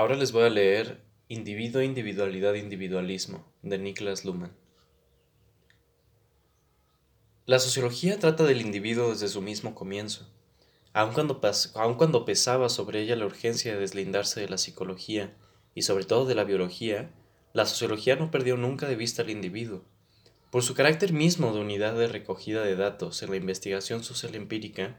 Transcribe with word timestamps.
Ahora 0.00 0.16
les 0.16 0.32
voy 0.32 0.44
a 0.44 0.48
leer 0.48 1.02
Individuo, 1.28 1.82
Individualidad, 1.82 2.54
Individualismo 2.54 3.44
de 3.60 3.76
Niklas 3.76 4.24
Luhmann. 4.24 4.56
La 7.44 7.58
sociología 7.58 8.18
trata 8.18 8.44
del 8.44 8.62
individuo 8.62 9.10
desde 9.10 9.28
su 9.28 9.42
mismo 9.42 9.74
comienzo, 9.74 10.26
aun 10.94 11.12
cuando, 11.12 12.24
pesaba 12.24 12.70
sobre 12.70 13.02
ella 13.02 13.14
la 13.14 13.26
urgencia 13.26 13.74
de 13.74 13.80
deslindarse 13.80 14.40
de 14.40 14.48
la 14.48 14.56
psicología 14.56 15.36
y 15.74 15.82
sobre 15.82 16.06
todo 16.06 16.24
de 16.24 16.34
la 16.34 16.44
biología, 16.44 17.10
la 17.52 17.66
sociología 17.66 18.16
no 18.16 18.30
perdió 18.30 18.56
nunca 18.56 18.88
de 18.88 18.96
vista 18.96 19.20
al 19.20 19.28
individuo. 19.28 19.84
Por 20.50 20.62
su 20.62 20.72
carácter 20.72 21.12
mismo 21.12 21.52
de 21.52 21.60
unidad 21.60 21.94
de 21.94 22.08
recogida 22.08 22.62
de 22.62 22.74
datos 22.74 23.22
en 23.22 23.28
la 23.28 23.36
investigación 23.36 24.02
social 24.02 24.34
empírica, 24.34 24.98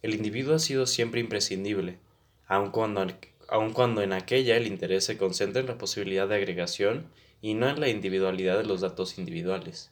el 0.00 0.14
individuo 0.14 0.54
ha 0.54 0.60
sido 0.60 0.86
siempre 0.86 1.20
imprescindible, 1.20 1.98
aun 2.46 2.70
cuando, 2.70 3.02
aun 3.50 3.72
cuando 3.72 4.00
en 4.02 4.12
aquella 4.12 4.56
el 4.56 4.68
interés 4.68 5.04
se 5.04 5.18
concentra 5.18 5.60
en 5.60 5.66
la 5.66 5.76
posibilidad 5.76 6.28
de 6.28 6.36
agregación 6.36 7.10
y 7.42 7.54
no 7.54 7.68
en 7.68 7.80
la 7.80 7.88
individualidad 7.88 8.56
de 8.56 8.64
los 8.64 8.80
datos 8.80 9.18
individuales. 9.18 9.90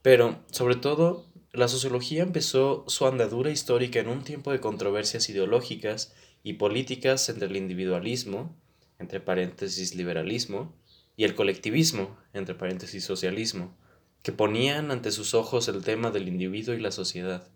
Pero, 0.00 0.40
sobre 0.50 0.76
todo, 0.76 1.26
la 1.52 1.68
sociología 1.68 2.22
empezó 2.22 2.84
su 2.88 3.06
andadura 3.06 3.50
histórica 3.50 4.00
en 4.00 4.08
un 4.08 4.24
tiempo 4.24 4.52
de 4.52 4.60
controversias 4.60 5.28
ideológicas 5.28 6.14
y 6.42 6.54
políticas 6.54 7.28
entre 7.28 7.46
el 7.48 7.56
individualismo, 7.56 8.56
entre 8.98 9.20
paréntesis 9.20 9.94
liberalismo, 9.94 10.74
y 11.14 11.24
el 11.24 11.34
colectivismo, 11.34 12.16
entre 12.32 12.54
paréntesis 12.54 13.04
socialismo, 13.04 13.76
que 14.22 14.32
ponían 14.32 14.90
ante 14.90 15.12
sus 15.12 15.34
ojos 15.34 15.68
el 15.68 15.82
tema 15.82 16.10
del 16.10 16.28
individuo 16.28 16.74
y 16.74 16.80
la 16.80 16.90
sociedad. 16.90 17.48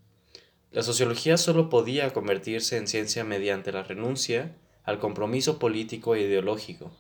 La 0.72 0.82
sociología 0.82 1.36
solo 1.36 1.70
podía 1.70 2.12
convertirse 2.12 2.76
en 2.76 2.86
ciencia 2.86 3.24
mediante 3.24 3.72
la 3.72 3.82
renuncia 3.82 4.56
al 4.90 4.98
compromiso 4.98 5.58
político 5.58 6.16
e 6.16 6.22
ideológico. 6.22 6.90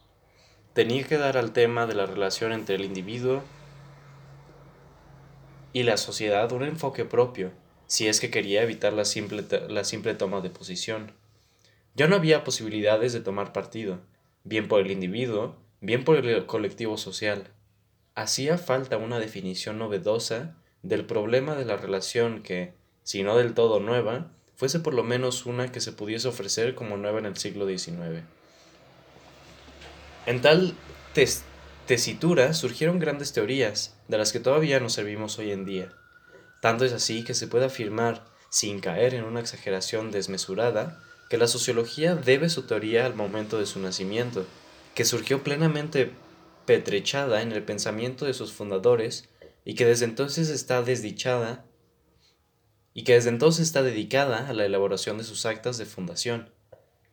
Tenía 0.74 1.04
que 1.04 1.18
dar 1.18 1.36
al 1.36 1.52
tema 1.52 1.86
de 1.86 1.94
la 1.94 2.06
relación 2.06 2.52
entre 2.52 2.76
el 2.76 2.84
individuo 2.84 3.42
y 5.72 5.82
la 5.82 5.96
sociedad 5.96 6.52
un 6.52 6.62
enfoque 6.62 7.04
propio, 7.04 7.50
si 7.88 8.06
es 8.06 8.20
que 8.20 8.30
quería 8.30 8.62
evitar 8.62 8.92
la 8.92 9.04
simple, 9.04 9.44
la 9.68 9.82
simple 9.82 10.14
toma 10.14 10.40
de 10.40 10.50
posición. 10.50 11.12
Ya 11.96 12.06
no 12.06 12.14
había 12.14 12.44
posibilidades 12.44 13.12
de 13.12 13.20
tomar 13.20 13.52
partido, 13.52 13.98
bien 14.44 14.68
por 14.68 14.80
el 14.80 14.92
individuo, 14.92 15.56
bien 15.80 16.04
por 16.04 16.16
el 16.16 16.46
colectivo 16.46 16.96
social. 16.96 17.48
Hacía 18.14 18.56
falta 18.56 18.98
una 18.98 19.18
definición 19.18 19.78
novedosa 19.78 20.56
del 20.82 21.04
problema 21.04 21.56
de 21.56 21.64
la 21.64 21.76
relación 21.76 22.44
que, 22.44 22.72
si 23.02 23.24
no 23.24 23.36
del 23.36 23.54
todo 23.54 23.80
nueva, 23.80 24.30
fuese 24.60 24.78
por 24.78 24.92
lo 24.92 25.02
menos 25.02 25.46
una 25.46 25.72
que 25.72 25.80
se 25.80 25.90
pudiese 25.90 26.28
ofrecer 26.28 26.74
como 26.74 26.98
nueva 26.98 27.18
en 27.18 27.24
el 27.24 27.38
siglo 27.38 27.66
XIX. 27.66 28.26
En 30.26 30.42
tal 30.42 30.74
tesitura 31.86 32.52
surgieron 32.52 32.98
grandes 32.98 33.32
teorías, 33.32 33.96
de 34.08 34.18
las 34.18 34.32
que 34.32 34.38
todavía 34.38 34.78
nos 34.78 34.92
servimos 34.92 35.38
hoy 35.38 35.50
en 35.50 35.64
día. 35.64 35.94
Tanto 36.60 36.84
es 36.84 36.92
así 36.92 37.24
que 37.24 37.32
se 37.32 37.46
puede 37.46 37.64
afirmar, 37.64 38.26
sin 38.50 38.80
caer 38.80 39.14
en 39.14 39.24
una 39.24 39.40
exageración 39.40 40.10
desmesurada, 40.10 41.02
que 41.30 41.38
la 41.38 41.46
sociología 41.46 42.14
debe 42.14 42.50
su 42.50 42.64
teoría 42.64 43.06
al 43.06 43.14
momento 43.14 43.58
de 43.58 43.64
su 43.64 43.80
nacimiento, 43.80 44.44
que 44.94 45.06
surgió 45.06 45.42
plenamente 45.42 46.10
petrechada 46.66 47.40
en 47.40 47.52
el 47.52 47.62
pensamiento 47.62 48.26
de 48.26 48.34
sus 48.34 48.52
fundadores 48.52 49.26
y 49.64 49.74
que 49.74 49.86
desde 49.86 50.04
entonces 50.04 50.50
está 50.50 50.82
desdichada 50.82 51.64
y 52.94 53.04
que 53.04 53.14
desde 53.14 53.30
entonces 53.30 53.66
está 53.66 53.82
dedicada 53.82 54.48
a 54.48 54.52
la 54.52 54.64
elaboración 54.64 55.18
de 55.18 55.24
sus 55.24 55.46
actas 55.46 55.78
de 55.78 55.86
fundación. 55.86 56.50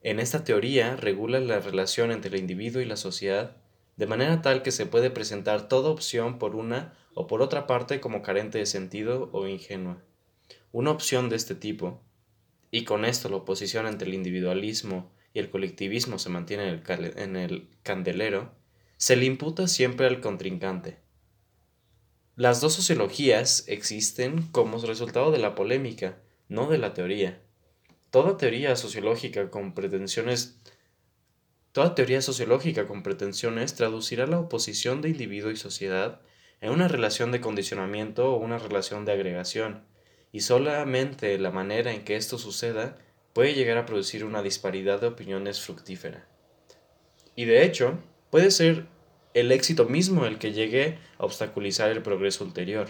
En 0.01 0.19
esta 0.19 0.43
teoría 0.43 0.95
regula 0.95 1.39
la 1.39 1.59
relación 1.59 2.11
entre 2.11 2.29
el 2.35 2.41
individuo 2.41 2.81
y 2.81 2.85
la 2.85 2.97
sociedad 2.97 3.57
de 3.97 4.05
manera 4.05 4.41
tal 4.41 4.61
que 4.61 4.71
se 4.71 4.85
puede 4.85 5.09
presentar 5.09 5.67
toda 5.67 5.89
opción 5.89 6.37
por 6.39 6.55
una 6.55 6.93
o 7.13 7.27
por 7.27 7.41
otra 7.41 7.65
parte 7.65 7.99
como 7.99 8.21
carente 8.21 8.59
de 8.59 8.67
sentido 8.67 9.29
o 9.33 9.47
ingenua. 9.47 9.97
Una 10.71 10.91
opción 10.91 11.29
de 11.29 11.35
este 11.35 11.55
tipo, 11.55 12.01
y 12.69 12.83
con 12.83 13.05
esto 13.05 13.27
la 13.29 13.37
oposición 13.37 13.87
entre 13.87 14.07
el 14.07 14.13
individualismo 14.13 15.11
y 15.33 15.39
el 15.39 15.49
colectivismo 15.49 16.19
se 16.19 16.29
mantiene 16.29 16.69
en 16.69 17.35
el, 17.35 17.69
candelero, 17.81 18.51
se 18.97 19.15
le 19.15 19.25
imputa 19.25 19.67
siempre 19.67 20.05
al 20.05 20.21
contrincante. 20.21 20.99
Las 22.37 22.61
dos 22.61 22.73
sociologías 22.73 23.63
existen 23.67 24.43
como 24.51 24.77
resultado 24.77 25.31
de 25.31 25.39
la 25.39 25.55
polémica, 25.55 26.19
no 26.49 26.69
de 26.69 26.77
la 26.77 26.93
teoría. 26.93 27.41
Toda 28.11 28.37
teoría 28.37 28.75
sociológica 28.75 29.49
con 29.49 29.73
pretensiones 29.73 30.59
Toda 31.71 31.95
teoría 31.95 32.21
sociológica 32.21 32.85
con 32.85 33.01
pretensiones 33.01 33.73
traducirá 33.73 34.27
la 34.27 34.39
oposición 34.39 35.01
de 35.01 35.09
individuo 35.09 35.49
y 35.49 35.55
sociedad 35.55 36.21
en 36.61 36.69
una 36.71 36.87
relación 36.87 37.31
de 37.31 37.41
condicionamiento 37.41 38.31
o 38.31 38.37
una 38.37 38.59
relación 38.59 39.03
de 39.03 39.13
agregación, 39.13 39.83
y 40.31 40.41
solamente 40.41 41.39
la 41.39 41.49
manera 41.49 41.91
en 41.91 42.03
que 42.03 42.17
esto 42.17 42.37
suceda 42.37 42.99
puede 43.33 43.55
llegar 43.55 43.79
a 43.79 43.87
producir 43.87 44.23
una 44.23 44.43
disparidad 44.43 45.01
de 45.01 45.07
opiniones 45.07 45.59
fructífera. 45.59 46.27
Y 47.35 47.45
de 47.45 47.63
hecho, 47.63 47.97
puede 48.29 48.51
ser 48.51 48.85
el 49.39 49.51
éxito 49.51 49.85
mismo 49.85 50.25
el 50.25 50.39
que 50.39 50.51
llegue 50.51 50.97
a 51.19 51.25
obstaculizar 51.25 51.91
el 51.91 52.01
progreso 52.01 52.43
ulterior. 52.43 52.87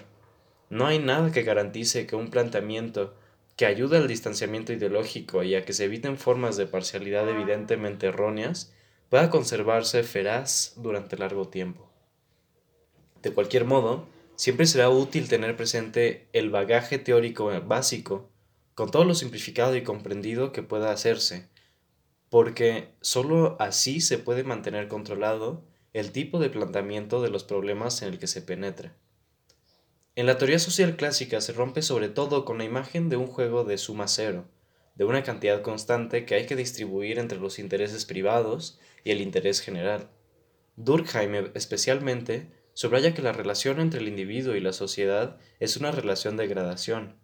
No 0.69 0.85
hay 0.85 0.97
nada 0.97 1.33
que 1.33 1.43
garantice 1.43 2.07
que 2.07 2.15
un 2.15 2.29
planteamiento 2.29 3.13
que 3.57 3.65
ayude 3.65 3.97
al 3.97 4.07
distanciamiento 4.07 4.71
ideológico 4.71 5.43
y 5.43 5.55
a 5.55 5.65
que 5.65 5.73
se 5.73 5.83
eviten 5.83 6.17
formas 6.17 6.55
de 6.55 6.65
parcialidad 6.65 7.27
evidentemente 7.27 8.07
erróneas 8.07 8.73
pueda 9.09 9.29
conservarse 9.29 10.03
feraz 10.03 10.71
durante 10.77 11.17
largo 11.17 11.49
tiempo. 11.49 11.91
De 13.21 13.33
cualquier 13.33 13.65
modo, 13.65 14.07
siempre 14.37 14.67
será 14.67 14.89
útil 14.89 15.27
tener 15.27 15.57
presente 15.57 16.29
el 16.31 16.49
bagaje 16.49 16.97
teórico 16.97 17.51
básico, 17.65 18.29
con 18.73 18.89
todo 18.89 19.03
lo 19.03 19.15
simplificado 19.15 19.75
y 19.75 19.83
comprendido 19.83 20.53
que 20.53 20.63
pueda 20.63 20.91
hacerse, 20.91 21.49
porque 22.29 22.93
sólo 23.01 23.57
así 23.59 23.99
se 23.99 24.17
puede 24.17 24.45
mantener 24.45 24.87
controlado 24.87 25.66
el 25.97 26.11
tipo 26.11 26.39
de 26.39 26.49
planteamiento 26.49 27.21
de 27.21 27.29
los 27.29 27.43
problemas 27.43 28.01
en 28.01 28.09
el 28.09 28.19
que 28.19 28.27
se 28.27 28.41
penetra. 28.41 28.95
En 30.15 30.25
la 30.25 30.37
teoría 30.37 30.59
social 30.59 30.95
clásica 30.95 31.41
se 31.41 31.53
rompe 31.53 31.81
sobre 31.81 32.09
todo 32.09 32.45
con 32.45 32.59
la 32.59 32.65
imagen 32.65 33.09
de 33.09 33.17
un 33.17 33.27
juego 33.27 33.63
de 33.63 33.77
suma 33.77 34.07
cero, 34.07 34.45
de 34.95 35.05
una 35.05 35.23
cantidad 35.23 35.61
constante 35.61 36.25
que 36.25 36.35
hay 36.35 36.45
que 36.45 36.55
distribuir 36.55 37.19
entre 37.19 37.39
los 37.39 37.59
intereses 37.59 38.05
privados 38.05 38.79
y 39.03 39.11
el 39.11 39.21
interés 39.21 39.59
general. 39.59 40.09
Durkheim 40.75 41.51
especialmente 41.55 42.51
subraya 42.73 43.15
que 43.15 43.23
la 43.23 43.31
relación 43.31 43.79
entre 43.79 43.99
el 43.99 44.07
individuo 44.07 44.55
y 44.55 44.59
la 44.59 44.73
sociedad 44.73 45.37
es 45.59 45.77
una 45.77 45.91
relación 45.91 46.37
de 46.37 46.47
gradación. 46.47 47.15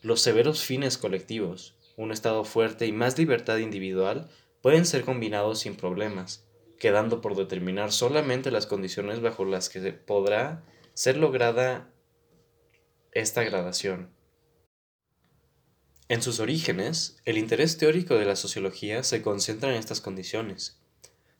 Los 0.00 0.22
severos 0.22 0.62
fines 0.62 0.96
colectivos, 0.96 1.76
un 1.96 2.10
estado 2.10 2.44
fuerte 2.44 2.86
y 2.86 2.92
más 2.92 3.18
libertad 3.18 3.58
individual 3.58 4.30
pueden 4.62 4.86
ser 4.86 5.04
combinados 5.04 5.60
sin 5.60 5.76
problemas, 5.76 6.46
quedando 6.84 7.22
por 7.22 7.34
determinar 7.34 7.92
solamente 7.92 8.50
las 8.50 8.66
condiciones 8.66 9.22
bajo 9.22 9.46
las 9.46 9.70
que 9.70 9.80
podrá 9.90 10.66
ser 10.92 11.16
lograda 11.16 11.90
esta 13.12 13.42
gradación. 13.42 14.10
En 16.08 16.20
sus 16.20 16.40
orígenes, 16.40 17.22
el 17.24 17.38
interés 17.38 17.78
teórico 17.78 18.16
de 18.16 18.26
la 18.26 18.36
sociología 18.36 19.02
se 19.02 19.22
concentra 19.22 19.70
en 19.70 19.76
estas 19.76 20.02
condiciones, 20.02 20.78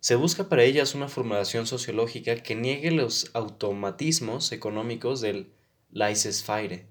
se 0.01 0.15
busca 0.15 0.49
para 0.49 0.65
ellas 0.65 0.95
una 0.95 1.09
formulación 1.09 1.67
sociológica 1.67 2.37
que 2.37 2.55
niegue 2.55 2.91
los 2.91 3.31
automatismos 3.35 4.51
económicos 4.51 5.21
del 5.21 5.53
laissez-faire. 5.93 6.87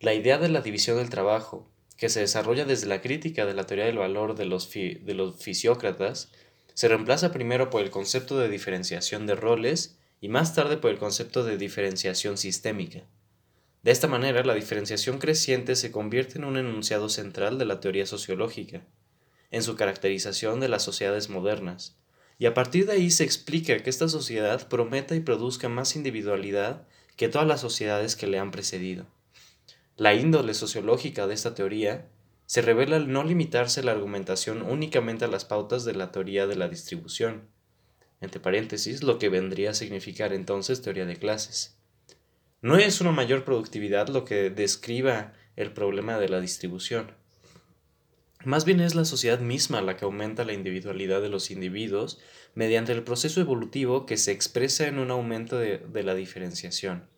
La 0.00 0.12
idea 0.12 0.36
de 0.36 0.50
la 0.50 0.60
división 0.60 0.98
del 0.98 1.08
trabajo, 1.08 1.72
que 1.96 2.10
se 2.10 2.20
desarrolla 2.20 2.66
desde 2.66 2.88
la 2.88 3.00
crítica 3.00 3.46
de 3.46 3.54
la 3.54 3.64
teoría 3.64 3.86
del 3.86 3.96
valor 3.96 4.34
de 4.34 4.44
los, 4.44 4.70
de 4.70 5.14
los 5.14 5.42
fisiócratas, 5.42 6.30
se 6.78 6.86
reemplaza 6.86 7.32
primero 7.32 7.70
por 7.70 7.82
el 7.82 7.90
concepto 7.90 8.38
de 8.38 8.48
diferenciación 8.48 9.26
de 9.26 9.34
roles 9.34 9.98
y 10.20 10.28
más 10.28 10.54
tarde 10.54 10.76
por 10.76 10.92
el 10.92 10.98
concepto 10.98 11.42
de 11.42 11.58
diferenciación 11.58 12.38
sistémica. 12.38 13.02
De 13.82 13.90
esta 13.90 14.06
manera, 14.06 14.44
la 14.44 14.54
diferenciación 14.54 15.18
creciente 15.18 15.74
se 15.74 15.90
convierte 15.90 16.38
en 16.38 16.44
un 16.44 16.56
enunciado 16.56 17.08
central 17.08 17.58
de 17.58 17.64
la 17.64 17.80
teoría 17.80 18.06
sociológica 18.06 18.86
en 19.50 19.64
su 19.64 19.74
caracterización 19.74 20.60
de 20.60 20.68
las 20.68 20.84
sociedades 20.84 21.30
modernas, 21.30 21.96
y 22.38 22.46
a 22.46 22.54
partir 22.54 22.86
de 22.86 22.92
ahí 22.92 23.10
se 23.10 23.24
explica 23.24 23.76
que 23.82 23.90
esta 23.90 24.08
sociedad 24.08 24.68
prometa 24.68 25.16
y 25.16 25.20
produzca 25.20 25.68
más 25.68 25.96
individualidad 25.96 26.86
que 27.16 27.28
todas 27.28 27.48
las 27.48 27.60
sociedades 27.60 28.14
que 28.14 28.28
le 28.28 28.38
han 28.38 28.52
precedido. 28.52 29.04
La 29.96 30.14
índole 30.14 30.54
sociológica 30.54 31.26
de 31.26 31.34
esta 31.34 31.56
teoría 31.56 32.06
se 32.48 32.62
revela 32.62 32.96
al 32.96 33.12
no 33.12 33.24
limitarse 33.24 33.82
la 33.82 33.92
argumentación 33.92 34.62
únicamente 34.62 35.26
a 35.26 35.28
las 35.28 35.44
pautas 35.44 35.84
de 35.84 35.92
la 35.92 36.10
teoría 36.10 36.46
de 36.46 36.56
la 36.56 36.66
distribución, 36.66 37.46
entre 38.22 38.40
paréntesis, 38.40 39.02
lo 39.02 39.18
que 39.18 39.28
vendría 39.28 39.72
a 39.72 39.74
significar 39.74 40.32
entonces 40.32 40.80
teoría 40.80 41.04
de 41.04 41.16
clases. 41.16 41.76
No 42.62 42.78
es 42.78 43.02
una 43.02 43.12
mayor 43.12 43.44
productividad 43.44 44.08
lo 44.08 44.24
que 44.24 44.48
describa 44.48 45.34
el 45.56 45.74
problema 45.74 46.16
de 46.16 46.30
la 46.30 46.40
distribución, 46.40 47.12
Más 48.46 48.64
bien 48.64 48.80
es 48.80 48.94
la 48.94 49.04
sociedad 49.04 49.40
misma 49.40 49.82
la 49.82 49.98
que 49.98 50.06
aumenta 50.06 50.46
la 50.46 50.54
individualidad 50.54 51.20
de 51.20 51.28
los 51.28 51.50
individuos 51.50 52.18
mediante 52.54 52.92
el 52.92 53.02
proceso 53.02 53.42
evolutivo 53.42 54.06
que 54.06 54.16
se 54.16 54.32
expresa 54.32 54.86
en 54.86 54.98
un 54.98 55.10
aumento 55.10 55.58
de, 55.58 55.78
de 55.78 56.02
la 56.02 56.14
diferenciación, 56.14 57.10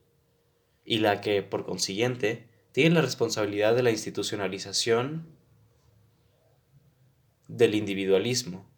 y 0.85 0.99
la 0.99 1.21
que, 1.21 1.45
por 1.45 1.65
consiguiente, 1.65 2.50
tiene 2.73 2.95
la 2.95 3.03
responsabilidad 3.03 3.75
de 3.75 3.83
la 3.83 3.91
institucionalización 3.91 5.27
del 7.49 7.75
individualismo. 7.75 8.71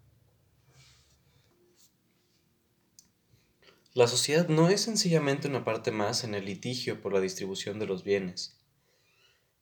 La 3.95 4.07
sociedad 4.07 4.49
no 4.49 4.71
es 4.71 4.81
sencillamente 4.81 5.49
una 5.49 5.65
parte 5.65 5.91
más 5.91 6.25
en 6.25 6.35
el 6.35 6.47
litigio 6.47 7.03
por 7.03 7.13
la 7.13 7.21
distribución 7.21 7.79
de 7.79 7.87
los 7.87 8.05
bienes. 8.05 8.59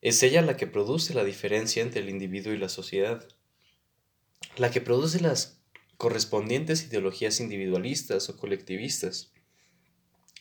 Es 0.01 0.23
ella 0.23 0.41
la 0.41 0.57
que 0.57 0.69
produce 0.69 1.15
la 1.15 1.25
diferencia 1.25 1.83
entre 1.83 2.01
el 2.01 2.09
individuo 2.09 2.53
y 2.53 2.59
la 2.59 2.69
sociedad, 2.69 3.27
la 4.57 4.71
que 4.71 4.81
produce 4.81 5.21
las 5.21 5.61
correspondientes 5.97 6.87
ideologías 6.87 7.41
individualistas 7.41 8.31
o 8.31 8.37
colectivistas, 8.37 9.33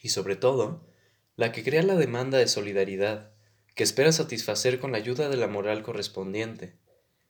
y 0.02 0.10
sobre 0.10 0.36
todo, 0.36 0.88
la 1.36 1.52
que 1.52 1.64
crea 1.64 1.82
la 1.82 1.96
demanda 1.96 2.38
de 2.38 2.48
solidaridad, 2.48 3.34
que 3.80 3.84
espera 3.86 4.12
satisfacer 4.12 4.82
con 4.82 4.92
la 4.92 4.98
ayuda 4.98 5.30
de 5.30 5.38
la 5.38 5.48
moral 5.48 5.84
correspondiente. 5.84 6.74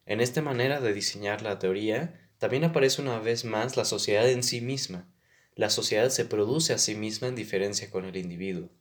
En 0.07 0.19
esta 0.19 0.42
manera 0.42 0.81
de 0.81 0.94
diseñar 0.94 1.44
la 1.44 1.60
teoría, 1.60 2.28
también 2.40 2.63
aparece 2.63 3.04
una 3.04 3.19
vez 3.19 3.46
más 3.46 3.78
la 3.78 3.86
sociedad 3.86 4.28
en 4.28 4.42
sí 4.42 4.60
misma. 4.60 5.07
La 5.54 5.69
sociedad 5.69 6.10
se 6.10 6.25
produce 6.25 6.74
a 6.74 6.80
sí 6.80 6.96
misma 6.96 7.28
en 7.28 7.36
diferencia 7.36 7.92
con 7.92 8.04
el 8.06 8.18
individuo. 8.18 8.72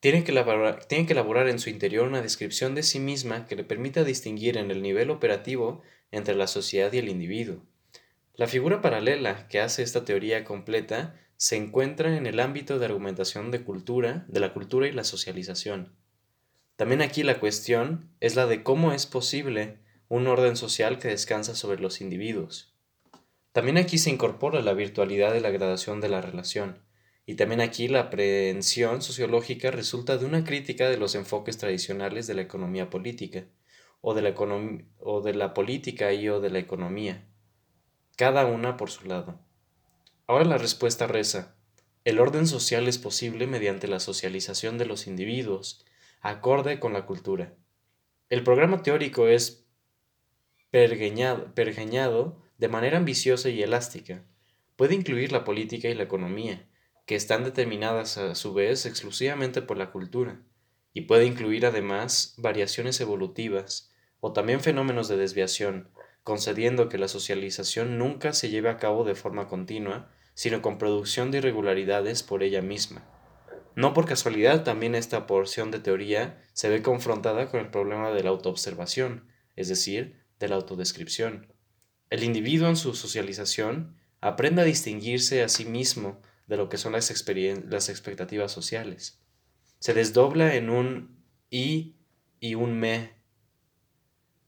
Tiene 0.00 0.22
que, 0.22 0.32
elaborar, 0.32 0.86
que 0.86 1.06
elaborar 1.08 1.48
en 1.48 1.58
su 1.58 1.70
interior 1.70 2.06
una 2.06 2.20
descripción 2.20 2.74
de 2.74 2.82
sí 2.82 3.00
misma 3.00 3.46
que 3.46 3.56
le 3.56 3.64
permita 3.64 4.04
distinguir 4.04 4.58
en 4.58 4.70
el 4.70 4.82
nivel 4.82 5.08
operativo 5.08 5.80
entre 6.10 6.34
la 6.34 6.46
sociedad 6.46 6.92
y 6.92 6.98
el 6.98 7.08
individuo. 7.08 7.64
La 8.34 8.48
figura 8.48 8.82
paralela 8.82 9.48
que 9.48 9.60
hace 9.60 9.82
esta 9.82 10.04
teoría 10.04 10.44
completa 10.44 11.18
se 11.38 11.56
encuentra 11.56 12.18
en 12.18 12.26
el 12.26 12.38
ámbito 12.38 12.78
de 12.78 12.84
argumentación 12.84 13.50
de 13.50 13.62
cultura, 13.62 14.26
de 14.28 14.40
la 14.40 14.52
cultura 14.52 14.86
y 14.86 14.92
la 14.92 15.04
socialización. 15.04 16.03
También 16.76 17.02
aquí 17.02 17.22
la 17.22 17.38
cuestión 17.38 18.10
es 18.20 18.34
la 18.34 18.46
de 18.46 18.62
cómo 18.62 18.92
es 18.92 19.06
posible 19.06 19.78
un 20.08 20.26
orden 20.26 20.56
social 20.56 20.98
que 20.98 21.08
descansa 21.08 21.54
sobre 21.54 21.80
los 21.80 22.00
individuos. 22.00 22.74
También 23.52 23.78
aquí 23.78 23.98
se 23.98 24.10
incorpora 24.10 24.60
la 24.60 24.74
virtualidad 24.74 25.32
de 25.32 25.40
la 25.40 25.50
gradación 25.50 26.00
de 26.00 26.08
la 26.08 26.20
relación, 26.20 26.82
y 27.26 27.34
también 27.36 27.60
aquí 27.60 27.86
la 27.86 28.00
aprehensión 28.00 29.00
sociológica 29.00 29.70
resulta 29.70 30.18
de 30.18 30.26
una 30.26 30.42
crítica 30.42 30.90
de 30.90 30.96
los 30.96 31.14
enfoques 31.14 31.58
tradicionales 31.58 32.26
de 32.26 32.34
la 32.34 32.42
economía 32.42 32.90
política, 32.90 33.44
o 34.00 34.12
de 34.12 34.22
la, 34.22 34.34
o 34.98 35.20
de 35.22 35.34
la 35.34 35.54
política 35.54 36.12
y 36.12 36.28
o 36.28 36.40
de 36.40 36.50
la 36.50 36.58
economía, 36.58 37.24
cada 38.16 38.44
una 38.44 38.76
por 38.76 38.90
su 38.90 39.06
lado. 39.06 39.40
Ahora 40.26 40.44
la 40.44 40.58
respuesta 40.58 41.06
reza, 41.06 41.54
el 42.04 42.18
orden 42.18 42.46
social 42.46 42.88
es 42.88 42.98
posible 42.98 43.46
mediante 43.46 43.88
la 43.88 44.00
socialización 44.00 44.76
de 44.76 44.86
los 44.86 45.06
individuos, 45.06 45.86
acorde 46.24 46.80
con 46.80 46.94
la 46.94 47.04
cultura. 47.04 47.52
El 48.30 48.42
programa 48.44 48.82
teórico 48.82 49.28
es 49.28 49.66
pergeñado, 50.70 52.42
de 52.56 52.68
manera 52.68 52.96
ambiciosa 52.96 53.50
y 53.50 53.62
elástica. 53.62 54.24
Puede 54.74 54.94
incluir 54.94 55.32
la 55.32 55.44
política 55.44 55.88
y 55.88 55.94
la 55.94 56.04
economía, 56.04 56.66
que 57.04 57.14
están 57.14 57.44
determinadas 57.44 58.16
a 58.16 58.34
su 58.34 58.54
vez 58.54 58.86
exclusivamente 58.86 59.60
por 59.60 59.76
la 59.76 59.90
cultura, 59.90 60.40
y 60.94 61.02
puede 61.02 61.26
incluir 61.26 61.66
además 61.66 62.34
variaciones 62.38 63.02
evolutivas 63.02 63.92
o 64.20 64.32
también 64.32 64.62
fenómenos 64.62 65.08
de 65.08 65.18
desviación, 65.18 65.90
concediendo 66.22 66.88
que 66.88 66.96
la 66.96 67.08
socialización 67.08 67.98
nunca 67.98 68.32
se 68.32 68.48
lleve 68.48 68.70
a 68.70 68.78
cabo 68.78 69.04
de 69.04 69.14
forma 69.14 69.46
continua, 69.46 70.10
sino 70.32 70.62
con 70.62 70.78
producción 70.78 71.30
de 71.30 71.38
irregularidades 71.38 72.22
por 72.22 72.42
ella 72.42 72.62
misma. 72.62 73.06
No 73.76 73.92
por 73.92 74.06
casualidad 74.06 74.62
también 74.62 74.94
esta 74.94 75.26
porción 75.26 75.70
de 75.70 75.80
teoría 75.80 76.42
se 76.52 76.68
ve 76.68 76.82
confrontada 76.82 77.50
con 77.50 77.60
el 77.60 77.70
problema 77.70 78.10
de 78.12 78.22
la 78.22 78.30
autoobservación, 78.30 79.26
es 79.56 79.68
decir, 79.68 80.20
de 80.38 80.48
la 80.48 80.56
autodescripción. 80.56 81.52
El 82.10 82.22
individuo 82.22 82.68
en 82.68 82.76
su 82.76 82.94
socialización 82.94 83.96
aprende 84.20 84.62
a 84.62 84.64
distinguirse 84.64 85.42
a 85.42 85.48
sí 85.48 85.64
mismo 85.64 86.20
de 86.46 86.56
lo 86.56 86.68
que 86.68 86.76
son 86.76 86.92
las, 86.92 87.10
expectativas 87.10 88.52
sociales. 88.52 89.20
Se 89.80 89.94
desdobla 89.94 90.54
en 90.54 90.70
un 90.70 91.24
y 91.50 91.96
y 92.40 92.54
un 92.54 92.78
me, 92.78 93.14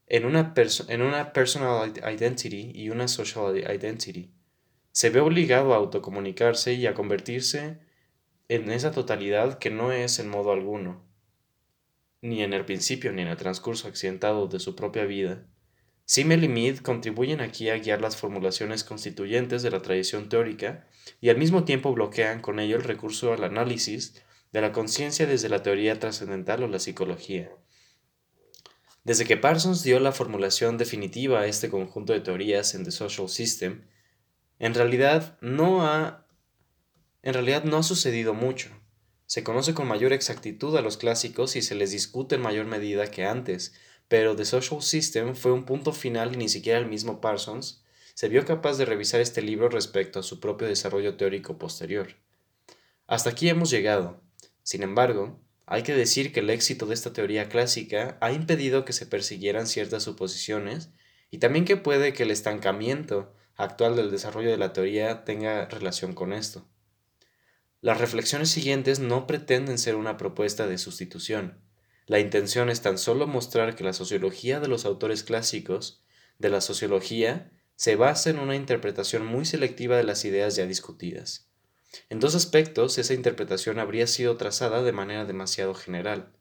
en 0.05 0.25
una, 0.25 0.53
en 0.87 1.01
una 1.01 1.33
personal 1.33 1.91
identity 1.97 2.71
y 2.75 2.89
una 2.91 3.07
social 3.07 3.57
identity. 3.57 4.31
Se 4.91 5.09
ve 5.09 5.19
obligado 5.19 5.73
a 5.73 5.77
autocomunicarse 5.77 6.73
y 6.73 6.85
a 6.85 6.93
convertirse 6.93 7.79
en 8.49 8.71
esa 8.71 8.91
totalidad 8.91 9.57
que 9.59 9.69
no 9.69 9.91
es 9.91 10.19
en 10.19 10.29
modo 10.29 10.51
alguno, 10.51 11.03
ni 12.21 12.43
en 12.43 12.53
el 12.53 12.65
principio 12.65 13.11
ni 13.11 13.21
en 13.21 13.27
el 13.27 13.37
transcurso 13.37 13.87
accidentado 13.87 14.47
de 14.47 14.59
su 14.59 14.75
propia 14.75 15.05
vida, 15.05 15.45
Simmel 16.05 16.45
y 16.45 16.47
Mead 16.47 16.77
contribuyen 16.77 17.41
aquí 17.41 17.69
a 17.69 17.77
guiar 17.77 17.99
las 17.99 18.15
formulaciones 18.15 18.85
constituyentes 18.85 19.61
de 19.61 19.71
la 19.71 19.81
tradición 19.81 20.29
teórica 20.29 20.87
y 21.19 21.27
al 21.27 21.37
mismo 21.37 21.65
tiempo 21.65 21.93
bloquean 21.93 22.39
con 22.39 22.61
ello 22.61 22.77
el 22.77 22.83
recurso 22.83 23.33
al 23.33 23.43
análisis 23.43 24.15
de 24.53 24.61
la 24.61 24.71
conciencia 24.71 25.25
desde 25.25 25.49
la 25.49 25.63
teoría 25.63 25.99
trascendental 25.99 26.63
o 26.63 26.69
la 26.69 26.79
psicología. 26.79 27.51
Desde 29.03 29.25
que 29.25 29.35
Parsons 29.35 29.83
dio 29.83 29.99
la 29.99 30.13
formulación 30.13 30.77
definitiva 30.77 31.41
a 31.41 31.45
este 31.45 31.69
conjunto 31.69 32.13
de 32.13 32.21
teorías 32.21 32.73
en 32.73 32.85
The 32.85 32.91
Social 32.91 33.27
System, 33.27 33.83
en 34.59 34.73
realidad 34.73 35.37
no 35.41 35.85
ha 35.85 36.26
en 37.23 37.33
realidad 37.33 37.63
no 37.63 37.77
ha 37.77 37.83
sucedido 37.83 38.33
mucho. 38.33 38.69
Se 39.25 39.43
conoce 39.43 39.73
con 39.73 39.87
mayor 39.87 40.13
exactitud 40.13 40.75
a 40.77 40.81
los 40.81 40.97
clásicos 40.97 41.55
y 41.55 41.61
se 41.61 41.75
les 41.75 41.91
discute 41.91 42.35
en 42.35 42.41
mayor 42.41 42.65
medida 42.65 43.11
que 43.11 43.25
antes, 43.25 43.73
pero 44.07 44.35
The 44.35 44.45
Social 44.45 44.81
System 44.81 45.35
fue 45.35 45.51
un 45.51 45.65
punto 45.65 45.91
final 45.91 46.33
y 46.33 46.37
ni 46.37 46.49
siquiera 46.49 46.79
el 46.79 46.87
mismo 46.87 47.19
Parsons 47.19 47.83
se 48.13 48.29
vio 48.29 48.45
capaz 48.45 48.77
de 48.77 48.85
revisar 48.85 49.21
este 49.21 49.41
libro 49.41 49.69
respecto 49.69 50.19
a 50.19 50.23
su 50.23 50.39
propio 50.39 50.67
desarrollo 50.67 51.17
teórico 51.17 51.57
posterior. 51.59 52.15
Hasta 53.05 53.29
aquí 53.29 53.47
hemos 53.47 53.69
llegado. 53.69 54.21
Sin 54.63 54.81
embargo, 54.81 55.39
hay 55.67 55.83
que 55.83 55.93
decir 55.93 56.33
que 56.33 56.39
el 56.39 56.49
éxito 56.49 56.85
de 56.85 56.93
esta 56.93 57.13
teoría 57.13 57.47
clásica 57.47 58.17
ha 58.21 58.31
impedido 58.31 58.85
que 58.85 58.93
se 58.93 59.05
persiguieran 59.05 59.67
ciertas 59.67 60.03
suposiciones 60.03 60.89
y 61.29 61.39
también 61.39 61.65
que 61.65 61.77
puede 61.77 62.13
que 62.13 62.23
el 62.23 62.31
estancamiento 62.31 63.33
actual 63.55 63.95
del 63.95 64.09
desarrollo 64.09 64.49
de 64.49 64.57
la 64.57 64.73
teoría 64.73 65.25
tenga 65.25 65.65
relación 65.65 66.13
con 66.13 66.33
esto. 66.33 66.65
Las 67.81 67.99
reflexiones 67.99 68.49
siguientes 68.49 68.99
no 68.99 69.27
pretenden 69.27 69.77
ser 69.77 69.95
una 69.95 70.17
propuesta 70.17 70.65
de 70.65 70.77
sustitución. 70.77 71.59
La 72.07 72.19
intención 72.19 72.69
es 72.69 72.81
tan 72.81 72.97
solo 72.97 73.27
mostrar 73.27 73.75
que 73.75 73.83
la 73.83 73.93
sociología 73.93 74.59
de 74.59 74.67
los 74.67 74.85
autores 74.85 75.23
clásicos 75.23 76.03
de 76.39 76.49
la 76.49 76.61
sociología 76.61 77.51
se 77.75 77.95
basa 77.95 78.31
en 78.31 78.39
una 78.39 78.55
interpretación 78.55 79.25
muy 79.25 79.45
selectiva 79.45 79.97
de 79.97 80.03
las 80.03 80.25
ideas 80.25 80.55
ya 80.55 80.65
discutidas. 80.65 81.51
En 82.09 82.19
dos 82.19 82.33
aspectos, 82.33 82.97
esa 82.97 83.13
interpretación 83.13 83.77
habría 83.77 84.07
sido 84.07 84.37
trazada 84.37 84.81
de 84.81 84.91
manera 84.91 85.25
demasiado 85.25 85.75
general. 85.75 86.31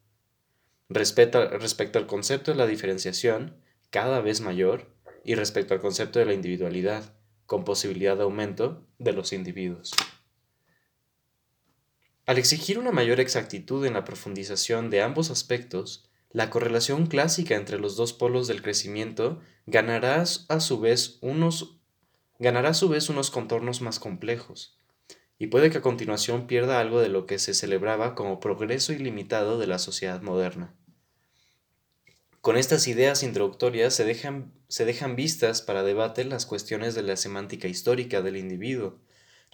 Respecto, 0.88 1.46
respecto 1.50 1.98
al 1.98 2.06
concepto 2.06 2.52
de 2.52 2.56
la 2.56 2.66
diferenciación, 2.66 3.56
cada 3.90 4.20
vez 4.20 4.40
mayor, 4.40 4.94
y 5.24 5.34
respecto 5.34 5.74
al 5.74 5.80
concepto 5.80 6.18
de 6.18 6.24
la 6.24 6.34
individualidad, 6.34 7.14
con 7.44 7.64
posibilidad 7.64 8.16
de 8.16 8.22
aumento 8.22 8.86
de 8.98 9.12
los 9.12 9.32
individuos. 9.32 9.92
Al 12.26 12.38
exigir 12.38 12.80
una 12.80 12.90
mayor 12.90 13.20
exactitud 13.20 13.86
en 13.86 13.92
la 13.92 14.04
profundización 14.04 14.90
de 14.90 15.00
ambos 15.00 15.30
aspectos, 15.30 16.10
la 16.32 16.50
correlación 16.50 17.06
clásica 17.06 17.54
entre 17.54 17.78
los 17.78 17.94
dos 17.96 18.12
polos 18.12 18.48
del 18.48 18.62
crecimiento 18.62 19.40
ganará 19.66 20.24
a 20.48 20.60
su 20.60 20.80
vez 20.80 21.18
unos, 21.20 21.78
ganará 22.40 22.70
a 22.70 22.74
su 22.74 22.88
vez 22.88 23.08
unos 23.08 23.30
contornos 23.30 23.80
más 23.80 24.00
complejos, 24.00 24.76
y 25.38 25.46
puede 25.46 25.70
que 25.70 25.78
a 25.78 25.82
continuación 25.82 26.48
pierda 26.48 26.80
algo 26.80 27.00
de 27.00 27.10
lo 27.10 27.26
que 27.26 27.38
se 27.38 27.54
celebraba 27.54 28.16
como 28.16 28.40
progreso 28.40 28.92
ilimitado 28.92 29.56
de 29.56 29.68
la 29.68 29.78
sociedad 29.78 30.20
moderna. 30.20 30.74
Con 32.40 32.56
estas 32.56 32.88
ideas 32.88 33.22
introductorias 33.22 33.94
se 33.94 34.04
dejan, 34.04 34.52
se 34.66 34.84
dejan 34.84 35.14
vistas 35.14 35.62
para 35.62 35.84
debate 35.84 36.24
las 36.24 36.44
cuestiones 36.44 36.96
de 36.96 37.02
la 37.02 37.16
semántica 37.16 37.68
histórica 37.68 38.20
del 38.20 38.36
individuo, 38.36 38.98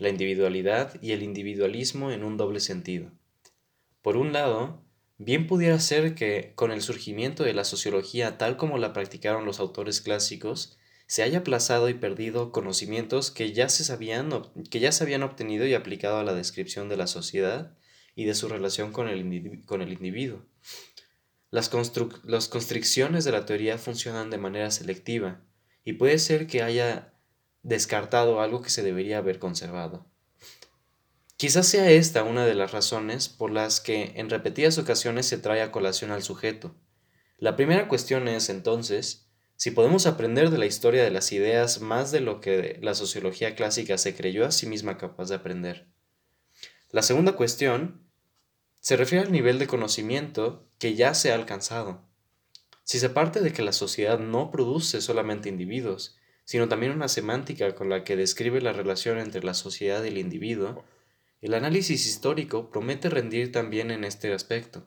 la 0.02 0.08
individualidad 0.08 1.00
y 1.00 1.12
el 1.12 1.22
individualismo 1.22 2.10
en 2.10 2.24
un 2.24 2.36
doble 2.36 2.60
sentido. 2.60 3.10
Por 4.02 4.16
un 4.16 4.32
lado, 4.32 4.82
bien 5.16 5.46
pudiera 5.46 5.78
ser 5.78 6.14
que, 6.14 6.52
con 6.54 6.72
el 6.72 6.82
surgimiento 6.82 7.44
de 7.44 7.54
la 7.54 7.64
sociología 7.64 8.36
tal 8.36 8.56
como 8.56 8.78
la 8.78 8.92
practicaron 8.92 9.46
los 9.46 9.60
autores 9.60 10.00
clásicos, 10.00 10.76
se 11.06 11.22
haya 11.22 11.38
aplazado 11.38 11.88
y 11.88 11.94
perdido 11.94 12.52
conocimientos 12.52 13.30
que 13.30 13.52
ya, 13.52 13.68
se 13.68 13.84
sabían, 13.84 14.30
que 14.70 14.80
ya 14.80 14.92
se 14.92 15.04
habían 15.04 15.22
obtenido 15.22 15.66
y 15.66 15.74
aplicado 15.74 16.18
a 16.18 16.24
la 16.24 16.34
descripción 16.34 16.88
de 16.88 16.96
la 16.96 17.06
sociedad 17.06 17.76
y 18.14 18.24
de 18.24 18.34
su 18.34 18.48
relación 18.48 18.92
con 18.92 19.08
el, 19.08 19.64
con 19.66 19.82
el 19.82 19.92
individuo. 19.92 20.44
las, 21.50 21.70
las 22.24 22.48
constricciones 22.48 23.24
de 23.24 23.32
la 23.32 23.46
teoría 23.46 23.78
funcionan 23.78 24.30
de 24.30 24.38
manera 24.38 24.70
selectiva 24.70 25.42
y 25.84 25.94
puede 25.94 26.18
ser 26.18 26.46
que 26.46 26.62
haya 26.62 27.11
descartado 27.62 28.40
algo 28.40 28.62
que 28.62 28.70
se 28.70 28.82
debería 28.82 29.18
haber 29.18 29.38
conservado. 29.38 30.06
Quizás 31.36 31.66
sea 31.66 31.90
esta 31.90 32.22
una 32.22 32.46
de 32.46 32.54
las 32.54 32.70
razones 32.70 33.28
por 33.28 33.50
las 33.50 33.80
que 33.80 34.12
en 34.16 34.30
repetidas 34.30 34.78
ocasiones 34.78 35.26
se 35.26 35.38
trae 35.38 35.62
a 35.62 35.72
colación 35.72 36.12
al 36.12 36.22
sujeto. 36.22 36.74
La 37.38 37.56
primera 37.56 37.88
cuestión 37.88 38.28
es, 38.28 38.48
entonces, 38.48 39.26
si 39.56 39.72
podemos 39.72 40.06
aprender 40.06 40.50
de 40.50 40.58
la 40.58 40.66
historia 40.66 41.02
de 41.02 41.10
las 41.10 41.32
ideas 41.32 41.80
más 41.80 42.12
de 42.12 42.20
lo 42.20 42.40
que 42.40 42.78
la 42.80 42.94
sociología 42.94 43.54
clásica 43.54 43.98
se 43.98 44.14
creyó 44.14 44.46
a 44.46 44.52
sí 44.52 44.66
misma 44.66 44.98
capaz 44.98 45.28
de 45.28 45.36
aprender. 45.36 45.88
La 46.90 47.02
segunda 47.02 47.32
cuestión 47.32 48.08
se 48.80 48.96
refiere 48.96 49.24
al 49.24 49.32
nivel 49.32 49.58
de 49.58 49.66
conocimiento 49.66 50.68
que 50.78 50.94
ya 50.94 51.14
se 51.14 51.32
ha 51.32 51.34
alcanzado. 51.34 52.06
Si 52.84 52.98
se 52.98 53.08
parte 53.08 53.40
de 53.40 53.52
que 53.52 53.62
la 53.62 53.72
sociedad 53.72 54.18
no 54.18 54.50
produce 54.50 55.00
solamente 55.00 55.48
individuos, 55.48 56.18
sino 56.44 56.68
también 56.68 56.92
una 56.92 57.08
semántica 57.08 57.74
con 57.74 57.88
la 57.88 58.04
que 58.04 58.16
describe 58.16 58.60
la 58.60 58.72
relación 58.72 59.18
entre 59.18 59.42
la 59.42 59.54
sociedad 59.54 60.02
y 60.04 60.08
el 60.08 60.18
individuo, 60.18 60.84
el 61.40 61.54
análisis 61.54 62.06
histórico 62.06 62.70
promete 62.70 63.10
rendir 63.10 63.52
también 63.52 63.90
en 63.90 64.04
este 64.04 64.32
aspecto. 64.32 64.86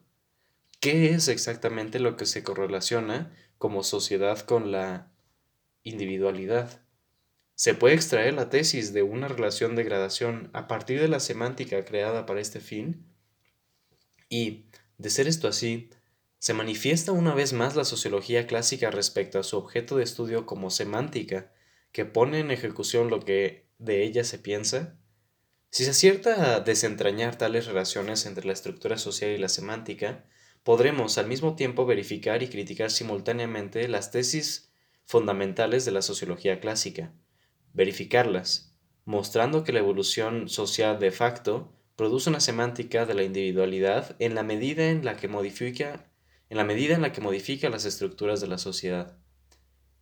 ¿Qué 0.79 1.09
es 1.11 1.27
exactamente 1.27 1.99
lo 1.99 2.15
que 2.15 2.25
se 2.25 2.43
correlaciona 2.43 3.35
como 3.57 3.83
sociedad 3.83 4.39
con 4.39 4.71
la 4.71 5.11
individualidad? 5.83 6.81
Se 7.55 7.73
puede 7.73 7.95
extraer 7.95 8.33
la 8.33 8.49
tesis 8.49 8.93
de 8.93 9.01
una 9.01 9.27
relación 9.27 9.75
de 9.75 9.83
gradación 9.83 10.49
a 10.53 10.67
partir 10.67 10.99
de 10.99 11.07
la 11.07 11.19
semántica 11.19 11.85
creada 11.85 12.25
para 12.25 12.41
este 12.41 12.59
fin 12.59 13.05
y, 14.29 14.65
de 14.97 15.09
ser 15.09 15.27
esto 15.27 15.47
así, 15.47 15.89
se 16.45 16.53
manifiesta 16.53 17.11
una 17.11 17.33
vez 17.33 17.53
más 17.53 17.75
la 17.75 17.85
sociología 17.85 18.45
clásica 18.45 18.91
respecto 18.91 19.39
a 19.39 19.43
su 19.43 19.57
objeto 19.57 19.97
de 19.97 20.03
estudio 20.03 20.45
como 20.45 20.69
semántica, 20.69 21.51
que 21.91 22.05
pone 22.05 22.37
en 22.37 22.51
ejecución 22.51 23.09
lo 23.09 23.19
que 23.19 23.65
de 23.79 24.03
ella 24.03 24.23
se 24.23 24.37
piensa. 24.37 24.95
Si 25.71 25.85
se 25.85 25.89
acierta 25.89 26.53
a 26.53 26.59
desentrañar 26.59 27.35
tales 27.35 27.65
relaciones 27.65 28.27
entre 28.27 28.45
la 28.45 28.53
estructura 28.53 28.99
social 28.99 29.31
y 29.31 29.39
la 29.39 29.49
semántica, 29.49 30.23
podremos 30.61 31.17
al 31.17 31.25
mismo 31.25 31.55
tiempo 31.55 31.87
verificar 31.87 32.43
y 32.43 32.47
criticar 32.47 32.91
simultáneamente 32.91 33.87
las 33.87 34.11
tesis 34.11 34.71
fundamentales 35.07 35.83
de 35.83 35.93
la 35.93 36.03
sociología 36.03 36.59
clásica, 36.59 37.11
verificarlas, 37.73 38.71
mostrando 39.03 39.63
que 39.63 39.73
la 39.73 39.79
evolución 39.79 40.47
social 40.47 40.99
de 40.99 41.09
facto 41.09 41.73
produce 41.95 42.29
una 42.29 42.39
semántica 42.39 43.07
de 43.07 43.15
la 43.15 43.23
individualidad 43.23 44.15
en 44.19 44.35
la 44.35 44.43
medida 44.43 44.91
en 44.91 45.03
la 45.03 45.17
que 45.17 45.27
modifica 45.27 46.05
en 46.49 46.57
la 46.57 46.63
medida 46.63 46.95
en 46.95 47.01
la 47.01 47.11
que 47.11 47.21
modifica 47.21 47.69
las 47.69 47.85
estructuras 47.85 48.41
de 48.41 48.47
la 48.47 48.57
sociedad, 48.57 49.17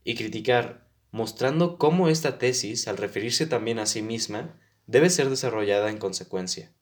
y 0.04 0.16
criticar 0.16 0.90
mostrando 1.12 1.78
cómo 1.78 2.10
esta 2.10 2.38
tesis, 2.38 2.88
al 2.88 2.98
referirse 2.98 3.46
también 3.46 3.80
a 3.80 3.86
sí 3.86 4.02
misma, 4.02 4.60
debe 4.88 5.10
ser 5.10 5.30
desarrollada 5.30 5.90
en 5.90 5.98
consecuencia. 5.98 6.74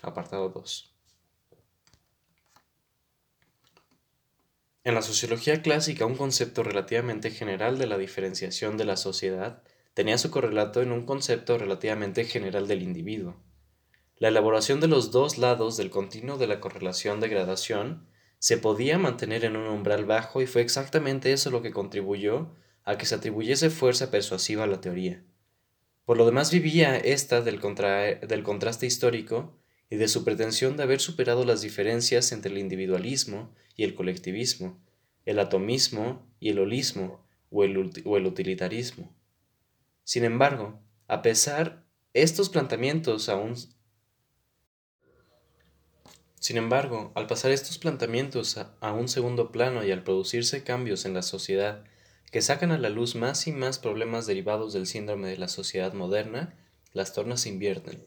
Apartado 0.00 0.48
2. 0.50 0.94
En 4.84 4.94
la 4.94 5.02
sociología 5.02 5.62
clásica, 5.62 6.04
un 6.04 6.14
concepto 6.14 6.62
relativamente 6.62 7.30
general 7.30 7.78
de 7.78 7.86
la 7.86 7.96
diferenciación 7.96 8.76
de 8.76 8.84
la 8.84 8.98
sociedad 8.98 9.62
tenía 9.94 10.18
su 10.18 10.30
correlato 10.30 10.82
en 10.82 10.92
un 10.92 11.06
concepto 11.06 11.56
relativamente 11.56 12.24
general 12.24 12.68
del 12.68 12.82
individuo. 12.82 13.40
La 14.24 14.30
elaboración 14.30 14.80
de 14.80 14.88
los 14.88 15.10
dos 15.10 15.36
lados 15.36 15.76
del 15.76 15.90
continuo 15.90 16.38
de 16.38 16.46
la 16.46 16.58
correlación 16.58 17.20
de 17.20 17.28
gradación 17.28 18.06
se 18.38 18.56
podía 18.56 18.96
mantener 18.96 19.44
en 19.44 19.54
un 19.54 19.68
umbral 19.68 20.06
bajo 20.06 20.40
y 20.40 20.46
fue 20.46 20.62
exactamente 20.62 21.30
eso 21.34 21.50
lo 21.50 21.60
que 21.60 21.72
contribuyó 21.72 22.48
a 22.84 22.96
que 22.96 23.04
se 23.04 23.16
atribuyese 23.16 23.68
fuerza 23.68 24.10
persuasiva 24.10 24.64
a 24.64 24.66
la 24.66 24.80
teoría. 24.80 25.22
Por 26.06 26.16
lo 26.16 26.24
demás 26.24 26.50
vivía 26.50 26.96
ésta 26.96 27.42
del, 27.42 27.60
del 27.60 28.42
contraste 28.42 28.86
histórico 28.86 29.58
y 29.90 29.96
de 29.96 30.08
su 30.08 30.24
pretensión 30.24 30.78
de 30.78 30.84
haber 30.84 31.00
superado 31.00 31.44
las 31.44 31.60
diferencias 31.60 32.32
entre 32.32 32.50
el 32.50 32.56
individualismo 32.56 33.54
y 33.76 33.84
el 33.84 33.94
colectivismo, 33.94 34.82
el 35.26 35.38
atomismo 35.38 36.26
y 36.40 36.48
el 36.48 36.60
holismo 36.60 37.26
o 37.50 37.62
el, 37.62 37.92
o 38.06 38.16
el 38.16 38.24
utilitarismo. 38.24 39.14
Sin 40.02 40.24
embargo, 40.24 40.80
a 41.08 41.20
pesar 41.20 41.84
estos 42.14 42.48
planteamientos 42.48 43.28
aún 43.28 43.54
sin 46.44 46.58
embargo, 46.58 47.10
al 47.14 47.26
pasar 47.26 47.52
estos 47.52 47.78
planteamientos 47.78 48.58
a, 48.58 48.92
un 48.92 49.08
segundo 49.08 49.50
plano 49.50 49.82
y 49.82 49.90
al 49.90 50.02
producirse 50.02 50.62
cambios 50.62 51.06
en 51.06 51.14
la 51.14 51.22
sociedad 51.22 51.84
que 52.30 52.42
sacan 52.42 52.70
a 52.70 52.76
la 52.76 52.90
luz 52.90 53.14
más 53.14 53.46
y 53.46 53.52
más 53.52 53.78
problemas 53.78 54.26
derivados 54.26 54.74
del 54.74 54.86
síndrome 54.86 55.26
de 55.26 55.38
la 55.38 55.48
sociedad 55.48 55.94
moderna, 55.94 56.54
las 56.92 57.14
tornas 57.14 57.40
se 57.40 57.48
invierten. 57.48 57.98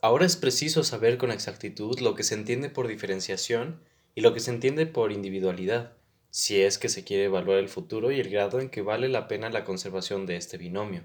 Ahora 0.00 0.24
es 0.24 0.36
preciso 0.36 0.84
saber 0.84 1.18
con 1.18 1.30
exactitud 1.30 2.00
lo 2.00 2.14
que 2.14 2.22
se 2.22 2.34
entiende 2.34 2.70
por 2.70 2.88
diferenciación 2.88 3.82
y 4.14 4.22
lo 4.22 4.32
que 4.32 4.40
se 4.40 4.52
entiende 4.52 4.86
por 4.86 5.12
individualidad, 5.12 5.92
si 6.30 6.62
es 6.62 6.78
que 6.78 6.88
se 6.88 7.04
quiere 7.04 7.24
evaluar 7.24 7.58
el 7.58 7.68
futuro 7.68 8.10
y 8.10 8.20
el 8.20 8.30
grado 8.30 8.60
en 8.60 8.70
que 8.70 8.80
vale 8.80 9.10
la 9.10 9.28
pena 9.28 9.50
la 9.50 9.66
conservación 9.66 10.24
de 10.24 10.36
este 10.36 10.56
binomio. 10.56 11.02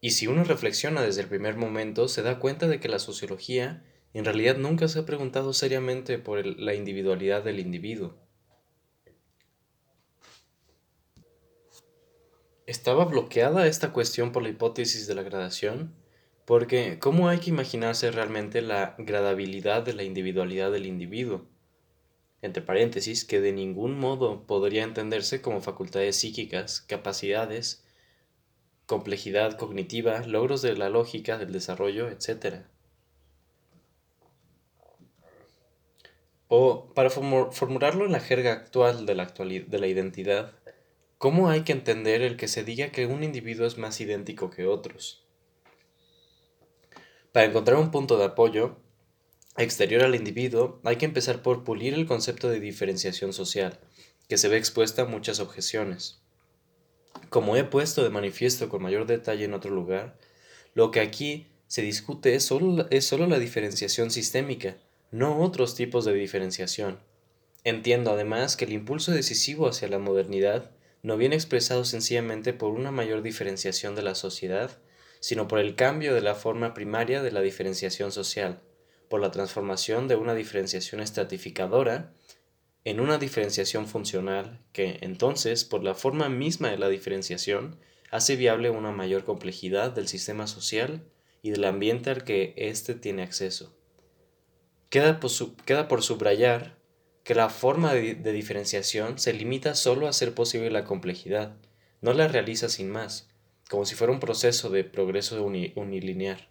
Y 0.00 0.12
si 0.12 0.28
uno 0.28 0.44
reflexiona 0.44 1.02
desde 1.02 1.22
el 1.22 1.28
primer 1.28 1.56
momento, 1.56 2.06
se 2.06 2.22
da 2.22 2.38
cuenta 2.38 2.68
de 2.68 2.78
que 2.78 2.88
la 2.88 3.00
sociología 3.00 3.82
en 4.12 4.24
realidad 4.24 4.56
nunca 4.56 4.88
se 4.88 4.98
ha 4.98 5.06
preguntado 5.06 5.52
seriamente 5.52 6.18
por 6.18 6.44
la 6.44 6.74
individualidad 6.74 7.44
del 7.44 7.60
individuo. 7.60 8.16
Estaba 12.66 13.04
bloqueada 13.04 13.66
esta 13.66 13.92
cuestión 13.92 14.32
por 14.32 14.42
la 14.42 14.48
hipótesis 14.48 15.06
de 15.06 15.14
la 15.14 15.22
gradación, 15.22 15.94
porque 16.44 16.98
¿cómo 16.98 17.28
hay 17.28 17.38
que 17.38 17.50
imaginarse 17.50 18.10
realmente 18.10 18.62
la 18.62 18.94
gradabilidad 18.98 19.82
de 19.82 19.92
la 19.92 20.02
individualidad 20.02 20.70
del 20.72 20.86
individuo? 20.86 21.46
Entre 22.42 22.62
paréntesis, 22.62 23.24
que 23.24 23.40
de 23.40 23.52
ningún 23.52 23.98
modo 23.98 24.46
podría 24.46 24.84
entenderse 24.84 25.42
como 25.42 25.60
facultades 25.60 26.16
psíquicas, 26.16 26.80
capacidades, 26.80 27.84
complejidad 28.86 29.56
cognitiva, 29.58 30.26
logros 30.26 30.62
de 30.62 30.76
la 30.76 30.88
lógica, 30.88 31.38
del 31.38 31.52
desarrollo, 31.52 32.08
etc. 32.08 32.64
O, 36.50 36.92
para 36.92 37.08
formularlo 37.08 38.04
en 38.04 38.12
la 38.12 38.20
jerga 38.20 38.52
actual 38.52 39.06
de 39.06 39.14
la, 39.14 39.26
de 39.26 39.78
la 39.78 39.86
identidad, 39.86 40.52
¿Cómo 41.20 41.50
hay 41.50 41.64
que 41.64 41.72
entender 41.72 42.22
el 42.22 42.38
que 42.38 42.48
se 42.48 42.64
diga 42.64 42.92
que 42.92 43.04
un 43.04 43.22
individuo 43.22 43.66
es 43.66 43.76
más 43.76 44.00
idéntico 44.00 44.48
que 44.48 44.64
otros? 44.64 45.22
Para 47.30 47.44
encontrar 47.44 47.76
un 47.76 47.90
punto 47.90 48.16
de 48.16 48.24
apoyo 48.24 48.78
exterior 49.58 50.02
al 50.02 50.14
individuo, 50.14 50.80
hay 50.82 50.96
que 50.96 51.04
empezar 51.04 51.42
por 51.42 51.62
pulir 51.62 51.92
el 51.92 52.06
concepto 52.06 52.48
de 52.48 52.58
diferenciación 52.58 53.34
social, 53.34 53.78
que 54.30 54.38
se 54.38 54.48
ve 54.48 54.56
expuesta 54.56 55.02
a 55.02 55.04
muchas 55.04 55.40
objeciones. 55.40 56.22
Como 57.28 57.54
he 57.54 57.64
puesto 57.64 58.02
de 58.02 58.08
manifiesto 58.08 58.70
con 58.70 58.80
mayor 58.80 59.04
detalle 59.04 59.44
en 59.44 59.52
otro 59.52 59.72
lugar, 59.72 60.16
lo 60.72 60.90
que 60.90 61.00
aquí 61.00 61.48
se 61.66 61.82
discute 61.82 62.34
es 62.34 62.44
solo, 62.44 62.86
es 62.88 63.04
solo 63.04 63.26
la 63.26 63.38
diferenciación 63.38 64.10
sistémica, 64.10 64.78
no 65.10 65.40
otros 65.40 65.74
tipos 65.74 66.04
de 66.04 66.14
diferenciación. 66.14 67.00
Entiendo 67.64 68.12
además 68.12 68.56
que 68.56 68.64
el 68.64 68.72
impulso 68.72 69.12
decisivo 69.12 69.68
hacia 69.68 69.88
la 69.88 69.98
modernidad 69.98 70.70
no 71.02 71.16
viene 71.16 71.34
expresado 71.34 71.84
sencillamente 71.84 72.52
por 72.52 72.70
una 72.70 72.90
mayor 72.90 73.22
diferenciación 73.22 73.94
de 73.94 74.02
la 74.02 74.14
sociedad, 74.14 74.78
sino 75.20 75.48
por 75.48 75.58
el 75.58 75.74
cambio 75.74 76.14
de 76.14 76.22
la 76.22 76.34
forma 76.34 76.74
primaria 76.74 77.22
de 77.22 77.32
la 77.32 77.40
diferenciación 77.40 78.12
social, 78.12 78.60
por 79.08 79.20
la 79.20 79.30
transformación 79.30 80.08
de 80.08 80.16
una 80.16 80.34
diferenciación 80.34 81.00
estratificadora 81.00 82.12
en 82.84 83.00
una 83.00 83.18
diferenciación 83.18 83.86
funcional 83.86 84.60
que, 84.72 84.98
entonces, 85.02 85.64
por 85.64 85.84
la 85.84 85.94
forma 85.94 86.28
misma 86.28 86.70
de 86.70 86.78
la 86.78 86.88
diferenciación, 86.88 87.78
hace 88.10 88.36
viable 88.36 88.70
una 88.70 88.90
mayor 88.90 89.24
complejidad 89.24 89.90
del 89.90 90.08
sistema 90.08 90.46
social 90.46 91.02
y 91.42 91.50
del 91.50 91.64
ambiente 91.64 92.10
al 92.10 92.24
que 92.24 92.54
éste 92.56 92.94
tiene 92.94 93.22
acceso. 93.22 93.76
Queda 94.90 95.20
por, 95.20 96.02
subrayar 96.02 96.76
que 97.22 97.36
la 97.36 97.48
forma 97.48 97.94
de, 97.94 98.32
diferenciación 98.32 99.20
se 99.20 99.32
limita 99.32 99.76
solo 99.76 100.06
a 100.06 100.10
hacer 100.10 100.34
posible 100.34 100.68
la 100.68 100.84
complejidad, 100.84 101.56
no 102.00 102.12
la 102.12 102.26
realiza 102.26 102.68
sin 102.68 102.90
más, 102.90 103.30
como 103.68 103.84
si 103.84 103.94
fuera 103.94 104.12
un 104.12 104.18
proceso 104.18 104.68
de 104.68 104.82
progreso 104.82 105.40
unilinear. 105.44 106.50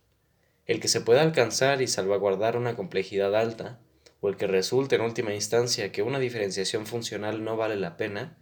El 0.65 0.79
que 0.79 0.87
se 0.87 1.01
pueda 1.01 1.21
alcanzar 1.21 1.81
y 1.81 1.87
salvaguardar 1.87 2.55
una 2.55 2.77
complejidad 2.77 3.35
alta, 3.35 3.81
o 4.21 4.29
el 4.29 4.37
que 4.37 4.47
resulte 4.47 4.95
en 4.95 5.01
última 5.01 5.33
instancia 5.33 5.91
que 5.91 6.01
una 6.01 6.19
diferenciación 6.19 6.85
funcional 6.85 7.43
no 7.43 7.57
vale 7.57 7.75
la 7.75 7.97
pena, 7.97 8.37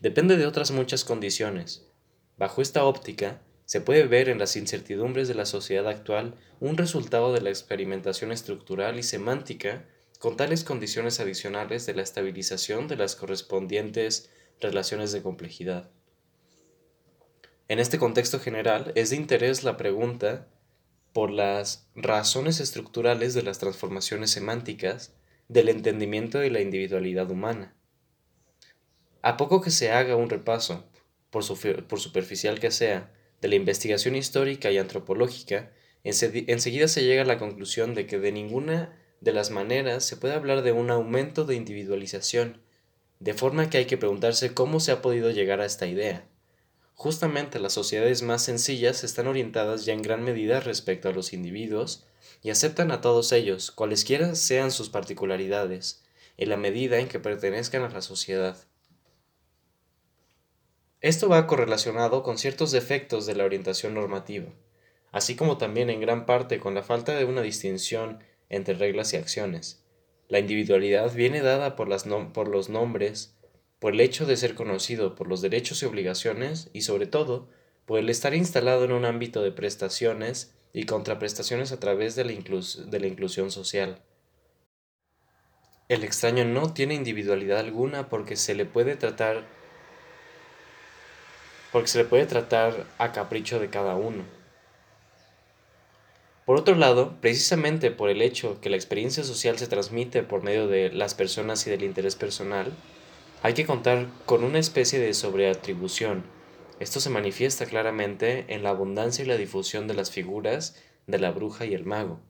depende 0.00 0.38
de 0.38 0.46
otras 0.46 0.70
muchas 0.70 1.04
condiciones. 1.04 1.86
Bajo 2.38 2.62
esta 2.62 2.84
óptica, 2.84 3.42
se 3.72 3.80
puede 3.80 4.06
ver 4.06 4.28
en 4.28 4.38
las 4.38 4.56
incertidumbres 4.56 5.28
de 5.28 5.34
la 5.34 5.46
sociedad 5.46 5.88
actual 5.88 6.34
un 6.60 6.76
resultado 6.76 7.32
de 7.32 7.40
la 7.40 7.48
experimentación 7.48 8.30
estructural 8.30 8.98
y 8.98 9.02
semántica 9.02 9.86
con 10.18 10.36
tales 10.36 10.62
condiciones 10.62 11.20
adicionales 11.20 11.86
de 11.86 11.94
la 11.94 12.02
estabilización 12.02 12.86
de 12.86 12.96
las 12.96 13.16
correspondientes 13.16 14.28
relaciones 14.60 15.10
de 15.10 15.22
complejidad. 15.22 15.88
En 17.68 17.78
este 17.78 17.96
contexto 17.96 18.38
general 18.40 18.92
es 18.94 19.08
de 19.08 19.16
interés 19.16 19.64
la 19.64 19.78
pregunta 19.78 20.48
por 21.14 21.30
las 21.30 21.88
razones 21.94 22.60
estructurales 22.60 23.32
de 23.32 23.42
las 23.42 23.58
transformaciones 23.58 24.30
semánticas 24.32 25.14
del 25.48 25.70
entendimiento 25.70 26.44
y 26.44 26.50
la 26.50 26.60
individualidad 26.60 27.30
humana. 27.30 27.74
A 29.22 29.38
poco 29.38 29.62
que 29.62 29.70
se 29.70 29.92
haga 29.92 30.16
un 30.16 30.28
repaso, 30.28 30.84
por, 31.30 31.42
superficial 31.42 32.60
que 32.60 32.70
sea, 32.70 33.10
de 33.42 33.48
la 33.48 33.56
investigación 33.56 34.14
histórica 34.14 34.70
y 34.70 34.78
antropológica, 34.78 35.72
enseguida 36.04 36.88
se 36.88 37.04
llega 37.04 37.22
a 37.22 37.26
la 37.26 37.38
conclusión 37.38 37.94
de 37.94 38.06
que 38.06 38.18
de 38.18 38.32
ninguna 38.32 38.98
de 39.20 39.32
las 39.32 39.50
maneras 39.50 40.04
se 40.04 40.16
puede 40.16 40.34
hablar 40.34 40.62
de 40.62 40.72
un 40.72 40.90
aumento 40.90 41.44
de 41.44 41.56
individualización, 41.56 42.62
de 43.18 43.34
forma 43.34 43.68
que 43.68 43.78
hay 43.78 43.84
que 43.84 43.98
preguntarse 43.98 44.54
cómo 44.54 44.80
se 44.80 44.92
ha 44.92 45.02
podido 45.02 45.30
llegar 45.30 45.60
a 45.60 45.66
esta 45.66 45.86
idea. 45.86 46.24
Justamente 46.94 47.58
las 47.58 47.72
sociedades 47.72 48.22
más 48.22 48.44
sencillas 48.44 49.02
están 49.02 49.26
orientadas 49.26 49.84
ya 49.84 49.92
en 49.92 50.02
gran 50.02 50.22
medida 50.22 50.60
respecto 50.60 51.08
a 51.08 51.12
los 51.12 51.32
individuos 51.32 52.04
y 52.42 52.50
aceptan 52.50 52.92
a 52.92 53.00
todos 53.00 53.32
ellos, 53.32 53.72
cualesquiera 53.72 54.36
sean 54.36 54.70
sus 54.70 54.88
particularidades, 54.88 56.04
en 56.36 56.48
la 56.48 56.56
medida 56.56 56.98
en 56.98 57.08
que 57.08 57.18
pertenezcan 57.18 57.82
a 57.82 57.88
la 57.88 58.02
sociedad. 58.02 58.56
Esto 61.02 61.28
va 61.28 61.48
correlacionado 61.48 62.22
con 62.22 62.38
ciertos 62.38 62.70
defectos 62.70 63.26
de 63.26 63.34
la 63.34 63.44
orientación 63.44 63.92
normativa, 63.94 64.46
así 65.10 65.34
como 65.34 65.58
también 65.58 65.90
en 65.90 66.00
gran 66.00 66.26
parte 66.26 66.60
con 66.60 66.76
la 66.76 66.84
falta 66.84 67.16
de 67.16 67.24
una 67.24 67.42
distinción 67.42 68.20
entre 68.48 68.74
reglas 68.74 69.12
y 69.12 69.16
acciones. 69.16 69.82
La 70.28 70.38
individualidad 70.38 71.12
viene 71.12 71.42
dada 71.42 71.74
por, 71.74 71.88
las 71.88 72.04
por 72.32 72.46
los 72.46 72.68
nombres, 72.68 73.34
por 73.80 73.94
el 73.94 74.00
hecho 74.00 74.26
de 74.26 74.36
ser 74.36 74.54
conocido 74.54 75.16
por 75.16 75.26
los 75.26 75.42
derechos 75.42 75.82
y 75.82 75.86
obligaciones 75.86 76.70
y 76.72 76.82
sobre 76.82 77.06
todo 77.06 77.48
por 77.84 77.98
el 77.98 78.08
estar 78.08 78.32
instalado 78.32 78.84
en 78.84 78.92
un 78.92 79.04
ámbito 79.04 79.42
de 79.42 79.50
prestaciones 79.50 80.54
y 80.72 80.86
contraprestaciones 80.86 81.72
a 81.72 81.80
través 81.80 82.14
de 82.14 82.24
la 82.24 83.06
inclusión 83.08 83.50
social. 83.50 84.00
El 85.88 86.04
extraño 86.04 86.44
no 86.44 86.72
tiene 86.72 86.94
individualidad 86.94 87.58
alguna 87.58 88.08
porque 88.08 88.36
se 88.36 88.54
le 88.54 88.66
puede 88.66 88.94
tratar 88.94 89.61
porque 91.72 91.88
se 91.88 91.98
le 91.98 92.04
puede 92.04 92.26
tratar 92.26 92.86
a 92.98 93.12
capricho 93.12 93.58
de 93.58 93.70
cada 93.70 93.96
uno. 93.96 94.22
Por 96.44 96.58
otro 96.58 96.74
lado, 96.74 97.16
precisamente 97.20 97.90
por 97.90 98.10
el 98.10 98.20
hecho 98.20 98.60
que 98.60 98.68
la 98.68 98.76
experiencia 98.76 99.24
social 99.24 99.58
se 99.58 99.68
transmite 99.68 100.22
por 100.22 100.42
medio 100.42 100.68
de 100.68 100.92
las 100.92 101.14
personas 101.14 101.66
y 101.66 101.70
del 101.70 101.82
interés 101.82 102.14
personal, 102.14 102.72
hay 103.42 103.54
que 103.54 103.64
contar 103.64 104.06
con 104.26 104.44
una 104.44 104.58
especie 104.58 104.98
de 104.98 105.14
sobreatribución. 105.14 106.24
Esto 106.78 107.00
se 107.00 107.10
manifiesta 107.10 107.64
claramente 107.64 108.44
en 108.48 108.62
la 108.62 108.70
abundancia 108.70 109.24
y 109.24 109.28
la 109.28 109.36
difusión 109.36 109.86
de 109.88 109.94
las 109.94 110.10
figuras 110.10 110.76
de 111.06 111.18
la 111.18 111.30
bruja 111.30 111.64
y 111.64 111.74
el 111.74 111.84
mago. 111.84 112.20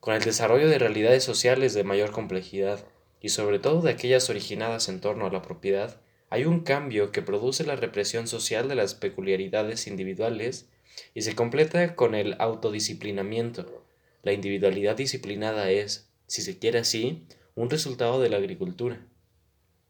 Con 0.00 0.14
el 0.14 0.22
desarrollo 0.22 0.68
de 0.68 0.78
realidades 0.78 1.22
sociales 1.22 1.74
de 1.74 1.84
mayor 1.84 2.10
complejidad, 2.10 2.84
y 3.20 3.28
sobre 3.28 3.58
todo 3.58 3.82
de 3.82 3.90
aquellas 3.90 4.30
originadas 4.30 4.88
en 4.88 5.00
torno 5.00 5.26
a 5.26 5.30
la 5.30 5.42
propiedad, 5.42 6.00
hay 6.30 6.44
un 6.44 6.60
cambio 6.60 7.10
que 7.10 7.22
produce 7.22 7.64
la 7.64 7.74
represión 7.74 8.28
social 8.28 8.68
de 8.68 8.76
las 8.76 8.94
peculiaridades 8.94 9.88
individuales 9.88 10.68
y 11.12 11.22
se 11.22 11.34
completa 11.34 11.96
con 11.96 12.14
el 12.14 12.36
autodisciplinamiento. 12.38 13.84
La 14.22 14.32
individualidad 14.32 14.96
disciplinada 14.96 15.70
es, 15.70 16.08
si 16.28 16.42
se 16.42 16.58
quiere 16.58 16.78
así, 16.78 17.24
un 17.56 17.68
resultado 17.68 18.20
de 18.22 18.28
la 18.28 18.36
agricultura. 18.36 19.04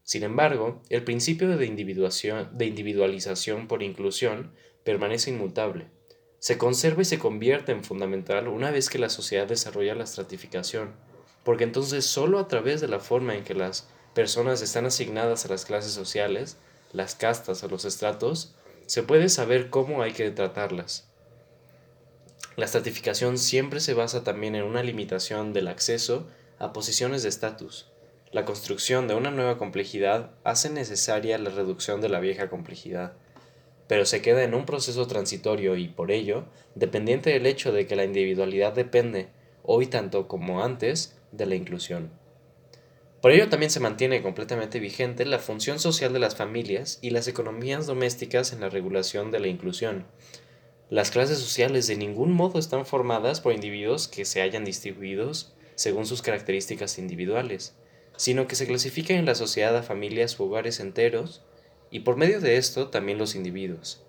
Sin 0.03 0.23
embargo, 0.23 0.81
el 0.89 1.03
principio 1.03 1.47
de, 1.47 1.57
de 1.57 2.65
individualización 2.65 3.67
por 3.67 3.83
inclusión 3.83 4.51
permanece 4.83 5.29
inmutable. 5.29 5.87
Se 6.39 6.57
conserva 6.57 7.03
y 7.03 7.05
se 7.05 7.19
convierte 7.19 7.71
en 7.71 7.83
fundamental 7.83 8.47
una 8.47 8.71
vez 8.71 8.89
que 8.89 8.97
la 8.97 9.09
sociedad 9.09 9.47
desarrolla 9.47 9.93
la 9.93 10.05
estratificación, 10.05 10.95
porque 11.43 11.65
entonces 11.65 12.05
sólo 12.05 12.39
a 12.39 12.47
través 12.47 12.81
de 12.81 12.87
la 12.87 12.99
forma 12.99 13.35
en 13.35 13.43
que 13.43 13.53
las 13.53 13.87
personas 14.13 14.61
están 14.61 14.85
asignadas 14.85 15.45
a 15.45 15.49
las 15.49 15.65
clases 15.65 15.93
sociales, 15.93 16.57
las 16.91 17.15
castas 17.15 17.63
o 17.63 17.67
los 17.67 17.85
estratos, 17.85 18.55
se 18.85 19.03
puede 19.03 19.29
saber 19.29 19.69
cómo 19.69 20.01
hay 20.01 20.13
que 20.13 20.29
tratarlas. 20.31 21.07
La 22.57 22.65
estratificación 22.65 23.37
siempre 23.37 23.79
se 23.79 23.93
basa 23.93 24.23
también 24.23 24.55
en 24.55 24.63
una 24.63 24.83
limitación 24.83 25.53
del 25.53 25.67
acceso 25.67 26.27
a 26.59 26.73
posiciones 26.73 27.23
de 27.23 27.29
estatus, 27.29 27.91
la 28.31 28.45
construcción 28.45 29.09
de 29.09 29.13
una 29.13 29.29
nueva 29.29 29.57
complejidad 29.57 30.31
hace 30.45 30.69
necesaria 30.69 31.37
la 31.37 31.49
reducción 31.49 31.99
de 31.99 32.07
la 32.07 32.21
vieja 32.21 32.49
complejidad, 32.49 33.11
pero 33.87 34.05
se 34.05 34.21
queda 34.21 34.43
en 34.43 34.53
un 34.53 34.65
proceso 34.65 35.05
transitorio 35.05 35.75
y, 35.75 35.89
por 35.89 36.11
ello, 36.11 36.45
dependiente 36.73 37.31
del 37.31 37.45
hecho 37.45 37.73
de 37.73 37.87
que 37.87 37.97
la 37.97 38.05
individualidad 38.05 38.71
depende, 38.71 39.27
hoy 39.63 39.87
tanto 39.87 40.29
como 40.29 40.63
antes, 40.63 41.17
de 41.33 41.45
la 41.45 41.55
inclusión. 41.55 42.09
Por 43.21 43.31
ello 43.31 43.49
también 43.49 43.69
se 43.69 43.79
mantiene 43.79 44.23
completamente 44.23 44.79
vigente 44.79 45.25
la 45.25 45.37
función 45.37 45.79
social 45.79 46.11
de 46.11 46.17
las 46.19 46.35
familias 46.35 46.97
y 47.03 47.11
las 47.11 47.27
economías 47.27 47.85
domésticas 47.85 48.51
en 48.51 48.61
la 48.61 48.69
regulación 48.69 49.29
de 49.29 49.39
la 49.39 49.47
inclusión. 49.47 50.07
Las 50.89 51.11
clases 51.11 51.37
sociales 51.37 51.85
de 51.85 51.95
ningún 51.95 52.33
modo 52.33 52.57
están 52.57 52.85
formadas 52.85 53.39
por 53.39 53.53
individuos 53.53 54.07
que 54.07 54.25
se 54.25 54.41
hayan 54.41 54.65
distribuidos 54.65 55.53
según 55.75 56.07
sus 56.07 56.23
características 56.23 56.97
individuales, 56.97 57.75
sino 58.17 58.47
que 58.47 58.55
se 58.55 58.65
clasifican 58.65 59.17
en 59.17 59.25
la 59.25 59.35
sociedad 59.35 59.77
a 59.77 59.83
familias 59.83 60.39
u 60.39 60.45
hogares 60.45 60.79
enteros, 60.79 61.43
y 61.91 62.01
por 62.01 62.17
medio 62.17 62.41
de 62.41 62.57
esto 62.57 62.89
también 62.89 63.17
los 63.17 63.35
individuos. 63.35 64.03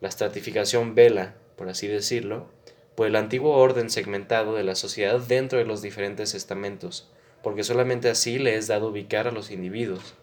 La 0.00 0.08
estratificación 0.08 0.94
vela, 0.94 1.36
por 1.56 1.68
así 1.68 1.88
decirlo, 1.88 2.48
por 2.94 3.06
el 3.06 3.16
antiguo 3.16 3.54
orden 3.56 3.90
segmentado 3.90 4.54
de 4.54 4.64
la 4.64 4.74
sociedad 4.74 5.20
dentro 5.20 5.58
de 5.58 5.64
los 5.64 5.82
diferentes 5.82 6.34
estamentos, 6.34 7.10
porque 7.42 7.64
solamente 7.64 8.08
así 8.08 8.38
le 8.38 8.56
es 8.56 8.66
dado 8.66 8.88
ubicar 8.88 9.28
a 9.28 9.32
los 9.32 9.50
individuos. 9.50 10.14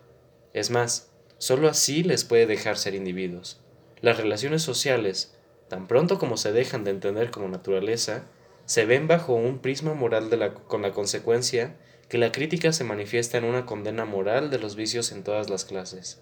Es 0.54 0.70
más, 0.70 1.12
sólo 1.38 1.68
así 1.68 2.04
les 2.04 2.24
puede 2.24 2.46
dejar 2.46 2.78
ser 2.78 2.96
individuos. 2.96 3.60
Las 4.02 4.18
relaciones 4.18 4.62
sociales, 4.62 5.36
tan 5.70 5.88
pronto 5.88 6.20
como 6.20 6.38
se 6.38 6.52
dejan 6.52 6.84
de 6.84 6.92
entender 6.92 7.32
como 7.32 7.48
naturaleza, 7.48 8.26
se 8.66 8.86
ven 8.86 9.08
bajo 9.08 9.34
un 9.34 9.60
prisma 9.60 9.94
moral 9.94 10.30
con 10.68 10.82
la 10.82 10.92
consecuencia 10.92 11.76
que 12.10 12.18
la 12.18 12.32
crítica 12.32 12.74
se 12.74 12.84
manifiesta 12.84 13.38
en 13.38 13.46
una 13.46 13.66
condena 13.66 14.06
moral 14.06 14.50
de 14.50 14.60
los 14.60 14.76
vicios 14.76 15.12
en 15.12 15.24
todas 15.24 15.50
las 15.50 15.66
clases. 15.66 16.22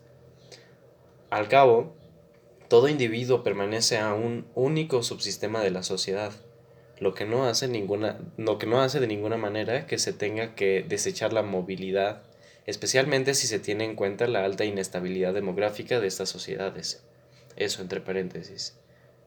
Al 1.30 1.48
cabo, 1.48 1.96
todo 2.68 2.88
individuo 2.88 3.44
permanece 3.44 3.98
a 3.98 4.14
un 4.14 4.48
único 4.56 5.04
subsistema 5.04 5.62
de 5.62 5.72
la 5.72 5.84
sociedad, 5.84 6.32
lo 7.02 7.16
que 7.16 7.26
no 7.26 7.48
hace, 7.48 7.68
ninguna, 7.68 8.20
lo 8.38 8.60
que 8.60 8.68
no 8.68 8.80
hace 8.80 9.00
de 9.00 9.08
ninguna 9.08 9.36
manera 9.36 9.88
que 9.88 9.98
se 9.98 10.14
tenga 10.14 10.54
que 10.54 10.86
desechar 10.88 11.34
la 11.34 11.42
movilidad, 11.42 12.22
especialmente 12.68 13.34
si 13.34 13.48
se 13.48 13.58
tiene 13.58 13.86
en 13.86 13.96
cuenta 13.96 14.28
la 14.28 14.46
alta 14.46 14.66
inestabilidad 14.66 15.34
demográfica 15.34 16.00
de 16.00 16.06
estas 16.06 16.30
sociedades. 16.30 17.04
Eso 17.56 17.82
entre 17.82 18.02
paréntesis. 18.02 18.78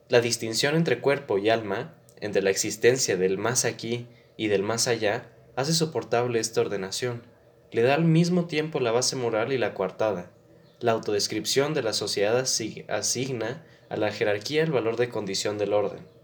La 0.07 0.21
distinción 0.21 0.73
entre 0.75 1.01
cuerpo 1.01 1.37
y 1.37 1.49
alma, 1.49 1.93
entre 2.21 2.41
la 2.41 2.49
existencia 2.49 3.17
del 3.17 3.37
más 3.37 3.65
aquí 3.65 4.07
y 4.37 4.47
del 4.47 4.63
más 4.63 4.87
allá, 4.87 5.29
hace 5.57 5.73
soportable 5.73 6.39
esta 6.39 6.61
ordenación, 6.61 7.23
le 7.71 7.81
da 7.81 7.95
al 7.95 8.05
mismo 8.05 8.45
tiempo 8.45 8.79
la 8.79 8.93
base 8.93 9.17
moral 9.17 9.51
y 9.51 9.57
la 9.57 9.73
coartada. 9.73 10.31
La 10.79 10.93
autodescripción 10.93 11.73
de 11.73 11.83
la 11.83 11.91
sociedad 11.91 12.39
asigna 12.39 13.65
a 13.89 13.97
la 13.97 14.13
jerarquía 14.13 14.63
el 14.63 14.71
valor 14.71 14.95
de 14.95 15.09
condición 15.09 15.57
del 15.57 15.73
orden, 15.73 16.14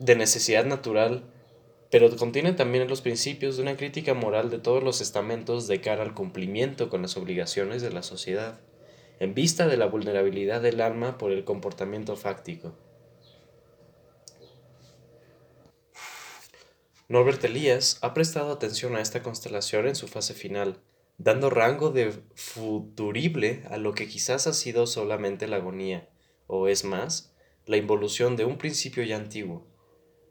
de 0.00 0.16
necesidad 0.16 0.64
natural, 0.64 1.22
pero 1.90 2.14
contiene 2.16 2.52
también 2.52 2.88
los 2.88 3.02
principios 3.02 3.56
de 3.56 3.62
una 3.62 3.76
crítica 3.76 4.14
moral 4.14 4.50
de 4.50 4.58
todos 4.58 4.82
los 4.82 5.00
estamentos 5.00 5.68
de 5.68 5.80
cara 5.80 6.02
al 6.02 6.14
cumplimiento 6.14 6.88
con 6.88 7.02
las 7.02 7.16
obligaciones 7.16 7.82
de 7.82 7.90
la 7.92 8.02
sociedad, 8.02 8.60
en 9.20 9.34
vista 9.34 9.68
de 9.68 9.76
la 9.76 9.86
vulnerabilidad 9.86 10.62
del 10.62 10.80
alma 10.80 11.18
por 11.18 11.32
el 11.32 11.44
comportamiento 11.44 12.16
fáctico. 12.16 12.74
Norbert 17.08 17.44
Elias 17.44 17.98
ha 18.00 18.14
prestado 18.14 18.52
atención 18.52 18.96
a 18.96 19.00
esta 19.00 19.22
constelación 19.22 19.86
en 19.86 19.96
su 19.96 20.08
fase 20.08 20.32
final, 20.32 20.80
dando 21.18 21.50
rango 21.50 21.90
de 21.90 22.12
futurible 22.34 23.64
a 23.68 23.76
lo 23.76 23.92
que 23.92 24.08
quizás 24.08 24.46
ha 24.46 24.54
sido 24.54 24.86
solamente 24.86 25.46
la 25.46 25.56
agonía, 25.56 26.08
o 26.46 26.68
es 26.68 26.84
más, 26.84 27.34
la 27.66 27.76
involución 27.76 28.36
de 28.36 28.46
un 28.46 28.56
principio 28.56 29.02
ya 29.02 29.16
antiguo. 29.16 29.69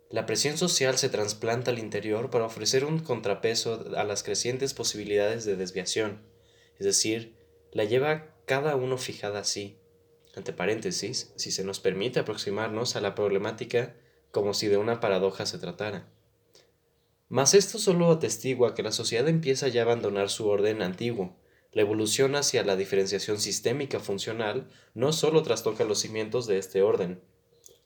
La 0.09 0.25
presión 0.25 0.57
social 0.57 0.97
se 0.97 1.09
trasplanta 1.09 1.69
al 1.69 1.77
interior 1.77 2.31
para 2.31 2.45
ofrecer 2.45 2.83
un 2.83 2.97
contrapeso 2.97 3.85
a 3.95 4.03
las 4.03 4.23
crecientes 4.23 4.73
posibilidades 4.73 5.45
de 5.45 5.55
desviación, 5.55 6.23
es 6.79 6.85
decir, 6.85 7.37
la 7.71 7.83
lleva 7.83 8.35
cada 8.45 8.75
uno 8.75 8.97
fijada 8.97 9.39
así. 9.39 9.77
Entre 10.35 10.51
paréntesis, 10.53 11.31
si 11.35 11.51
se 11.51 11.63
nos 11.63 11.79
permite 11.79 12.19
aproximarnos 12.19 12.95
a 12.95 13.01
la 13.01 13.13
problemática 13.13 13.95
como 14.31 14.55
si 14.55 14.67
de 14.67 14.77
una 14.77 14.99
paradoja 14.99 15.45
se 15.45 15.59
tratara. 15.59 16.11
Mas 17.27 17.53
esto 17.53 17.77
solo 17.77 18.09
atestigua 18.09 18.73
que 18.73 18.81
la 18.81 18.91
sociedad 18.91 19.27
empieza 19.27 19.67
ya 19.67 19.81
a 19.81 19.85
abandonar 19.85 20.31
su 20.31 20.47
orden 20.47 20.81
antiguo. 20.81 21.37
La 21.71 21.81
evolución 21.81 22.35
hacia 22.35 22.63
la 22.63 22.75
diferenciación 22.75 23.39
sistémica 23.39 23.99
funcional 23.99 24.67
no 24.95 25.13
solo 25.13 25.43
trastoca 25.43 25.83
los 25.83 25.99
cimientos 25.99 26.47
de 26.47 26.57
este 26.57 26.81
orden, 26.81 27.21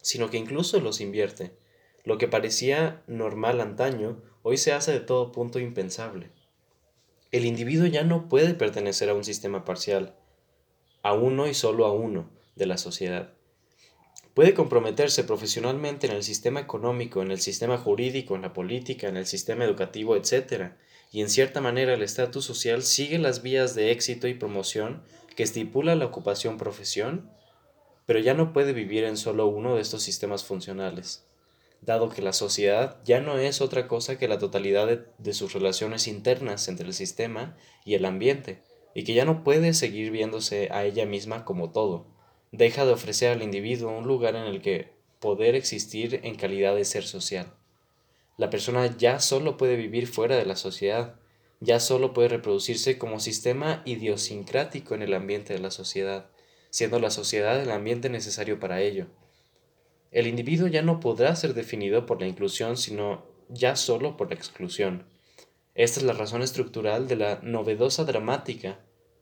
sino 0.02 0.30
que 0.30 0.38
incluso 0.38 0.80
los 0.80 1.02
invierte. 1.02 1.52
Lo 2.04 2.18
que 2.18 2.28
parecía 2.28 3.02
normal 3.08 3.62
antaño, 3.62 4.22
hoy 4.42 4.58
se 4.58 4.74
hace 4.74 4.92
de 4.92 5.00
todo 5.00 5.32
punto 5.32 5.60
impensable. 5.60 6.32
El 7.32 7.46
individuo 7.46 7.88
ya 7.88 8.04
no 8.04 8.28
puede 8.30 8.54
pertenecer 8.54 9.10
a 9.10 9.14
un 9.14 9.24
sistema 9.24 9.66
parcial, 9.66 10.16
a 11.02 11.14
uno 11.14 11.48
y 11.48 11.54
solo 11.54 11.86
a 11.86 11.94
uno 11.94 12.30
de 12.56 12.66
la 12.66 12.78
sociedad. 12.78 13.34
Puede 14.34 14.54
comprometerse 14.54 15.24
profesionalmente 15.24 16.08
en 16.08 16.14
el 16.14 16.24
sistema 16.24 16.60
económico, 16.60 17.22
en 17.22 17.32
el 17.32 17.40
sistema 17.40 17.78
jurídico, 17.78 18.36
en 18.36 18.42
la 18.42 18.54
política, 18.54 19.08
en 19.08 19.16
el 19.16 19.28
sistema 19.28 19.64
educativo, 19.64 20.16
etc. 20.16 20.74
Y 21.12 21.22
en 21.22 21.30
cierta 21.30 21.62
manera 21.62 21.94
el 21.94 22.02
estatus 22.02 22.44
social 22.44 22.84
sigue 22.84 23.20
las 23.20 23.44
vías 23.44 23.76
de 23.76 23.92
éxito 23.92 24.28
y 24.28 24.34
promoción 24.34 25.04
que 25.36 25.44
estipula 25.44 25.96
la 25.96 26.06
ocupación 26.06 26.58
profesión, 26.58 27.30
pero 28.06 28.20
ya 28.20 28.34
no 28.34 28.54
puede 28.54 28.74
vivir 28.74 29.04
en 29.04 29.18
solo 29.18 29.48
uno 29.48 29.76
de 29.76 29.82
estos 29.82 30.04
sistemas 30.04 30.44
funcionales, 30.44 31.26
dado 31.86 32.10
que 32.10 32.22
la 32.22 32.34
sociedad 32.34 32.98
ya 33.04 33.20
no 33.20 33.38
es 33.38 33.62
otra 33.62 33.88
cosa 33.88 34.18
que 34.18 34.28
la 34.28 34.40
totalidad 34.40 34.88
de, 35.18 35.34
sus 35.34 35.54
relaciones 35.54 36.08
internas 36.08 36.68
entre 36.68 36.88
el 36.88 36.94
sistema 36.94 37.58
y 37.86 37.96
el 37.96 38.06
ambiente, 38.06 38.62
y 38.96 39.04
que 39.04 39.14
ya 39.14 39.26
no 39.26 39.44
puede 39.44 39.74
seguir 39.74 40.12
viéndose 40.12 40.70
a 40.72 40.86
ella 40.86 41.06
misma 41.06 41.46
como 41.46 41.72
todo 41.72 42.14
deja 42.54 42.86
de 42.86 42.92
ofrecer 42.92 43.32
al 43.32 43.42
individuo 43.42 43.98
un 43.98 44.06
lugar 44.06 44.36
en 44.36 44.44
el 44.44 44.62
que 44.62 44.94
poder 45.20 45.56
existir 45.56 46.20
en 46.24 46.36
calidad 46.36 46.76
de 46.76 46.86
ser 46.86 47.04
social. 47.04 47.52
La 48.38 48.52
persona 48.52 48.96
ya 48.96 49.20
solo 49.20 49.58
puede 49.58 49.76
vivir 49.76 50.08
fuera 50.08 50.38
de 50.38 50.46
la 50.46 50.56
sociedad, 50.56 51.16
ya 51.60 51.80
solo 51.80 52.14
puede 52.14 52.28
reproducirse 52.28 53.00
como 53.00 53.20
sistema 53.20 53.82
idiosincrático 53.86 54.94
en 54.94 55.02
el 55.02 55.16
ambiente 55.16 55.54
de 55.54 55.60
la 55.60 55.72
sociedad, 55.72 56.30
siendo 56.70 57.00
la 57.00 57.10
sociedad 57.10 57.60
el 57.60 57.72
ambiente 57.72 58.10
necesario 58.10 58.60
para 58.60 58.82
ello. 58.82 59.08
El 60.14 60.28
individuo 60.28 60.68
ya 60.68 60.84
no 60.84 61.00
podrá 61.00 61.36
ser 61.36 61.56
definido 61.56 62.06
por 62.06 62.22
la 62.22 62.28
inclusión, 62.28 62.78
sino 62.78 63.26
ya 63.50 63.76
solo 63.76 64.16
por 64.16 64.30
la 64.30 64.36
exclusión. 64.36 65.06
Esta 65.74 66.00
es 66.00 66.06
la 66.06 66.14
razón 66.14 66.44
estructural 66.44 67.08
de 67.08 67.16
la 67.16 67.40
novedosa 67.42 68.06
dramática 68.06 68.80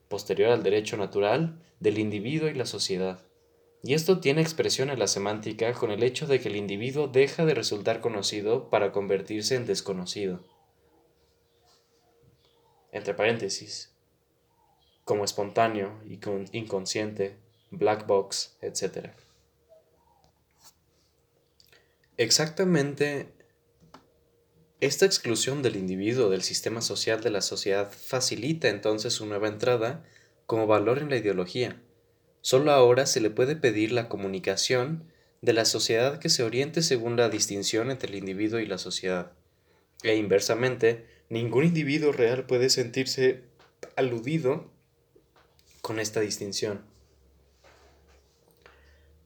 posterior 0.09 0.51
al 0.51 0.63
derecho 0.63 0.97
natural 0.97 1.63
del 1.79 1.97
individuo 1.97 2.49
y 2.49 2.53
la 2.53 2.65
sociedad. 2.65 3.23
Y 3.81 3.93
esto 3.93 4.19
tiene 4.19 4.41
expresión 4.41 4.89
en 4.89 4.99
la 4.99 5.07
semántica 5.07 5.71
con 5.71 5.91
el 5.91 6.03
hecho 6.03 6.27
de 6.27 6.41
que 6.41 6.49
el 6.49 6.57
individuo 6.57 7.07
deja 7.07 7.45
de 7.45 7.53
resultar 7.53 8.01
conocido 8.01 8.69
para 8.69 8.91
convertirse 8.91 9.55
en 9.55 9.65
desconocido. 9.65 10.41
Entre 12.91 13.13
paréntesis, 13.13 13.95
como 15.05 15.23
espontáneo 15.23 16.01
y 16.05 16.19
inconsciente, 16.51 17.37
black 17.71 18.05
box, 18.05 18.57
etc. 18.61 19.11
Exactamente 22.17 23.29
esta 24.81 25.05
exclusión 25.05 25.61
del 25.61 25.75
individuo 25.75 26.29
del 26.29 26.41
sistema 26.41 26.81
social 26.81 27.21
de 27.21 27.29
la 27.29 27.41
sociedad 27.41 27.91
facilita 27.91 28.67
entonces 28.67 29.13
su 29.13 29.27
nueva 29.27 29.47
entrada 29.47 30.03
como 30.47 30.67
valor 30.67 30.97
en 30.99 31.09
la 31.09 31.17
ideología. 31.17 31.79
Solo 32.41 32.71
ahora 32.71 33.05
se 33.05 33.21
le 33.21 33.29
puede 33.29 33.55
pedir 33.55 33.91
la 33.91 34.09
comunicación 34.09 35.03
de 35.41 35.53
la 35.53 35.65
sociedad 35.65 36.19
que 36.19 36.29
se 36.29 36.43
oriente 36.43 36.81
según 36.81 37.15
la 37.15 37.29
distinción 37.29 37.91
entre 37.91 38.09
el 38.09 38.15
individuo 38.15 38.59
y 38.59 38.65
la 38.65 38.77
sociedad. 38.77 39.33
E 40.03 40.15
inversamente, 40.15 41.05
ningún 41.29 41.65
individuo 41.65 42.11
real 42.11 42.45
puede 42.47 42.69
sentirse 42.69 43.43
aludido 43.95 44.71
con 45.81 45.99
esta 45.99 46.19
distinción. 46.19 46.90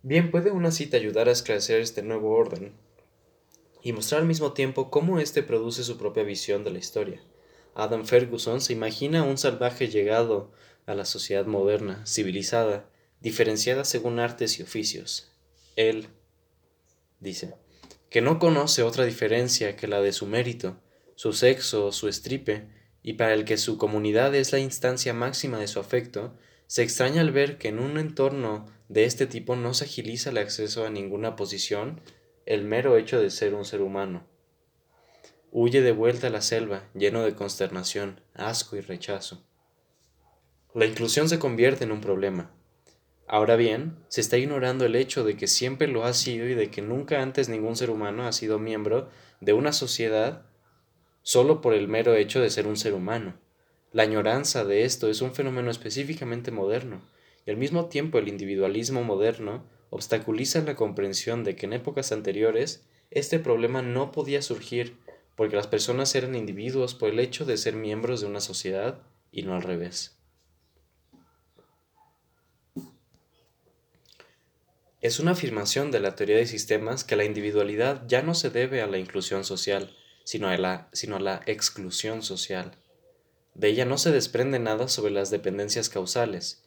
Bien, 0.08 0.30
¿puede 0.30 0.52
una 0.52 0.70
cita 0.70 0.98
ayudar 0.98 1.30
a 1.30 1.32
esclarecer 1.32 1.82
este 1.82 2.04
nuevo 2.04 2.30
orden? 2.36 2.74
y 3.82 3.92
mostrar 3.92 4.22
al 4.22 4.28
mismo 4.28 4.52
tiempo 4.54 4.92
cómo 4.92 5.20
éste 5.20 5.42
produce 5.44 5.84
su 5.84 5.98
propia 5.98 6.22
visión 6.22 6.64
de 6.64 6.70
la 6.72 6.78
historia. 6.80 7.22
Adam 7.76 8.06
Ferguson 8.06 8.60
se 8.60 8.74
imagina 8.74 9.24
un 9.24 9.38
salvaje 9.38 9.90
llegado 9.90 10.52
a 10.88 10.96
la 10.96 11.06
sociedad 11.06 11.46
moderna, 11.46 12.04
civilizada, 12.08 12.90
diferenciada 13.20 13.84
según 13.84 14.20
artes 14.20 14.60
y 14.60 14.64
oficios. 14.64 15.32
Él 15.76 16.08
dice 17.20 17.54
que 18.10 18.22
no 18.22 18.40
conoce 18.40 18.82
otra 18.82 19.06
diferencia 19.06 19.76
que 19.76 19.88
la 19.88 20.02
de 20.02 20.14
su 20.14 20.28
mérito, 20.28 20.78
su 21.16 21.34
sexo 21.34 21.88
o 21.88 21.92
su 21.92 22.08
estripe, 22.08 22.68
y 23.04 23.14
para 23.14 23.36
el 23.36 23.46
que 23.46 23.58
su 23.58 23.78
comunidad 23.78 24.34
es 24.34 24.52
la 24.52 24.58
instancia 24.58 25.14
máxima 25.14 25.60
de 25.60 25.68
su 25.68 25.80
afecto, 25.80 26.36
se 26.68 26.84
extraña 26.84 27.22
al 27.22 27.32
ver 27.32 27.58
que 27.58 27.70
en 27.70 27.80
un 27.80 27.98
entorno 27.98 28.66
de 28.90 29.06
este 29.06 29.28
tipo 29.28 29.56
no 29.56 29.74
se 29.74 29.86
agiliza 29.86 30.30
el 30.30 30.38
acceso 30.38 30.86
a 30.86 30.90
ninguna 30.90 31.36
posición 31.36 32.02
el 32.46 32.64
mero 32.64 32.98
hecho 32.98 33.20
de 33.20 33.30
ser 33.30 33.56
un 33.56 33.66
ser 33.66 33.82
humano. 33.82 34.28
Huye 35.52 35.82
de 35.82 35.92
vuelta 35.92 36.28
a 36.28 36.30
la 36.30 36.42
selva, 36.42 36.90
lleno 36.94 37.24
de 37.24 37.34
consternación, 37.34 38.22
asco 38.34 38.76
y 38.76 38.82
rechazo. 38.82 39.44
La 40.74 40.86
inclusión 40.86 41.30
se 41.30 41.40
convierte 41.40 41.86
en 41.86 41.92
un 41.92 42.02
problema. 42.02 42.52
Ahora 43.28 43.56
bien, 43.56 43.98
se 44.08 44.22
está 44.22 44.38
ignorando 44.38 44.86
el 44.86 44.96
hecho 44.96 45.24
de 45.24 45.36
que 45.36 45.48
siempre 45.48 45.88
lo 45.88 46.04
ha 46.04 46.14
sido 46.14 46.48
y 46.48 46.54
de 46.54 46.70
que 46.70 46.82
nunca 46.82 47.22
antes 47.22 47.50
ningún 47.50 47.76
ser 47.76 47.90
humano 47.90 48.28
ha 48.28 48.34
sido 48.34 48.60
miembro 48.60 49.10
de 49.40 49.54
una 49.54 49.72
sociedad 49.72 50.46
solo 51.24 51.62
por 51.62 51.74
el 51.74 51.88
mero 51.88 52.14
hecho 52.14 52.40
de 52.40 52.52
ser 52.52 52.68
un 52.68 52.78
ser 52.78 52.94
humano. 52.94 53.40
La 53.96 54.04
añoranza 54.04 54.66
de 54.66 54.84
esto 54.84 55.10
es 55.10 55.22
un 55.22 55.34
fenómeno 55.34 55.72
específicamente 55.72 56.52
moderno, 56.52 57.02
y 57.46 57.52
al 57.52 57.56
mismo 57.56 57.86
tiempo 57.86 58.18
el 58.18 58.28
individualismo 58.28 59.06
moderno 59.06 59.66
obstaculiza 59.90 60.60
la 60.64 60.76
comprensión 60.76 61.46
de 61.46 61.56
que 61.56 61.66
en 61.66 61.72
épocas 61.72 62.12
anteriores 62.12 62.86
este 63.10 63.40
problema 63.40 63.82
no 63.82 64.12
podía 64.12 64.42
surgir 64.42 64.98
porque 65.38 65.56
las 65.56 65.68
personas 65.68 66.14
eran 66.14 66.36
individuos 66.36 66.94
por 66.94 67.08
el 67.08 67.22
hecho 67.22 67.46
de 67.46 67.56
ser 67.56 67.78
miembros 67.78 68.20
de 68.20 68.28
una 68.28 68.42
sociedad 68.42 69.02
y 69.32 69.44
no 69.44 69.56
al 69.56 69.62
revés. 69.62 70.20
Es 75.00 75.22
una 75.22 75.32
afirmación 75.32 75.92
de 75.92 76.02
la 76.02 76.16
teoría 76.16 76.36
de 76.36 76.48
sistemas 76.48 77.06
que 77.06 77.16
la 77.16 77.24
individualidad 77.24 78.06
ya 78.10 78.22
no 78.24 78.36
se 78.36 78.50
debe 78.50 78.82
a 78.82 78.88
la 78.88 78.98
inclusión 78.98 79.46
social, 79.46 79.96
sino 80.26 80.50
a 80.50 80.58
la, 80.58 80.90
sino 80.92 81.16
a 81.16 81.22
la 81.22 81.42
exclusión 81.46 82.24
social. 82.24 82.76
De 83.56 83.70
ella 83.70 83.86
no 83.86 83.98
se 83.98 84.12
desprende 84.12 84.60
nada 84.60 84.90
sobre 84.90 85.12
las 85.12 85.32
dependencias 85.32 85.90
causales. 85.90 86.64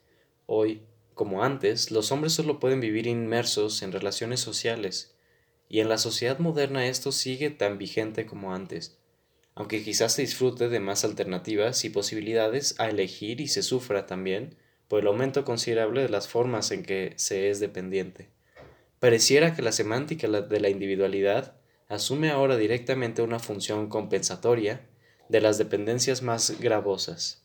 Hoy, 0.46 0.82
como 1.14 1.44
antes, 1.44 1.90
los 1.90 2.10
hombres 2.12 2.32
solo 2.32 2.58
pueden 2.58 2.80
vivir 2.80 3.06
inmersos 3.06 3.82
en 3.82 3.92
relaciones 3.92 4.40
sociales, 4.40 5.14
y 5.68 5.80
en 5.80 5.90
la 5.90 5.98
sociedad 5.98 6.38
moderna 6.38 6.86
esto 6.86 7.12
sigue 7.12 7.50
tan 7.50 7.76
vigente 7.76 8.24
como 8.24 8.54
antes, 8.54 8.96
aunque 9.54 9.84
quizás 9.84 10.14
se 10.14 10.22
disfrute 10.22 10.70
de 10.70 10.80
más 10.80 11.04
alternativas 11.04 11.84
y 11.84 11.90
posibilidades 11.90 12.74
a 12.78 12.88
elegir 12.88 13.42
y 13.42 13.48
se 13.48 13.62
sufra 13.62 14.06
también 14.06 14.56
por 14.88 15.00
el 15.00 15.08
aumento 15.08 15.44
considerable 15.44 16.00
de 16.00 16.08
las 16.08 16.26
formas 16.26 16.70
en 16.70 16.82
que 16.82 17.12
se 17.16 17.50
es 17.50 17.60
dependiente. 17.60 18.30
Pareciera 18.98 19.54
que 19.54 19.60
la 19.60 19.72
semántica 19.72 20.26
de 20.26 20.60
la 20.60 20.70
individualidad 20.70 21.54
asume 21.88 22.30
ahora 22.30 22.56
directamente 22.56 23.20
una 23.20 23.38
función 23.38 23.88
compensatoria 23.90 24.80
de 25.28 25.40
las 25.40 25.58
dependencias 25.58 26.22
más 26.22 26.58
gravosas. 26.60 27.42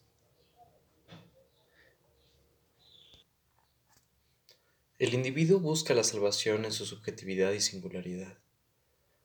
El 5.00 5.14
individuo 5.14 5.60
busca 5.60 5.94
la 5.94 6.04
salvación 6.04 6.64
en 6.64 6.72
su 6.72 6.86
subjetividad 6.86 7.52
y 7.52 7.60
singularidad. 7.60 8.38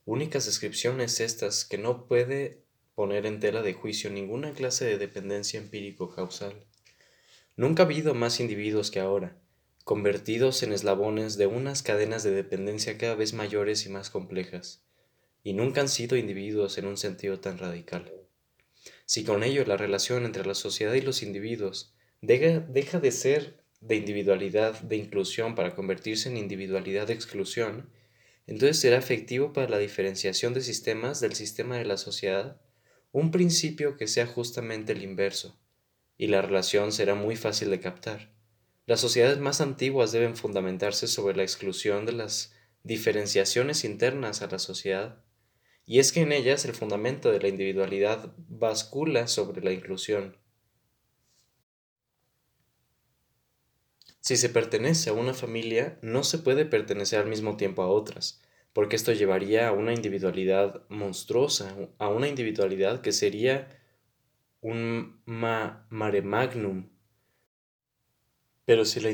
Únicas 0.03 0.45
descripciones 0.45 1.21
estas 1.21 1.63
que 1.63 1.77
no 1.77 2.05
puede 2.05 2.63
poner 2.95 3.25
en 3.25 3.39
tela 3.39 3.61
de 3.61 3.73
juicio 3.73 4.09
ninguna 4.09 4.51
clase 4.51 4.83
de 4.83 4.97
dependencia 4.97 5.57
empírico-causal. 5.57 6.65
Nunca 7.55 7.83
ha 7.83 7.85
habido 7.85 8.13
más 8.13 8.41
individuos 8.41 8.91
que 8.91 8.99
ahora, 8.99 9.37
convertidos 9.85 10.63
en 10.63 10.73
eslabones 10.73 11.37
de 11.37 11.47
unas 11.47 11.81
cadenas 11.81 12.23
de 12.23 12.31
dependencia 12.31 12.97
cada 12.97 13.15
vez 13.15 13.33
mayores 13.33 13.85
y 13.85 13.89
más 13.89 14.09
complejas, 14.09 14.83
y 15.43 15.53
nunca 15.53 15.79
han 15.79 15.87
sido 15.87 16.17
individuos 16.17 16.77
en 16.77 16.87
un 16.87 16.97
sentido 16.97 17.39
tan 17.39 17.57
radical. 17.57 18.11
Si 19.09 19.23
con 19.23 19.43
ello 19.43 19.65
la 19.65 19.75
relación 19.75 20.23
entre 20.23 20.45
la 20.45 20.53
sociedad 20.53 20.93
y 20.93 21.01
los 21.01 21.23
individuos 21.23 21.95
deja, 22.21 22.59
deja 22.59 22.99
de 22.99 23.11
ser 23.11 23.57
de 23.81 23.95
individualidad 23.95 24.79
de 24.81 24.97
inclusión 24.97 25.55
para 25.55 25.73
convertirse 25.73 26.29
en 26.29 26.37
individualidad 26.37 27.07
de 27.07 27.13
exclusión, 27.13 27.89
entonces 28.45 28.77
será 28.77 28.97
efectivo 28.97 29.51
para 29.51 29.67
la 29.67 29.79
diferenciación 29.79 30.53
de 30.53 30.61
sistemas 30.61 31.21
del 31.21 31.33
sistema 31.33 31.77
de 31.77 31.85
la 31.85 31.97
sociedad 31.97 32.61
un 33.11 33.31
principio 33.31 33.97
que 33.97 34.05
sea 34.05 34.27
justamente 34.27 34.91
el 34.91 35.01
inverso, 35.01 35.59
y 36.15 36.27
la 36.27 36.43
relación 36.43 36.91
será 36.91 37.15
muy 37.15 37.35
fácil 37.35 37.71
de 37.71 37.79
captar. 37.79 38.31
Las 38.85 38.99
sociedades 38.99 39.39
más 39.39 39.59
antiguas 39.59 40.11
deben 40.11 40.37
fundamentarse 40.37 41.07
sobre 41.07 41.35
la 41.35 41.41
exclusión 41.41 42.05
de 42.05 42.11
las 42.11 42.53
diferenciaciones 42.83 43.85
internas 43.85 44.43
a 44.43 44.47
la 44.51 44.59
sociedad, 44.59 45.23
y 45.89 45.97
es 45.97 46.11
que 46.11 46.21
en 46.21 46.31
ellas 46.31 46.65
el 46.65 46.75
fundamento 46.75 47.31
de 47.31 47.39
la 47.39 47.47
individualidad 47.47 48.35
bascula 48.47 49.25
sobre 49.25 49.63
la 49.63 49.71
inclusión. 49.71 50.37
Si 54.19 54.37
se 54.37 54.49
pertenece 54.49 55.09
a 55.09 55.13
una 55.13 55.33
familia, 55.33 55.97
no 56.03 56.23
se 56.23 56.37
puede 56.37 56.65
pertenecer 56.65 57.21
al 57.21 57.27
mismo 57.27 57.57
tiempo 57.57 57.81
a 57.81 57.87
otras, 57.87 58.39
porque 58.71 58.95
esto 58.95 59.13
llevaría 59.13 59.67
a 59.67 59.71
una 59.71 59.91
individualidad 59.91 60.87
monstruosa, 60.89 61.75
a 61.97 62.09
una 62.09 62.27
individualidad 62.27 63.01
que 63.01 63.11
sería 63.11 63.81
un 64.61 65.23
mare 65.25 66.21
magnum. 66.21 66.87
Pero 68.65 68.85
si 68.85 68.99
la 68.99 69.09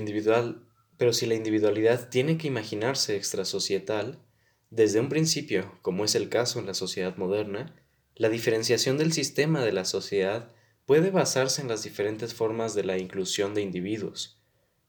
pero 0.98 1.14
si 1.14 1.26
la 1.26 1.36
individualidad 1.36 2.10
tiene 2.10 2.38
que 2.38 2.48
imaginarse 2.48 3.16
extrasocietal, 3.16 4.25
desde 4.70 5.00
un 5.00 5.10
principio, 5.10 5.78
como 5.82 6.06
es 6.06 6.16
el 6.16 6.30
caso 6.30 6.60
en 6.60 6.66
la 6.66 6.74
sociedad 6.74 7.16
moderna, 7.18 7.76
la 8.16 8.30
diferenciación 8.30 8.98
del 8.98 9.14
sistema 9.14 9.64
de 9.64 9.72
la 9.72 9.86
sociedad 9.86 10.52
puede 10.86 11.12
basarse 11.12 11.62
en 11.62 11.68
las 11.68 11.84
diferentes 11.84 12.34
formas 12.34 12.74
de 12.74 12.84
la 12.84 12.98
inclusión 12.98 13.54
de 13.54 13.62
individuos, 13.62 14.42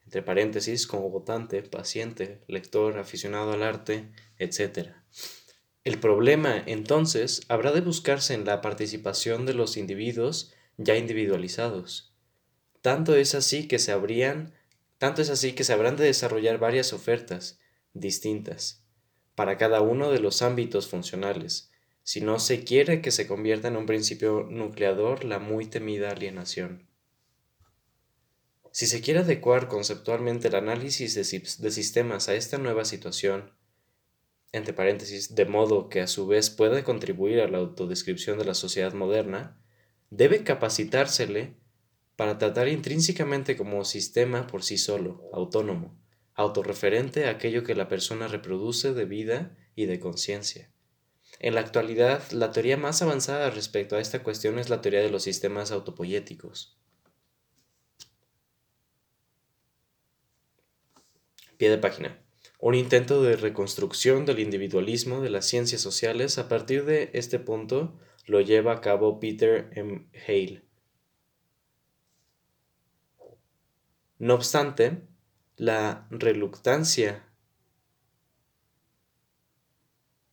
entre 0.05 0.23
paréntesis 0.23 0.87
como 0.87 1.11
votante, 1.11 1.62
paciente, 1.62 2.41
lector, 2.47 2.99
aficionado 2.99 3.53
al 3.53 3.62
arte, 3.62 4.11
etc. 4.39 4.91
El 5.85 5.99
problema, 5.99 6.62
entonces, 6.67 7.43
habrá 7.49 7.73
de 7.73 7.81
buscarse 7.81 8.35
en 8.35 8.45
la 8.45 8.61
participación 8.61 9.45
de 9.47 9.55
los 9.55 9.77
individuos 9.77 10.53
ya 10.79 10.97
individualizados. 10.97 12.15
Tanto 12.81 13.15
es 13.15 13.35
así 13.35 13.69
que 13.69 13.79
se 13.79 13.93
habrían, 13.93 14.55
tanto 14.99 15.23
es 15.23 15.31
así 15.31 15.53
que 15.53 15.65
se 15.65 15.73
habrán 15.73 15.97
de 15.97 16.05
desarrollar 16.05 16.59
varias 16.59 16.93
ofertas 16.93 17.59
distintas 17.93 18.86
para 19.37 19.59
cada 19.59 19.83
uno 19.83 20.11
de 20.11 20.18
los 20.18 20.42
ámbitos 20.42 20.88
funcionales, 20.88 21.70
si 22.03 22.20
no 22.20 22.38
se 22.38 22.64
quiere 22.64 23.03
que 23.03 23.11
se 23.11 23.29
convierta 23.29 23.68
en 23.68 23.77
un 23.77 23.87
principio 23.87 24.49
nucleador 24.51 25.25
la 25.25 25.38
muy 25.38 25.66
temida 25.66 26.11
alienación. 26.11 26.88
Si 28.72 28.87
se 28.87 29.01
quiere 29.01 29.20
adecuar 29.20 29.68
conceptualmente 29.68 30.49
el 30.49 30.55
análisis 30.55 31.14
de, 31.14 31.25
sistemas 31.70 32.29
a 32.29 32.35
esta 32.35 32.59
nueva 32.59 32.85
situación, 32.85 33.53
entre 34.53 34.72
paréntesis, 34.72 35.35
de 35.35 35.44
modo 35.44 35.88
que 35.88 36.01
a 36.01 36.07
su 36.07 36.27
vez 36.27 36.49
pueda 36.51 36.83
contribuir 36.83 37.40
a 37.40 37.49
la 37.49 37.59
autodescripción 37.59 38.38
de 38.38 38.44
la 38.46 38.55
sociedad 38.55 38.94
moderna, 38.94 39.61
debe 40.11 40.44
capacitársele 40.44 41.57
para 42.16 42.38
tratar 42.38 42.68
intrínsecamente 42.68 43.57
como 43.57 43.85
sistema 43.85 44.46
por 44.46 44.62
sí 44.62 44.79
solo, 44.79 45.29
autónomo, 45.33 45.99
autorreferente 46.37 47.27
a 47.27 47.31
aquello 47.31 47.64
que 47.64 47.75
la 47.75 47.88
persona 47.88 48.29
reproduce 48.29 48.94
de 48.94 49.05
vida 49.05 49.57
y 49.75 49.87
de 49.87 49.99
conciencia. 49.99 50.70
En 51.40 51.55
la 51.55 51.61
actualidad, 51.61 52.31
la 52.31 52.53
teoría 52.53 52.77
más 52.77 53.03
avanzada 53.03 53.51
respecto 53.51 53.96
a 53.96 54.01
esta 54.01 54.22
cuestión 54.22 54.59
es 54.59 54.70
la 54.70 54.81
teoría 54.81 55.01
de 55.01 55.11
los 55.11 55.25
sistemas 55.25 55.72
autopoyéticos. 55.72 56.79
Pie 61.57 61.70
de 61.70 61.79
página 61.79 62.22
un 62.59 62.75
intento 62.75 63.22
de 63.22 63.37
reconstrucción 63.37 64.25
del 64.25 64.38
individualismo 64.38 65.20
de 65.20 65.31
las 65.31 65.46
ciencias 65.46 65.81
sociales 65.81 66.38
a 66.38 66.49
partir 66.49 66.85
de 66.85 67.11
este 67.12 67.38
punto 67.38 67.99
lo 68.27 68.40
lleva 68.40 68.72
a 68.72 68.81
cabo 68.81 69.20
Peter 69.20 69.70
M. 69.75 70.09
Hale. 70.27 70.64
No 74.18 74.35
obstante, 74.35 75.03
la 75.57 76.07
reluctancia 76.11 77.25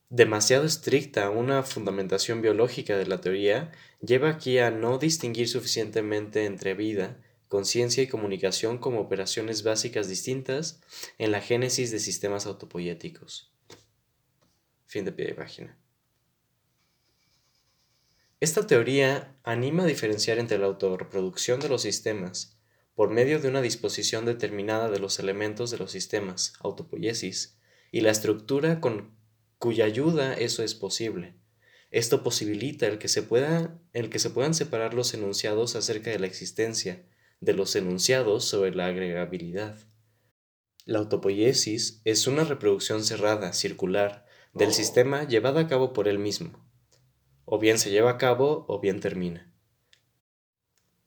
demasiado 0.09 0.65
estricta 0.65 1.29
una 1.29 1.63
fundamentación 1.63 2.41
biológica 2.41 2.97
de 2.97 3.07
la 3.07 3.21
teoría 3.21 3.71
lleva 4.01 4.29
aquí 4.29 4.59
a 4.59 4.69
no 4.69 4.97
distinguir 4.97 5.47
suficientemente 5.47 6.45
entre 6.45 6.73
vida 6.73 7.19
conciencia 7.47 8.03
y 8.03 8.07
comunicación 8.07 8.79
como 8.79 8.99
operaciones 8.99 9.63
básicas 9.63 10.07
distintas 10.07 10.81
en 11.19 11.31
la 11.31 11.39
génesis 11.39 11.91
de 11.91 11.99
sistemas 11.99 12.47
autopoyéticos. 12.47 13.53
Fin 14.88 15.05
de 15.05 15.12
pie 15.12 15.27
de 15.27 15.36
página. 15.36 15.77
Esta 18.39 18.65
teoría 18.67 19.36
anima 19.43 19.83
a 19.83 19.86
diferenciar 19.86 20.39
entre 20.39 20.57
la 20.57 20.65
autorreproducción 20.65 21.59
de 21.59 21.69
los 21.69 21.83
sistemas 21.83 22.57
por 22.95 23.10
medio 23.10 23.39
de 23.39 23.47
una 23.47 23.62
disposición 23.62 24.25
determinada 24.25 24.89
de 24.89 24.99
los 24.99 25.19
elementos 25.19 25.71
de 25.71 25.77
los 25.77 25.91
sistemas, 25.91 26.53
autopoiesis, 26.60 27.58
y 27.91 28.01
la 28.01 28.12
estructura 28.12 28.79
con 28.79 29.15
cuya 29.58 29.86
ayuda 29.86 30.34
eso 30.34 30.63
es 30.63 30.75
posible. 30.75 31.36
Esto 31.89 32.23
posibilita 32.23 32.88
el 32.88 32.97
que, 32.97 33.08
se 33.08 33.21
pueda, 33.21 33.79
el 33.93 34.10
que 34.10 34.19
se 34.19 34.29
puedan 34.29 34.53
separar 34.53 34.93
los 34.93 35.13
enunciados 35.13 35.75
acerca 35.75 36.10
de 36.10 36.19
la 36.19 36.27
existencia 36.27 37.06
de 37.39 37.53
los 37.53 37.75
enunciados 37.75 38.45
sobre 38.45 38.73
la 38.73 38.88
agregabilidad. 38.88 39.77
La 40.86 40.99
autopoiesis 40.99 42.01
es 42.03 42.25
una 42.25 42.45
reproducción 42.45 43.03
cerrada, 43.03 43.53
circular, 43.53 44.25
del 44.53 44.69
oh. 44.69 44.73
sistema 44.73 45.27
llevada 45.27 45.62
a 45.62 45.67
cabo 45.67 45.93
por 45.93 46.08
él 46.08 46.19
mismo. 46.19 46.67
O 47.45 47.60
bien 47.60 47.77
se 47.77 47.91
lleva 47.91 48.12
a 48.12 48.17
cabo 48.17 48.65
o 48.67 48.79
bien 48.79 48.99
termina. 48.99 49.52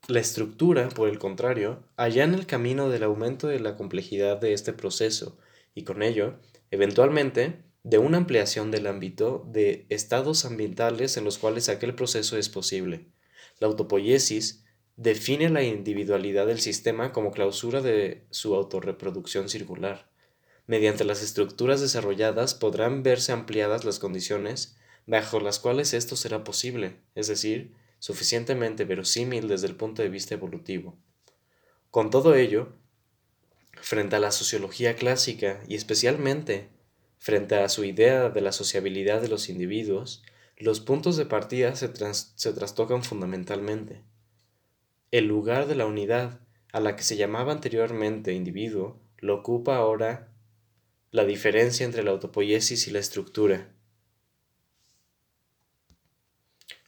La 0.09 0.21
estructura, 0.21 0.89
por 0.91 1.09
el 1.09 1.19
contrario, 1.19 1.83
allana 1.97 2.37
el 2.37 2.47
camino 2.47 2.89
del 2.89 3.03
aumento 3.03 3.49
de 3.49 3.59
la 3.59 3.77
complejidad 3.77 4.37
de 4.37 4.53
este 4.53 4.73
proceso 4.73 5.37
y 5.75 5.83
con 5.83 6.05
ello, 6.05 6.39
eventualmente, 6.71 7.65
de 7.83 7.99
una 7.99 8.19
ampliación 8.19 8.71
del 8.71 8.87
ámbito 8.87 9.45
de 9.51 9.85
estados 9.89 10.45
ambientales 10.45 11.17
en 11.17 11.25
los 11.25 11.39
cuales 11.39 11.69
aquel 11.69 11.97
proceso 11.97 12.39
es 12.39 12.49
posible. 12.49 13.07
La 13.59 13.67
autopoiesis 13.67 14.65
define 14.95 15.51
la 15.51 15.65
individualidad 15.65 16.47
del 16.47 16.61
sistema 16.61 17.11
como 17.11 17.33
clausura 17.33 17.83
de 17.83 18.27
su 18.31 18.55
autorreproducción 18.55 19.49
circular. 19.49 20.09
Mediante 20.69 21.05
las 21.05 21.21
estructuras 21.21 21.81
desarrolladas 21.81 22.55
podrán 22.55 23.03
verse 23.03 23.33
ampliadas 23.33 23.85
las 23.85 23.99
condiciones 23.99 24.77
bajo 25.05 25.41
las 25.41 25.59
cuales 25.59 25.95
esto 25.95 26.15
será 26.15 26.45
posible, 26.45 27.01
es 27.17 27.27
decir, 27.27 27.73
suficientemente 27.99 28.85
verosímil 28.85 29.49
desde 29.49 29.67
el 29.67 29.77
punto 29.77 30.03
de 30.03 30.09
vista 30.09 30.35
evolutivo. 30.35 30.97
Con 31.91 32.11
todo 32.11 32.35
ello, 32.35 32.73
frente 33.81 34.17
a 34.17 34.21
la 34.21 34.33
sociología 34.33 34.97
clásica 34.97 35.63
y 35.69 35.75
especialmente 35.75 36.69
frente 37.19 37.57
a 37.57 37.69
su 37.69 37.85
idea 37.85 38.29
de 38.29 38.41
la 38.41 38.53
sociabilidad 38.53 39.21
de 39.21 39.29
los 39.29 39.49
individuos, 39.49 40.23
los 40.59 40.81
puntos 40.81 41.17
de 41.17 41.27
partida 41.27 41.75
se, 41.77 41.91
se 41.93 42.53
trastocan 42.53 43.03
fundamentalmente. 43.03 44.03
El 45.11 45.27
lugar 45.27 45.67
de 45.67 45.75
la 45.75 45.87
unidad, 45.87 46.41
a 46.73 46.81
la 46.81 46.97
que 46.97 47.03
se 47.03 47.17
llamaba 47.17 47.53
anteriormente 47.53 48.33
individuo, 48.33 49.01
lo 49.19 49.37
ocupa 49.37 49.77
ahora 49.77 50.29
la 51.11 51.25
diferencia 51.25 51.87
entre 51.87 52.03
la 52.03 52.11
autopoiesis 52.11 52.89
y 52.89 52.91
la 52.91 52.99
estructura. 52.99 53.71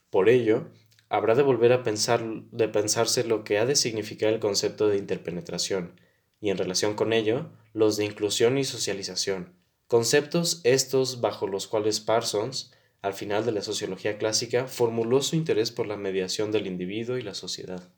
Por 0.09 0.29
ello, 0.29 0.69
habrá 1.09 1.35
de 1.35 1.43
volver 1.43 1.73
a 1.73 1.83
pensar, 1.83 2.23
de 2.51 2.69
pensarse 2.69 3.23
lo 3.23 3.43
que 3.43 3.57
ha 3.57 3.65
de 3.65 3.75
significar 3.75 4.31
el 4.31 4.39
concepto 4.39 4.87
de 4.87 4.97
interpenetración, 4.97 5.99
y 6.39 6.51
en 6.51 6.57
relación 6.57 6.93
con 6.93 7.11
ello, 7.11 7.49
los 7.73 7.97
de 7.97 8.05
inclusión 8.05 8.57
y 8.57 8.63
socialización, 8.63 9.55
conceptos 9.87 10.61
estos 10.63 11.19
bajo 11.19 11.47
los 11.47 11.67
cuales 11.67 11.99
Parsons, 11.99 12.71
al 13.01 13.13
final 13.13 13.45
de 13.45 13.51
la 13.51 13.61
sociología 13.61 14.17
clásica, 14.17 14.67
formuló 14.67 15.21
su 15.21 15.35
interés 15.35 15.71
por 15.71 15.87
la 15.87 15.97
mediación 15.97 16.51
del 16.51 16.67
individuo 16.67 17.17
y 17.17 17.23
la 17.23 17.33
sociedad. 17.33 17.91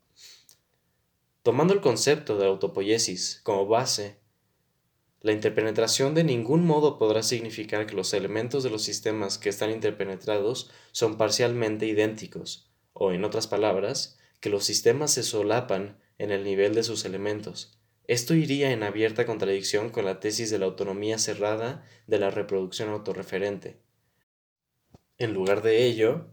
Tomando 1.42 1.74
el 1.74 1.80
concepto 1.80 2.38
de 2.38 2.46
autopoiesis 2.46 3.40
como 3.42 3.66
base, 3.66 4.20
la 5.20 5.32
interpenetración 5.32 6.14
de 6.14 6.24
ningún 6.24 6.64
modo 6.64 6.98
podrá 6.98 7.22
significar 7.22 7.86
que 7.86 7.94
los 7.94 8.12
elementos 8.14 8.64
de 8.64 8.70
los 8.70 8.82
sistemas 8.82 9.38
que 9.38 9.50
están 9.50 9.70
interpenetrados 9.70 10.70
son 10.92 11.16
parcialmente 11.16 11.86
idénticos, 11.86 12.71
o 12.92 13.12
en 13.12 13.24
otras 13.24 13.46
palabras, 13.46 14.18
que 14.40 14.50
los 14.50 14.64
sistemas 14.64 15.12
se 15.12 15.22
solapan 15.22 15.98
en 16.18 16.30
el 16.30 16.44
nivel 16.44 16.74
de 16.74 16.82
sus 16.82 17.04
elementos. 17.04 17.78
Esto 18.06 18.34
iría 18.34 18.72
en 18.72 18.82
abierta 18.82 19.26
contradicción 19.26 19.90
con 19.90 20.04
la 20.04 20.20
tesis 20.20 20.50
de 20.50 20.58
la 20.58 20.66
autonomía 20.66 21.18
cerrada 21.18 21.84
de 22.06 22.18
la 22.18 22.30
reproducción 22.30 22.88
autorreferente. 22.88 23.80
En 25.18 25.32
lugar 25.32 25.62
de 25.62 25.84
ello, 25.86 26.32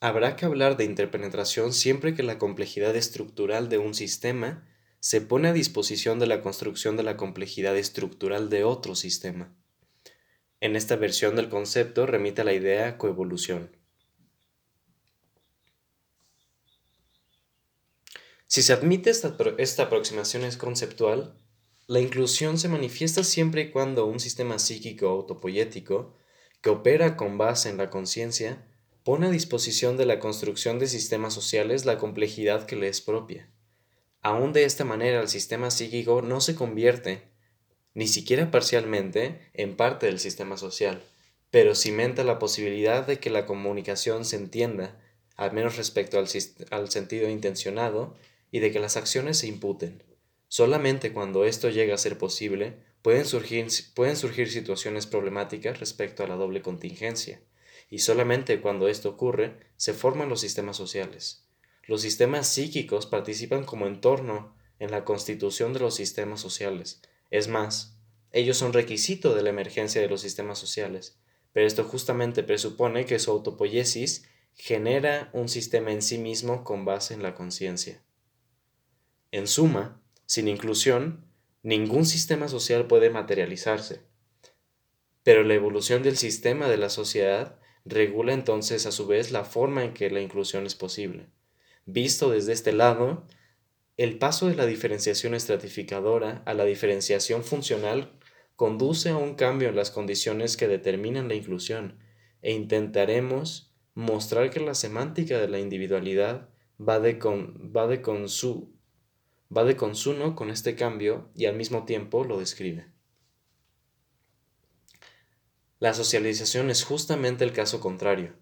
Habrá 0.00 0.36
que 0.36 0.46
hablar 0.46 0.76
de 0.76 0.84
interpenetración 0.84 1.72
siempre 1.72 2.14
que 2.14 2.22
la 2.22 2.38
complejidad 2.38 2.94
estructural 2.94 3.68
de 3.68 3.78
un 3.78 3.94
sistema 3.94 4.64
se 5.00 5.20
pone 5.20 5.48
a 5.48 5.52
disposición 5.52 6.20
de 6.20 6.28
la 6.28 6.40
construcción 6.40 6.96
de 6.96 7.02
la 7.02 7.16
complejidad 7.16 7.76
estructural 7.76 8.48
de 8.48 8.62
otro 8.62 8.94
sistema. 8.94 9.52
En 10.60 10.76
esta 10.76 10.94
versión 10.94 11.34
del 11.34 11.48
concepto 11.48 12.06
remite 12.06 12.42
a 12.42 12.44
la 12.44 12.52
idea 12.52 12.96
coevolución. 12.96 13.76
Si 18.48 18.62
se 18.62 18.72
admite 18.72 19.10
esta, 19.10 19.36
esta 19.58 19.84
aproximación 19.84 20.42
es 20.44 20.56
conceptual, 20.56 21.38
la 21.86 22.00
inclusión 22.00 22.58
se 22.58 22.68
manifiesta 22.68 23.22
siempre 23.22 23.62
y 23.62 23.70
cuando 23.70 24.06
un 24.06 24.20
sistema 24.20 24.58
psíquico 24.58 25.08
autopoyético 25.08 26.14
que 26.60 26.70
opera 26.70 27.16
con 27.16 27.38
base 27.38 27.68
en 27.68 27.76
la 27.76 27.90
conciencia, 27.90 28.66
pone 29.04 29.28
a 29.28 29.30
disposición 29.30 29.96
de 29.96 30.06
la 30.06 30.18
construcción 30.18 30.78
de 30.78 30.86
sistemas 30.86 31.32
sociales 31.32 31.84
la 31.84 31.98
complejidad 31.98 32.66
que 32.66 32.76
le 32.76 32.88
es 32.88 33.00
propia. 33.00 33.48
Aún 34.22 34.52
de 34.52 34.64
esta 34.64 34.84
manera 34.84 35.20
el 35.20 35.28
sistema 35.28 35.70
psíquico 35.70 36.22
no 36.22 36.40
se 36.40 36.54
convierte, 36.54 37.22
ni 37.94 38.08
siquiera 38.08 38.50
parcialmente, 38.50 39.40
en 39.54 39.76
parte 39.76 40.06
del 40.06 40.18
sistema 40.18 40.56
social, 40.56 41.02
pero 41.50 41.74
cimenta 41.74 42.24
la 42.24 42.38
posibilidad 42.38 43.06
de 43.06 43.18
que 43.18 43.30
la 43.30 43.46
comunicación 43.46 44.24
se 44.24 44.36
entienda, 44.36 45.00
al 45.36 45.52
menos 45.52 45.76
respecto 45.76 46.18
al, 46.18 46.26
al 46.70 46.90
sentido 46.90 47.28
intencionado, 47.28 48.16
y 48.50 48.60
de 48.60 48.72
que 48.72 48.80
las 48.80 48.96
acciones 48.96 49.38
se 49.38 49.46
imputen. 49.46 50.02
Solamente 50.48 51.12
cuando 51.12 51.44
esto 51.44 51.68
llega 51.68 51.94
a 51.94 51.98
ser 51.98 52.16
posible, 52.18 52.78
pueden 53.02 53.26
surgir, 53.26 53.66
pueden 53.94 54.16
surgir 54.16 54.50
situaciones 54.50 55.06
problemáticas 55.06 55.80
respecto 55.80 56.24
a 56.24 56.26
la 56.26 56.36
doble 56.36 56.62
contingencia, 56.62 57.40
y 57.90 57.98
solamente 58.00 58.60
cuando 58.60 58.88
esto 58.88 59.10
ocurre, 59.10 59.58
se 59.76 59.92
forman 59.94 60.28
los 60.28 60.40
sistemas 60.40 60.76
sociales. 60.76 61.44
Los 61.86 62.02
sistemas 62.02 62.48
psíquicos 62.48 63.06
participan 63.06 63.64
como 63.64 63.86
entorno 63.86 64.54
en 64.78 64.90
la 64.90 65.04
constitución 65.04 65.72
de 65.72 65.80
los 65.80 65.94
sistemas 65.94 66.40
sociales. 66.40 67.00
Es 67.30 67.48
más, 67.48 67.96
ellos 68.32 68.58
son 68.58 68.72
requisito 68.72 69.34
de 69.34 69.42
la 69.42 69.50
emergencia 69.50 70.00
de 70.00 70.08
los 70.08 70.20
sistemas 70.20 70.58
sociales, 70.58 71.18
pero 71.52 71.66
esto 71.66 71.84
justamente 71.84 72.42
presupone 72.42 73.06
que 73.06 73.18
su 73.18 73.30
autopoiesis 73.30 74.24
genera 74.54 75.30
un 75.32 75.48
sistema 75.48 75.92
en 75.92 76.02
sí 76.02 76.18
mismo 76.18 76.64
con 76.64 76.84
base 76.84 77.14
en 77.14 77.22
la 77.22 77.34
conciencia. 77.34 78.02
En 79.30 79.46
suma, 79.46 80.00
sin 80.24 80.48
inclusión, 80.48 81.26
ningún 81.62 82.06
sistema 82.06 82.48
social 82.48 82.86
puede 82.86 83.10
materializarse. 83.10 84.02
Pero 85.22 85.42
la 85.42 85.54
evolución 85.54 86.02
del 86.02 86.16
sistema 86.16 86.68
de 86.68 86.78
la 86.78 86.88
sociedad 86.88 87.58
regula 87.84 88.32
entonces 88.32 88.86
a 88.86 88.92
su 88.92 89.06
vez 89.06 89.30
la 89.30 89.44
forma 89.44 89.84
en 89.84 89.92
que 89.92 90.10
la 90.10 90.20
inclusión 90.20 90.64
es 90.64 90.74
posible. 90.74 91.26
Visto 91.84 92.30
desde 92.30 92.52
este 92.52 92.72
lado, 92.72 93.26
el 93.98 94.18
paso 94.18 94.46
de 94.46 94.54
la 94.54 94.64
diferenciación 94.64 95.34
estratificadora 95.34 96.42
a 96.46 96.54
la 96.54 96.64
diferenciación 96.64 97.44
funcional 97.44 98.18
conduce 98.56 99.10
a 99.10 99.16
un 99.16 99.34
cambio 99.34 99.68
en 99.68 99.76
las 99.76 99.90
condiciones 99.90 100.56
que 100.56 100.68
determinan 100.68 101.28
la 101.28 101.34
inclusión 101.34 101.98
e 102.40 102.52
intentaremos 102.52 103.74
mostrar 103.94 104.50
que 104.50 104.60
la 104.60 104.74
semántica 104.74 105.38
de 105.38 105.48
la 105.48 105.58
individualidad 105.58 106.48
va 106.80 107.00
de, 107.00 107.18
con, 107.18 107.72
va 107.76 107.86
de 107.86 108.00
con 108.00 108.28
su 108.28 108.77
va 109.54 109.64
de 109.64 109.76
consuno 109.76 110.36
con 110.36 110.50
este 110.50 110.74
cambio 110.74 111.30
y 111.34 111.46
al 111.46 111.56
mismo 111.56 111.84
tiempo 111.84 112.24
lo 112.24 112.38
describe. 112.38 112.86
La 115.80 115.94
socialización 115.94 116.70
es 116.70 116.84
justamente 116.84 117.44
el 117.44 117.52
caso 117.52 117.80
contrario. 117.80 118.34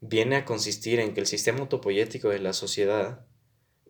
Viene 0.00 0.36
a 0.36 0.44
consistir 0.44 1.00
en 1.00 1.14
que 1.14 1.20
el 1.20 1.26
sistema 1.26 1.60
autopoyético 1.60 2.28
de 2.28 2.38
la 2.38 2.52
sociedad, 2.52 3.26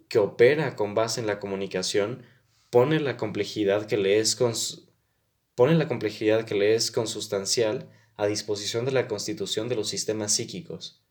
que 0.09 0.19
opera 0.19 0.77
con 0.77 0.95
base 0.95 1.21
en 1.21 1.27
la 1.27 1.41
comunicación, 1.41 2.23
pone 2.71 3.01
la 3.01 3.17
complejidad 3.17 3.87
que 3.87 3.97
le 3.97 4.21
es, 4.21 4.39
pone 5.57 5.75
la 5.75 5.89
complejidad 5.89 6.45
que 6.45 6.55
le 6.55 6.75
es 6.77 6.93
consustancial 6.93 7.91
a 8.17 8.27
disposición 8.27 8.85
de 8.85 8.93
la 8.93 9.09
constitución 9.09 9.69
de 9.69 9.75
los 9.75 9.89
sistemas 9.89 10.33
psíquicos. 10.33 11.03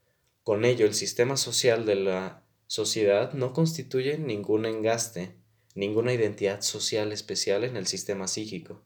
Con 0.44 0.64
ello, 0.66 0.86
el 0.86 0.94
sistema 0.94 1.38
social 1.38 1.86
de 1.86 1.96
la 1.96 2.44
sociedad 2.68 3.34
no 3.34 3.54
constituye 3.54 4.18
ningún 4.18 4.66
engaste, 4.66 5.36
ninguna 5.76 6.14
identidad 6.14 6.62
social 6.62 7.12
especial 7.12 7.64
en 7.64 7.78
el 7.78 7.88
sistema 7.88 8.28
psíquico. 8.28 8.82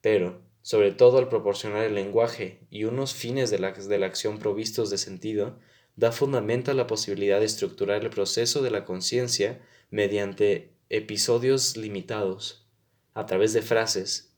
Pero, 0.00 0.42
sobre 0.62 0.92
todo 0.92 1.18
al 1.18 1.28
proporcionar 1.28 1.84
el 1.84 1.94
lenguaje 1.94 2.60
y 2.70 2.84
unos 2.84 3.14
fines 3.14 3.50
de 3.50 3.58
la, 3.58 3.72
de 3.72 3.98
la 3.98 4.06
acción 4.06 4.38
provistos 4.38 4.90
de 4.90 4.98
sentido, 4.98 5.58
da 5.96 6.12
fundamento 6.12 6.70
a 6.70 6.74
la 6.74 6.86
posibilidad 6.86 7.40
de 7.40 7.46
estructurar 7.46 8.02
el 8.02 8.10
proceso 8.10 8.62
de 8.62 8.70
la 8.70 8.84
conciencia 8.84 9.60
mediante 9.90 10.72
episodios 10.88 11.76
limitados, 11.76 12.66
a 13.14 13.26
través 13.26 13.52
de 13.52 13.62
frases, 13.62 14.34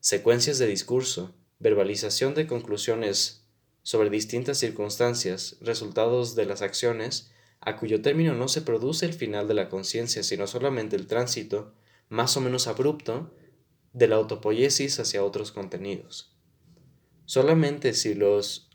secuencias 0.00 0.58
de 0.58 0.66
discurso, 0.66 1.34
verbalización 1.58 2.34
de 2.34 2.46
conclusiones 2.46 3.44
sobre 3.82 4.08
distintas 4.08 4.58
circunstancias, 4.58 5.56
resultados 5.60 6.34
de 6.34 6.46
las 6.46 6.62
acciones 6.62 7.32
a 7.64 7.76
cuyo 7.76 8.02
término 8.02 8.34
no 8.34 8.48
se 8.48 8.62
produce 8.62 9.06
el 9.06 9.14
final 9.14 9.48
de 9.48 9.54
la 9.54 9.68
conciencia, 9.68 10.22
sino 10.22 10.46
solamente 10.46 10.96
el 10.96 11.06
tránsito, 11.06 11.74
más 12.08 12.36
o 12.36 12.40
menos 12.40 12.66
abrupto, 12.66 13.34
de 13.92 14.08
la 14.08 14.16
autopoiesis 14.16 15.00
hacia 15.00 15.24
otros 15.24 15.52
contenidos. 15.52 16.36
Solamente 17.24 17.94
si 17.94 18.14
los 18.14 18.70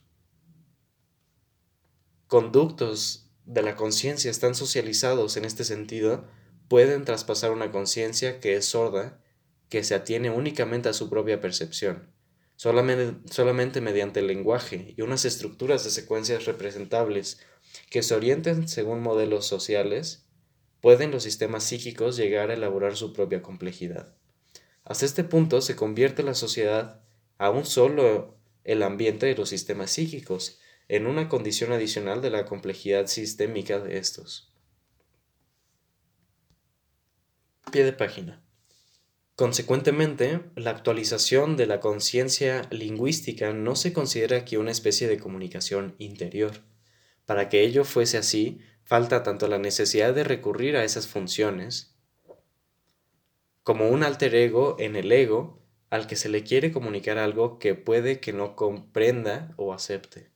conductos 2.28 3.30
de 3.46 3.62
la 3.62 3.76
conciencia 3.76 4.32
están 4.32 4.56
socializados 4.56 5.38
en 5.38 5.46
este 5.46 5.64
sentido, 5.64 6.28
pueden 6.68 7.06
traspasar 7.06 7.52
una 7.52 7.72
conciencia 7.72 8.40
que 8.40 8.56
es 8.56 8.66
sorda, 8.66 9.22
que 9.70 9.84
se 9.84 9.96
atiene 9.96 10.30
únicamente 10.32 10.90
a 10.90 10.94
su 10.94 11.10
propia 11.10 11.42
percepción. 11.42 12.12
Solamente, 12.56 13.18
solamente 13.32 13.82
mediante 13.82 14.20
el 14.20 14.28
lenguaje 14.28 14.94
y 14.98 15.02
unas 15.02 15.26
estructuras 15.26 15.84
de 15.84 15.92
secuencias 15.92 16.46
representables 16.46 17.40
que 17.90 18.04
se 18.04 18.16
orienten 18.16 18.68
según 18.68 19.02
modelos 19.02 19.46
sociales, 19.46 20.26
pueden 20.82 21.12
los 21.12 21.24
sistemas 21.24 21.64
psíquicos 21.64 22.18
llegar 22.18 22.50
a 22.50 22.54
elaborar 22.54 22.96
su 22.96 23.14
propia 23.14 23.42
complejidad. 23.42 24.16
Hasta 24.84 25.06
este 25.06 25.24
punto 25.24 25.62
se 25.62 25.76
convierte 25.76 26.24
la 26.24 26.34
sociedad, 26.34 27.02
aún 27.38 27.66
solo 27.66 28.38
el 28.64 28.84
ambiente 28.84 29.26
de 29.26 29.36
los 29.36 29.50
sistemas 29.50 29.92
psíquicos, 29.92 30.60
en 30.88 31.06
una 31.06 31.30
condición 31.30 31.72
adicional 31.72 32.22
de 32.22 32.32
la 32.32 32.46
complejidad 32.46 33.08
sistémica 33.08 33.80
de 33.80 33.98
estos. 33.98 34.52
Pie 37.72 37.84
de 37.84 37.94
página. 37.94 38.44
Consecuentemente, 39.36 40.42
la 40.56 40.72
actualización 40.72 41.56
de 41.56 41.68
la 41.68 41.80
conciencia 41.80 42.68
lingüística 42.72 43.54
no 43.54 43.76
se 43.76 43.94
considera 43.94 44.38
aquí 44.38 44.58
una 44.58 44.72
especie 44.72 45.08
de 45.08 45.20
comunicación 45.20 45.96
interior, 45.98 46.64
para 47.30 47.48
que 47.48 47.62
ello 47.62 47.84
fuese 47.84 48.18
así, 48.18 48.60
falta 48.86 49.22
tanto 49.22 49.48
la 49.48 49.60
necesidad 49.60 50.16
de 50.16 50.24
recurrir 50.24 50.76
a 50.76 50.84
esas 50.84 51.06
funciones, 51.06 51.96
como 53.62 53.88
un 53.88 54.02
alter 54.02 54.34
ego 54.34 54.78
en 54.80 54.96
el 54.96 55.12
ego 55.12 55.62
al 55.92 56.08
que 56.08 56.16
se 56.16 56.28
le 56.28 56.44
quiere 56.44 56.72
comunicar 56.72 57.20
algo 57.20 57.60
que 57.60 57.76
puede 57.76 58.20
que 58.20 58.34
no 58.34 58.56
comprenda 58.56 59.54
o 59.58 59.74
acepte. 59.74 60.32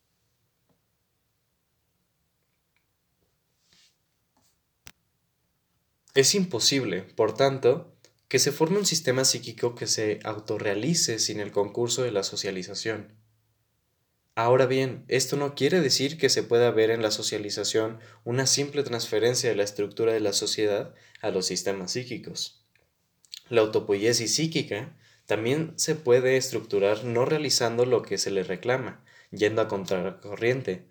Es 6.13 6.35
imposible, 6.35 7.01
por 7.01 7.33
tanto, 7.33 7.97
que 8.27 8.37
se 8.37 8.51
forme 8.51 8.77
un 8.77 8.85
sistema 8.85 9.25
psíquico 9.25 9.73
que 9.73 9.87
se 9.87 10.19
autorrealice 10.23 11.17
sin 11.17 11.39
el 11.39 11.51
concurso 11.51 12.03
de 12.03 12.11
la 12.11 12.21
socialización. 12.21 13.22
Ahora 14.35 14.65
bien, 14.65 15.05
esto 15.09 15.37
no 15.37 15.53
quiere 15.53 15.79
decir 15.79 16.17
que 16.17 16.29
se 16.29 16.41
pueda 16.41 16.71
ver 16.71 16.89
en 16.89 17.03
la 17.03 17.11
socialización 17.11 17.99
una 18.23 18.47
simple 18.47 18.81
transferencia 18.81 19.49
de 19.49 19.55
la 19.55 19.63
estructura 19.63 20.11
de 20.11 20.21
la 20.21 20.33
sociedad 20.33 20.95
a 21.21 21.29
los 21.29 21.45
sistemas 21.45 21.91
psíquicos. 21.91 22.65
La 23.49 23.61
autopoiesis 23.61 24.33
psíquica 24.33 24.97
también 25.27 25.73
se 25.75 25.93
puede 25.93 26.35
estructurar 26.35 27.03
no 27.03 27.25
realizando 27.25 27.85
lo 27.85 28.01
que 28.01 28.17
se 28.17 28.31
le 28.31 28.43
reclama, 28.43 29.05
yendo 29.29 29.61
a 29.61 29.67
contracorriente, 29.67 30.87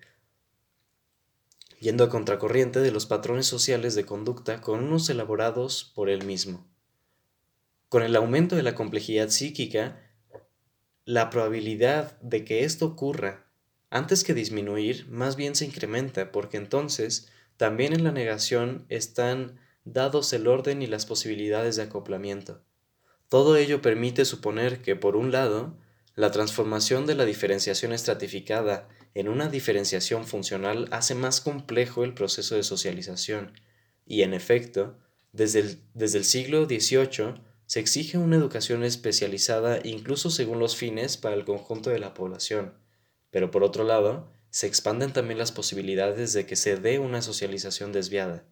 yendo 1.80 2.04
a 2.04 2.08
contracorriente 2.08 2.78
de 2.78 2.92
los 2.92 3.06
patrones 3.06 3.46
sociales 3.46 3.96
de 3.96 4.06
conducta 4.06 4.60
con 4.60 4.84
unos 4.84 5.10
elaborados 5.10 5.90
por 5.96 6.10
él 6.10 6.24
mismo. 6.24 6.64
Con 7.88 8.04
el 8.04 8.14
aumento 8.14 8.54
de 8.54 8.62
la 8.62 8.76
complejidad 8.76 9.30
psíquica, 9.30 10.01
la 11.04 11.30
probabilidad 11.30 12.20
de 12.20 12.44
que 12.44 12.64
esto 12.64 12.86
ocurra 12.86 13.46
antes 13.90 14.24
que 14.24 14.32
disminuir 14.32 15.06
más 15.10 15.36
bien 15.36 15.54
se 15.54 15.66
incrementa 15.66 16.32
porque 16.32 16.56
entonces 16.56 17.28
también 17.58 17.92
en 17.92 18.04
la 18.04 18.10
negación 18.10 18.86
están 18.88 19.60
dados 19.84 20.32
el 20.32 20.46
orden 20.46 20.80
y 20.80 20.86
las 20.86 21.04
posibilidades 21.04 21.76
de 21.76 21.82
acoplamiento. 21.82 22.62
Todo 23.28 23.56
ello 23.56 23.82
permite 23.82 24.24
suponer 24.24 24.80
que, 24.80 24.96
por 24.96 25.16
un 25.16 25.30
lado, 25.30 25.76
la 26.14 26.30
transformación 26.30 27.06
de 27.06 27.14
la 27.14 27.24
diferenciación 27.24 27.92
estratificada 27.92 28.88
en 29.14 29.28
una 29.28 29.48
diferenciación 29.48 30.26
funcional 30.26 30.88
hace 30.90 31.14
más 31.14 31.40
complejo 31.40 32.04
el 32.04 32.14
proceso 32.14 32.54
de 32.54 32.62
socialización, 32.62 33.52
y 34.06 34.22
en 34.22 34.34
efecto, 34.34 34.98
desde 35.32 35.60
el, 35.60 35.78
desde 35.94 36.18
el 36.18 36.24
siglo 36.24 36.64
XVIII 36.64 37.34
se 37.72 37.80
exige 37.80 38.18
una 38.18 38.36
educación 38.36 38.84
especializada 38.84 39.80
incluso 39.82 40.28
según 40.28 40.58
los 40.58 40.76
fines 40.76 41.16
para 41.16 41.34
el 41.34 41.46
conjunto 41.46 41.88
de 41.88 41.98
la 41.98 42.12
población, 42.12 42.74
pero 43.30 43.50
por 43.50 43.64
otro 43.64 43.82
lado, 43.82 44.30
se 44.50 44.66
expanden 44.66 45.14
también 45.14 45.38
las 45.38 45.52
posibilidades 45.52 46.34
de 46.34 46.44
que 46.44 46.54
se 46.54 46.76
dé 46.76 46.98
una 46.98 47.22
socialización 47.22 47.90
desviada 47.90 48.44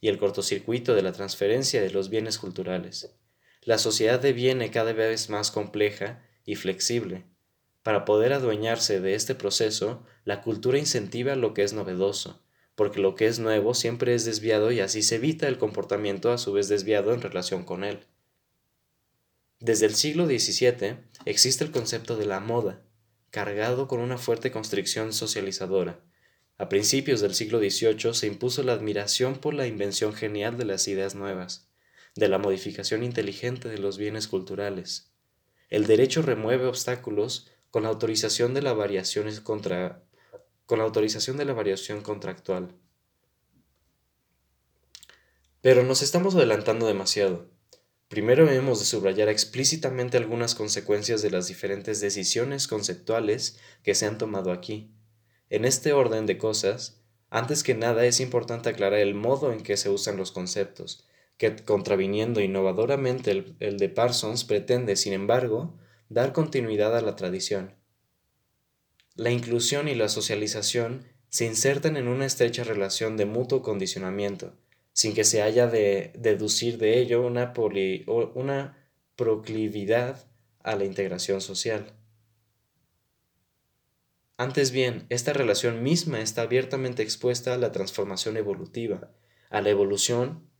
y 0.00 0.06
el 0.06 0.16
cortocircuito 0.16 0.94
de 0.94 1.02
la 1.02 1.10
transferencia 1.10 1.82
de 1.82 1.90
los 1.90 2.08
bienes 2.08 2.38
culturales. 2.38 3.12
La 3.62 3.78
sociedad 3.78 4.20
deviene 4.20 4.70
cada 4.70 4.92
vez 4.92 5.28
más 5.28 5.50
compleja 5.50 6.22
y 6.44 6.54
flexible, 6.54 7.24
Para 7.82 8.04
poder 8.04 8.32
adueñarse 8.32 9.00
de 9.00 9.16
este 9.16 9.34
proceso, 9.34 10.06
la 10.24 10.40
cultura 10.40 10.78
incentiva 10.78 11.34
lo 11.34 11.52
que 11.52 11.64
es 11.64 11.72
novedoso, 11.72 12.44
porque 12.76 13.00
lo 13.00 13.16
que 13.16 13.26
es 13.26 13.40
nuevo 13.40 13.74
siempre 13.74 14.14
es 14.14 14.24
desviado 14.24 14.70
y 14.70 14.78
así 14.78 15.02
se 15.02 15.16
evita 15.16 15.48
el 15.48 15.58
comportamiento 15.58 16.30
a 16.30 16.38
su 16.38 16.52
vez 16.52 16.68
desviado 16.68 17.12
en 17.12 17.22
relación 17.22 17.64
con 17.64 17.82
él. 17.82 18.06
Desde 19.60 19.86
el 19.86 19.96
siglo 19.96 20.26
XVII 20.26 20.98
existe 21.24 21.64
el 21.64 21.72
concepto 21.72 22.16
de 22.16 22.26
la 22.26 22.38
moda, 22.38 22.80
cargado 23.30 23.88
con 23.88 23.98
una 23.98 24.16
fuerte 24.16 24.52
constricción 24.52 25.12
socializadora. 25.12 26.00
A 26.58 26.68
principios 26.68 27.20
del 27.20 27.34
siglo 27.34 27.58
XVIII 27.58 28.14
se 28.14 28.28
impuso 28.28 28.62
la 28.62 28.72
admiración 28.72 29.34
por 29.36 29.54
la 29.54 29.66
invención 29.66 30.14
genial 30.14 30.58
de 30.58 30.64
las 30.64 30.86
ideas 30.86 31.16
nuevas, 31.16 31.68
de 32.14 32.28
la 32.28 32.38
modificación 32.38 33.02
inteligente 33.02 33.68
de 33.68 33.78
los 33.78 33.98
bienes 33.98 34.28
culturales. 34.28 35.10
El 35.70 35.86
derecho 35.86 36.22
remueve 36.22 36.66
obstáculos 36.66 37.50
con 37.72 37.82
la 37.82 37.88
autorización 37.88 38.54
de 38.54 38.62
la 38.62 38.74
variación 38.74 39.34
contra 39.42 40.04
con 40.66 40.78
la 40.78 40.84
autorización 40.84 41.36
de 41.36 41.46
la 41.46 41.54
variación 41.54 42.02
contractual. 42.02 42.76
Pero 45.62 45.82
nos 45.82 46.02
estamos 46.02 46.34
adelantando 46.34 46.86
demasiado. 46.86 47.57
Primero 48.08 48.50
hemos 48.50 48.78
de 48.78 48.86
subrayar 48.86 49.28
explícitamente 49.28 50.16
algunas 50.16 50.54
consecuencias 50.54 51.20
de 51.20 51.30
las 51.30 51.46
diferentes 51.46 52.00
decisiones 52.00 52.66
conceptuales 52.66 53.58
que 53.82 53.94
se 53.94 54.06
han 54.06 54.16
tomado 54.16 54.50
aquí. 54.50 54.90
En 55.50 55.66
este 55.66 55.92
orden 55.92 56.24
de 56.24 56.38
cosas, 56.38 57.02
antes 57.28 57.62
que 57.62 57.74
nada 57.74 58.06
es 58.06 58.20
importante 58.20 58.70
aclarar 58.70 59.00
el 59.00 59.14
modo 59.14 59.52
en 59.52 59.60
que 59.60 59.76
se 59.76 59.90
usan 59.90 60.16
los 60.16 60.32
conceptos, 60.32 61.06
que 61.36 61.54
contraviniendo 61.56 62.40
innovadoramente 62.40 63.30
el, 63.30 63.56
el 63.60 63.76
de 63.76 63.90
Parsons 63.90 64.44
pretende, 64.44 64.96
sin 64.96 65.12
embargo, 65.12 65.78
dar 66.08 66.32
continuidad 66.32 66.96
a 66.96 67.02
la 67.02 67.14
tradición. 67.14 67.74
La 69.16 69.30
inclusión 69.30 69.86
y 69.86 69.94
la 69.94 70.08
socialización 70.08 71.04
se 71.28 71.44
insertan 71.44 71.98
en 71.98 72.08
una 72.08 72.24
estrecha 72.24 72.64
relación 72.64 73.18
de 73.18 73.26
mutuo 73.26 73.62
condicionamiento, 73.62 74.54
sin 74.98 75.14
que 75.14 75.22
se 75.22 75.42
haya 75.42 75.68
de 75.68 76.12
deducir 76.18 76.76
de 76.76 76.98
ello 76.98 77.24
una, 77.24 77.52
una 78.34 78.90
proclividad 79.14 80.26
a 80.64 80.74
la 80.74 80.84
integración 80.86 81.40
social. 81.40 81.94
Antes 84.36 84.72
bien, 84.72 85.06
esta 85.08 85.32
relación 85.32 85.84
misma 85.84 86.20
está 86.20 86.42
abiertamente 86.42 87.04
expuesta 87.04 87.54
a 87.54 87.58
la 87.58 87.70
transformación 87.70 88.36
evolutiva, 88.36 89.12
a 89.50 89.60
la 89.60 89.70
evolución, 89.70 90.50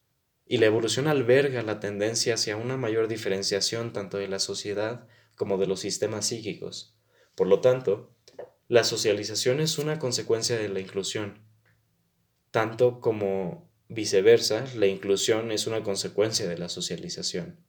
y 0.46 0.58
la 0.58 0.66
evolución 0.66 1.08
alberga 1.08 1.62
la 1.62 1.80
tendencia 1.80 2.34
hacia 2.34 2.56
una 2.56 2.76
mayor 2.76 3.08
diferenciación 3.08 3.92
tanto 3.92 4.18
de 4.18 4.28
la 4.28 4.38
sociedad 4.38 5.08
como 5.34 5.58
de 5.58 5.66
los 5.66 5.80
sistemas 5.80 6.26
psíquicos. 6.26 6.96
Por 7.34 7.48
lo 7.48 7.60
tanto, 7.60 8.14
la 8.68 8.84
socialización 8.84 9.58
es 9.58 9.78
una 9.78 9.98
consecuencia 9.98 10.56
de 10.56 10.68
la 10.68 10.78
inclusión, 10.78 11.42
tanto 12.52 13.00
como 13.00 13.67
Viceversa, 13.88 14.66
la 14.76 14.86
inclusión 14.86 15.50
es 15.50 15.66
una 15.66 15.82
consecuencia 15.82 16.46
de 16.46 16.58
la 16.58 16.68
socialización. 16.68 17.64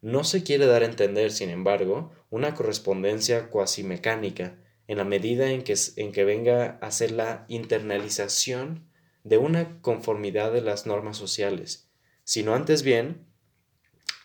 No 0.00 0.22
se 0.22 0.44
quiere 0.44 0.66
dar 0.66 0.82
a 0.82 0.86
entender, 0.86 1.32
sin 1.32 1.50
embargo, 1.50 2.12
una 2.30 2.54
correspondencia 2.54 3.50
cuasi 3.50 3.82
mecánica 3.82 4.58
en 4.86 4.98
la 4.98 5.04
medida 5.04 5.50
en 5.50 5.62
que, 5.62 5.74
en 5.96 6.12
que 6.12 6.24
venga 6.24 6.78
a 6.80 6.90
ser 6.92 7.10
la 7.10 7.46
internalización 7.48 8.88
de 9.24 9.38
una 9.38 9.80
conformidad 9.82 10.52
de 10.52 10.62
las 10.62 10.86
normas 10.86 11.16
sociales, 11.16 11.90
sino 12.22 12.54
antes 12.54 12.82
bien 12.82 13.26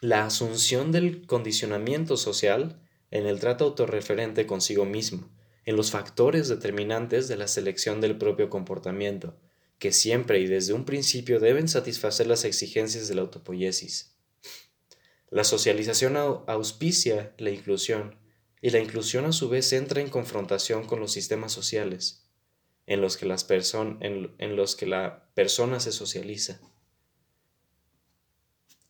la 0.02 0.26
asunción 0.26 0.92
del 0.92 1.26
condicionamiento 1.26 2.18
social 2.18 2.82
en 3.10 3.26
el 3.26 3.40
trato 3.40 3.66
autorreferente 3.66 4.46
consigo 4.46 4.86
mismo, 4.86 5.32
en 5.66 5.76
los 5.76 5.90
factores 5.90 6.48
determinantes 6.48 7.28
de 7.28 7.38
la 7.38 7.48
selección 7.48 8.00
del 8.00 8.18
propio 8.18 8.50
comportamiento, 8.50 9.40
que 9.80 9.92
siempre 9.92 10.40
y 10.40 10.48
desde 10.48 10.74
un 10.74 10.86
principio 10.86 11.40
deben 11.40 11.68
satisfacer 11.68 12.28
las 12.28 12.46
exigencias 12.46 13.08
de 13.08 13.16
la 13.16 13.22
autopoiesis. 13.22 14.16
La 15.30 15.44
socialización 15.44 16.16
auspicia 16.18 17.34
la 17.38 17.50
inclusión, 17.50 18.16
y 18.62 18.70
la 18.70 18.80
inclusión 18.80 19.26
a 19.26 19.32
su 19.32 19.50
vez 19.50 19.72
entra 19.74 20.02
en 20.02 20.10
confrontación 20.10 20.88
con 20.88 21.00
los 21.00 21.12
sistemas 21.12 21.52
sociales, 21.52 22.26
en 22.88 23.02
los 23.02 23.18
que, 23.18 23.26
las 23.26 23.48
en, 23.50 24.34
en 24.38 24.56
los 24.56 24.76
que 24.76 24.86
la 24.86 25.30
persona 25.34 25.80
se 25.80 25.92
socializa. 25.92 26.62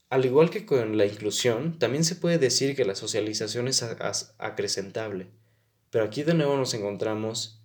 Al 0.10 0.24
igual 0.24 0.50
que 0.50 0.66
con 0.66 0.98
la 0.98 1.06
inclusión, 1.06 1.80
también 1.80 2.06
se 2.06 2.16
puede 2.16 2.38
decir 2.38 2.76
que 2.76 2.86
la 2.86 2.96
socialización 2.96 3.68
es 3.68 3.84
acrecentable, 4.38 5.28
pero 5.90 6.06
aquí 6.06 6.24
de 6.24 6.36
nuevo 6.36 6.56
nos 6.58 6.74
encontramos 6.74 7.62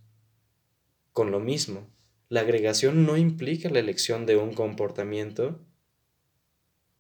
con 1.13 1.31
lo 1.31 1.39
mismo, 1.39 1.87
la 2.31 2.43
agregación 2.43 3.05
no 3.07 3.17
implica 3.17 3.69
la 3.71 3.81
elección 3.81 4.25
de 4.25 4.37
un 4.37 4.55
comportamiento 4.55 5.59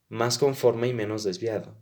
más 0.09 0.39
conforme 0.39 0.89
y 0.89 0.93
menos 0.93 1.23
desviado. 1.23 1.79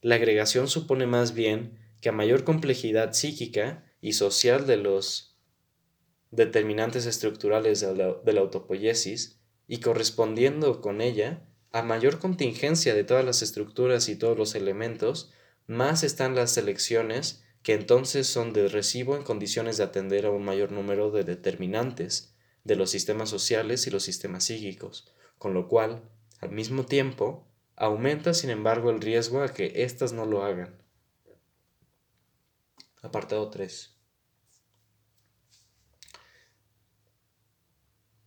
La 0.00 0.14
agregación 0.14 0.66
supone 0.66 1.06
más 1.06 1.34
bien 1.34 1.78
que 2.00 2.08
a 2.08 2.12
mayor 2.12 2.44
complejidad 2.44 3.12
psíquica 3.12 3.84
y 4.00 4.14
social 4.14 4.66
de 4.66 4.78
los 4.78 5.36
determinantes 6.30 7.04
estructurales 7.04 7.80
de 7.80 8.32
la, 8.32 8.40
autopoiesis 8.40 9.40
y 9.68 9.80
correspondiendo 9.80 10.80
con 10.80 11.02
ella 11.02 11.46
a 11.72 11.82
mayor 11.82 12.18
contingencia 12.18 12.94
de 12.94 13.04
todas 13.04 13.26
las 13.26 13.42
estructuras 13.42 14.08
y 14.08 14.16
todos 14.16 14.38
los 14.38 14.54
elementos, 14.54 15.34
más 15.66 16.02
están 16.02 16.34
las 16.34 16.52
selecciones 16.52 17.44
que 17.62 17.74
entonces 17.74 18.26
son 18.26 18.54
de 18.54 18.68
recibo 18.68 19.16
en 19.16 19.22
condiciones 19.22 19.76
de 19.76 19.84
atender 19.84 20.24
a 20.24 20.30
un 20.30 20.46
mayor 20.46 20.72
número 20.72 21.10
de 21.10 21.24
determinantes 21.24 22.32
de 22.66 22.76
los 22.76 22.90
sistemas 22.90 23.30
sociales 23.30 23.86
y 23.86 23.90
los 23.90 24.02
sistemas 24.02 24.44
psíquicos, 24.44 25.12
con 25.38 25.54
lo 25.54 25.68
cual, 25.68 26.02
al 26.40 26.50
mismo 26.50 26.84
tiempo, 26.84 27.46
aumenta 27.76 28.34
sin 28.34 28.50
embargo 28.50 28.90
el 28.90 29.00
riesgo 29.00 29.42
a 29.42 29.52
que 29.52 29.84
éstas 29.84 30.12
no 30.12 30.26
lo 30.26 30.42
hagan. 30.44 30.82
Apartado 33.02 33.48
3. 33.50 33.92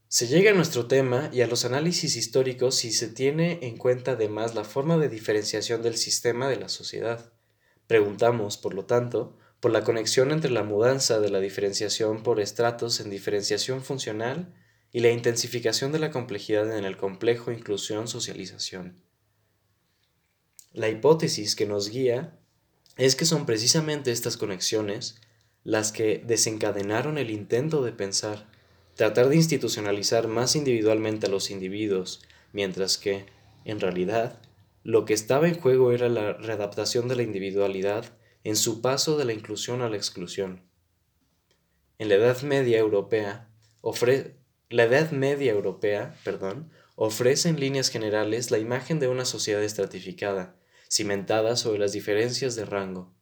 Se 0.07 0.27
llega 0.27 0.51
a 0.51 0.55
nuestro 0.55 0.87
tema 0.87 1.29
y 1.33 1.41
a 1.41 1.47
los 1.47 1.65
análisis 1.65 2.15
históricos 2.15 2.75
si 2.75 2.91
se 2.91 3.09
tiene 3.09 3.59
en 3.61 3.77
cuenta 3.77 4.11
además 4.11 4.55
la 4.55 4.63
forma 4.63 4.97
de 4.97 5.09
diferenciación 5.09 5.83
del 5.83 5.97
sistema 5.97 6.47
de 6.47 6.55
la 6.55 6.69
sociedad. 6.69 7.31
Preguntamos, 7.85 8.57
por 8.57 8.73
lo 8.73 8.85
tanto, 8.85 9.37
por 9.59 9.71
la 9.71 9.83
conexión 9.83 10.31
entre 10.31 10.51
la 10.51 10.63
mudanza 10.63 11.19
de 11.19 11.29
la 11.29 11.39
diferenciación 11.39 12.23
por 12.23 12.39
estratos 12.39 12.99
en 12.99 13.09
diferenciación 13.09 13.83
funcional 13.83 14.53
y 14.91 15.01
la 15.01 15.11
intensificación 15.11 15.91
de 15.91 15.99
la 15.99 16.11
complejidad 16.11 16.77
en 16.77 16.85
el 16.85 16.97
complejo 16.97 17.51
inclusión-socialización. 17.51 19.03
La 20.71 20.89
hipótesis 20.89 21.55
que 21.55 21.65
nos 21.65 21.89
guía 21.89 22.39
es 22.97 23.15
que 23.15 23.25
son 23.25 23.45
precisamente 23.45 24.11
estas 24.11 24.37
conexiones 24.37 25.19
las 25.63 25.91
que 25.91 26.23
desencadenaron 26.25 27.17
el 27.17 27.31
intento 27.31 27.83
de 27.83 27.91
pensar, 27.91 28.49
tratar 28.95 29.29
de 29.29 29.35
institucionalizar 29.35 30.27
más 30.27 30.55
individualmente 30.55 31.27
a 31.27 31.29
los 31.29 31.51
individuos, 31.51 32.21
mientras 32.53 32.97
que, 32.97 33.25
en 33.65 33.79
realidad, 33.79 34.41
lo 34.83 35.05
que 35.05 35.13
estaba 35.13 35.47
en 35.47 35.59
juego 35.59 35.91
era 35.91 36.07
la 36.09 36.33
readaptación 36.33 37.07
de 37.07 37.15
la 37.15 37.23
individualidad 37.23 38.05
en 38.43 38.55
su 38.55 38.81
paso 38.81 39.17
de 39.17 39.25
la 39.25 39.33
inclusión 39.33 39.81
a 39.81 39.89
la 39.89 39.97
exclusión. 39.97 40.63
En 41.97 42.09
la 42.09 42.15
Edad 42.15 42.41
Media 42.43 42.79
Europea, 42.79 43.49
la 44.69 44.83
Edad 44.83 45.11
Media 45.11 45.51
Europea 45.51 46.15
perdón, 46.23 46.71
ofrece 46.95 47.49
en 47.49 47.59
líneas 47.59 47.89
generales 47.89 48.51
la 48.51 48.57
imagen 48.57 48.99
de 48.99 49.07
una 49.07 49.25
sociedad 49.25 49.63
estratificada, 49.63 50.55
cimentada 50.89 51.55
sobre 51.55 51.79
las 51.79 51.91
diferencias 51.91 52.55
de 52.55 52.65
rango. 52.65 53.13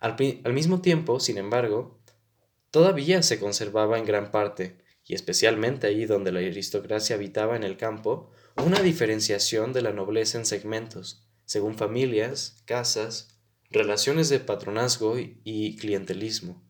Al, 0.00 0.16
al 0.44 0.52
mismo 0.52 0.80
tiempo, 0.80 1.20
sin 1.20 1.38
embargo, 1.38 1.98
todavía 2.70 3.22
se 3.22 3.40
conservaba 3.40 3.98
en 3.98 4.04
gran 4.04 4.30
parte, 4.30 4.78
y 5.04 5.14
especialmente 5.14 5.86
allí 5.86 6.04
donde 6.04 6.32
la 6.32 6.40
aristocracia 6.40 7.16
habitaba 7.16 7.56
en 7.56 7.62
el 7.62 7.78
campo, 7.78 8.30
una 8.56 8.80
diferenciación 8.80 9.72
de 9.72 9.82
la 9.82 9.92
nobleza 9.92 10.38
en 10.38 10.44
segmentos, 10.44 11.26
según 11.46 11.78
familias, 11.78 12.62
casas, 12.66 13.37
relaciones 13.70 14.28
de 14.28 14.40
patronazgo 14.40 15.16
y 15.18 15.76
clientelismo. 15.76 16.62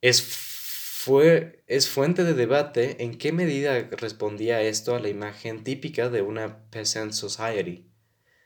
Es, 0.00 0.22
fue, 0.22 1.62
es 1.66 1.88
fuente 1.88 2.24
de 2.24 2.34
debate 2.34 3.02
en 3.04 3.16
qué 3.16 3.32
medida 3.32 3.88
respondía 3.92 4.62
esto 4.62 4.94
a 4.94 5.00
la 5.00 5.08
imagen 5.08 5.64
típica 5.64 6.08
de 6.08 6.22
una 6.22 6.68
peasant 6.70 7.12
society. 7.12 7.88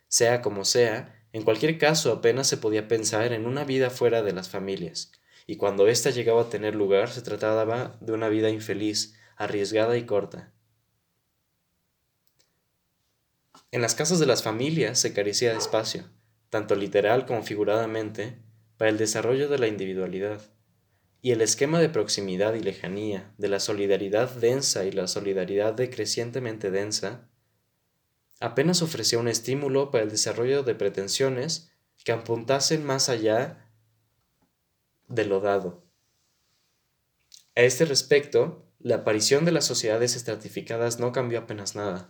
Sea 0.09 0.42
como 0.42 0.64
sea, 0.64 1.24
en 1.32 1.42
cualquier 1.42 1.78
caso 1.78 2.12
apenas 2.12 2.48
se 2.48 2.57
podía 2.57 2.88
pensar 2.88 3.32
en 3.32 3.46
una 3.46 3.64
vida 3.64 3.90
fuera 3.90 4.22
de 4.22 4.32
las 4.32 4.48
familias, 4.48 5.12
y 5.46 5.57
cuando 5.57 5.86
ésta 5.88 6.11
llegaba 6.11 6.42
a 6.42 6.51
tener 6.51 6.74
lugar 6.74 7.11
se 7.11 7.22
trataba 7.22 7.96
de 8.01 8.12
una 8.12 8.28
vida 8.28 8.51
infeliz, 8.51 9.14
arriesgada 9.36 9.96
y 9.96 10.05
corta. 10.05 10.53
En 13.72 13.82
las 13.82 13.94
casas 13.94 14.18
de 14.18 14.26
las 14.26 14.42
familias 14.42 14.98
se 14.98 15.12
carecía 15.12 15.53
de 15.53 15.59
espacio, 15.59 16.05
tanto 16.51 16.74
literal 16.74 17.26
como 17.26 17.42
figuradamente, 17.42 18.38
para 18.76 18.90
el 18.90 18.98
desarrollo 18.98 19.48
de 19.48 19.59
la 19.59 19.68
individualidad, 19.68 20.42
y 21.22 21.32
el 21.32 21.42
esquema 21.42 21.80
de 21.80 21.88
proximidad 21.88 22.55
y 22.55 22.61
lejanía, 22.61 23.32
de 23.38 23.48
la 23.48 23.61
solidaridad 23.61 24.30
densa 24.30 24.84
y 24.84 24.92
la 24.92 25.07
solidaridad 25.07 25.74
decrecientemente 25.74 26.70
densa, 26.70 27.28
apenas 28.40 28.82
ofrecía 28.82 29.18
un 29.18 29.28
estímulo 29.28 29.90
para 29.90 30.05
el 30.05 30.11
desarrollo 30.11 30.62
de 30.62 30.74
pretensiones 30.74 31.70
que 32.05 32.12
apuntasen 32.12 32.84
más 32.84 33.09
allá 33.09 33.70
de 35.09 35.26
lo 35.26 35.40
dado. 35.40 35.84
A 37.55 37.61
este 37.61 37.84
respecto, 37.84 38.66
la 38.78 38.96
aparición 38.96 39.44
de 39.44 39.53
las 39.53 39.66
sociedades 39.66 40.16
estratificadas 40.16 40.98
no 40.98 41.12
cambió 41.12 41.40
apenas 41.40 41.76
nada. 41.76 42.09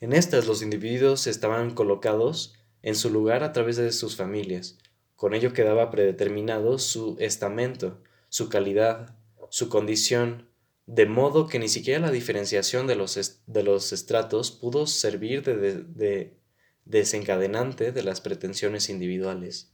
En 0.00 0.14
estas 0.14 0.46
los 0.46 0.62
individuos 0.62 1.26
estaban 1.26 1.74
colocados 1.74 2.54
en 2.82 2.94
su 2.94 3.10
lugar 3.10 3.42
a 3.42 3.52
través 3.52 3.76
de 3.76 3.92
sus 3.92 4.16
familias. 4.16 4.78
Con 5.16 5.34
ello 5.34 5.52
quedaba 5.52 5.90
predeterminado 5.90 6.78
su 6.78 7.16
estamento, 7.18 8.02
su 8.28 8.48
calidad, 8.48 9.16
su 9.50 9.68
condición, 9.68 10.48
de 10.86 11.06
modo 11.06 11.46
que 11.46 11.58
ni 11.58 11.68
siquiera 11.68 12.00
la 12.00 12.10
diferenciación 12.10 12.86
de 12.86 12.96
los, 12.96 13.42
de 13.46 13.62
los 13.62 13.92
estratos 13.92 14.50
pudo 14.50 14.86
servir 14.86 15.42
de 15.44 16.40
desencadenante 16.84 17.92
de 17.92 18.02
las 18.02 18.20
pretensiones 18.20 18.88
individuales. 18.88 19.72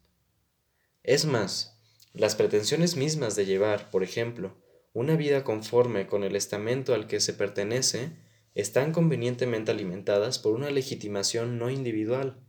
Es 1.02 1.24
más, 1.24 1.80
las 2.12 2.34
pretensiones 2.34 2.96
mismas 2.96 3.36
de 3.36 3.46
llevar, 3.46 3.90
por 3.90 4.02
ejemplo, 4.02 4.56
una 4.92 5.16
vida 5.16 5.44
conforme 5.44 6.06
con 6.06 6.24
el 6.24 6.36
estamento 6.36 6.94
al 6.94 7.06
que 7.06 7.20
se 7.20 7.34
pertenece 7.34 8.16
están 8.54 8.92
convenientemente 8.92 9.70
alimentadas 9.70 10.38
por 10.38 10.54
una 10.54 10.70
legitimación 10.70 11.58
no 11.58 11.70
individual, 11.70 12.45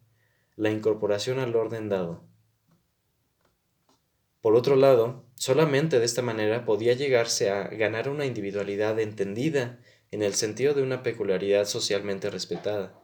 la 0.57 0.71
incorporación 0.71 1.37
al 1.37 1.55
orden 1.55 1.87
dado. 1.87 2.23
Por 4.41 4.55
otro 4.55 4.75
lado, 4.75 5.23
solamente 5.35 5.99
de 5.99 6.05
esta 6.05 6.23
manera 6.23 6.65
podía 6.65 6.93
llegarse 6.93 7.51
a 7.51 7.67
ganar 7.67 8.09
una 8.09 8.25
individualidad 8.25 8.99
entendida 8.99 9.79
en 10.09 10.23
el 10.23 10.33
sentido 10.33 10.73
de 10.73 10.81
una 10.81 11.03
peculiaridad 11.03 11.65
socialmente 11.65 12.31
respetada. 12.31 12.99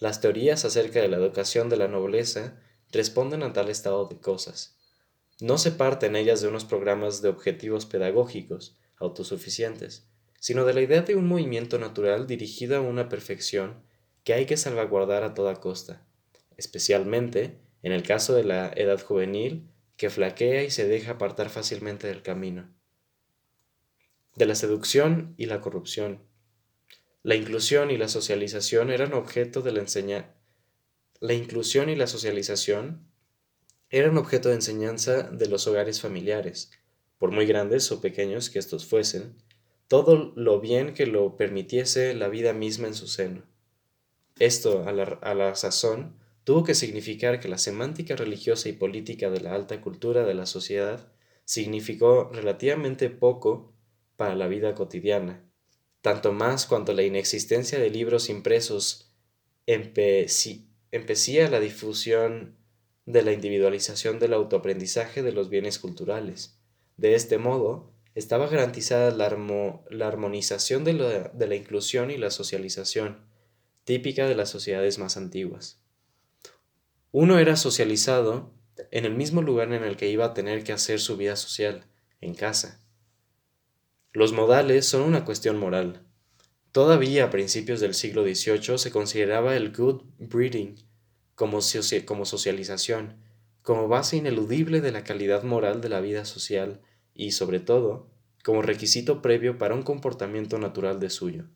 Las 0.00 0.20
teorías 0.20 0.64
acerca 0.64 1.00
de 1.00 1.08
la 1.08 1.18
educación 1.18 1.68
de 1.68 1.76
la 1.76 1.86
nobleza 1.86 2.60
responden 2.90 3.44
a 3.44 3.52
tal 3.52 3.68
estado 3.68 4.06
de 4.06 4.18
cosas. 4.18 4.76
No 5.40 5.58
se 5.58 5.70
parten 5.70 6.16
ellas 6.16 6.40
de 6.40 6.48
unos 6.48 6.64
programas 6.64 7.22
de 7.22 7.28
objetivos 7.28 7.86
pedagógicos 7.86 8.76
autosuficientes, 8.96 10.08
sino 10.40 10.64
de 10.64 10.74
la 10.74 10.80
idea 10.80 11.02
de 11.02 11.14
un 11.14 11.28
movimiento 11.28 11.78
natural 11.78 12.26
dirigido 12.26 12.76
a 12.76 12.80
una 12.80 13.08
perfección 13.08 13.84
que 14.24 14.34
hay 14.34 14.46
que 14.46 14.56
salvaguardar 14.56 15.22
a 15.22 15.34
toda 15.34 15.60
costa, 15.60 16.04
especialmente 16.60 17.58
en 17.82 17.92
el 17.92 18.02
caso 18.02 18.34
de 18.34 18.44
la 18.44 18.70
edad 18.76 19.00
juvenil 19.02 19.70
que 19.96 20.10
flaquea 20.10 20.62
y 20.62 20.70
se 20.70 20.86
deja 20.86 21.12
apartar 21.12 21.48
fácilmente 21.48 22.06
del 22.06 22.22
camino. 22.22 22.70
De 24.36 24.44
la 24.44 24.54
seducción 24.54 25.34
y 25.38 25.46
la 25.46 25.60
corrupción. 25.60 26.22
La 27.22 27.34
inclusión 27.34 27.90
y 27.90 27.96
la 27.96 28.08
socialización 28.08 28.90
eran 28.90 29.14
objeto 29.14 29.62
de 29.62 29.72
la 29.72 29.80
enseñanza. 29.80 30.34
La 31.18 31.32
inclusión 31.32 31.88
y 31.88 31.96
la 31.96 32.06
socialización 32.06 33.10
eran 33.88 34.18
objeto 34.18 34.50
de 34.50 34.56
enseñanza 34.56 35.22
de 35.22 35.48
los 35.48 35.66
hogares 35.66 36.00
familiares, 36.00 36.70
por 37.18 37.30
muy 37.30 37.46
grandes 37.46 37.90
o 37.90 38.00
pequeños 38.00 38.50
que 38.50 38.58
estos 38.58 38.86
fuesen, 38.86 39.34
todo 39.88 40.32
lo 40.36 40.60
bien 40.60 40.94
que 40.94 41.06
lo 41.06 41.36
permitiese 41.36 42.14
la 42.14 42.28
vida 42.28 42.52
misma 42.52 42.86
en 42.86 42.94
su 42.94 43.06
seno. 43.06 43.42
Esto, 44.38 44.84
a 44.86 44.92
la, 44.92 45.04
a 45.20 45.34
la 45.34 45.54
sazón, 45.54 46.19
tuvo 46.44 46.64
que 46.64 46.74
significar 46.74 47.40
que 47.40 47.48
la 47.48 47.58
semántica 47.58 48.16
religiosa 48.16 48.68
y 48.68 48.72
política 48.72 49.30
de 49.30 49.40
la 49.40 49.54
alta 49.54 49.80
cultura 49.80 50.24
de 50.24 50.34
la 50.34 50.46
sociedad 50.46 51.12
significó 51.44 52.30
relativamente 52.32 53.10
poco 53.10 53.72
para 54.16 54.34
la 54.34 54.48
vida 54.48 54.74
cotidiana, 54.74 55.44
tanto 56.00 56.32
más 56.32 56.66
cuanto 56.66 56.92
la 56.92 57.02
inexistencia 57.02 57.78
de 57.78 57.90
libros 57.90 58.28
impresos 58.28 59.14
empecía 59.66 61.48
la 61.48 61.60
difusión 61.60 62.56
de 63.06 63.22
la 63.22 63.32
individualización 63.32 64.18
del 64.18 64.32
autoaprendizaje 64.34 65.22
de 65.22 65.32
los 65.32 65.48
bienes 65.48 65.78
culturales. 65.78 66.58
De 66.96 67.14
este 67.14 67.38
modo, 67.38 67.92
estaba 68.14 68.48
garantizada 68.48 69.10
la, 69.10 70.06
armonización 70.06 70.84
de 70.84 70.92
la, 70.92 71.54
inclusión 71.54 72.10
y 72.10 72.18
la 72.18 72.30
socialización, 72.30 73.24
típica 73.84 74.26
de 74.26 74.34
las 74.34 74.50
sociedades 74.50 74.98
más 74.98 75.16
antiguas. 75.16 75.79
Uno 77.12 77.38
era 77.38 77.56
socializado 77.56 78.52
en 78.92 79.04
el 79.04 79.14
mismo 79.14 79.42
lugar 79.42 79.72
en 79.72 79.82
el 79.82 79.96
que 79.96 80.08
iba 80.08 80.26
a 80.26 80.34
tener 80.34 80.62
que 80.62 80.72
hacer 80.72 81.00
su 81.00 81.16
vida 81.16 81.34
social, 81.34 81.86
en 82.20 82.34
casa. 82.34 82.80
Los 84.12 84.32
modales 84.32 84.86
son 84.86 85.02
una 85.02 85.24
cuestión 85.24 85.58
moral. 85.58 86.06
Todavía 86.70 87.24
a 87.24 87.30
principios 87.30 87.80
del 87.80 87.94
siglo 87.94 88.22
XVIII 88.22 88.78
se 88.78 88.92
consideraba 88.92 89.56
el 89.56 89.72
good 89.72 90.02
breeding 90.18 90.76
como, 91.34 91.58
como 92.04 92.24
socialización, 92.24 93.16
como 93.62 93.88
base 93.88 94.16
ineludible 94.16 94.80
de 94.80 94.92
la 94.92 95.02
calidad 95.02 95.42
moral 95.42 95.80
de 95.80 95.88
la 95.88 96.00
vida 96.00 96.24
social 96.24 96.80
y, 97.12 97.32
sobre 97.32 97.58
todo, 97.58 98.08
como 98.44 98.62
requisito 98.62 99.20
previo 99.20 99.58
para 99.58 99.74
un 99.74 99.82
comportamiento 99.82 100.58
natural 100.58 101.00
de 101.00 101.10
suyo. 101.10 101.46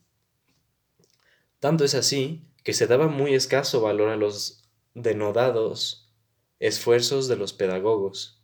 Tanto 1.61 1.85
es 1.85 1.95
así 1.95 2.49
que 2.65 2.73
se 2.73 2.89
daba 2.89 3.07
muy 3.07 3.35
escaso 3.35 3.81
valor 3.81 4.11
a 4.11 4.17
los 4.17 4.64
denodados 4.95 6.13
esfuerzos 6.61 7.29
de 7.29 7.37
los 7.37 7.53
pedagogos. 7.53 8.41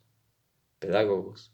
pedagogos. 0.79 1.53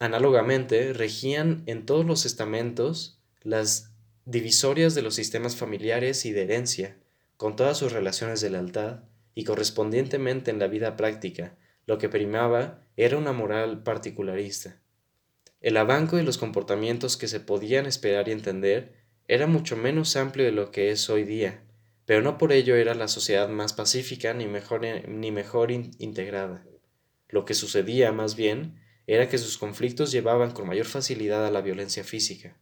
Análogamente, 0.00 0.92
regían 0.92 1.64
en 1.66 1.84
todos 1.84 2.06
los 2.06 2.24
estamentos 2.24 3.20
las 3.42 3.92
divisorias 4.24 4.94
de 4.94 5.02
los 5.02 5.14
sistemas 5.14 5.56
familiares 5.56 6.24
y 6.24 6.32
de 6.32 6.42
herencia, 6.42 6.98
con 7.36 7.56
todas 7.56 7.76
sus 7.76 7.92
relaciones 7.92 8.40
de 8.40 8.50
lealtad, 8.50 9.00
y 9.34 9.44
correspondientemente 9.44 10.50
en 10.50 10.58
la 10.58 10.66
vida 10.66 10.96
práctica, 10.96 11.56
lo 11.86 11.98
que 11.98 12.08
primaba 12.08 12.84
era 12.96 13.16
una 13.18 13.32
moral 13.32 13.82
particularista. 13.82 14.80
El 15.60 15.76
abanco 15.76 16.16
de 16.16 16.22
los 16.22 16.38
comportamientos 16.38 17.16
que 17.16 17.28
se 17.28 17.40
podían 17.40 17.86
esperar 17.86 18.28
y 18.28 18.32
entender 18.32 18.94
era 19.26 19.46
mucho 19.46 19.76
menos 19.76 20.16
amplio 20.16 20.44
de 20.46 20.52
lo 20.52 20.70
que 20.70 20.90
es 20.90 21.10
hoy 21.10 21.24
día, 21.24 21.64
pero 22.08 22.22
no 22.22 22.38
por 22.38 22.54
ello 22.54 22.74
era 22.74 22.94
la 22.94 23.06
sociedad 23.06 23.50
más 23.50 23.74
pacífica 23.74 24.32
ni 24.32 24.46
mejor, 24.46 24.80
ni 25.06 25.30
mejor 25.30 25.70
integrada. 25.70 26.64
Lo 27.28 27.44
que 27.44 27.52
sucedía, 27.52 28.12
más 28.12 28.34
bien, 28.34 28.80
era 29.06 29.28
que 29.28 29.36
sus 29.36 29.58
conflictos 29.58 30.10
llevaban 30.10 30.52
con 30.52 30.66
mayor 30.66 30.86
facilidad 30.86 31.44
a 31.44 31.50
la 31.50 31.60
violencia 31.60 32.04
física. 32.04 32.56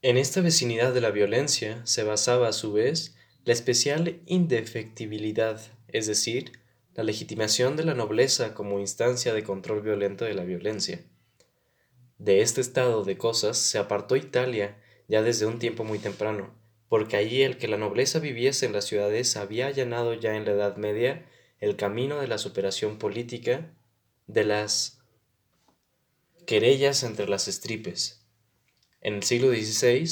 En 0.00 0.16
esta 0.16 0.40
vecinidad 0.40 0.94
de 0.94 1.02
la 1.02 1.10
violencia 1.10 1.84
se 1.84 2.02
basaba 2.02 2.48
a 2.48 2.54
su 2.54 2.72
vez 2.72 3.14
la 3.44 3.52
especial 3.52 4.22
indefectibilidad, 4.24 5.60
es 5.88 6.06
decir, 6.06 6.52
la 6.94 7.04
legitimación 7.04 7.76
de 7.76 7.84
la 7.84 7.92
nobleza 7.92 8.54
como 8.54 8.80
instancia 8.80 9.34
de 9.34 9.44
control 9.44 9.82
violento 9.82 10.24
de 10.24 10.32
la 10.32 10.44
violencia. 10.44 11.04
De 12.16 12.40
este 12.40 12.62
estado 12.62 13.04
de 13.04 13.18
cosas 13.18 13.58
se 13.58 13.76
apartó 13.76 14.16
Italia 14.16 14.80
ya 15.08 15.20
desde 15.20 15.44
un 15.44 15.58
tiempo 15.58 15.84
muy 15.84 15.98
temprano, 15.98 16.61
porque 16.92 17.16
allí 17.16 17.40
el 17.40 17.56
que 17.56 17.68
la 17.68 17.78
nobleza 17.78 18.18
viviese 18.18 18.66
en 18.66 18.74
las 18.74 18.84
ciudades 18.84 19.38
había 19.38 19.68
allanado 19.68 20.12
ya 20.12 20.36
en 20.36 20.44
la 20.44 20.50
Edad 20.50 20.76
Media 20.76 21.24
el 21.58 21.76
camino 21.76 22.20
de 22.20 22.28
la 22.28 22.36
superación 22.36 22.98
política 22.98 23.72
de 24.26 24.44
las 24.44 25.00
querellas 26.44 27.02
entre 27.02 27.30
las 27.30 27.48
estripes. 27.48 28.26
En 29.00 29.14
el 29.14 29.22
siglo 29.22 29.48
XVI, 29.48 30.04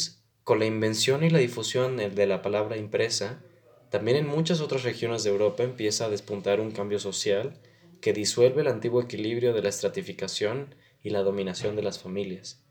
con 0.43 0.59
la 0.59 0.65
invención 0.65 1.23
y 1.23 1.29
la 1.29 1.41
difusión 1.41 1.99
de 1.99 2.27
la 2.27 2.41
palabra 2.41 2.79
impresa, 2.79 3.45
también 3.91 4.17
en 4.17 4.27
muchas 4.27 4.63
otras 4.63 4.83
regiones 4.83 5.23
de 5.23 5.29
Europa 5.29 5.63
empieza 5.63 6.07
a 6.07 6.09
despuntar 6.09 6.61
un 6.61 6.71
cambio 6.71 6.99
social 6.99 7.61
que 8.01 8.15
disuelve 8.15 8.63
el 8.63 8.69
antiguo 8.69 9.03
equilibrio 9.03 9.53
de 9.53 9.61
la 9.61 9.69
estratificación 9.69 10.75
y 11.03 11.11
la 11.11 11.21
dominación 11.21 11.77
de 11.77 11.83
las 11.83 11.99
familias. 11.99 12.65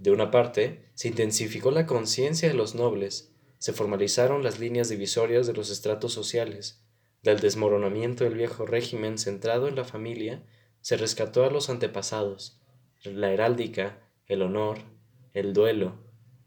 De 0.00 0.10
una 0.10 0.32
parte, 0.32 0.86
se 0.94 1.06
intensificó 1.06 1.70
la 1.70 1.86
conciencia 1.86 2.48
de 2.48 2.54
los 2.54 2.74
nobles, 2.74 3.30
se 3.64 3.72
formalizaron 3.72 4.42
las 4.42 4.58
líneas 4.58 4.90
divisorias 4.90 5.46
de 5.46 5.54
los 5.54 5.70
estratos 5.70 6.12
sociales, 6.12 6.84
del 7.22 7.40
desmoronamiento 7.40 8.24
del 8.24 8.34
viejo 8.34 8.66
régimen 8.66 9.16
centrado 9.16 9.68
en 9.68 9.74
la 9.74 9.84
familia, 9.84 10.44
se 10.82 10.98
rescató 10.98 11.46
a 11.46 11.50
los 11.50 11.70
antepasados, 11.70 12.60
la 13.04 13.32
heráldica, 13.32 14.02
el 14.26 14.42
honor, 14.42 14.80
el 15.32 15.54
duelo, 15.54 15.94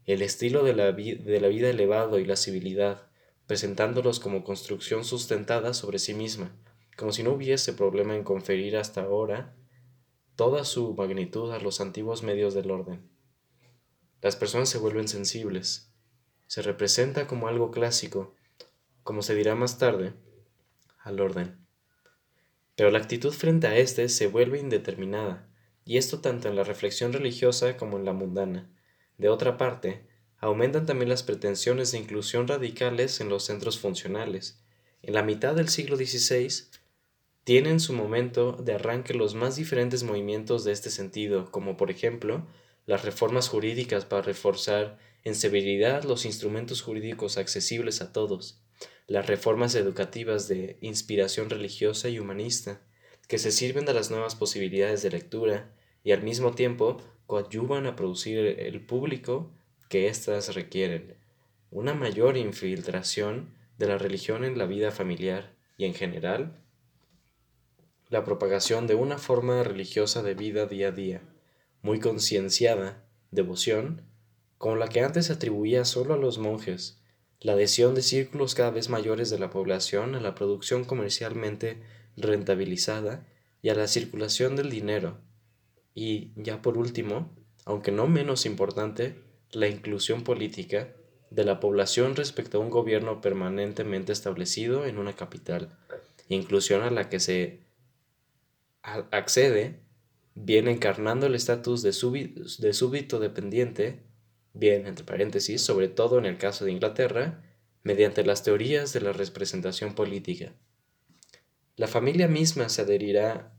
el 0.04 0.22
estilo 0.22 0.62
de 0.62 0.74
la, 0.74 0.92
vida 0.92 1.68
elevado 1.68 2.20
y 2.20 2.24
la 2.24 2.36
civilidad, 2.36 3.08
presentándolos 3.48 4.20
como 4.20 4.44
construcción 4.44 5.04
sustentada 5.04 5.74
sobre 5.74 5.98
sí 5.98 6.14
misma, 6.14 6.54
como 6.96 7.10
si 7.10 7.24
no 7.24 7.32
hubiese 7.32 7.72
problema 7.72 8.14
en 8.14 8.22
conferir 8.22 8.76
hasta 8.76 9.02
ahora 9.02 9.56
toda 10.36 10.64
su 10.64 10.94
magnitud 10.94 11.50
a 11.50 11.58
los 11.58 11.80
antiguos 11.80 12.22
medios 12.22 12.54
del 12.54 12.70
orden. 12.70 13.10
Las 14.22 14.36
personas 14.36 14.68
se 14.68 14.78
vuelven 14.78 15.08
sensibles, 15.08 15.88
se 16.48 16.62
representa 16.62 17.28
como 17.28 17.46
algo 17.46 17.70
clásico, 17.70 18.34
como 19.04 19.22
se 19.22 19.36
dirá 19.36 19.54
más 19.54 19.78
tarde, 19.78 20.14
al 20.98 21.20
orden. 21.20 21.56
Pero 22.74 22.90
la 22.90 22.98
actitud 22.98 23.32
frente 23.32 23.66
a 23.66 23.76
éste 23.76 24.08
se 24.08 24.26
vuelve 24.26 24.58
indeterminada, 24.58 25.46
y 25.84 25.98
esto 25.98 26.20
tanto 26.20 26.48
en 26.48 26.56
la 26.56 26.64
reflexión 26.64 27.12
religiosa 27.12 27.76
como 27.76 27.98
en 27.98 28.04
la 28.04 28.12
mundana. 28.12 28.68
De 29.18 29.28
otra 29.28 29.56
parte, 29.56 30.06
aumentan 30.38 30.86
también 30.86 31.08
las 31.08 31.22
pretensiones 31.22 31.92
de 31.92 31.98
inclusión 31.98 32.48
radicales 32.48 33.20
en 33.20 33.28
los 33.28 33.44
centros 33.44 33.78
funcionales. 33.78 34.60
En 35.02 35.14
la 35.14 35.22
mitad 35.22 35.54
del 35.54 35.68
siglo 35.68 35.96
XVI 35.96 36.48
tienen 37.44 37.80
su 37.80 37.92
momento 37.92 38.52
de 38.52 38.74
arranque 38.74 39.14
los 39.14 39.34
más 39.34 39.56
diferentes 39.56 40.02
movimientos 40.02 40.64
de 40.64 40.72
este 40.72 40.90
sentido, 40.90 41.50
como 41.50 41.76
por 41.76 41.90
ejemplo 41.90 42.46
las 42.86 43.04
reformas 43.04 43.48
jurídicas 43.48 44.06
para 44.06 44.22
reforzar 44.22 44.98
en 45.24 45.34
severidad 45.34 46.04
los 46.04 46.24
instrumentos 46.24 46.82
jurídicos 46.82 47.38
accesibles 47.38 48.00
a 48.00 48.12
todos, 48.12 48.62
las 49.06 49.26
reformas 49.26 49.74
educativas 49.74 50.48
de 50.48 50.78
inspiración 50.80 51.50
religiosa 51.50 52.08
y 52.08 52.18
humanista, 52.18 52.80
que 53.26 53.38
se 53.38 53.52
sirven 53.52 53.84
de 53.84 53.94
las 53.94 54.10
nuevas 54.10 54.34
posibilidades 54.34 55.02
de 55.02 55.10
lectura 55.10 55.72
y 56.02 56.12
al 56.12 56.22
mismo 56.22 56.52
tiempo 56.52 57.02
coadyuvan 57.26 57.86
a 57.86 57.96
producir 57.96 58.38
el 58.38 58.80
público 58.80 59.52
que 59.88 60.08
éstas 60.08 60.54
requieren, 60.54 61.16
una 61.70 61.94
mayor 61.94 62.36
infiltración 62.36 63.54
de 63.76 63.86
la 63.86 63.98
religión 63.98 64.44
en 64.44 64.58
la 64.58 64.66
vida 64.66 64.90
familiar 64.90 65.54
y 65.76 65.84
en 65.84 65.94
general, 65.94 66.60
la 68.08 68.24
propagación 68.24 68.86
de 68.86 68.94
una 68.94 69.18
forma 69.18 69.62
religiosa 69.62 70.22
de 70.22 70.34
vida 70.34 70.66
día 70.66 70.88
a 70.88 70.92
día, 70.92 71.22
muy 71.82 72.00
concienciada, 72.00 73.04
devoción, 73.30 74.07
como 74.58 74.76
la 74.76 74.88
que 74.88 75.00
antes 75.00 75.26
se 75.26 75.32
atribuía 75.32 75.84
solo 75.84 76.14
a 76.14 76.18
los 76.18 76.38
monjes, 76.38 76.98
la 77.40 77.52
adhesión 77.52 77.94
de 77.94 78.02
círculos 78.02 78.54
cada 78.54 78.70
vez 78.70 78.88
mayores 78.88 79.30
de 79.30 79.38
la 79.38 79.50
población 79.50 80.14
a 80.14 80.20
la 80.20 80.34
producción 80.34 80.84
comercialmente 80.84 81.80
rentabilizada 82.16 83.26
y 83.62 83.68
a 83.68 83.74
la 83.74 83.86
circulación 83.86 84.56
del 84.56 84.70
dinero, 84.70 85.18
y, 85.94 86.32
ya 86.36 86.62
por 86.62 86.76
último, 86.76 87.30
aunque 87.64 87.92
no 87.92 88.06
menos 88.06 88.46
importante, 88.46 89.22
la 89.52 89.68
inclusión 89.68 90.22
política 90.22 90.94
de 91.30 91.44
la 91.44 91.60
población 91.60 92.16
respecto 92.16 92.58
a 92.58 92.60
un 92.60 92.70
gobierno 92.70 93.20
permanentemente 93.20 94.12
establecido 94.12 94.86
en 94.86 94.98
una 94.98 95.14
capital, 95.14 95.76
inclusión 96.28 96.82
a 96.82 96.90
la 96.90 97.08
que 97.08 97.20
se 97.20 97.60
accede 98.82 99.80
bien 100.34 100.68
encarnando 100.68 101.26
el 101.26 101.34
estatus 101.34 101.82
de, 101.82 101.92
súbdito 101.92 103.18
dependiente, 103.18 104.02
bien, 104.58 104.86
entre 104.86 105.04
paréntesis, 105.04 105.62
sobre 105.62 105.88
todo 105.88 106.18
en 106.18 106.26
el 106.26 106.36
caso 106.36 106.64
de 106.64 106.72
Inglaterra, 106.72 107.42
mediante 107.82 108.24
las 108.24 108.42
teorías 108.42 108.92
de 108.92 109.00
la 109.00 109.12
representación 109.12 109.94
política. 109.94 110.52
La 111.76 111.86
familia 111.86 112.26
misma 112.26 112.68
se 112.68 112.82
adherirá 112.82 113.54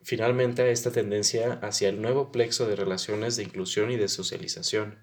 finalmente 0.00 0.62
a 0.62 0.68
esta 0.68 0.90
tendencia 0.90 1.54
hacia 1.62 1.90
el 1.90 2.00
nuevo 2.00 2.32
plexo 2.32 2.66
de 2.66 2.76
relaciones 2.76 3.36
de 3.36 3.42
inclusión 3.42 3.90
y 3.90 3.96
de 3.96 4.08
socialización. 4.08 4.98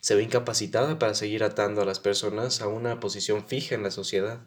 Se 0.00 0.14
ve 0.14 0.22
incapacitada 0.22 0.98
para 0.98 1.14
seguir 1.14 1.44
atando 1.44 1.82
a 1.82 1.84
las 1.84 2.00
personas 2.00 2.62
a 2.62 2.68
una 2.68 2.98
posición 2.98 3.46
fija 3.46 3.74
en 3.74 3.82
la 3.82 3.90
sociedad, 3.90 4.46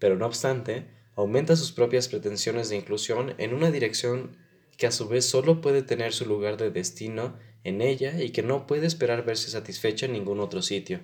pero 0.00 0.16
no 0.16 0.26
obstante, 0.26 0.90
aumenta 1.14 1.54
sus 1.54 1.70
propias 1.70 2.08
pretensiones 2.08 2.68
de 2.68 2.76
inclusión 2.76 3.34
en 3.38 3.54
una 3.54 3.70
dirección 3.70 4.36
que 4.76 4.88
a 4.88 4.90
su 4.90 5.06
vez 5.08 5.24
solo 5.24 5.60
puede 5.60 5.82
tener 5.82 6.12
su 6.12 6.26
lugar 6.26 6.56
de 6.56 6.70
destino 6.70 7.38
en 7.64 7.80
ella 7.80 8.20
y 8.22 8.30
que 8.30 8.42
no 8.42 8.66
puede 8.66 8.86
esperar 8.86 9.24
verse 9.24 9.50
satisfecha 9.50 10.06
en 10.06 10.12
ningún 10.12 10.40
otro 10.40 10.62
sitio. 10.62 11.00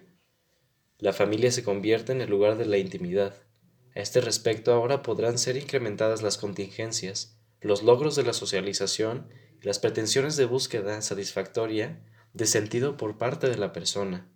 La 0.98 1.12
familia 1.12 1.52
se 1.52 1.62
convierte 1.62 2.12
en 2.12 2.20
el 2.20 2.30
lugar 2.30 2.58
de 2.58 2.66
la 2.66 2.78
intimidad. 2.78 3.34
A 3.94 4.00
este 4.00 4.20
respecto 4.20 4.72
ahora 4.72 5.02
podrán 5.02 5.38
ser 5.38 5.56
incrementadas 5.56 6.22
las 6.22 6.38
contingencias, 6.38 7.38
los 7.60 7.82
logros 7.82 8.16
de 8.16 8.24
la 8.24 8.32
socialización 8.32 9.28
y 9.62 9.66
las 9.66 9.78
pretensiones 9.78 10.36
de 10.36 10.44
búsqueda 10.44 11.00
satisfactoria 11.02 12.02
de 12.32 12.46
sentido 12.46 12.96
por 12.96 13.18
parte 13.18 13.48
de 13.48 13.56
la 13.56 13.72
persona. 13.72 14.28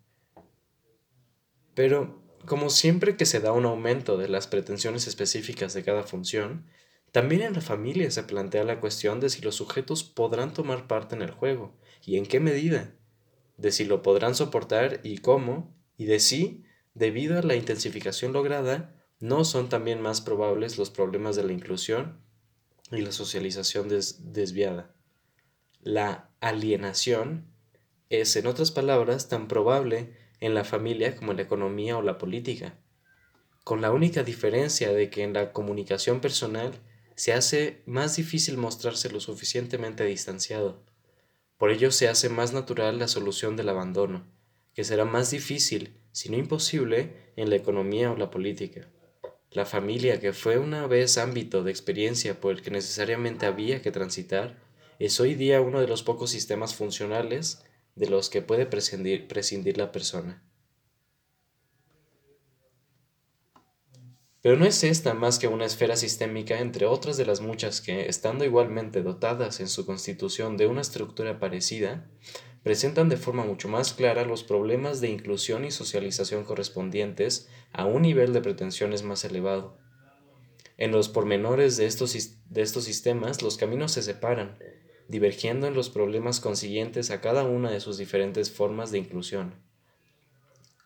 Pero, 1.74 2.22
como 2.46 2.70
siempre 2.70 3.16
que 3.16 3.26
se 3.26 3.40
da 3.40 3.52
un 3.52 3.64
aumento 3.64 4.16
de 4.16 4.28
las 4.28 4.46
pretensiones 4.46 5.06
específicas 5.06 5.74
de 5.74 5.82
cada 5.82 6.02
función, 6.02 6.66
también 7.12 7.42
en 7.42 7.54
la 7.54 7.60
familia 7.60 8.10
se 8.10 8.22
plantea 8.22 8.64
la 8.64 8.80
cuestión 8.80 9.20
de 9.20 9.30
si 9.30 9.42
los 9.42 9.56
sujetos 9.56 10.02
podrán 10.02 10.54
tomar 10.54 10.86
parte 10.86 11.14
en 11.14 11.22
el 11.22 11.30
juego 11.30 11.76
y 12.04 12.16
en 12.16 12.26
qué 12.26 12.40
medida, 12.40 12.94
de 13.56 13.72
si 13.72 13.84
lo 13.84 14.02
podrán 14.02 14.34
soportar 14.34 15.00
y 15.02 15.18
cómo, 15.18 15.74
y 15.96 16.06
de 16.06 16.20
si, 16.20 16.64
debido 16.94 17.38
a 17.38 17.42
la 17.42 17.54
intensificación 17.54 18.32
lograda, 18.32 18.94
no 19.20 19.44
son 19.44 19.68
también 19.68 20.00
más 20.00 20.20
probables 20.20 20.78
los 20.78 20.90
problemas 20.90 21.36
de 21.36 21.44
la 21.44 21.52
inclusión 21.52 22.20
y 22.90 23.00
la 23.02 23.12
socialización 23.12 23.88
desviada. 23.88 24.94
La 25.80 26.30
alienación 26.40 27.46
es, 28.10 28.34
en 28.36 28.46
otras 28.46 28.72
palabras, 28.72 29.28
tan 29.28 29.48
probable 29.48 30.16
en 30.40 30.54
la 30.54 30.64
familia 30.64 31.14
como 31.14 31.30
en 31.30 31.36
la 31.36 31.44
economía 31.44 31.96
o 31.96 32.02
la 32.02 32.18
política, 32.18 32.78
con 33.64 33.80
la 33.80 33.92
única 33.92 34.24
diferencia 34.24 34.92
de 34.92 35.08
que 35.08 35.22
en 35.22 35.32
la 35.32 35.52
comunicación 35.52 36.20
personal 36.20 36.72
se 37.14 37.32
hace 37.32 37.82
más 37.86 38.16
difícil 38.16 38.56
mostrarse 38.58 39.08
lo 39.10 39.20
suficientemente 39.20 40.04
distanciado. 40.04 40.84
Por 41.62 41.70
ello 41.70 41.92
se 41.92 42.08
hace 42.08 42.28
más 42.28 42.52
natural 42.52 42.98
la 42.98 43.06
solución 43.06 43.54
del 43.54 43.68
abandono, 43.68 44.26
que 44.74 44.82
será 44.82 45.04
más 45.04 45.30
difícil, 45.30 45.96
si 46.10 46.28
no 46.28 46.36
imposible, 46.36 47.30
en 47.36 47.50
la 47.50 47.54
economía 47.54 48.10
o 48.10 48.16
la 48.16 48.32
política. 48.32 48.88
La 49.52 49.64
familia, 49.64 50.18
que 50.18 50.32
fue 50.32 50.58
una 50.58 50.88
vez 50.88 51.18
ámbito 51.18 51.62
de 51.62 51.70
experiencia 51.70 52.40
por 52.40 52.50
el 52.50 52.62
que 52.62 52.72
necesariamente 52.72 53.46
había 53.46 53.80
que 53.80 53.92
transitar, 53.92 54.58
es 54.98 55.20
hoy 55.20 55.36
día 55.36 55.60
uno 55.60 55.80
de 55.80 55.86
los 55.86 56.02
pocos 56.02 56.32
sistemas 56.32 56.74
funcionales 56.74 57.62
de 57.94 58.10
los 58.10 58.28
que 58.28 58.42
puede 58.42 58.66
prescindir, 58.66 59.28
prescindir 59.28 59.78
la 59.78 59.92
persona. 59.92 60.42
Pero 64.42 64.56
no 64.56 64.64
es 64.64 64.82
esta 64.82 65.14
más 65.14 65.38
que 65.38 65.46
una 65.46 65.64
esfera 65.64 65.94
sistémica 65.94 66.58
entre 66.58 66.84
otras 66.86 67.16
de 67.16 67.24
las 67.24 67.40
muchas 67.40 67.80
que, 67.80 68.08
estando 68.08 68.44
igualmente 68.44 69.02
dotadas 69.02 69.60
en 69.60 69.68
su 69.68 69.86
constitución 69.86 70.56
de 70.56 70.66
una 70.66 70.80
estructura 70.80 71.38
parecida, 71.38 72.10
presentan 72.64 73.08
de 73.08 73.16
forma 73.16 73.44
mucho 73.44 73.68
más 73.68 73.92
clara 73.92 74.24
los 74.24 74.42
problemas 74.42 75.00
de 75.00 75.10
inclusión 75.10 75.64
y 75.64 75.70
socialización 75.70 76.42
correspondientes 76.42 77.48
a 77.72 77.86
un 77.86 78.02
nivel 78.02 78.32
de 78.32 78.40
pretensiones 78.40 79.04
más 79.04 79.24
elevado. 79.24 79.78
En 80.76 80.90
los 80.90 81.08
pormenores 81.08 81.76
de 81.76 81.86
estos, 81.86 82.12
de 82.50 82.62
estos 82.62 82.82
sistemas 82.82 83.42
los 83.42 83.56
caminos 83.56 83.92
se 83.92 84.02
separan, 84.02 84.58
divergiendo 85.06 85.68
en 85.68 85.74
los 85.74 85.88
problemas 85.88 86.40
consiguientes 86.40 87.12
a 87.12 87.20
cada 87.20 87.44
una 87.44 87.70
de 87.70 87.78
sus 87.78 87.96
diferentes 87.96 88.50
formas 88.50 88.90
de 88.90 88.98
inclusión. 88.98 89.71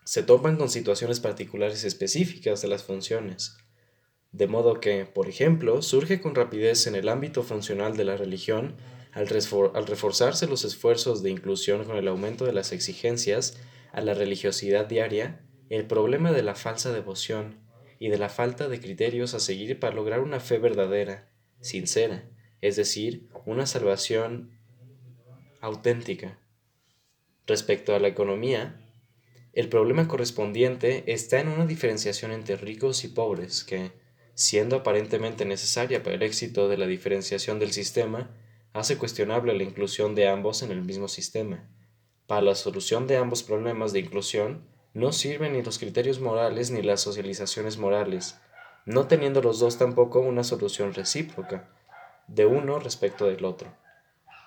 Se 0.07 0.23
topan 0.23 0.55
con 0.55 0.69
situaciones 0.69 1.19
particulares 1.19 1.83
específicas 1.83 2.61
de 2.61 2.69
las 2.69 2.81
funciones, 2.81 3.57
de 4.31 4.47
modo 4.47 4.79
que, 4.79 5.03
por 5.03 5.27
ejemplo, 5.27 5.81
surge 5.81 6.21
con 6.21 6.33
rapidez 6.33 6.87
en 6.87 6.95
el 6.95 7.09
ámbito 7.09 7.43
funcional 7.43 7.97
de 7.97 8.05
la 8.05 8.15
religión 8.15 8.77
al, 9.11 9.27
reforzarse 9.27 10.47
los 10.47 10.63
esfuerzos 10.63 11.23
de 11.23 11.31
inclusión 11.31 11.83
con 11.83 11.97
el 11.97 12.07
aumento 12.07 12.45
de 12.45 12.53
las 12.53 12.71
exigencias 12.71 13.57
a 13.91 13.99
la 13.99 14.13
religiosidad 14.13 14.85
diaria, 14.85 15.45
el 15.69 15.85
problema 15.87 16.31
de 16.31 16.43
la 16.43 16.55
falsa 16.55 16.93
devoción 16.93 17.59
y 17.99 18.07
de 18.07 18.17
la 18.17 18.29
falta 18.29 18.69
de 18.69 18.79
criterios 18.79 19.33
a 19.33 19.41
seguir 19.41 19.77
para 19.77 19.93
lograr 19.93 20.21
una 20.21 20.39
fe 20.39 20.57
verdadera, 20.57 21.27
sincera, 21.59 22.29
es 22.61 22.77
decir, 22.77 23.27
una 23.45 23.65
salvación 23.65 24.57
auténtica. 25.59 26.39
Respecto 27.45 27.93
a 27.93 27.99
la 27.99 28.07
economía, 28.07 28.86
el 29.57 29.69
problema 29.69 30.07
correspondiente 30.07 31.03
está 31.11 31.39
en 31.39 31.47
una 31.47 31.65
diferenciación 31.65 32.31
entre 32.31 32.57
ricos 32.57 33.03
y 33.03 33.07
pobres 33.07 33.63
que, 33.63 33.91
siendo 34.35 34.75
aparentemente 34.75 35.45
necesaria 35.45 36.03
para 36.03 36.15
el 36.15 36.21
éxito 36.21 36.69
de 36.69 36.77
la 36.77 36.85
diferenciación 36.85 37.57
del 37.57 37.71
sistema, 37.71 38.29
hace 38.73 38.99
cuestionable 38.99 39.57
la 39.57 39.63
inclusión 39.63 40.13
de 40.13 40.27
ambos 40.27 40.61
en 40.61 40.69
el 40.69 40.83
mismo 40.83 41.07
sistema. 41.07 41.67
Para 42.27 42.43
la 42.43 42.53
solución 42.53 43.07
de 43.07 43.17
ambos 43.17 43.41
problemas 43.41 43.93
de 43.93 43.99
inclusión 44.01 44.61
no 44.93 45.11
sirven 45.11 45.53
ni 45.53 45.63
los 45.63 45.79
criterios 45.79 46.19
morales 46.19 46.69
ni 46.69 46.83
las 46.83 47.01
socializaciones 47.01 47.79
morales, 47.79 48.37
no 48.85 49.07
teniendo 49.07 49.41
los 49.41 49.57
dos 49.57 49.79
tampoco 49.79 50.19
una 50.19 50.43
solución 50.43 50.93
recíproca, 50.93 51.67
de 52.27 52.45
uno 52.45 52.77
respecto 52.77 53.25
del 53.25 53.43
otro. 53.43 53.73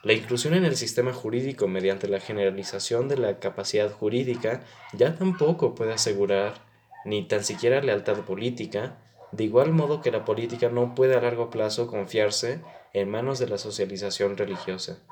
La 0.03 0.15
inclusión 0.15 0.55
en 0.55 0.65
el 0.65 0.77
sistema 0.77 1.13
jurídico 1.13 1.69
mediante 1.69 2.09
la 2.09 2.21
generalización 2.21 3.09
de 3.09 3.19
la 3.19 3.39
capacidad 3.39 3.93
jurídica 3.93 4.65
ya 4.95 5.17
tampoco 5.17 5.75
puede 5.75 5.93
asegurar 5.93 6.65
ni 7.05 7.27
tan 7.27 7.45
siquiera 7.45 7.83
lealtad 7.83 8.25
política, 8.25 8.99
de 9.33 9.45
igual 9.45 9.73
modo 9.73 10.01
que 10.01 10.11
la 10.11 10.25
política 10.25 10.71
no 10.71 10.95
puede 10.95 11.15
a 11.17 11.21
largo 11.21 11.51
plazo 11.51 11.87
confiarse 11.87 12.63
en 12.95 13.11
manos 13.11 13.39
de 13.39 13.49
la 13.49 13.59
socialización 13.59 14.37
religiosa. 14.37 15.03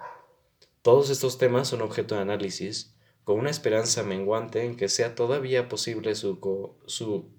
Todos 0.83 1.11
estos 1.11 1.37
temas 1.37 1.69
son 1.69 1.83
objeto 1.83 2.15
de 2.15 2.23
análisis, 2.23 2.95
con 3.25 3.39
una 3.39 3.51
esperanza 3.51 4.03
menguante 4.03 4.65
en 4.65 4.77
que 4.77 4.89
sea 4.89 5.15
todavía 5.15 5.69
posible 5.69 6.15
su, 6.15 6.41
co, 6.41 6.79
su 6.87 7.31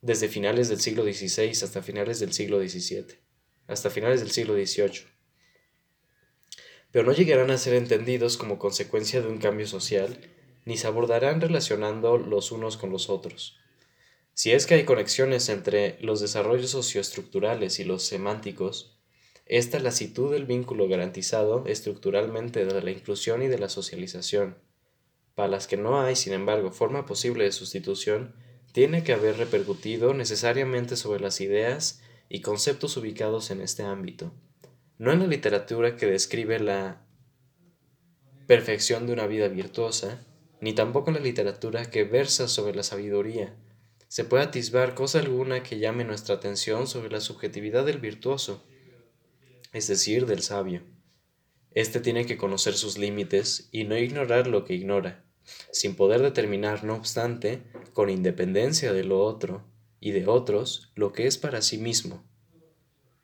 desde 0.00 0.28
finales 0.28 0.68
del 0.68 0.80
siglo 0.80 1.02
XVI 1.02 1.50
hasta 1.50 1.82
finales 1.82 2.20
del 2.20 2.32
siglo 2.32 2.58
XVII, 2.58 3.18
hasta 3.68 3.90
finales 3.90 4.20
del 4.20 4.32
siglo 4.32 4.54
XVIII. 4.54 5.06
Pero 6.90 7.04
no 7.06 7.12
llegarán 7.12 7.50
a 7.50 7.58
ser 7.58 7.74
entendidos 7.74 8.36
como 8.36 8.58
consecuencia 8.58 9.20
de 9.20 9.28
un 9.28 9.38
cambio 9.38 9.68
social, 9.68 10.18
ni 10.64 10.76
se 10.76 10.86
abordarán 10.86 11.40
relacionando 11.40 12.18
los 12.18 12.50
unos 12.50 12.76
con 12.76 12.90
los 12.90 13.08
otros. 13.08 13.58
Si 14.34 14.52
es 14.52 14.66
que 14.66 14.74
hay 14.74 14.84
conexiones 14.84 15.48
entre 15.48 15.98
los 16.00 16.20
desarrollos 16.20 16.70
socioestructurales 16.70 17.78
y 17.78 17.84
los 17.84 18.04
semánticos, 18.04 18.98
esta 19.46 19.78
lasitud 19.78 20.32
del 20.32 20.46
vínculo 20.46 20.88
garantizado 20.88 21.64
estructuralmente 21.66 22.64
de 22.64 22.82
la 22.82 22.90
inclusión 22.90 23.42
y 23.42 23.48
de 23.48 23.58
la 23.58 23.68
socialización, 23.68 24.58
para 25.34 25.48
las 25.48 25.66
que 25.66 25.76
no 25.76 26.00
hay, 26.00 26.16
sin 26.16 26.32
embargo, 26.32 26.70
forma 26.70 27.06
posible 27.06 27.44
de 27.44 27.52
sustitución, 27.52 28.34
tiene 28.72 29.02
que 29.04 29.12
haber 29.12 29.36
repercutido 29.36 30.12
necesariamente 30.14 30.96
sobre 30.96 31.20
las 31.20 31.40
ideas 31.40 32.00
y 32.28 32.40
conceptos 32.40 32.96
ubicados 32.96 33.50
en 33.50 33.60
este 33.60 33.82
ámbito, 33.82 34.32
no 34.98 35.12
en 35.12 35.20
la 35.20 35.26
literatura 35.26 35.96
que 35.96 36.06
describe 36.06 36.58
la 36.58 37.02
perfección 38.46 39.06
de 39.06 39.12
una 39.12 39.26
vida 39.26 39.48
virtuosa, 39.48 40.24
ni 40.60 40.72
tampoco 40.72 41.10
en 41.10 41.16
la 41.16 41.22
literatura 41.22 41.90
que 41.90 42.04
versa 42.04 42.48
sobre 42.48 42.74
la 42.74 42.82
sabiduría. 42.82 43.54
Se 44.08 44.24
puede 44.24 44.44
atisbar 44.44 44.94
cosa 44.94 45.20
alguna 45.20 45.62
que 45.62 45.78
llame 45.78 46.04
nuestra 46.04 46.34
atención 46.34 46.86
sobre 46.86 47.10
la 47.10 47.20
subjetividad 47.20 47.84
del 47.84 47.98
virtuoso, 47.98 48.64
es 49.72 49.86
decir, 49.86 50.26
del 50.26 50.42
sabio. 50.42 50.82
Este 51.74 52.00
tiene 52.00 52.26
que 52.26 52.38
conocer 52.38 52.74
sus 52.74 52.98
límites 52.98 53.68
y 53.70 53.84
no 53.84 53.96
ignorar 53.96 54.46
lo 54.46 54.64
que 54.64 54.74
ignora, 54.74 55.24
sin 55.70 55.94
poder 55.94 56.22
determinar, 56.22 56.84
no 56.84 56.94
obstante, 56.94 57.62
con 57.92 58.10
independencia 58.10 58.92
de 58.92 59.04
lo 59.04 59.22
otro 59.22 59.64
y 60.00 60.12
de 60.12 60.26
otros, 60.26 60.92
lo 60.94 61.12
que 61.12 61.26
es 61.26 61.38
para 61.38 61.62
sí 61.62 61.78
mismo. 61.78 62.24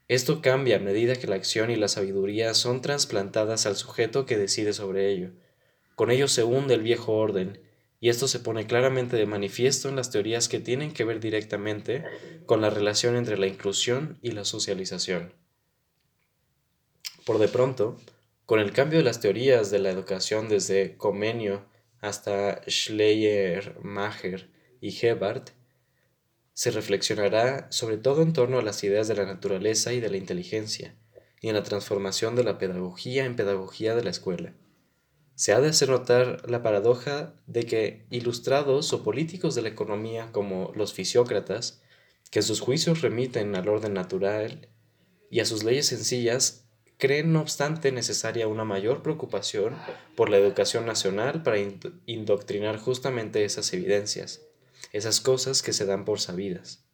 Esto 0.09 0.43
cambia 0.43 0.77
a 0.77 0.81
medida 0.81 1.17
que 1.17 1.27
la 1.27 1.37
acción 1.37 1.71
y 1.71 1.77
la 1.77 1.89
sabiduría 1.89 2.53
son 2.55 2.83
trasplantadas 2.83 3.65
al 3.67 3.77
sujeto 3.77 4.27
que 4.27 4.37
decide 4.37 4.73
sobre 4.73 5.11
ello. 5.11 5.31
Con 5.95 6.11
ello 6.11 6.29
se 6.29 6.45
hunde 6.45 6.75
el 6.75 6.83
viejo 6.83 7.13
orden, 7.13 7.61
y 8.01 8.11
esto 8.11 8.29
se 8.29 8.41
pone 8.41 8.67
claramente 8.67 9.17
de 9.17 9.25
manifiesto 9.25 9.89
en 9.89 9.97
las 9.97 10.11
teorías 10.11 10.49
que 10.49 10.61
tienen 10.61 10.93
que 10.93 11.05
ver 11.05 11.21
directamente 11.21 12.05
con 12.45 12.61
la 12.61 12.69
relación 12.69 13.17
entre 13.17 13.39
la 13.39 13.47
inclusión 13.47 14.19
y 14.21 14.33
la 14.33 14.45
socialización. 14.45 15.33
Por 17.25 17.39
de 17.39 17.49
pronto, 17.49 17.97
con 18.45 18.61
el 18.61 18.73
cambio 18.73 18.99
de 18.99 19.05
las 19.05 19.21
teorías 19.21 19.71
de 19.71 19.79
la 19.79 19.91
educación 19.91 20.51
desde 20.51 20.99
Comenio 20.99 21.65
hasta 22.03 22.61
Schleiermacher 22.69 24.51
y 24.83 24.95
Hebert, 25.01 25.53
se 26.55 26.71
reflexionará 26.71 27.67
sobre 27.71 27.99
todo 27.99 28.23
en 28.23 28.33
torno 28.33 28.59
a 28.59 28.63
las 28.63 28.83
ideas 28.85 29.09
de 29.09 29.17
la 29.17 29.27
naturaleza 29.27 29.93
y 29.93 30.01
de 30.01 30.09
la 30.09 30.17
inteligencia, 30.17 30.95
y 31.41 31.49
en 31.49 31.55
la 31.55 31.65
transformación 31.65 32.37
de 32.37 32.45
la 32.45 32.59
pedagogía 32.59 33.27
en 33.27 33.37
pedagogía 33.37 33.95
de 33.95 34.05
la 34.05 34.11
escuela. 34.11 34.55
Se 35.35 35.53
ha 35.53 35.61
de 35.61 35.69
hacer 35.69 35.89
notar 35.89 36.49
la 36.49 36.63
paradoja 36.63 37.35
de 37.49 37.65
que 37.65 38.07
ilustrados 38.11 38.93
o 38.93 39.03
políticos 39.03 39.57
de 39.57 39.63
la 39.63 39.69
economía 39.69 40.31
como 40.31 40.73
los 40.77 40.95
fisiócratas, 40.95 41.83
que 42.31 42.41
sus 42.41 42.61
juicios 42.61 43.03
remiten 43.03 43.57
al 43.57 43.69
orden 43.69 43.95
natural 43.95 44.69
y 45.31 45.41
a 45.41 45.45
sus 45.45 45.65
leyes 45.65 45.87
sencillas, 45.87 46.69
creen 46.99 47.33
no 47.33 47.41
obstante 47.41 47.91
necesaria 47.91 48.47
una 48.47 48.65
mayor 48.65 49.03
preocupación 49.03 49.77
por 50.15 50.31
la 50.31 50.39
educación 50.39 50.87
nacional 50.87 51.43
para 51.43 51.59
indoctrinar 52.07 52.79
justamente 52.79 53.45
esas 53.45 53.73
evidencias, 53.73 54.44
esas 54.95 55.21
cosas 55.21 55.61
que 55.61 55.73
se 55.73 55.87
dan 55.87 56.05
por 56.05 56.21
sabidas. 56.21 56.85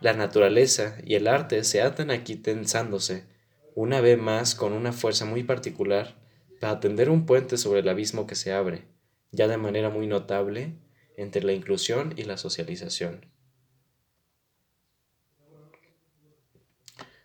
La 0.00 0.14
naturaleza 0.14 0.96
y 1.04 1.14
el 1.14 1.28
arte 1.28 1.62
se 1.62 1.82
atan 1.82 2.10
aquí 2.10 2.36
tensándose, 2.36 3.26
una 3.74 4.00
vez 4.00 4.18
más 4.18 4.54
con 4.54 4.72
una 4.72 4.94
fuerza 4.94 5.26
muy 5.26 5.42
particular, 5.44 6.18
para 6.58 6.80
tender 6.80 7.10
un 7.10 7.26
puente 7.26 7.58
sobre 7.58 7.80
el 7.80 7.88
abismo 7.90 8.26
que 8.26 8.34
se 8.34 8.54
abre, 8.54 8.86
ya 9.30 9.46
de 9.46 9.58
manera 9.58 9.90
muy 9.90 10.06
notable, 10.06 10.78
entre 11.18 11.42
la 11.42 11.52
inclusión 11.52 12.14
y 12.16 12.22
la 12.22 12.38
socialización. 12.38 13.26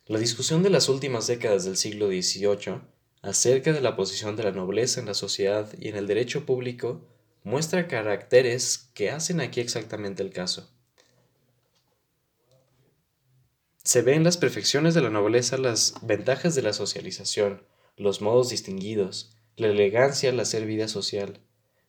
La 0.06 0.20
discusión 0.20 0.64
de 0.64 0.70
las 0.70 0.90
últimas 0.90 1.28
décadas 1.28 1.64
del 1.64 1.78
siglo 1.78 2.08
XVIII 2.08 2.82
acerca 3.22 3.72
de 3.72 3.80
la 3.80 3.96
posición 3.96 4.36
de 4.36 4.44
la 4.44 4.52
nobleza 4.52 5.00
en 5.00 5.06
la 5.06 5.14
sociedad 5.14 5.72
y 5.80 5.88
en 5.88 5.96
el 5.96 6.08
derecho 6.08 6.46
público 6.46 7.08
muestra 7.44 7.88
caracteres 7.88 8.90
que 8.94 9.10
hacen 9.10 9.42
aquí 9.42 9.60
exactamente 9.60 10.24
el 10.24 10.32
caso. 10.32 10.70
Se 13.84 14.04
ven 14.04 14.24
las 14.24 14.38
perfecciones 14.38 14.94
de 14.94 15.02
la 15.02 15.10
nobleza 15.10 15.58
las 15.58 15.96
ventajas 16.04 16.54
de 16.54 16.62
la 16.62 16.74
socialización, 16.74 17.64
los 17.98 18.22
modos 18.22 18.50
distinguidos, 18.50 19.36
la 19.56 19.68
elegancia 19.68 20.30
al 20.30 20.40
hacer 20.40 20.66
vida 20.66 20.88
social, 20.88 21.40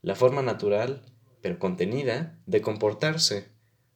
la 0.00 0.14
forma 0.14 0.42
natural, 0.42 1.04
pero 1.42 1.58
contenida, 1.58 2.38
de 2.46 2.62
comportarse, 2.62 3.48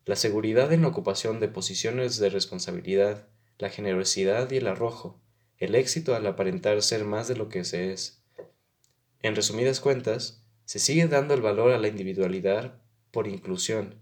la 0.05 0.17
seguridad 0.17 0.73
en 0.73 0.83
la 0.83 0.89
ocupación 0.89 1.41
de 1.41 1.49
posiciones 1.49 2.19
de 2.19 2.31
responsabilidad, 2.31 3.29
la 3.59 3.71
generosidad 3.71 4.51
y 4.51 4.59
el 4.59 4.67
arrojo, 4.67 5.21
el 5.59 5.75
éxito 5.75 6.15
al 6.15 6.27
aparentar 6.27 6.83
ser 6.83 7.05
más 7.05 7.29
de 7.29 7.37
lo 7.37 7.49
que 7.49 7.65
se 7.65 7.93
es. 7.93 8.23
En 9.23 9.35
resumidas 9.35 9.81
cuentas, 9.81 10.46
se 10.67 10.79
sigue 10.79 11.09
dando 11.09 11.33
el 11.33 11.41
valor 11.41 11.73
a 11.73 11.79
la 11.79 11.89
individualidad 11.89 12.75
por 13.11 13.27
inclusión, 13.27 13.95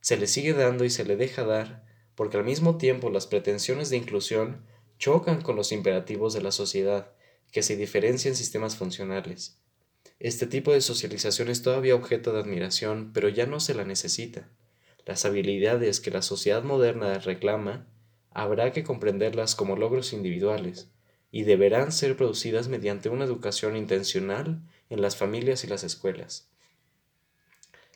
se 0.00 0.16
le 0.16 0.26
sigue 0.26 0.54
dando 0.54 0.84
y 0.84 0.90
se 0.90 1.04
le 1.04 1.16
deja 1.16 1.44
dar, 1.44 1.84
porque 2.14 2.38
al 2.38 2.44
mismo 2.44 2.78
tiempo 2.78 3.10
las 3.10 3.26
pretensiones 3.26 3.90
de 3.90 3.98
inclusión 3.98 4.64
chocan 4.98 5.42
con 5.42 5.56
los 5.56 5.72
imperativos 5.72 6.32
de 6.32 6.42
la 6.42 6.52
sociedad, 6.52 7.12
que 7.50 7.62
se 7.62 7.76
diferencian 7.76 8.34
sistemas 8.34 8.76
funcionales. 8.76 9.58
Este 10.18 10.46
tipo 10.46 10.72
de 10.72 10.80
socialización 10.80 11.48
es 11.48 11.62
todavía 11.62 11.94
objeto 11.94 12.32
de 12.32 12.40
admiración, 12.40 13.12
pero 13.12 13.28
ya 13.28 13.46
no 13.46 13.60
se 13.60 13.74
la 13.74 13.84
necesita. 13.84 14.48
Las 15.04 15.24
habilidades 15.24 16.00
que 16.00 16.10
la 16.10 16.22
sociedad 16.22 16.62
moderna 16.62 17.18
reclama 17.18 17.86
habrá 18.30 18.72
que 18.72 18.84
comprenderlas 18.84 19.54
como 19.54 19.76
logros 19.76 20.12
individuales 20.12 20.88
y 21.30 21.42
deberán 21.42 21.92
ser 21.92 22.16
producidas 22.16 22.68
mediante 22.68 23.08
una 23.08 23.24
educación 23.24 23.76
intencional 23.76 24.62
en 24.92 25.00
las 25.00 25.16
familias 25.16 25.64
y 25.64 25.66
las 25.66 25.84
escuelas. 25.84 26.50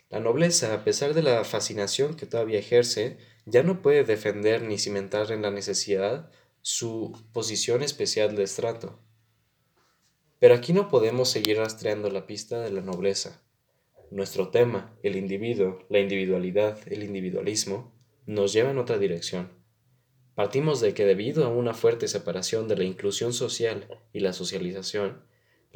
La 0.08 0.18
nobleza, 0.18 0.72
a 0.72 0.82
pesar 0.82 1.12
de 1.14 1.22
la 1.22 1.44
fascinación 1.44 2.14
que 2.16 2.26
todavía 2.26 2.58
ejerce, 2.58 3.18
ya 3.44 3.62
no 3.62 3.82
puede 3.82 4.04
defender 4.04 4.62
ni 4.62 4.78
cimentar 4.78 5.30
en 5.30 5.42
la 5.42 5.50
necesidad 5.50 6.30
su 6.62 7.12
posición 7.32 7.82
especial 7.82 8.34
de 8.34 8.44
estrato. 8.44 8.98
Pero 10.38 10.54
aquí 10.54 10.72
no 10.72 10.88
podemos 10.88 11.28
seguir 11.28 11.58
rastreando 11.58 12.08
la 12.08 12.26
pista 12.26 12.60
de 12.60 12.70
la 12.70 12.80
nobleza. 12.80 13.42
Nuestro 14.10 14.48
tema, 14.48 14.96
el 15.02 15.16
individuo, 15.16 15.84
la 15.90 15.98
individualidad, 15.98 16.78
el 16.86 17.02
individualismo, 17.02 17.92
nos 18.24 18.52
lleva 18.54 18.70
en 18.70 18.78
otra 18.78 18.98
dirección. 18.98 19.50
Partimos 20.34 20.80
de 20.80 20.94
que 20.94 21.04
debido 21.04 21.44
a 21.44 21.48
una 21.48 21.74
fuerte 21.74 22.08
separación 22.08 22.68
de 22.68 22.76
la 22.76 22.84
inclusión 22.84 23.32
social 23.32 23.86
y 24.12 24.20
la 24.20 24.32
socialización, 24.32 25.22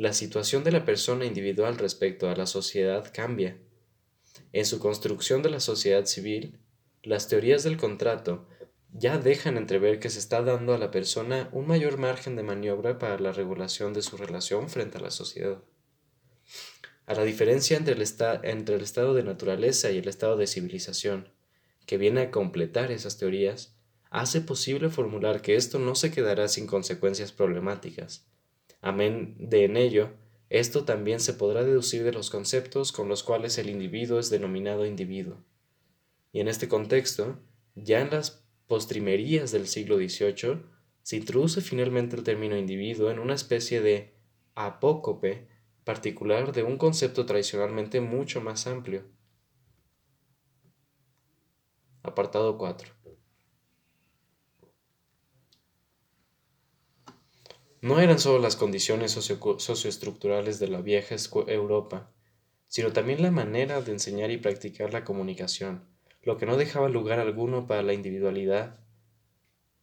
la 0.00 0.14
situación 0.14 0.64
de 0.64 0.72
la 0.72 0.86
persona 0.86 1.26
individual 1.26 1.76
respecto 1.76 2.30
a 2.30 2.34
la 2.34 2.46
sociedad 2.46 3.12
cambia. 3.12 3.58
En 4.54 4.64
su 4.64 4.78
construcción 4.78 5.42
de 5.42 5.50
la 5.50 5.60
sociedad 5.60 6.06
civil, 6.06 6.58
las 7.02 7.28
teorías 7.28 7.64
del 7.64 7.76
contrato 7.76 8.48
ya 8.94 9.18
dejan 9.18 9.58
entrever 9.58 10.00
que 10.00 10.08
se 10.08 10.18
está 10.18 10.40
dando 10.40 10.72
a 10.72 10.78
la 10.78 10.90
persona 10.90 11.50
un 11.52 11.66
mayor 11.66 11.98
margen 11.98 12.34
de 12.34 12.42
maniobra 12.42 12.98
para 12.98 13.18
la 13.18 13.32
regulación 13.32 13.92
de 13.92 14.00
su 14.00 14.16
relación 14.16 14.70
frente 14.70 14.96
a 14.96 15.02
la 15.02 15.10
sociedad. 15.10 15.62
A 17.04 17.12
la 17.12 17.24
diferencia 17.24 17.76
entre 17.76 17.92
el, 17.92 18.02
entre 18.44 18.76
el 18.76 18.80
estado 18.80 19.12
de 19.12 19.22
naturaleza 19.22 19.90
y 19.90 19.98
el 19.98 20.08
estado 20.08 20.38
de 20.38 20.46
civilización, 20.46 21.28
que 21.84 21.98
viene 21.98 22.22
a 22.22 22.30
completar 22.30 22.90
esas 22.90 23.18
teorías, 23.18 23.76
hace 24.08 24.40
posible 24.40 24.88
formular 24.88 25.42
que 25.42 25.56
esto 25.56 25.78
no 25.78 25.94
se 25.94 26.10
quedará 26.10 26.48
sin 26.48 26.66
consecuencias 26.66 27.32
problemáticas. 27.32 28.29
Amén 28.80 29.36
de 29.38 29.64
en 29.64 29.76
ello, 29.76 30.10
esto 30.48 30.84
también 30.84 31.20
se 31.20 31.34
podrá 31.34 31.62
deducir 31.62 32.02
de 32.02 32.12
los 32.12 32.30
conceptos 32.30 32.92
con 32.92 33.08
los 33.08 33.22
cuales 33.22 33.58
el 33.58 33.70
individuo 33.70 34.18
es 34.18 34.30
denominado 34.30 34.86
individuo. 34.86 35.36
Y 36.32 36.40
en 36.40 36.48
este 36.48 36.68
contexto, 36.68 37.38
ya 37.74 38.00
en 38.00 38.10
las 38.10 38.44
postrimerías 38.66 39.52
del 39.52 39.66
siglo 39.66 39.96
XVIII, 39.96 40.62
se 41.02 41.16
introduce 41.16 41.60
finalmente 41.60 42.16
el 42.16 42.24
término 42.24 42.56
individuo 42.56 43.10
en 43.10 43.18
una 43.18 43.34
especie 43.34 43.80
de 43.80 44.14
apócope 44.54 45.48
particular 45.84 46.52
de 46.52 46.62
un 46.62 46.76
concepto 46.76 47.26
tradicionalmente 47.26 48.00
mucho 48.00 48.40
más 48.40 48.66
amplio. 48.66 49.04
Apartado 52.02 52.56
4. 52.56 52.99
No 57.82 57.98
eran 57.98 58.18
solo 58.18 58.38
las 58.38 58.56
condiciones 58.56 59.12
socioestructurales 59.12 60.58
de 60.58 60.68
la 60.68 60.82
vieja 60.82 61.16
Europa, 61.46 62.12
sino 62.66 62.92
también 62.92 63.22
la 63.22 63.30
manera 63.30 63.80
de 63.80 63.92
enseñar 63.92 64.30
y 64.30 64.36
practicar 64.36 64.92
la 64.92 65.04
comunicación, 65.04 65.88
lo 66.22 66.36
que 66.36 66.44
no 66.46 66.56
dejaba 66.58 66.88
lugar 66.90 67.20
alguno 67.20 67.66
para 67.66 67.82
la 67.82 67.94
individualidad 67.94 68.80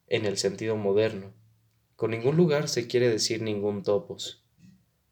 en 0.07 0.25
el 0.25 0.37
sentido 0.37 0.77
moderno. 0.77 1.33
Con 1.95 2.11
ningún 2.11 2.37
lugar 2.37 2.69
se 2.69 2.87
quiere 2.87 3.09
decir 3.09 3.41
ningún 3.41 3.81
topos. 3.81 4.45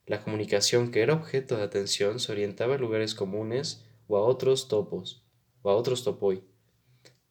La 0.05 0.23
comunicación 0.23 0.91
que 0.91 1.01
era 1.01 1.15
objeto 1.15 1.57
de 1.57 1.63
atención 1.63 2.19
se 2.19 2.31
orientaba 2.31 2.75
a 2.75 2.77
lugares 2.77 3.15
comunes 3.15 3.83
o 4.07 4.17
a 4.17 4.21
otros 4.21 4.67
topos, 4.67 5.25
o 5.63 5.71
a 5.71 5.75
otros 5.75 6.03
topoi. 6.03 6.43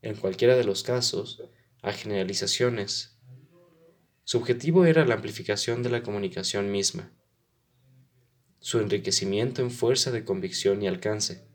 En 0.02 0.16
cualquiera 0.16 0.57
de 0.57 0.64
los 0.64 0.82
casos, 0.82 1.44
a 1.82 1.92
generalizaciones. 1.92 3.13
Su 4.24 4.38
objetivo 4.38 4.86
era 4.86 5.04
la 5.04 5.14
amplificación 5.14 5.82
de 5.82 5.90
la 5.90 6.02
comunicación 6.02 6.72
misma, 6.72 7.12
su 8.58 8.80
enriquecimiento 8.80 9.60
en 9.60 9.70
fuerza 9.70 10.10
de 10.10 10.24
convicción 10.24 10.82
y 10.82 10.86
alcance. 10.86 11.46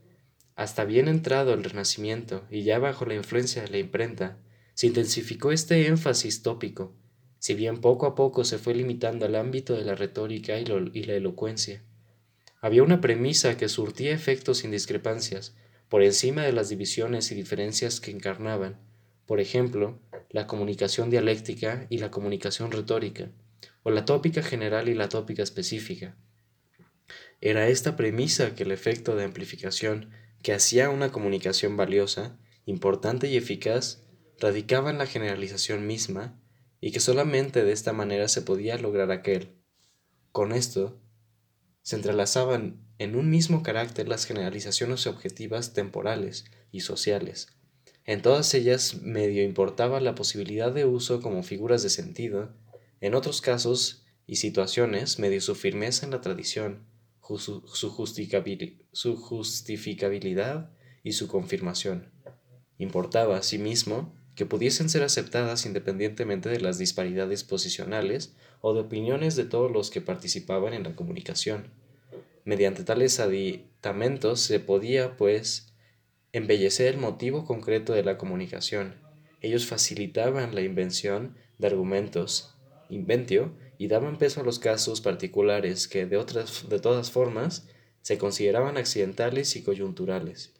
Hasta 0.55 0.85
bien 0.85 1.07
entrado 1.07 1.55
el 1.55 1.63
Renacimiento 1.63 2.45
y 2.51 2.61
ya 2.61 2.77
bajo 2.77 3.07
la 3.07 3.15
influencia 3.15 3.63
de 3.63 3.69
la 3.69 3.79
imprenta, 3.79 4.37
se 4.75 4.85
intensificó 4.85 5.51
este 5.51 5.87
énfasis 5.87 6.43
tópico, 6.43 6.95
si 7.39 7.55
bien 7.55 7.81
poco 7.81 8.05
a 8.05 8.13
poco 8.13 8.43
se 8.43 8.59
fue 8.59 8.75
limitando 8.75 9.25
al 9.25 9.35
ámbito 9.35 9.73
de 9.73 9.83
la 9.83 9.95
retórica 9.95 10.59
y, 10.59 10.65
y 10.93 11.03
la 11.05 11.15
elocuencia. 11.15 11.83
Había 12.61 12.83
una 12.83 13.01
premisa 13.01 13.57
que 13.57 13.69
surtía 13.69 14.13
efectos 14.13 14.59
sin 14.59 14.69
discrepancias, 14.69 15.55
por 15.87 16.03
encima 16.03 16.43
de 16.43 16.53
las 16.53 16.69
divisiones 16.69 17.31
y 17.31 17.35
diferencias 17.35 17.99
que 17.99 18.11
encarnaban, 18.11 18.77
por 19.29 19.39
ejemplo, 19.39 19.99
la 20.31 20.47
comunicación 20.47 21.11
dialéctica 21.11 21.85
y 21.91 21.99
la 21.99 22.09
comunicación 22.09 22.71
retórica, 22.71 23.29
o 23.83 23.91
la 23.91 24.03
tópica 24.03 24.41
general 24.41 24.89
y 24.89 24.95
la 24.95 25.07
tópica 25.07 25.43
específica. 25.43 26.17
Era 27.39 27.67
esta 27.67 27.95
premisa 27.95 28.55
que 28.55 28.63
el 28.63 28.71
efecto 28.71 29.15
de 29.15 29.25
amplificación 29.25 30.09
que 30.41 30.51
hacía 30.51 30.89
una 30.89 31.11
comunicación 31.11 31.77
valiosa, 31.77 32.39
importante 32.65 33.27
y 33.27 33.37
eficaz, 33.37 34.01
radicaba 34.39 34.89
en 34.89 34.97
la 34.97 35.05
generalización 35.05 35.85
misma, 35.85 36.41
y 36.81 36.89
que 36.91 36.99
solamente 36.99 37.63
de 37.63 37.71
esta 37.71 37.93
manera 37.93 38.29
se 38.29 38.41
podía 38.41 38.79
lograr 38.79 39.11
aquel. 39.11 39.51
Con 40.31 40.53
esto, 40.53 40.99
se 41.83 41.97
entrelazaban 41.97 42.83
en 42.97 43.15
un 43.15 43.29
mismo 43.29 43.61
carácter 43.61 44.07
las 44.07 44.25
generalizaciones 44.25 45.05
objetivas 45.05 45.73
temporales 45.73 46.45
y 46.71 46.79
sociales. 46.79 47.58
En 48.09 48.21
todas 48.23 48.55
ellas 48.55 49.03
medio 49.03 49.43
importaba 49.43 49.99
la 49.99 50.15
posibilidad 50.15 50.71
de 50.71 50.83
uso 50.83 51.21
como 51.21 51.43
figuras 51.43 51.83
de 51.83 51.91
sentido, 51.91 52.49
en 53.01 53.13
otros 53.13 53.39
casos 53.39 54.03
y 54.25 54.37
situaciones 54.37 55.19
medio 55.19 55.39
su 55.41 55.53
firmeza 55.53 56.07
en 56.07 56.11
la 56.13 56.19
tradición, 56.19 56.87
su, 57.37 57.61
justificabilidad 57.91 60.71
y 61.03 61.11
su 61.11 61.27
confirmación. 61.27 62.09
Importaba, 62.79 63.37
asimismo, 63.37 64.11
que 64.33 64.47
pudiesen 64.47 64.89
ser 64.89 65.03
aceptadas 65.03 65.67
independientemente 65.67 66.49
de 66.49 66.61
las 66.61 66.79
disparidades 66.79 67.43
posicionales 67.43 68.33
o 68.61 68.73
de 68.73 68.79
opiniones 68.79 69.35
de 69.35 69.45
todos 69.45 69.71
los 69.71 69.91
que 69.91 70.01
participaban 70.01 70.73
en 70.73 70.81
la 70.81 70.95
comunicación. 70.95 71.67
Mediante 72.43 72.83
tales 72.83 73.19
aditamentos 73.19 74.39
se 74.39 74.59
podía, 74.59 75.15
pues, 75.15 75.68
embellecer 76.31 76.93
el 76.93 76.99
motivo 76.99 77.45
concreto 77.45 77.93
de 77.93 78.03
la 78.03 78.17
comunicación. 78.17 78.95
Ellos 79.41 79.65
facilitaban 79.65 80.53
la 80.53 80.61
invención 80.61 81.35
de 81.57 81.67
argumentos, 81.67 82.55
inventio, 82.89 83.53
y 83.77 83.87
daban 83.87 84.17
peso 84.17 84.41
a 84.41 84.43
los 84.43 84.59
casos 84.59 84.99
particulares 84.99 85.87
que, 85.87 86.05
de, 86.05 86.17
otras, 86.17 86.67
de 86.67 86.79
todas 86.79 87.11
formas, 87.11 87.67
se 88.01 88.17
consideraban 88.17 88.77
accidentales 88.77 89.55
y 89.55 89.63
coyunturales. 89.63 90.53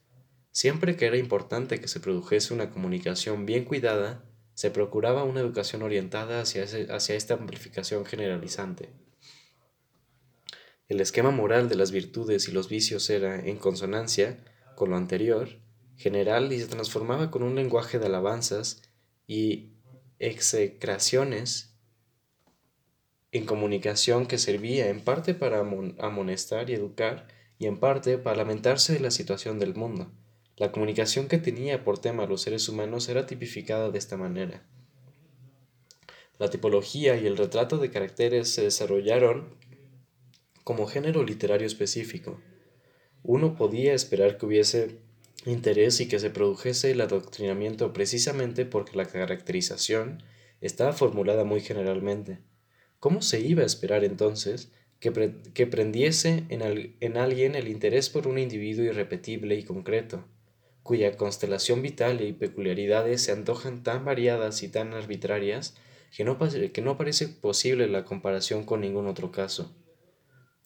Siempre 0.52 0.96
que 0.96 1.06
era 1.06 1.18
importante 1.18 1.80
que 1.80 1.88
se 1.88 2.00
produjese 2.00 2.54
una 2.54 2.72
comunicación 2.72 3.46
bien 3.46 3.66
cuidada, 3.66 4.24
se 4.54 4.72
procuraba 4.72 5.24
una 5.24 5.42
educación 5.42 5.84
orientada 5.84 6.42
hacia, 6.42 6.64
hacia 6.64 7.16
esta 7.16 7.36
amplificación 7.36 8.06
generalizante. 8.06 8.90
El 10.88 11.02
esquema 11.02 11.32
moral 11.32 11.70
de 11.70 11.76
las 11.76 11.92
virtudes 11.92 12.48
y 12.48 12.52
los 12.52 12.68
vicios 12.68 13.10
era, 13.10 13.40
en 13.40 13.58
consonancia 13.58 14.44
con 14.80 14.90
lo 14.90 14.98
anterior, 14.98 15.50
general 15.98 16.52
y 16.52 16.60
se 16.60 16.68
transformaba 16.68 17.30
con 17.30 17.44
un 17.44 17.54
lenguaje 17.54 18.00
de 18.00 18.08
alabanzas 18.08 18.82
y 19.28 19.74
execraciones 20.18 21.76
en 23.32 23.46
comunicación 23.46 24.26
que 24.26 24.40
servía 24.40 24.90
en 24.90 25.02
parte 25.02 25.36
para 25.36 25.60
amonestar 25.60 26.70
y 26.70 26.74
educar 26.74 27.28
y 27.60 27.68
en 27.68 27.78
parte 27.78 28.18
para 28.18 28.38
lamentarse 28.38 28.94
de 28.94 29.02
la 29.02 29.12
situación 29.12 29.60
del 29.60 29.76
mundo. 29.76 30.12
La 30.56 30.72
comunicación 30.72 31.28
que 31.28 31.38
tenía 31.38 31.84
por 31.84 32.00
tema 32.00 32.26
los 32.26 32.42
seres 32.42 32.68
humanos 32.70 33.08
era 33.10 33.28
tipificada 33.28 33.92
de 33.92 34.00
esta 34.00 34.18
manera. 34.18 34.66
La 36.38 36.50
tipología 36.50 37.18
y 37.18 37.28
el 37.28 37.36
retrato 37.36 37.78
de 37.78 37.92
caracteres 37.92 38.54
se 38.54 38.64
desarrollaron 38.64 39.56
como 40.64 40.88
género 40.88 41.24
literario 41.24 41.68
específico. 41.68 42.40
Uno 43.24 43.56
podía 43.56 43.94
esperar 43.94 44.38
que 44.38 44.46
hubiese 44.46 44.98
interés 45.46 46.00
y 46.02 46.08
que 46.08 46.20
se 46.20 46.30
produjese 46.30 46.92
el 46.92 47.02
adoctrinamiento 47.02 47.94
precisamente 47.94 48.66
porque 48.66 48.98
la 48.98 49.06
caracterización 49.06 50.24
estaba 50.62 50.94
formulada 50.94 51.44
muy 51.44 51.62
generalmente. 51.62 52.40
¿Cómo 53.00 53.22
se 53.22 53.40
iba 53.40 53.64
a 53.64 53.66
esperar 53.66 54.04
entonces 54.04 54.72
que, 55.00 55.12
prendiese 55.68 56.44
en, 56.50 56.96
en 57.00 57.18
alguien 57.18 57.56
el 57.56 57.70
interés 57.70 58.10
por 58.10 58.28
un 58.28 58.38
individuo 58.38 58.84
irrepetible 58.84 59.56
y 59.56 59.64
concreto, 59.64 60.26
cuya 60.84 61.16
constelación 61.16 61.82
vital 61.82 62.22
y 62.22 62.34
peculiaridades 62.34 63.22
se 63.22 63.32
antojan 63.32 63.84
tan 63.84 64.04
variadas 64.04 64.62
y 64.64 64.68
tan 64.68 64.94
arbitrarias 64.94 65.76
que 66.16 66.26
no, 66.26 66.38
que 66.38 66.82
no 66.82 66.98
parece 66.98 67.30
posible 67.30 67.88
la 67.88 68.04
comparación 68.04 68.66
con 68.66 68.82
ningún 68.82 69.08
otro 69.08 69.32
caso? 69.32 69.74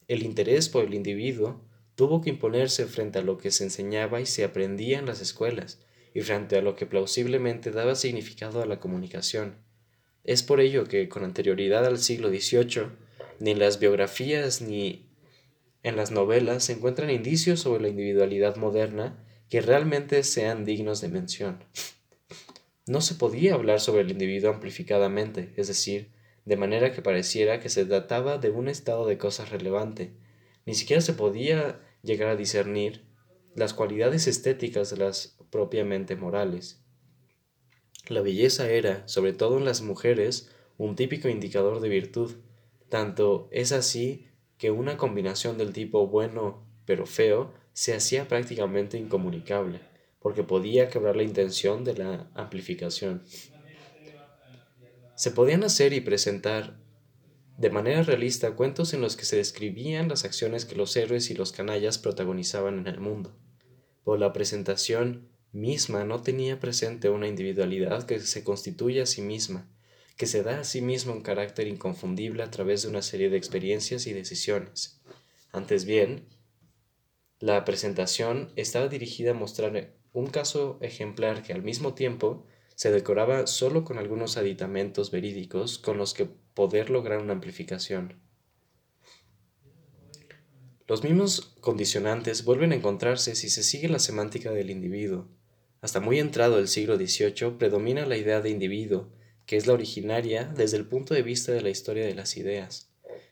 El 0.07 0.23
interés 0.23 0.69
por 0.69 0.85
el 0.85 0.95
individuo 0.95 1.61
tuvo 1.95 2.21
que 2.21 2.29
imponerse 2.29 2.85
frente 2.85 3.19
a 3.19 3.23
lo 3.23 3.37
que 3.37 3.51
se 3.51 3.63
enseñaba 3.63 4.21
y 4.21 4.25
se 4.25 4.43
aprendía 4.43 4.99
en 4.99 5.05
las 5.05 5.21
escuelas, 5.21 5.79
y 6.13 6.21
frente 6.21 6.57
a 6.57 6.61
lo 6.61 6.75
que 6.75 6.85
plausiblemente 6.85 7.71
daba 7.71 7.95
significado 7.95 8.61
a 8.61 8.65
la 8.65 8.79
comunicación. 8.79 9.55
Es 10.23 10.43
por 10.43 10.59
ello 10.59 10.85
que, 10.85 11.09
con 11.09 11.23
anterioridad 11.23 11.85
al 11.85 11.97
siglo 11.97 12.29
XVIII, 12.29 12.87
ni 13.39 13.51
en 13.51 13.59
las 13.59 13.79
biografías 13.79 14.61
ni 14.61 15.09
en 15.81 15.97
las 15.97 16.11
novelas 16.11 16.63
se 16.63 16.73
encuentran 16.73 17.09
indicios 17.09 17.59
sobre 17.59 17.81
la 17.81 17.89
individualidad 17.89 18.55
moderna 18.55 19.17
que 19.49 19.61
realmente 19.61 20.23
sean 20.23 20.63
dignos 20.63 21.01
de 21.01 21.09
mención. 21.09 21.59
No 22.87 23.01
se 23.01 23.15
podía 23.15 23.53
hablar 23.53 23.81
sobre 23.81 24.01
el 24.01 24.11
individuo 24.11 24.49
amplificadamente, 24.49 25.53
es 25.57 25.67
decir, 25.67 26.09
de 26.45 26.57
manera 26.57 26.91
que 26.91 27.01
pareciera 27.01 27.59
que 27.59 27.69
se 27.69 27.85
trataba 27.85 28.37
de 28.37 28.49
un 28.49 28.67
estado 28.67 29.05
de 29.05 29.17
cosas 29.17 29.49
relevante. 29.49 30.13
Ni 30.65 30.75
siquiera 30.75 31.01
se 31.01 31.13
podía 31.13 31.79
llegar 32.01 32.29
a 32.29 32.35
discernir 32.35 33.05
las 33.55 33.73
cualidades 33.73 34.27
estéticas 34.27 34.89
de 34.89 34.97
las 34.97 35.37
propiamente 35.49 36.15
morales. 36.15 36.83
La 38.07 38.21
belleza 38.21 38.69
era, 38.69 39.07
sobre 39.07 39.33
todo 39.33 39.57
en 39.57 39.65
las 39.65 39.81
mujeres, 39.81 40.51
un 40.77 40.95
típico 40.95 41.29
indicador 41.29 41.79
de 41.79 41.89
virtud. 41.89 42.31
Tanto 42.89 43.47
es 43.51 43.71
así 43.71 44.27
que 44.57 44.71
una 44.71 44.97
combinación 44.97 45.57
del 45.57 45.73
tipo 45.73 46.07
bueno 46.07 46.65
pero 46.85 47.05
feo 47.05 47.53
se 47.73 47.93
hacía 47.93 48.27
prácticamente 48.27 48.97
incomunicable, 48.97 49.79
porque 50.19 50.43
podía 50.43 50.89
quebrar 50.89 51.15
la 51.15 51.23
intención 51.23 51.83
de 51.83 51.95
la 51.95 52.29
amplificación. 52.35 53.23
Se 55.15 55.31
podían 55.31 55.63
hacer 55.63 55.93
y 55.93 56.01
presentar 56.01 56.82
de 57.57 57.69
manera 57.69 58.03
realista 58.03 58.55
cuentos 58.55 58.93
en 58.93 59.01
los 59.01 59.15
que 59.15 59.25
se 59.25 59.37
describían 59.37 60.09
las 60.09 60.25
acciones 60.25 60.65
que 60.65 60.75
los 60.75 60.95
héroes 60.95 61.29
y 61.29 61.35
los 61.35 61.51
canallas 61.51 61.97
protagonizaban 61.97 62.79
en 62.79 62.87
el 62.87 62.99
mundo. 62.99 63.35
Pero 64.03 64.17
la 64.17 64.33
presentación 64.33 65.29
misma 65.51 66.03
no 66.03 66.21
tenía 66.21 66.59
presente 66.59 67.09
una 67.09 67.27
individualidad 67.27 68.05
que 68.05 68.19
se 68.19 68.43
constituye 68.43 69.01
a 69.01 69.05
sí 69.05 69.21
misma, 69.21 69.69
que 70.17 70.25
se 70.25 70.43
da 70.43 70.59
a 70.59 70.63
sí 70.63 70.81
misma 70.81 71.13
un 71.13 71.21
carácter 71.21 71.67
inconfundible 71.67 72.43
a 72.43 72.51
través 72.51 72.81
de 72.81 72.89
una 72.89 73.01
serie 73.01 73.29
de 73.29 73.37
experiencias 73.37 74.07
y 74.07 74.13
decisiones. 74.13 74.99
Antes 75.51 75.85
bien, 75.85 76.27
la 77.39 77.65
presentación 77.65 78.51
estaba 78.55 78.87
dirigida 78.87 79.31
a 79.31 79.35
mostrar 79.35 79.93
un 80.11 80.27
caso 80.27 80.79
ejemplar 80.81 81.43
que 81.43 81.53
al 81.53 81.61
mismo 81.61 81.93
tiempo 81.93 82.45
se 82.75 82.91
decoraba 82.91 83.47
solo 83.47 83.83
con 83.83 83.97
algunos 83.97 84.37
aditamentos 84.37 85.11
verídicos 85.11 85.77
con 85.77 85.97
los 85.97 86.13
que 86.13 86.27
poder 86.53 86.89
lograr 86.89 87.19
una 87.19 87.33
amplificación. 87.33 88.21
Los 90.87 91.03
mismos 91.03 91.55
condicionantes 91.61 92.43
vuelven 92.43 92.71
a 92.71 92.75
encontrarse 92.75 93.35
si 93.35 93.49
se 93.49 93.63
sigue 93.63 93.87
la 93.87 93.99
semántica 93.99 94.51
del 94.51 94.69
individuo. 94.69 95.27
Hasta 95.81 95.99
muy 95.99 96.19
entrado 96.19 96.59
el 96.59 96.67
siglo 96.67 96.97
XVIII 96.97 97.57
predomina 97.57 98.05
la 98.05 98.17
idea 98.17 98.41
de 98.41 98.49
individuo, 98.49 99.09
que 99.45 99.57
es 99.57 99.65
la 99.65 99.73
originaria 99.73 100.45
desde 100.45 100.77
el 100.77 100.85
punto 100.85 101.13
de 101.13 101.21
vista 101.21 101.51
de 101.51 101.61
la 101.61 101.69
historia 101.69 102.05
de 102.05 102.15
las 102.15 102.37
ideas, 102.37 102.91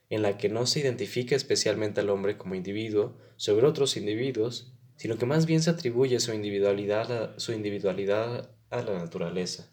en 0.10 0.22
la 0.22 0.38
que 0.38 0.50
no 0.50 0.66
se 0.66 0.80
identifica 0.80 1.36
especialmente 1.36 2.02
al 2.02 2.10
hombre 2.10 2.38
como 2.38 2.56
individuo 2.56 3.18
sobre 3.38 3.68
otros 3.68 3.98
individuos, 3.98 4.74
sino 4.96 5.18
que 5.18 5.26
más 5.26 5.46
bien 5.46 5.62
se 5.62 5.72
atribuye 5.72 6.20
su 6.20 6.34
individualidad 6.34 7.12
a, 7.12 7.40
su 7.40 7.54
individualidad 7.54 8.50
a 8.72 8.82
la 8.82 8.98
naturaleza. 8.98 9.72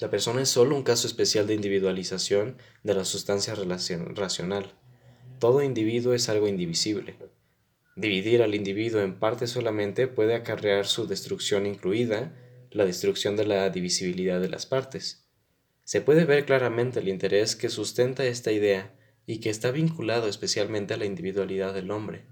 La 0.00 0.10
persona 0.10 0.42
es 0.42 0.48
solo 0.48 0.76
un 0.76 0.82
caso 0.82 1.06
especial 1.06 1.46
de 1.46 1.54
individualización 1.54 2.56
de 2.82 2.94
la 2.94 3.04
sustancia 3.04 3.54
racional. 3.54 4.72
Todo 5.38 5.62
individuo 5.62 6.14
es 6.14 6.28
algo 6.28 6.48
indivisible. 6.48 7.16
Dividir 7.96 8.42
al 8.42 8.54
individuo 8.54 9.02
en 9.02 9.18
partes 9.18 9.50
solamente 9.50 10.08
puede 10.08 10.34
acarrear 10.34 10.86
su 10.86 11.06
destrucción 11.06 11.66
incluida 11.66 12.34
la 12.70 12.84
destrucción 12.84 13.36
de 13.36 13.46
la 13.46 13.68
divisibilidad 13.68 14.40
de 14.40 14.48
las 14.48 14.64
partes. 14.64 15.28
Se 15.84 16.00
puede 16.00 16.24
ver 16.24 16.46
claramente 16.46 17.00
el 17.00 17.08
interés 17.08 17.56
que 17.56 17.68
sustenta 17.68 18.24
esta 18.24 18.52
idea 18.52 18.94
y 19.26 19.40
que 19.40 19.50
está 19.50 19.70
vinculado 19.70 20.28
especialmente 20.28 20.94
a 20.94 20.96
la 20.96 21.04
individualidad 21.04 21.74
del 21.74 21.90
hombre. 21.90 22.26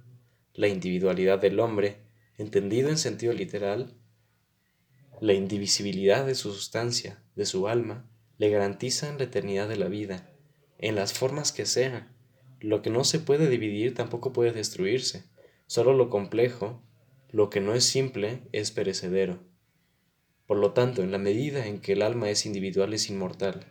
La 0.55 0.69
individualidad 0.69 1.39
del 1.41 1.61
hombre, 1.61 1.99
entendido 2.39 2.89
en 2.89 2.99
sentido 2.99 3.33
literal, 3.33 3.98
la 5.21 5.33
indivisibilidad 5.33 6.25
de 6.25 6.35
su 6.35 6.53
sustancia, 6.53 7.23
de 7.35 7.47
su 7.47 7.69
alma, 7.69 8.09
le 8.39 8.51
garantizan 8.51 9.19
la 9.19 9.25
eternidad 9.25 9.69
de 9.69 9.77
la 9.77 9.89
vida, 9.89 10.31
en 10.79 10.95
las 10.95 11.13
formas 11.13 11.53
que 11.53 11.67
sean. 11.67 12.15
Lo 12.61 12.83
que 12.83 12.91
no 12.91 13.05
se 13.05 13.19
puede 13.19 13.49
dividir 13.49 13.95
tampoco 13.95 14.33
puede 14.33 14.53
destruirse. 14.53 15.25
Solo 15.67 15.93
lo 15.93 16.09
complejo, 16.09 16.83
lo 17.31 17.51
que 17.51 17.61
no 17.61 17.75
es 17.75 17.85
simple, 17.85 18.43
es 18.53 18.71
perecedero. 18.71 19.41
Por 20.47 20.59
lo 20.59 20.73
tanto, 20.73 21.03
en 21.03 21.11
la 21.11 21.19
medida 21.19 21.67
en 21.67 21.81
que 21.81 21.93
el 21.93 22.03
alma 22.03 22.31
es 22.31 22.47
individual 22.47 22.95
es 22.95 23.11
inmortal. 23.11 23.67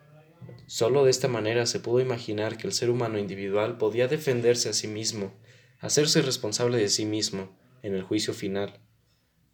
Solo 0.67 1.05
de 1.05 1.11
esta 1.11 1.27
manera 1.27 1.65
se 1.65 1.79
pudo 1.79 2.01
imaginar 2.01 2.57
que 2.57 2.67
el 2.67 2.73
ser 2.73 2.89
humano 2.89 3.17
individual 3.17 3.77
podía 3.77 4.07
defenderse 4.07 4.69
a 4.69 4.73
sí 4.73 4.87
mismo, 4.87 5.33
hacerse 5.79 6.21
responsable 6.21 6.77
de 6.77 6.89
sí 6.89 7.05
mismo, 7.05 7.57
en 7.83 7.95
el 7.95 8.03
juicio 8.03 8.33
final. 8.33 8.79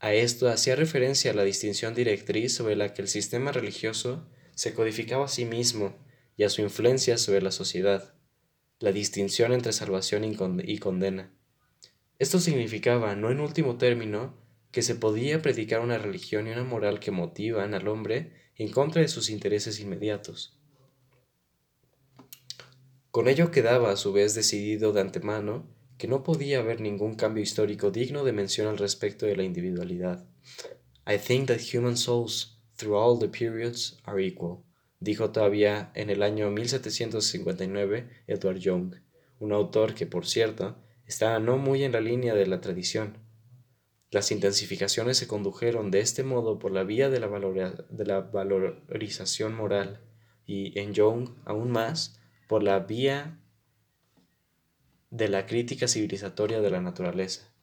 A 0.03 0.13
esto 0.13 0.49
hacía 0.49 0.75
referencia 0.75 1.33
la 1.33 1.45
distinción 1.45 1.95
directriz 1.95 2.53
sobre 2.53 2.75
la 2.75 2.93
que 2.93 3.01
el 3.01 3.07
sistema 3.07 3.53
religioso 3.53 4.27
se 4.53 4.73
codificaba 4.73 5.23
a 5.23 5.29
sí 5.29 5.45
mismo 5.45 5.95
y 6.35 6.43
a 6.43 6.49
su 6.49 6.61
influencia 6.61 7.17
sobre 7.17 7.41
la 7.41 7.51
sociedad, 7.51 8.13
la 8.79 8.91
distinción 8.91 9.53
entre 9.53 9.71
salvación 9.71 10.25
y 10.25 10.77
condena. 10.79 11.31
Esto 12.19 12.41
significaba, 12.41 13.15
no 13.15 13.31
en 13.31 13.39
último 13.39 13.77
término, 13.77 14.35
que 14.71 14.81
se 14.81 14.95
podía 14.95 15.41
predicar 15.41 15.79
una 15.79 15.97
religión 15.97 16.49
y 16.49 16.51
una 16.51 16.65
moral 16.65 16.99
que 16.99 17.11
motivan 17.11 17.73
al 17.73 17.87
hombre 17.87 18.33
en 18.57 18.71
contra 18.71 19.01
de 19.01 19.07
sus 19.07 19.29
intereses 19.29 19.79
inmediatos. 19.79 20.59
Con 23.09 23.29
ello 23.29 23.51
quedaba 23.51 23.91
a 23.91 23.95
su 23.95 24.11
vez 24.11 24.35
decidido 24.35 24.91
de 24.91 24.99
antemano 24.99 25.65
que 25.97 26.07
no 26.07 26.23
podía 26.23 26.59
haber 26.59 26.81
ningún 26.81 27.15
cambio 27.15 27.43
histórico 27.43 27.91
digno 27.91 28.23
de 28.23 28.33
mención 28.33 28.67
al 28.67 28.77
respecto 28.77 29.25
de 29.25 29.35
la 29.35 29.43
individualidad. 29.43 30.25
I 31.07 31.17
think 31.17 31.47
that 31.47 31.59
human 31.73 31.97
souls, 31.97 32.57
through 32.75 32.95
all 32.95 33.19
the 33.19 33.27
periods, 33.27 33.99
are 34.03 34.25
equal, 34.25 34.59
dijo 34.99 35.31
todavía 35.31 35.91
en 35.95 36.09
el 36.09 36.23
año 36.23 36.49
1759 36.49 38.09
Edward 38.27 38.57
Young, 38.57 38.95
un 39.39 39.51
autor 39.51 39.93
que, 39.93 40.05
por 40.05 40.25
cierto, 40.25 40.77
estaba 41.05 41.39
no 41.39 41.57
muy 41.57 41.83
en 41.83 41.91
la 41.91 42.01
línea 42.01 42.33
de 42.33 42.47
la 42.47 42.61
tradición. 42.61 43.17
Las 44.09 44.31
intensificaciones 44.31 45.17
se 45.17 45.27
condujeron 45.27 45.91
de 45.91 45.99
este 45.99 46.23
modo 46.23 46.59
por 46.59 46.71
la 46.71 46.83
vía 46.83 47.09
de 47.09 47.19
la, 47.19 47.27
de 47.89 48.05
la 48.05 48.21
valorización 48.21 49.55
moral 49.55 50.01
y, 50.45 50.77
en 50.79 50.93
Young, 50.93 51.29
aún 51.45 51.71
más, 51.71 52.19
por 52.47 52.63
la 52.63 52.79
vía 52.79 53.39
de 55.13 55.27
la 55.27 55.45
crítica 55.45 55.87
civilizatoria 55.87 56.59
de 56.59 56.71
la 56.71 56.81
naturaleza. 56.81 57.53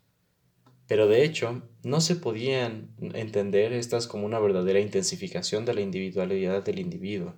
Pero 0.87 1.09
de 1.09 1.25
hecho, 1.25 1.63
no 1.83 2.01
se 2.01 2.15
podían 2.15 2.95
entender 3.01 3.73
estas 3.73 4.07
como 4.07 4.25
una 4.25 4.39
verdadera 4.39 4.79
intensificación 4.79 5.65
de 5.65 5.75
la 5.75 5.81
individualidad 5.81 6.65
del 6.65 6.79
individuo, 6.79 7.35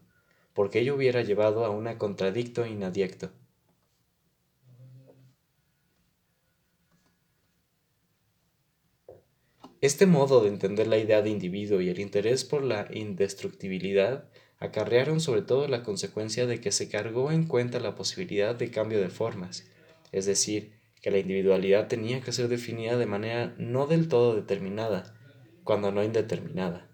porque 0.53 0.81
ello 0.81 0.97
hubiera 0.97 1.23
llevado 1.23 1.65
a 1.65 1.71
un 1.71 1.91
contradicto 1.97 2.67
inadiecto. 2.67 3.31
Este 9.81 10.05
modo 10.05 10.43
de 10.43 10.49
entender 10.49 10.89
la 10.89 10.99
idea 10.99 11.23
de 11.23 11.31
individuo 11.31 11.81
y 11.81 11.89
el 11.89 12.01
interés 12.01 12.45
por 12.45 12.63
la 12.63 12.87
indestructibilidad 12.93 14.29
acarrearon 14.59 15.21
sobre 15.21 15.41
todo 15.41 15.69
la 15.69 15.83
consecuencia 15.83 16.47
de 16.47 16.61
que 16.61 16.71
se 16.71 16.91
cargó 16.91 17.33
en 17.33 17.47
cuenta 17.47 17.81
la 17.81 17.95
posibilidad 17.95 18.55
de 18.55 18.71
cambio 18.71 19.01
de 19.01 19.09
formas, 19.09 19.72
es 20.13 20.27
decir, 20.27 20.75
que 21.01 21.11
la 21.11 21.19
individualidad 21.19 21.89
tenía 21.89 22.21
que 22.21 22.33
ser 22.33 22.49
definida 22.49 22.97
de 22.97 23.07
manera 23.07 23.55
no 23.59 23.87
del 23.87 24.09
todo 24.09 24.37
determinada, 24.37 25.19
cuando 25.65 25.91
no 25.91 26.05
indeterminada. 26.05 26.89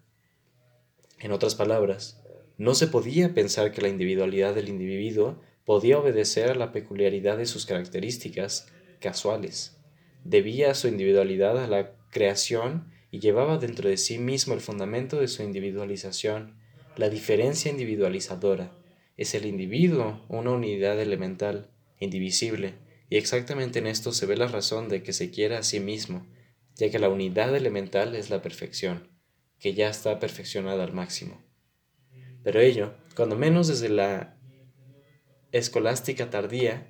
En 1.20 1.32
otras 1.32 1.54
palabras, 1.54 2.22
no 2.56 2.74
se 2.74 2.86
podía 2.86 3.34
pensar 3.34 3.72
que 3.72 3.82
la 3.82 3.88
individualidad 3.88 4.54
del 4.54 4.68
individuo 4.68 5.40
podía 5.64 5.98
obedecer 5.98 6.50
a 6.50 6.54
la 6.54 6.72
peculiaridad 6.72 7.36
de 7.36 7.46
sus 7.46 7.66
características 7.66 8.72
casuales. 9.00 9.76
Debía 10.24 10.74
su 10.74 10.88
individualidad 10.88 11.62
a 11.62 11.66
la 11.66 11.92
creación 12.10 12.90
y 13.10 13.20
llevaba 13.20 13.58
dentro 13.58 13.88
de 13.88 13.96
sí 13.96 14.18
mismo 14.18 14.54
el 14.54 14.60
fundamento 14.60 15.20
de 15.20 15.28
su 15.28 15.42
individualización, 15.42 16.54
la 16.96 17.10
diferencia 17.10 17.70
individualizadora. 17.70 18.72
Es 19.16 19.34
el 19.34 19.46
individuo 19.46 20.24
una 20.28 20.52
unidad 20.52 21.00
elemental, 21.00 21.70
indivisible, 22.00 22.74
y 23.10 23.16
exactamente 23.16 23.78
en 23.78 23.86
esto 23.86 24.12
se 24.12 24.26
ve 24.26 24.36
la 24.36 24.48
razón 24.48 24.88
de 24.88 25.02
que 25.02 25.12
se 25.12 25.30
quiera 25.30 25.58
a 25.58 25.62
sí 25.62 25.80
mismo, 25.80 26.26
ya 26.76 26.90
que 26.90 26.98
la 26.98 27.08
unidad 27.08 27.54
elemental 27.56 28.14
es 28.14 28.30
la 28.30 28.42
perfección, 28.42 29.08
que 29.58 29.74
ya 29.74 29.88
está 29.88 30.18
perfeccionada 30.18 30.84
al 30.84 30.92
máximo. 30.92 31.42
Pero 32.44 32.60
ello, 32.60 32.94
cuando 33.16 33.36
menos 33.36 33.68
desde 33.68 33.88
la 33.88 34.38
escolástica 35.52 36.30
tardía, 36.30 36.86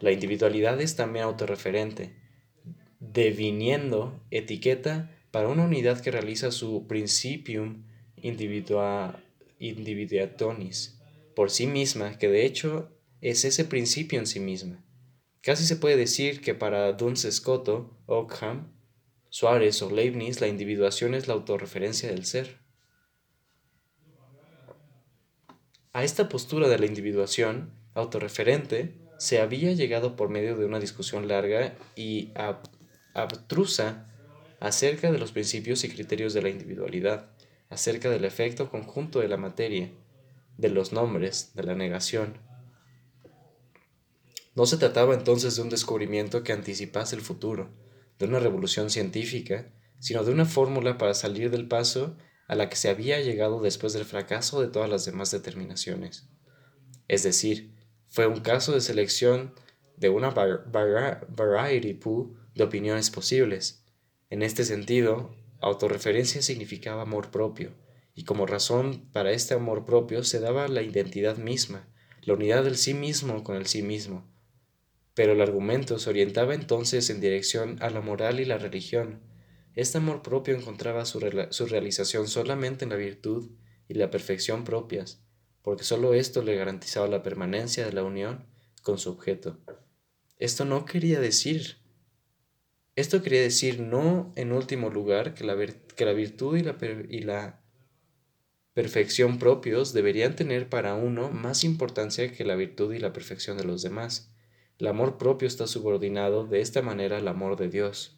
la 0.00 0.12
individualidad 0.12 0.80
es 0.80 0.96
también 0.96 1.24
autorreferente, 1.24 2.16
deviniendo 3.00 4.20
etiqueta 4.30 5.14
para 5.30 5.48
una 5.48 5.64
unidad 5.64 6.00
que 6.00 6.10
realiza 6.10 6.50
su 6.50 6.86
principium 6.86 7.84
individua, 8.16 9.22
individuatonis 9.58 10.98
por 11.36 11.50
sí 11.50 11.66
misma, 11.66 12.18
que 12.18 12.28
de 12.28 12.44
hecho 12.44 12.90
es 13.20 13.44
ese 13.44 13.64
principio 13.64 14.18
en 14.18 14.26
sí 14.26 14.40
misma. 14.40 14.84
Casi 15.48 15.64
se 15.64 15.76
puede 15.76 15.96
decir 15.96 16.42
que 16.42 16.54
para 16.54 16.92
Duns 16.92 17.26
Scoto, 17.30 17.96
Ockham, 18.04 18.70
Suárez 19.30 19.80
o 19.80 19.88
Leibniz 19.88 20.42
la 20.42 20.46
individuación 20.46 21.14
es 21.14 21.26
la 21.26 21.32
autorreferencia 21.32 22.10
del 22.10 22.26
ser. 22.26 22.58
A 25.94 26.04
esta 26.04 26.28
postura 26.28 26.68
de 26.68 26.78
la 26.78 26.84
individuación 26.84 27.72
autorreferente 27.94 28.94
se 29.16 29.40
había 29.40 29.72
llegado 29.72 30.16
por 30.16 30.28
medio 30.28 30.54
de 30.54 30.66
una 30.66 30.80
discusión 30.80 31.28
larga 31.28 31.74
y 31.96 32.30
abstrusa 33.14 34.12
acerca 34.60 35.10
de 35.10 35.18
los 35.18 35.32
principios 35.32 35.82
y 35.82 35.88
criterios 35.88 36.34
de 36.34 36.42
la 36.42 36.50
individualidad, 36.50 37.30
acerca 37.70 38.10
del 38.10 38.26
efecto 38.26 38.70
conjunto 38.70 39.20
de 39.20 39.28
la 39.28 39.38
materia, 39.38 39.90
de 40.58 40.68
los 40.68 40.92
nombres, 40.92 41.52
de 41.54 41.62
la 41.62 41.74
negación. 41.74 42.47
No 44.58 44.66
se 44.66 44.76
trataba 44.76 45.14
entonces 45.14 45.54
de 45.54 45.62
un 45.62 45.68
descubrimiento 45.68 46.42
que 46.42 46.52
anticipase 46.52 47.14
el 47.14 47.22
futuro, 47.22 47.70
de 48.18 48.26
una 48.26 48.40
revolución 48.40 48.90
científica, 48.90 49.72
sino 50.00 50.24
de 50.24 50.32
una 50.32 50.46
fórmula 50.46 50.98
para 50.98 51.14
salir 51.14 51.52
del 51.52 51.68
paso 51.68 52.16
a 52.48 52.56
la 52.56 52.68
que 52.68 52.74
se 52.74 52.88
había 52.88 53.20
llegado 53.20 53.60
después 53.60 53.92
del 53.92 54.04
fracaso 54.04 54.60
de 54.60 54.66
todas 54.66 54.90
las 54.90 55.04
demás 55.04 55.30
determinaciones. 55.30 56.28
Es 57.06 57.22
decir, 57.22 57.72
fue 58.08 58.26
un 58.26 58.40
caso 58.40 58.72
de 58.72 58.80
selección 58.80 59.54
de 59.96 60.08
una 60.08 60.30
variety 60.30 61.94
pool 61.94 62.36
de 62.56 62.64
opiniones 62.64 63.10
posibles. 63.10 63.84
En 64.28 64.42
este 64.42 64.64
sentido, 64.64 65.36
autorreferencia 65.60 66.42
significaba 66.42 67.02
amor 67.02 67.30
propio, 67.30 67.74
y 68.12 68.24
como 68.24 68.44
razón 68.44 69.08
para 69.12 69.30
este 69.30 69.54
amor 69.54 69.84
propio 69.84 70.24
se 70.24 70.40
daba 70.40 70.66
la 70.66 70.82
identidad 70.82 71.36
misma, 71.36 71.88
la 72.22 72.34
unidad 72.34 72.64
del 72.64 72.76
sí 72.76 72.92
mismo 72.92 73.44
con 73.44 73.54
el 73.54 73.66
sí 73.66 73.82
mismo. 73.82 74.36
Pero 75.18 75.32
el 75.32 75.40
argumento 75.40 75.98
se 75.98 76.10
orientaba 76.10 76.54
entonces 76.54 77.10
en 77.10 77.20
dirección 77.20 77.76
a 77.80 77.90
la 77.90 78.00
moral 78.00 78.38
y 78.38 78.44
la 78.44 78.56
religión. 78.56 79.18
Este 79.74 79.98
amor 79.98 80.22
propio 80.22 80.54
encontraba 80.54 81.04
su, 81.06 81.18
su 81.50 81.66
realización 81.66 82.28
solamente 82.28 82.84
en 82.84 82.90
la 82.90 82.96
virtud 82.96 83.50
y 83.88 83.94
la 83.94 84.12
perfección 84.12 84.62
propias, 84.62 85.20
porque 85.62 85.82
sólo 85.82 86.14
esto 86.14 86.44
le 86.44 86.54
garantizaba 86.54 87.08
la 87.08 87.24
permanencia 87.24 87.84
de 87.84 87.94
la 87.94 88.04
unión 88.04 88.46
con 88.82 88.98
su 88.98 89.10
objeto. 89.10 89.58
Esto 90.36 90.64
no 90.64 90.84
quería 90.84 91.18
decir 91.18 91.78
esto 92.94 93.20
quería 93.20 93.42
decir 93.42 93.80
no, 93.80 94.32
en 94.36 94.52
último 94.52 94.88
lugar, 94.88 95.34
que 95.34 95.42
la, 95.42 95.56
que 95.96 96.04
la 96.04 96.12
virtud 96.12 96.58
y 96.58 96.62
la, 96.62 96.76
y 97.08 97.22
la 97.22 97.60
perfección 98.72 99.40
propios 99.40 99.92
deberían 99.92 100.36
tener 100.36 100.68
para 100.68 100.94
uno 100.94 101.28
más 101.28 101.64
importancia 101.64 102.32
que 102.32 102.44
la 102.44 102.54
virtud 102.54 102.94
y 102.94 103.00
la 103.00 103.12
perfección 103.12 103.56
de 103.56 103.64
los 103.64 103.82
demás. 103.82 104.32
El 104.78 104.86
amor 104.86 105.18
propio 105.18 105.48
está 105.48 105.66
subordinado 105.66 106.46
de 106.46 106.60
esta 106.60 106.82
manera 106.82 107.18
al 107.18 107.26
amor 107.26 107.56
de 107.56 107.68
Dios, 107.68 108.16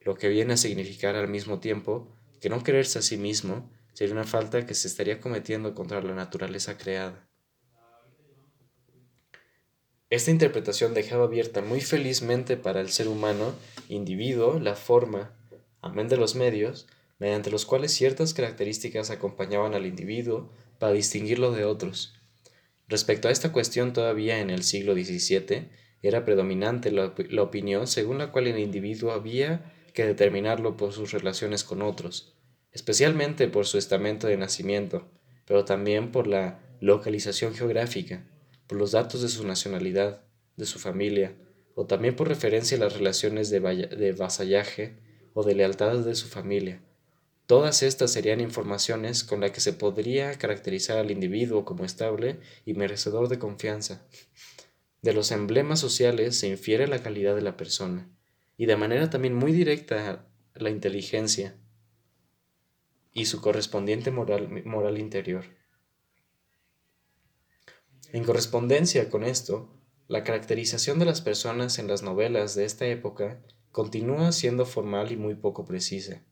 lo 0.00 0.16
que 0.16 0.28
viene 0.28 0.54
a 0.54 0.56
significar 0.56 1.16
al 1.16 1.28
mismo 1.28 1.60
tiempo 1.60 2.08
que 2.40 2.48
no 2.48 2.62
quererse 2.62 3.00
a 3.00 3.02
sí 3.02 3.18
mismo 3.18 3.70
sería 3.92 4.14
una 4.14 4.24
falta 4.24 4.64
que 4.64 4.74
se 4.74 4.88
estaría 4.88 5.20
cometiendo 5.20 5.74
contra 5.74 6.00
la 6.02 6.14
naturaleza 6.14 6.78
creada. 6.78 7.28
Esta 10.08 10.30
interpretación 10.30 10.94
dejaba 10.94 11.24
abierta 11.24 11.60
muy 11.60 11.82
felizmente 11.82 12.56
para 12.56 12.80
el 12.80 12.88
ser 12.88 13.08
humano, 13.08 13.52
individuo, 13.90 14.58
la 14.58 14.74
forma, 14.74 15.36
amén 15.82 16.08
de 16.08 16.16
los 16.16 16.34
medios, 16.34 16.86
mediante 17.18 17.50
los 17.50 17.66
cuales 17.66 17.92
ciertas 17.92 18.32
características 18.32 19.10
acompañaban 19.10 19.74
al 19.74 19.84
individuo 19.84 20.50
para 20.78 20.92
distinguirlo 20.92 21.52
de 21.52 21.66
otros. 21.66 22.14
Respecto 22.88 23.28
a 23.28 23.30
esta 23.30 23.52
cuestión 23.52 23.92
todavía 23.92 24.40
en 24.40 24.48
el 24.48 24.62
siglo 24.62 24.94
XVII, 24.94 25.68
era 26.02 26.24
predominante 26.24 26.90
la, 26.90 27.14
la, 27.30 27.42
opinión 27.42 27.86
según 27.86 28.18
la 28.18 28.30
cual 28.30 28.46
el 28.46 28.58
individuo 28.58 29.12
había 29.12 29.72
que 29.94 30.04
determinarlo 30.04 30.76
por 30.76 30.92
sus 30.92 31.12
relaciones 31.12 31.64
con 31.64 31.82
otros, 31.82 32.34
especialmente 32.72 33.48
por 33.48 33.66
su 33.66 33.78
estamento 33.78 34.26
de 34.26 34.36
nacimiento, 34.36 35.08
pero 35.46 35.64
también 35.64 36.12
por 36.12 36.26
la 36.26 36.60
localización 36.80 37.54
geográfica, 37.54 38.24
por 38.66 38.78
los 38.78 38.92
datos 38.92 39.22
de 39.22 39.28
su 39.28 39.46
nacionalidad, 39.46 40.22
de 40.56 40.66
su 40.66 40.78
familia, 40.78 41.34
o 41.74 41.86
también 41.86 42.16
por 42.16 42.28
referencia 42.28 42.76
a 42.76 42.80
las 42.80 42.94
relaciones 42.94 43.50
de, 43.50 43.60
de 43.60 44.12
vasallaje 44.12 44.96
o 45.32 45.42
de 45.42 45.54
lealtad 45.54 45.98
de 45.98 46.14
su 46.14 46.26
familia. 46.28 46.80
Todas 47.46 47.82
estas 47.82 48.12
serían 48.12 48.40
informaciones 48.40 49.24
con 49.24 49.40
las 49.40 49.52
que 49.52 49.60
se 49.60 49.72
podría 49.72 50.36
caracterizar 50.36 50.98
al 50.98 51.10
individuo 51.10 51.64
como 51.64 51.84
estable 51.84 52.40
y 52.66 52.74
merecedor 52.74 53.28
de 53.28 53.38
confianza. 53.38 54.06
De 55.08 55.14
los 55.14 55.32
emblemas 55.32 55.80
sociales 55.80 56.38
se 56.38 56.48
infiere 56.48 56.86
la 56.86 57.02
calidad 57.02 57.34
de 57.34 57.40
la 57.40 57.56
persona, 57.56 58.10
y 58.58 58.66
de 58.66 58.76
manera 58.76 59.08
también 59.08 59.34
muy 59.34 59.52
directa 59.52 60.28
la 60.54 60.68
inteligencia 60.68 61.56
y 63.14 63.24
su 63.24 63.40
correspondiente 63.40 64.10
moral, 64.10 64.62
moral 64.66 64.98
interior. 64.98 65.46
En 68.12 68.22
correspondencia 68.22 69.08
con 69.08 69.24
esto, 69.24 69.74
la 70.08 70.24
caracterización 70.24 70.98
de 70.98 71.06
las 71.06 71.22
personas 71.22 71.78
en 71.78 71.88
las 71.88 72.02
novelas 72.02 72.54
de 72.54 72.66
esta 72.66 72.84
época 72.84 73.42
continúa 73.72 74.30
siendo 74.32 74.66
formal 74.66 75.10
y 75.10 75.16
muy 75.16 75.36
poco 75.36 75.64
precisa. 75.64 76.22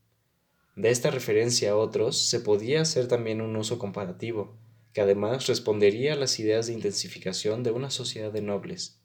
De 0.75 0.91
esta 0.91 1.11
referencia 1.11 1.71
a 1.71 1.77
otros 1.77 2.29
se 2.29 2.41
podía 2.41 2.83
hacer 2.83 3.09
también 3.09 3.41
un 3.41 3.57
uso 3.57 3.79
comparativo, 3.79 4.59
que 4.97 5.03
además 5.03 5.47
respondería 5.47 6.15
a 6.15 6.17
las 6.17 6.41
ideas 6.41 6.69
de 6.69 6.73
intensificación 6.73 7.63
de 7.63 7.71
una 7.71 7.91
sociedad 7.91 8.33
de 8.33 8.41
nobles. 8.41 8.99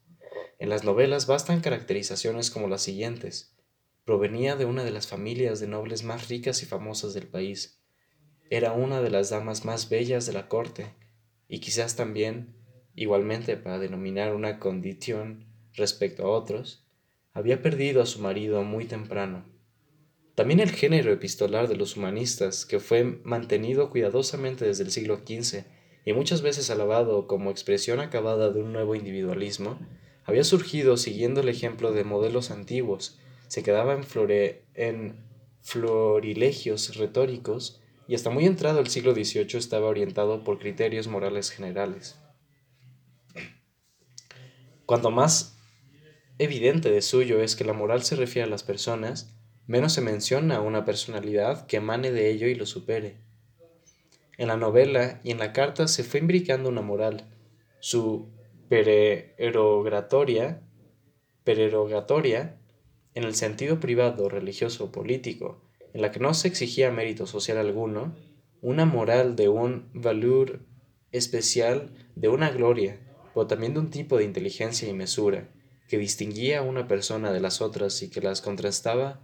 En 0.57 0.69
las 0.69 0.85
novelas 0.85 1.27
bastan 1.27 1.59
caracterizaciones 1.59 2.49
como 2.49 2.69
las 2.69 2.81
siguientes. 2.81 3.57
Provenía 4.05 4.55
de 4.55 4.63
una 4.63 4.85
de 4.85 4.91
las 4.91 5.07
familias 5.07 5.59
de 5.59 5.67
nobles 5.67 6.05
más 6.05 6.29
ricas 6.29 6.63
y 6.63 6.65
famosas 6.65 7.13
del 7.13 7.27
país. 7.27 7.83
Era 8.49 8.71
una 8.71 9.01
de 9.01 9.09
las 9.09 9.31
damas 9.31 9.65
más 9.65 9.89
bellas 9.89 10.25
de 10.25 10.31
la 10.31 10.47
corte, 10.47 10.93
y 11.49 11.59
quizás 11.59 11.97
también 11.97 12.55
igualmente 12.95 13.57
para 13.57 13.77
denominar 13.77 14.33
una 14.33 14.59
condición 14.59 15.45
respecto 15.73 16.23
a 16.23 16.29
otros, 16.29 16.87
había 17.33 17.61
perdido 17.61 18.01
a 18.01 18.05
su 18.05 18.21
marido 18.21 18.63
muy 18.63 18.85
temprano. 18.85 19.43
También 20.35 20.61
el 20.61 20.71
género 20.71 21.11
epistolar 21.11 21.67
de 21.67 21.75
los 21.75 21.97
humanistas, 21.97 22.65
que 22.65 22.79
fue 22.79 23.03
mantenido 23.25 23.89
cuidadosamente 23.89 24.63
desde 24.63 24.85
el 24.85 24.91
siglo 24.91 25.17
XV 25.17 25.65
y 26.05 26.13
muchas 26.13 26.41
veces 26.41 26.69
alabado 26.69 27.27
como 27.27 27.51
expresión 27.51 27.99
acabada 27.99 28.49
de 28.51 28.61
un 28.61 28.73
nuevo 28.73 28.95
individualismo, 28.95 29.77
había 30.23 30.43
surgido 30.43 30.97
siguiendo 30.97 31.41
el 31.41 31.49
ejemplo 31.49 31.91
de 31.91 32.03
modelos 32.03 32.51
antiguos, 32.51 33.19
se 33.47 33.63
quedaba 33.63 33.99
en, 34.75 35.31
florilegios 35.63 36.95
retóricos 36.95 37.81
y 38.07 38.15
hasta 38.15 38.31
muy 38.31 38.45
entrado 38.45 38.79
el 38.79 38.87
siglo 38.87 39.13
XVIII 39.13 39.57
estaba 39.57 39.87
orientado 39.87 40.43
por 40.43 40.57
criterios 40.57 41.07
morales 41.07 41.51
generales. 41.51 42.17
Cuanto 44.87 45.11
más 45.11 45.57
evidente 46.39 46.89
de 46.89 47.01
suyo 47.01 47.41
es 47.41 47.55
que 47.55 47.63
la 47.63 47.73
moral 47.73 48.03
se 48.03 48.15
refiere 48.15 48.47
a 48.47 48.49
las 48.49 48.63
personas, 48.63 49.35
menos 49.67 49.93
se 49.93 50.01
menciona 50.01 50.55
a 50.55 50.61
una 50.61 50.83
personalidad 50.85 51.67
que 51.67 51.77
emane 51.77 52.11
de 52.11 52.31
ello 52.31 52.47
y 52.47 52.55
lo 52.55 52.65
supere. 52.65 53.17
En 54.41 54.47
la 54.47 54.57
novela 54.57 55.21
y 55.23 55.29
en 55.29 55.37
la 55.37 55.53
carta 55.53 55.87
se 55.87 56.03
fue 56.03 56.19
imbricando 56.19 56.67
una 56.67 56.81
moral, 56.81 57.29
su 57.79 58.31
pererogatoria, 58.69 60.63
pererogatoria 61.43 62.59
en 63.13 63.23
el 63.23 63.35
sentido 63.35 63.79
privado, 63.79 64.29
religioso 64.29 64.85
o 64.85 64.91
político, 64.91 65.61
en 65.93 66.01
la 66.01 66.09
que 66.11 66.19
no 66.19 66.33
se 66.33 66.47
exigía 66.47 66.89
mérito 66.89 67.27
social 67.27 67.59
alguno, 67.59 68.15
una 68.61 68.85
moral 68.85 69.35
de 69.35 69.47
un 69.47 69.91
valor 69.93 70.65
especial, 71.11 71.93
de 72.15 72.29
una 72.29 72.49
gloria, 72.49 72.99
pero 73.35 73.45
también 73.45 73.75
de 73.75 73.81
un 73.81 73.91
tipo 73.91 74.17
de 74.17 74.23
inteligencia 74.23 74.89
y 74.89 74.93
mesura, 74.93 75.51
que 75.87 75.99
distinguía 75.99 76.61
a 76.61 76.63
una 76.63 76.87
persona 76.87 77.31
de 77.31 77.41
las 77.41 77.61
otras 77.61 78.01
y 78.01 78.09
que 78.09 78.21
las 78.21 78.41
contrastaba 78.41 79.21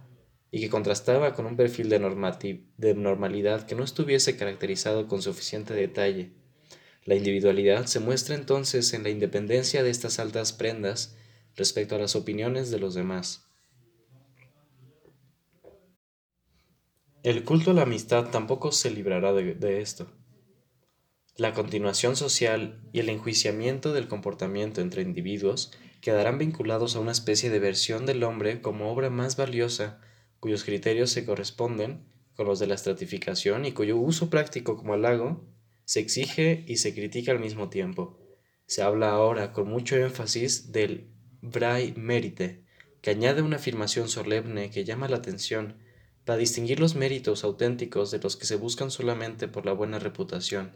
y 0.50 0.60
que 0.60 0.70
contrastaba 0.70 1.34
con 1.34 1.46
un 1.46 1.56
perfil 1.56 1.88
de, 1.88 2.60
de 2.76 2.94
normalidad 2.94 3.66
que 3.66 3.74
no 3.74 3.84
estuviese 3.84 4.36
caracterizado 4.36 5.08
con 5.08 5.22
suficiente 5.22 5.74
detalle. 5.74 6.32
La 7.04 7.14
individualidad 7.14 7.86
se 7.86 8.00
muestra 8.00 8.34
entonces 8.34 8.92
en 8.92 9.02
la 9.02 9.10
independencia 9.10 9.82
de 9.82 9.90
estas 9.90 10.18
altas 10.18 10.52
prendas 10.52 11.16
respecto 11.56 11.96
a 11.96 11.98
las 11.98 12.16
opiniones 12.16 12.70
de 12.70 12.78
los 12.78 12.94
demás. 12.94 13.44
El 17.22 17.44
culto 17.44 17.72
a 17.72 17.74
la 17.74 17.82
amistad 17.82 18.30
tampoco 18.30 18.72
se 18.72 18.90
librará 18.90 19.32
de 19.32 19.80
esto. 19.80 20.10
La 21.36 21.52
continuación 21.52 22.16
social 22.16 22.80
y 22.92 23.00
el 23.00 23.08
enjuiciamiento 23.08 23.92
del 23.92 24.08
comportamiento 24.08 24.80
entre 24.80 25.02
individuos 25.02 25.72
quedarán 26.00 26.38
vinculados 26.38 26.96
a 26.96 27.00
una 27.00 27.12
especie 27.12 27.48
de 27.48 27.58
versión 27.58 28.06
del 28.06 28.24
hombre 28.24 28.60
como 28.60 28.90
obra 28.90 29.08
más 29.08 29.36
valiosa, 29.36 30.00
cuyos 30.40 30.64
criterios 30.64 31.10
se 31.10 31.24
corresponden 31.24 32.04
con 32.34 32.46
los 32.46 32.58
de 32.58 32.66
la 32.66 32.74
estratificación 32.74 33.64
y 33.64 33.72
cuyo 33.72 33.96
uso 33.96 34.30
práctico 34.30 34.76
como 34.76 34.94
halago 34.94 35.44
se 35.84 36.00
exige 36.00 36.64
y 36.66 36.76
se 36.76 36.94
critica 36.94 37.32
al 37.32 37.40
mismo 37.40 37.68
tiempo. 37.68 38.18
Se 38.66 38.82
habla 38.82 39.10
ahora 39.10 39.52
con 39.52 39.68
mucho 39.68 39.96
énfasis 39.96 40.70
del 40.70 41.10
Brai 41.40 41.94
Mérite, 41.96 42.64
que 43.00 43.10
añade 43.10 43.42
una 43.42 43.56
afirmación 43.56 44.08
solemne 44.08 44.70
que 44.70 44.84
llama 44.84 45.08
la 45.08 45.16
atención 45.16 45.78
para 46.24 46.38
distinguir 46.38 46.78
los 46.78 46.94
méritos 46.94 47.42
auténticos 47.42 48.10
de 48.10 48.18
los 48.18 48.36
que 48.36 48.44
se 48.44 48.56
buscan 48.56 48.90
solamente 48.90 49.48
por 49.48 49.64
la 49.64 49.72
buena 49.72 49.98
reputación 49.98 50.72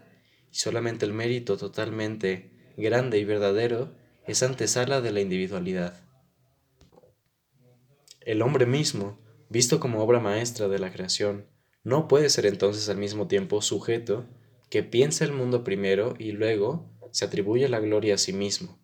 y 0.50 0.56
solamente 0.56 1.04
el 1.04 1.12
mérito 1.12 1.56
totalmente 1.56 2.50
grande 2.76 3.18
y 3.18 3.24
verdadero 3.24 3.94
es 4.26 4.42
antesala 4.42 5.00
de 5.00 5.12
la 5.12 5.20
individualidad. 5.20 6.00
El 8.20 8.40
hombre 8.40 8.66
mismo, 8.66 9.18
visto 9.52 9.78
como 9.78 10.02
obra 10.02 10.18
maestra 10.18 10.66
de 10.68 10.78
la 10.78 10.90
creación, 10.90 11.46
no 11.84 12.08
puede 12.08 12.30
ser 12.30 12.46
entonces 12.46 12.88
al 12.88 12.96
mismo 12.96 13.28
tiempo 13.28 13.60
sujeto 13.60 14.26
que 14.70 14.82
piensa 14.82 15.26
el 15.26 15.32
mundo 15.32 15.62
primero 15.62 16.14
y 16.18 16.32
luego 16.32 16.90
se 17.12 17.26
atribuye 17.26 17.68
la 17.68 17.78
gloria 17.78 18.14
a 18.14 18.18
sí 18.18 18.32
mismo. 18.32 18.80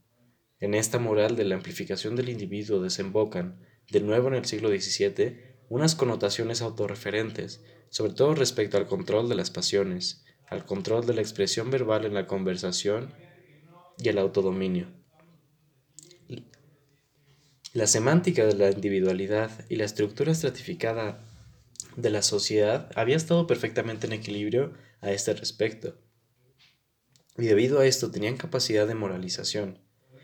En 0.60 0.74
esta 0.74 0.98
moral 0.98 1.36
de 1.36 1.44
la 1.44 1.54
amplificación 1.54 2.16
del 2.16 2.28
individuo 2.28 2.82
desembocan, 2.82 3.64
de 3.90 4.00
nuevo 4.00 4.28
en 4.28 4.34
el 4.34 4.44
siglo 4.44 4.68
XVII, 4.68 5.40
unas 5.70 5.94
connotaciones 5.94 6.60
autorreferentes, 6.60 7.64
sobre 7.88 8.12
todo 8.12 8.34
respecto 8.34 8.76
al 8.76 8.86
control 8.86 9.30
de 9.30 9.36
las 9.36 9.50
pasiones, 9.50 10.22
al 10.46 10.66
control 10.66 11.06
de 11.06 11.14
la 11.14 11.22
expresión 11.22 11.70
verbal 11.70 12.04
en 12.04 12.12
la 12.12 12.26
conversación 12.26 13.14
y 13.96 14.10
el 14.10 14.18
autodominio. 14.18 14.97
La 17.74 17.86
semántica 17.86 18.46
de 18.46 18.54
la 18.54 18.70
individualidad 18.70 19.50
y 19.68 19.76
la 19.76 19.84
estructura 19.84 20.32
estratificada 20.32 21.20
de 21.96 22.08
la 22.08 22.22
sociedad 22.22 22.90
había 22.94 23.16
estado 23.16 23.46
perfectamente 23.46 24.06
en 24.06 24.14
equilibrio 24.14 24.72
a 25.02 25.12
este 25.12 25.34
respecto, 25.34 25.98
y 27.36 27.42
debido 27.42 27.80
a 27.80 27.86
esto 27.86 28.10
tenían 28.10 28.38
capacidad 28.38 28.86
de 28.86 28.94
moralización. 28.94 29.80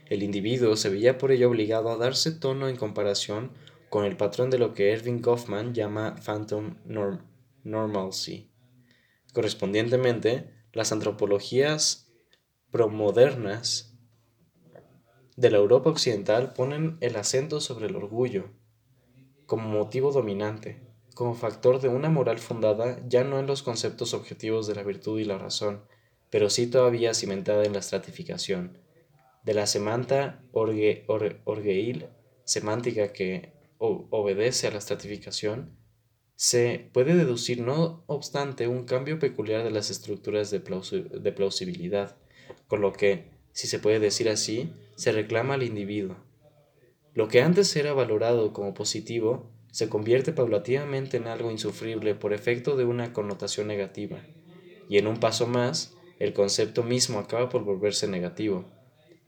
El 0.06 0.22
individuo 0.22 0.74
se 0.76 0.88
veía 0.88 1.18
por 1.18 1.32
ello 1.32 1.50
obligado 1.50 1.90
a 1.90 1.98
darse 1.98 2.32
tono 2.32 2.66
en 2.68 2.76
comparación 2.76 3.52
con 3.90 4.06
el 4.06 4.16
patrón 4.16 4.48
de 4.48 4.58
lo 4.58 4.72
que 4.72 4.92
Erving 4.92 5.20
Goffman 5.20 5.74
llama 5.74 6.16
phantom 6.16 6.78
normalcy. 7.62 8.50
Correspondientemente, 9.34 10.50
las 10.72 10.92
antropologías 10.92 12.10
promodernas 12.70 13.93
de 15.36 15.50
la 15.50 15.58
Europa 15.58 15.90
occidental 15.90 16.52
ponen 16.52 16.96
el 17.00 17.16
acento 17.16 17.60
sobre 17.60 17.86
el 17.86 17.96
orgullo 17.96 18.50
como 19.46 19.68
motivo 19.68 20.12
dominante, 20.12 20.80
como 21.14 21.34
factor 21.34 21.80
de 21.80 21.88
una 21.88 22.08
moral 22.08 22.38
fundada 22.38 23.00
ya 23.08 23.24
no 23.24 23.38
en 23.38 23.46
los 23.46 23.62
conceptos 23.62 24.14
objetivos 24.14 24.66
de 24.66 24.74
la 24.74 24.82
virtud 24.82 25.20
y 25.20 25.24
la 25.24 25.38
razón, 25.38 25.84
pero 26.30 26.50
sí 26.50 26.66
todavía 26.66 27.14
cimentada 27.14 27.64
en 27.64 27.72
la 27.72 27.78
estratificación. 27.80 28.78
de 29.44 29.54
la 29.54 29.66
semanta 29.66 30.42
orgeil, 30.52 32.06
semántica 32.44 33.12
que 33.12 33.52
obedece 33.78 34.66
a 34.66 34.70
la 34.70 34.78
estratificación, 34.78 35.76
se 36.34 36.90
puede 36.92 37.14
deducir, 37.14 37.60
no 37.60 38.02
obstante, 38.06 38.66
un 38.66 38.84
cambio 38.84 39.18
peculiar 39.18 39.62
de 39.62 39.70
las 39.70 39.90
estructuras 39.90 40.50
de 40.50 40.60
plausibilidad, 41.32 42.16
con 42.66 42.80
lo 42.80 42.92
que, 42.92 43.30
si 43.52 43.66
se 43.68 43.78
puede 43.78 44.00
decir 44.00 44.28
así, 44.30 44.72
se 44.96 45.12
reclama 45.12 45.54
al 45.54 45.62
individuo. 45.62 46.16
Lo 47.14 47.28
que 47.28 47.42
antes 47.42 47.74
era 47.76 47.92
valorado 47.92 48.52
como 48.52 48.74
positivo 48.74 49.50
se 49.70 49.88
convierte 49.88 50.32
paulatinamente 50.32 51.16
en 51.16 51.26
algo 51.26 51.50
insufrible 51.50 52.14
por 52.14 52.32
efecto 52.32 52.76
de 52.76 52.84
una 52.84 53.12
connotación 53.12 53.66
negativa, 53.66 54.18
y 54.88 54.98
en 54.98 55.06
un 55.06 55.18
paso 55.18 55.46
más, 55.46 55.96
el 56.18 56.32
concepto 56.32 56.82
mismo 56.82 57.18
acaba 57.18 57.48
por 57.48 57.64
volverse 57.64 58.06
negativo. 58.06 58.64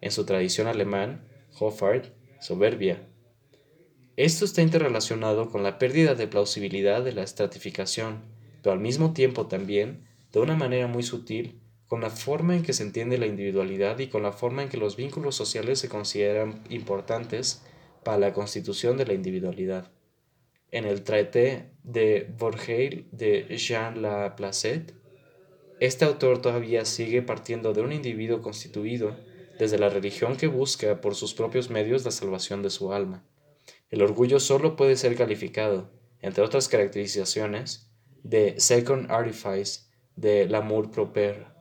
En 0.01 0.13
su 0.13 0.25
tradición 0.25 0.67
alemán, 0.67 1.27
Hoffart, 1.59 2.13
soberbia, 2.41 3.07
esto 4.17 4.47
está 4.47 4.63
interrelacionado 4.63 5.51
con 5.51 5.63
la 5.63 5.79
pérdida 5.79 6.15
de 6.15 6.27
plausibilidad 6.27 7.05
de 7.05 7.13
la 7.13 7.23
estratificación, 7.23 8.23
pero 8.63 8.73
al 8.73 8.81
mismo 8.81 9.13
tiempo 9.13 9.47
también, 9.47 10.09
de 10.33 10.41
una 10.41 10.57
manera 10.57 10.87
muy 10.87 11.03
sutil, 11.03 11.61
con 11.89 12.01
la 12.01 12.11
forma 12.11 12.57
en 12.57 12.63
que 12.63 12.73
se 12.73 12.83
entiende 12.83 13.19
la 13.19 13.27
individualidad 13.27 13.99
y 13.99 14.09
con 14.09 14.23
la 14.23 14.33
forma 14.33 14.63
en 14.63 14.69
que 14.69 14.77
los 14.77 14.97
vínculos 14.97 15.37
sociales 15.37 15.79
se 15.79 15.89
consideran 15.89 16.63
importantes 16.69 17.63
para 18.03 18.19
la 18.19 18.33
constitución 18.33 18.97
de 18.97 19.07
la 19.07 19.15
individualidad. 19.15 19.91
En 20.73 20.85
el 20.85 21.05
traité 21.05 21.71
de 21.85 22.29
Borgeil 22.39 23.09
de 23.13 23.57
Jean 23.57 24.03
Laplacette, 24.03 24.95
este 25.79 26.05
autor 26.05 26.41
todavía 26.41 26.85
sigue 26.85 27.23
partiendo 27.23 27.73
de 27.73 27.83
un 27.83 27.93
individuo 27.93 28.43
constituido 28.43 29.17
desde 29.59 29.79
la 29.79 29.89
religión 29.89 30.37
que 30.37 30.47
busca 30.49 31.01
por 31.01 31.15
sus 31.15 31.35
propios 31.35 31.71
medios 31.71 32.05
la 32.05 32.11
salvación 32.11 32.63
de 32.63 32.71
su 32.71 32.93
alma. 32.93 33.25
El 33.91 34.03
orgullo 34.03 34.41
solo 34.41 34.75
puede 34.75 34.97
ser 34.97 35.17
calificado, 35.17 35.91
entre 36.21 36.43
otras 36.43 36.69
caracterizaciones, 36.69 37.91
de 38.23 38.59
second 38.59 39.11
artifice 39.11 39.83
de 40.17 40.49
l'amour 40.49 40.91
propre. 40.91 41.56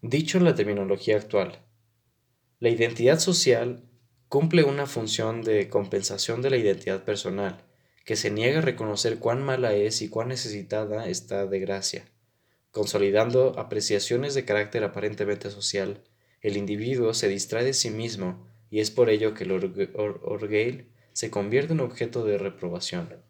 Dicho 0.00 0.38
en 0.38 0.44
la 0.44 0.54
terminología 0.54 1.16
actual, 1.16 1.64
la 2.58 2.68
identidad 2.68 3.18
social 3.18 3.84
cumple 4.28 4.64
una 4.64 4.86
función 4.86 5.42
de 5.42 5.68
compensación 5.68 6.42
de 6.42 6.50
la 6.50 6.56
identidad 6.56 7.04
personal, 7.04 7.64
que 8.04 8.16
se 8.16 8.30
niega 8.30 8.58
a 8.58 8.62
reconocer 8.62 9.18
cuán 9.18 9.42
mala 9.42 9.74
es 9.74 10.02
y 10.02 10.08
cuán 10.08 10.28
necesitada 10.28 11.06
está 11.06 11.46
de 11.46 11.60
gracia, 11.60 12.04
consolidando 12.70 13.58
apreciaciones 13.58 14.34
de 14.34 14.44
carácter 14.44 14.82
aparentemente 14.84 15.50
social 15.50 16.02
el 16.42 16.56
individuo 16.56 17.14
se 17.14 17.28
distrae 17.28 17.64
de 17.64 17.72
sí 17.72 17.90
mismo 17.90 18.48
y 18.68 18.80
es 18.80 18.90
por 18.90 19.10
ello 19.10 19.32
que 19.32 19.44
el 19.44 19.52
orgueil 19.52 20.88
se 21.12 21.30
convierte 21.30 21.72
en 21.72 21.80
objeto 21.80 22.24
de 22.24 22.36
reprobación. 22.36 23.22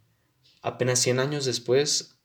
Apenas 0.62 1.00
cien 1.00 1.20
años 1.20 1.44
después, 1.44 2.21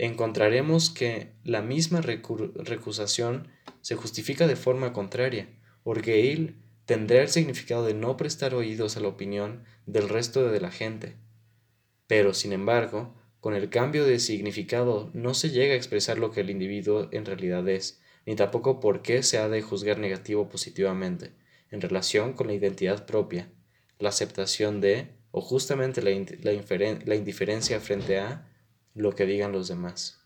encontraremos 0.00 0.88
que 0.88 1.34
la 1.44 1.60
misma 1.60 2.00
recusación 2.00 3.48
se 3.82 3.96
justifica 3.96 4.46
de 4.46 4.56
forma 4.56 4.94
contraria. 4.94 5.48
Orgueil 5.84 6.56
tendrá 6.86 7.20
el 7.20 7.28
significado 7.28 7.84
de 7.84 7.92
no 7.92 8.16
prestar 8.16 8.54
oídos 8.54 8.96
a 8.96 9.00
la 9.00 9.08
opinión 9.08 9.64
del 9.84 10.08
resto 10.08 10.50
de 10.50 10.60
la 10.60 10.70
gente. 10.70 11.16
Pero, 12.06 12.32
sin 12.32 12.54
embargo, 12.54 13.14
con 13.40 13.54
el 13.54 13.68
cambio 13.68 14.06
de 14.06 14.18
significado 14.20 15.10
no 15.12 15.34
se 15.34 15.50
llega 15.50 15.74
a 15.74 15.76
expresar 15.76 16.18
lo 16.18 16.30
que 16.30 16.40
el 16.40 16.48
individuo 16.48 17.08
en 17.12 17.26
realidad 17.26 17.68
es, 17.68 18.00
ni 18.24 18.36
tampoco 18.36 18.80
por 18.80 19.02
qué 19.02 19.22
se 19.22 19.36
ha 19.36 19.50
de 19.50 19.60
juzgar 19.60 19.98
negativo 19.98 20.42
o 20.42 20.48
positivamente, 20.48 21.32
en 21.70 21.82
relación 21.82 22.32
con 22.32 22.46
la 22.46 22.54
identidad 22.54 23.04
propia, 23.04 23.52
la 23.98 24.08
aceptación 24.08 24.80
de, 24.80 25.10
o 25.30 25.42
justamente 25.42 26.00
la, 26.00 26.10
la 26.10 27.14
indiferencia 27.14 27.80
frente 27.80 28.18
a, 28.18 28.49
lo 28.94 29.14
que 29.14 29.26
digan 29.26 29.52
los 29.52 29.68
demás. 29.68 30.20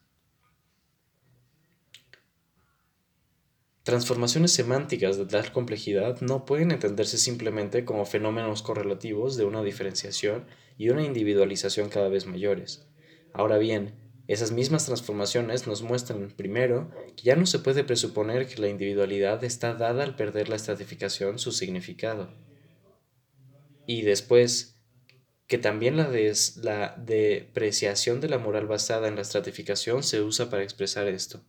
Transformaciones 3.84 4.52
semánticas 4.52 5.18
de 5.18 5.26
tal 5.26 5.52
complejidad 5.52 6.22
no 6.22 6.46
pueden 6.46 6.70
entenderse 6.70 7.18
simplemente 7.18 7.84
como 7.84 8.06
fenómenos 8.06 8.62
correlativos 8.62 9.36
de 9.36 9.44
una 9.44 9.62
diferenciación 9.62 10.46
y 10.78 10.88
una 10.88 11.04
individualización 11.04 11.90
cada 11.90 12.08
vez 12.08 12.24
mayores. 12.24 12.88
Ahora 13.34 13.58
bien, 13.58 13.94
esas 14.26 14.52
mismas 14.52 14.86
transformaciones 14.86 15.66
nos 15.66 15.82
muestran, 15.82 16.30
primero, 16.34 16.90
que 17.14 17.24
ya 17.24 17.36
no 17.36 17.44
se 17.44 17.58
puede 17.58 17.84
presuponer 17.84 18.46
que 18.46 18.58
la 18.58 18.68
individualidad 18.68 19.44
está 19.44 19.74
dada 19.74 20.02
al 20.02 20.16
perder 20.16 20.48
la 20.48 20.56
estratificación 20.56 21.38
su 21.38 21.52
significado. 21.52 22.32
Y 23.86 24.00
después, 24.00 24.73
que 25.54 25.58
también 25.58 25.96
la, 25.96 26.10
la 26.62 26.96
depreciación 26.96 28.20
de 28.20 28.28
la 28.28 28.38
moral 28.38 28.66
basada 28.66 29.06
en 29.06 29.14
la 29.14 29.22
estratificación 29.22 30.02
se 30.02 30.20
usa 30.20 30.50
para 30.50 30.64
expresar 30.64 31.06
esto. 31.06 31.44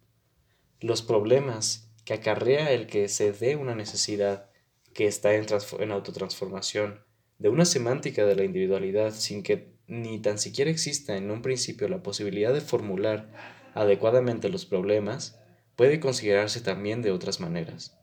Los 0.80 1.02
problemas 1.02 1.90
que 2.04 2.14
acarrea 2.14 2.72
el 2.72 2.86
que 2.86 3.10
se 3.10 3.32
dé 3.32 3.56
una 3.56 3.74
necesidad 3.74 4.52
que 4.94 5.08
está 5.08 5.34
en, 5.34 5.48
en 5.80 5.92
autotransformación 5.92 7.04
de 7.40 7.50
una 7.50 7.66
semántica 7.66 8.28
de 8.28 8.36
la 8.36 8.44
individualidad 8.44 9.12
sin 9.12 9.42
que 9.42 9.74
ni 9.88 10.20
tan 10.20 10.38
siquiera 10.38 10.70
exista 10.70 11.18
en 11.18 11.32
un 11.32 11.42
principio 11.42 11.88
la 11.88 12.04
posibilidad 12.04 12.54
de 12.54 12.62
formular 12.62 13.32
adecuadamente 13.74 14.50
los 14.50 14.68
problemas, 14.68 15.40
puede 15.76 16.00
considerarse 16.00 16.62
también 16.62 17.02
de 17.02 17.10
otras 17.10 17.40
maneras. 17.40 17.98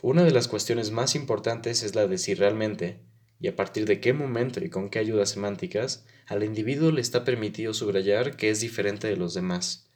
Una 0.00 0.22
de 0.22 0.30
las 0.30 0.46
cuestiones 0.46 0.92
más 0.92 1.16
importantes 1.16 1.82
es 1.82 1.96
la 1.96 2.06
de 2.06 2.18
si 2.18 2.34
realmente, 2.34 3.09
y 3.40 3.48
a 3.48 3.56
partir 3.56 3.86
de 3.86 4.00
qué 4.00 4.12
momento 4.12 4.62
y 4.62 4.68
con 4.68 4.90
qué 4.90 4.98
ayudas 4.98 5.30
semánticas, 5.30 6.04
al 6.26 6.44
individuo 6.44 6.92
le 6.92 7.00
está 7.00 7.24
permitido 7.24 7.72
subrayar 7.72 8.36
que 8.36 8.50
es 8.50 8.60
diferente 8.60 9.08
de 9.08 9.16
los 9.16 9.34
demás. 9.34 9.88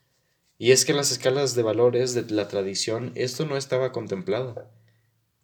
Y 0.57 0.71
es 0.71 0.85
que 0.85 0.93
en 0.93 0.97
las 0.97 1.13
escalas 1.13 1.55
de 1.55 1.63
valores 1.63 2.15
de 2.15 2.23
la 2.31 2.49
tradición 2.49 3.13
esto 3.15 3.45
no 3.45 3.57
estaba 3.57 3.93
contemplado. 3.93 4.71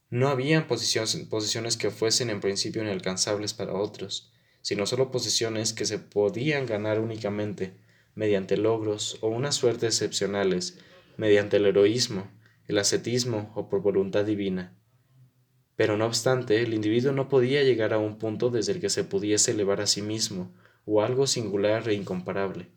No 0.08 0.28
habían 0.28 0.66
posiciones, 0.66 1.76
que 1.76 1.90
fuesen 1.90 2.30
en 2.30 2.40
principio 2.40 2.82
inalcanzables 2.82 3.52
para 3.54 3.74
otros, 3.74 4.32
sino 4.62 4.86
solo 4.86 5.10
posiciones 5.10 5.72
que 5.72 5.84
se 5.84 5.98
podían 5.98 6.66
ganar 6.66 7.00
únicamente 7.00 7.74
mediante 8.14 8.56
logros 8.56 9.18
o 9.20 9.28
una 9.28 9.52
suerte 9.52 9.86
excepcionales, 9.86 10.78
mediante 11.16 11.58
el 11.58 11.66
heroísmo, 11.66 12.30
el 12.66 12.78
ascetismo 12.78 13.52
o 13.54 13.68
por 13.68 13.82
voluntad 13.82 14.24
divina. 14.24 14.79
Pero 15.80 15.96
no 15.96 16.04
obstante, 16.04 16.60
el 16.60 16.74
individuo 16.74 17.10
no 17.10 17.30
podía 17.30 17.62
llegar 17.62 17.94
a 17.94 17.98
un 17.98 18.18
punto 18.18 18.50
desde 18.50 18.72
el 18.72 18.82
que 18.82 18.90
se 18.90 19.02
pudiese 19.02 19.52
elevar 19.52 19.80
a 19.80 19.86
sí 19.86 20.02
mismo, 20.02 20.52
o 20.84 21.00
algo 21.00 21.26
singular 21.26 21.88
e 21.88 21.94
incomparable. 21.94 22.68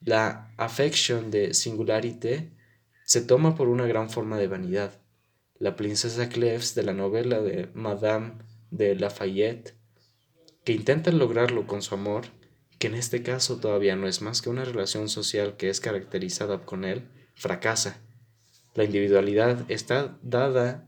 La 0.00 0.52
affection 0.58 1.30
de 1.30 1.54
singularité 1.54 2.50
se 3.06 3.22
toma 3.22 3.56
por 3.56 3.68
una 3.68 3.86
gran 3.86 4.10
forma 4.10 4.36
de 4.36 4.48
vanidad. 4.48 5.00
La 5.58 5.76
princesa 5.76 6.28
Cleves 6.28 6.74
de 6.74 6.82
la 6.82 6.92
novela 6.92 7.40
de 7.40 7.70
Madame 7.72 8.32
de 8.70 8.96
Lafayette 8.96 9.74
que 10.62 10.74
intentan 10.74 11.16
lograrlo 11.16 11.66
con 11.66 11.80
su 11.80 11.94
amor, 11.94 12.26
que 12.78 12.88
en 12.88 12.96
este 12.96 13.22
caso 13.22 13.60
todavía 13.60 13.96
no 13.96 14.06
es 14.06 14.20
más 14.20 14.42
que 14.42 14.50
una 14.50 14.66
relación 14.66 15.08
social 15.08 15.56
que 15.56 15.70
es 15.70 15.80
caracterizada 15.80 16.66
con 16.66 16.84
él, 16.84 17.08
fracasa. 17.34 18.02
La 18.74 18.84
individualidad 18.84 19.64
está 19.70 20.18
dada 20.20 20.86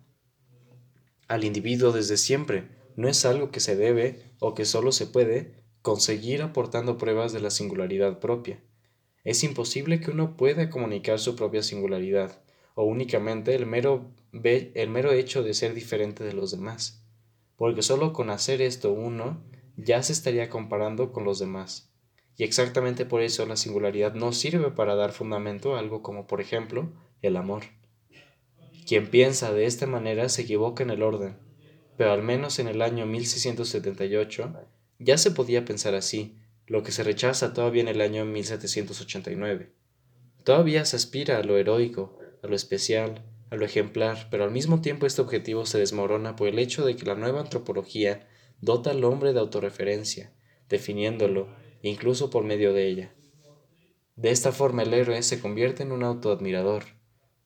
al 1.28 1.44
individuo 1.44 1.92
desde 1.92 2.16
siempre, 2.16 2.68
no 2.96 3.08
es 3.08 3.24
algo 3.24 3.50
que 3.50 3.60
se 3.60 3.76
debe 3.76 4.22
o 4.40 4.54
que 4.54 4.64
solo 4.64 4.90
se 4.92 5.06
puede 5.06 5.52
conseguir 5.82 6.42
aportando 6.42 6.98
pruebas 6.98 7.32
de 7.32 7.40
la 7.40 7.50
singularidad 7.50 8.18
propia. 8.18 8.60
Es 9.24 9.44
imposible 9.44 10.00
que 10.00 10.10
uno 10.10 10.36
pueda 10.36 10.70
comunicar 10.70 11.18
su 11.18 11.36
propia 11.36 11.62
singularidad, 11.62 12.42
o 12.74 12.84
únicamente 12.84 13.54
el 13.54 13.66
mero, 13.66 14.10
el 14.32 14.88
mero 14.88 15.12
hecho 15.12 15.42
de 15.42 15.54
ser 15.54 15.74
diferente 15.74 16.24
de 16.24 16.32
los 16.32 16.50
demás, 16.50 17.04
porque 17.56 17.82
solo 17.82 18.12
con 18.12 18.30
hacer 18.30 18.62
esto 18.62 18.92
uno 18.92 19.42
ya 19.76 20.02
se 20.02 20.12
estaría 20.12 20.48
comparando 20.48 21.12
con 21.12 21.24
los 21.24 21.38
demás. 21.38 21.92
Y 22.36 22.44
exactamente 22.44 23.04
por 23.04 23.20
eso 23.20 23.44
la 23.46 23.56
singularidad 23.56 24.14
no 24.14 24.32
sirve 24.32 24.70
para 24.70 24.94
dar 24.94 25.12
fundamento 25.12 25.74
a 25.74 25.80
algo 25.80 26.02
como, 26.02 26.26
por 26.26 26.40
ejemplo, 26.40 26.92
el 27.20 27.36
amor. 27.36 27.64
Quien 28.88 29.10
piensa 29.10 29.52
de 29.52 29.66
esta 29.66 29.86
manera 29.86 30.30
se 30.30 30.40
equivoca 30.40 30.82
en 30.82 30.88
el 30.88 31.02
orden, 31.02 31.36
pero 31.98 32.10
al 32.10 32.22
menos 32.22 32.58
en 32.58 32.68
el 32.68 32.80
año 32.80 33.04
1678 33.04 34.54
ya 34.98 35.18
se 35.18 35.30
podía 35.30 35.66
pensar 35.66 35.94
así, 35.94 36.38
lo 36.66 36.82
que 36.82 36.90
se 36.90 37.02
rechaza 37.02 37.52
todavía 37.52 37.82
en 37.82 37.88
el 37.88 38.00
año 38.00 38.24
1789. 38.24 39.74
Todavía 40.42 40.86
se 40.86 40.96
aspira 40.96 41.36
a 41.36 41.42
lo 41.42 41.58
heroico, 41.58 42.18
a 42.42 42.46
lo 42.46 42.56
especial, 42.56 43.26
a 43.50 43.56
lo 43.56 43.66
ejemplar, 43.66 44.28
pero 44.30 44.44
al 44.44 44.52
mismo 44.52 44.80
tiempo 44.80 45.04
este 45.04 45.20
objetivo 45.20 45.66
se 45.66 45.78
desmorona 45.78 46.34
por 46.34 46.48
el 46.48 46.58
hecho 46.58 46.86
de 46.86 46.96
que 46.96 47.04
la 47.04 47.14
nueva 47.14 47.40
antropología 47.40 48.26
dota 48.62 48.92
al 48.92 49.04
hombre 49.04 49.34
de 49.34 49.40
autorreferencia, 49.40 50.32
definiéndolo, 50.70 51.54
incluso 51.82 52.30
por 52.30 52.42
medio 52.42 52.72
de 52.72 52.88
ella. 52.88 53.14
De 54.16 54.30
esta 54.30 54.50
forma 54.50 54.82
el 54.82 54.94
héroe 54.94 55.22
se 55.22 55.40
convierte 55.40 55.82
en 55.82 55.92
un 55.92 56.04
autoadmirador, 56.04 56.97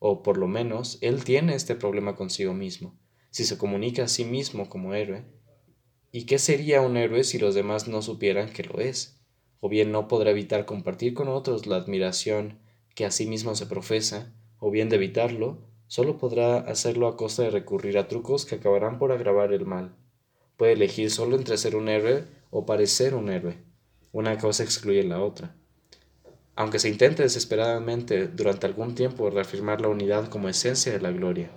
o 0.05 0.25
por 0.25 0.37
lo 0.37 0.49
menos 0.49 0.99
él 1.01 1.23
tiene 1.23 1.55
este 1.55 1.77
problema 1.77 2.17
consigo 2.17 2.53
mismo, 2.55 2.99
si 3.31 3.45
se 3.45 3.57
comunica 3.57 4.03
a 4.03 4.09
sí 4.09 4.25
mismo 4.25 4.69
como 4.69 4.95
héroe. 4.95 5.25
¿Y 6.11 6.25
qué 6.27 6.41
sería 6.41 6.81
un 6.81 6.97
héroe 6.97 7.23
si 7.23 7.39
los 7.39 7.55
demás 7.55 7.87
no 7.87 8.03
supieran 8.03 8.53
que 8.53 8.65
lo 8.65 8.81
es? 8.81 9.23
O 9.61 9.69
bien 9.69 9.93
no 9.93 10.09
podrá 10.09 10.33
evitar 10.33 10.67
compartir 10.67 11.15
con 11.15 11.29
otros 11.29 11.69
la 11.69 11.77
admiración 11.77 12.59
que 12.97 13.05
a 13.05 13.13
sí 13.13 13.27
mismo 13.27 13.55
se 13.55 13.67
profesa, 13.67 14.35
o 14.59 14.73
bien 14.73 14.89
de 14.89 14.97
evitarlo, 14.97 15.69
solo 15.87 16.19
podrá 16.19 16.59
hacerlo 16.59 17.07
a 17.07 17.17
costa 17.17 17.45
de 17.45 17.51
recurrir 17.51 17.97
a 17.97 18.09
trucos 18.09 18.45
que 18.45 18.57
acabarán 18.57 18.99
por 18.99 19.13
agravar 19.13 19.53
el 19.53 19.67
mal. 19.67 19.95
Puede 20.57 20.73
elegir 20.73 21.13
solo 21.13 21.37
entre 21.37 21.57
ser 21.59 21.77
un 21.77 21.89
héroe 21.89 22.25
o 22.51 22.67
parecer 22.67 23.15
un 23.15 23.31
héroe. 23.31 23.63
Una 24.11 24.37
cosa 24.37 24.65
excluye 24.65 25.05
la 25.05 25.23
otra. 25.23 25.55
Aunque 26.55 26.79
se 26.79 26.89
intente 26.89 27.23
desesperadamente 27.23 28.29
durante 28.29 28.67
algún 28.67 28.95
tiempo 28.95 29.31
reafirmar 29.31 29.81
la 29.81 29.89
unidad 29.89 30.29
como 30.29 30.49
esencia 30.49 30.93
de 30.93 31.01
la 31.01 31.11
gloria, 31.11 31.51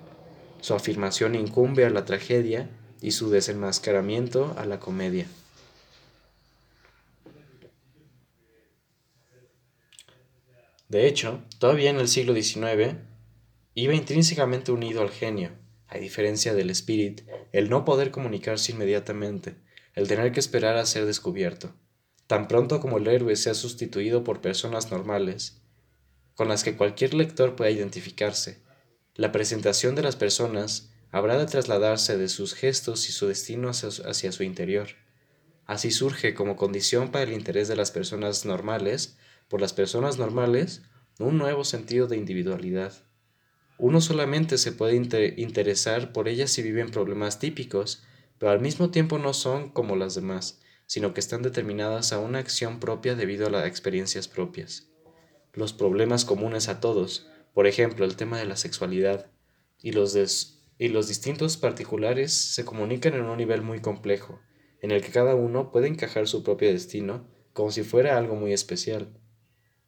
su 0.62 0.74
afirmación 0.74 1.36
incumbe 1.36 1.86
a 1.86 1.90
la 1.90 2.06
tragedia 2.06 2.70
y 3.02 3.12
su 3.12 3.30
desenmascaramiento 3.30 4.56
a 4.58 4.66
la 4.66 4.80
comedia. 4.80 5.28
De 10.88 11.08
hecho, 11.08 11.44
todavía 11.60 11.90
en 11.90 12.00
el 12.00 12.08
siglo 12.08 12.34
XIX, 12.34 12.96
iba 13.74 13.94
intrínsecamente 13.94 14.72
unido 14.72 15.02
al 15.02 15.10
genio, 15.10 15.52
a 15.88 15.98
diferencia 15.98 16.54
del 16.54 16.70
espíritu, 16.70 17.24
el 17.52 17.70
no 17.70 17.84
poder 17.84 18.12
comunicarse 18.12 18.72
inmediatamente, 18.72 19.56
el 19.94 20.08
tener 20.08 20.32
que 20.32 20.40
esperar 20.40 20.78
a 20.78 20.86
ser 20.86 21.06
descubierto, 21.06 21.74
tan 22.27 22.47
pronto 22.47 22.80
como 22.80 22.97
el 22.97 23.07
héroe 23.07 23.35
sea 23.35 23.53
sustituido 23.53 24.23
por 24.23 24.41
personas 24.41 24.91
normales, 24.91 25.61
con 26.34 26.47
las 26.47 26.64
que 26.64 26.76
cualquier 26.76 27.14
lector 27.14 27.56
pueda 27.56 27.72
identificarse. 27.72 28.60
La 29.15 29.31
presentación 29.31 29.95
de 29.95 30.02
las 30.02 30.15
personas 30.15 30.89
habrá 31.11 31.38
de 31.38 31.45
trasladarse 31.45 32.18
de 32.18 32.27
sus 32.27 32.53
gestos 32.53 33.07
y 33.07 33.11
su 33.11 33.27
destino 33.27 33.69
hacia, 33.69 34.31
su 34.31 34.43
interior. 34.43 34.89
Así 35.65 35.91
surge 35.91 36.34
como 36.34 36.57
condición 36.57 37.11
para 37.11 37.23
el 37.23 37.34
interés 37.34 37.68
de 37.68 37.76
las 37.76 37.91
personas 37.91 38.45
normales, 38.45 39.18
por 39.47 39.61
las 39.61 39.73
personas 39.73 40.18
normales, 40.18 40.81
un 41.19 41.38
nuevo 41.38 41.64
sentido 41.64 42.07
de 42.07 42.18
individualidad. 42.18 42.91
Uno 43.77 44.02
solamente 44.02 44.57
se 44.57 44.72
puede 44.72 44.95
interesar 45.38 46.11
por 46.11 46.27
ellas 46.27 46.52
si 46.52 46.61
viven 46.61 46.91
problemas 46.91 47.39
típicos, 47.39 48.03
pero 48.38 48.52
al 48.52 48.60
mismo 48.60 48.89
tiempo 48.89 49.18
no 49.18 49.34
son 49.34 49.69
como 49.69 49.95
las 49.95 50.15
demás, 50.15 50.60
sino 50.86 51.14
que 51.14 51.20
están 51.20 51.41
determinadas 51.41 52.14
a 52.14 52.20
una 52.20 52.40
acción 52.40 52.80
propia 52.80 53.16
debido 53.16 53.48
a 53.48 53.49
las 53.49 53.68
experiencias 53.68 54.28
propias. 54.28 54.90
Los 55.53 55.74
problemas 55.74 56.26
comunes 56.26 56.68
a 56.68 56.80
todos, 56.80 57.30
por 57.53 57.68
ejemplo 57.68 58.06
el 58.06 58.16
tema 58.16 58.38
de 58.38 58.45
la 58.45 58.57
sexualidad, 58.57 59.32
y 59.82 59.91
los, 59.91 60.16
y 60.78 60.88
los 60.90 61.07
distintos 61.07 61.57
particulares 61.57 62.34
se 62.34 62.66
comunican 62.66 63.14
en 63.14 63.24
un 63.24 63.38
nivel 63.38 63.62
muy 63.62 63.82
complejo, 63.82 64.41
en 64.82 64.91
el 64.91 65.02
que 65.02 65.12
cada 65.12 65.36
uno 65.36 65.72
puede 65.72 65.88
encajar 65.88 66.28
su 66.28 66.44
propio 66.44 66.72
destino 66.72 67.28
como 67.53 67.72
si 67.72 67.84
fuera 67.84 68.18
algo 68.18 68.36
muy 68.36 68.52
especial. 68.52 69.18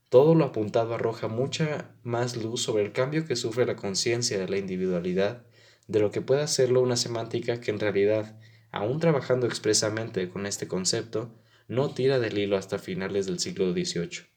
Todo 0.09 0.35
lo 0.35 0.45
apuntado 0.45 0.93
arroja 0.93 1.27
mucha 1.27 1.95
más 2.03 2.37
luz 2.37 2.61
sobre 2.61 2.83
el 2.83 2.93
cambio 2.93 3.25
que 3.25 3.35
sufre 3.35 3.65
la 3.65 3.75
conciencia 3.75 4.39
de 4.39 4.47
la 4.47 4.57
individualidad 4.57 5.45
de 5.87 5.99
lo 5.99 6.11
que 6.11 6.21
puede 6.21 6.41
hacerlo 6.41 6.81
una 6.81 6.95
semántica 6.95 7.59
que 7.59 7.71
en 7.71 7.79
realidad, 7.79 8.39
aún 8.77 8.99
trabajando 8.99 9.47
expresamente 9.47 10.29
con 10.29 10.45
este 10.45 10.67
concepto, 10.67 11.33
no 11.67 11.93
tira 11.93 12.19
del 12.19 12.37
hilo 12.37 12.57
hasta 12.57 12.79
finales 12.79 13.25
del 13.25 13.39
siglo 13.39 13.71
XVIII. 13.73 14.27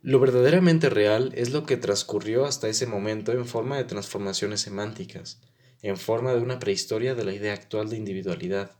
Lo 0.00 0.20
verdaderamente 0.20 0.90
real 0.90 1.32
es 1.34 1.50
lo 1.50 1.64
que 1.64 1.76
transcurrió 1.76 2.44
hasta 2.44 2.68
ese 2.68 2.86
momento 2.86 3.32
en 3.32 3.46
forma 3.46 3.76
de 3.76 3.84
transformaciones 3.84 4.60
semánticas, 4.60 5.40
en 5.82 5.96
forma 5.96 6.34
de 6.34 6.40
una 6.40 6.58
prehistoria 6.58 7.14
de 7.14 7.24
la 7.24 7.32
idea 7.32 7.54
actual 7.54 7.90
de 7.90 7.96
individualidad, 7.96 8.76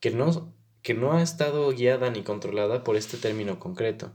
que 0.00 0.10
no 0.10 0.54
que 0.82 0.94
no 0.94 1.14
ha 1.14 1.20
estado 1.20 1.68
guiada 1.72 2.10
ni 2.10 2.22
controlada 2.22 2.84
por 2.84 2.94
este 2.94 3.16
término 3.16 3.58
concreto. 3.58 4.12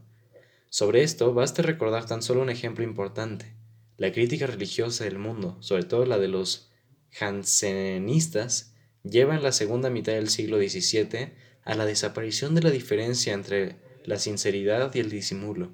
Sobre 0.70 1.02
esto 1.02 1.34
basta 1.34 1.60
recordar 1.60 2.06
tan 2.06 2.22
solo 2.22 2.40
un 2.40 2.48
ejemplo 2.48 2.82
importante, 2.82 3.54
la 3.98 4.10
crítica 4.10 4.46
religiosa 4.46 5.04
del 5.04 5.18
mundo, 5.18 5.58
sobre 5.60 5.84
todo 5.84 6.06
la 6.06 6.16
de 6.16 6.28
los 6.28 6.71
jansenistas, 7.12 8.74
lleva 9.04 9.36
en 9.36 9.42
la 9.42 9.52
segunda 9.52 9.90
mitad 9.90 10.14
del 10.14 10.28
siglo 10.28 10.58
XVII 10.58 11.32
a 11.64 11.74
la 11.74 11.86
desaparición 11.86 12.54
de 12.54 12.62
la 12.62 12.70
diferencia 12.70 13.34
entre 13.34 13.76
la 14.04 14.18
sinceridad 14.18 14.94
y 14.94 15.00
el 15.00 15.10
disimulo, 15.10 15.72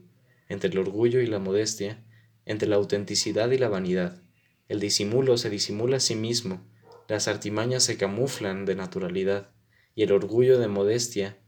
entre 0.49 0.71
el 0.71 0.79
orgullo 0.79 1.21
y 1.21 1.27
la 1.27 1.39
modestia, 1.39 2.05
entre 2.45 2.69
la 2.69 2.77
autenticidad 2.77 3.51
y 3.51 3.59
la 3.59 3.69
vanidad. 3.69 4.23
El 4.69 4.81
disimulo 4.81 5.39
se 5.39 5.49
disimula 5.49 5.97
a 5.97 6.01
sí 6.01 6.15
mismo, 6.15 6.67
las 7.07 7.29
artimañas 7.29 7.85
se 7.85 7.97
camuflan 7.97 8.67
de 8.67 8.75
naturalidad 8.75 9.51
y 9.95 10.03
el 10.03 10.13
orgullo 10.13 10.59
de 10.59 10.69
modestia. 10.69 11.39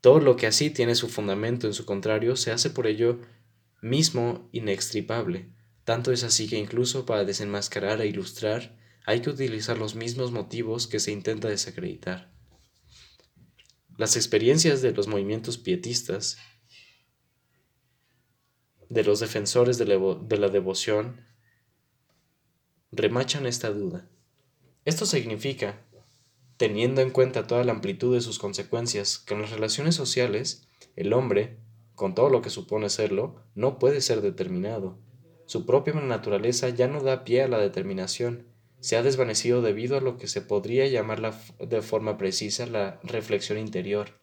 Todo 0.00 0.20
lo 0.20 0.36
que 0.36 0.46
así 0.46 0.70
tiene 0.70 0.94
su 0.94 1.08
fundamento 1.08 1.66
en 1.66 1.74
su 1.74 1.84
contrario 1.84 2.36
se 2.36 2.52
hace 2.52 2.70
por 2.70 2.86
ello 2.86 3.20
mismo 3.80 4.48
inextripable. 4.52 5.48
Tanto 5.84 6.12
es 6.12 6.22
así 6.24 6.48
que 6.48 6.58
incluso 6.58 7.06
para 7.06 7.24
desenmascarar 7.24 8.00
e 8.00 8.06
ilustrar 8.06 8.78
hay 9.04 9.20
que 9.20 9.30
utilizar 9.30 9.78
los 9.78 9.94
mismos 9.94 10.30
motivos 10.30 10.86
que 10.86 11.00
se 11.00 11.12
intenta 11.12 11.48
desacreditar. 11.48 12.32
Las 13.96 14.16
experiencias 14.16 14.80
de 14.80 14.92
los 14.92 15.08
movimientos 15.08 15.58
pietistas, 15.58 16.38
de 18.88 19.04
los 19.04 19.20
defensores 19.20 19.78
de 19.78 19.86
la, 19.86 19.96
de 19.96 20.38
la 20.38 20.48
devoción, 20.48 21.26
remachan 22.90 23.46
esta 23.46 23.70
duda. 23.70 24.08
Esto 24.84 25.06
significa 25.06 25.84
teniendo 26.62 27.00
en 27.00 27.10
cuenta 27.10 27.48
toda 27.48 27.64
la 27.64 27.72
amplitud 27.72 28.14
de 28.14 28.20
sus 28.20 28.38
consecuencias, 28.38 29.18
que 29.18 29.34
en 29.34 29.42
las 29.42 29.50
relaciones 29.50 29.96
sociales, 29.96 30.68
el 30.94 31.12
hombre, 31.12 31.58
con 31.96 32.14
todo 32.14 32.28
lo 32.28 32.40
que 32.40 32.50
supone 32.50 32.88
serlo, 32.88 33.42
no 33.56 33.80
puede 33.80 34.00
ser 34.00 34.20
determinado. 34.20 34.96
Su 35.52 35.66
propia 35.66 35.92
naturaleza 35.92 36.70
ya 36.70 36.88
no 36.88 37.02
da 37.02 37.24
pie 37.24 37.42
a 37.42 37.46
la 37.46 37.58
determinación, 37.58 38.46
se 38.80 38.96
ha 38.96 39.02
desvanecido 39.02 39.60
debido 39.60 39.98
a 39.98 40.00
lo 40.00 40.16
que 40.16 40.26
se 40.26 40.40
podría 40.40 40.86
llamar 40.86 41.20
de 41.58 41.82
forma 41.82 42.16
precisa 42.16 42.64
la 42.64 42.98
reflexión 43.02 43.58
interior. 43.58 44.18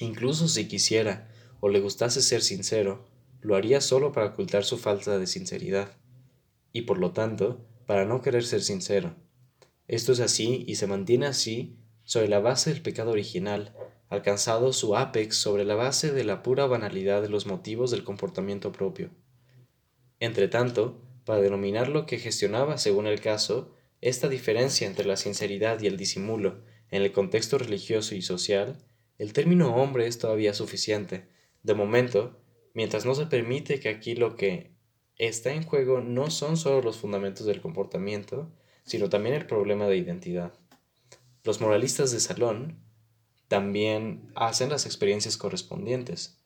Incluso 0.00 0.46
si 0.46 0.68
quisiera 0.68 1.32
o 1.60 1.70
le 1.70 1.80
gustase 1.80 2.20
ser 2.20 2.42
sincero, 2.42 3.08
lo 3.40 3.56
haría 3.56 3.80
solo 3.80 4.12
para 4.12 4.26
ocultar 4.26 4.64
su 4.64 4.76
falta 4.76 5.18
de 5.18 5.26
sinceridad, 5.26 5.96
y 6.74 6.82
por 6.82 6.98
lo 6.98 7.12
tanto, 7.12 7.64
para 7.86 8.04
no 8.04 8.20
querer 8.20 8.44
ser 8.44 8.60
sincero. 8.60 9.16
Esto 9.86 10.12
es 10.12 10.20
así 10.20 10.62
y 10.68 10.74
se 10.74 10.86
mantiene 10.86 11.24
así 11.24 11.78
sobre 12.04 12.28
la 12.28 12.40
base 12.40 12.70
del 12.70 12.82
pecado 12.82 13.12
original, 13.12 13.74
alcanzado 14.10 14.74
su 14.74 14.94
apex 14.94 15.36
sobre 15.36 15.64
la 15.64 15.74
base 15.74 16.12
de 16.12 16.24
la 16.24 16.42
pura 16.42 16.66
banalidad 16.66 17.22
de 17.22 17.30
los 17.30 17.46
motivos 17.46 17.90
del 17.90 18.04
comportamiento 18.04 18.72
propio. 18.72 19.08
Entretanto, 20.20 21.00
para 21.24 21.40
denominar 21.40 21.88
lo 21.88 22.06
que 22.06 22.18
gestionaba 22.18 22.78
según 22.78 23.06
el 23.06 23.20
caso, 23.20 23.74
esta 24.00 24.28
diferencia 24.28 24.86
entre 24.86 25.06
la 25.06 25.16
sinceridad 25.16 25.80
y 25.80 25.86
el 25.86 25.96
disimulo 25.96 26.62
en 26.90 27.02
el 27.02 27.12
contexto 27.12 27.58
religioso 27.58 28.14
y 28.14 28.22
social, 28.22 28.78
el 29.18 29.32
término 29.32 29.74
hombre 29.74 30.06
es 30.06 30.18
todavía 30.18 30.54
suficiente. 30.54 31.28
De 31.62 31.74
momento, 31.74 32.40
mientras 32.74 33.04
no 33.04 33.14
se 33.14 33.26
permite 33.26 33.80
que 33.80 33.88
aquí 33.88 34.14
lo 34.14 34.36
que 34.36 34.72
está 35.16 35.52
en 35.52 35.64
juego 35.64 36.00
no 36.00 36.30
son 36.30 36.56
solo 36.56 36.80
los 36.80 36.96
fundamentos 36.96 37.46
del 37.46 37.60
comportamiento, 37.60 38.50
sino 38.84 39.08
también 39.08 39.34
el 39.34 39.46
problema 39.46 39.86
de 39.86 39.96
identidad. 39.96 40.54
Los 41.44 41.60
moralistas 41.60 42.10
de 42.12 42.20
salón 42.20 42.78
también 43.48 44.30
hacen 44.34 44.70
las 44.70 44.86
experiencias 44.86 45.36
correspondientes. 45.36 46.38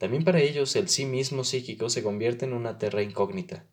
También 0.00 0.24
para 0.24 0.40
ellos 0.40 0.74
el 0.76 0.88
sí 0.88 1.04
mismo 1.04 1.44
psíquico 1.44 1.90
se 1.90 2.02
convierte 2.02 2.46
en 2.46 2.54
una 2.54 2.78
terra 2.78 3.02
incógnita, 3.02 3.66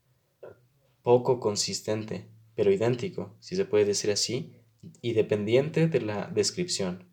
poco 1.01 1.39
consistente, 1.39 2.27
pero 2.53 2.69
idéntico, 2.69 3.37
si 3.39 3.55
se 3.55 3.63
puede 3.63 3.85
decir 3.85 4.11
así, 4.11 4.51
y 5.01 5.13
dependiente 5.13 5.87
de 5.87 6.01
la 6.01 6.27
descripción. 6.27 7.05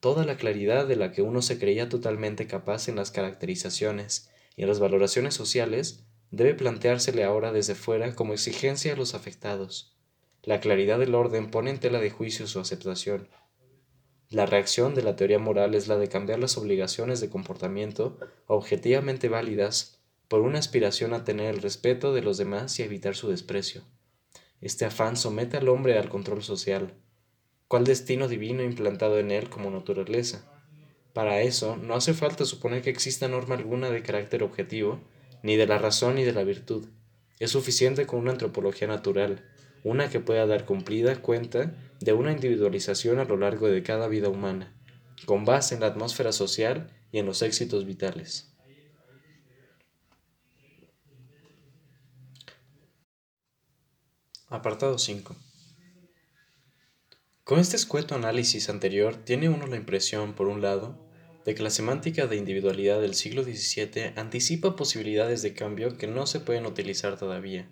Toda 0.00 0.24
la 0.24 0.38
claridad 0.38 0.88
de 0.88 0.96
la 0.96 1.12
que 1.12 1.20
uno 1.20 1.42
se 1.42 1.58
creía 1.58 1.90
totalmente 1.90 2.46
capaz 2.46 2.88
en 2.88 2.96
las 2.96 3.10
caracterizaciones 3.10 4.30
y 4.56 4.62
en 4.62 4.68
las 4.68 4.80
valoraciones 4.80 5.34
sociales 5.34 6.06
debe 6.30 6.54
planteársele 6.54 7.22
ahora 7.22 7.52
desde 7.52 7.74
fuera 7.74 8.14
como 8.14 8.32
exigencia 8.32 8.94
a 8.94 8.96
los 8.96 9.14
afectados. 9.14 9.94
La 10.42 10.60
claridad 10.60 10.98
del 10.98 11.14
orden 11.14 11.50
pone 11.50 11.68
en 11.68 11.80
tela 11.80 12.00
de 12.00 12.08
juicio 12.08 12.46
su 12.46 12.60
aceptación. 12.60 13.28
La 14.34 14.46
reacción 14.46 14.96
de 14.96 15.04
la 15.04 15.14
teoría 15.14 15.38
moral 15.38 15.76
es 15.76 15.86
la 15.86 15.96
de 15.96 16.08
cambiar 16.08 16.40
las 16.40 16.58
obligaciones 16.58 17.20
de 17.20 17.30
comportamiento 17.30 18.18
objetivamente 18.48 19.28
válidas 19.28 20.00
por 20.26 20.40
una 20.40 20.58
aspiración 20.58 21.14
a 21.14 21.22
tener 21.22 21.54
el 21.54 21.62
respeto 21.62 22.12
de 22.12 22.20
los 22.20 22.36
demás 22.36 22.80
y 22.80 22.82
evitar 22.82 23.14
su 23.14 23.28
desprecio. 23.28 23.82
Este 24.60 24.86
afán 24.86 25.16
somete 25.16 25.56
al 25.56 25.68
hombre 25.68 25.96
al 25.96 26.08
control 26.08 26.42
social. 26.42 26.94
¿Cuál 27.68 27.84
destino 27.84 28.26
divino 28.26 28.64
implantado 28.64 29.20
en 29.20 29.30
él 29.30 29.48
como 29.48 29.70
naturaleza? 29.70 30.44
Para 31.12 31.40
eso 31.42 31.76
no 31.76 31.94
hace 31.94 32.12
falta 32.12 32.44
suponer 32.44 32.82
que 32.82 32.90
exista 32.90 33.28
norma 33.28 33.54
alguna 33.54 33.88
de 33.88 34.02
carácter 34.02 34.42
objetivo 34.42 34.98
ni 35.44 35.54
de 35.54 35.68
la 35.68 35.78
razón 35.78 36.16
ni 36.16 36.24
de 36.24 36.32
la 36.32 36.42
virtud. 36.42 36.88
Es 37.38 37.52
suficiente 37.52 38.04
con 38.04 38.18
una 38.18 38.32
antropología 38.32 38.88
natural, 38.88 39.48
una 39.84 40.08
que 40.08 40.18
pueda 40.18 40.46
dar 40.46 40.64
cumplida 40.64 41.20
cuenta 41.20 41.76
de 42.00 42.12
una 42.14 42.32
individualización 42.32 43.18
a 43.18 43.24
lo 43.24 43.36
largo 43.36 43.68
de 43.68 43.82
cada 43.82 44.08
vida 44.08 44.30
humana, 44.30 44.74
con 45.26 45.44
base 45.44 45.74
en 45.74 45.82
la 45.82 45.88
atmósfera 45.88 46.32
social 46.32 46.90
y 47.12 47.18
en 47.18 47.26
los 47.26 47.42
éxitos 47.42 47.84
vitales. 47.84 48.50
Apartado 54.48 54.98
5. 54.98 55.36
Con 57.44 57.58
este 57.58 57.76
escueto 57.76 58.14
análisis 58.14 58.70
anterior 58.70 59.16
tiene 59.16 59.50
uno 59.50 59.66
la 59.66 59.76
impresión, 59.76 60.34
por 60.34 60.48
un 60.48 60.62
lado, 60.62 61.06
de 61.44 61.54
que 61.54 61.62
la 61.62 61.68
semántica 61.68 62.26
de 62.26 62.36
individualidad 62.36 63.02
del 63.02 63.14
siglo 63.14 63.42
XVII 63.42 64.14
anticipa 64.16 64.76
posibilidades 64.76 65.42
de 65.42 65.52
cambio 65.52 65.98
que 65.98 66.06
no 66.06 66.26
se 66.26 66.40
pueden 66.40 66.64
utilizar 66.64 67.18
todavía, 67.18 67.68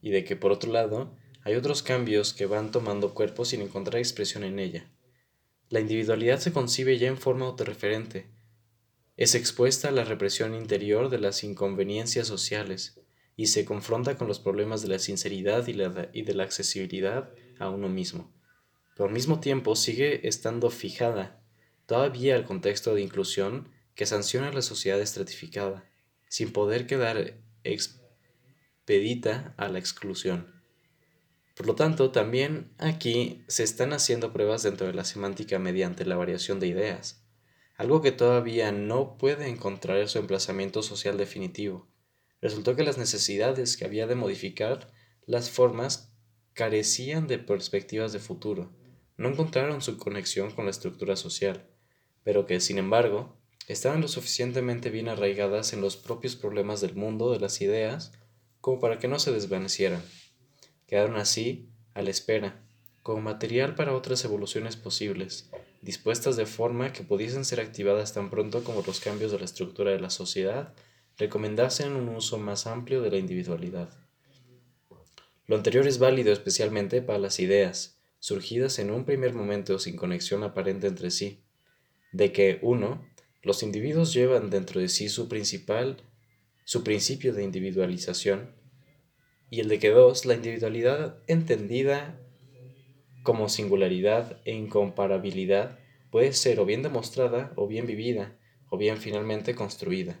y 0.00 0.10
de 0.10 0.24
que, 0.24 0.36
por 0.36 0.52
otro 0.52 0.70
lado, 0.70 1.16
hay 1.44 1.54
otros 1.54 1.82
cambios 1.82 2.34
que 2.34 2.46
van 2.46 2.70
tomando 2.72 3.14
cuerpo 3.14 3.44
sin 3.44 3.62
encontrar 3.62 3.98
expresión 3.98 4.42
en 4.42 4.58
ella. 4.58 4.90
La 5.68 5.80
individualidad 5.80 6.40
se 6.40 6.52
concibe 6.52 6.98
ya 6.98 7.08
en 7.08 7.18
forma 7.18 7.46
autorreferente, 7.46 8.26
es 9.16 9.36
expuesta 9.36 9.88
a 9.88 9.92
la 9.92 10.04
represión 10.04 10.54
interior 10.54 11.08
de 11.08 11.18
las 11.18 11.44
inconveniencias 11.44 12.26
sociales, 12.26 13.00
y 13.36 13.46
se 13.46 13.64
confronta 13.64 14.16
con 14.16 14.26
los 14.26 14.40
problemas 14.40 14.82
de 14.82 14.88
la 14.88 14.98
sinceridad 14.98 15.66
y, 15.68 15.76
y 16.18 16.22
de 16.22 16.34
la 16.34 16.42
accesibilidad 16.44 17.30
a 17.58 17.68
uno 17.68 17.88
mismo 17.88 18.34
pero 18.94 19.08
al 19.08 19.14
mismo 19.14 19.40
tiempo 19.40 19.76
sigue 19.76 20.26
estando 20.26 20.70
fijada 20.70 21.40
todavía 21.86 22.36
al 22.36 22.44
contexto 22.44 22.94
de 22.94 23.02
inclusión 23.02 23.68
que 23.94 24.06
sanciona 24.06 24.52
la 24.52 24.62
sociedad 24.62 25.00
estratificada, 25.00 25.84
sin 26.28 26.52
poder 26.52 26.86
quedar 26.86 27.34
expedita 27.62 29.54
a 29.56 29.68
la 29.68 29.78
exclusión. 29.78 30.53
Por 31.54 31.66
lo 31.66 31.74
tanto, 31.76 32.10
también 32.10 32.72
aquí 32.78 33.44
se 33.46 33.62
están 33.62 33.92
haciendo 33.92 34.32
pruebas 34.32 34.62
dentro 34.62 34.86
de 34.86 34.94
la 34.94 35.04
semántica 35.04 35.58
mediante 35.58 36.04
la 36.04 36.16
variación 36.16 36.58
de 36.58 36.66
ideas, 36.66 37.24
algo 37.76 38.02
que 38.02 38.12
todavía 38.12 38.72
no 38.72 39.16
puede 39.16 39.48
encontrar 39.48 40.08
su 40.08 40.18
emplazamiento 40.18 40.82
social 40.82 41.16
definitivo. 41.16 41.88
Resultó 42.40 42.76
que 42.76 42.84
las 42.84 42.98
necesidades 42.98 43.76
que 43.76 43.84
había 43.84 44.06
de 44.06 44.16
modificar 44.16 44.92
las 45.26 45.50
formas 45.50 46.12
carecían 46.54 47.26
de 47.26 47.38
perspectivas 47.38 48.12
de 48.12 48.18
futuro 48.18 48.72
no 49.16 49.28
encontraron 49.28 49.80
su 49.80 49.96
conexión 49.96 50.50
con 50.50 50.64
la 50.64 50.72
estructura 50.72 51.16
social, 51.16 51.68
pero 52.24 52.46
que, 52.46 52.60
sin 52.60 52.78
embargo, 52.78 53.36
estaban 53.68 54.00
lo 54.00 54.08
suficientemente 54.08 54.90
bien 54.90 55.08
arraigadas 55.08 55.72
en 55.72 55.80
los 55.80 55.96
propios 55.96 56.36
problemas 56.36 56.80
del 56.80 56.96
mundo 56.96 57.30
de 57.30 57.38
las 57.38 57.60
ideas 57.60 58.12
como 58.60 58.80
para 58.80 58.98
que 58.98 59.08
no 59.08 59.18
se 59.18 59.30
desvanecieran. 59.32 60.02
Quedaron 60.86 61.16
así, 61.16 61.68
a 61.94 62.02
la 62.02 62.10
espera, 62.10 62.60
como 63.02 63.20
material 63.20 63.74
para 63.74 63.94
otras 63.94 64.24
evoluciones 64.24 64.76
posibles, 64.76 65.50
dispuestas 65.82 66.36
de 66.36 66.46
forma 66.46 66.92
que 66.92 67.02
pudiesen 67.02 67.44
ser 67.44 67.60
activadas 67.60 68.14
tan 68.14 68.30
pronto 68.30 68.64
como 68.64 68.82
los 68.86 69.00
cambios 69.00 69.32
de 69.32 69.38
la 69.38 69.44
estructura 69.44 69.90
de 69.90 70.00
la 70.00 70.10
sociedad 70.10 70.72
recomendasen 71.18 71.92
un 71.92 72.08
uso 72.08 72.38
más 72.38 72.66
amplio 72.66 73.02
de 73.02 73.10
la 73.10 73.18
individualidad. 73.18 73.90
Lo 75.46 75.56
anterior 75.56 75.86
es 75.86 75.98
válido 75.98 76.32
especialmente 76.32 77.02
para 77.02 77.18
las 77.18 77.38
ideas, 77.38 77.98
surgidas 78.18 78.78
en 78.78 78.90
un 78.90 79.04
primer 79.04 79.34
momento 79.34 79.78
sin 79.78 79.96
conexión 79.96 80.42
aparente 80.42 80.86
entre 80.86 81.10
sí, 81.10 81.40
de 82.12 82.32
que, 82.32 82.58
uno, 82.62 83.06
los 83.42 83.62
individuos 83.62 84.14
llevan 84.14 84.48
dentro 84.48 84.80
de 84.80 84.88
sí 84.88 85.10
su 85.10 85.28
principal, 85.28 85.98
su 86.64 86.82
principio 86.82 87.34
de 87.34 87.44
individualización, 87.44 88.53
y 89.50 89.60
el 89.60 89.68
de 89.68 89.78
que 89.78 89.90
dos, 89.90 90.24
la 90.26 90.34
individualidad 90.34 91.18
entendida 91.26 92.20
como 93.22 93.48
singularidad 93.48 94.40
e 94.44 94.52
incomparabilidad 94.52 95.78
puede 96.10 96.32
ser 96.32 96.60
o 96.60 96.66
bien 96.66 96.82
demostrada 96.82 97.52
o 97.56 97.66
bien 97.66 97.86
vivida 97.86 98.36
o 98.68 98.76
bien 98.76 98.98
finalmente 98.98 99.54
construida, 99.54 100.20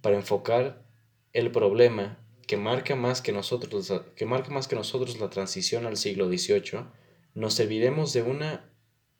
para 0.00 0.16
enfocar 0.16 0.86
el 1.32 1.50
problema 1.50 2.24
que 2.46 2.56
marca 2.56 2.96
más 2.96 3.20
que 3.20 3.32
nosotros, 3.32 3.92
que 4.16 4.26
marca 4.26 4.50
más 4.50 4.68
que 4.68 4.76
nosotros 4.76 5.20
la 5.20 5.30
transición 5.30 5.84
al 5.84 5.96
siglo 5.96 6.28
XVIII 6.28 6.86
nos 7.34 7.54
serviremos 7.54 8.12
de 8.14 8.22
una 8.22 8.72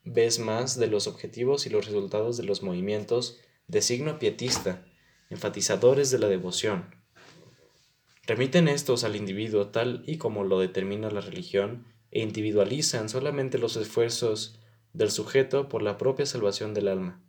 vez 0.04 0.38
más 0.38 0.78
de 0.78 0.86
los 0.86 1.06
objetivos 1.06 1.66
y 1.66 1.70
los 1.70 1.86
resultados 1.86 2.36
de 2.36 2.44
los 2.44 2.62
movimientos 2.62 3.38
de 3.66 3.82
signo 3.82 4.18
pietista, 4.18 4.86
enfatizadores 5.28 6.10
de 6.10 6.18
la 6.18 6.28
devoción. 6.28 6.97
Remiten 8.28 8.68
estos 8.68 9.04
al 9.04 9.16
individuo 9.16 9.68
tal 9.68 10.02
y 10.06 10.18
como 10.18 10.44
lo 10.44 10.60
determina 10.60 11.10
la 11.10 11.22
religión 11.22 11.86
e 12.10 12.20
individualizan 12.20 13.08
solamente 13.08 13.56
los 13.56 13.74
esfuerzos 13.76 14.60
del 14.92 15.10
sujeto 15.10 15.70
por 15.70 15.80
la 15.80 15.96
propia 15.96 16.26
salvación 16.26 16.74
del 16.74 16.88
alma. 16.88 17.22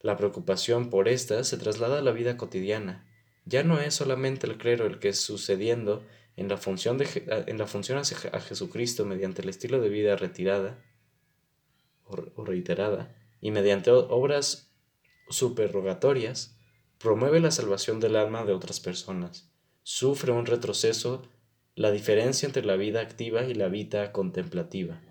La 0.00 0.16
preocupación 0.16 0.88
por 0.88 1.08
ésta 1.08 1.44
se 1.44 1.58
traslada 1.58 1.98
a 1.98 2.02
la 2.02 2.12
vida 2.12 2.38
cotidiana. 2.38 3.06
Ya 3.44 3.64
no 3.64 3.80
es 3.80 3.94
solamente 3.94 4.46
el 4.46 4.56
clero 4.56 4.86
el 4.86 4.98
que 4.98 5.12
sucediendo 5.12 6.06
en 6.36 6.48
la 6.48 6.56
función, 6.56 6.96
de, 6.96 7.44
en 7.46 7.58
la 7.58 7.66
función 7.66 7.98
a 7.98 8.40
Jesucristo 8.40 9.04
mediante 9.04 9.42
el 9.42 9.50
estilo 9.50 9.78
de 9.78 9.90
vida 9.90 10.16
retirada 10.16 10.82
o 12.06 12.44
reiterada 12.46 13.14
y 13.42 13.50
mediante 13.50 13.90
obras 13.90 14.72
superrogatorias, 15.28 16.56
promueve 16.96 17.40
la 17.40 17.50
salvación 17.50 18.00
del 18.00 18.16
alma 18.16 18.46
de 18.46 18.54
otras 18.54 18.80
personas. 18.80 19.49
Sufre 19.92 20.30
un 20.30 20.46
retroceso 20.46 21.22
la 21.74 21.90
diferencia 21.90 22.46
entre 22.46 22.64
la 22.64 22.76
vida 22.76 23.00
activa 23.00 23.42
y 23.42 23.54
la 23.54 23.66
vida 23.66 24.12
contemplativa. 24.12 25.02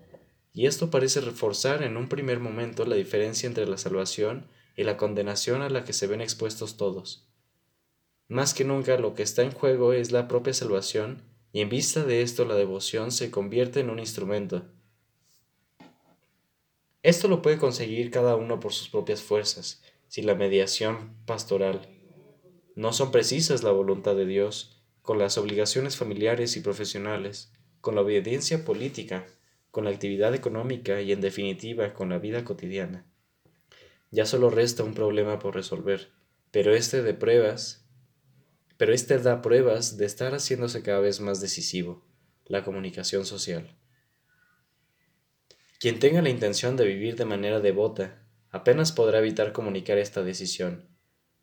Y 0.54 0.64
esto 0.64 0.88
parece 0.88 1.20
reforzar 1.20 1.82
en 1.82 1.98
un 1.98 2.08
primer 2.08 2.40
momento 2.40 2.86
la 2.86 2.96
diferencia 2.96 3.46
entre 3.46 3.66
la 3.66 3.76
salvación 3.76 4.46
y 4.78 4.84
la 4.84 4.96
condenación 4.96 5.60
a 5.60 5.68
la 5.68 5.84
que 5.84 5.92
se 5.92 6.06
ven 6.06 6.22
expuestos 6.22 6.78
todos. 6.78 7.28
Más 8.26 8.54
que 8.54 8.64
nunca 8.64 8.96
lo 8.96 9.14
que 9.14 9.22
está 9.22 9.42
en 9.42 9.52
juego 9.52 9.92
es 9.92 10.12
la 10.12 10.28
propia 10.28 10.54
salvación 10.54 11.24
y 11.52 11.60
en 11.60 11.68
vista 11.68 12.02
de 12.04 12.22
esto 12.22 12.46
la 12.46 12.54
devoción 12.54 13.12
se 13.12 13.30
convierte 13.30 13.80
en 13.80 13.90
un 13.90 13.98
instrumento. 13.98 14.64
Esto 17.02 17.28
lo 17.28 17.42
puede 17.42 17.58
conseguir 17.58 18.10
cada 18.10 18.34
uno 18.34 18.60
por 18.60 18.72
sus 18.72 18.88
propias 18.88 19.20
fuerzas, 19.20 19.82
si 20.08 20.22
la 20.22 20.34
mediación 20.34 21.16
pastoral 21.26 21.99
no 22.80 22.94
son 22.94 23.12
precisas 23.12 23.62
la 23.62 23.72
voluntad 23.72 24.16
de 24.16 24.24
Dios, 24.24 24.82
con 25.02 25.18
las 25.18 25.36
obligaciones 25.36 25.98
familiares 25.98 26.56
y 26.56 26.60
profesionales, 26.60 27.52
con 27.82 27.94
la 27.94 28.00
obediencia 28.00 28.64
política, 28.64 29.26
con 29.70 29.84
la 29.84 29.90
actividad 29.90 30.34
económica 30.34 31.02
y 31.02 31.12
en 31.12 31.20
definitiva 31.20 31.92
con 31.92 32.08
la 32.08 32.16
vida 32.16 32.42
cotidiana. 32.42 33.04
Ya 34.10 34.24
solo 34.24 34.48
resta 34.48 34.82
un 34.82 34.94
problema 34.94 35.38
por 35.38 35.54
resolver, 35.54 36.08
pero 36.52 36.74
este 36.74 37.02
de 37.02 37.12
pruebas 37.12 37.86
pero 38.78 38.94
este 38.94 39.18
da 39.18 39.42
pruebas 39.42 39.98
de 39.98 40.06
estar 40.06 40.32
haciéndose 40.32 40.82
cada 40.82 41.00
vez 41.00 41.20
más 41.20 41.42
decisivo, 41.42 42.02
la 42.46 42.64
comunicación 42.64 43.26
social. 43.26 43.76
Quien 45.78 45.98
tenga 45.98 46.22
la 46.22 46.30
intención 46.30 46.78
de 46.78 46.86
vivir 46.86 47.16
de 47.16 47.26
manera 47.26 47.60
devota, 47.60 48.22
apenas 48.48 48.92
podrá 48.92 49.18
evitar 49.18 49.52
comunicar 49.52 49.98
esta 49.98 50.22
decisión, 50.22 50.89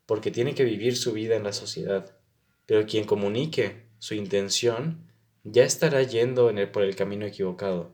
porque 0.08 0.30
tiene 0.30 0.54
que 0.54 0.64
vivir 0.64 0.96
su 0.96 1.12
vida 1.12 1.36
en 1.36 1.44
la 1.44 1.52
sociedad, 1.52 2.16
pero 2.64 2.86
quien 2.86 3.04
comunique 3.04 3.90
su 3.98 4.14
intención 4.14 5.06
ya 5.44 5.64
estará 5.64 6.02
yendo 6.02 6.48
en 6.48 6.56
el, 6.56 6.70
por 6.70 6.82
el 6.82 6.96
camino 6.96 7.26
equivocado. 7.26 7.92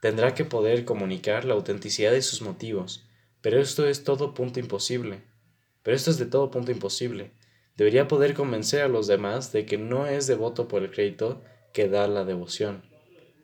Tendrá 0.00 0.34
que 0.34 0.44
poder 0.44 0.84
comunicar 0.84 1.44
la 1.44 1.54
autenticidad 1.54 2.10
de 2.10 2.22
sus 2.22 2.42
motivos, 2.42 3.08
pero 3.40 3.60
esto 3.60 3.86
es 3.86 4.02
todo 4.02 4.34
punto 4.34 4.58
imposible. 4.58 5.22
Pero 5.84 5.96
esto 5.96 6.10
es 6.10 6.18
de 6.18 6.26
todo 6.26 6.50
punto 6.50 6.72
imposible, 6.72 7.30
debería 7.76 8.08
poder 8.08 8.34
convencer 8.34 8.82
a 8.82 8.88
los 8.88 9.06
demás 9.06 9.52
de 9.52 9.64
que 9.64 9.78
no 9.78 10.08
es 10.08 10.26
devoto 10.26 10.66
por 10.66 10.82
el 10.82 10.90
crédito 10.90 11.40
que 11.72 11.88
da 11.88 12.08
la 12.08 12.24
devoción, 12.24 12.82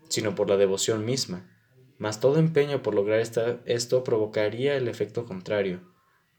sino 0.08 0.34
por 0.34 0.50
la 0.50 0.56
devoción 0.56 1.04
misma. 1.04 1.48
Mas 1.96 2.18
todo 2.18 2.40
empeño 2.40 2.82
por 2.82 2.96
lograr 2.96 3.20
esto 3.20 4.02
provocaría 4.02 4.74
el 4.74 4.88
efecto 4.88 5.24
contrario. 5.26 5.91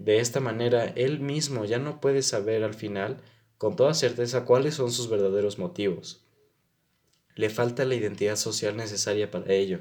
De 0.04 0.20
esta 0.20 0.40
manera, 0.42 0.92
él 0.98 1.22
mismo 1.22 1.64
ya 1.64 1.80
no 1.80 2.02
puede 2.02 2.24
saber 2.24 2.66
al 2.66 2.74
final 2.74 3.22
con 3.58 3.78
toda 3.78 3.94
certeza 3.94 4.44
cuáles 4.44 4.74
son 4.74 4.92
sus 4.92 5.10
verdaderos 5.10 5.60
motivos. 5.60 6.26
Le 7.36 7.50
falta 7.50 7.86
la 7.86 7.96
identidad 7.96 8.36
social 8.36 8.76
necesaria 8.76 9.32
para 9.32 9.54
ello. 9.54 9.80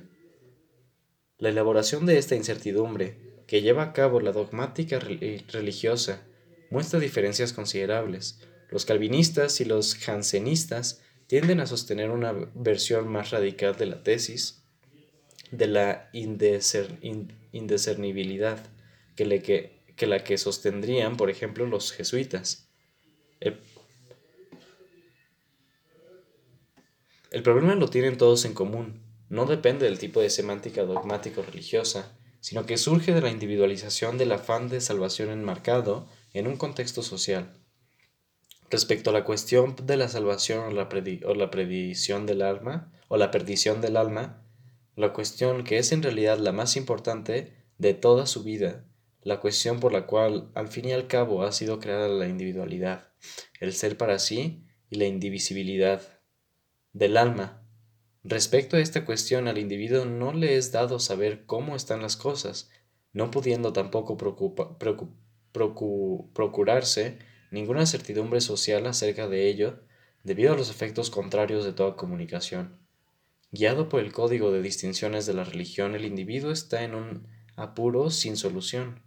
La 1.38 1.48
elaboración 1.48 2.06
de 2.06 2.18
esta 2.18 2.36
incertidumbre, 2.36 3.42
que 3.48 3.62
lleva 3.62 3.82
a 3.82 3.92
cabo 3.92 4.20
la 4.20 4.30
dogmática 4.30 5.00
religiosa, 5.00 6.22
muestra 6.70 7.00
diferencias 7.00 7.52
considerables. 7.52 8.38
Los 8.70 8.84
calvinistas 8.84 9.60
y 9.60 9.64
los 9.64 9.96
jansenistas 9.96 11.02
tienden 11.26 11.58
a 11.58 11.66
sostener 11.66 12.10
una 12.10 12.32
versión 12.54 13.08
más 13.08 13.32
radical 13.32 13.74
de 13.74 13.86
la 13.86 14.04
tesis 14.04 14.62
de 15.50 15.66
la 15.66 16.10
indiscernibilidad 16.12 18.64
que, 19.16 19.81
que 19.97 20.06
la 20.06 20.24
que 20.24 20.39
sostendrían, 20.39 21.16
por 21.16 21.31
ejemplo, 21.31 21.66
los 21.66 21.93
jesuitas. 21.93 22.69
El, 27.31 27.43
problema 27.43 27.74
lo 27.74 27.89
tienen 27.89 28.16
todos 28.16 28.44
en 28.44 28.55
común. 28.55 29.02
No 29.28 29.47
depende 29.47 29.86
del 29.86 29.98
tipo 29.98 30.20
de 30.20 30.31
semántica 30.31 30.85
dogmática 30.85 31.40
o 31.40 31.44
religiosa, 31.44 32.16
sino 32.40 32.66
que 32.66 32.77
surge 32.77 33.14
de 33.14 33.20
la 33.20 33.31
individualización 33.31 34.19
del 34.19 34.32
afán 34.32 34.69
de 34.69 34.81
salvación 34.81 35.31
enmarcado 35.31 36.09
en 36.32 36.47
un 36.47 36.56
contexto 36.56 37.02
social. 37.02 37.59
Respecto 38.70 39.10
a 39.10 39.12
la 39.12 39.24
cuestión 39.24 39.74
de 39.82 39.97
la 39.97 40.09
salvación 40.09 40.60
o 40.60 40.70
la, 40.70 40.89
o 41.27 41.35
la 41.35 41.51
predicción 41.51 42.27
del 42.27 42.43
alma, 42.43 42.93
o 43.09 43.16
la 43.16 43.31
perdición 43.31 43.81
del 43.81 43.97
alma, 43.97 44.44
la 44.97 45.12
cuestión 45.12 45.64
que 45.64 45.78
es 45.78 45.93
en 45.93 46.02
realidad 46.02 46.39
la 46.39 46.52
más 46.52 46.77
importante 46.77 47.55
de 47.78 47.94
toda 47.94 48.27
su 48.27 48.43
vida 48.43 48.85
la 49.22 49.40
cuestión 49.40 49.80
por 49.80 49.92
la 49.92 50.06
cual 50.06 50.50
al 50.54 50.68
fin 50.68 50.86
y 50.86 50.92
al 50.92 51.06
cabo 51.06 51.42
ha 51.42 51.52
sido 51.52 51.78
creada 51.78 52.08
la 52.08 52.28
individualidad, 52.28 53.08
el 53.60 53.72
ser 53.72 53.96
para 53.96 54.18
sí 54.18 54.64
y 54.90 54.96
la 54.96 55.06
indivisibilidad 55.06 56.20
del 56.92 57.16
alma. 57.16 57.64
Respecto 58.24 58.76
a 58.76 58.80
esta 58.80 59.04
cuestión 59.04 59.48
al 59.48 59.58
individuo 59.58 60.04
no 60.04 60.32
le 60.32 60.56
es 60.56 60.72
dado 60.72 60.98
saber 60.98 61.44
cómo 61.46 61.74
están 61.76 62.02
las 62.02 62.16
cosas, 62.16 62.70
no 63.12 63.30
pudiendo 63.30 63.72
tampoco 63.72 64.16
procurarse 66.32 67.18
ninguna 67.50 67.86
certidumbre 67.86 68.40
social 68.40 68.86
acerca 68.86 69.28
de 69.28 69.48
ello 69.48 69.80
debido 70.24 70.52
a 70.52 70.56
los 70.56 70.70
efectos 70.70 71.10
contrarios 71.10 71.64
de 71.64 71.72
toda 71.72 71.96
comunicación. 71.96 72.78
Guiado 73.50 73.88
por 73.88 74.00
el 74.00 74.12
código 74.12 74.50
de 74.50 74.62
distinciones 74.62 75.26
de 75.26 75.34
la 75.34 75.44
religión, 75.44 75.94
el 75.94 76.04
individuo 76.04 76.52
está 76.52 76.84
en 76.84 76.94
un 76.94 77.26
apuro 77.54 78.10
sin 78.10 78.36
solución. 78.36 79.02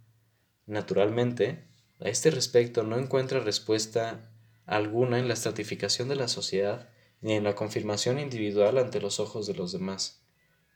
Naturalmente, 0.66 1.64
a 2.00 2.08
este 2.08 2.30
respecto 2.30 2.82
no 2.82 2.98
encuentra 2.98 3.40
respuesta 3.40 4.30
alguna 4.66 5.18
en 5.18 5.28
la 5.28 5.34
estratificación 5.34 6.08
de 6.08 6.16
la 6.16 6.28
sociedad 6.28 6.88
ni 7.20 7.34
en 7.34 7.44
la 7.44 7.54
confirmación 7.54 8.18
individual 8.18 8.78
ante 8.78 9.00
los 9.00 9.20
ojos 9.20 9.46
de 9.46 9.54
los 9.54 9.72
demás, 9.72 10.22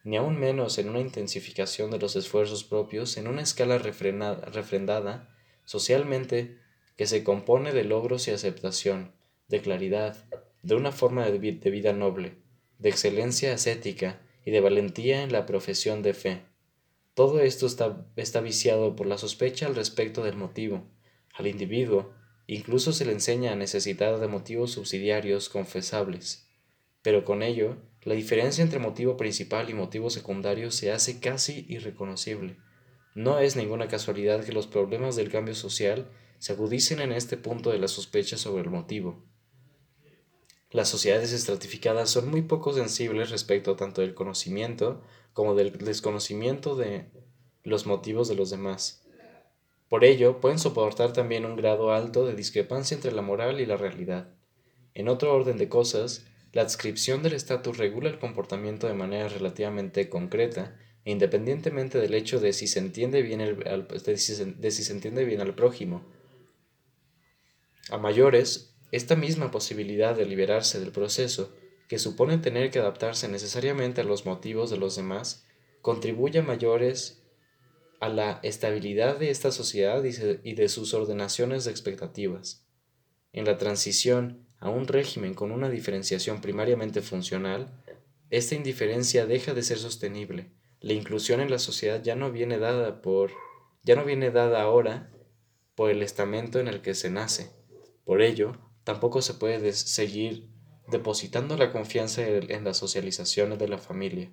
ni 0.04 0.16
aún 0.16 0.38
menos 0.38 0.78
en 0.78 0.88
una 0.88 1.00
intensificación 1.00 1.90
de 1.90 1.98
los 1.98 2.16
esfuerzos 2.16 2.64
propios 2.64 3.16
en 3.16 3.28
una 3.28 3.42
escala 3.42 3.78
refrendada 3.78 5.36
socialmente 5.64 6.58
que 6.96 7.06
se 7.06 7.24
compone 7.24 7.72
de 7.72 7.84
logros 7.84 8.28
y 8.28 8.30
aceptación, 8.30 9.12
de 9.48 9.60
claridad, 9.60 10.24
de 10.62 10.74
una 10.74 10.92
forma 10.92 11.28
de 11.28 11.38
vida 11.38 11.92
noble, 11.92 12.36
de 12.78 12.88
excelencia 12.88 13.54
ascética 13.54 14.20
y 14.44 14.50
de 14.50 14.60
valentía 14.60 15.22
en 15.22 15.32
la 15.32 15.46
profesión 15.46 16.02
de 16.02 16.14
fe. 16.14 16.49
Todo 17.20 17.40
esto 17.40 17.66
está, 17.66 18.40
viciado 18.40 18.96
por 18.96 19.06
la 19.06 19.18
sospecha 19.18 19.66
al 19.66 19.74
respecto 19.74 20.24
del 20.24 20.36
motivo. 20.36 20.86
Al 21.34 21.48
individuo 21.48 22.14
incluso 22.46 22.94
se 22.94 23.04
le 23.04 23.12
enseña 23.12 23.52
a 23.52 23.56
necesitar 23.56 24.18
de 24.20 24.26
motivos 24.26 24.70
subsidiarios 24.70 25.50
confesables. 25.50 26.48
Pero 27.02 27.26
con 27.26 27.42
ello, 27.42 27.76
la 28.04 28.14
diferencia 28.14 28.64
entre 28.64 28.78
motivo 28.78 29.18
principal 29.18 29.68
y 29.68 29.74
motivo 29.74 30.08
secundario 30.08 30.70
se 30.70 30.92
hace 30.92 31.20
casi 31.20 31.66
irreconocible. 31.68 32.56
No 33.14 33.38
es 33.38 33.54
ninguna 33.54 33.86
casualidad 33.86 34.42
que 34.42 34.54
los 34.54 34.66
problemas 34.66 35.14
del 35.14 35.30
cambio 35.30 35.54
social 35.54 36.10
se 36.38 36.54
agudicen 36.54 37.00
en 37.00 37.12
este 37.12 37.36
punto 37.36 37.70
de 37.70 37.80
la 37.80 37.88
sospecha 37.88 38.38
sobre 38.38 38.62
el 38.62 38.70
motivo. 38.70 39.22
Las 40.70 40.88
sociedades 40.88 41.34
estratificadas 41.34 42.08
son 42.08 42.30
muy 42.30 42.40
poco 42.40 42.72
sensibles 42.72 43.28
respecto 43.28 43.76
tanto 43.76 44.00
del 44.00 44.14
conocimiento 44.14 45.02
como 45.40 45.54
del 45.54 45.72
desconocimiento 45.72 46.76
de 46.76 47.06
los 47.62 47.86
motivos 47.86 48.28
de 48.28 48.34
los 48.34 48.50
demás. 48.50 49.06
Por 49.88 50.04
ello, 50.04 50.38
pueden 50.38 50.58
soportar 50.58 51.14
también 51.14 51.46
un 51.46 51.56
grado 51.56 51.94
alto 51.94 52.26
de 52.26 52.34
discrepancia 52.34 52.94
entre 52.94 53.12
la 53.12 53.22
moral 53.22 53.58
y 53.58 53.64
la 53.64 53.78
realidad. 53.78 54.28
En 54.92 55.08
otro 55.08 55.34
orden 55.34 55.56
de 55.56 55.70
cosas, 55.70 56.26
la 56.52 56.60
adscripción 56.60 57.22
del 57.22 57.32
estatus 57.32 57.78
regula 57.78 58.10
el 58.10 58.18
comportamiento 58.18 58.86
de 58.86 58.92
manera 58.92 59.28
relativamente 59.28 60.10
concreta 60.10 60.76
e 61.06 61.10
independientemente 61.10 61.96
del 61.96 62.12
hecho 62.12 62.38
de 62.38 62.52
si 62.52 62.66
se 62.66 62.80
entiende 62.80 63.22
bien, 63.22 63.40
el, 63.40 63.56
de 63.56 64.18
si 64.18 64.84
se 64.84 64.92
entiende 64.92 65.24
bien 65.24 65.40
al 65.40 65.54
prójimo. 65.54 66.04
A 67.88 67.96
mayores, 67.96 68.74
esta 68.92 69.16
misma 69.16 69.50
posibilidad 69.50 70.14
de 70.14 70.26
liberarse 70.26 70.78
del 70.80 70.92
proceso 70.92 71.56
que 71.90 71.98
supone 71.98 72.38
tener 72.38 72.70
que 72.70 72.78
adaptarse 72.78 73.26
necesariamente 73.26 74.00
a 74.00 74.04
los 74.04 74.24
motivos 74.24 74.70
de 74.70 74.76
los 74.76 74.94
demás, 74.94 75.44
contribuye 75.82 76.40
mayores 76.40 77.24
a 77.98 78.08
la 78.08 78.38
estabilidad 78.44 79.18
de 79.18 79.30
esta 79.30 79.50
sociedad 79.50 80.00
y 80.04 80.54
de 80.54 80.68
sus 80.68 80.94
ordenaciones 80.94 81.64
de 81.64 81.72
expectativas. 81.72 82.64
En 83.32 83.44
la 83.44 83.58
transición 83.58 84.46
a 84.60 84.70
un 84.70 84.86
régimen 84.86 85.34
con 85.34 85.50
una 85.50 85.68
diferenciación 85.68 86.40
primariamente 86.40 87.02
funcional, 87.02 87.82
esta 88.30 88.54
indiferencia 88.54 89.26
deja 89.26 89.52
de 89.52 89.64
ser 89.64 89.78
sostenible. 89.78 90.52
La 90.78 90.92
inclusión 90.92 91.40
en 91.40 91.50
la 91.50 91.58
sociedad 91.58 92.00
ya 92.04 92.14
no 92.14 92.30
viene 92.30 92.60
dada 92.60 93.02
por 93.02 93.32
ya 93.82 93.96
no 93.96 94.04
viene 94.04 94.30
dada 94.30 94.62
ahora 94.62 95.10
por 95.74 95.90
el 95.90 96.04
estamento 96.04 96.60
en 96.60 96.68
el 96.68 96.82
que 96.82 96.94
se 96.94 97.10
nace. 97.10 97.50
Por 98.04 98.22
ello, 98.22 98.52
tampoco 98.84 99.22
se 99.22 99.34
puede 99.34 99.72
seguir 99.72 100.49
depositando 100.90 101.56
la 101.56 101.72
confianza 101.72 102.22
en 102.26 102.64
las 102.64 102.76
socializaciones 102.76 103.58
de 103.58 103.68
la 103.68 103.78
familia. 103.78 104.30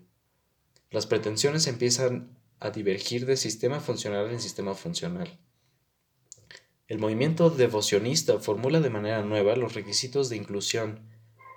Las 0.89 1.05
pretensiones 1.05 1.67
empiezan 1.67 2.37
a 2.59 2.71
divergir 2.71 3.25
de 3.25 3.37
sistema 3.37 3.79
funcional 3.79 4.31
en 4.31 4.39
sistema 4.39 4.73
funcional. 4.73 5.39
El 6.87 6.99
movimiento 6.99 7.49
devocionista 7.49 8.39
formula 8.39 8.79
de 8.79 8.89
manera 8.89 9.21
nueva 9.21 9.55
los 9.55 9.73
requisitos 9.73 10.29
de 10.29 10.37
inclusión, 10.37 11.01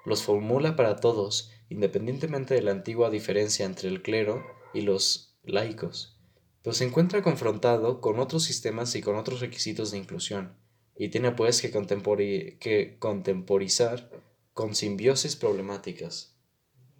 los 0.04 0.22
formula 0.22 0.76
para 0.76 0.96
todos, 0.96 1.52
independientemente 1.68 2.54
de 2.54 2.62
la 2.62 2.72
antigua 2.72 3.10
diferencia 3.10 3.64
entre 3.64 3.88
el 3.88 4.02
clero 4.02 4.44
y 4.74 4.80
los 4.80 5.38
laicos, 5.44 6.18
pero 6.62 6.74
se 6.74 6.84
encuentra 6.84 7.22
confrontado 7.22 8.00
con 8.00 8.18
otros 8.18 8.42
sistemas 8.42 8.94
y 8.96 9.02
con 9.02 9.16
otros 9.16 9.40
requisitos 9.40 9.92
de 9.92 9.98
inclusión, 9.98 10.56
y 10.96 11.08
tiene 11.08 11.30
pues 11.30 11.62
que, 11.62 11.70
que 11.70 12.96
contemporizar 12.98 14.10
con 14.54 14.74
simbiosis 14.74 15.36
problemáticas. 15.36 16.36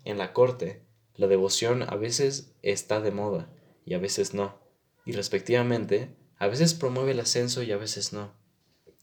En 0.05 0.19
la 0.19 0.33
corte, 0.33 0.83
la 1.15 1.27
devoción 1.27 1.83
a 1.83 1.97
veces 1.97 2.55
está 2.63 3.01
de 3.01 3.11
moda 3.11 3.53
y 3.85 3.95
a 3.95 3.99
veces 3.99 4.35
no, 4.35 4.59
y 5.05 5.13
respectivamente, 5.13 6.17
a 6.37 6.47
veces 6.47 6.75
promueve 6.75 7.13
el 7.13 7.21
ascenso 7.21 7.63
y 7.63 7.73
a 7.73 7.77
veces 7.77 8.13
no. 8.13 8.33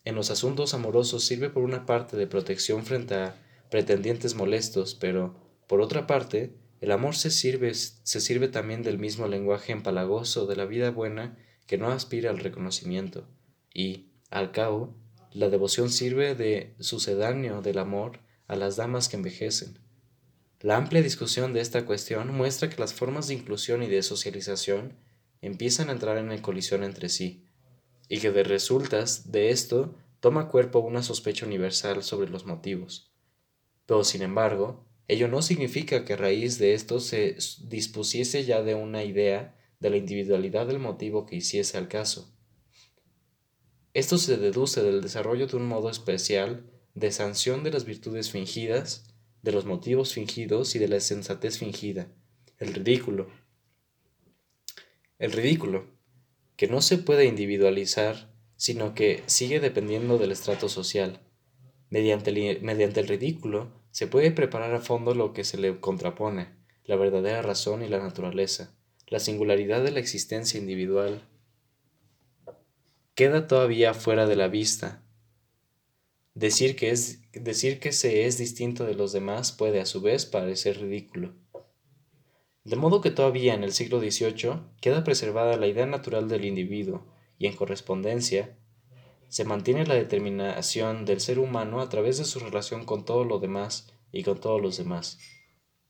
En 0.05 0.15
los 0.15 0.31
asuntos 0.31 0.73
amorosos 0.73 1.25
sirve 1.25 1.49
por 1.49 1.63
una 1.63 1.85
parte 1.85 2.17
de 2.17 2.27
protección 2.27 2.85
frente 2.85 3.15
a 3.15 3.35
pretendientes 3.69 4.35
molestos, 4.35 4.95
pero, 4.95 5.35
por 5.67 5.81
otra 5.81 6.07
parte, 6.07 6.55
el 6.79 6.91
amor 6.91 7.15
se 7.15 7.29
sirve, 7.29 7.73
se 7.73 8.21
sirve 8.21 8.47
también 8.47 8.83
del 8.83 8.99
mismo 8.99 9.27
lenguaje 9.27 9.73
empalagoso 9.73 10.47
de 10.47 10.55
la 10.55 10.65
vida 10.65 10.91
buena 10.91 11.37
que 11.65 11.77
no 11.77 11.89
aspira 11.89 12.29
al 12.29 12.39
reconocimiento, 12.39 13.27
y, 13.73 14.11
al 14.29 14.51
cabo, 14.51 14.95
la 15.33 15.49
devoción 15.49 15.89
sirve 15.89 16.35
de 16.35 16.75
sucedáneo 16.79 17.61
del 17.61 17.79
amor 17.79 18.19
a 18.47 18.55
las 18.55 18.75
damas 18.75 19.09
que 19.09 19.17
envejecen. 19.17 19.79
La 20.59 20.77
amplia 20.77 21.01
discusión 21.01 21.53
de 21.53 21.61
esta 21.61 21.85
cuestión 21.85 22.33
muestra 22.33 22.69
que 22.69 22.81
las 22.81 22.93
formas 22.93 23.27
de 23.27 23.35
inclusión 23.35 23.83
y 23.83 23.87
de 23.87 24.01
socialización 24.01 24.97
empiezan 25.41 25.89
a 25.89 25.91
entrar 25.91 26.17
en 26.17 26.41
colisión 26.41 26.83
entre 26.83 27.09
sí, 27.09 27.45
y 28.09 28.19
que 28.19 28.31
de 28.31 28.43
resultas 28.43 29.31
de 29.31 29.51
esto 29.51 29.95
toma 30.19 30.47
cuerpo 30.47 30.79
una 30.79 31.03
sospecha 31.03 31.45
universal 31.45 32.03
sobre 32.03 32.29
los 32.29 32.45
motivos. 32.45 33.11
Pero, 33.85 34.03
sin 34.03 34.21
embargo, 34.21 34.85
ello 35.07 35.27
no 35.27 35.41
significa 35.41 36.03
que 36.03 36.13
a 36.13 36.17
raíz 36.17 36.57
de 36.57 36.73
esto 36.73 36.99
se 36.99 37.37
dispusiese 37.67 38.43
ya 38.43 38.61
de 38.63 38.75
una 38.75 39.03
idea 39.03 39.55
de 39.79 39.89
la 39.89 39.97
individualidad 39.97 40.67
del 40.67 40.79
motivo 40.79 41.25
que 41.25 41.35
hiciese 41.35 41.77
al 41.77 41.87
caso. 41.87 42.33
Esto 43.93 44.17
se 44.17 44.37
deduce 44.37 44.81
del 44.83 45.01
desarrollo 45.01 45.47
de 45.47 45.55
un 45.55 45.67
modo 45.67 45.89
especial 45.89 46.69
de 46.97 47.11
sanción 47.11 47.63
de 47.63 47.69
las 47.69 47.85
virtudes 47.85 48.31
fingidas, 48.31 49.03
de 49.43 49.51
los 49.51 49.65
motivos 49.65 50.13
fingidos 50.15 50.75
y 50.75 50.79
de 50.79 50.87
la 50.87 50.99
sensatez 50.99 51.59
fingida, 51.59 52.07
el 52.57 52.73
ridículo. 52.73 53.27
El 55.19 55.31
ridículo, 55.31 55.85
que 56.55 56.67
no 56.67 56.81
se 56.81 56.97
puede 56.97 57.25
individualizar, 57.25 58.33
sino 58.55 58.95
que 58.95 59.21
sigue 59.27 59.59
dependiendo 59.59 60.17
del 60.17 60.31
estrato 60.31 60.69
social. 60.69 61.19
Mediante 61.91 62.31
el, 62.31 62.63
mediante 62.63 63.01
el 63.01 63.07
ridículo 63.07 63.71
se 63.91 64.07
puede 64.07 64.31
preparar 64.31 64.73
a 64.73 64.79
fondo 64.79 65.13
lo 65.13 65.33
que 65.33 65.43
se 65.43 65.59
le 65.59 65.79
contrapone, 65.79 66.47
la 66.83 66.95
verdadera 66.95 67.43
razón 67.43 67.83
y 67.83 67.89
la 67.89 67.99
naturaleza, 67.99 68.75
la 69.05 69.19
singularidad 69.19 69.83
de 69.83 69.91
la 69.91 69.99
existencia 69.99 70.59
individual. 70.59 71.21
Queda 73.13 73.45
todavía 73.45 73.93
fuera 73.93 74.25
de 74.25 74.35
la 74.35 74.47
vista, 74.47 75.03
Decir 76.37 76.75
que, 76.75 76.91
es, 76.91 77.23
decir 77.31 77.79
que 77.79 77.91
se 77.91 78.27
es 78.27 78.37
distinto 78.37 78.85
de 78.85 78.93
los 78.93 79.11
demás 79.11 79.51
puede 79.51 79.81
a 79.81 79.87
su 79.87 80.01
vez 80.01 80.27
parecer 80.27 80.79
ridículo. 80.79 81.33
De 82.63 82.75
modo 82.75 83.01
que 83.01 83.09
todavía 83.09 83.55
en 83.55 83.63
el 83.63 83.73
siglo 83.73 83.99
XVIII 83.99 84.59
queda 84.79 85.03
preservada 85.03 85.57
la 85.57 85.65
idea 85.65 85.87
natural 85.87 86.29
del 86.29 86.45
individuo 86.45 87.07
y 87.39 87.47
en 87.47 87.55
correspondencia 87.55 88.55
se 89.29 89.45
mantiene 89.45 89.87
la 89.87 89.95
determinación 89.95 91.05
del 91.05 91.21
ser 91.21 91.39
humano 91.39 91.81
a 91.81 91.89
través 91.89 92.19
de 92.19 92.25
su 92.25 92.39
relación 92.39 92.85
con 92.85 93.03
todo 93.03 93.23
lo 93.23 93.39
demás 93.39 93.91
y 94.11 94.21
con 94.21 94.39
todos 94.39 94.61
los 94.61 94.77
demás. 94.77 95.17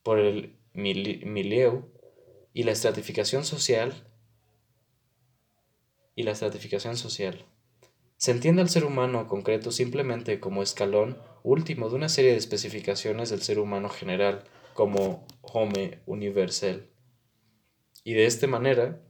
por 0.02 0.18
el 0.18 0.56
milieu 0.74 1.92
y 2.54 2.64
la 2.64 2.72
estratificación 2.72 3.44
social 3.44 4.08
y 6.16 6.24
la 6.24 6.32
estratificación 6.32 6.96
social. 6.96 7.46
Se 8.18 8.32
entiende 8.32 8.64
al 8.64 8.70
ser 8.70 8.84
humano 8.84 9.28
concreto 9.28 9.72
simplemente 9.72 10.40
como 10.40 10.64
escalón 10.64 11.20
último 11.44 11.88
de 11.90 11.96
una 11.96 12.10
serie 12.10 12.32
de 12.32 12.38
especificaciones 12.38 13.30
del 13.30 13.44
ser 13.44 13.60
humano 13.60 13.90
general, 13.90 14.44
como 14.74 15.26
Home 15.42 16.02
universal. 16.08 16.90
Y 18.04 18.14
de 18.14 18.26
esta 18.26 18.48
manera, 18.48 19.04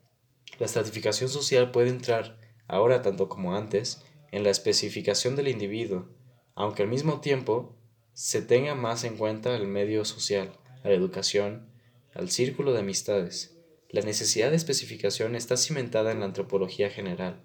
la 0.59 0.65
estratificación 0.65 1.29
social 1.29 1.71
puede 1.71 1.89
entrar, 1.89 2.37
ahora 2.67 3.01
tanto 3.01 3.29
como 3.29 3.55
antes, 3.55 4.03
en 4.31 4.43
la 4.43 4.49
especificación 4.49 5.37
del 5.37 5.47
individuo, 5.47 6.09
aunque 6.53 6.83
al 6.83 6.89
mismo 6.89 7.21
tiempo 7.21 7.77
se 8.11 8.41
tenga 8.41 8.75
más 8.75 9.05
en 9.05 9.15
cuenta 9.15 9.55
el 9.55 9.67
medio 9.67 10.03
social, 10.03 10.51
la 10.83 10.91
educación, 10.91 11.71
al 12.13 12.29
círculo 12.29 12.73
de 12.73 12.79
amistades. 12.79 13.57
La 13.89 14.01
necesidad 14.01 14.49
de 14.49 14.57
especificación 14.57 15.35
está 15.35 15.55
cimentada 15.55 16.11
en 16.11 16.19
la 16.19 16.25
antropología 16.25 16.89
general, 16.89 17.41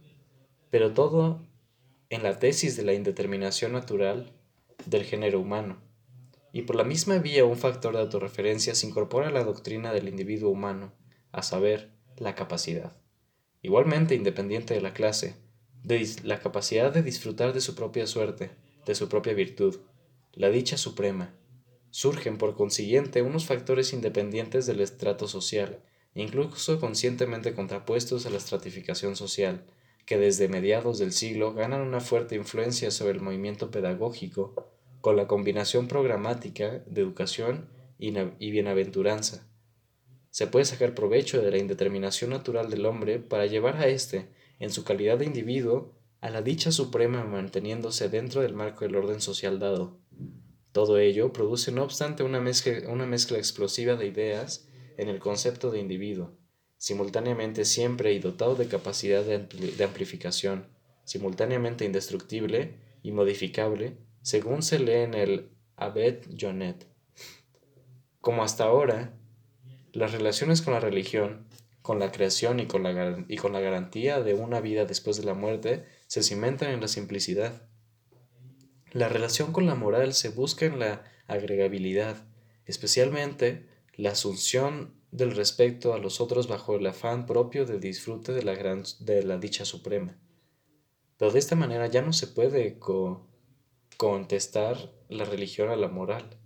pero 0.70 0.93
todo 0.93 1.51
en 2.12 2.22
la 2.22 2.39
tesis 2.39 2.76
de 2.76 2.82
la 2.82 2.93
indeterminación 2.93 3.72
natural 3.72 4.34
del 4.84 5.05
género 5.05 5.40
humano. 5.40 5.80
Y 6.52 6.60
por 6.62 6.76
la 6.76 6.84
misma 6.84 7.16
vía 7.16 7.47
un 7.47 7.56
factor 7.56 7.94
de 7.94 8.01
autorreferencia 8.01 8.74
se 8.74 8.86
incorpora 8.86 9.28
a 9.28 9.30
la 9.30 9.44
doctrina 9.44 9.94
del 9.94 10.09
individuo 10.09 10.51
humano, 10.51 10.93
a 11.32 11.43
saber, 11.43 11.90
la 12.18 12.34
capacidad. 12.34 12.94
Igualmente 13.62 14.14
independiente 14.14 14.74
de 14.74 14.82
la 14.82 14.93
clase, 14.93 15.36
de 15.84 16.06
la 16.22 16.39
capacidad 16.39 16.93
de 16.93 17.02
disfrutar 17.02 17.55
de 17.55 17.62
su 17.62 17.74
propia 17.74 18.06
suerte, 18.06 18.51
de 18.84 18.94
su 18.94 19.09
propia 19.09 19.32
virtud, 19.32 19.80
la 20.34 20.51
dicha 20.51 20.76
suprema. 20.76 21.34
Surgen 21.89 22.36
por 22.36 22.56
consiguiente 22.56 23.22
unos 23.22 23.47
factores 23.47 23.94
independientes 23.94 24.66
del 24.66 24.80
estrato 24.80 25.28
social, 25.28 25.82
incluso 26.14 26.78
conscientemente 26.78 27.55
contrapuestos 27.55 28.26
a 28.26 28.30
la 28.30 28.36
estratificación 28.36 29.16
social, 29.16 29.64
que 30.04 30.18
desde 30.18 30.48
mediados 30.48 30.98
del 30.98 31.12
siglo 31.12 31.54
ganan 31.54 31.80
una 31.80 32.00
fuerte 32.00 32.34
influencia 32.34 32.90
sobre 32.90 33.12
el 33.12 33.20
movimiento 33.20 33.70
pedagógico, 33.70 34.72
con 35.00 35.16
la 35.16 35.26
combinación 35.26 35.88
programática 35.88 36.82
de 36.86 37.00
educación 37.00 37.68
y 37.98 38.50
bienaventuranza. 38.50 39.46
Se 40.30 40.46
puede 40.46 40.64
sacar 40.64 40.94
provecho 40.94 41.42
de 41.42 41.50
la 41.50 41.58
indeterminación 41.58 42.30
natural 42.30 42.70
del 42.70 42.86
hombre 42.86 43.18
para 43.18 43.46
llevar 43.46 43.76
a 43.76 43.86
éste, 43.86 44.28
en 44.58 44.70
su 44.70 44.84
calidad 44.84 45.18
de 45.18 45.26
individuo, 45.26 45.92
a 46.20 46.30
la 46.30 46.40
dicha 46.40 46.72
suprema 46.72 47.24
manteniéndose 47.24 48.08
dentro 48.08 48.42
del 48.42 48.54
marco 48.54 48.84
del 48.84 48.96
orden 48.96 49.20
social 49.20 49.58
dado. 49.58 49.98
Todo 50.70 50.98
ello 50.98 51.32
produce 51.32 51.70
no 51.72 51.82
obstante 51.82 52.22
una 52.22 52.40
mezcla, 52.40 52.88
una 52.88 53.06
mezcla 53.06 53.38
explosiva 53.38 53.96
de 53.96 54.06
ideas 54.06 54.68
en 54.96 55.08
el 55.08 55.18
concepto 55.18 55.70
de 55.70 55.80
individuo, 55.80 56.32
simultáneamente 56.82 57.64
siempre 57.64 58.12
y 58.12 58.18
dotado 58.18 58.56
de 58.56 58.66
capacidad 58.66 59.22
de, 59.22 59.84
amplificación, 59.84 60.66
simultáneamente 61.04 61.84
indestructible 61.84 62.74
y 63.04 63.12
modificable, 63.12 63.98
según 64.22 64.64
se 64.64 64.80
lee 64.80 65.04
en 65.04 65.14
el 65.14 65.48
Abed 65.76 66.24
Jonet. 66.36 66.88
Como 68.20 68.42
hasta 68.42 68.64
ahora, 68.64 69.14
las 69.92 70.10
relaciones 70.10 70.60
con 70.60 70.74
la 70.74 70.80
religión, 70.80 71.46
con 71.82 72.00
la 72.00 72.10
creación 72.10 72.59
y 72.59 72.66
con 72.66 72.82
la, 72.82 73.24
y 73.28 73.36
con 73.36 73.52
la 73.52 73.60
garantía 73.60 74.20
de 74.20 74.34
una 74.34 74.60
vida 74.60 74.84
después 74.84 75.16
de 75.16 75.24
la 75.24 75.34
muerte 75.34 75.84
se 76.09 76.24
cimentan 76.24 76.72
en 76.72 76.80
la 76.80 76.88
simplicidad. 76.88 77.62
La 78.90 79.09
relación 79.09 79.52
con 79.52 79.66
la 79.66 79.76
moral 79.76 80.14
se 80.14 80.30
busca 80.30 80.66
en 80.66 80.80
la 80.80 81.04
agregabilidad, 81.28 82.26
especialmente 82.66 83.68
la 83.94 84.10
asunción 84.10 85.00
del 85.12 85.36
respeto 85.36 85.93
a 85.93 85.98
los 85.98 86.20
otros 86.20 86.48
bajo 86.48 86.74
el 86.74 86.86
afán 86.86 87.26
propio 87.26 87.66
de 87.66 87.78
disfrute 87.78 88.32
de 88.32 88.43
la, 88.43 88.55
gran, 88.55 88.82
de 88.98 89.22
la 89.22 89.36
dicha 89.36 89.66
suprema. 89.66 90.18
Pero 91.18 91.30
de 91.30 91.39
esta 91.39 91.55
manera 91.55 91.86
ya 91.86 92.01
no 92.01 92.14
se 92.14 92.26
puede 92.26 92.78
contestar 93.98 94.90
la 95.09 95.26
religión 95.26 95.68
a 95.68 95.76
la 95.76 95.89
moral. 95.89 96.39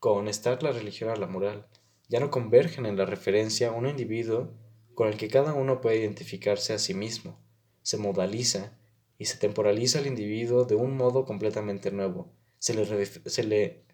Contestar 0.00 0.62
la 0.64 0.72
religión 0.72 1.08
a 1.08 1.16
la 1.16 1.28
moral. 1.28 1.68
Ya 2.08 2.18
no 2.18 2.30
convergen 2.30 2.86
en 2.86 2.96
la 2.96 3.06
referencia 3.06 3.68
a 3.68 3.72
un 3.72 3.86
individuo 3.86 4.52
con 4.94 5.06
el 5.06 5.16
que 5.16 5.28
cada 5.28 5.54
uno 5.54 5.80
puede 5.80 5.98
identificarse 5.98 6.72
a 6.72 6.78
sí 6.78 6.92
mismo. 6.92 7.38
Se 7.82 7.98
modaliza 7.98 8.76
y 9.16 9.26
se 9.26 9.38
temporaliza 9.38 10.00
al 10.00 10.08
individuo 10.08 10.64
de 10.64 10.74
un 10.74 10.96
modo 10.96 11.24
completamente 11.24 11.92
nuevo. 11.92 12.32
Se 12.58 12.74
le, 12.74 13.06
se 13.06 13.44
le 13.44 13.84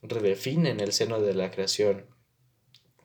redefine 0.00 0.70
en 0.70 0.80
el 0.80 0.92
seno 0.92 1.20
de 1.20 1.34
la 1.34 1.50
creación 1.50 2.13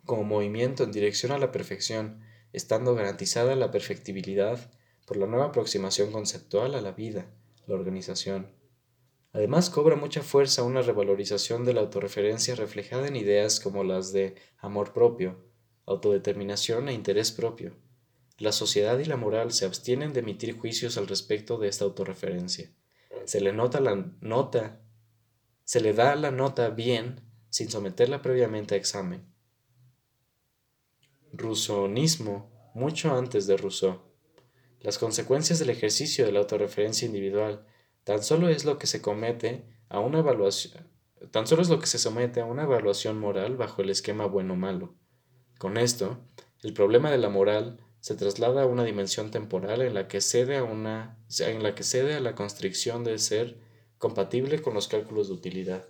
como 0.10 0.23
movimiento 0.23 0.84
en 0.84 0.91
dirección 0.91 1.31
a 1.31 1.38
la 1.38 1.52
perfección, 1.52 2.22
estando 2.52 2.95
garantizada 2.95 3.56
la 3.56 3.69
perfectibilidad 3.69 4.72
por 5.06 5.18
la 5.18 5.27
nueva 5.27 5.45
aproximación 5.45 6.11
conceptual 6.11 6.73
a 6.73 6.81
la 6.81 6.94
vida, 6.94 7.27
la 7.68 7.76
organización. 7.76 8.52
Además 9.34 9.69
cobra 9.69 9.95
mucha 9.95 10.23
fuerza 10.23 10.64
una 10.64 10.81
revalorización 10.81 11.64
de 11.64 11.76
la 11.76 11.81
autorreferencia 11.81 12.56
reflejada 12.56 13.07
en 13.07 13.18
ideas 13.18 13.60
como 13.60 13.84
las 13.84 14.11
de 14.11 14.34
amor 14.57 14.94
propio, 14.94 15.45
autodeterminación 15.86 16.90
e 16.90 16.94
interés 16.94 17.31
propio. 17.31 17.76
La 18.40 18.52
sociedad 18.52 18.98
y 18.98 19.06
la 19.06 19.15
moral 19.15 19.52
se 19.52 19.65
abstienen 19.65 20.11
de 20.11 20.22
emitir 20.22 20.57
juicios 20.57 20.98
al 20.98 21.06
respecto 21.06 21.60
de 21.60 21.68
esta 21.68 21.86
autorreferencia. 21.86 22.72
Se 23.26 23.41
le 23.41 23.53
nota 23.53 23.80
la 23.80 24.11
nota 24.22 24.81
se 25.65 25.81
le 25.81 25.94
da 25.94 26.15
la 26.15 26.31
nota 26.31 26.72
bien 26.72 27.22
sin 27.52 27.69
someterla 27.69 28.23
previamente 28.23 28.73
a 28.73 28.80
examen. 28.80 29.28
Rousseauismo 31.34 32.49
mucho 32.73 33.14
antes 33.14 33.47
de 33.47 33.57
Rousseau. 33.57 34.01
Las 34.81 34.97
consecuencias 34.97 35.60
del 35.60 35.69
ejercicio 35.69 36.26
de 36.26 36.31
la 36.31 36.39
autorreferencia 36.39 37.06
individual 37.06 37.65
tan 38.03 38.23
solo 38.23 38.49
es 38.49 38.65
lo 38.65 38.77
que 38.77 38.88
se 38.88 39.01
comete 39.01 39.65
a 39.89 39.99
una 39.99 40.19
evaluación 40.19 40.89
tan 41.31 41.47
solo 41.47 41.61
es 41.61 41.69
lo 41.69 41.80
que 41.80 41.85
se 41.85 41.99
somete 41.99 42.41
a 42.41 42.45
una 42.45 42.64
evaluación 42.64 43.19
moral 43.19 43.57
bajo 43.57 43.81
el 43.81 43.89
esquema 43.89 44.26
bueno-malo. 44.26 44.95
Con 45.57 45.77
esto, 45.77 46.19
el 46.64 46.73
problema 46.73 47.11
de 47.11 47.18
la 47.18 47.30
moral 47.30 47.80
se 47.99 48.15
traslada 48.15 48.64
a 48.64 48.65
una 48.65 48.85
dimensión 48.85 49.30
temporal 49.30 49.81
en 49.81 49.93
la 49.93 50.07
que 50.07 50.22
cede 50.22 50.57
a 50.57 50.64
una 50.64 51.18
en 51.39 51.64
la 51.64 51.76
que 51.76 51.84
cede 51.84 52.15
a 52.15 52.22
la 52.22 52.34
constricción 52.34 53.03
de 53.03 53.18
ser 53.19 53.57
compatible 53.97 54.61
con 54.61 54.73
los 54.73 54.88
cálculos 54.88 55.27
de 55.27 55.34
utilidad. 55.34 55.85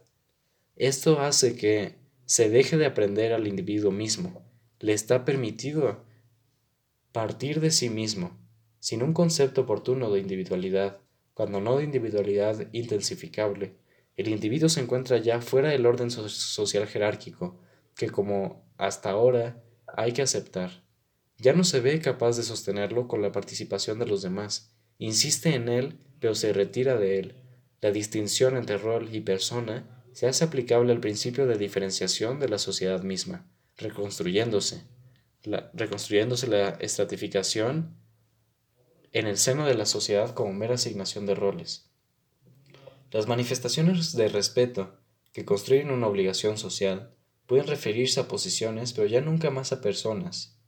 Esto 0.76 1.20
hace 1.20 1.56
que 1.56 1.96
se 2.26 2.50
deje 2.50 2.78
de 2.78 2.88
aprender 2.88 3.34
al 3.34 3.48
individuo 3.48 3.92
mismo. 3.92 4.49
Le 4.80 4.94
está 4.94 5.26
permitido 5.26 6.04
partir 7.12 7.60
de 7.60 7.72
sí 7.72 7.90
mismo, 7.90 8.38
sin 8.80 9.04
un 9.04 9.14
concepto 9.14 9.62
oportuno 9.62 10.10
de 10.12 10.20
individualidad, 10.20 11.00
cuando 11.34 11.62
no 11.62 11.78
de 11.78 11.84
individualidad 11.84 12.68
intensificable. 12.72 13.76
El 14.16 14.28
individuo 14.28 14.70
se 14.70 14.82
encuentra 14.82 15.18
ya 15.18 15.42
fuera 15.42 15.70
del 15.70 15.86
orden 15.86 16.12
social 16.12 16.88
jerárquico, 16.88 17.60
que 17.96 18.10
como 18.10 18.70
hasta 18.78 19.10
ahora 19.10 19.64
hay 19.88 20.14
que 20.14 20.22
aceptar. 20.22 20.84
Ya 21.38 21.54
no 21.54 21.64
se 21.64 21.80
ve 21.80 22.00
capaz 22.00 22.38
de 22.38 22.44
sostenerlo 22.44 23.08
con 23.08 23.22
la 23.22 23.32
participación 23.32 24.00
de 24.00 24.06
los 24.06 24.22
demás. 24.22 24.74
Insiste 24.98 25.56
en 25.56 25.70
él, 25.70 26.00
pero 26.20 26.36
se 26.36 26.52
retira 26.54 26.98
de 26.98 27.20
él 27.20 27.36
la 27.82 27.92
distinción 27.92 28.58
entre 28.58 28.78
rol 28.78 29.14
y 29.14 29.22
persona 29.22 30.04
se 30.12 30.28
hace 30.28 30.44
aplicable 30.44 30.92
al 30.92 31.00
principio 31.00 31.48
de 31.48 31.58
diferenciación 31.58 32.40
de 32.40 32.50
la 32.50 32.58
sociedad 32.58 33.04
misma, 33.04 33.48
reconstruyéndose, 33.80 34.84
la, 35.44 35.72
la 35.74 36.70
estratificación 36.80 37.98
en 39.12 39.26
el 39.26 39.38
seno 39.38 39.66
de 39.66 39.74
la 39.74 39.86
sociedad 39.86 40.34
como 40.34 40.54
mera 40.54 40.76
asignación 40.76 41.26
de 41.26 41.36
roles. 41.36 41.90
Las 43.12 43.28
manifestaciones 43.28 44.16
de 44.16 44.28
respeto 44.28 45.00
que 45.34 45.46
construyen 45.46 45.90
una 45.90 46.08
obligación 46.08 46.58
social 46.58 47.16
pueden 47.48 47.68
referirse 47.68 48.20
a 48.20 48.28
posiciones, 48.28 48.94
pero 48.94 49.08
ya 49.08 49.22
nunca 49.22 49.50
más 49.50 49.72
a 49.72 49.82
personas. 49.82 50.60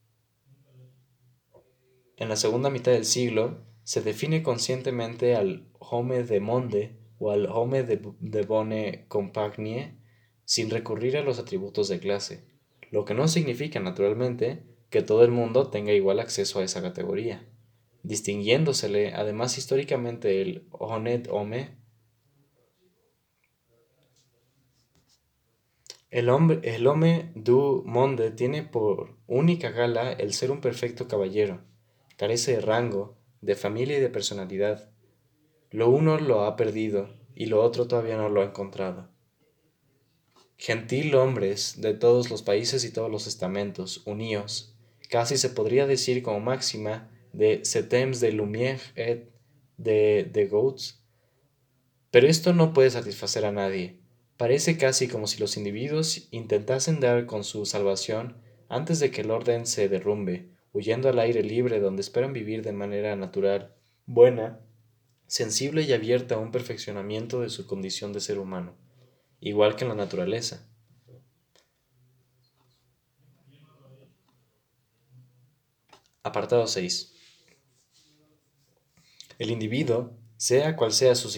En 2.17 2.29
la 2.29 2.35
segunda 2.35 2.69
mitad 2.69 2.91
del 2.91 3.05
siglo 3.05 3.63
se 3.83 4.01
define 4.01 4.41
conscientemente 4.41 5.35
al 5.35 5.69
home 5.79 6.23
de 6.23 6.39
monde 6.39 6.97
o 7.19 7.31
al 7.31 7.45
home 7.47 7.83
de, 7.83 8.01
de 8.19 8.41
bonne 8.43 9.05
compagnie 9.07 9.99
sin 10.45 10.69
recurrir 10.69 11.17
a 11.17 11.21
los 11.21 11.39
atributos 11.39 11.87
de 11.87 11.99
clase, 11.99 12.50
lo 12.91 13.05
que 13.05 13.13
no 13.13 13.27
significa 13.27 13.79
naturalmente 13.79 14.63
que 14.89 15.01
todo 15.01 15.23
el 15.23 15.31
mundo 15.31 15.69
tenga 15.69 15.93
igual 15.93 16.19
acceso 16.19 16.59
a 16.59 16.63
esa 16.63 16.81
categoría, 16.81 17.47
distinguiéndosele 18.03 19.13
además 19.13 19.57
históricamente 19.57 20.41
el 20.41 20.67
honnête 20.71 21.29
homme 21.31 21.81
El 26.11 26.27
hombre, 26.27 26.59
el 26.63 26.87
homme 26.87 27.31
du 27.35 27.83
monde 27.85 28.31
tiene 28.31 28.63
por 28.63 29.15
única 29.27 29.71
gala 29.71 30.11
el 30.11 30.33
ser 30.33 30.51
un 30.51 30.59
perfecto 30.59 31.07
caballero. 31.07 31.61
Carece 32.17 32.55
de 32.55 32.59
rango, 32.59 33.15
de 33.39 33.55
familia 33.55 33.97
y 33.97 34.01
de 34.01 34.09
personalidad. 34.09 34.91
Lo 35.69 35.89
uno 35.89 36.19
lo 36.19 36.43
ha 36.43 36.57
perdido 36.57 37.07
y 37.33 37.45
lo 37.45 37.61
otro 37.63 37.87
todavía 37.87 38.17
no 38.17 38.27
lo 38.27 38.41
ha 38.41 38.45
encontrado. 38.45 39.10
Gentil 40.63 41.15
hombres 41.15 41.81
de 41.81 41.95
todos 41.95 42.29
los 42.29 42.43
países 42.43 42.85
y 42.85 42.91
todos 42.91 43.09
los 43.09 43.25
estamentos, 43.25 44.03
uníos, 44.05 44.75
casi 45.09 45.35
se 45.37 45.49
podría 45.49 45.87
decir 45.87 46.21
como 46.21 46.39
máxima 46.39 47.09
de 47.33 47.65
Setems 47.65 48.19
de 48.19 48.31
Lumière 48.31 48.79
et 48.95 49.31
de, 49.77 50.29
de 50.31 50.45
Goats. 50.45 51.03
Pero 52.11 52.27
esto 52.27 52.53
no 52.53 52.73
puede 52.73 52.91
satisfacer 52.91 53.43
a 53.45 53.51
nadie. 53.51 53.97
Parece 54.37 54.77
casi 54.77 55.07
como 55.07 55.25
si 55.25 55.39
los 55.39 55.57
individuos 55.57 56.27
intentasen 56.29 56.99
dar 56.99 57.25
con 57.25 57.43
su 57.43 57.65
salvación 57.65 58.37
antes 58.69 58.99
de 58.99 59.09
que 59.09 59.21
el 59.21 59.31
orden 59.31 59.65
se 59.65 59.89
derrumbe, 59.89 60.51
huyendo 60.73 61.09
al 61.09 61.17
aire 61.17 61.41
libre 61.41 61.79
donde 61.79 62.03
esperan 62.03 62.33
vivir 62.33 62.61
de 62.61 62.71
manera 62.71 63.15
natural, 63.15 63.73
buena, 64.05 64.59
sensible 65.25 65.81
y 65.81 65.93
abierta 65.93 66.35
a 66.35 66.37
un 66.37 66.51
perfeccionamiento 66.51 67.41
de 67.41 67.49
su 67.49 67.65
condición 67.65 68.13
de 68.13 68.19
ser 68.19 68.37
humano 68.37 68.75
igual 69.41 69.75
que 69.75 69.83
en 69.83 69.89
la 69.89 69.95
naturaleza. 69.95 70.65
Apartado 76.23 76.67
6. 76.67 77.13
El 79.39 79.49
individuo, 79.49 80.11
sea 80.37 80.75
cual 80.75 80.93
sea, 80.93 81.15
su 81.15 81.29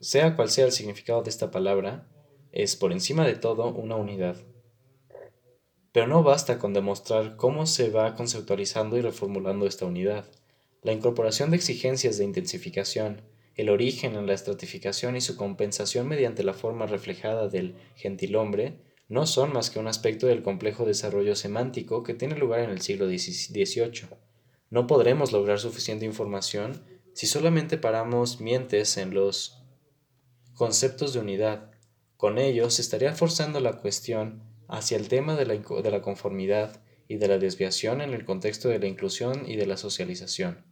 sea 0.00 0.36
cual 0.36 0.48
sea 0.48 0.66
el 0.66 0.72
significado 0.72 1.22
de 1.22 1.30
esta 1.30 1.50
palabra, 1.50 2.08
es 2.52 2.76
por 2.76 2.92
encima 2.92 3.26
de 3.26 3.34
todo 3.34 3.74
una 3.74 3.96
unidad. 3.96 4.36
Pero 5.90 6.06
no 6.06 6.22
basta 6.22 6.60
con 6.60 6.72
demostrar 6.72 7.36
cómo 7.36 7.66
se 7.66 7.90
va 7.90 8.14
conceptualizando 8.14 8.96
y 8.96 9.00
reformulando 9.00 9.66
esta 9.66 9.86
unidad. 9.86 10.30
La 10.82 10.92
incorporación 10.92 11.50
de 11.50 11.56
exigencias 11.56 12.16
de 12.16 12.24
intensificación, 12.24 13.22
el 13.54 13.68
origen 13.68 14.16
en 14.16 14.26
la 14.26 14.34
estratificación 14.34 15.16
y 15.16 15.20
su 15.20 15.36
compensación 15.36 16.08
mediante 16.08 16.42
la 16.42 16.54
forma 16.54 16.86
reflejada 16.86 17.48
del 17.48 17.74
gentilhombre 17.96 18.78
no 19.08 19.26
son 19.26 19.52
más 19.52 19.68
que 19.68 19.78
un 19.78 19.88
aspecto 19.88 20.26
del 20.26 20.42
complejo 20.42 20.86
desarrollo 20.86 21.36
semántico 21.36 22.02
que 22.02 22.14
tiene 22.14 22.36
lugar 22.36 22.60
en 22.60 22.70
el 22.70 22.80
siglo 22.80 23.06
XVIII. 23.06 24.08
No 24.70 24.86
podremos 24.86 25.32
lograr 25.32 25.58
suficiente 25.58 26.06
información 26.06 26.82
si 27.12 27.26
solamente 27.26 27.76
paramos 27.76 28.40
mientes 28.40 28.96
en 28.96 29.12
los 29.12 29.62
conceptos 30.54 31.12
de 31.12 31.20
unidad. 31.20 31.72
Con 32.16 32.38
ello 32.38 32.70
se 32.70 32.80
estaría 32.80 33.12
forzando 33.12 33.60
la 33.60 33.74
cuestión 33.74 34.42
hacia 34.66 34.96
el 34.96 35.08
tema 35.08 35.36
de 35.36 35.44
la, 35.44 35.54
de 35.56 35.90
la 35.90 36.00
conformidad 36.00 36.82
y 37.06 37.16
de 37.16 37.28
la 37.28 37.36
desviación 37.36 38.00
en 38.00 38.14
el 38.14 38.24
contexto 38.24 38.70
de 38.70 38.78
la 38.78 38.86
inclusión 38.86 39.44
y 39.46 39.56
de 39.56 39.66
la 39.66 39.76
socialización 39.76 40.71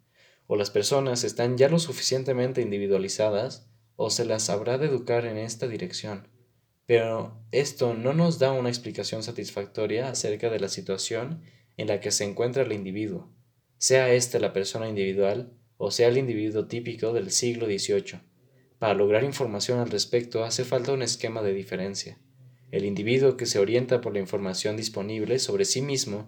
o 0.53 0.57
las 0.57 0.71
personas 0.71 1.23
están 1.23 1.57
ya 1.57 1.69
lo 1.69 1.79
suficientemente 1.79 2.61
individualizadas 2.61 3.71
o 3.95 4.11
se 4.11 4.25
las 4.25 4.51
habrá 4.51 4.79
de 4.79 4.87
educar 4.87 5.25
en 5.25 5.37
esta 5.37 5.69
dirección. 5.69 6.27
Pero 6.87 7.41
esto 7.53 7.95
no 7.95 8.15
nos 8.15 8.41
da 8.41 8.51
una 8.51 8.69
explicación 8.69 9.23
satisfactoria 9.23 10.09
acerca 10.09 10.51
de 10.51 10.59
la 10.59 10.69
situación 10.69 11.41
en 11.77 11.87
la 11.87 12.01
que 12.01 12.11
se 12.11 12.25
encuentra 12.25 12.65
el 12.65 12.73
individuo, 12.73 13.31
sea 13.79 14.13
éste 14.13 14.41
la 14.41 14.53
persona 14.53 14.89
individual 14.89 15.53
o 15.77 15.93
sea 15.93 16.09
el 16.09 16.19
individuo 16.19 16.67
típico 16.67 17.13
del 17.13 17.31
siglo 17.31 17.67
XVIII. 17.67 18.21
Para 18.81 18.95
lograr 18.95 19.23
información 19.23 19.79
al 19.79 19.91
respecto 19.91 20.43
hace 20.43 20.65
falta 20.65 20.93
un 20.93 21.03
esquema 21.03 21.43
de 21.43 21.55
diferencia. 21.55 22.19
El 22.73 22.85
individuo 22.87 23.37
que 23.37 23.47
se 23.47 23.61
orienta 23.61 24.01
por 24.01 24.15
la 24.15 24.19
información 24.19 24.77
disponible 24.77 25.39
sobre 25.39 25.65
sí 25.65 25.81
mismo 25.81 26.27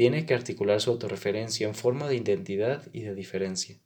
tiene 0.00 0.24
que 0.24 0.32
articular 0.32 0.80
su 0.80 0.92
autorreferencia 0.92 1.68
en 1.68 1.74
forma 1.74 2.08
de 2.08 2.16
identidad 2.16 2.88
y 2.94 3.02
de 3.02 3.14
diferencia. 3.14 3.76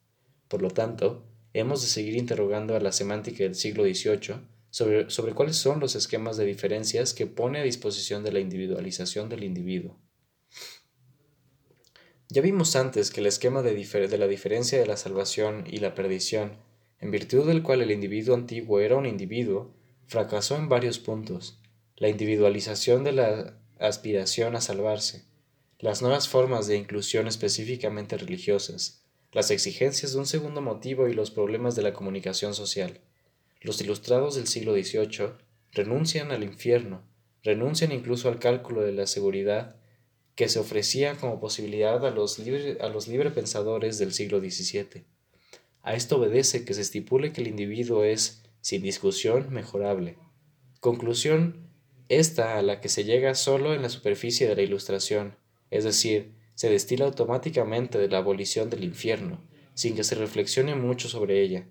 Por 0.47 0.63
lo 0.63 0.71
tanto, 0.71 1.27
hemos 1.55 1.83
de 1.83 1.89
seguir 1.89 2.15
interrogando 2.15 2.77
a 2.77 2.81
la 2.81 2.93
semántica 2.93 3.43
del 3.43 3.57
siglo 3.57 3.83
XVIII 3.83 4.37
sobre, 4.71 5.11
sobre 5.11 5.35
cuáles 5.35 5.57
son 5.57 5.81
los 5.81 5.97
esquemas 5.97 6.37
de 6.37 6.45
diferencias 6.45 7.15
que 7.15 7.27
pone 7.27 7.59
a 7.59 7.65
disposición 7.65 8.23
de 8.23 8.31
la 8.31 8.39
individualización 8.39 9.29
del 9.29 9.43
individuo. 9.43 9.99
Ya 12.29 12.43
vimos 12.43 12.77
antes 12.77 13.11
que 13.11 13.19
el 13.19 13.27
esquema 13.27 13.63
de, 13.63 13.75
de, 13.75 14.19
la 14.19 14.29
diferencia 14.29 14.79
de 14.79 14.87
la 14.87 14.97
salvación 14.97 15.65
y 15.67 15.79
la 15.79 15.97
perdición, 15.97 16.53
en 17.01 17.11
virtud 17.11 17.45
del 17.45 17.65
cual 17.65 17.83
el 17.83 17.91
individuo 17.91 18.37
antiguo 18.37 18.79
era 18.79 18.95
un 18.95 19.07
individuo, 19.07 19.75
fracasó 20.07 20.55
en 20.55 20.69
varios 20.69 21.01
puntos. 21.01 21.59
La 21.97 22.09
individualización 22.09 23.03
de 23.03 23.11
la 23.11 23.59
aspiración 23.81 24.55
a 24.55 24.61
salvarse, 24.61 25.34
las 25.85 26.01
nuevas 26.01 26.31
formas 26.31 26.67
de 26.67 26.79
inclusión 26.79 27.29
específicamente 27.29 28.17
religiosas, 28.17 29.03
las 29.33 29.51
exigencias 29.51 30.15
de 30.15 30.19
un 30.19 30.25
segundo 30.25 30.63
motivo 30.63 31.09
y 31.09 31.13
los 31.13 31.31
problemas 31.31 31.77
de 31.77 31.83
la 31.83 31.93
comunicación 31.93 32.55
social. 32.55 33.03
Los 33.61 33.83
ilustrados 33.83 34.35
del 34.35 34.47
siglo 34.47 34.73
XVIII 34.73 35.35
renuncian 35.73 36.33
al 36.33 36.43
infierno, 36.43 37.03
renuncian 37.43 37.93
incluso 37.93 38.31
al 38.31 38.39
cálculo 38.39 38.81
de 38.81 38.93
la 38.93 39.07
seguridad 39.07 39.77
que 40.37 40.49
se 40.49 40.59
ofrecía 40.59 41.17
como 41.17 41.39
posibilidad 41.39 42.07
a 42.07 42.11
los, 42.11 42.39
libre, 42.39 42.79
a 42.81 42.89
los 42.89 43.07
librepensadores 43.07 43.99
del 43.99 44.15
siglo 44.15 44.41
XVII. 44.41 45.05
A 45.83 45.95
esto 45.95 46.17
obedece 46.17 46.65
que 46.65 46.73
se 46.73 46.81
estipule 46.81 47.31
que 47.35 47.43
el 47.43 47.49
individuo 47.49 48.05
es, 48.05 48.43
sin 48.63 48.81
discusión, 48.81 49.53
mejorable. 49.53 50.17
Conclusión 50.81 51.69
esta 52.09 52.57
a 52.57 52.63
la 52.63 52.81
que 52.81 52.89
se 52.89 53.05
llega 53.05 53.35
solo 53.35 53.75
en 53.75 53.83
la 53.83 53.91
superficie 53.91 54.49
de 54.49 54.57
la 54.57 54.63
ilustración, 54.63 55.37
es 55.71 55.85
decir, 55.85 56.35
se 56.55 56.71
destila 56.71 57.05
automáticamente 57.07 57.99
de 57.99 58.09
la 58.09 58.19
abolición 58.19 58.71
del 58.71 58.85
infierno, 58.85 59.43
sin 59.75 59.97
que 59.97 60.05
se 60.05 60.15
reflexione 60.15 60.75
mucho 60.75 61.09
sobre 61.09 61.43
ella. 61.43 61.67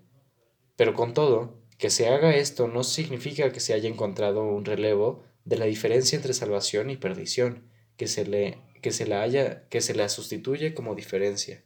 Pero 0.76 0.94
con 0.94 1.14
todo, 1.14 1.62
que 1.78 1.90
se 1.90 2.10
haga 2.10 2.36
esto 2.36 2.68
no 2.68 2.84
significa 2.84 3.52
que 3.52 3.60
se 3.60 3.74
haya 3.74 3.90
encontrado 3.90 4.44
un 4.44 4.66
relevo 4.66 5.24
de 5.46 5.58
la 5.58 5.66
diferencia 5.66 6.16
entre 6.16 6.34
salvación 6.34 6.90
y 6.90 6.98
perdición, 6.98 7.70
que 7.98 8.08
se 8.08 8.26
le, 8.26 8.60
que 8.82 8.92
se 8.92 9.06
la 9.06 9.22
haya, 9.22 9.68
que 9.70 9.82
se 9.82 9.96
la 9.96 10.10
sustituye 10.10 10.74
como 10.74 10.96
diferencia. 10.96 11.64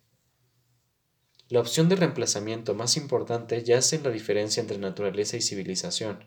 La 1.50 1.62
opción 1.62 1.88
de 1.88 1.96
reemplazamiento 1.96 2.76
más 2.76 2.98
importante 2.98 3.64
yace 3.64 3.96
en 3.96 4.04
la 4.04 4.10
diferencia 4.12 4.62
entre 4.62 4.78
naturaleza 4.78 5.38
y 5.38 5.42
civilización, 5.42 6.26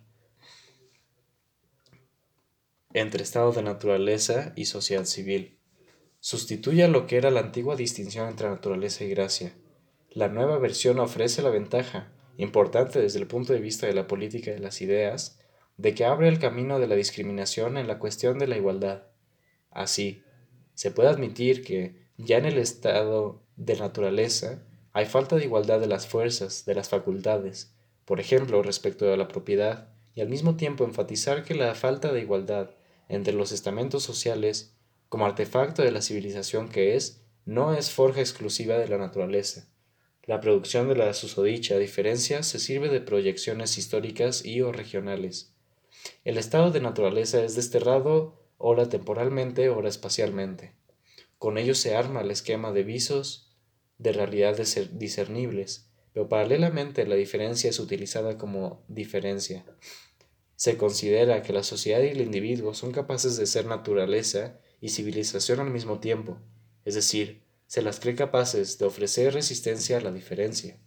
entre 2.93 3.23
estado 3.23 3.53
de 3.53 3.63
naturaleza 3.63 4.53
y 4.57 4.65
sociedad 4.65 5.05
civil 5.05 5.60
sustituye 6.21 6.85
a 6.85 6.89
lo 6.89 7.07
que 7.07 7.17
era 7.17 7.31
la 7.31 7.41
antigua 7.41 7.77
distinción 7.77 8.29
entre 8.29 8.49
naturaleza 8.49 9.05
y 9.05 9.09
gracia. 9.09 9.55
La 10.11 10.29
nueva 10.29 10.59
versión 10.59 10.99
ofrece 11.01 11.43
la 11.43 11.51
ventaja, 11.51 12.13
importante 12.37 13.01
desde 13.01 13.19
el 13.19 13.27
punto 13.27 13.53
de 13.53 13.61
vista 13.61 13.87
de 13.87 13.95
la 13.95 14.07
política 14.07 14.51
de 14.51 14.59
las 14.59 14.83
ideas, 14.83 15.41
de 15.77 15.95
que 15.95 16.05
abre 16.05 16.29
el 16.29 16.39
camino 16.39 16.79
de 16.79 16.87
la 16.87 16.95
discriminación 16.95 17.79
en 17.79 17.89
la 17.89 17.99
cuestión 17.99 18.39
de 18.39 18.47
la 18.47 18.57
igualdad. 18.57 19.05
Así, 19.71 20.23
se 20.75 20.91
puede 20.91 21.09
admitir 21.09 21.65
que, 21.65 21.97
ya 22.19 22.37
en 22.37 22.45
el 22.45 22.59
estado 22.59 23.43
de 23.57 23.77
naturaleza, 23.77 24.63
hay 24.93 25.07
falta 25.07 25.37
de 25.37 25.45
igualdad 25.45 25.81
de 25.81 25.87
las 25.87 26.07
fuerzas, 26.07 26.65
de 26.67 26.75
las 26.75 26.89
facultades, 26.89 27.75
por 28.05 28.21
ejemplo, 28.21 28.63
respecto 28.63 29.11
a 29.13 29.17
la 29.17 29.29
propiedad, 29.29 29.89
y 30.15 30.21
al 30.21 30.29
mismo 30.29 30.57
tiempo 30.57 30.85
enfatizar 30.85 31.45
que 31.45 31.55
la 31.55 31.75
falta 31.75 32.13
de 32.13 32.21
igualdad 32.21 32.71
entre 33.09 33.33
los 33.33 33.53
estamentos 33.53 34.03
sociales 34.03 34.77
como 35.11 35.27
artefacto 35.27 35.83
de 35.83 35.91
la 35.91 36.03
civilización 36.03 36.69
que 36.69 36.95
es, 36.95 37.21
no 37.45 37.75
es 37.75 37.91
forja 37.91 38.21
exclusiva 38.21 38.79
de 38.79 38.87
la 38.89 38.97
naturaleza. 38.97 39.69
La 40.23 40.41
producción 40.41 40.89
de 40.89 40.95
la 40.95 41.13
susodicha 41.15 41.77
diferencia 41.79 42.45
se 42.45 42.61
sirve 42.61 42.89
de 42.89 43.01
proyecciones 43.01 43.77
históricas 43.77 44.45
y 44.45 44.61
o 44.61 44.71
regionales. 44.71 45.53
El 46.25 46.39
estado 46.39 46.71
de 46.71 46.81
naturaleza 46.81 47.43
es 47.43 47.57
desterrado 47.57 48.41
ora 48.57 48.89
temporalmente, 48.89 49.69
ora 49.69 49.89
espacialmente. 49.89 50.75
Con 51.39 51.59
ello 51.59 51.75
se 51.75 51.97
arma 51.97 52.21
el 52.21 52.31
esquema 52.31 52.71
de 52.71 52.85
visos 52.85 53.57
de 53.99 54.13
realidades 54.13 54.79
discernibles, 54.97 55.91
pero 56.13 56.29
paralelamente 56.29 57.05
la 57.05 57.17
diferencia 57.17 57.69
es 57.69 57.81
utilizada 57.81 58.39
como 58.39 58.85
diferencia. 58.87 59.65
Se 60.55 60.77
considera 60.77 61.43
que 61.43 61.53
la 61.53 61.65
sociedad 61.65 62.01
y 62.01 62.11
el 62.11 62.21
individuo 62.21 62.75
son 62.75 62.93
capaces 62.93 63.37
de 63.37 63.47
ser 63.47 63.67
naturaleza 63.67 64.60
y 64.81 64.89
civilización 64.89 65.61
al 65.61 65.71
mismo 65.71 66.01
tiempo, 66.01 66.39
es 66.85 66.95
decir, 66.95 67.43
se 67.67 67.83
las 67.83 68.01
cree 68.01 68.15
capaces 68.15 68.79
de 68.79 68.87
ofrecer 68.87 69.35
resistencia 69.35 69.99
a 69.99 70.01
la 70.01 70.11
diferencia. 70.11 70.79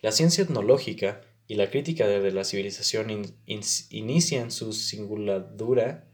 La 0.00 0.10
ciencia 0.10 0.42
etnológica 0.42 1.20
y 1.46 1.54
la 1.54 1.70
crítica 1.70 2.08
de 2.08 2.32
la 2.32 2.44
civilización 2.44 3.36
inician 3.46 4.50
su 4.50 4.72
singuladura 4.72 6.08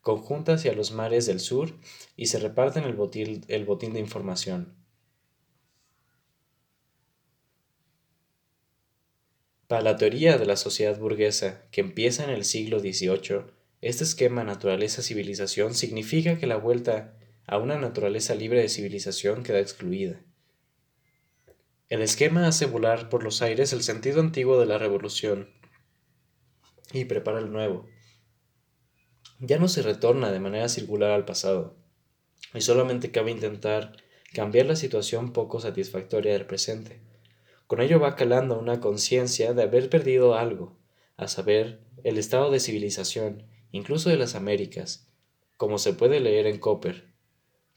conjunta 0.00 0.54
hacia 0.54 0.72
los 0.72 0.92
mares 0.92 1.26
del 1.26 1.40
sur 1.40 1.78
y 2.16 2.26
se 2.26 2.38
reparten 2.38 2.84
el 2.84 2.94
botín, 2.94 3.44
el 3.48 3.64
botín 3.64 3.92
de 3.92 4.00
información. 4.00 4.74
Para 9.66 9.82
la 9.82 9.96
teoría 9.96 10.36
de 10.36 10.46
la 10.46 10.56
sociedad 10.56 10.98
burguesa, 10.98 11.68
que 11.70 11.80
empieza 11.80 12.24
en 12.24 12.30
el 12.30 12.44
siglo 12.44 12.80
XVIII, 12.80 13.59
este 13.80 14.04
esquema 14.04 14.44
naturaleza-civilización 14.44 15.74
significa 15.74 16.38
que 16.38 16.46
la 16.46 16.56
vuelta 16.56 17.16
a 17.46 17.58
una 17.58 17.78
naturaleza 17.78 18.34
libre 18.34 18.60
de 18.60 18.68
civilización 18.68 19.42
queda 19.42 19.60
excluida. 19.60 20.22
El 21.88 22.02
esquema 22.02 22.46
hace 22.46 22.66
volar 22.66 23.08
por 23.08 23.24
los 23.24 23.42
aires 23.42 23.72
el 23.72 23.82
sentido 23.82 24.20
antiguo 24.20 24.60
de 24.60 24.66
la 24.66 24.78
revolución 24.78 25.48
y 26.92 27.06
prepara 27.06 27.38
el 27.38 27.50
nuevo. 27.50 27.88
Ya 29.38 29.58
no 29.58 29.66
se 29.66 29.82
retorna 29.82 30.30
de 30.30 30.40
manera 30.40 30.68
circular 30.68 31.10
al 31.12 31.24
pasado, 31.24 31.76
y 32.54 32.60
solamente 32.60 33.10
cabe 33.10 33.30
intentar 33.30 33.96
cambiar 34.34 34.66
la 34.66 34.76
situación 34.76 35.32
poco 35.32 35.58
satisfactoria 35.58 36.34
del 36.34 36.46
presente. 36.46 37.00
Con 37.66 37.80
ello 37.80 37.98
va 37.98 38.14
calando 38.14 38.58
una 38.58 38.80
conciencia 38.80 39.54
de 39.54 39.62
haber 39.62 39.88
perdido 39.88 40.34
algo, 40.34 40.78
a 41.16 41.28
saber, 41.28 41.80
el 42.04 42.18
estado 42.18 42.50
de 42.50 42.60
civilización, 42.60 43.49
incluso 43.72 44.10
de 44.10 44.16
las 44.16 44.34
Américas, 44.34 45.08
como 45.56 45.78
se 45.78 45.92
puede 45.92 46.20
leer 46.20 46.46
en 46.46 46.58
Copper. 46.58 47.12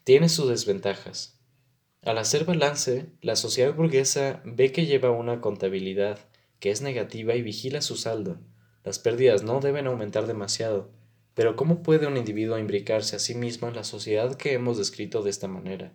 Tiene 0.04 0.30
sus 0.30 0.50
desventajas. 0.50 1.40
Al 2.02 2.18
hacer 2.18 2.46
balance, 2.46 3.12
la 3.22 3.36
sociedad 3.36 3.74
burguesa 3.74 4.42
ve 4.46 4.72
que 4.72 4.86
lleva 4.86 5.12
una 5.12 5.40
contabilidad 5.40 6.20
que 6.60 6.72
es 6.72 6.82
negativa 6.82 7.36
y 7.36 7.42
vigila 7.42 7.82
su 7.82 7.96
saldo. 7.96 8.40
Las 8.84 9.00
pérdidas 9.00 9.44
no 9.44 9.60
deben 9.60 9.88
aumentar 9.88 10.28
demasiado. 10.28 10.92
Pero 11.34 11.56
¿cómo 11.56 11.82
puede 11.84 12.08
un 12.08 12.18
individuo 12.18 12.58
imbricarse 12.58 13.16
a 13.16 13.20
sí 13.20 13.36
mismo 13.36 13.68
en 13.68 13.76
la 13.76 13.84
sociedad 13.84 14.36
que 14.36 14.54
hemos 14.54 14.78
descrito 14.78 15.24
de 15.24 15.30
esta 15.30 15.48
manera? 15.48 15.94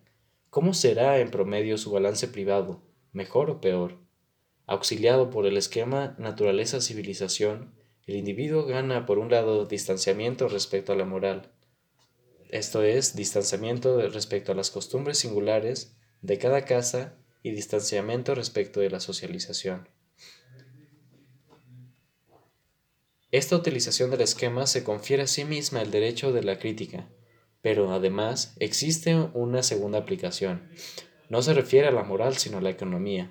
¿Cómo 0.50 0.74
será 0.74 1.20
en 1.20 1.30
promedio 1.30 1.78
su 1.78 1.90
balance 1.90 2.26
privado, 2.26 2.82
mejor 3.12 3.50
o 3.50 3.60
peor? 3.60 3.98
Auxiliado 4.66 5.30
por 5.30 5.46
el 5.46 5.56
esquema 5.56 6.16
naturaleza-civilización, 6.18 7.72
el 8.08 8.16
individuo 8.16 8.64
gana 8.66 9.06
por 9.06 9.18
un 9.18 9.30
lado 9.30 9.66
distanciamiento 9.66 10.48
respecto 10.48 10.92
a 10.92 10.96
la 10.96 11.04
moral, 11.04 11.52
esto 12.48 12.82
es, 12.82 13.14
distanciamiento 13.14 14.00
respecto 14.08 14.52
a 14.52 14.54
las 14.54 14.70
costumbres 14.70 15.18
singulares 15.18 15.94
de 16.22 16.38
cada 16.38 16.64
casa 16.64 17.14
y 17.42 17.50
distanciamiento 17.50 18.34
respecto 18.34 18.80
de 18.80 18.88
la 18.88 19.00
socialización. 19.00 19.86
Esta 23.30 23.56
utilización 23.56 24.10
del 24.10 24.22
esquema 24.22 24.66
se 24.66 24.82
confiere 24.82 25.24
a 25.24 25.26
sí 25.26 25.44
misma 25.44 25.82
el 25.82 25.90
derecho 25.90 26.32
de 26.32 26.42
la 26.42 26.58
crítica, 26.58 27.10
pero 27.60 27.92
además 27.92 28.56
existe 28.58 29.14
una 29.34 29.62
segunda 29.62 29.98
aplicación. 29.98 30.70
No 31.28 31.42
se 31.42 31.52
refiere 31.52 31.88
a 31.88 31.92
la 31.92 32.02
moral 32.02 32.38
sino 32.38 32.56
a 32.56 32.62
la 32.62 32.70
economía. 32.70 33.30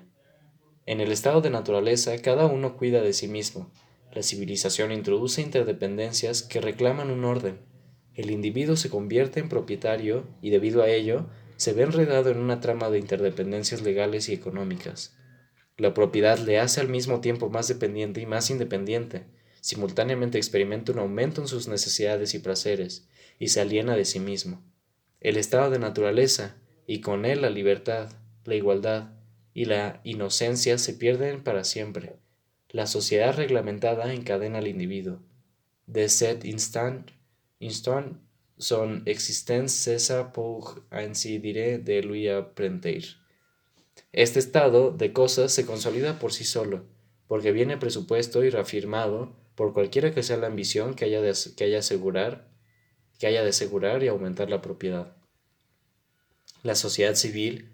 En 0.86 1.00
el 1.00 1.10
estado 1.10 1.40
de 1.40 1.50
naturaleza 1.50 2.16
cada 2.22 2.46
uno 2.46 2.76
cuida 2.76 3.02
de 3.02 3.12
sí 3.12 3.26
mismo. 3.26 3.72
La 4.12 4.22
civilización 4.22 4.90
introduce 4.90 5.42
interdependencias 5.42 6.42
que 6.42 6.60
reclaman 6.60 7.10
un 7.10 7.24
orden. 7.24 7.58
El 8.14 8.30
individuo 8.30 8.76
se 8.76 8.90
convierte 8.90 9.38
en 9.38 9.48
propietario 9.48 10.26
y 10.42 10.50
debido 10.50 10.82
a 10.82 10.88
ello 10.88 11.28
se 11.56 11.72
ve 11.72 11.82
enredado 11.82 12.30
en 12.30 12.38
una 12.38 12.60
trama 12.60 12.88
de 12.88 12.98
interdependencias 12.98 13.82
legales 13.82 14.28
y 14.28 14.32
económicas. 14.32 15.16
La 15.76 15.94
propiedad 15.94 16.38
le 16.38 16.58
hace 16.58 16.80
al 16.80 16.88
mismo 16.88 17.20
tiempo 17.20 17.50
más 17.50 17.68
dependiente 17.68 18.20
y 18.20 18.26
más 18.26 18.50
independiente. 18.50 19.26
Simultáneamente 19.60 20.38
experimenta 20.38 20.92
un 20.92 20.98
aumento 20.98 21.40
en 21.40 21.48
sus 21.48 21.68
necesidades 21.68 22.34
y 22.34 22.38
placeres, 22.38 23.08
y 23.38 23.48
se 23.48 23.60
aliena 23.60 23.96
de 23.96 24.04
sí 24.04 24.18
mismo. 24.18 24.64
El 25.20 25.36
estado 25.36 25.70
de 25.70 25.78
naturaleza, 25.78 26.56
y 26.86 27.00
con 27.00 27.24
él 27.24 27.42
la 27.42 27.50
libertad, 27.50 28.10
la 28.44 28.54
igualdad 28.54 29.10
y 29.52 29.66
la 29.66 30.00
inocencia 30.02 30.78
se 30.78 30.94
pierden 30.94 31.42
para 31.42 31.64
siempre. 31.64 32.16
La 32.70 32.86
sociedad 32.86 33.34
reglamentada 33.34 34.12
encadena 34.12 34.58
al 34.58 34.68
individuo. 34.68 35.20
De 35.86 36.10
cet 36.10 36.44
instant, 36.44 37.10
instant 37.60 38.20
son 38.58 39.02
existence 39.06 39.72
cesa 39.72 40.34
pour 40.34 40.84
ainsi 40.90 41.38
dire 41.38 41.78
de 41.78 42.02
lui 42.02 42.28
apprendre. 42.28 43.16
Este 44.12 44.38
estado 44.38 44.90
de 44.90 45.14
cosas 45.14 45.50
se 45.50 45.64
consolida 45.64 46.18
por 46.18 46.34
sí 46.34 46.44
solo, 46.44 46.84
porque 47.26 47.52
viene 47.52 47.78
presupuesto 47.78 48.44
y 48.44 48.50
reafirmado 48.50 49.34
por 49.54 49.72
cualquiera 49.72 50.12
que 50.12 50.22
sea 50.22 50.36
la 50.36 50.48
ambición 50.48 50.92
que 50.92 51.06
haya 51.06 51.22
de, 51.22 51.34
que 51.56 51.64
haya 51.64 51.78
asegurar 51.78 52.48
que 53.18 53.26
haya 53.26 53.42
de 53.42 53.48
asegurar 53.48 54.04
y 54.04 54.08
aumentar 54.08 54.48
la 54.50 54.60
propiedad. 54.60 55.16
La 56.62 56.74
sociedad 56.74 57.14
civil 57.14 57.72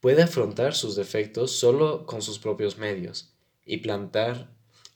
puede 0.00 0.22
afrontar 0.22 0.74
sus 0.74 0.96
defectos 0.96 1.52
solo 1.52 2.06
con 2.06 2.22
sus 2.22 2.40
propios 2.40 2.76
medios 2.76 3.35
y 3.66 3.78
plantar 3.78 4.48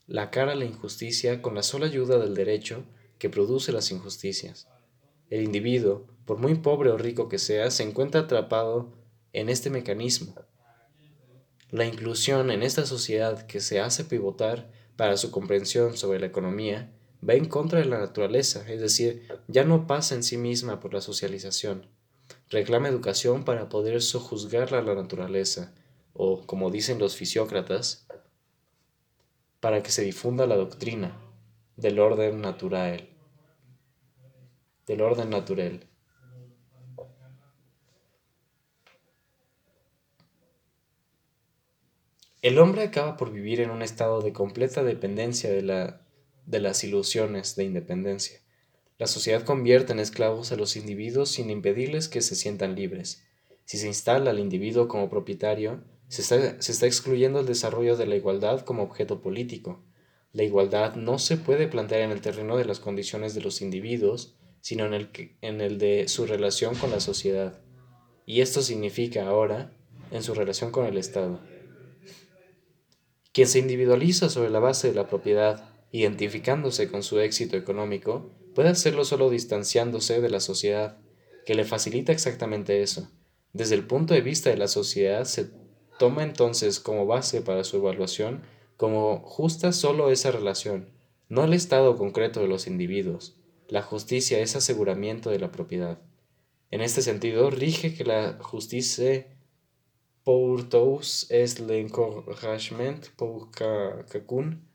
la 0.06 0.30
cara 0.30 0.52
a 0.52 0.56
la 0.56 0.64
injusticia 0.64 1.42
con 1.42 1.54
la 1.54 1.62
sola 1.62 1.86
ayuda 1.86 2.18
del 2.18 2.34
derecho 2.34 2.84
que 3.18 3.28
produce 3.28 3.72
las 3.72 3.90
injusticias. 3.90 4.68
El 5.28 5.42
individuo, 5.42 6.06
por 6.24 6.38
muy 6.38 6.54
pobre 6.54 6.90
o 6.90 6.96
rico 6.96 7.28
que 7.28 7.38
sea, 7.38 7.70
se 7.70 7.82
encuentra 7.82 8.22
atrapado 8.22 8.92
en 9.32 9.48
este 9.48 9.70
mecanismo. 9.70 10.34
La 11.70 11.84
inclusión 11.84 12.50
en 12.50 12.62
esta 12.62 12.86
sociedad 12.86 13.46
que 13.46 13.60
se 13.60 13.80
hace 13.80 14.04
pivotar 14.04 14.70
para 14.96 15.16
su 15.16 15.30
comprensión 15.30 15.96
sobre 15.96 16.18
la 16.18 16.26
economía 16.26 16.92
va 17.26 17.34
en 17.34 17.44
contra 17.44 17.78
de 17.78 17.84
la 17.84 17.98
naturaleza, 17.98 18.64
es 18.68 18.80
decir, 18.80 19.28
ya 19.46 19.64
no 19.64 19.86
pasa 19.86 20.14
en 20.14 20.22
sí 20.22 20.36
misma 20.36 20.80
por 20.80 20.94
la 20.94 21.00
socialización. 21.00 21.86
Reclama 22.48 22.88
educación 22.88 23.44
para 23.44 23.68
poder 23.68 24.02
sojuzgarla 24.02 24.78
a 24.78 24.82
la 24.82 24.94
naturaleza, 24.94 25.72
o, 26.12 26.44
como 26.46 26.70
dicen 26.70 26.98
los 26.98 27.14
fisiócratas, 27.16 28.06
para 29.60 29.82
que 29.82 29.90
se 29.90 30.02
difunda 30.02 30.46
la 30.46 30.56
doctrina 30.56 31.16
del 31.76 31.98
orden 31.98 32.40
natural. 32.40 33.08
Del 34.86 35.00
orden 35.02 35.30
natural. 35.30 35.86
El 42.42 42.58
hombre 42.58 42.82
acaba 42.82 43.16
por 43.16 43.30
vivir 43.30 43.60
en 43.60 43.70
un 43.70 43.82
estado 43.82 44.22
de 44.22 44.32
completa 44.32 44.82
dependencia 44.82 45.50
de 45.50 45.62
la 45.62 46.00
de 46.50 46.60
las 46.60 46.82
ilusiones 46.82 47.54
de 47.54 47.64
independencia. 47.64 48.40
La 48.98 49.06
sociedad 49.06 49.44
convierte 49.44 49.92
en 49.92 50.00
esclavos 50.00 50.52
a 50.52 50.56
los 50.56 50.76
individuos 50.76 51.30
sin 51.30 51.48
impedirles 51.48 52.08
que 52.08 52.20
se 52.22 52.34
sientan 52.34 52.74
libres. 52.74 53.24
Si 53.64 53.78
se 53.78 53.86
instala 53.86 54.30
al 54.30 54.40
individuo 54.40 54.88
como 54.88 55.08
propietario, 55.08 55.84
se 56.10 56.22
está, 56.22 56.86
excluyendo 56.86 57.38
el 57.38 57.46
desarrollo 57.46 57.96
de 57.96 58.04
la 58.04 58.16
igualdad 58.16 58.62
como 58.62 58.82
objeto 58.82 59.20
político. 59.20 59.84
La 60.32 60.42
igualdad 60.42 60.96
no 60.96 61.20
se 61.20 61.36
puede 61.36 61.68
plantear 61.68 62.00
en 62.00 62.10
el 62.10 62.20
terreno 62.20 62.56
de 62.56 62.64
las 62.64 62.80
condiciones 62.80 63.32
de 63.32 63.42
los 63.42 63.62
individuos, 63.62 64.36
sino 64.60 64.86
en 64.86 64.94
el, 64.94 65.10
en 65.40 65.60
el 65.60 65.78
de 65.78 66.08
su 66.08 66.26
relación 66.26 66.74
con 66.74 66.90
la 66.90 66.98
sociedad. 66.98 67.60
Y 68.26 68.40
esto 68.40 68.60
significa 68.60 69.28
ahora 69.28 69.72
en 70.10 70.24
su 70.24 70.34
relación 70.34 70.72
con 70.72 70.84
el 70.84 70.98
Estado. 70.98 71.40
Quien 73.32 73.46
se 73.46 73.60
individualiza 73.60 74.28
sobre 74.28 74.50
la 74.50 74.58
base 74.58 74.88
de 74.88 74.94
la 74.94 75.06
propiedad 75.06 75.76
identificándose 75.92 76.90
con 76.90 77.04
su 77.04 77.20
éxito 77.20 77.56
económico, 77.56 78.32
puede 78.56 78.70
hacerlo 78.70 79.04
solo 79.04 79.30
distanciándose 79.30 80.20
de 80.20 80.28
la 80.28 80.40
sociedad, 80.40 80.98
que 81.46 81.54
le 81.54 81.64
facilita 81.64 82.10
exactamente 82.10 82.82
eso. 82.82 83.08
Desde 83.52 83.76
el 83.76 83.86
punto 83.86 84.14
de 84.14 84.22
vista 84.22 84.50
de 84.50 84.56
la 84.56 84.68
sociedad 84.68 85.24
se 85.24 85.59
toma 86.00 86.22
entonces 86.22 86.80
como 86.80 87.04
base 87.04 87.42
para 87.42 87.62
su 87.62 87.76
evaluación 87.76 88.40
como 88.78 89.20
justa 89.20 89.70
solo 89.72 90.10
esa 90.10 90.30
relación, 90.30 90.88
no 91.28 91.44
el 91.44 91.52
estado 91.52 91.98
concreto 91.98 92.40
de 92.40 92.48
los 92.48 92.66
individuos. 92.66 93.36
La 93.68 93.82
justicia 93.82 94.40
es 94.40 94.56
aseguramiento 94.56 95.28
de 95.28 95.38
la 95.38 95.52
propiedad. 95.52 96.00
En 96.70 96.80
este 96.80 97.02
sentido, 97.02 97.50
rige 97.50 97.94
que 97.94 98.04
la 98.04 98.38
justicia 98.40 99.26
pour 100.24 100.68
tous 100.70 101.30
es 101.30 101.60
l'encouragement 101.60 103.10
pour 103.16 103.50
chacun 103.52 104.70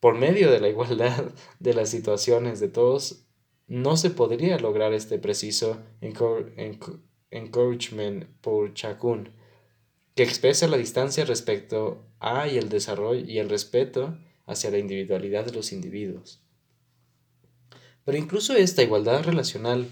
por 0.00 0.16
medio 0.16 0.50
de 0.50 0.60
la 0.60 0.68
igualdad 0.68 1.32
de 1.58 1.74
las 1.74 1.90
situaciones 1.90 2.58
de 2.58 2.68
todos, 2.68 3.26
no 3.68 3.96
se 3.96 4.10
podría 4.10 4.58
lograr 4.58 4.94
este 4.94 5.18
preciso 5.18 5.78
encouragement 7.30 8.24
por 8.40 8.74
Chakun, 8.74 9.28
que 10.20 10.24
expresa 10.24 10.68
la 10.68 10.76
distancia 10.76 11.24
respecto 11.24 12.04
a 12.18 12.46
y 12.46 12.58
el 12.58 12.68
desarrollo 12.68 13.24
y 13.26 13.38
el 13.38 13.48
respeto 13.48 14.18
hacia 14.44 14.70
la 14.70 14.76
individualidad 14.76 15.46
de 15.46 15.52
los 15.52 15.72
individuos. 15.72 16.42
Pero 18.04 18.18
incluso 18.18 18.54
esta 18.54 18.82
igualdad 18.82 19.24
relacional 19.24 19.88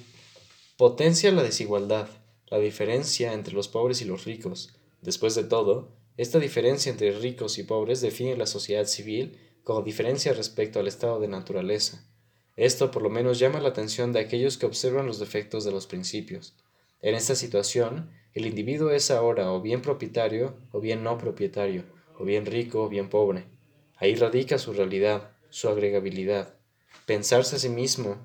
potencia 0.77 1.33
la 1.33 1.43
desigualdad, 1.43 2.11
la 2.49 2.59
diferencia 2.59 3.33
entre 3.33 3.55
los 3.55 3.69
pobres 3.69 4.03
y 4.03 4.05
los 4.05 4.27
ricos. 4.27 4.75
Después 5.01 5.35
de 5.35 5.45
todo, 5.45 5.97
esta 6.19 6.39
diferencia 6.39 6.93
entre 6.93 7.19
ricos 7.19 7.57
y 7.57 7.63
pobres 7.63 8.03
define 8.03 8.37
la 8.37 8.45
sociedad 8.45 8.85
civil 8.85 9.39
como 9.65 9.81
diferencia 9.81 10.35
respecto 10.35 10.79
al 10.79 10.89
estado 10.89 11.21
de 11.21 11.29
naturaleza. 11.29 12.07
Esto 12.55 12.91
por 12.91 13.01
lo 13.01 13.09
menos 13.09 13.39
llama 13.39 13.61
la 13.61 13.71
atención 13.71 14.13
de 14.13 14.21
aquellos 14.21 14.59
que 14.59 14.67
observan 14.67 15.07
los 15.07 15.21
defectos 15.21 15.65
de 15.65 15.73
los 15.73 15.87
principios. 15.87 16.55
En 17.01 17.15
esta 17.15 17.35
situación, 17.35 18.11
el 18.35 18.47
individuo 18.47 18.91
es 18.91 19.11
ahora 19.11 19.53
o 19.53 19.61
bien 19.61 19.83
propietario 19.83 20.57
o 20.73 20.81
bien 20.81 21.03
no 21.03 21.19
propietario, 21.19 21.85
o 22.19 22.25
bien 22.25 22.47
rico 22.47 22.83
o 22.83 22.89
bien 22.89 23.09
pobre. 23.09 23.45
Ahí 23.97 24.15
radica 24.15 24.59
su 24.59 24.73
realidad, 24.73 25.31
su 25.51 25.69
agregabilidad. 25.69 26.55
Pensarse 27.07 27.57
a 27.57 27.59
sí 27.59 27.69
mismo 27.69 28.17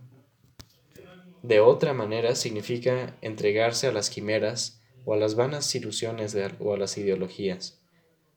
de 1.42 1.60
otra 1.60 1.94
manera 1.94 2.36
significa 2.36 3.18
entregarse 3.22 3.88
a 3.88 3.92
las 3.92 4.10
quimeras 4.10 4.82
o 5.06 5.14
a 5.14 5.18
las 5.18 5.36
vanas 5.36 5.76
ilusiones 5.76 6.38
o 6.60 6.74
a 6.74 6.78
las 6.78 6.98
ideologías. 6.98 7.82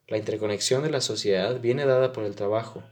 La 0.08 0.18
interconexión 0.18 0.82
de 0.82 0.90
la 0.90 1.00
sociedad 1.00 1.60
viene 1.60 1.86
dada 1.86 2.12
por 2.12 2.24
el 2.24 2.34
trabajo, 2.34 2.82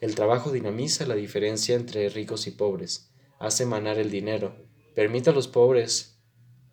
El 0.00 0.14
trabajo 0.14 0.50
dinamiza 0.52 1.06
la 1.06 1.14
diferencia 1.14 1.76
entre 1.76 2.10
ricos 2.10 2.46
y 2.46 2.50
pobres, 2.50 3.10
hace 3.38 3.62
emanar 3.62 3.98
el 3.98 4.10
dinero, 4.10 4.54
permite 4.94 5.30
a 5.30 5.32
los 5.32 5.48
pobres 5.48 6.13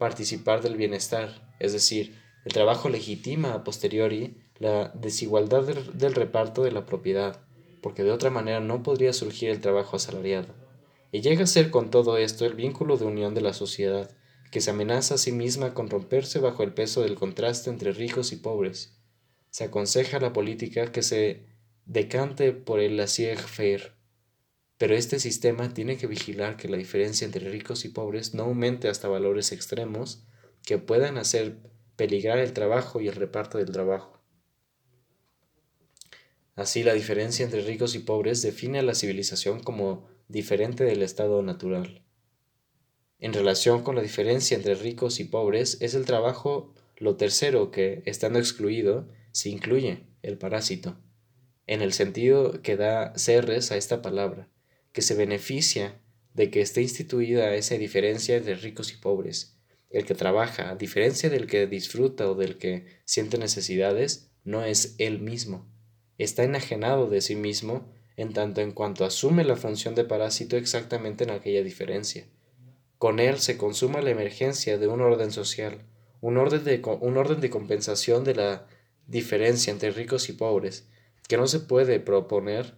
participar 0.02 0.64
del 0.64 0.78
bienestar, 0.78 1.54
es 1.60 1.74
decir, 1.74 2.16
el 2.44 2.54
trabajo 2.54 2.90
legitima 2.90 3.54
a 3.54 3.64
posteriori 3.64 4.36
la 4.58 4.90
desigualdad 4.96 5.62
del, 5.62 6.16
reparto 6.16 6.64
de 6.64 6.72
la 6.72 6.88
propiedad, 6.88 7.40
porque 7.84 8.04
de 8.04 8.12
otra 8.12 8.32
manera 8.32 8.60
no 8.62 8.82
podría 8.82 9.14
surgir 9.14 9.52
el 9.52 9.62
trabajo 9.62 9.98
asalariado. 9.98 10.56
Y 11.12 11.22
llega 11.22 11.44
a 11.44 11.48
ser 11.48 11.70
con 11.70 11.92
todo 11.92 12.18
esto 12.18 12.48
el 12.48 12.56
vínculo 12.56 12.98
de 12.98 13.06
unión 13.06 13.36
de 13.36 13.42
la 13.42 13.54
sociedad, 13.54 14.10
que 14.50 14.60
se 14.60 14.72
amenaza 14.72 15.14
a 15.14 15.18
sí 15.20 15.32
misma 15.32 15.76
con 15.76 15.88
romperse 15.88 16.40
bajo 16.40 16.64
el 16.64 16.74
peso 16.74 17.04
del 17.04 17.14
contraste 17.14 17.70
entre 17.70 17.92
ricos 17.92 18.32
y 18.32 18.38
pobres. 18.38 19.00
Se 19.52 19.66
aconseja 19.66 20.18
a 20.18 20.22
la 20.22 20.34
política 20.34 20.92
que 20.92 21.04
se 21.04 21.46
decante 21.86 22.54
por 22.54 22.80
el 22.80 22.98
laissez-faire, 22.98 23.94
pero 24.82 24.96
este 24.96 25.20
sistema 25.20 25.76
tiene 25.76 25.96
que 25.96 26.08
vigilar 26.08 26.58
que 26.58 26.68
la 26.68 26.76
diferencia 26.76 27.24
entre 27.24 27.52
ricos 27.52 27.86
y 27.86 27.90
pobres 27.90 28.34
no 28.34 28.46
aumente 28.46 28.88
hasta 28.88 29.08
valores 29.08 29.52
extremos 29.52 30.24
que 30.66 30.80
puedan 30.80 31.20
hacer 31.20 31.60
peligrar 31.96 32.40
el 32.40 32.52
trabajo 32.52 33.00
y 33.00 33.08
el 33.08 33.14
reparto 33.14 33.60
del 33.60 33.70
trabajo. 33.70 34.20
Así, 36.56 36.82
la 36.82 36.96
diferencia 36.96 37.46
entre 37.46 37.62
ricos 37.62 37.94
y 37.94 38.00
pobres 38.00 38.42
define 38.42 38.80
a 38.80 38.82
la 38.82 38.96
civilización 38.96 39.62
como 39.62 40.10
diferente 40.28 40.84
del 40.84 41.04
estado 41.04 41.44
natural. 41.44 42.02
En 43.20 43.34
relación 43.34 43.84
con 43.84 43.96
la 43.96 44.02
diferencia 44.02 44.58
entre 44.58 44.74
ricos 44.74 45.20
y 45.20 45.26
pobres, 45.26 45.78
es 45.80 45.94
el 45.94 46.08
trabajo 46.08 46.74
lo 46.98 47.18
tercero 47.18 47.70
que, 47.70 48.02
estando 48.08 48.40
excluido, 48.40 49.08
se 49.32 49.50
incluye, 49.50 50.08
el 50.24 50.40
parásito, 50.40 50.98
en 51.68 51.84
el 51.84 51.94
sentido 51.94 52.64
que 52.64 52.78
da 52.78 53.16
Cerres 53.16 53.72
a 53.72 53.78
esta 53.78 54.02
palabra, 54.02 54.50
que 54.92 55.02
se 55.02 55.16
beneficia 55.16 56.00
de 56.34 56.50
que 56.50 56.62
esté 56.62 56.82
instituida 56.82 57.54
esa 57.56 57.76
diferencia 57.76 58.38
entre 58.38 58.56
ricos 58.56 58.92
y 58.94 58.98
pobres. 58.98 59.58
El 59.90 60.06
que 60.06 60.16
trabaja, 60.16 60.70
a 60.70 60.76
diferencia 60.76 61.30
del 61.30 61.48
que 61.48 61.68
disfruta 61.68 62.30
o 62.30 62.36
del 62.36 62.58
que 62.58 62.86
siente 63.06 63.38
necesidades, 63.38 64.32
no 64.44 64.64
es 64.64 64.96
él 64.98 65.20
mismo, 65.20 65.70
está 66.18 66.44
enajenado 66.44 67.10
de 67.10 67.22
sí 67.22 67.36
mismo 67.36 67.94
en 68.16 68.34
tanto 68.34 68.62
en 68.62 68.72
cuanto 68.72 69.06
asume 69.06 69.44
la 69.44 69.56
función 69.56 69.96
de 69.96 70.04
parásito 70.04 70.58
exactamente 70.58 71.24
en 71.24 71.32
aquella 71.32 71.64
diferencia. 71.64 72.28
Con 72.98 73.20
él 73.20 73.40
se 73.40 73.58
consuma 73.58 74.02
la 74.02 74.12
emergencia 74.12 74.78
de 74.78 74.88
un 74.88 75.02
orden 75.02 75.32
social, 75.32 75.84
un 76.22 76.38
orden 76.38 76.64
de, 76.64 76.82
un 77.02 77.18
orden 77.18 77.42
de 77.42 77.50
compensación 77.50 78.24
de 78.24 78.36
la 78.36 78.68
diferencia 79.08 79.72
entre 79.72 79.92
ricos 79.92 80.30
y 80.30 80.34
pobres, 80.34 80.88
que 81.28 81.38
no 81.38 81.48
se 81.48 81.60
puede 81.60 82.00
proponer, 82.00 82.76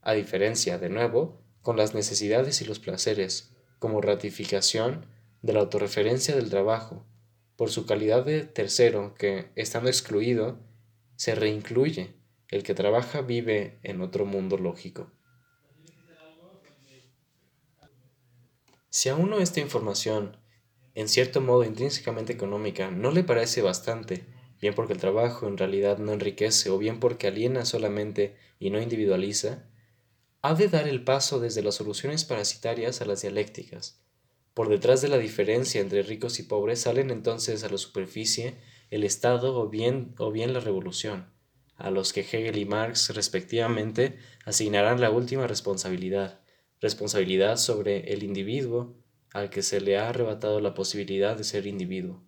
a 0.00 0.12
diferencia, 0.12 0.78
de 0.78 0.90
nuevo, 0.90 1.43
con 1.64 1.78
las 1.78 1.94
necesidades 1.94 2.60
y 2.60 2.66
los 2.66 2.78
placeres, 2.78 3.50
como 3.78 4.02
ratificación 4.02 5.06
de 5.40 5.54
la 5.54 5.60
autorreferencia 5.60 6.36
del 6.36 6.50
trabajo, 6.50 7.06
por 7.56 7.70
su 7.70 7.86
calidad 7.86 8.22
de 8.22 8.44
tercero 8.44 9.14
que, 9.14 9.50
estando 9.56 9.88
excluido, 9.88 10.58
se 11.16 11.34
reincluye 11.34 12.12
el 12.48 12.64
que 12.64 12.74
trabaja 12.74 13.22
vive 13.22 13.78
en 13.82 14.02
otro 14.02 14.26
mundo 14.26 14.58
lógico. 14.58 15.10
Si 18.90 19.08
a 19.08 19.16
uno 19.16 19.38
esta 19.38 19.60
información, 19.60 20.36
en 20.94 21.08
cierto 21.08 21.40
modo 21.40 21.64
intrínsecamente 21.64 22.34
económica, 22.34 22.90
no 22.90 23.10
le 23.10 23.24
parece 23.24 23.62
bastante, 23.62 24.26
bien 24.60 24.74
porque 24.74 24.92
el 24.92 25.00
trabajo 25.00 25.48
en 25.48 25.56
realidad 25.56 25.96
no 25.96 26.12
enriquece 26.12 26.68
o 26.68 26.76
bien 26.76 27.00
porque 27.00 27.26
aliena 27.26 27.64
solamente 27.64 28.36
y 28.58 28.68
no 28.68 28.82
individualiza, 28.82 29.64
ha 30.44 30.52
de 30.52 30.68
dar 30.68 30.86
el 30.86 31.04
paso 31.04 31.40
desde 31.40 31.62
las 31.62 31.76
soluciones 31.76 32.26
parasitarias 32.26 33.00
a 33.00 33.06
las 33.06 33.22
dialécticas. 33.22 34.02
Por 34.52 34.68
detrás 34.68 35.00
de 35.00 35.08
la 35.08 35.16
diferencia 35.16 35.80
entre 35.80 36.02
ricos 36.02 36.38
y 36.38 36.42
pobres 36.42 36.82
salen 36.82 37.10
entonces 37.10 37.64
a 37.64 37.70
la 37.70 37.78
superficie 37.78 38.58
el 38.90 39.04
Estado 39.04 39.58
o 39.58 39.70
bien, 39.70 40.14
o 40.18 40.30
bien 40.30 40.52
la 40.52 40.60
revolución 40.60 41.32
a 41.76 41.90
los 41.90 42.12
que 42.12 42.20
Hegel 42.20 42.58
y 42.58 42.66
Marx 42.66 43.14
respectivamente 43.14 44.18
asignarán 44.44 45.00
la 45.00 45.10
última 45.10 45.46
responsabilidad, 45.46 46.42
responsabilidad 46.78 47.56
sobre 47.56 48.12
el 48.12 48.22
individuo 48.22 48.98
al 49.32 49.48
que 49.48 49.62
se 49.62 49.80
le 49.80 49.96
ha 49.96 50.10
arrebatado 50.10 50.60
la 50.60 50.74
posibilidad 50.74 51.38
de 51.38 51.44
ser 51.44 51.66
individuo. 51.66 52.22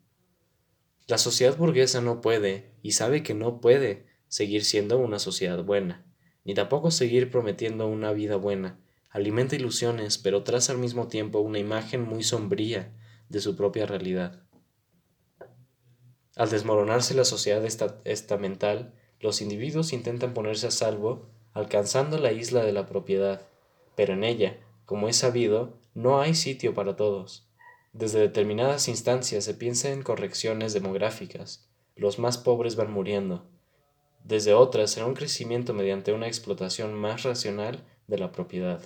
La 1.06 1.18
sociedad 1.18 1.54
burguesa 1.54 2.00
no 2.00 2.22
puede, 2.22 2.72
y 2.82 2.92
sabe 2.92 3.22
que 3.22 3.34
no 3.34 3.60
puede, 3.60 4.06
seguir 4.28 4.64
siendo 4.64 4.96
una 4.96 5.18
sociedad 5.18 5.62
buena, 5.62 6.05
ni 6.46 6.54
tampoco 6.54 6.92
seguir 6.92 7.30
prometiendo 7.30 7.88
una 7.88 8.12
vida 8.12 8.36
buena. 8.36 8.78
Alimenta 9.10 9.56
ilusiones, 9.56 10.16
pero 10.16 10.44
traza 10.44 10.72
al 10.72 10.78
mismo 10.78 11.08
tiempo 11.08 11.40
una 11.40 11.58
imagen 11.58 12.02
muy 12.02 12.22
sombría 12.22 12.94
de 13.28 13.40
su 13.40 13.56
propia 13.56 13.84
realidad. 13.84 14.42
Al 16.36 16.48
desmoronarse 16.48 17.14
la 17.14 17.24
sociedad 17.24 17.64
estamental, 18.04 18.94
los 19.18 19.40
individuos 19.40 19.92
intentan 19.92 20.34
ponerse 20.34 20.68
a 20.68 20.70
salvo 20.70 21.26
alcanzando 21.52 22.18
la 22.18 22.32
isla 22.32 22.62
de 22.64 22.72
la 22.72 22.86
propiedad, 22.86 23.48
pero 23.96 24.12
en 24.12 24.22
ella, 24.22 24.58
como 24.84 25.08
es 25.08 25.16
sabido, 25.16 25.78
no 25.94 26.20
hay 26.20 26.34
sitio 26.34 26.74
para 26.74 26.94
todos. 26.94 27.48
Desde 27.92 28.20
determinadas 28.20 28.88
instancias 28.88 29.42
se 29.44 29.54
piensa 29.54 29.90
en 29.90 30.02
correcciones 30.02 30.74
demográficas, 30.74 31.66
los 31.96 32.18
más 32.18 32.36
pobres 32.36 32.76
van 32.76 32.92
muriendo. 32.92 33.48
Desde 34.26 34.54
otras 34.54 34.90
será 34.90 35.06
un 35.06 35.14
crecimiento 35.14 35.72
mediante 35.72 36.12
una 36.12 36.26
explotación 36.26 36.94
más 36.94 37.22
racional 37.22 37.84
de 38.06 38.18
la 38.18 38.32
propiedad. 38.32 38.82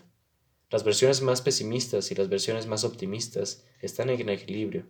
Las 0.70 0.84
versiones 0.84 1.22
más 1.22 1.42
pesimistas 1.42 2.10
y 2.10 2.14
las 2.14 2.28
versiones 2.28 2.66
más 2.66 2.84
optimistas 2.84 3.64
están 3.80 4.10
en 4.10 4.28
equilibrio. 4.28 4.86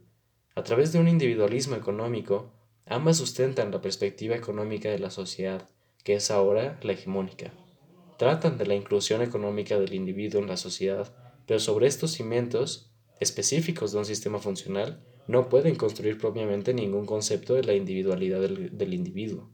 A 0.55 0.64
través 0.64 0.93
de 0.93 0.98
un 0.98 1.09
individualismo 1.09 1.77
económico, 1.77 2.52
Ambas 2.90 3.18
sustentan 3.18 3.70
la 3.70 3.81
perspectiva 3.81 4.35
económica 4.35 4.90
de 4.90 4.98
la 4.98 5.10
sociedad, 5.10 5.68
que 6.02 6.14
es 6.14 6.28
ahora 6.32 6.81
la 6.82 6.93
hegemónica. 6.93 7.52
Tratan 8.18 8.59
de 8.59 8.66
la 8.66 8.74
inclusión 8.74 9.22
económica 9.22 9.78
del 9.78 9.94
individuo 9.94 10.40
en 10.40 10.48
la 10.48 10.56
sociedad, 10.56 11.14
pero 11.47 11.60
sobre 11.60 11.86
estos 11.86 12.10
cimientos 12.10 12.90
específicos 13.20 13.93
de 13.93 13.98
un 13.98 14.05
sistema 14.06 14.40
funcional 14.40 15.05
no 15.28 15.48
pueden 15.48 15.77
construir 15.77 16.18
propiamente 16.18 16.74
ningún 16.74 17.06
concepto 17.06 17.55
de 17.55 17.62
la 17.62 17.74
individualidad 17.74 18.40
del, 18.40 18.77
del 18.77 18.93
individuo. 18.93 19.52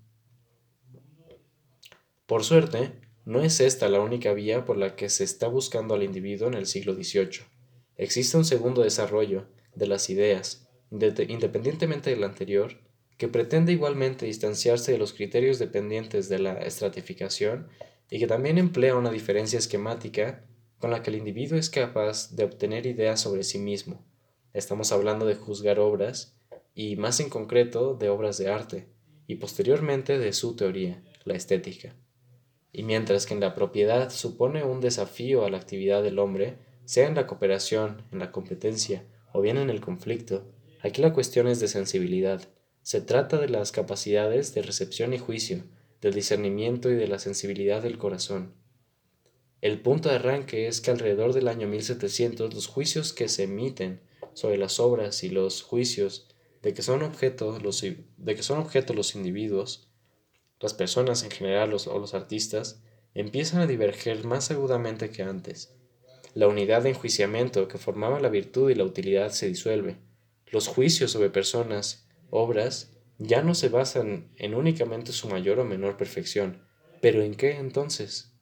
Por 2.26 2.42
suerte, 2.42 2.92
no 3.24 3.40
es 3.40 3.60
esta 3.60 3.88
la 3.88 4.00
única 4.00 4.32
vía 4.32 4.64
por 4.64 4.76
la 4.76 4.96
que 4.96 5.08
se 5.08 5.22
está 5.22 5.46
buscando 5.46 5.94
al 5.94 6.02
individuo 6.02 6.48
en 6.48 6.54
el 6.54 6.66
siglo 6.66 6.94
XVIII. 6.94 7.46
Existe 7.96 8.36
un 8.36 8.44
segundo 8.44 8.82
desarrollo 8.82 9.46
de 9.76 9.86
las 9.86 10.10
ideas, 10.10 10.68
independientemente 10.90 12.10
del 12.10 12.24
anterior, 12.24 12.80
que 13.16 13.28
pretende 13.28 13.72
igualmente 13.72 14.26
distanciarse 14.26 14.90
de 14.90 14.98
los 14.98 15.12
criterios 15.12 15.60
dependientes 15.60 16.28
de 16.28 16.40
la 16.40 16.54
estratificación 16.54 17.68
y 18.10 18.18
que 18.18 18.26
también 18.26 18.58
emplea 18.58 18.96
una 18.96 19.10
diferencia 19.10 19.60
esquemática 19.60 20.44
con 20.78 20.90
la 20.90 21.02
que 21.02 21.10
el 21.10 21.16
individuo 21.16 21.56
es 21.56 21.70
capaz 21.70 22.34
de 22.34 22.42
obtener 22.42 22.86
ideas 22.86 23.20
sobre 23.20 23.44
sí 23.44 23.58
mismo. 23.58 24.04
Estamos 24.52 24.90
hablando 24.90 25.26
de 25.26 25.36
juzgar 25.36 25.78
obras 25.78 26.36
y 26.74 26.96
más 26.96 27.20
en 27.20 27.30
concreto 27.30 27.94
de 27.94 28.08
obras 28.08 28.36
de 28.36 28.50
arte 28.50 28.88
y 29.28 29.36
posteriormente 29.36 30.18
de 30.18 30.32
su 30.32 30.56
teoría, 30.56 31.04
la 31.24 31.34
estética. 31.34 31.94
Y 32.72 32.82
mientras 32.82 33.26
que 33.26 33.34
en 33.34 33.40
la 33.40 33.54
propiedad 33.54 34.10
supone 34.10 34.64
un 34.64 34.80
desafío 34.80 35.44
a 35.44 35.50
la 35.50 35.56
actividad 35.56 36.02
del 36.02 36.18
hombre, 36.18 36.58
sea 36.84 37.08
en 37.08 37.14
la 37.14 37.26
cooperación, 37.26 38.02
en 38.12 38.18
la 38.18 38.32
competencia 38.32 39.04
o 39.32 39.40
bien 39.40 39.56
en 39.56 39.70
el 39.70 39.80
conflicto, 39.80 40.44
aquí 40.82 41.02
la 41.02 41.12
cuestión 41.12 41.48
es 41.48 41.60
de 41.60 41.68
sensibilidad 41.68 42.48
se 42.86 43.00
trata 43.00 43.38
de 43.38 43.48
las 43.48 43.72
capacidades 43.72 44.54
de 44.54 44.62
recepción 44.62 45.12
y 45.12 45.18
juicio, 45.18 45.64
del 46.00 46.14
discernimiento 46.14 46.88
y 46.88 46.94
de 46.94 47.08
la 47.08 47.18
sensibilidad 47.18 47.82
del 47.82 47.98
corazón. 47.98 48.54
El 49.60 49.80
punto 49.80 50.08
de 50.08 50.14
arranque 50.14 50.68
es 50.68 50.80
que 50.80 50.92
alrededor 50.92 51.32
del 51.32 51.48
año 51.48 51.66
1700 51.66 52.54
los 52.54 52.68
juicios 52.68 53.12
que 53.12 53.28
se 53.28 53.42
emiten 53.42 54.02
sobre 54.34 54.56
las 54.56 54.78
obras 54.78 55.24
y 55.24 55.30
los 55.30 55.62
juicios 55.62 56.28
de 56.62 56.74
que 56.74 56.82
son 56.82 57.02
objeto 57.02 57.58
los, 57.58 57.80
de 57.80 58.34
que 58.36 58.42
son 58.44 58.60
objeto 58.60 58.94
los 58.94 59.16
individuos, 59.16 59.85
las 60.60 60.74
personas 60.74 61.22
en 61.22 61.30
general 61.30 61.72
o 61.72 61.98
los 61.98 62.14
artistas, 62.14 62.82
empiezan 63.14 63.60
a 63.60 63.66
diverger 63.66 64.24
más 64.24 64.50
agudamente 64.50 65.10
que 65.10 65.22
antes. 65.22 65.74
La 66.34 66.48
unidad 66.48 66.82
de 66.82 66.90
enjuiciamiento 66.90 67.66
que 67.66 67.78
formaba 67.78 68.20
la 68.20 68.28
virtud 68.28 68.70
y 68.70 68.74
la 68.74 68.84
utilidad 68.84 69.30
se 69.30 69.48
disuelve. 69.48 69.96
Los 70.46 70.68
juicios 70.68 71.12
sobre 71.12 71.30
personas 71.30 72.06
obras 72.30 72.92
ya 73.18 73.42
no 73.42 73.54
se 73.54 73.68
basan 73.68 74.30
en 74.36 74.54
únicamente 74.54 75.12
su 75.12 75.28
mayor 75.28 75.58
o 75.60 75.64
menor 75.64 75.96
perfección. 75.96 76.62
¿Pero 77.00 77.22
en 77.22 77.34
qué 77.34 77.56
entonces? 77.56 78.32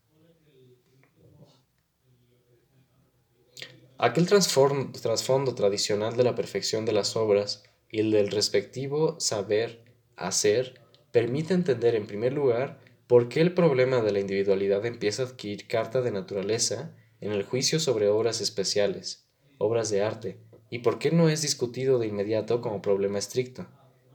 Aquel 3.97 4.27
trasfondo 4.27 5.55
tradicional 5.55 6.17
de 6.17 6.25
la 6.25 6.35
perfección 6.35 6.85
de 6.85 6.93
las 6.93 7.15
obras 7.17 7.63
y 7.89 8.01
el 8.01 8.11
del 8.11 8.31
respectivo 8.33 9.21
saber 9.21 9.85
hacer 10.17 10.84
permite 11.15 11.55
entender 11.55 11.95
en 11.95 12.09
primer 12.09 12.33
lugar 12.33 12.81
¿por 13.07 13.29
qué 13.29 13.41
el 13.41 13.55
problema 13.55 14.01
de 14.01 14.11
la 14.11 14.19
individualidad 14.19 14.85
empieza 14.85 15.23
a 15.23 15.27
adquirir 15.27 15.69
carta 15.69 16.03
de 16.03 16.11
naturaleza 16.11 16.93
en 17.21 17.31
el 17.31 17.45
juicio 17.45 17.79
sobre 17.79 18.09
obras 18.09 18.41
especiales, 18.41 19.29
obras 19.59 19.91
de 19.91 20.03
arte, 20.03 20.41
y 20.71 20.81
por 20.81 20.99
qué 20.99 21.13
no 21.13 21.29
es 21.29 21.41
discutido 21.41 22.01
de 22.01 22.09
inmediato 22.09 22.61
como 22.61 22.83
problema 22.83 23.21
estricto 23.21 23.69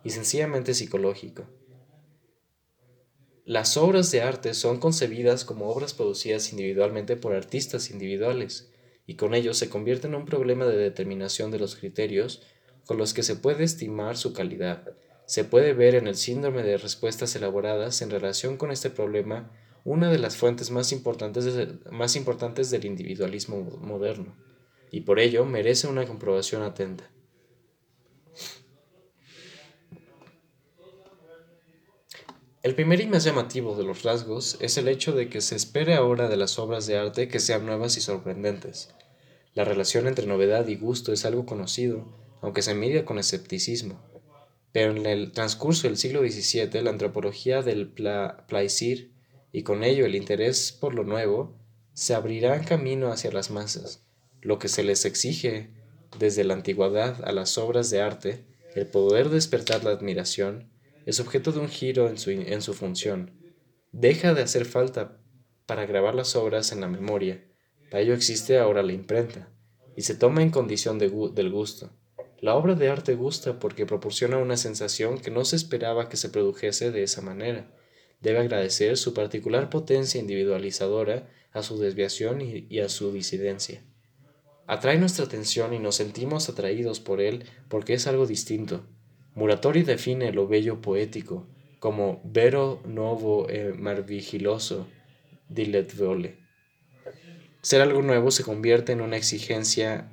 y 0.04 0.10
sencillamente 0.10 0.74
psicológico? 0.74 1.46
Las 3.46 3.78
obras 3.78 4.12
de 4.12 4.22
arte 4.22 4.54
son 4.54 4.82
concebidas 4.82 5.46
como 5.46 5.70
obras 5.70 5.94
producidas 5.94 6.52
individualmente 6.52 7.16
por 7.16 7.34
artistas 7.34 7.92
individuales, 7.92 8.74
y 9.08 9.16
con 9.16 9.36
ello 9.36 9.54
se 9.54 9.70
convierte 9.70 10.08
en 10.08 10.16
un 10.16 10.26
problema 10.26 10.66
de 10.66 10.76
determinación 10.76 11.50
de 11.50 11.60
los 11.60 11.78
criterios 11.78 12.42
con 12.86 12.98
los 12.98 13.14
que 13.14 13.24
se 13.24 13.38
puede 13.38 13.64
estimar 13.64 14.18
su 14.18 14.34
calidad. 14.34 14.98
Se 15.30 15.44
puede 15.44 15.74
ver 15.74 15.94
en 15.94 16.08
el 16.08 16.16
síndrome 16.16 16.64
de 16.64 16.80
respuestas 16.80 17.36
elaboradas 17.36 18.02
en 18.02 18.10
relación 18.10 18.58
con 18.58 18.72
este 18.72 18.90
problema 18.90 19.52
una 19.84 20.10
de 20.10 20.18
las 20.18 20.36
fuentes 20.36 20.72
más 20.72 20.92
importantes, 20.92 21.46
más 21.92 22.16
importantes 22.16 22.72
del 22.72 22.86
individualismo 22.86 23.62
moderno, 23.80 24.36
y 24.90 25.02
por 25.02 25.20
ello 25.20 25.46
merece 25.46 25.86
una 25.86 26.08
comprobación 26.08 26.64
atenta. 26.64 27.12
El 32.64 32.74
primer 32.74 33.00
y 33.00 33.06
más 33.06 33.24
llamativo 33.24 33.76
de 33.76 33.84
los 33.84 34.02
rasgos 34.02 34.58
es 34.60 34.80
el 34.80 34.88
hecho 34.88 35.12
de 35.12 35.30
que 35.30 35.42
se 35.42 35.56
espere 35.56 35.94
ahora 35.94 36.28
de 36.28 36.38
las 36.38 36.58
obras 36.58 36.88
de 36.88 36.98
arte 36.98 37.28
que 37.28 37.40
sean 37.40 37.68
nuevas 37.68 37.98
y 37.98 38.02
sorprendentes. 38.02 38.96
La 39.54 39.64
relación 39.64 40.08
entre 40.08 40.26
novedad 40.26 40.68
y 40.68 40.76
gusto 40.76 41.14
es 41.14 41.24
algo 41.24 41.46
conocido, 41.46 42.04
aunque 42.42 42.64
se 42.64 42.74
mide 42.74 43.06
con 43.06 43.20
escepticismo. 43.20 44.10
Pero 44.72 44.92
en 44.92 45.06
el 45.06 45.32
transcurso 45.32 45.88
del 45.88 45.98
siglo 45.98 46.22
XVII, 46.22 46.82
la 46.82 46.92
antropología 46.92 47.62
del 47.62 47.90
plaisir 48.48 49.14
y 49.52 49.64
con 49.64 49.84
ello 49.84 50.06
el 50.06 50.16
interés 50.16 50.72
por 50.72 50.94
lo 50.94 51.04
nuevo 51.04 51.58
se 51.94 52.14
abrirán 52.14 52.64
camino 52.64 53.12
hacia 53.12 53.32
las 53.32 53.50
masas. 53.50 54.06
Lo 54.42 54.60
que 54.60 54.70
se 54.70 54.84
les 54.84 55.06
exige 55.06 55.72
desde 56.18 56.44
la 56.44 56.54
antigüedad 56.54 57.24
a 57.26 57.32
las 57.32 57.58
obras 57.58 57.90
de 57.90 58.02
arte, 58.02 58.46
el 58.76 58.88
poder 58.88 59.30
despertar 59.30 59.84
la 59.84 59.92
admiración, 59.92 60.70
es 61.06 61.20
objeto 61.20 61.52
de 61.52 61.60
un 61.60 61.70
giro 61.70 62.08
en 62.08 62.18
su, 62.18 62.30
en 62.30 62.62
su 62.62 62.74
función. 62.74 63.32
Deja 63.92 64.34
de 64.34 64.44
hacer 64.44 64.66
falta 64.66 65.20
para 65.66 65.86
grabar 65.86 66.14
las 66.16 66.36
obras 66.36 66.72
en 66.72 66.82
la 66.82 66.88
memoria. 66.88 67.44
Para 67.90 68.02
ello 68.02 68.14
existe 68.14 68.60
ahora 68.60 68.84
la 68.84 68.94
imprenta, 68.94 69.50
y 69.96 70.04
se 70.04 70.16
toma 70.16 70.42
en 70.42 70.52
condición 70.52 71.00
de 71.00 71.10
del 71.34 71.50
gusto. 71.50 71.92
La 72.42 72.56
obra 72.56 72.76
de 72.76 72.90
arte 72.90 73.16
gusta 73.16 73.60
porque 73.60 73.86
proporciona 73.86 74.38
una 74.38 74.58
sensación 74.58 75.20
que 75.20 75.32
no 75.32 75.44
se 75.46 75.56
esperaba 75.56 76.10
que 76.10 76.18
se 76.18 76.30
produjese 76.30 76.92
de 76.92 77.04
esa 77.04 77.22
manera. 77.22 77.68
Debe 78.22 78.40
agradecer 78.40 78.98
su 78.98 79.14
particular 79.14 79.70
potencia 79.70 80.20
individualizadora 80.20 81.30
a 81.52 81.64
su 81.64 81.80
desviación 81.80 82.42
y, 82.42 82.80
a 82.80 82.90
su 82.90 83.12
disidencia. 83.12 83.84
Atrae 84.68 84.98
nuestra 84.98 85.26
atención 85.26 85.74
y 85.74 85.80
nos 85.80 85.96
sentimos 85.96 86.48
atraídos 86.48 87.00
por 87.00 87.22
él 87.22 87.44
porque 87.68 87.94
es 87.94 88.08
algo 88.08 88.28
distinto, 88.28 88.86
Muratori 89.36 89.84
define 89.84 90.34
lo 90.34 90.48
bello 90.48 90.82
poético 90.82 91.48
como 91.80 92.22
vero 92.26 92.82
nuovo 92.84 93.48
e 93.48 93.74
marvigiloso 93.74 94.88
di 95.48 95.72
vole. 95.98 96.38
Ser 97.62 97.82
algo 97.82 98.02
nuevo 98.02 98.32
se 98.32 98.44
convierte 98.44 98.92
en 98.92 99.00
una 99.00 99.16
exigencia 99.16 100.12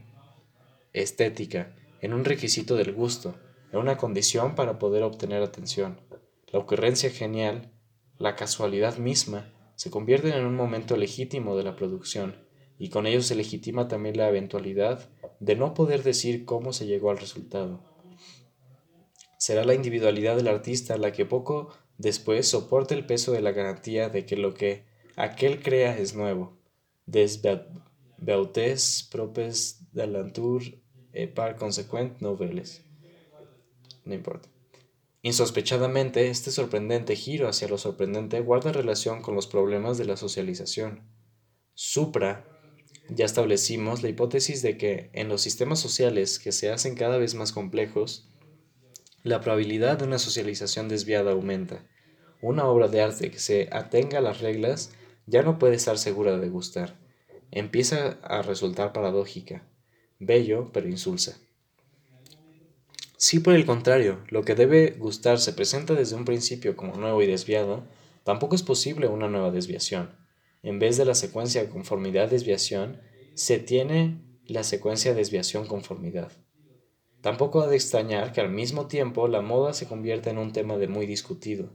estética, 0.93 1.75
en 2.01 2.13
un 2.13 2.25
requisito 2.25 2.77
del 2.77 2.93
gusto, 2.93 3.35
en 3.73 3.79
una 3.79 3.97
condición 3.97 4.55
para 4.55 4.79
poder 4.79 5.03
obtener 5.03 5.43
atención. 5.43 6.01
La 6.49 6.59
ocurrencia 6.59 7.11
genial, 7.11 7.73
la 8.19 8.37
casualidad 8.37 8.99
misma, 8.99 9.53
se 9.75 9.91
convierten 9.91 10.33
en 10.33 10.47
un 10.47 10.55
momento 10.55 10.97
legítimo 10.97 11.57
de 11.57 11.65
la 11.65 11.77
producción, 11.77 12.37
y 12.79 12.91
con 12.91 13.07
ello 13.07 13.23
se 13.23 13.35
legitima 13.35 13.89
también 13.89 14.17
la 14.17 14.29
eventualidad 14.29 15.09
de 15.41 15.57
no 15.57 15.75
poder 15.75 16.03
decir 16.03 16.45
cómo 16.45 16.73
se 16.73 16.87
llegó 16.87 17.11
al 17.11 17.19
resultado 17.19 17.97
será 19.39 19.65
la 19.65 19.75
individualidad 19.75 20.37
del 20.37 20.49
artista 20.49 20.97
la 20.97 21.13
que 21.13 21.27
poco 21.27 21.69
después 21.99 22.49
soporte 22.49 22.95
el 22.95 23.07
peso 23.07 23.33
de 23.33 23.43
la 23.43 23.53
garantía 23.53 24.09
de 24.09 24.27
que 24.27 24.37
lo 24.37 24.55
que 24.55 24.87
aquel 25.17 25.63
crea 25.63 25.97
es 25.97 26.15
nuevo. 26.15 26.59
Des 27.07 27.41
beautés 28.19 29.09
propes 29.11 29.87
de 29.93 30.07
l'entour 30.07 30.63
et 31.17 31.27
par 31.27 31.57
consequent 31.57 32.21
noveles. 32.21 32.85
No 34.05 34.15
importa. 34.15 34.49
Insospechadamente, 35.23 36.29
este 36.29 36.53
sorprendente 36.53 37.17
giro 37.17 37.49
hacia 37.49 37.67
lo 37.67 37.79
sorprendente 37.79 38.41
guarda 38.41 38.71
relación 38.71 39.23
con 39.23 39.35
los 39.35 39.49
problemas 39.49 39.99
de 39.99 40.05
la 40.05 40.17
socialización. 40.17 41.03
Supra, 41.75 42.45
ya 43.09 43.25
establecimos 43.25 44.03
la 44.03 44.09
hipótesis 44.09 44.63
de 44.63 44.79
que 44.79 45.11
en 45.15 45.29
los 45.29 45.43
sistemas 45.43 45.81
sociales 45.81 46.39
que 46.39 46.53
se 46.53 46.71
hacen 46.71 46.95
cada 46.95 47.19
vez 47.19 47.35
más 47.35 47.53
complejos, 47.53 48.29
la 49.25 49.41
probabilidad 49.41 49.99
de 49.99 50.05
una 50.05 50.21
socialización 50.21 50.89
desviada 50.89 51.33
aumenta. 51.33 51.85
Una 52.41 52.67
obra 52.67 52.87
de 52.87 53.01
arte 53.01 53.31
que 53.33 53.41
se 53.41 53.69
atenga 53.73 54.19
a 54.19 54.23
las 54.23 54.41
reglas 54.41 54.93
ya 55.27 55.43
no 55.43 55.59
puede 55.59 55.75
estar 55.75 55.99
segura 55.99 56.39
de 56.39 56.49
gustar. 56.49 57.01
Empieza 57.51 58.19
a 58.23 58.43
resultar 58.43 58.93
paradójica, 58.93 59.67
bello 60.19 60.71
pero 60.73 60.89
insulsa. 60.89 61.39
Si 63.19 63.41
por 63.41 63.55
el 63.55 63.65
contrario, 63.65 64.21
lo 64.29 64.45
que 64.45 64.55
debe 64.55 64.91
gustar 64.91 65.39
se 65.39 65.55
presenta 65.55 65.95
desde 65.95 66.17
un 66.17 66.27
principio 66.27 66.77
como 66.77 66.97
nuevo 66.97 67.23
y 67.23 67.27
desviado, 67.27 67.85
tampoco 68.25 68.55
es 68.55 68.63
posible 68.63 69.09
una 69.09 69.29
nueva 69.29 69.51
desviación. 69.51 70.11
En 70.63 70.79
vez 70.79 70.97
de 70.97 71.07
la 71.07 71.15
secuencia 71.15 71.71
conformidad-desviación, 71.71 73.01
se 73.35 73.59
tiene 73.59 74.21
la 74.47 74.65
secuencia 74.65 75.15
desviación-conformidad. 75.15 76.31
Tampoco 77.23 77.63
ha 77.63 77.69
de 77.69 77.77
extrañar 77.77 78.33
que 78.33 78.41
al 78.41 78.51
mismo 78.51 78.87
tiempo 78.87 79.29
la 79.29 79.41
moda 79.41 79.73
se 79.73 79.87
convierta 79.87 80.31
en 80.31 80.39
un 80.39 80.53
tema 80.53 80.77
de 80.77 80.87
muy 80.87 81.07
discutido. 81.07 81.71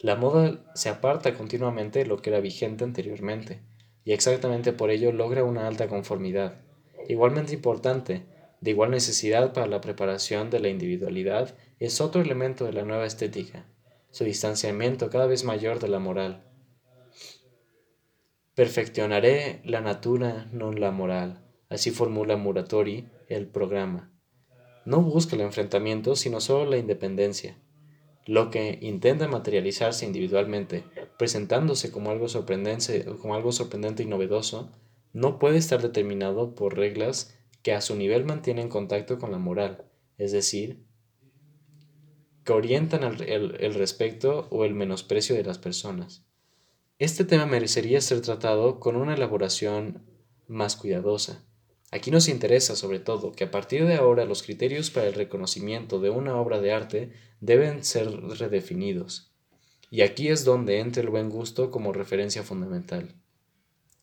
La 0.00 0.16
moda 0.16 0.64
se 0.74 0.88
aparta 0.88 1.34
continuamente 1.34 2.00
de 2.00 2.06
lo 2.06 2.20
que 2.20 2.30
era 2.30 2.40
vigente 2.40 2.82
anteriormente, 2.84 3.60
y 4.04 4.12
exactamente 4.12 4.72
por 4.72 4.90
ello 4.90 5.12
logra 5.12 5.44
una 5.44 5.68
alta 5.68 5.86
conformidad, 5.86 6.60
igualmente 7.08 7.54
importante, 7.54 8.26
de 8.60 8.70
igual 8.70 8.90
necesidad 8.90 9.52
para 9.52 9.66
la 9.66 9.80
preparación 9.80 10.50
de 10.50 10.60
la 10.60 10.68
individualidad, 10.68 11.56
es 11.78 12.00
otro 12.00 12.20
elemento 12.20 12.64
de 12.64 12.72
la 12.72 12.84
nueva 12.84 13.06
estética, 13.06 13.66
su 14.10 14.24
distanciamiento 14.24 15.10
cada 15.10 15.26
vez 15.26 15.44
mayor 15.44 15.80
de 15.80 15.88
la 15.88 15.98
moral. 15.98 16.44
Perfeccionaré 18.54 19.60
la 19.64 19.80
natura, 19.80 20.48
no 20.52 20.72
la 20.72 20.90
moral, 20.90 21.44
así 21.68 21.90
formula 21.90 22.36
Muratori 22.36 23.08
el 23.28 23.46
programa 23.46 24.12
no 24.84 25.00
busca 25.00 25.36
el 25.36 25.42
enfrentamiento, 25.42 26.16
sino 26.16 26.40
solo 26.40 26.68
la 26.68 26.76
independencia. 26.76 27.56
Lo 28.26 28.50
que 28.50 28.78
intenta 28.80 29.28
materializarse 29.28 30.06
individualmente, 30.06 30.84
presentándose 31.18 31.90
como 31.90 32.10
algo 32.10 32.28
sorprendente, 32.28 33.04
como 33.20 33.34
algo 33.34 33.52
sorprendente 33.52 34.02
y 34.02 34.06
novedoso, 34.06 34.70
no 35.12 35.38
puede 35.38 35.58
estar 35.58 35.82
determinado 35.82 36.54
por 36.54 36.76
reglas 36.76 37.36
que 37.62 37.72
a 37.72 37.80
su 37.80 37.96
nivel 37.96 38.24
mantienen 38.24 38.68
contacto 38.68 39.18
con 39.18 39.30
la 39.30 39.38
moral, 39.38 39.84
es 40.18 40.32
decir, 40.32 40.84
que 42.44 42.52
orientan 42.52 43.04
el, 43.04 43.56
el 43.60 43.74
respeto 43.74 44.48
o 44.50 44.64
el 44.64 44.74
menosprecio 44.74 45.36
de 45.36 45.44
las 45.44 45.58
personas. 45.58 46.24
Este 46.98 47.24
tema 47.24 47.46
merecería 47.46 48.00
ser 48.00 48.20
tratado 48.20 48.80
con 48.80 48.96
una 48.96 49.14
elaboración 49.14 50.02
más 50.48 50.76
cuidadosa 50.76 51.44
Aquí 51.92 52.10
nos 52.10 52.28
interesa 52.28 52.74
sobre 52.74 53.00
todo 53.00 53.32
que 53.32 53.44
a 53.44 53.50
partir 53.50 53.86
de 53.86 53.96
ahora 53.96 54.24
los 54.24 54.42
criterios 54.42 54.90
para 54.90 55.08
el 55.08 55.12
reconocimiento 55.12 56.00
de 56.00 56.08
una 56.08 56.36
obra 56.36 56.58
de 56.58 56.72
arte 56.72 57.12
deben 57.40 57.84
ser 57.84 58.10
redefinidos. 58.10 59.30
Y 59.90 60.00
aquí 60.00 60.28
es 60.28 60.46
donde 60.46 60.78
entra 60.78 61.02
el 61.02 61.10
buen 61.10 61.28
gusto 61.28 61.70
como 61.70 61.92
referencia 61.92 62.42
fundamental. 62.42 63.14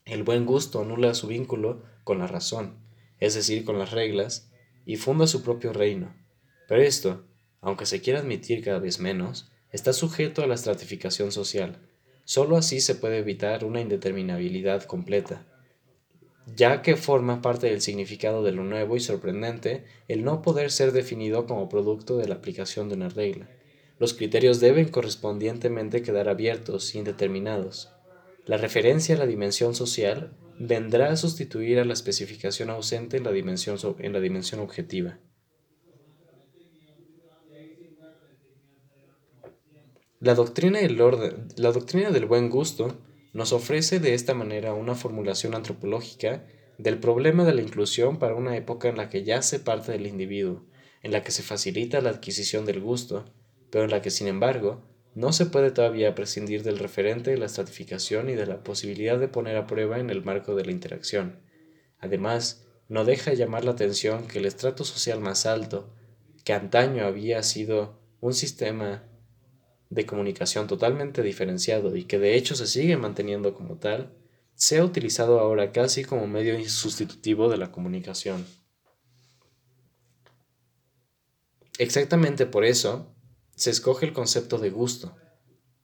El 0.09 0.23
buen 0.23 0.45
gusto 0.45 0.81
anula 0.81 1.13
su 1.13 1.27
vínculo 1.27 1.83
con 2.03 2.19
la 2.19 2.27
razón, 2.27 2.77
es 3.19 3.35
decir, 3.35 3.63
con 3.63 3.79
las 3.79 3.91
reglas, 3.91 4.51
y 4.85 4.97
funda 4.97 5.27
su 5.27 5.43
propio 5.43 5.71
reino. 5.71 6.13
Pero 6.67 6.81
esto, 6.81 7.25
aunque 7.61 7.85
se 7.85 8.01
quiera 8.01 8.19
admitir 8.19 8.63
cada 8.63 8.79
vez 8.79 8.99
menos, 8.99 9.51
está 9.71 9.93
sujeto 9.93 10.43
a 10.43 10.47
la 10.47 10.55
estratificación 10.55 11.31
social. 11.31 11.77
Solo 12.25 12.57
así 12.57 12.81
se 12.81 12.95
puede 12.95 13.19
evitar 13.19 13.63
una 13.63 13.81
indeterminabilidad 13.81 14.83
completa 14.83 15.45
ya 16.55 16.81
que 16.81 16.95
forma 16.95 17.41
parte 17.41 17.67
del 17.67 17.81
significado 17.81 18.43
de 18.43 18.51
lo 18.51 18.63
nuevo 18.63 18.95
y 18.95 18.99
sorprendente 18.99 19.85
el 20.07 20.23
no 20.23 20.41
poder 20.41 20.71
ser 20.71 20.91
definido 20.91 21.45
como 21.45 21.69
producto 21.69 22.17
de 22.17 22.27
la 22.27 22.35
aplicación 22.35 22.89
de 22.89 22.95
una 22.95 23.09
regla. 23.09 23.49
Los 23.97 24.13
criterios 24.13 24.59
deben 24.59 24.89
correspondientemente 24.89 26.01
quedar 26.01 26.29
abiertos 26.29 26.95
y 26.95 26.99
indeterminados. 26.99 27.89
La 28.45 28.57
referencia 28.57 29.15
a 29.15 29.17
la 29.17 29.25
dimensión 29.25 29.75
social 29.75 30.35
vendrá 30.59 31.11
a 31.11 31.15
sustituir 31.15 31.79
a 31.79 31.85
la 31.85 31.93
especificación 31.93 32.69
ausente 32.69 33.17
en 33.17 33.23
la 33.23 33.31
dimensión, 33.31 33.77
en 33.99 34.13
la 34.13 34.19
dimensión 34.19 34.59
objetiva. 34.59 35.19
La 40.19 40.35
doctrina, 40.35 40.79
del 40.79 40.99
orden, 40.99 41.47
la 41.55 41.71
doctrina 41.71 42.11
del 42.11 42.25
buen 42.25 42.49
gusto 42.49 42.97
nos 43.31 43.53
ofrece 43.53 44.01
de 44.01 44.13
esta 44.13 44.33
manera 44.33 44.73
una 44.73 44.93
formulación 44.95 45.55
antropológica 45.55 46.45
del 46.77 46.99
problema 46.99 47.45
de 47.45 47.53
la 47.53 47.61
inclusión 47.61 48.19
para 48.19 48.35
una 48.35 48.57
época 48.57 48.89
en 48.89 48.97
la 48.97 49.09
que 49.09 49.23
ya 49.23 49.41
se 49.41 49.59
parte 49.59 49.93
del 49.93 50.07
individuo, 50.07 50.65
en 51.03 51.13
la 51.13 51.23
que 51.23 51.31
se 51.31 51.41
facilita 51.41 52.01
la 52.01 52.09
adquisición 52.09 52.65
del 52.65 52.81
gusto, 52.81 53.31
pero 53.69 53.85
en 53.85 53.91
la 53.91 54.01
que, 54.01 54.09
sin 54.09 54.27
embargo, 54.27 54.81
no 55.15 55.33
se 55.33 55.45
puede 55.45 55.71
todavía 55.71 56.15
prescindir 56.15 56.63
del 56.63 56.79
referente 56.79 57.31
de 57.31 57.37
la 57.37 57.47
estratificación 57.47 58.29
y 58.29 58.35
de 58.35 58.45
la 58.45 58.63
posibilidad 58.63 59.19
de 59.19 59.27
poner 59.27 59.57
a 59.57 59.67
prueba 59.67 59.99
en 59.99 60.09
el 60.09 60.23
marco 60.23 60.55
de 60.55 60.65
la 60.65 60.71
interacción. 60.71 61.39
Además, 61.97 62.65
no 62.87 63.05
deja 63.05 63.31
de 63.31 63.37
llamar 63.37 63.65
la 63.65 63.71
atención 63.71 64.27
que 64.27 64.39
el 64.39 64.45
estrato 64.45 64.83
social 64.83 65.19
más 65.19 65.45
alto, 65.45 65.93
que 66.43 66.53
antaño 66.53 67.05
había 67.05 67.43
sido 67.43 67.99
un 68.21 68.33
sistema 68.33 69.03
de 69.89 70.05
comunicación 70.05 70.67
totalmente 70.67 71.23
diferenciado 71.23 71.95
y 71.95 72.05
que 72.05 72.19
de 72.19 72.35
hecho 72.35 72.55
se 72.55 72.67
sigue 72.67 72.97
manteniendo 72.97 73.53
como 73.53 73.77
tal, 73.77 74.13
sea 74.53 74.83
utilizado 74.83 75.39
ahora 75.39 75.71
casi 75.71 76.03
como 76.03 76.27
medio 76.27 76.57
sustitutivo 76.69 77.49
de 77.49 77.57
la 77.57 77.71
comunicación. 77.71 78.45
Exactamente 81.77 82.45
por 82.45 82.65
eso 82.65 83.15
se 83.59 83.71
escoge 83.71 84.05
el 84.05 84.13
concepto 84.13 84.57
de 84.57 84.69
gusto. 84.69 85.17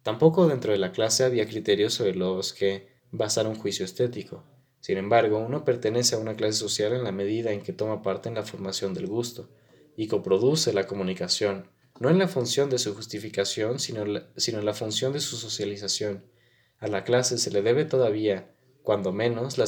Tampoco 0.01 0.47
dentro 0.47 0.71
de 0.71 0.77
la 0.77 0.93
clase 0.93 1.25
había 1.25 1.45
criterios 1.45 1.93
sobre 1.93 2.15
los 2.15 2.53
que 2.53 2.87
basar 3.11 3.47
un 3.47 3.55
juicio 3.55 3.83
estético. 3.83 4.45
Sin 4.79 4.97
embargo, 4.97 5.39
uno 5.39 5.65
pertenece 5.65 6.15
a 6.15 6.19
una 6.19 6.37
clase 6.37 6.57
social 6.57 6.93
en 6.93 7.03
la 7.03 7.11
medida 7.11 7.51
en 7.51 7.61
que 7.61 7.73
toma 7.73 8.01
parte 8.01 8.29
en 8.29 8.35
la 8.35 8.43
formación 8.43 8.93
del 8.93 9.07
gusto 9.07 9.49
y 9.97 10.07
coproduce 10.07 10.71
la 10.71 10.87
comunicación, 10.87 11.69
no 11.99 12.09
en 12.09 12.17
la 12.17 12.29
función 12.29 12.69
de 12.69 12.77
su 12.77 12.95
justificación, 12.95 13.77
sino, 13.79 14.03
en 14.03 14.65
la 14.65 14.73
función 14.73 15.11
de 15.11 15.19
su 15.19 15.35
socialización. 15.35 16.23
A 16.79 16.87
la 16.87 17.03
clase 17.03 17.37
se 17.37 17.51
le 17.51 17.61
debe 17.61 17.83
todavía, 17.83 18.55
cuando 18.83 19.11
menos, 19.11 19.57
la, 19.57 19.65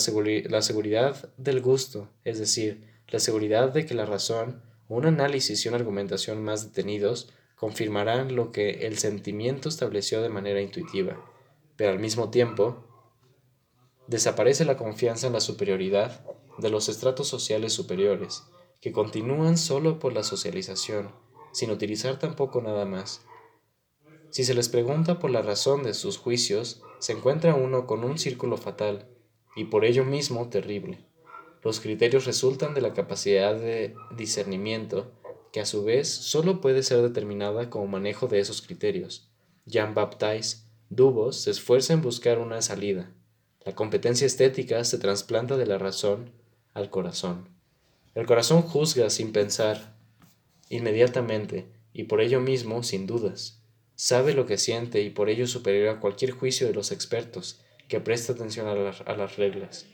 la 0.50 0.62
seguridad 0.62 1.34
del 1.36 1.60
gusto, 1.60 2.10
es 2.24 2.40
decir, 2.40 2.88
la 3.10 3.20
seguridad 3.20 3.74
de 3.74 3.86
que 3.86 3.96
la 3.96 4.06
razón, 4.06 4.64
un 4.88 5.06
análisis 5.06 5.66
y 5.66 5.68
una 5.68 5.76
argumentación 5.76 6.42
más 6.42 6.64
detenidos 6.64 7.34
confirmarán 7.58 8.36
lo 8.36 8.52
que 8.52 8.88
el 8.88 8.98
sentimiento 8.98 9.68
estableció 9.68 10.22
de 10.22 10.30
manera 10.30 10.62
intuitiva, 10.62 11.20
pero 11.76 11.92
al 11.92 12.00
mismo 12.00 12.30
tiempo 12.30 12.84
desaparece 14.08 14.64
la 14.64 14.78
confianza 14.78 15.28
en 15.28 15.34
la 15.34 15.42
superioridad 15.42 16.24
de 16.60 16.70
los 16.70 16.88
estratos 16.88 17.28
sociales 17.28 17.74
superiores, 17.74 18.44
que 18.80 18.92
continúan 18.92 19.58
solo 19.58 20.00
por 20.00 20.14
la 20.14 20.24
socialización, 20.24 21.12
sin 21.52 21.72
utilizar 21.72 22.20
tampoco 22.20 22.62
nada 22.62 22.86
más. 22.86 23.26
Si 24.30 24.44
se 24.44 24.54
les 24.54 24.70
pregunta 24.70 25.18
por 25.18 25.32
la 25.32 25.42
razón 25.42 25.84
de 25.84 25.96
sus 25.96 26.18
juicios, 26.18 26.84
se 27.00 27.14
encuentra 27.14 27.56
uno 27.56 27.88
con 27.88 28.04
un 28.04 28.20
círculo 28.20 28.58
fatal, 28.58 29.10
y 29.56 29.66
por 29.66 29.84
ello 29.84 30.06
mismo 30.06 30.50
terrible. 30.50 31.00
Los 31.64 31.80
criterios 31.80 32.26
resultan 32.26 32.76
de 32.76 32.82
la 32.82 32.94
capacidad 32.94 33.56
de 33.56 33.96
discernimiento, 34.16 35.12
que 35.58 35.62
a 35.62 35.66
su 35.66 35.84
vez 35.84 36.08
solo 36.08 36.62
puede 36.62 36.84
ser 36.84 37.02
determinada 37.02 37.72
como 37.72 37.88
manejo 37.88 38.28
de 38.28 38.40
esos 38.40 38.62
criterios. 38.62 39.28
Jean-Baptiste 39.66 40.68
Dubos 40.92 41.38
se 41.38 41.50
esfuerza 41.50 41.94
en 41.94 42.04
buscar 42.04 42.38
una 42.38 42.62
salida. 42.62 43.10
La 43.66 43.74
competencia 43.74 44.28
estética 44.28 44.84
se 44.84 45.00
trasplanta 45.00 45.58
de 45.58 45.66
la 45.66 45.80
razón 45.80 46.30
al 46.76 46.92
corazón. 46.92 47.50
El 48.14 48.28
corazón 48.28 48.62
juzga 48.62 49.10
sin 49.10 49.32
pensar, 49.32 49.96
inmediatamente, 50.70 51.66
y 51.92 52.04
por 52.04 52.22
ello 52.22 52.40
mismo 52.40 52.84
sin 52.84 53.08
dudas. 53.08 53.64
Sabe 53.96 54.36
lo 54.36 54.46
que 54.46 54.60
siente 54.60 55.02
y 55.02 55.10
por 55.10 55.28
ello 55.28 55.48
superior 55.48 55.90
a 55.90 56.00
cualquier 56.00 56.34
juicio 56.34 56.68
de 56.68 56.76
los 56.76 56.92
expertos 56.92 57.62
que 57.88 58.00
presta 58.00 58.34
atención 58.34 58.68
a 58.68 59.16
las 59.16 59.38
reglas. 59.38 59.88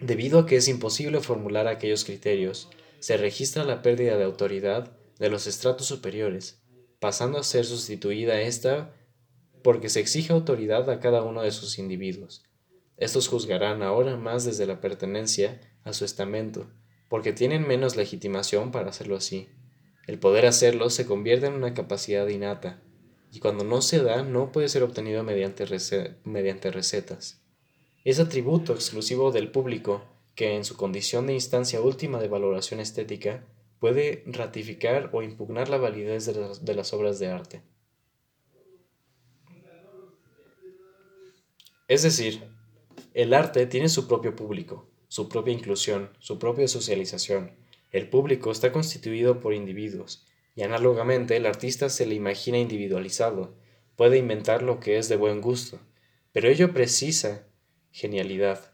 Debido 0.00 0.40
a 0.40 0.46
que 0.46 0.56
es 0.56 0.66
imposible 0.66 1.20
formular 1.20 1.68
aquellos 1.68 2.04
criterios, 2.04 2.68
se 3.04 3.18
registra 3.18 3.64
la 3.64 3.82
pérdida 3.82 4.16
de 4.16 4.24
autoridad 4.24 4.96
de 5.18 5.28
los 5.28 5.46
estratos 5.46 5.86
superiores, 5.86 6.62
pasando 7.00 7.36
a 7.36 7.42
ser 7.42 7.66
sustituida 7.66 8.40
esta 8.40 8.94
porque 9.62 9.90
se 9.90 10.00
exige 10.00 10.32
autoridad 10.32 10.88
a 10.88 11.00
cada 11.00 11.22
uno 11.22 11.42
de 11.42 11.50
sus 11.52 11.78
individuos. 11.78 12.46
Estos 12.96 13.28
juzgarán 13.28 13.82
ahora 13.82 14.16
más 14.16 14.46
desde 14.46 14.64
la 14.64 14.80
pertenencia 14.80 15.60
a 15.82 15.92
su 15.92 16.06
estamento, 16.06 16.70
porque 17.10 17.34
tienen 17.34 17.68
menos 17.68 17.94
legitimación 17.94 18.72
para 18.72 18.88
hacerlo 18.88 19.16
así. 19.16 19.50
El 20.06 20.18
poder 20.18 20.46
hacerlo 20.46 20.88
se 20.88 21.04
convierte 21.04 21.44
en 21.44 21.52
una 21.52 21.74
capacidad 21.74 22.26
innata, 22.28 22.80
y 23.30 23.38
cuando 23.38 23.64
no 23.64 23.82
se 23.82 24.02
da 24.02 24.22
no 24.22 24.50
puede 24.50 24.70
ser 24.70 24.82
obtenido 24.82 25.22
mediante, 25.24 25.66
mediante 26.24 26.70
recetas. 26.70 27.42
Es 28.02 28.18
atributo 28.18 28.72
exclusivo 28.72 29.30
del 29.30 29.50
público 29.50 30.13
que 30.34 30.56
en 30.56 30.64
su 30.64 30.76
condición 30.76 31.26
de 31.26 31.34
instancia 31.34 31.80
última 31.80 32.20
de 32.20 32.28
valoración 32.28 32.80
estética 32.80 33.44
puede 33.78 34.22
ratificar 34.26 35.10
o 35.12 35.22
impugnar 35.22 35.68
la 35.68 35.78
validez 35.78 36.26
de 36.26 36.74
las 36.74 36.92
obras 36.92 37.18
de 37.18 37.28
arte. 37.28 37.62
Es 41.86 42.02
decir, 42.02 42.42
el 43.12 43.34
arte 43.34 43.66
tiene 43.66 43.88
su 43.88 44.08
propio 44.08 44.34
público, 44.34 44.88
su 45.08 45.28
propia 45.28 45.52
inclusión, 45.52 46.10
su 46.18 46.38
propia 46.38 46.66
socialización. 46.66 47.52
El 47.92 48.08
público 48.08 48.50
está 48.50 48.72
constituido 48.72 49.38
por 49.38 49.54
individuos, 49.54 50.26
y 50.56 50.62
análogamente 50.62 51.36
el 51.36 51.46
artista 51.46 51.88
se 51.90 52.06
le 52.06 52.14
imagina 52.14 52.58
individualizado, 52.58 53.54
puede 53.96 54.18
inventar 54.18 54.62
lo 54.62 54.80
que 54.80 54.98
es 54.98 55.08
de 55.08 55.16
buen 55.16 55.40
gusto, 55.40 55.78
pero 56.32 56.48
ello 56.48 56.72
precisa 56.72 57.46
genialidad. 57.92 58.73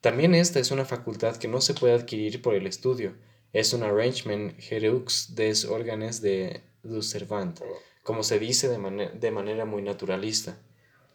También 0.00 0.34
esta 0.34 0.60
es 0.60 0.70
una 0.70 0.84
facultad 0.84 1.36
que 1.36 1.48
no 1.48 1.60
se 1.60 1.74
puede 1.74 1.94
adquirir 1.94 2.42
por 2.42 2.54
el 2.54 2.66
estudio, 2.66 3.14
es 3.52 3.72
un 3.72 3.82
arrangement 3.82 4.54
hereux 4.70 5.34
des 5.34 5.64
órganes 5.64 6.20
de 6.20 6.60
du 6.82 7.02
servant, 7.02 7.58
como 8.02 8.22
se 8.22 8.38
dice 8.38 8.68
de, 8.68 9.10
de 9.14 9.30
manera 9.30 9.64
muy 9.64 9.82
naturalista. 9.82 10.58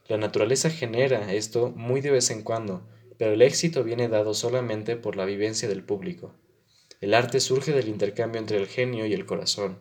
La 0.08 0.18
naturaleza 0.18 0.70
genera 0.70 1.34
esto 1.34 1.72
muy 1.76 2.02
de 2.02 2.12
vez 2.12 2.32
en 2.32 2.42
cuando, 2.42 2.88
pero 3.18 3.34
el 3.34 3.42
éxito 3.44 3.84
viene 3.84 4.08
dado 4.08 4.34
solamente 4.34 4.96
por 4.96 5.16
la 5.16 5.26
vivencia 5.26 5.70
del 5.70 5.84
público. 5.84 6.34
El 7.00 7.14
arte 7.14 7.40
surge 7.40 7.72
del 7.72 7.88
intercambio 7.88 8.40
entre 8.40 8.58
el 8.58 8.68
genio 8.68 9.06
y 9.06 9.14
el 9.14 9.26
corazón. 9.26 9.80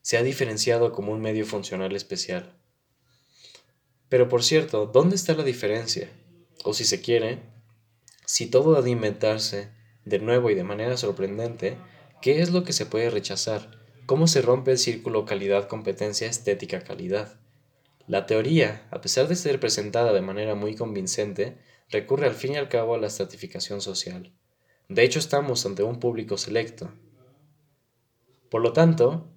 Se 0.00 0.16
ha 0.16 0.22
diferenciado 0.22 0.92
como 0.92 1.12
un 1.12 1.20
medio 1.20 1.44
funcional 1.44 1.94
especial. 1.96 2.56
Pero 4.08 4.28
por 4.28 4.44
cierto, 4.44 4.86
¿dónde 4.86 5.16
está 5.16 5.34
la 5.34 5.44
diferencia? 5.44 6.08
O 6.62 6.72
si 6.74 6.84
se 6.84 7.00
quiere, 7.00 7.40
si 8.26 8.46
todo 8.46 8.76
ha 8.76 8.82
de 8.82 8.90
inventarse 8.90 9.70
de 10.04 10.18
nuevo 10.18 10.50
y 10.50 10.54
de 10.54 10.64
manera 10.64 10.96
sorprendente, 10.96 11.76
¿qué 12.22 12.40
es 12.40 12.50
lo 12.50 12.64
que 12.64 12.72
se 12.72 12.86
puede 12.86 13.10
rechazar? 13.10 13.70
¿Cómo 14.06 14.26
se 14.26 14.42
rompe 14.42 14.70
el 14.70 14.78
círculo 14.78 15.24
calidad-competencia 15.24 16.28
estética-calidad? 16.28 17.40
La 18.06 18.26
teoría, 18.26 18.86
a 18.90 19.00
pesar 19.00 19.28
de 19.28 19.36
ser 19.36 19.58
presentada 19.60 20.12
de 20.12 20.20
manera 20.20 20.54
muy 20.54 20.74
convincente, 20.74 21.56
recurre 21.90 22.26
al 22.26 22.34
fin 22.34 22.52
y 22.52 22.56
al 22.56 22.68
cabo 22.68 22.94
a 22.94 22.98
la 22.98 23.06
estratificación 23.06 23.80
social. 23.80 24.32
De 24.88 25.02
hecho, 25.02 25.18
estamos 25.18 25.64
ante 25.64 25.82
un 25.82 25.98
público 26.00 26.36
selecto. 26.36 26.92
Por 28.50 28.60
lo 28.60 28.74
tanto, 28.74 29.30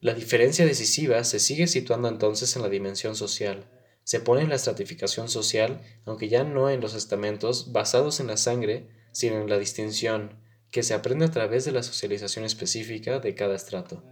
la 0.00 0.14
diferencia 0.14 0.64
decisiva 0.64 1.22
se 1.24 1.38
sigue 1.38 1.66
situando 1.66 2.08
entonces 2.08 2.56
en 2.56 2.62
la 2.62 2.68
dimensión 2.68 3.14
social. 3.14 3.64
Se 4.04 4.20
pone 4.20 4.42
en 4.42 4.50
la 4.50 4.56
estratificación 4.56 5.28
social, 5.28 5.80
aunque 6.04 6.28
ya 6.28 6.44
no 6.44 6.70
en 6.70 6.80
los 6.80 6.94
estamentos 6.94 7.72
basados 7.72 8.20
en 8.20 8.26
la 8.26 8.36
sangre, 8.36 8.86
sino 9.12 9.40
en 9.40 9.48
la 9.48 9.58
distinción, 9.58 10.38
que 10.70 10.82
se 10.82 10.92
aprende 10.92 11.24
a 11.24 11.30
través 11.30 11.64
de 11.64 11.72
la 11.72 11.82
socialización 11.82 12.44
específica 12.44 13.18
de 13.18 13.34
cada 13.34 13.56
estrato. 13.56 14.02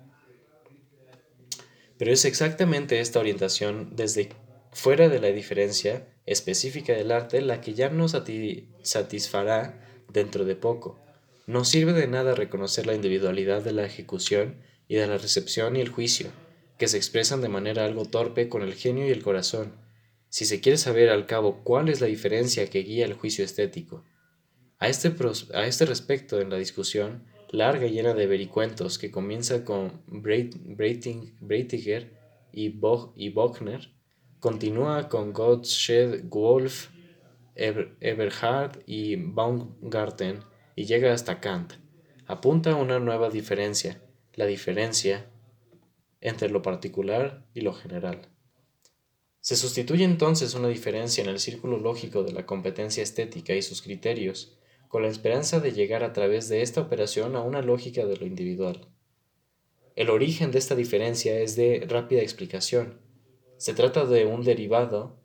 Pero 1.98 2.12
es 2.12 2.24
exactamente 2.24 3.00
esta 3.00 3.20
orientación 3.20 3.94
desde 3.94 4.30
fuera 4.72 5.08
de 5.08 5.20
la 5.20 5.28
diferencia 5.28 6.08
específica 6.24 6.94
del 6.94 7.12
arte 7.12 7.40
la 7.42 7.60
que 7.60 7.74
ya 7.74 7.90
nos 7.90 8.16
satisfará 8.82 9.80
dentro 10.08 10.44
de 10.44 10.56
poco. 10.56 10.98
No 11.46 11.64
sirve 11.64 11.92
de 11.92 12.06
nada 12.06 12.34
reconocer 12.34 12.86
la 12.86 12.94
individualidad 12.94 13.62
de 13.62 13.72
la 13.72 13.84
ejecución 13.84 14.56
y 14.88 14.94
de 14.94 15.06
la 15.06 15.18
recepción 15.18 15.76
y 15.76 15.80
el 15.80 15.88
juicio, 15.88 16.30
que 16.78 16.88
se 16.88 16.96
expresan 16.96 17.40
de 17.40 17.48
manera 17.48 17.84
algo 17.84 18.04
torpe 18.04 18.48
con 18.48 18.62
el 18.62 18.74
genio 18.74 19.06
y 19.06 19.10
el 19.10 19.22
corazón, 19.22 19.81
si 20.32 20.46
se 20.46 20.62
quiere 20.62 20.78
saber 20.78 21.10
al 21.10 21.26
cabo 21.26 21.62
cuál 21.62 21.90
es 21.90 22.00
la 22.00 22.06
diferencia 22.06 22.70
que 22.70 22.84
guía 22.84 23.04
el 23.04 23.12
juicio 23.12 23.44
estético. 23.44 24.02
A 24.78 24.88
este, 24.88 25.14
a 25.52 25.66
este 25.66 25.84
respecto, 25.84 26.40
en 26.40 26.48
la 26.48 26.56
discusión, 26.56 27.26
larga 27.50 27.84
y 27.84 27.90
llena 27.90 28.14
de 28.14 28.26
vericuentos 28.26 28.96
que 28.98 29.10
comienza 29.10 29.62
con 29.62 30.00
Breitinger 30.06 31.34
y, 32.50 32.70
Bo 32.70 33.12
continúa 34.40 35.10
con 35.10 35.34
Gottsched, 35.34 36.24
Wolf, 36.24 36.88
Eberhard 37.54 38.78
y 38.86 39.16
Baumgarten 39.16 40.40
y 40.74 40.86
llega 40.86 41.12
hasta 41.12 41.40
Kant. 41.40 41.74
Apunta 42.24 42.70
a 42.70 42.76
una 42.76 42.98
nueva 42.98 43.28
diferencia, 43.28 44.00
la 44.32 44.46
diferencia 44.46 45.30
entre 46.22 46.48
lo 46.48 46.62
particular 46.62 47.44
y 47.52 47.60
lo 47.60 47.74
general. 47.74 48.31
Se 49.42 49.56
sustituye 49.56 50.04
entonces 50.04 50.54
una 50.54 50.68
diferencia 50.68 51.20
en 51.20 51.28
el 51.28 51.40
círculo 51.40 51.76
lógico 51.76 52.22
de 52.22 52.32
la 52.32 52.46
competencia 52.46 53.02
estética 53.02 53.56
y 53.56 53.62
sus 53.62 53.82
criterios, 53.82 54.56
con 54.86 55.02
la 55.02 55.08
esperanza 55.08 55.58
de 55.58 55.72
llegar 55.72 56.04
a 56.04 56.12
través 56.12 56.48
de 56.48 56.62
esta 56.62 56.80
operación 56.80 57.34
a 57.34 57.40
una 57.40 57.60
lógica 57.60 58.06
de 58.06 58.16
lo 58.16 58.24
individual. 58.24 58.88
El 59.96 60.10
origen 60.10 60.52
de 60.52 60.60
esta 60.60 60.76
diferencia 60.76 61.40
es 61.40 61.56
de 61.56 61.84
rápida 61.88 62.22
explicación. 62.22 63.00
Se 63.56 63.74
trata 63.74 64.06
de 64.06 64.26
un 64.26 64.44
derivado 64.44 65.18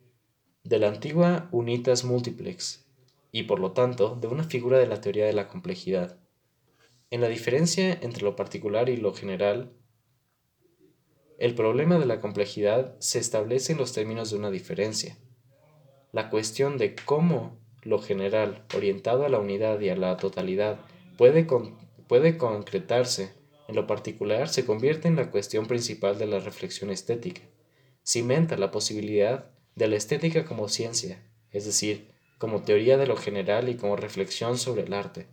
de 0.64 0.80
la 0.80 0.88
antigua 0.88 1.48
unitas 1.52 2.04
multiplex 2.04 2.88
y 3.32 3.44
por 3.44 3.60
lo 3.60 3.74
tanto 3.74 4.16
de 4.16 4.28
una 4.30 4.46
figura 4.46 4.80
de 4.80 4.88
la 4.88 5.00
teoría 5.00 5.28
de 5.28 5.34
la 5.34 5.48
complejidad. 5.48 6.18
En 7.12 7.22
la 7.22 7.28
diferencia 7.28 7.94
entre 8.02 8.24
lo 8.24 8.36
particular 8.36 8.90
y 8.90 8.98
lo 8.98 9.14
general, 9.14 9.77
el 11.38 11.54
problema 11.54 12.00
de 12.00 12.06
la 12.06 12.20
complejidad 12.20 12.96
se 13.00 13.20
establece 13.20 13.72
en 13.72 13.78
los 13.78 13.94
términos 13.94 14.32
de 14.32 14.38
una 14.38 14.50
diferencia. 14.50 15.18
La 16.12 16.30
cuestión 16.30 16.78
de 16.78 16.96
cómo 16.96 17.60
lo 17.84 18.00
general, 18.00 18.66
orientado 18.76 19.26
a 19.26 19.30
la 19.30 19.40
unidad 19.40 19.80
y 19.80 19.90
a 19.90 19.96
la 19.96 20.18
totalidad, 20.18 20.80
puede, 21.18 21.48
puede 22.08 22.38
concretarse 22.38 23.34
en 23.68 23.76
lo 23.76 23.86
particular, 23.86 24.50
se 24.50 24.66
convierte 24.66 25.08
en 25.08 25.16
la 25.16 25.30
cuestión 25.30 25.68
principal 25.68 26.18
de 26.18 26.26
la 26.26 26.40
reflexión 26.40 26.90
estética. 26.90 27.42
Cimenta 28.04 28.58
la 28.58 28.72
posibilidad 28.72 29.52
de 29.76 29.88
la 29.88 29.96
estética 29.96 30.46
como 30.46 30.70
ciencia, 30.70 31.22
es 31.52 31.66
decir, 31.66 32.08
como 32.40 32.64
teoría 32.64 32.98
de 32.98 33.08
lo 33.08 33.16
general 33.16 33.70
y 33.70 33.76
como 33.76 33.96
reflexión 33.96 34.58
sobre 34.58 34.84
el 34.84 34.94
arte, 34.94 35.28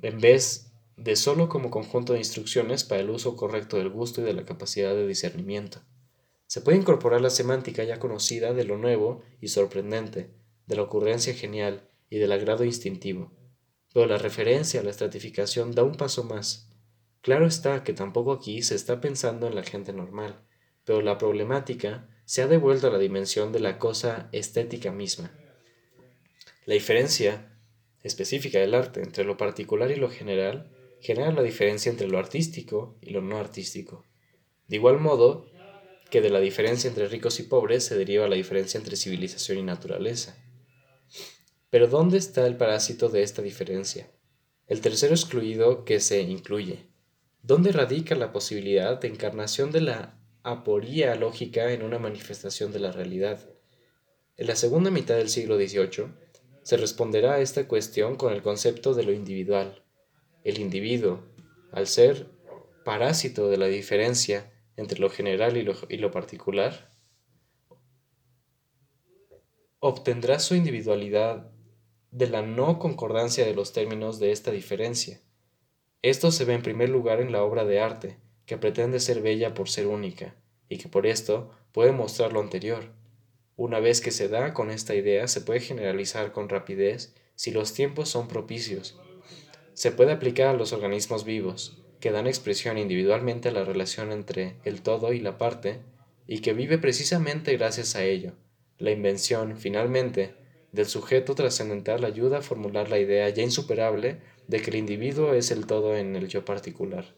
en 0.00 0.18
vez 0.20 0.71
de 0.96 1.16
sólo 1.16 1.48
como 1.48 1.70
conjunto 1.70 2.12
de 2.12 2.20
instrucciones 2.20 2.84
para 2.84 3.00
el 3.00 3.10
uso 3.10 3.36
correcto 3.36 3.78
del 3.78 3.88
gusto 3.88 4.20
y 4.20 4.24
de 4.24 4.34
la 4.34 4.44
capacidad 4.44 4.94
de 4.94 5.06
discernimiento. 5.06 5.80
Se 6.46 6.60
puede 6.60 6.78
incorporar 6.78 7.20
la 7.20 7.30
semántica 7.30 7.82
ya 7.84 7.98
conocida 7.98 8.52
de 8.52 8.64
lo 8.64 8.76
nuevo 8.76 9.22
y 9.40 9.48
sorprendente, 9.48 10.30
de 10.66 10.76
la 10.76 10.82
ocurrencia 10.82 11.34
genial 11.34 11.88
y 12.10 12.18
del 12.18 12.32
agrado 12.32 12.64
instintivo, 12.64 13.32
pero 13.92 14.06
la 14.06 14.18
referencia 14.18 14.80
a 14.80 14.84
la 14.84 14.90
estratificación 14.90 15.72
da 15.72 15.82
un 15.82 15.94
paso 15.94 16.24
más. 16.24 16.70
Claro 17.22 17.46
está 17.46 17.84
que 17.84 17.94
tampoco 17.94 18.32
aquí 18.32 18.62
se 18.62 18.74
está 18.74 19.00
pensando 19.00 19.46
en 19.46 19.54
la 19.54 19.62
gente 19.62 19.92
normal, 19.92 20.42
pero 20.84 21.00
la 21.00 21.18
problemática 21.18 22.08
se 22.24 22.42
ha 22.42 22.46
devuelto 22.46 22.88
a 22.88 22.90
la 22.90 22.98
dimensión 22.98 23.52
de 23.52 23.60
la 23.60 23.78
cosa 23.78 24.28
estética 24.32 24.92
misma. 24.92 25.32
La 26.66 26.74
diferencia 26.74 27.58
específica 28.02 28.58
del 28.58 28.74
arte 28.74 29.02
entre 29.02 29.24
lo 29.24 29.36
particular 29.36 29.90
y 29.90 29.96
lo 29.96 30.10
general 30.10 30.70
genera 31.02 31.32
la 31.32 31.42
diferencia 31.42 31.90
entre 31.90 32.08
lo 32.08 32.18
artístico 32.18 32.96
y 33.02 33.10
lo 33.10 33.20
no 33.20 33.36
artístico. 33.36 34.06
De 34.68 34.76
igual 34.76 34.98
modo 34.98 35.46
que 36.10 36.22
de 36.22 36.30
la 36.30 36.40
diferencia 36.40 36.88
entre 36.88 37.08
ricos 37.08 37.38
y 37.40 37.42
pobres 37.42 37.84
se 37.84 37.96
deriva 37.96 38.28
la 38.28 38.36
diferencia 38.36 38.78
entre 38.78 38.96
civilización 38.96 39.58
y 39.58 39.62
naturaleza. 39.62 40.36
Pero 41.68 41.88
¿dónde 41.88 42.16
está 42.16 42.46
el 42.46 42.56
parásito 42.56 43.10
de 43.10 43.22
esta 43.22 43.42
diferencia? 43.42 44.10
El 44.66 44.80
tercero 44.80 45.14
excluido 45.14 45.84
que 45.84 46.00
se 46.00 46.22
incluye. 46.22 46.86
¿Dónde 47.42 47.72
radica 47.72 48.14
la 48.14 48.32
posibilidad 48.32 48.98
de 49.00 49.08
encarnación 49.08 49.72
de 49.72 49.80
la 49.82 50.22
aporía 50.42 51.14
lógica 51.14 51.72
en 51.72 51.82
una 51.82 51.98
manifestación 51.98 52.72
de 52.72 52.80
la 52.80 52.92
realidad. 52.92 53.48
En 54.36 54.46
la 54.48 54.56
segunda 54.56 54.90
mitad 54.90 55.16
del 55.16 55.28
siglo 55.28 55.56
XVIII 55.56 56.08
se 56.62 56.76
responderá 56.76 57.34
a 57.34 57.40
esta 57.40 57.68
cuestión 57.68 58.16
con 58.16 58.32
el 58.32 58.42
concepto 58.42 58.94
de 58.94 59.04
lo 59.04 59.12
individual. 59.12 59.81
El 60.44 60.58
individuo, 60.58 61.22
al 61.72 61.86
ser 61.86 62.30
parásito 62.84 63.48
de 63.48 63.56
la 63.58 63.66
diferencia 63.66 64.52
entre 64.76 64.98
lo 64.98 65.10
general 65.10 65.56
y 65.56 65.62
lo, 65.62 65.74
y 65.88 65.98
lo 65.98 66.10
particular, 66.10 66.92
obtendrá 69.78 70.38
su 70.38 70.54
individualidad 70.54 71.50
de 72.12 72.28
la 72.28 72.42
no 72.42 72.78
concordancia 72.78 73.44
de 73.44 73.54
los 73.54 73.72
términos 73.72 74.18
de 74.18 74.32
esta 74.32 74.50
diferencia. 74.50 75.20
Esto 76.02 76.30
se 76.30 76.44
ve 76.44 76.54
en 76.54 76.62
primer 76.62 76.88
lugar 76.88 77.20
en 77.20 77.32
la 77.32 77.42
obra 77.42 77.64
de 77.64 77.80
arte, 77.80 78.18
que 78.46 78.58
pretende 78.58 79.00
ser 79.00 79.22
bella 79.22 79.54
por 79.54 79.68
ser 79.68 79.86
única, 79.86 80.36
y 80.68 80.78
que 80.78 80.88
por 80.88 81.06
esto 81.06 81.50
puede 81.72 81.92
mostrar 81.92 82.32
lo 82.32 82.40
anterior. 82.40 82.92
Una 83.56 83.80
vez 83.80 84.00
que 84.00 84.10
se 84.10 84.28
da 84.28 84.54
con 84.54 84.70
esta 84.70 84.94
idea, 84.94 85.26
se 85.28 85.40
puede 85.40 85.60
generalizar 85.60 86.32
con 86.32 86.48
rapidez 86.48 87.14
si 87.34 87.50
los 87.50 87.72
tiempos 87.72 88.08
son 88.08 88.28
propicios. 88.28 89.01
Se 89.74 89.90
puede 89.90 90.12
aplicar 90.12 90.48
a 90.48 90.52
los 90.52 90.72
organismos 90.72 91.24
vivos, 91.24 91.82
que 92.00 92.10
dan 92.10 92.26
expresión 92.26 92.78
individualmente 92.78 93.48
a 93.48 93.52
la 93.52 93.64
relación 93.64 94.12
entre 94.12 94.56
el 94.64 94.82
todo 94.82 95.12
y 95.12 95.20
la 95.20 95.38
parte, 95.38 95.80
y 96.26 96.40
que 96.40 96.52
vive 96.52 96.78
precisamente 96.78 97.56
gracias 97.56 97.96
a 97.96 98.04
ello. 98.04 98.32
La 98.78 98.90
invención, 98.90 99.56
finalmente, 99.56 100.34
del 100.72 100.86
sujeto 100.86 101.34
trascendental 101.34 102.04
ayuda 102.04 102.38
a 102.38 102.42
formular 102.42 102.90
la 102.90 102.98
idea 102.98 103.28
ya 103.28 103.42
insuperable 103.42 104.18
de 104.48 104.60
que 104.60 104.70
el 104.70 104.76
individuo 104.76 105.34
es 105.34 105.50
el 105.50 105.66
todo 105.66 105.96
en 105.96 106.16
el 106.16 106.28
yo 106.28 106.44
particular. 106.44 107.14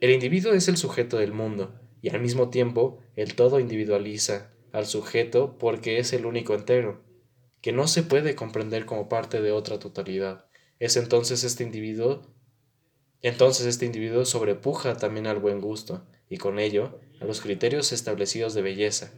El 0.00 0.10
individuo 0.10 0.52
es 0.52 0.68
el 0.68 0.76
sujeto 0.76 1.16
del 1.18 1.32
mundo 1.32 1.74
y 2.02 2.10
al 2.10 2.20
mismo 2.20 2.50
tiempo 2.50 2.98
el 3.16 3.34
todo 3.34 3.60
individualiza 3.60 4.52
al 4.72 4.86
sujeto 4.86 5.56
porque 5.58 5.98
es 5.98 6.12
el 6.12 6.26
único 6.26 6.54
entero, 6.54 7.00
que 7.60 7.72
no 7.72 7.88
se 7.88 8.02
puede 8.02 8.34
comprender 8.34 8.86
como 8.86 9.08
parte 9.08 9.40
de 9.40 9.52
otra 9.52 9.78
totalidad. 9.78 10.46
Es 10.78 10.96
entonces 10.96 11.44
este 11.44 11.64
individuo, 11.64 12.22
entonces 13.22 13.66
este 13.66 13.86
individuo 13.86 14.24
sobrepuja 14.24 14.96
también 14.96 15.26
al 15.26 15.38
buen 15.38 15.60
gusto 15.60 16.06
y 16.28 16.36
con 16.36 16.58
ello 16.58 17.00
a 17.20 17.24
los 17.24 17.40
criterios 17.40 17.92
establecidos 17.92 18.54
de 18.54 18.62
belleza. 18.62 19.12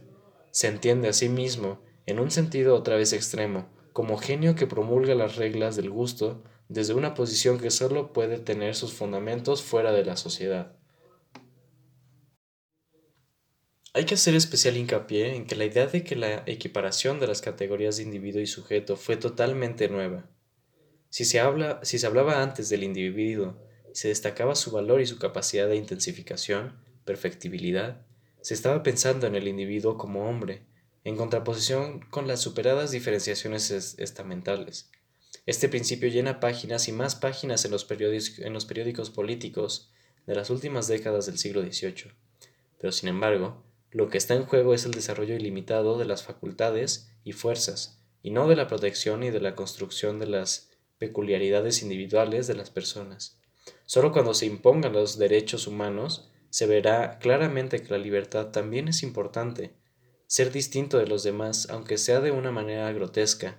Se 0.51 0.67
entiende 0.67 1.09
a 1.09 1.13
sí 1.13 1.29
mismo, 1.29 1.81
en 2.05 2.19
un 2.19 2.31
sentido 2.31 2.75
otra 2.75 2.95
vez 2.95 3.13
extremo, 3.13 3.69
como 3.93 4.17
genio 4.17 4.55
que 4.55 4.67
promulga 4.67 5.13
las 5.15 5.35
reglas 5.35 5.75
del 5.75 5.89
gusto 5.89 6.43
desde 6.69 6.93
una 6.93 7.13
posición 7.13 7.59
que 7.59 7.71
solo 7.71 8.13
puede 8.13 8.39
tener 8.39 8.75
sus 8.75 8.93
fundamentos 8.93 9.63
fuera 9.63 9.91
de 9.91 10.05
la 10.05 10.15
sociedad. 10.15 10.78
Hay 13.99 14.05
que 14.05 14.13
hacer 14.13 14.33
especial 14.33 14.77
hincapié 14.77 15.35
en 15.35 15.45
que 15.45 15.57
la 15.57 15.65
idea 15.65 15.85
de 15.85 16.05
que 16.05 16.15
la 16.15 16.43
equiparación 16.45 17.19
de 17.19 17.27
las 17.27 17.41
categorías 17.41 17.97
de 17.97 18.03
individuo 18.03 18.41
y 18.41 18.47
sujeto 18.47 18.95
fue 18.95 19.17
totalmente 19.17 19.89
nueva. 19.89 20.29
Si 21.09 21.25
se, 21.25 21.41
habla, 21.41 21.81
si 21.83 21.99
se 21.99 22.07
hablaba 22.07 22.41
antes 22.41 22.69
del 22.69 22.85
individuo 22.85 23.61
y 23.91 23.97
se 23.97 24.07
destacaba 24.07 24.55
su 24.55 24.71
valor 24.71 25.01
y 25.01 25.05
su 25.05 25.19
capacidad 25.19 25.67
de 25.67 25.75
intensificación, 25.75 26.79
perfectibilidad, 27.03 28.05
se 28.39 28.53
estaba 28.53 28.83
pensando 28.83 29.27
en 29.27 29.35
el 29.35 29.49
individuo 29.49 29.97
como 29.97 30.29
hombre, 30.29 30.63
en 31.03 31.17
contraposición 31.17 31.99
con 31.99 32.25
las 32.25 32.39
superadas 32.39 32.91
diferenciaciones 32.91 33.69
estamentales. 33.99 34.89
Este 35.45 35.67
principio 35.67 36.07
llena 36.07 36.39
páginas 36.39 36.87
y 36.87 36.93
más 36.93 37.17
páginas 37.17 37.65
en 37.65 37.71
los, 37.71 37.83
periódicos, 37.83 38.39
en 38.39 38.53
los 38.53 38.63
periódicos 38.63 39.09
políticos 39.09 39.91
de 40.25 40.35
las 40.35 40.49
últimas 40.49 40.87
décadas 40.87 41.25
del 41.25 41.37
siglo 41.37 41.61
XVIII. 41.61 42.13
Pero 42.77 42.93
sin 42.93 43.09
embargo, 43.09 43.65
lo 43.91 44.09
que 44.09 44.17
está 44.17 44.35
en 44.35 44.45
juego 44.45 44.73
es 44.73 44.85
el 44.85 44.91
desarrollo 44.91 45.35
ilimitado 45.35 45.97
de 45.97 46.05
las 46.05 46.23
facultades 46.23 47.11
y 47.23 47.31
fuerzas, 47.33 47.99
y 48.21 48.31
no 48.31 48.47
de 48.47 48.55
la 48.55 48.67
protección 48.67 49.23
y 49.23 49.31
de 49.31 49.39
la 49.39 49.55
construcción 49.55 50.19
de 50.19 50.27
las 50.27 50.69
peculiaridades 50.97 51.81
individuales 51.81 52.47
de 52.47 52.55
las 52.55 52.69
personas. 52.69 53.39
Solo 53.85 54.11
cuando 54.11 54.33
se 54.33 54.45
impongan 54.45 54.93
los 54.93 55.17
derechos 55.17 55.65
humanos 55.65 56.29
se 56.49 56.67
verá 56.67 57.19
claramente 57.19 57.81
que 57.81 57.89
la 57.89 57.97
libertad 57.97 58.47
también 58.47 58.87
es 58.87 59.03
importante, 59.03 59.73
ser 60.27 60.51
distinto 60.51 60.97
de 60.97 61.07
los 61.07 61.23
demás, 61.23 61.67
aunque 61.69 61.97
sea 61.97 62.19
de 62.19 62.31
una 62.31 62.51
manera 62.51 62.91
grotesca, 62.91 63.57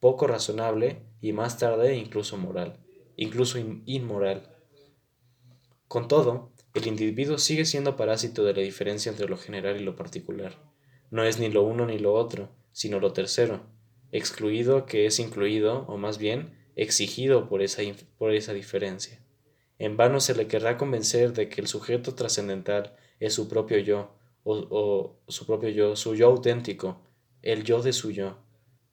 poco 0.00 0.26
razonable 0.26 1.02
y 1.20 1.32
más 1.32 1.58
tarde 1.58 1.96
incluso 1.96 2.36
moral, 2.36 2.78
incluso 3.16 3.58
inmoral. 3.86 4.56
Con 5.88 6.08
todo, 6.08 6.50
el 6.72 6.86
individuo 6.86 7.38
sigue 7.38 7.64
siendo 7.64 7.96
parásito 7.96 8.44
de 8.44 8.54
la 8.54 8.62
diferencia 8.62 9.10
entre 9.10 9.28
lo 9.28 9.36
general 9.36 9.80
y 9.80 9.84
lo 9.84 9.96
particular. 9.96 10.56
No 11.10 11.24
es 11.24 11.40
ni 11.40 11.48
lo 11.48 11.64
uno 11.64 11.86
ni 11.86 11.98
lo 11.98 12.14
otro, 12.14 12.50
sino 12.72 13.00
lo 13.00 13.12
tercero, 13.12 13.66
excluido 14.12 14.86
que 14.86 15.06
es 15.06 15.18
incluido, 15.18 15.84
o 15.88 15.96
más 15.96 16.18
bien, 16.18 16.56
exigido 16.76 17.48
por 17.48 17.62
esa, 17.62 17.82
por 18.18 18.32
esa 18.32 18.52
diferencia. 18.52 19.20
En 19.78 19.96
vano 19.96 20.20
se 20.20 20.36
le 20.36 20.46
querrá 20.46 20.76
convencer 20.76 21.32
de 21.32 21.48
que 21.48 21.60
el 21.60 21.66
sujeto 21.66 22.14
trascendental 22.14 22.94
es 23.18 23.34
su 23.34 23.48
propio 23.48 23.78
yo, 23.78 24.14
o, 24.44 24.54
o, 24.70 25.20
su 25.28 25.46
propio 25.46 25.70
yo, 25.70 25.96
su 25.96 26.14
yo 26.14 26.28
auténtico, 26.28 27.00
el 27.42 27.64
yo 27.64 27.82
de 27.82 27.92
su 27.92 28.12
yo. 28.12 28.38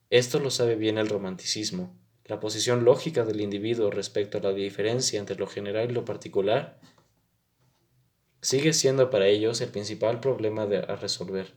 Esto 0.09 0.39
lo 0.39 0.49
sabe 0.49 0.75
bien 0.75 0.97
el 0.97 1.09
romanticismo, 1.09 1.95
la 2.25 2.39
posición 2.39 2.85
lógica 2.85 3.23
del 3.23 3.41
individuo 3.41 3.91
respecto 3.91 4.39
a 4.39 4.41
la 4.41 4.53
diferencia 4.53 5.19
entre 5.19 5.37
lo 5.37 5.45
general 5.45 5.91
y 5.91 5.93
lo 5.93 6.05
particular 6.05 6.79
sigue 8.41 8.73
siendo 8.73 9.09
para 9.09 9.27
ellos 9.27 9.61
el 9.61 9.69
principal 9.69 10.19
problema 10.19 10.63
a 10.63 10.95
resolver. 10.95 11.53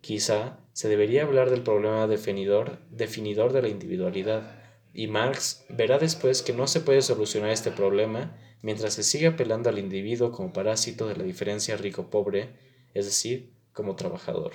Quizá 0.00 0.60
se 0.72 0.88
debería 0.88 1.24
hablar 1.24 1.50
del 1.50 1.62
problema 1.62 2.06
definidor, 2.06 2.78
definidor 2.90 3.52
de 3.52 3.62
la 3.62 3.68
individualidad, 3.68 4.62
y 4.92 5.06
Marx 5.06 5.66
verá 5.68 5.98
después 5.98 6.42
que 6.42 6.52
no 6.52 6.66
se 6.66 6.80
puede 6.80 7.02
solucionar 7.02 7.50
este 7.50 7.70
problema 7.70 8.36
mientras 8.62 8.94
se 8.94 9.02
siga 9.02 9.30
apelando 9.30 9.68
al 9.68 9.78
individuo 9.78 10.32
como 10.32 10.52
parásito 10.52 11.06
de 11.06 11.16
la 11.16 11.24
diferencia 11.24 11.76
rico-pobre, 11.76 12.56
es 12.94 13.04
decir, 13.06 13.54
como 13.72 13.96
trabajador. 13.96 14.54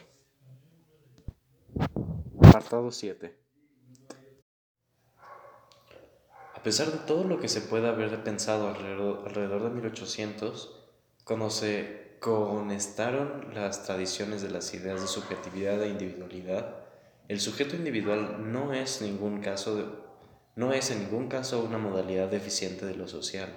Apartado 2.38 2.92
7. 2.92 3.38
A 6.54 6.64
pesar 6.64 6.92
de 6.92 7.00
todo 7.00 7.26
lo 7.26 7.40
que 7.40 7.50
se 7.50 7.62
pueda 7.62 7.90
haber 7.90 8.24
pensado 8.24 8.68
alrededor, 8.68 9.28
alrededor 9.28 9.64
de 9.64 9.70
1800, 9.70 10.83
cuando 11.24 11.50
se 11.50 12.18
conestaron 12.20 13.54
las 13.54 13.84
tradiciones 13.84 14.42
de 14.42 14.50
las 14.50 14.74
ideas 14.74 15.02
de 15.02 15.08
subjetividad 15.08 15.82
e 15.82 15.90
individualidad, 15.90 16.84
el 17.28 17.40
sujeto 17.40 17.76
individual 17.76 18.52
no 18.52 18.74
es, 18.74 19.02
ningún 19.02 19.42
caso 19.42 20.04
no 20.56 20.72
es 20.72 20.92
en 20.92 21.00
ningún 21.00 21.30
caso 21.30 21.64
una 21.64 21.78
modalidad 21.78 22.28
deficiente 22.28 22.86
de 22.86 22.96
lo 22.96 23.08
social. 23.08 23.50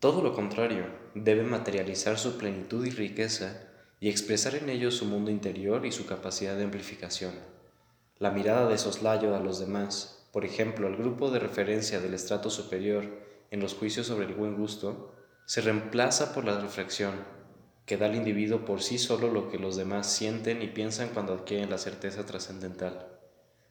Todo 0.00 0.22
lo 0.22 0.34
contrario, 0.34 0.86
debe 1.14 1.42
materializar 1.42 2.18
su 2.18 2.36
plenitud 2.36 2.84
y 2.84 2.90
riqueza 2.90 3.62
y 3.98 4.10
expresar 4.10 4.54
en 4.54 4.68
ello 4.68 4.90
su 4.90 5.06
mundo 5.06 5.30
interior 5.30 5.86
y 5.86 5.92
su 5.92 6.06
capacidad 6.06 6.56
de 6.56 6.64
amplificación. 6.64 7.32
La 8.18 8.30
mirada 8.30 8.68
de 8.68 8.78
soslayo 8.78 9.34
a 9.34 9.40
los 9.40 9.58
demás, 9.58 10.15
por 10.36 10.44
ejemplo, 10.44 10.86
al 10.86 10.98
grupo 10.98 11.30
de 11.30 11.38
referencia 11.38 11.98
del 11.98 12.12
estrato 12.12 12.50
superior 12.50 13.06
en 13.50 13.58
los 13.58 13.72
juicios 13.72 14.08
sobre 14.08 14.26
el 14.26 14.34
buen 14.34 14.54
gusto, 14.54 15.14
se 15.46 15.62
reemplaza 15.62 16.34
por 16.34 16.44
la 16.44 16.60
reflexión, 16.60 17.14
que 17.86 17.96
da 17.96 18.04
al 18.04 18.16
individuo 18.16 18.66
por 18.66 18.82
sí 18.82 18.98
solo 18.98 19.32
lo 19.32 19.48
que 19.48 19.58
los 19.58 19.76
demás 19.76 20.12
sienten 20.12 20.60
y 20.60 20.66
piensan 20.66 21.08
cuando 21.14 21.32
adquieren 21.32 21.70
la 21.70 21.78
certeza 21.78 22.26
trascendental. 22.26 23.08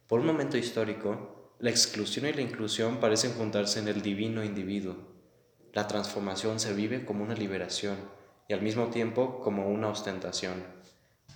Por 0.08 0.22
un 0.22 0.26
momento 0.26 0.58
histórico, 0.58 1.54
la 1.60 1.70
exclusión 1.70 2.26
y 2.26 2.34
la 2.34 2.42
inclusión 2.42 3.00
parecen 3.00 3.34
juntarse 3.34 3.80
en 3.80 3.88
el 3.88 4.02
divino 4.02 4.44
individuo. 4.44 4.96
La 5.72 5.86
transformación 5.86 6.60
se 6.60 6.74
vive 6.74 7.06
como 7.06 7.24
una 7.24 7.36
liberación 7.36 7.98
y 8.48 8.54
al 8.56 8.64
mismo 8.64 8.88
tiempo 8.88 9.40
como 9.40 9.70
una 9.70 9.90
ostentación. 9.90 10.64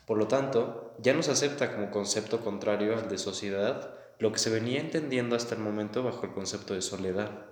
Por 0.08 0.18
lo 0.18 0.28
tanto, 0.28 0.96
ya 0.98 1.14
no 1.14 1.22
se 1.22 1.30
acepta 1.30 1.76
como 1.76 1.92
concepto 1.92 2.40
contrario 2.44 2.98
al 2.98 3.08
de 3.10 3.20
sociedad 3.20 4.00
lo 4.20 4.34
que 4.34 4.40
se 4.40 4.50
venía 4.50 4.82
entendiendo 4.82 5.36
hasta 5.38 5.56
el 5.56 5.62
momento 5.62 6.04
bajo 6.04 6.26
el 6.26 6.34
concepto 6.34 6.74
de 6.74 6.82
soledad. 6.82 7.46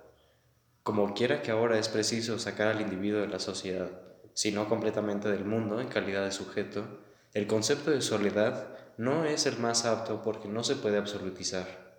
Como 0.82 1.14
quiera 1.14 1.40
que 1.40 1.50
ahora 1.50 1.78
es 1.78 1.88
preciso 1.88 2.38
sacar 2.38 2.68
al 2.68 2.82
individuo 2.82 3.22
de 3.22 3.28
la 3.28 3.40
sociedad, 3.40 3.90
sino 4.34 4.68
completamente 4.68 5.30
del 5.30 5.46
mundo 5.46 5.80
en 5.80 5.88
calidad 5.88 6.24
de 6.24 6.30
sujeto, 6.30 7.00
el 7.32 7.46
concepto 7.46 7.90
de 7.90 8.02
soledad 8.02 8.68
no 8.98 9.24
es 9.24 9.46
el 9.46 9.58
más 9.58 9.86
apto 9.86 10.22
porque 10.22 10.48
no 10.48 10.62
se 10.62 10.76
puede 10.76 10.98
absolutizar. 10.98 11.98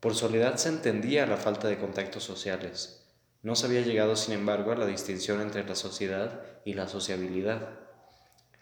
Por 0.00 0.14
soledad 0.14 0.56
se 0.56 0.70
entendía 0.70 1.26
la 1.26 1.36
falta 1.36 1.68
de 1.68 1.78
contactos 1.78 2.24
sociales. 2.24 3.06
No 3.42 3.54
se 3.54 3.66
había 3.66 3.82
llegado, 3.82 4.16
sin 4.16 4.32
embargo, 4.32 4.72
a 4.72 4.76
la 4.76 4.86
distinción 4.86 5.42
entre 5.42 5.64
la 5.64 5.74
sociedad 5.74 6.40
y 6.64 6.72
la 6.72 6.88
sociabilidad. 6.88 7.78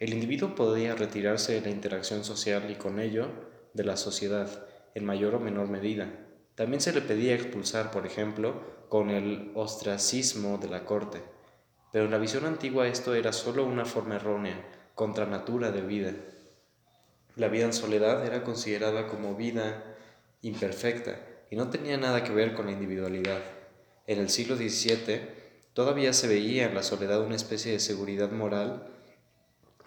El 0.00 0.12
individuo 0.12 0.56
podía 0.56 0.96
retirarse 0.96 1.54
de 1.54 1.60
la 1.60 1.70
interacción 1.70 2.24
social 2.24 2.68
y 2.70 2.74
con 2.74 2.98
ello 2.98 3.28
de 3.74 3.84
la 3.84 3.96
sociedad, 3.96 4.66
en 4.94 5.04
mayor 5.04 5.34
o 5.34 5.40
menor 5.40 5.68
medida, 5.68 6.10
también 6.54 6.80
se 6.80 6.92
le 6.92 7.00
pedía 7.00 7.34
expulsar, 7.34 7.90
por 7.90 8.06
ejemplo, 8.06 8.60
con 8.88 9.10
el 9.10 9.52
ostracismo 9.54 10.58
de 10.58 10.68
la 10.68 10.84
corte. 10.84 11.22
Pero 11.92 12.04
en 12.04 12.10
la 12.10 12.18
visión 12.18 12.44
antigua 12.44 12.88
esto 12.88 13.14
era 13.14 13.32
sólo 13.32 13.64
una 13.64 13.84
forma 13.84 14.16
errónea, 14.16 14.62
contra 14.94 15.26
natura 15.26 15.70
de 15.70 15.80
vida. 15.80 16.12
La 17.36 17.48
vida 17.48 17.64
en 17.64 17.72
soledad 17.72 18.26
era 18.26 18.44
considerada 18.44 19.06
como 19.06 19.34
vida 19.34 19.96
imperfecta 20.42 21.18
y 21.50 21.56
no 21.56 21.70
tenía 21.70 21.96
nada 21.96 22.24
que 22.24 22.32
ver 22.32 22.54
con 22.54 22.66
la 22.66 22.72
individualidad. 22.72 23.40
En 24.06 24.18
el 24.18 24.28
siglo 24.28 24.56
XVII 24.56 25.20
todavía 25.72 26.12
se 26.12 26.28
veía 26.28 26.66
en 26.66 26.74
la 26.74 26.82
soledad 26.82 27.22
una 27.22 27.36
especie 27.36 27.72
de 27.72 27.80
seguridad 27.80 28.30
moral 28.30 28.88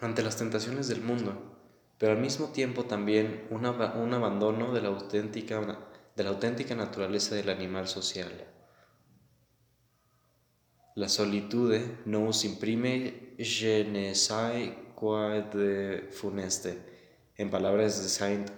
ante 0.00 0.22
las 0.22 0.36
tentaciones 0.36 0.88
del 0.88 1.00
mundo, 1.00 1.55
pero 1.98 2.12
al 2.12 2.18
mismo 2.18 2.48
tiempo 2.48 2.84
también 2.84 3.46
un 3.50 3.64
abandono 4.14 4.72
de 4.72 4.82
la 4.82 4.88
auténtica 4.88 5.60
de 6.16 6.24
la 6.24 6.30
auténtica 6.30 6.74
naturaleza 6.74 7.34
del 7.34 7.50
animal 7.50 7.88
social. 7.88 8.32
La 10.94 11.10
solitude 11.10 11.98
nos 12.06 12.44
imprime 12.44 13.34
je 13.38 13.84
ne 13.84 14.14
sais 14.14 14.72
quoi 14.94 15.42
funeste, 16.10 16.78
en 17.36 17.50
palabras 17.50 18.02
de 18.02 18.08
Saint 18.08 18.50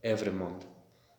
Evremont, 0.00 0.64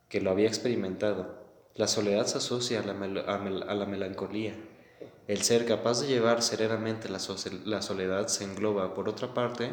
que 0.09 0.19
lo 0.19 0.31
había 0.31 0.47
experimentado. 0.47 1.45
La 1.75 1.88
soledad 1.88 2.25
se 2.25 2.39
asocia 2.39 2.79
a 2.79 2.84
la, 2.84 3.85
melancolía. 3.85 4.55
El 5.27 5.43
ser 5.43 5.67
capaz 5.67 6.01
de 6.01 6.07
llevar 6.07 6.41
serenamente 6.41 7.07
la 7.07 7.19
soledad 7.19 8.27
se 8.27 8.43
engloba, 8.45 8.95
por 8.95 9.09
otra 9.09 9.35
parte, 9.35 9.69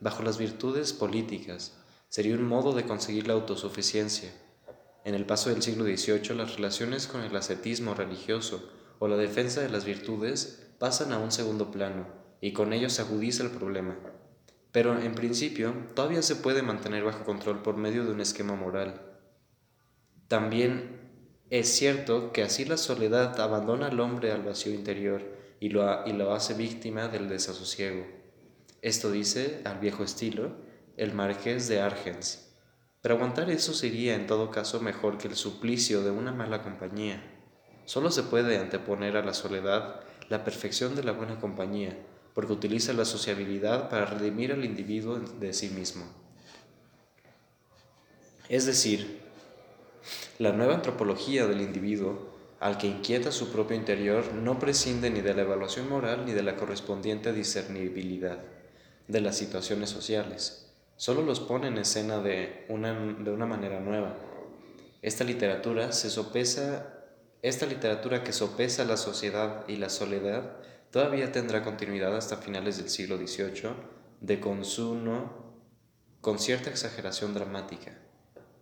bajo 0.00 0.22
las 0.22 0.38
virtudes 0.38 0.92
políticas. 0.92 1.76
Sería 2.08 2.34
un 2.34 2.44
modo 2.44 2.72
de 2.72 2.84
conseguir 2.84 3.26
la 3.26 3.34
autosuficiencia 3.34 4.32
en 5.08 5.14
el 5.14 5.24
paso 5.24 5.48
del 5.48 5.62
siglo 5.62 5.84
XVIII, 5.84 6.36
las 6.36 6.56
relaciones 6.56 7.06
con 7.06 7.22
el 7.22 7.34
ascetismo 7.34 7.94
religioso 7.94 8.68
o 8.98 9.08
la 9.08 9.16
defensa 9.16 9.62
de 9.62 9.70
las 9.70 9.86
virtudes 9.86 10.66
pasan 10.78 11.12
a 11.12 11.18
un 11.18 11.32
segundo 11.32 11.70
plano 11.70 12.06
y 12.42 12.52
con 12.52 12.74
ello 12.74 12.90
se 12.90 13.00
agudiza 13.00 13.42
el 13.42 13.50
problema. 13.50 13.96
Pero 14.70 15.00
en 15.00 15.14
principio 15.14 15.72
todavía 15.94 16.20
se 16.20 16.36
puede 16.36 16.60
mantener 16.60 17.04
bajo 17.04 17.24
control 17.24 17.62
por 17.62 17.78
medio 17.78 18.04
de 18.04 18.12
un 18.12 18.20
esquema 18.20 18.54
moral. 18.54 19.00
También 20.26 21.00
es 21.48 21.68
cierto 21.68 22.32
que 22.32 22.42
así 22.42 22.66
la 22.66 22.76
soledad 22.76 23.40
abandona 23.40 23.86
al 23.86 24.00
hombre 24.00 24.30
al 24.30 24.42
vacío 24.42 24.74
interior 24.74 25.22
y 25.58 25.70
lo, 25.70 26.06
y 26.06 26.12
lo 26.12 26.34
hace 26.34 26.52
víctima 26.52 27.08
del 27.08 27.30
desasosiego. 27.30 28.04
Esto 28.80 29.10
dice, 29.10 29.60
al 29.64 29.80
viejo 29.80 30.04
estilo, 30.04 30.52
el 30.96 31.12
marqués 31.12 31.66
de 31.66 31.80
Argens. 31.80 32.48
Pero 33.02 33.16
aguantar 33.16 33.50
eso 33.50 33.74
sería 33.74 34.14
en 34.14 34.28
todo 34.28 34.52
caso 34.52 34.80
mejor 34.80 35.18
que 35.18 35.26
el 35.26 35.34
suplicio 35.34 36.02
de 36.02 36.12
una 36.12 36.32
mala 36.32 36.62
compañía. 36.62 37.20
Solo 37.86 38.12
se 38.12 38.22
puede 38.22 38.56
anteponer 38.58 39.16
a 39.16 39.24
la 39.24 39.34
soledad 39.34 40.00
la 40.28 40.44
perfección 40.44 40.94
de 40.94 41.02
la 41.02 41.12
buena 41.12 41.40
compañía, 41.40 41.96
porque 42.34 42.52
utiliza 42.52 42.92
la 42.92 43.04
sociabilidad 43.04 43.88
para 43.88 44.06
redimir 44.06 44.52
al 44.52 44.64
individuo 44.64 45.18
de 45.18 45.52
sí 45.52 45.70
mismo. 45.70 46.04
Es 48.48 48.64
decir, 48.64 49.22
la 50.38 50.52
nueva 50.52 50.74
antropología 50.74 51.48
del 51.48 51.62
individuo, 51.62 52.28
al 52.60 52.78
que 52.78 52.86
inquieta 52.86 53.32
su 53.32 53.50
propio 53.50 53.76
interior, 53.76 54.32
no 54.34 54.60
prescinde 54.60 55.10
ni 55.10 55.20
de 55.20 55.34
la 55.34 55.42
evaluación 55.42 55.88
moral 55.88 56.26
ni 56.26 56.32
de 56.32 56.42
la 56.42 56.56
correspondiente 56.56 57.32
discernibilidad 57.32 58.38
de 59.08 59.20
las 59.20 59.36
situaciones 59.36 59.90
sociales 59.90 60.68
solo 60.98 61.22
los 61.22 61.40
pone 61.40 61.68
en 61.68 61.78
escena 61.78 62.18
de 62.18 62.66
una, 62.68 62.92
de 62.92 63.30
una 63.30 63.46
manera 63.46 63.80
nueva. 63.80 64.16
Esta 65.00 65.22
literatura 65.22 65.92
se 65.92 66.10
sopesa, 66.10 66.92
esta 67.40 67.66
literatura 67.66 68.24
que 68.24 68.32
sopesa 68.32 68.84
la 68.84 68.96
sociedad 68.96 69.64
y 69.68 69.76
la 69.76 69.90
soledad 69.90 70.56
todavía 70.90 71.30
tendrá 71.30 71.62
continuidad 71.62 72.16
hasta 72.16 72.38
finales 72.38 72.78
del 72.78 72.90
siglo 72.90 73.16
XVIII 73.16 73.70
de 74.20 74.40
consumo 74.40 75.62
con 76.20 76.40
cierta 76.40 76.68
exageración 76.68 77.32
dramática. 77.32 77.96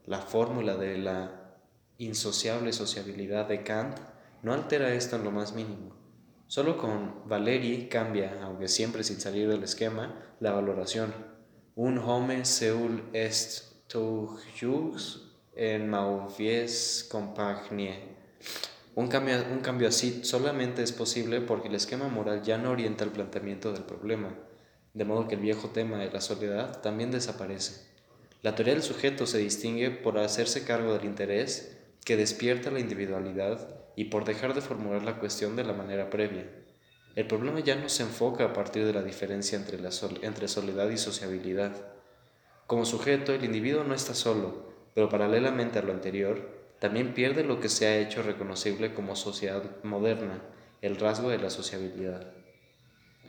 La 0.04 0.20
fórmula 0.20 0.76
de 0.76 0.98
la 0.98 1.56
insociable 1.96 2.74
sociabilidad 2.74 3.48
de 3.48 3.62
Kant 3.62 3.98
no 4.42 4.52
altera 4.52 4.92
esto 4.92 5.16
en 5.16 5.24
lo 5.24 5.30
más 5.30 5.54
mínimo. 5.54 5.96
Solo 6.48 6.78
con 6.78 7.28
Valeri 7.28 7.88
cambia, 7.88 8.38
aunque 8.42 8.68
siempre 8.68 9.02
sin 9.02 9.20
salir 9.20 9.48
del 9.48 9.64
esquema, 9.64 10.14
la 10.40 10.52
valoración 10.52 11.12
un 11.74 11.98
homme 11.98 12.44
seul 12.44 13.02
est 13.12 13.64
toujours 13.88 15.20
en 15.54 15.88
mauvaise 15.90 17.04
compagnie. 17.10 17.94
Un 18.94 19.08
cambio, 19.08 19.34
un 19.52 19.58
cambio 19.60 19.88
así 19.88 20.24
solamente 20.24 20.82
es 20.82 20.92
posible 20.92 21.42
porque 21.42 21.68
el 21.68 21.74
esquema 21.74 22.08
moral 22.08 22.42
ya 22.42 22.56
no 22.56 22.70
orienta 22.70 23.04
el 23.04 23.10
planteamiento 23.10 23.72
del 23.72 23.82
problema, 23.82 24.34
de 24.94 25.04
modo 25.04 25.28
que 25.28 25.34
el 25.34 25.42
viejo 25.42 25.68
tema 25.68 25.98
de 25.98 26.10
la 26.10 26.22
soledad 26.22 26.80
también 26.80 27.10
desaparece. 27.10 27.86
La 28.40 28.54
teoría 28.54 28.72
del 28.72 28.82
sujeto 28.82 29.26
se 29.26 29.38
distingue 29.38 29.90
por 29.90 30.16
hacerse 30.18 30.64
cargo 30.64 30.94
del 30.94 31.04
interés 31.04 31.76
que 32.04 32.16
despierta 32.16 32.70
la 32.70 32.80
individualidad 32.80 33.85
y 33.96 34.04
por 34.04 34.24
dejar 34.24 34.54
de 34.54 34.60
formular 34.60 35.02
la 35.02 35.18
cuestión 35.18 35.56
de 35.56 35.64
la 35.64 35.72
manera 35.72 36.10
previa. 36.10 36.44
El 37.16 37.26
problema 37.26 37.60
ya 37.60 37.76
no 37.76 37.88
se 37.88 38.02
enfoca 38.02 38.44
a 38.44 38.52
partir 38.52 38.84
de 38.84 38.92
la 38.92 39.02
diferencia 39.02 39.56
entre, 39.56 39.80
la 39.80 39.90
entre 40.20 40.48
soledad 40.48 40.90
y 40.90 40.98
sociabilidad. 40.98 41.72
Como 42.66 42.84
sujeto, 42.84 43.32
el 43.32 43.42
individuo 43.42 43.84
no 43.84 43.94
está 43.94 44.14
solo, 44.14 44.70
pero 44.94 45.08
paralelamente 45.08 45.78
a 45.78 45.82
lo 45.82 45.92
anterior, 45.92 46.56
también 46.78 47.14
pierde 47.14 47.42
lo 47.42 47.58
que 47.58 47.70
se 47.70 47.86
ha 47.86 47.96
hecho 47.96 48.22
reconocible 48.22 48.92
como 48.92 49.16
sociedad 49.16 49.62
moderna, 49.82 50.42
el 50.82 50.96
rasgo 50.96 51.30
de 51.30 51.38
la 51.38 51.48
sociabilidad. 51.48 52.34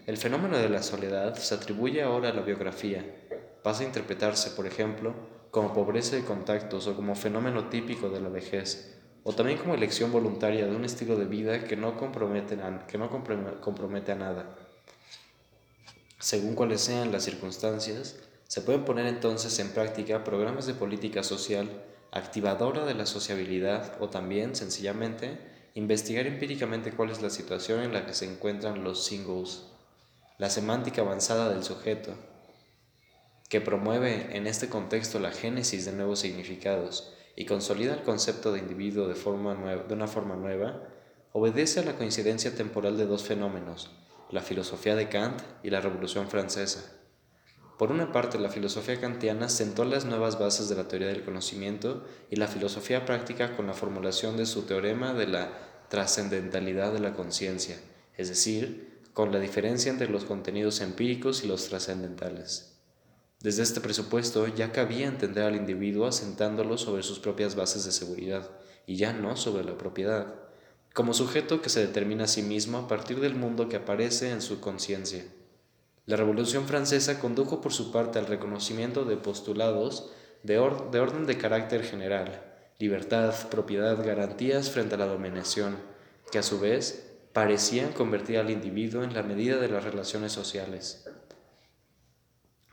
El 0.05 0.17
fenómeno 0.17 0.57
de 0.57 0.67
la 0.67 0.83
soledad 0.83 1.35
se 1.35 1.55
atribuye 1.55 2.03
ahora 2.03 2.29
a 2.29 2.33
la 2.33 2.41
biografía, 2.41 3.05
pasa 3.63 3.83
a 3.83 3.85
interpretarse, 3.85 4.51
por 4.51 4.67
ejemplo, 4.67 5.13
como 5.49 5.73
pobreza 5.73 6.17
de 6.17 6.25
contactos 6.25 6.87
o 6.87 6.95
como 6.95 7.15
fenómeno 7.15 7.69
típico 7.69 8.09
de 8.09 8.19
la 8.19 8.29
vejez, 8.29 8.96
o 9.29 9.33
también 9.33 9.59
como 9.59 9.75
elección 9.75 10.09
voluntaria 10.09 10.65
de 10.67 10.73
un 10.73 10.85
estilo 10.85 11.17
de 11.17 11.25
vida 11.25 11.65
que 11.65 11.75
no 11.75 11.97
compromete 11.97 12.55
a, 12.61 12.87
que 12.87 12.97
no 12.97 13.09
compromete 13.09 14.13
a 14.13 14.15
nada. 14.15 14.55
Según 16.17 16.55
cuáles 16.55 16.79
sean 16.79 17.11
las 17.11 17.25
circunstancias, 17.25 18.15
se 18.47 18.61
pueden 18.61 18.85
poner 18.85 19.05
entonces 19.05 19.59
en 19.59 19.71
práctica 19.71 20.23
programas 20.23 20.65
de 20.65 20.75
política 20.75 21.23
social 21.23 21.67
activadora 22.13 22.85
de 22.85 22.93
la 22.93 23.05
sociabilidad 23.05 23.97
o 23.99 24.07
también, 24.07 24.55
sencillamente, 24.55 25.37
investigar 25.73 26.25
empíricamente 26.25 26.93
cuál 26.93 27.09
es 27.09 27.21
la 27.21 27.29
situación 27.29 27.81
en 27.81 27.91
la 27.91 28.05
que 28.05 28.13
se 28.13 28.31
encuentran 28.31 28.85
los 28.85 29.03
singles, 29.03 29.65
la 30.37 30.49
semántica 30.49 31.01
avanzada 31.01 31.49
del 31.49 31.65
sujeto, 31.65 32.13
que 33.49 33.59
promueve 33.59 34.37
en 34.37 34.47
este 34.47 34.69
contexto 34.69 35.19
la 35.19 35.31
génesis 35.31 35.83
de 35.83 35.91
nuevos 35.91 36.19
significados 36.19 37.13
y 37.37 37.45
consolida 37.45 37.93
el 37.93 38.01
concepto 38.01 38.51
de 38.51 38.59
individuo 38.59 39.07
de, 39.07 39.13
una 39.93 40.07
forma 40.07 40.35
nueva, 40.35 40.81
obedece 41.31 41.79
a 41.79 41.83
la 41.83 41.95
coincidencia 41.95 42.55
temporal 42.55 42.97
de 42.97 43.05
dos 43.05 43.23
fenómenos, 43.23 43.91
la 44.31 44.41
filosofía 44.41 44.95
de 44.95 45.07
Kant 45.07 45.39
y 45.61 45.69
la 45.69 45.79
Revolución 45.79 46.27
Francesa. 46.29 46.93
Por 47.77 47.91
una 47.91 48.11
parte, 48.11 48.39
la 48.39 48.49
filosofía 48.49 48.99
kantiana 48.99 49.49
sentó 49.49 49.85
las 49.85 50.03
nuevas 50.03 50.39
bases 50.39 50.67
de 50.67 50.75
la 50.75 50.87
teoría 50.87 51.09
del 51.09 51.23
conocimiento 51.23 52.03
y 52.31 52.37
la 52.37 52.47
filosofía 52.47 53.05
práctica 53.05 53.55
con 53.55 53.67
la 53.67 53.73
formulación 53.73 54.35
de 54.35 54.47
su 54.47 54.63
teorema 54.63 55.13
de 55.13 55.27
la 55.27 55.51
trascendentalidad 55.89 56.91
de 56.91 57.01
la 57.01 57.13
conciencia, 57.13 57.77
es 58.17 58.29
decir, 58.29 59.03
con 59.13 59.31
la 59.31 59.39
diferencia 59.39 59.91
entre 59.91 60.09
los 60.09 60.25
contenidos 60.25 60.81
empíricos 60.81 61.43
y 61.43 61.47
los 61.47 61.69
trascendentales. 61.69 62.76
Desde 63.39 63.61
este 63.61 63.81
presupuesto 63.81 64.47
ya 64.47 64.71
cabía 64.71 65.07
entender 65.07 65.43
al 65.43 65.55
individuo 65.55 66.07
asentándolo 66.07 66.77
sobre 66.77 67.03
sus 67.03 67.19
propias 67.19 67.55
bases 67.55 67.85
de 67.85 67.91
seguridad 67.91 68.49
y 68.87 68.95
ya 68.95 69.13
no 69.13 69.37
sobre 69.37 69.63
la 69.63 69.77
propiedad, 69.77 70.33
como 70.93 71.13
sujeto 71.13 71.61
que 71.61 71.69
se 71.69 71.81
determina 71.81 72.23
a 72.23 72.27
sí 72.27 72.41
mismo 72.41 72.79
a 72.79 72.87
partir 72.87 73.19
del 73.19 73.35
mundo 73.35 73.69
que 73.69 73.75
aparece 73.75 74.31
en 74.31 74.41
su 74.41 74.59
conciencia. 74.59 75.23
La 76.07 76.15
Revolución 76.15 76.65
Francesa 76.65 77.19
condujo 77.19 77.61
por 77.61 77.73
su 77.73 77.91
parte 77.91 78.17
al 78.17 78.25
reconocimiento 78.25 79.05
de 79.05 79.17
postulados 79.17 80.09
de, 80.41 80.53
de 80.53 80.99
orden 80.99 81.27
de 81.27 81.37
carácter 81.37 81.83
general, 81.83 82.41
libertad, 82.79 83.35
propiedad, 83.49 84.03
garantías 84.03 84.71
frente 84.71 84.95
a 84.95 84.97
la 84.97 85.05
dominación, 85.05 85.77
que 86.31 86.39
a 86.39 86.43
su 86.43 86.59
vez 86.59 87.11
parecían 87.33 87.91
convertir 87.91 88.39
al 88.39 88.49
individuo 88.49 89.03
en 89.03 89.13
la 89.13 89.21
medida 89.21 89.57
de 89.57 89.69
las 89.69 89.83
relaciones 89.83 90.31
sociales. 90.31 91.06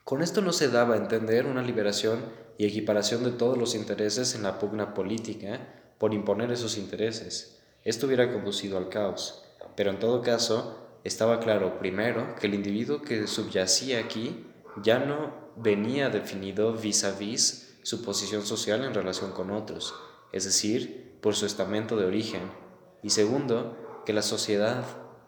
Con 0.04 0.20
esto 0.20 0.42
no 0.42 0.52
se 0.52 0.68
daba 0.68 0.94
a 0.94 0.98
entender 0.98 1.46
una 1.46 1.62
liberación 1.62 2.26
y 2.58 2.66
equiparación 2.66 3.24
de 3.24 3.30
todos 3.30 3.56
los 3.56 3.74
intereses 3.74 4.34
en 4.34 4.42
la 4.42 4.58
pugna 4.58 4.92
política 4.92 5.66
por 5.96 6.12
imponer 6.12 6.52
esos 6.52 6.76
intereses. 6.76 7.62
Esto 7.84 8.06
hubiera 8.06 8.30
conducido 8.30 8.76
al 8.76 8.90
caos, 8.90 9.42
pero 9.76 9.90
en 9.90 9.98
todo 9.98 10.20
caso 10.20 10.98
estaba 11.04 11.40
claro, 11.40 11.78
primero, 11.78 12.34
que 12.36 12.48
el 12.48 12.54
individuo 12.54 13.00
que 13.00 13.26
subyacía 13.26 13.98
aquí 13.98 14.46
ya 14.82 14.98
no 14.98 15.32
venía 15.56 16.10
definido 16.10 16.74
vis 16.74 17.04
a 17.04 17.12
vis 17.12 17.78
su 17.82 18.02
posición 18.02 18.44
social 18.44 18.84
en 18.84 18.92
relación 18.92 19.32
con 19.32 19.50
otros, 19.50 19.94
es 20.32 20.44
decir, 20.44 21.18
por 21.22 21.34
su 21.34 21.46
estamento 21.46 21.96
de 21.96 22.04
origen, 22.04 22.50
y 23.02 23.08
segundo, 23.08 24.02
que 24.04 24.12
la 24.12 24.22
sociedad 24.22 24.84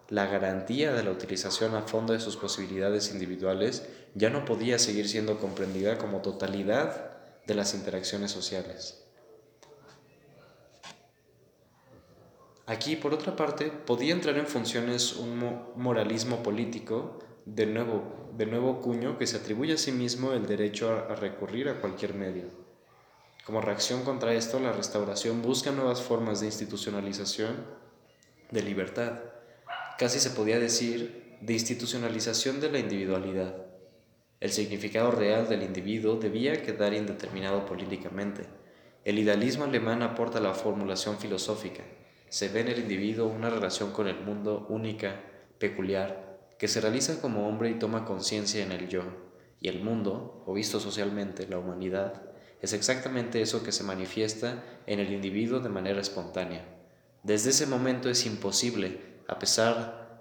la 0.09 0.27
garantía 0.27 0.93
de 0.93 1.03
la 1.03 1.11
utilización 1.11 1.75
a 1.75 1.83
fondo 1.83 2.13
de 2.13 2.21
sus 2.21 2.37
posibilidades 2.37 3.11
individuales 3.11 3.89
ya 4.17 4.31
no 4.31 4.45
podía 4.45 4.81
seguir 4.81 5.09
siendo 5.09 5.39
comprendida 5.39 5.99
como 5.99 6.23
totalidad 6.23 7.45
de 7.47 7.55
las 7.55 7.75
interacciones 7.75 8.33
sociales. 8.33 9.05
Aquí, 12.67 12.97
por 12.97 13.15
otra 13.15 13.37
parte, 13.37 13.67
podía 13.67 14.13
entrar 14.13 14.37
en 14.39 14.49
funciones 14.49 15.15
un 15.15 15.39
moralismo 15.77 16.43
político 16.43 17.21
de 17.45 17.67
nuevo, 17.67 18.33
de 18.37 18.47
nuevo 18.47 18.81
cuño 18.81 19.19
que 19.19 19.29
se 19.29 19.37
atribuye 19.37 19.75
a 19.75 19.79
sí 19.79 19.93
mismo 19.93 20.33
el 20.33 20.47
derecho 20.47 20.91
a 21.09 21.15
recurrir 21.15 21.69
a 21.69 21.81
cualquier 21.81 22.15
medio. 22.15 22.47
Como 23.45 23.61
reacción 23.61 24.03
contra 24.03 24.35
esto, 24.35 24.59
la 24.59 24.73
restauración 24.73 25.43
busca 25.43 25.71
nuevas 25.71 26.03
formas 26.03 26.41
de 26.41 26.47
institucionalización 26.47 27.55
de 28.51 28.63
libertad 28.63 29.21
casi 29.99 30.21
se 30.21 30.31
podía 30.31 30.59
decir, 30.59 31.37
de 31.41 31.53
institucionalización 31.53 32.61
de 32.61 32.71
la 32.71 32.79
individualidad. 32.79 33.66
El 34.39 34.51
significado 34.53 35.11
real 35.11 35.49
del 35.49 35.63
individuo 35.63 36.17
debía 36.17 36.63
quedar 36.63 36.93
indeterminado 36.93 37.65
políticamente. 37.65 38.45
El 39.05 39.19
idealismo 39.19 39.65
alemán 39.65 40.03
aporta 40.03 40.41
la 40.41 40.53
formulación 40.53 41.19
filosófica. 41.19 41.83
Se 42.29 42.49
ve 42.49 42.61
en 42.61 42.69
el 42.69 42.81
individuo 42.81 43.29
una 43.29 43.49
relación 43.49 43.93
con 43.93 44.09
el 44.09 44.21
mundo 44.21 44.67
única, 44.69 45.23
peculiar, 45.59 46.39
que 46.59 46.69
se 46.69 46.81
realiza 46.81 47.21
como 47.21 47.49
hombre 47.49 47.71
y 47.71 47.79
toma 47.79 48.05
conciencia 48.05 48.63
en 48.63 48.73
el 48.73 48.89
yo. 48.89 49.05
Y 49.61 49.69
el 49.69 49.83
mundo, 49.83 50.43
o 50.47 50.53
visto 50.53 50.81
socialmente, 50.81 51.49
la 51.49 51.59
humanidad, 51.59 52.23
es 52.61 52.75
exactamente 52.75 53.41
eso 53.41 53.63
que 53.63 53.73
se 53.73 53.85
manifiesta 53.85 54.63
en 54.87 55.01
el 55.01 55.13
individuo 55.13 55.61
de 55.61 55.69
manera 55.71 56.01
espontánea. 56.01 56.65
Desde 57.23 57.51
ese 57.51 57.67
momento 57.67 58.11
es 58.11 58.27
imposible 58.27 59.01
a 59.29 59.39
pesar, 59.39 60.21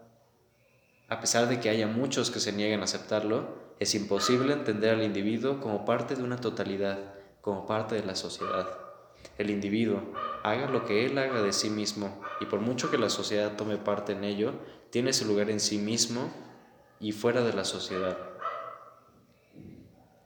a 1.08 1.20
pesar 1.20 1.48
de 1.48 1.60
que 1.60 1.70
haya 1.70 1.88
muchos 1.88 2.32
que 2.32 2.40
se 2.40 2.52
nieguen 2.52 2.82
a 2.82 2.86
aceptarlo, 2.86 3.65
es 3.80 3.94
imposible 3.96 4.54
entender 4.54 4.96
al 4.96 5.04
individuo 5.04 5.60
como 5.60 5.86
parte 5.86 6.16
de 6.16 6.24
una 6.24 6.38
totalidad, 6.38 7.00
como 7.42 7.66
parte 7.66 7.96
de 7.96 8.04
la 8.04 8.16
sociedad. 8.16 8.68
El 9.38 9.50
individuo, 9.50 10.02
haga 10.44 10.68
lo 10.68 10.86
que 10.86 11.06
él 11.06 11.18
haga 11.18 11.42
de 11.42 11.52
sí 11.52 11.70
mismo, 11.70 12.22
y 12.40 12.46
por 12.46 12.62
mucho 12.62 12.90
que 12.90 12.98
la 12.98 13.10
sociedad 13.10 13.56
tome 13.58 13.78
parte 13.78 14.14
en 14.14 14.24
ello, 14.24 14.54
tiene 14.92 15.12
su 15.12 15.26
lugar 15.26 15.50
en 15.50 15.60
sí 15.60 15.78
mismo 15.78 16.32
y 17.00 17.12
fuera 17.12 17.42
de 17.42 17.54
la 17.54 17.66
sociedad. 17.66 18.18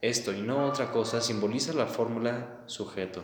Esto 0.01 0.31
y 0.31 0.41
no 0.41 0.67
otra 0.67 0.91
cosa 0.91 1.19
simboliza 1.19 1.73
la 1.73 1.87
fórmula 1.87 2.63
sujeto. 2.67 3.23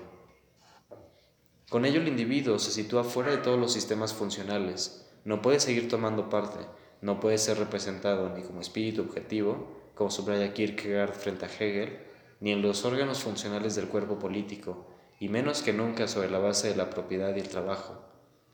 Con 1.70 1.86
ello 1.86 2.02
el 2.02 2.08
individuo 2.08 2.60
se 2.60 2.72
sitúa 2.72 3.04
fuera 3.04 3.32
de 3.32 3.38
todos 3.38 3.60
los 3.60 3.72
sistemas 3.74 4.14
funcionales, 4.14 5.08
no 5.24 5.42
puede 5.42 5.60
seguir 5.60 5.88
tomando 5.88 6.30
parte, 6.30 6.60
no 7.02 7.20
puede 7.20 7.38
ser 7.38 7.58
representado 7.58 8.30
ni 8.30 8.44
como 8.44 8.62
espíritu 8.62 9.02
objetivo, 9.02 9.85
como 9.96 10.12
subraya 10.12 10.54
Kierkegaard 10.54 11.14
frente 11.14 11.46
a 11.46 11.50
Hegel, 11.50 11.98
ni 12.40 12.52
en 12.52 12.62
los 12.62 12.86
órganos 12.86 13.20
funcionales 13.20 13.76
del 13.76 13.88
cuerpo 13.88 14.20
político, 14.20 14.88
y 15.20 15.30
menos 15.30 15.62
que 15.62 15.74
nunca 15.74 16.08
sobre 16.08 16.30
la 16.30 16.40
base 16.40 16.70
de 16.70 16.76
la 16.76 16.90
propiedad 16.90 17.36
y 17.36 17.40
el 17.40 17.50
trabajo. 17.50 18.06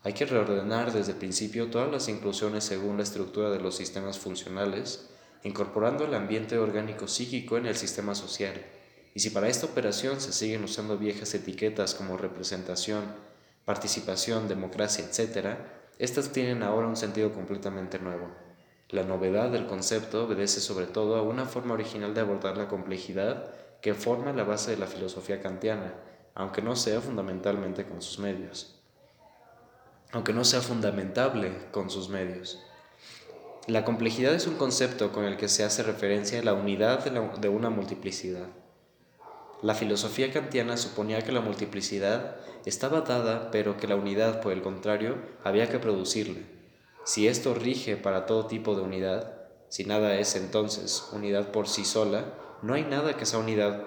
Hay 0.03 0.13
que 0.13 0.25
reordenar 0.25 0.93
desde 0.93 1.11
el 1.11 1.17
principio 1.17 1.69
todas 1.69 1.91
las 1.91 2.07
inclusiones 2.07 2.63
según 2.63 2.97
la 2.97 3.03
estructura 3.03 3.49
de 3.49 3.59
los 3.59 3.75
sistemas 3.75 4.17
funcionales, 4.17 5.09
incorporando 5.43 6.05
el 6.05 6.13
ambiente 6.13 6.57
orgánico 6.57 7.07
psíquico 7.07 7.57
en 7.57 7.65
el 7.65 7.75
sistema 7.75 8.15
social. 8.15 8.53
Y 9.13 9.19
si 9.19 9.29
para 9.31 9.49
esta 9.49 9.65
operación 9.65 10.21
se 10.21 10.33
siguen 10.33 10.63
usando 10.63 10.97
viejas 10.97 11.33
etiquetas 11.33 11.95
como 11.95 12.17
representación, 12.17 13.03
participación, 13.65 14.47
democracia, 14.47 15.05
etc., 15.05 15.57
estas 15.99 16.31
tienen 16.31 16.63
ahora 16.63 16.87
un 16.87 16.95
sentido 16.95 17.31
completamente 17.31 17.99
nuevo. 17.99 18.29
La 18.91 19.03
novedad 19.03 19.49
del 19.49 19.67
concepto 19.67 20.25
obedece 20.25 20.59
sobre 20.59 20.85
todo 20.85 21.15
a 21.15 21.21
una 21.21 21.45
forma 21.45 21.75
original 21.75 22.13
de 22.13 22.19
abordar 22.19 22.57
la 22.57 22.67
complejidad 22.67 23.45
que 23.81 23.93
forma 23.93 24.33
la 24.33 24.43
base 24.43 24.71
de 24.71 24.77
la 24.77 24.85
filosofía 24.85 25.41
kantiana, 25.41 25.93
aunque 26.35 26.61
no 26.61 26.75
sea 26.75 26.99
fundamentalmente 26.99 27.85
con 27.85 28.01
sus 28.01 28.19
medios. 28.19 28.81
Aunque 30.11 30.33
no 30.33 30.43
sea 30.43 30.59
fundamentable 30.59 31.53
con 31.71 31.89
sus 31.89 32.09
medios. 32.09 32.61
La 33.67 33.85
complejidad 33.85 34.33
es 34.33 34.45
un 34.45 34.55
concepto 34.55 35.13
con 35.13 35.23
el 35.23 35.37
que 35.37 35.47
se 35.47 35.63
hace 35.63 35.83
referencia 35.83 36.39
a 36.39 36.43
la 36.43 36.53
unidad 36.53 37.05
de, 37.05 37.47
una 37.47 37.69
multiplicidad. 37.69 38.47
La 39.61 39.73
filosofía 39.73 40.33
kantiana 40.33 40.75
suponía 40.75 41.21
que 41.21 41.31
la 41.31 41.39
multiplicidad 41.39 42.35
estaba 42.65 43.01
dada, 43.01 43.51
pero 43.51 43.77
que 43.77 43.87
la 43.87 43.95
unidad, 43.95 44.41
por 44.41 44.51
el 44.51 44.61
contrario, 44.61 45.15
había 45.45 45.69
que 45.69 45.79
producirla. 45.79 46.41
Si 47.03 47.27
esto 47.27 47.53
rige 47.53 47.97
para 47.97 48.25
todo 48.25 48.47
tipo 48.47 48.75
de 48.75 48.81
unidad, 48.81 49.33
si 49.69 49.85
nada 49.85 50.15
es 50.15 50.35
entonces 50.35 51.09
unidad 51.13 51.51
por 51.51 51.67
sí 51.67 51.85
sola, 51.85 52.25
no 52.61 52.73
hay 52.73 52.83
nada 52.83 53.17
que 53.17 53.25
sea 53.25 53.39
unidad 53.39 53.83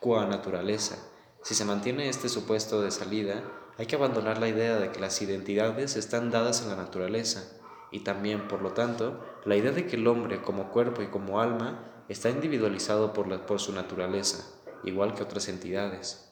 qua 0.00 0.26
naturaleza. 0.26 0.96
Si 1.42 1.54
se 1.54 1.64
mantiene 1.64 2.08
este 2.08 2.28
supuesto 2.28 2.82
de 2.82 2.90
salida, 2.90 3.42
hay 3.78 3.86
que 3.86 3.96
abandonar 3.96 4.38
la 4.38 4.48
idea 4.48 4.76
de 4.78 4.90
que 4.90 5.00
las 5.00 5.20
identidades 5.22 5.96
están 5.96 6.30
dadas 6.30 6.62
en 6.62 6.70
la 6.70 6.76
naturaleza, 6.76 7.44
y 7.92 8.00
también, 8.00 8.48
por 8.48 8.62
lo 8.62 8.72
tanto, 8.72 9.24
la 9.44 9.56
idea 9.56 9.70
de 9.70 9.86
que 9.86 9.96
el 9.96 10.06
hombre 10.08 10.42
como 10.42 10.70
cuerpo 10.70 11.02
y 11.02 11.06
como 11.06 11.40
alma 11.40 12.04
está 12.08 12.30
individualizado 12.30 13.12
por, 13.12 13.46
por 13.46 13.60
su 13.60 13.72
naturaleza 13.72 14.44
igual 14.86 15.14
que 15.14 15.22
otras 15.22 15.48
entidades. 15.48 16.25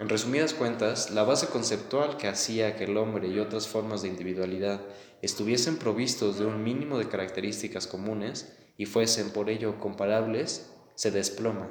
En 0.00 0.08
resumidas 0.08 0.54
cuentas, 0.54 1.12
la 1.12 1.22
base 1.22 1.46
conceptual 1.46 2.16
que 2.16 2.26
hacía 2.26 2.74
que 2.74 2.84
el 2.84 2.96
hombre 2.96 3.28
y 3.28 3.38
otras 3.38 3.68
formas 3.68 4.02
de 4.02 4.08
individualidad 4.08 4.80
estuviesen 5.22 5.76
provistos 5.76 6.38
de 6.38 6.46
un 6.46 6.64
mínimo 6.64 6.98
de 6.98 7.08
características 7.08 7.86
comunes 7.86 8.52
y 8.76 8.86
fuesen 8.86 9.30
por 9.30 9.48
ello 9.50 9.78
comparables, 9.78 10.72
se 10.96 11.12
desploma 11.12 11.70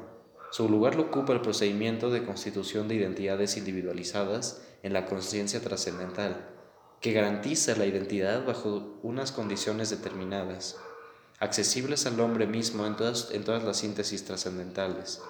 Su 0.51 0.69
lugar 0.69 0.95
lo 0.95 1.03
ocupa 1.03 1.33
el 1.33 1.41
procedimiento 1.41 2.11
de 2.11 2.25
constitución 2.25 2.87
de 2.87 2.95
identidades 2.95 3.57
individualizadas 3.57 4.61
en 4.83 4.93
la 4.93 5.05
conciencia 5.05 5.59
trascendental, 5.59 6.49
que 7.01 7.11
garantiza 7.11 7.75
la 7.75 7.85
identidad 7.85 8.45
bajo 8.45 8.99
unas 9.03 9.33
condiciones 9.33 9.89
determinadas, 9.89 10.77
accesibles 11.39 12.05
al 12.05 12.19
hombre 12.21 12.47
mismo 12.47 12.85
en 12.85 12.95
todas, 12.95 13.31
en 13.31 13.43
todas 13.43 13.63
las 13.63 13.77
síntesis 13.77 14.23
trascendentales. 14.23 15.21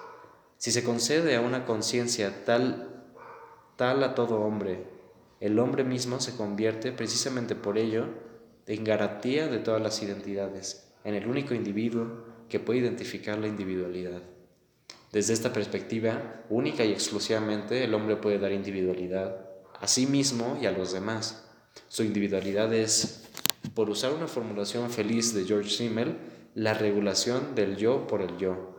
Si 0.64 0.72
se 0.72 0.82
concede 0.82 1.36
a 1.36 1.42
una 1.42 1.66
conciencia 1.66 2.42
tal, 2.46 2.88
tal 3.76 4.02
a 4.02 4.14
todo 4.14 4.40
hombre, 4.40 4.82
el 5.38 5.58
hombre 5.58 5.84
mismo 5.84 6.20
se 6.20 6.36
convierte 6.36 6.90
precisamente 6.90 7.54
por 7.54 7.76
ello 7.76 8.06
en 8.66 8.82
garantía 8.82 9.48
de 9.48 9.58
todas 9.58 9.82
las 9.82 10.02
identidades, 10.02 10.90
en 11.04 11.16
el 11.16 11.26
único 11.26 11.52
individuo 11.52 12.24
que 12.48 12.60
puede 12.60 12.78
identificar 12.78 13.36
la 13.36 13.46
individualidad. 13.46 14.22
Desde 15.12 15.34
esta 15.34 15.52
perspectiva, 15.52 16.46
única 16.48 16.82
y 16.82 16.92
exclusivamente 16.92 17.84
el 17.84 17.92
hombre 17.92 18.16
puede 18.16 18.38
dar 18.38 18.52
individualidad 18.52 19.46
a 19.78 19.86
sí 19.86 20.06
mismo 20.06 20.56
y 20.62 20.64
a 20.64 20.72
los 20.72 20.94
demás. 20.94 21.46
Su 21.88 22.04
individualidad 22.04 22.72
es, 22.72 23.28
por 23.74 23.90
usar 23.90 24.14
una 24.14 24.28
formulación 24.28 24.88
feliz 24.88 25.34
de 25.34 25.44
George 25.44 25.68
Simmel, 25.68 26.16
la 26.54 26.72
regulación 26.72 27.54
del 27.54 27.76
yo 27.76 28.06
por 28.06 28.22
el 28.22 28.38
yo. 28.38 28.73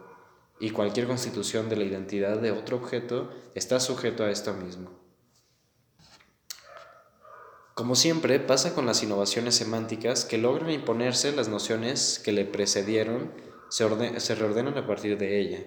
Y 0.66 0.72
cualquier 0.72 1.06
constitución 1.06 1.70
de 1.70 1.76
la 1.76 1.84
identidad 1.84 2.40
de 2.40 2.50
otro 2.50 2.78
objeto 2.78 3.30
está 3.54 3.80
sujeto 3.80 4.24
a 4.24 4.32
esto 4.32 4.52
mismo. 4.56 5.00
Como 7.76 7.94
siempre 7.94 8.40
pasa 8.40 8.74
con 8.74 8.88
las 8.88 9.04
innovaciones 9.04 9.54
semánticas 9.54 10.26
que 10.26 10.40
logran 10.40 10.72
imponerse 10.72 11.32
las 11.34 11.50
nociones 11.50 12.18
que 12.18 12.32
le 12.32 12.46
precedieron, 12.46 13.32
se, 13.70 13.88
reordenan 14.34 14.76
a 14.76 14.88
partir 14.88 15.20
de 15.20 15.40
ella. 15.40 15.64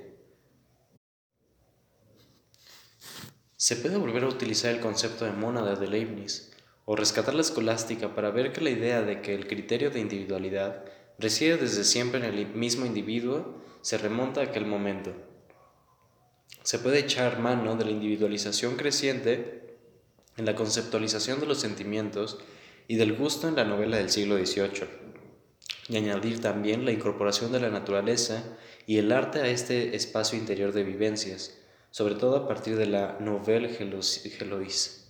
Se 3.54 3.76
puede 3.76 3.98
volver 3.98 4.24
a 4.24 4.28
utilizar 4.28 4.74
el 4.74 4.80
concepto 4.80 5.26
de 5.26 5.30
mónada 5.30 5.76
de 5.76 5.86
Leibniz 5.86 6.50
o 6.86 6.96
rescatar 6.96 7.34
la 7.34 7.42
escolástica 7.42 8.16
para 8.16 8.32
ver 8.32 8.52
que 8.52 8.62
la 8.62 8.70
idea 8.70 9.02
de 9.02 9.22
que 9.22 9.36
el 9.36 9.46
criterio 9.46 9.92
de 9.92 10.00
individualidad 10.00 10.84
reside 11.20 11.56
desde 11.56 11.84
siempre 11.84 12.18
en 12.18 12.24
el 12.34 12.48
mismo 12.48 12.84
individuo 12.84 13.67
se 13.82 13.98
remonta 13.98 14.40
a 14.40 14.44
aquel 14.44 14.66
momento. 14.66 15.12
Se 16.62 16.78
puede 16.78 16.98
echar 16.98 17.38
mano 17.38 17.76
de 17.76 17.84
la 17.84 17.90
individualización 17.90 18.76
creciente 18.76 19.76
en 20.36 20.44
la 20.44 20.54
conceptualización 20.54 21.40
de 21.40 21.46
los 21.46 21.60
sentimientos 21.60 22.38
y 22.86 22.96
del 22.96 23.16
gusto 23.16 23.48
en 23.48 23.56
la 23.56 23.64
novela 23.64 23.96
del 23.96 24.10
siglo 24.10 24.36
XVIII, 24.36 24.88
y 25.88 25.96
añadir 25.96 26.40
también 26.40 26.84
la 26.84 26.92
incorporación 26.92 27.52
de 27.52 27.60
la 27.60 27.70
naturaleza 27.70 28.44
y 28.86 28.98
el 28.98 29.12
arte 29.12 29.40
a 29.40 29.48
este 29.48 29.96
espacio 29.96 30.38
interior 30.38 30.72
de 30.72 30.84
vivencias, 30.84 31.58
sobre 31.90 32.14
todo 32.14 32.36
a 32.36 32.48
partir 32.48 32.76
de 32.76 32.86
la 32.86 33.16
Nouvelle 33.20 33.76
Heloise, 33.78 35.04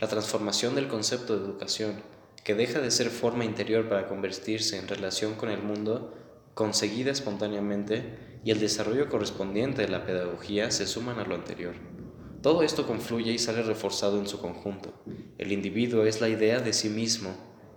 la 0.00 0.08
transformación 0.08 0.74
del 0.74 0.88
concepto 0.88 1.38
de 1.38 1.44
educación, 1.44 2.02
que 2.44 2.54
deja 2.54 2.80
de 2.80 2.90
ser 2.90 3.10
forma 3.10 3.44
interior 3.44 3.88
para 3.88 4.06
convertirse 4.06 4.78
en 4.78 4.88
relación 4.88 5.34
con 5.34 5.50
el 5.50 5.62
mundo, 5.62 6.14
conseguida 6.60 7.10
espontáneamente, 7.10 8.18
y 8.44 8.50
el 8.50 8.60
desarrollo 8.60 9.08
correspondiente 9.08 9.80
de 9.80 9.88
la 9.88 10.04
pedagogía 10.04 10.70
se 10.70 10.86
suman 10.86 11.18
a 11.18 11.24
lo 11.24 11.34
anterior. 11.34 11.72
Todo 12.42 12.62
esto 12.62 12.86
confluye 12.86 13.32
y 13.32 13.38
sale 13.38 13.62
reforzado 13.62 14.20
en 14.20 14.28
su 14.28 14.42
conjunto. 14.42 14.92
El 15.38 15.52
individuo 15.52 16.04
es 16.04 16.20
la 16.20 16.28
idea 16.28 16.60
de 16.60 16.74
sí 16.74 16.90
mismo, 16.90 17.30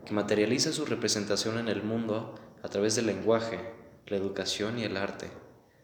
que 0.05 0.13
materializa 0.13 0.73
su 0.73 0.83
representación 0.83 1.59
en 1.59 1.69
el 1.69 1.81
mundo 1.81 2.35
a 2.61 2.67
través 2.67 2.97
del 2.97 3.05
lenguaje, 3.05 3.61
la 4.07 4.17
educación 4.17 4.77
y 4.77 4.83
el 4.83 4.97
arte 4.97 5.27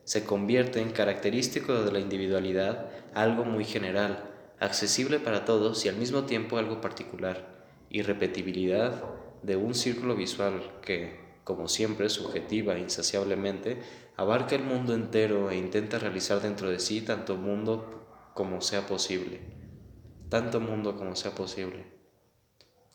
se 0.10 0.26
convierte 0.26 0.82
en 0.82 0.90
característico 0.90 1.84
de 1.84 1.92
la 1.92 2.00
individualidad 2.00 2.90
algo 3.14 3.46
muy 3.46 3.64
general, 3.64 4.24
accesible 4.60 5.20
para 5.20 5.46
todos 5.46 5.86
y 5.86 5.88
al 5.88 5.98
mismo 5.98 6.24
tiempo 6.24 6.58
algo 6.58 6.82
particular, 6.82 7.64
y 7.92 8.02
repetibilidad 8.02 9.04
de 9.44 9.56
un 9.56 9.76
círculo 9.76 10.16
visual 10.16 10.80
que, 10.82 11.29
como 11.50 11.68
siempre, 11.68 12.10
subjetiva 12.10 12.78
insaciablemente, 12.78 13.82
abarca 14.18 14.56
el 14.56 14.62
mundo 14.62 14.94
entero 14.94 15.50
e 15.50 15.58
intenta 15.58 15.98
realizar 15.98 16.44
dentro 16.44 16.70
de 16.70 16.78
sí 16.78 17.02
tanto 17.02 17.38
mundo 17.38 18.06
como 18.36 18.62
sea 18.62 18.86
posible. 18.86 19.40
Tanto 20.30 20.60
mundo 20.60 20.96
como 20.96 21.16
sea 21.16 21.32
posible. 21.32 21.88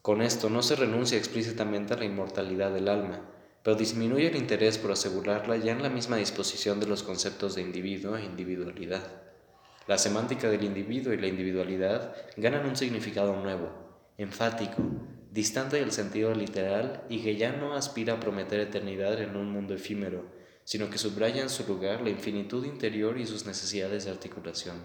Con 0.02 0.22
esto 0.22 0.50
no 0.50 0.62
se 0.62 0.76
renuncia 0.76 1.18
explícitamente 1.18 1.94
a 1.94 1.96
la 1.96 2.04
inmortalidad 2.04 2.72
del 2.72 2.88
alma, 2.88 3.28
pero 3.64 3.76
disminuye 3.76 4.28
el 4.28 4.36
interés 4.36 4.78
por 4.78 4.92
asegurarla 4.92 5.56
ya 5.56 5.72
en 5.72 5.82
la 5.82 5.90
misma 5.90 6.16
disposición 6.16 6.78
de 6.78 6.86
los 6.86 7.02
conceptos 7.02 7.56
de 7.56 7.62
individuo 7.62 8.16
e 8.16 8.22
individualidad. 8.22 9.02
La 9.88 9.98
semántica 9.98 10.48
del 10.48 10.62
individuo 10.62 11.12
y 11.12 11.16
la 11.16 11.26
individualidad 11.26 12.14
ganan 12.36 12.66
un 12.66 12.76
significado 12.76 13.34
nuevo, 13.34 13.70
enfático, 14.16 14.80
distante 15.34 15.78
del 15.78 15.90
sentido 15.90 16.32
literal 16.32 17.04
y 17.08 17.20
que 17.20 17.34
ya 17.34 17.50
no 17.50 17.74
aspira 17.74 18.14
a 18.14 18.20
prometer 18.20 18.60
eternidad 18.60 19.20
en 19.20 19.34
un 19.34 19.50
mundo 19.50 19.74
efímero, 19.74 20.24
sino 20.62 20.88
que 20.90 20.96
subraya 20.96 21.42
en 21.42 21.50
su 21.50 21.66
lugar 21.66 22.02
la 22.02 22.10
infinitud 22.10 22.64
interior 22.64 23.18
y 23.18 23.26
sus 23.26 23.44
necesidades 23.44 24.04
de 24.04 24.12
articulación. 24.12 24.76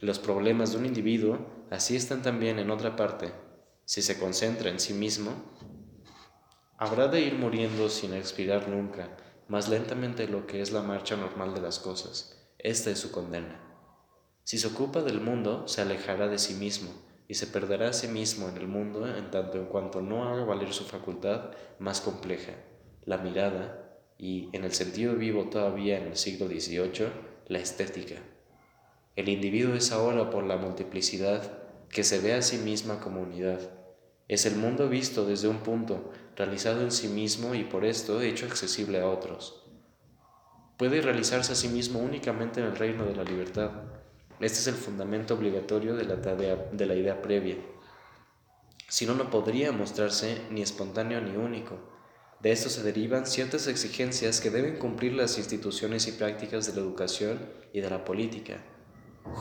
Los 0.00 0.18
problemas 0.18 0.72
de 0.72 0.78
un 0.78 0.86
individuo 0.86 1.38
así 1.70 1.94
están 1.94 2.22
también 2.22 2.58
en 2.58 2.72
otra 2.72 2.96
parte. 2.96 3.32
Si 3.84 4.02
se 4.02 4.18
concentra 4.18 4.70
en 4.70 4.80
sí 4.80 4.92
mismo, 4.92 5.32
Habrá 6.76 7.06
de 7.06 7.20
ir 7.20 7.34
muriendo 7.34 7.88
sin 7.88 8.12
expirar 8.14 8.68
nunca, 8.68 9.16
más 9.46 9.68
lentamente 9.68 10.26
lo 10.26 10.48
que 10.48 10.60
es 10.60 10.72
la 10.72 10.82
marcha 10.82 11.16
normal 11.16 11.54
de 11.54 11.60
las 11.60 11.78
cosas. 11.78 12.36
Esta 12.58 12.90
es 12.90 12.98
su 12.98 13.12
condena. 13.12 13.60
Si 14.42 14.58
se 14.58 14.66
ocupa 14.66 15.00
del 15.00 15.20
mundo, 15.20 15.68
se 15.68 15.82
alejará 15.82 16.26
de 16.26 16.40
sí 16.40 16.54
mismo 16.54 16.90
y 17.28 17.34
se 17.34 17.46
perderá 17.46 17.88
a 17.88 17.92
sí 17.92 18.08
mismo 18.08 18.48
en 18.48 18.56
el 18.56 18.68
mundo 18.68 19.06
en 19.06 19.30
tanto 19.30 19.58
en 19.58 19.66
cuanto 19.66 20.00
no 20.00 20.24
haga 20.24 20.44
valer 20.44 20.72
su 20.72 20.84
facultad 20.84 21.50
más 21.78 22.00
compleja, 22.00 22.52
la 23.04 23.18
mirada 23.18 23.98
y, 24.18 24.50
en 24.52 24.64
el 24.64 24.72
sentido 24.72 25.14
vivo 25.14 25.44
todavía 25.44 25.98
en 25.98 26.08
el 26.08 26.16
siglo 26.16 26.48
XVIII, 26.48 27.08
la 27.48 27.58
estética. 27.58 28.16
El 29.16 29.28
individuo 29.28 29.74
es 29.74 29.92
ahora 29.92 30.30
por 30.30 30.44
la 30.44 30.56
multiplicidad 30.56 31.58
que 31.88 32.04
se 32.04 32.20
ve 32.20 32.34
a 32.34 32.42
sí 32.42 32.58
misma 32.58 33.00
como 33.00 33.22
unidad. 33.22 33.60
Es 34.26 34.46
el 34.46 34.56
mundo 34.56 34.88
visto 34.88 35.26
desde 35.26 35.48
un 35.48 35.58
punto 35.58 36.10
realizado 36.36 36.82
en 36.82 36.90
sí 36.90 37.08
mismo 37.08 37.54
y 37.54 37.64
por 37.64 37.84
esto 37.84 38.20
hecho 38.20 38.46
accesible 38.46 39.00
a 39.00 39.08
otros. 39.08 39.64
Puede 40.76 41.00
realizarse 41.00 41.52
a 41.52 41.56
sí 41.56 41.68
mismo 41.68 42.00
únicamente 42.00 42.60
en 42.60 42.66
el 42.66 42.76
reino 42.76 43.04
de 43.04 43.14
la 43.14 43.22
libertad. 43.22 43.70
Este 44.40 44.58
es 44.58 44.66
el 44.66 44.74
fundamento 44.74 45.34
obligatorio 45.34 45.94
de 45.94 46.04
la, 46.04 46.16
de 46.16 46.86
la 46.86 46.94
idea 46.94 47.22
previa. 47.22 47.56
Si 48.88 49.06
no, 49.06 49.14
no 49.14 49.30
podría 49.30 49.72
mostrarse 49.72 50.42
ni 50.50 50.62
espontáneo 50.62 51.20
ni 51.20 51.36
único. 51.36 51.78
De 52.40 52.52
esto 52.52 52.68
se 52.68 52.82
derivan 52.82 53.26
ciertas 53.26 53.66
exigencias 53.68 54.40
que 54.40 54.50
deben 54.50 54.78
cumplir 54.78 55.14
las 55.14 55.38
instituciones 55.38 56.06
y 56.08 56.12
prácticas 56.12 56.66
de 56.66 56.74
la 56.74 56.80
educación 56.80 57.40
y 57.72 57.80
de 57.80 57.90
la 57.90 58.04
política. 58.04 58.62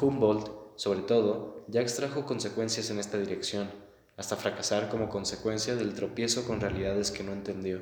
Humboldt, 0.01 0.49
sobre 0.75 1.01
todo, 1.01 1.65
ya 1.67 1.81
extrajo 1.81 2.25
consecuencias 2.25 2.89
en 2.89 2.99
esta 2.99 3.17
dirección 3.17 3.69
hasta 4.15 4.35
fracasar 4.35 4.89
como 4.89 5.09
consecuencia 5.09 5.75
del 5.75 5.93
tropiezo 5.93 6.45
con 6.45 6.61
realidades 6.61 7.11
que 7.11 7.23
no 7.23 7.33
entendió. 7.33 7.81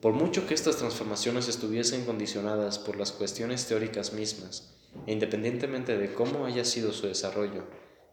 Por 0.00 0.12
mucho 0.12 0.46
que 0.46 0.54
estas 0.54 0.76
transformaciones 0.76 1.48
estuviesen 1.48 2.04
condicionadas 2.04 2.78
por 2.78 2.96
las 2.96 3.10
cuestiones 3.10 3.66
teóricas 3.66 4.12
mismas, 4.12 4.76
e 5.06 5.12
independientemente 5.12 5.98
de 5.98 6.14
cómo 6.14 6.46
haya 6.46 6.64
sido 6.64 6.92
su 6.92 7.08
desarrollo, 7.08 7.64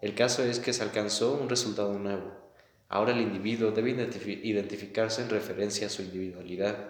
el 0.02 0.16
caso 0.16 0.44
es 0.44 0.60
que 0.60 0.74
se 0.74 0.82
alcanzó 0.82 1.34
un 1.36 1.48
resultado 1.48 1.94
nuevo. 2.00 2.32
Ahora 2.90 3.14
el 3.14 3.22
individuo 3.22 3.70
debe 3.70 3.92
identificarse 3.92 5.22
en 5.22 5.30
referencia 5.30 5.86
a 5.86 5.92
su 5.92 6.02
individualidad, 6.02 6.90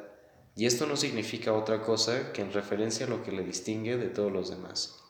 y 0.55 0.65
esto 0.65 0.85
no 0.85 0.95
significa 0.95 1.51
otra 1.51 1.81
cosa 1.81 2.31
que 2.31 2.41
en 2.41 2.53
referencia 2.53 3.05
a 3.05 3.09
lo 3.09 3.21
que 3.21 3.33
le 3.33 3.43
distingue 3.43 3.97
de 3.97 4.07
todos 4.07 4.31
los 4.31 4.49
demás. 4.49 5.03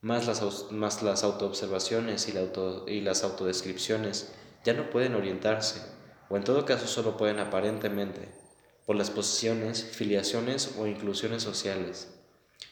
Más 0.00 0.26
las, 0.26 0.72
más 0.72 1.02
las 1.04 1.22
autoobservaciones 1.22 2.28
y, 2.28 2.90
y 2.90 3.00
las 3.00 3.22
autodescripciones 3.22 4.32
ya 4.64 4.72
no 4.72 4.90
pueden 4.90 5.14
orientarse, 5.14 5.80
o 6.28 6.36
en 6.36 6.42
todo 6.42 6.64
caso 6.64 6.88
solo 6.88 7.16
pueden 7.16 7.38
aparentemente, 7.38 8.39
por 8.86 8.96
las 8.96 9.10
posiciones, 9.10 9.84
filiaciones 9.84 10.74
o 10.78 10.86
inclusiones 10.86 11.42
sociales. 11.42 12.14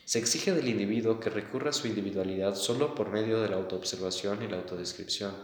Se 0.05 0.19
exige 0.19 0.53
del 0.53 0.69
individuo 0.69 1.21
que 1.21 1.31
recurra 1.31 1.71
a 1.71 1.75
su 1.75 1.87
individualidad 1.87 2.55
solo 2.55 2.95
por 2.95 3.11
medio 3.11 3.41
de 3.41 3.49
la 3.51 3.57
autoobservación 3.57 4.43
y 4.43 4.49
la 4.49 4.57
autodescripción, 4.57 5.35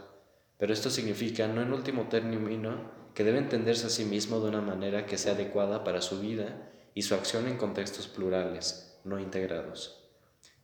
pero 0.57 0.73
esto 0.73 0.89
significa, 0.89 1.47
no 1.47 1.61
en 1.61 1.73
último 1.73 2.07
término, 2.09 2.91
que 3.13 3.23
debe 3.23 3.37
entenderse 3.37 3.87
a 3.87 3.89
sí 3.89 4.05
mismo 4.05 4.39
de 4.39 4.49
una 4.49 4.61
manera 4.61 5.05
que 5.05 5.17
sea 5.17 5.33
adecuada 5.33 5.83
para 5.83 6.01
su 6.01 6.19
vida 6.19 6.71
y 6.93 7.03
su 7.03 7.13
acción 7.13 7.47
en 7.47 7.57
contextos 7.57 8.07
plurales, 8.07 8.99
no 9.03 9.19
integrados. 9.19 10.09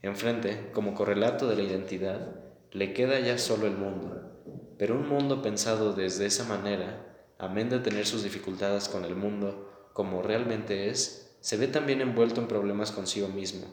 Enfrente, 0.01 0.71
como 0.73 0.93
correlato 0.95 1.47
de 1.47 1.55
la 1.55 1.63
identidad, 1.63 2.35
le 2.71 2.93
queda 2.93 3.19
ya 3.19 3.37
solo 3.37 3.67
el 3.67 3.77
mundo, 3.77 4.31
pero 4.77 4.95
un 4.95 5.07
mundo 5.07 5.41
pensado 5.41 5.93
desde 5.93 6.25
esa 6.25 6.45
manera, 6.45 7.33
amén 7.37 7.69
de 7.69 7.79
tener 7.79 8.07
sus 8.07 8.23
dificultades 8.23 8.89
con 8.89 9.05
el 9.05 9.15
mundo 9.15 9.70
como 9.93 10.21
realmente 10.21 10.89
es, 10.89 11.35
se 11.39 11.57
ve 11.57 11.67
también 11.67 12.01
envuelto 12.01 12.41
en 12.41 12.47
problemas 12.47 12.91
consigo 12.91 13.27
mismo, 13.27 13.67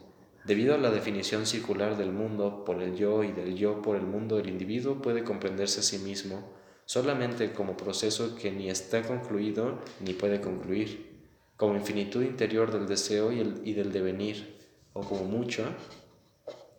Debido 0.48 0.74
a 0.74 0.78
la 0.78 0.90
definición 0.90 1.44
circular 1.44 1.98
del 1.98 2.10
mundo 2.10 2.64
por 2.64 2.82
el 2.82 2.97
yo 2.97 3.22
y 3.22 3.32
del 3.32 3.55
yo 3.55 3.82
por 3.82 3.97
el 3.97 4.06
mundo, 4.06 4.38
el 4.38 4.48
individuo 4.48 5.02
puede 5.02 5.22
comprenderse 5.22 5.80
a 5.80 5.82
sí 5.82 5.98
mismo 5.98 6.42
solamente 6.86 7.52
como 7.52 7.76
proceso 7.76 8.34
que 8.34 8.50
ni 8.50 8.70
está 8.70 9.02
concluido 9.02 9.82
ni 10.00 10.14
puede 10.14 10.40
concluir, 10.40 11.20
como 11.58 11.74
infinitud 11.74 12.22
interior 12.22 12.72
del 12.72 12.86
deseo 12.86 13.30
y, 13.30 13.40
y 13.62 13.74
del 13.74 13.92
devenir, 13.92 14.56
o 14.94 15.02
como 15.02 15.24
mucho, 15.24 15.66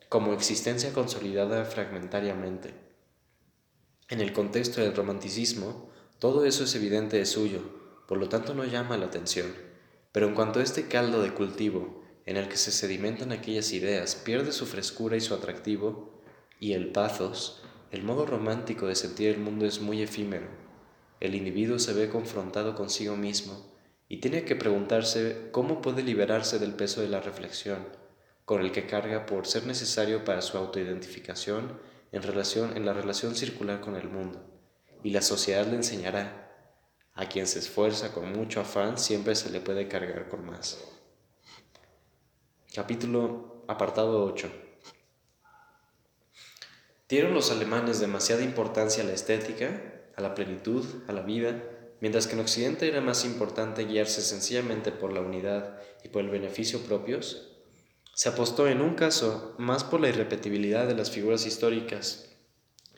como 0.09 0.34
existencia 0.34 0.92
consolidada 0.92 1.64
fragmentariamente. 1.64 2.74
En 4.08 4.19
el 4.19 4.34
contexto 4.34 4.82
del 4.82 4.95
romanticismo, 4.95 5.92
todo 6.18 6.43
eso 6.43 6.64
es 6.64 6.74
evidente 6.74 7.18
de 7.18 7.27
suyo, 7.27 7.61
por 8.10 8.18
lo 8.18 8.28
tanto 8.28 8.56
no 8.56 8.66
llama 8.66 8.98
la 8.98 9.06
atención. 9.06 9.54
Pero 10.12 10.28
en 10.28 10.34
cuanto 10.34 10.62
este 10.62 10.88
caldo 10.88 11.22
de 11.22 11.32
cultivo, 11.32 12.02
en 12.26 12.38
el 12.38 12.50
que 12.50 12.58
se 12.58 12.72
sedimentan 12.72 13.32
aquellas 13.32 13.72
ideas, 13.72 14.16
pierde 14.16 14.52
su 14.52 14.66
frescura 14.66 15.16
y 15.16 15.22
su 15.22 15.36
atractivo, 15.36 16.20
y 16.60 16.74
el 16.74 16.92
pathos, 16.92 17.62
el 17.92 18.02
modo 18.02 18.26
romántico 18.26 18.88
de 18.88 18.96
sentir 18.96 19.30
el 19.30 19.40
mundo 19.40 19.68
es 19.68 19.80
muy 19.80 20.02
efímero. 20.02 20.48
El 21.20 21.36
individuo 21.36 21.78
se 21.78 21.94
ve 21.94 22.10
confrontado 22.10 22.74
consigo 22.74 23.16
mismo 23.16 23.72
y 24.08 24.22
tiene 24.22 24.44
que 24.44 24.56
preguntarse 24.56 25.50
cómo 25.52 25.80
puede 25.80 26.02
liberarse 26.02 26.58
del 26.58 26.74
peso 26.74 27.02
de 27.02 27.10
la 27.10 27.22
reflexión, 27.22 27.90
con 28.44 28.62
el 28.62 28.72
que 28.72 28.88
carga 28.88 29.28
por 29.28 29.46
ser 29.46 29.68
necesario 29.68 30.26
para 30.26 30.42
su 30.42 30.58
autoidentificación 30.58 31.80
en, 32.12 32.24
relación, 32.24 32.76
en 32.76 32.88
la 32.88 32.94
relación 32.94 33.36
circular 33.36 33.82
con 33.82 33.96
el 33.96 34.10
mundo. 34.10 34.44
Y 35.04 35.12
la 35.12 35.22
sociedad 35.22 35.68
le 35.68 35.76
enseñará, 35.76 36.49
a 37.19 37.27
quien 37.27 37.48
se 37.48 37.59
esfuerza 37.59 38.14
con 38.14 38.31
mucho 38.31 38.61
afán 38.61 38.98
siempre 38.98 39.35
se 39.35 39.49
le 39.49 39.59
puede 39.59 39.89
cargar 39.89 40.30
con 40.30 40.45
más. 40.45 40.80
Capítulo 42.73 43.65
apartado 43.67 44.23
8. 44.23 44.49
Dieron 47.09 47.33
los 47.33 47.51
alemanes 47.51 47.99
demasiada 47.99 48.41
importancia 48.41 49.03
a 49.03 49.06
la 49.06 49.11
estética, 49.11 49.81
a 50.15 50.22
la 50.22 50.33
plenitud, 50.33 50.85
a 51.09 51.11
la 51.11 51.22
vida, 51.22 51.61
mientras 51.99 52.25
que 52.25 52.35
en 52.35 52.39
Occidente 52.39 52.88
era 52.88 53.01
más 53.01 53.25
importante 53.25 53.83
guiarse 53.83 54.22
sencillamente 54.22 54.93
por 54.93 55.11
la 55.11 55.19
unidad 55.19 55.77
y 56.06 56.07
por 56.07 56.23
el 56.23 56.30
beneficio 56.30 56.80
propios, 56.83 57.51
se 58.14 58.30
apostó 58.30 58.69
en 58.69 58.80
un 58.80 58.95
caso 58.95 59.56
más 59.57 59.83
por 59.83 59.99
la 59.99 60.07
irrepetibilidad 60.07 60.88
de 60.88 60.95
las 60.95 61.11
figuras 61.11 61.45
históricas 61.45 62.33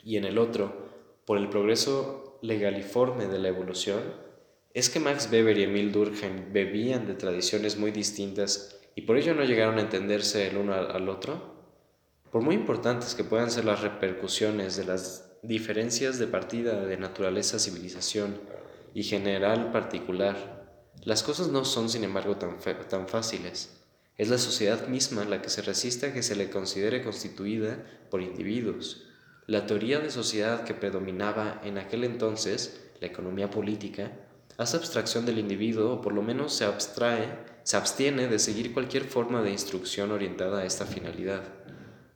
y 0.04 0.18
en 0.18 0.26
el 0.26 0.38
otro 0.38 0.92
por 1.26 1.40
el 1.40 1.50
progreso 1.50 2.31
legaliforme 2.42 3.28
de 3.28 3.40
la 3.40 3.50
evolución, 3.50 4.02
es 4.74 4.90
que 4.90 5.00
Max 5.00 5.30
Weber 5.32 5.58
y 5.58 5.64
Emil 5.64 5.92
Durkheim 5.92 6.54
bebían 6.54 7.06
de 7.06 7.14
tradiciones 7.14 7.78
muy 7.78 7.92
distintas 7.92 8.80
y 8.96 9.02
por 9.02 9.18
ello 9.18 9.34
no 9.34 9.44
llegaron 9.44 9.78
a 9.78 9.82
entenderse 9.82 10.48
el 10.48 10.58
uno 10.58 10.74
al 10.74 11.10
otro. 11.10 11.52
Por 12.32 12.42
muy 12.42 12.56
importantes 12.56 13.16
que 13.16 13.24
puedan 13.24 13.52
ser 13.52 13.66
las 13.66 13.82
repercusiones 13.82 14.78
de 14.78 14.86
las 14.86 15.32
diferencias 15.42 16.20
de 16.20 16.28
partida 16.28 16.86
de 16.86 16.98
naturaleza, 16.98 17.60
civilización 17.60 18.40
y 18.94 19.04
general 19.04 19.72
particular, 19.72 20.62
las 21.04 21.24
cosas 21.24 21.50
no 21.50 21.66
son 21.66 21.90
sin 21.90 22.04
embargo 22.04 22.38
tan, 22.38 22.58
tan 22.90 23.08
fáciles. 23.08 23.82
Es 24.18 24.30
la 24.30 24.38
sociedad 24.38 24.88
misma 24.88 25.26
la 25.26 25.42
que 25.42 25.50
se 25.50 25.62
resiste 25.62 26.08
a 26.08 26.14
que 26.14 26.22
se 26.22 26.36
le 26.36 26.50
considere 26.50 27.04
constituida 27.04 27.84
por 28.10 28.22
individuos. 28.22 29.11
La 29.52 29.66
teoría 29.66 30.00
de 30.00 30.10
sociedad 30.12 30.64
que 30.64 30.74
predominaba 30.74 31.60
en 31.66 31.78
aquel 31.78 32.06
entonces, 32.06 32.80
la 33.02 33.08
economía 33.08 33.52
política, 33.52 34.14
hace 34.58 34.78
abstracción 34.78 35.26
del 35.26 35.40
individuo 35.40 35.96
o 35.96 36.02
por 36.02 36.14
lo 36.14 36.22
menos 36.22 36.54
se 36.54 36.64
abstrae, 36.64 37.38
se 37.64 37.76
abstiene 37.76 38.30
de 38.30 38.40
seguir 38.40 38.74
cualquier 38.74 39.04
forma 39.04 39.42
de 39.42 39.52
instrucción 39.52 40.14
orientada 40.14 40.60
a 40.60 40.66
esta 40.66 40.86
finalidad. 40.86 41.44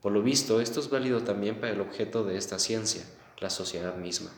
Por 0.01 0.13
lo 0.13 0.23
visto, 0.23 0.61
esto 0.61 0.79
es 0.79 0.89
válido 0.89 1.23
también 1.23 1.59
para 1.59 1.73
el 1.73 1.81
objeto 1.81 2.23
de 2.23 2.37
esta 2.37 2.57
ciencia, 2.57 3.03
la 3.41 3.49
sociedad 3.49 3.97
misma. 3.97 4.31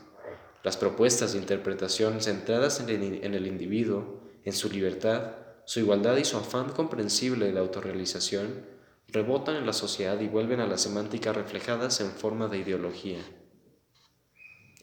Las 0.64 0.76
propuestas 0.76 1.34
de 1.34 1.38
interpretación 1.38 2.20
centradas 2.20 2.80
en 2.80 2.90
el, 2.90 3.46
individuo, 3.46 4.24
en 4.44 4.54
su 4.54 4.72
libertad, 4.72 5.34
su 5.66 5.82
igualdad 5.82 6.18
y 6.18 6.26
su 6.26 6.36
afán 6.36 6.70
comprensible 6.70 7.52
de 7.52 7.60
autorrealización 7.60 8.76
rebotan 9.10 9.56
en 9.56 9.66
la 9.66 9.74
sociedad 9.74 10.20
y 10.20 10.28
vuelven 10.28 10.60
a 10.60 10.68
las 10.68 10.82
semánticas 10.82 11.36
reflejadas 11.36 12.02
en 12.02 12.12
forma 12.12 12.48
de 12.48 12.60
ideología. 12.60 13.20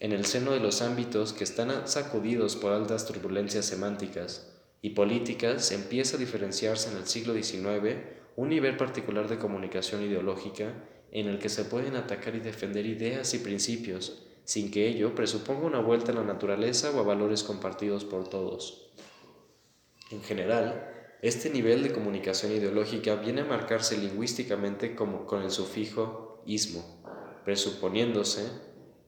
En 0.01 0.13
el 0.13 0.27
seno 0.27 0.53
de 0.53 0.61
los 0.61 0.83
ámbitos 0.83 1.33
que 1.33 1.45
están 1.45 1.87
sacudidos 1.87 2.57
por 2.57 2.73
altas 2.73 3.07
turbulencias 3.07 3.67
semánticas 3.67 4.53
y 4.83 4.91
políticas 4.91 5.71
empieza 5.73 6.17
a 6.17 6.21
diferenciarse 6.21 6.91
en 6.91 6.97
el 6.97 7.07
siglo 7.07 7.35
XIX 7.35 7.97
un 8.37 8.49
nivel 8.49 8.77
particular 8.77 9.29
de 9.29 9.39
comunicación 9.39 10.03
ideológica 10.03 10.75
en 11.13 11.29
el 11.29 11.39
que 11.39 11.49
se 11.49 11.65
pueden 11.65 11.97
atacar 11.97 12.35
y 12.35 12.41
defender 12.41 12.85
ideas 12.87 13.33
y 13.35 13.39
principios 13.39 14.25
sin 14.45 14.71
que 14.71 14.87
ello 14.89 15.15
presuponga 15.15 15.67
una 15.67 15.81
vuelta 15.81 16.13
a 16.13 16.15
la 16.15 16.23
naturaleza 16.23 16.91
o 16.91 17.01
a 17.01 17.03
valores 17.03 17.43
compartidos 17.43 18.05
por 18.05 18.29
todos. 18.29 18.91
En 20.11 20.23
general, 20.23 21.04
este 21.23 21.51
nivel 21.51 21.83
de 21.83 21.93
comunicación 21.93 22.53
ideológica 22.53 23.17
viene 23.17 23.43
a 23.43 23.47
marcarse 23.47 23.97
lingüísticamente 23.97 24.95
como 24.95 25.27
con 25.27 25.43
el 25.43 25.51
sufijo 25.51 26.43
ismo, 26.47 27.03
presuponiéndose 27.45 28.47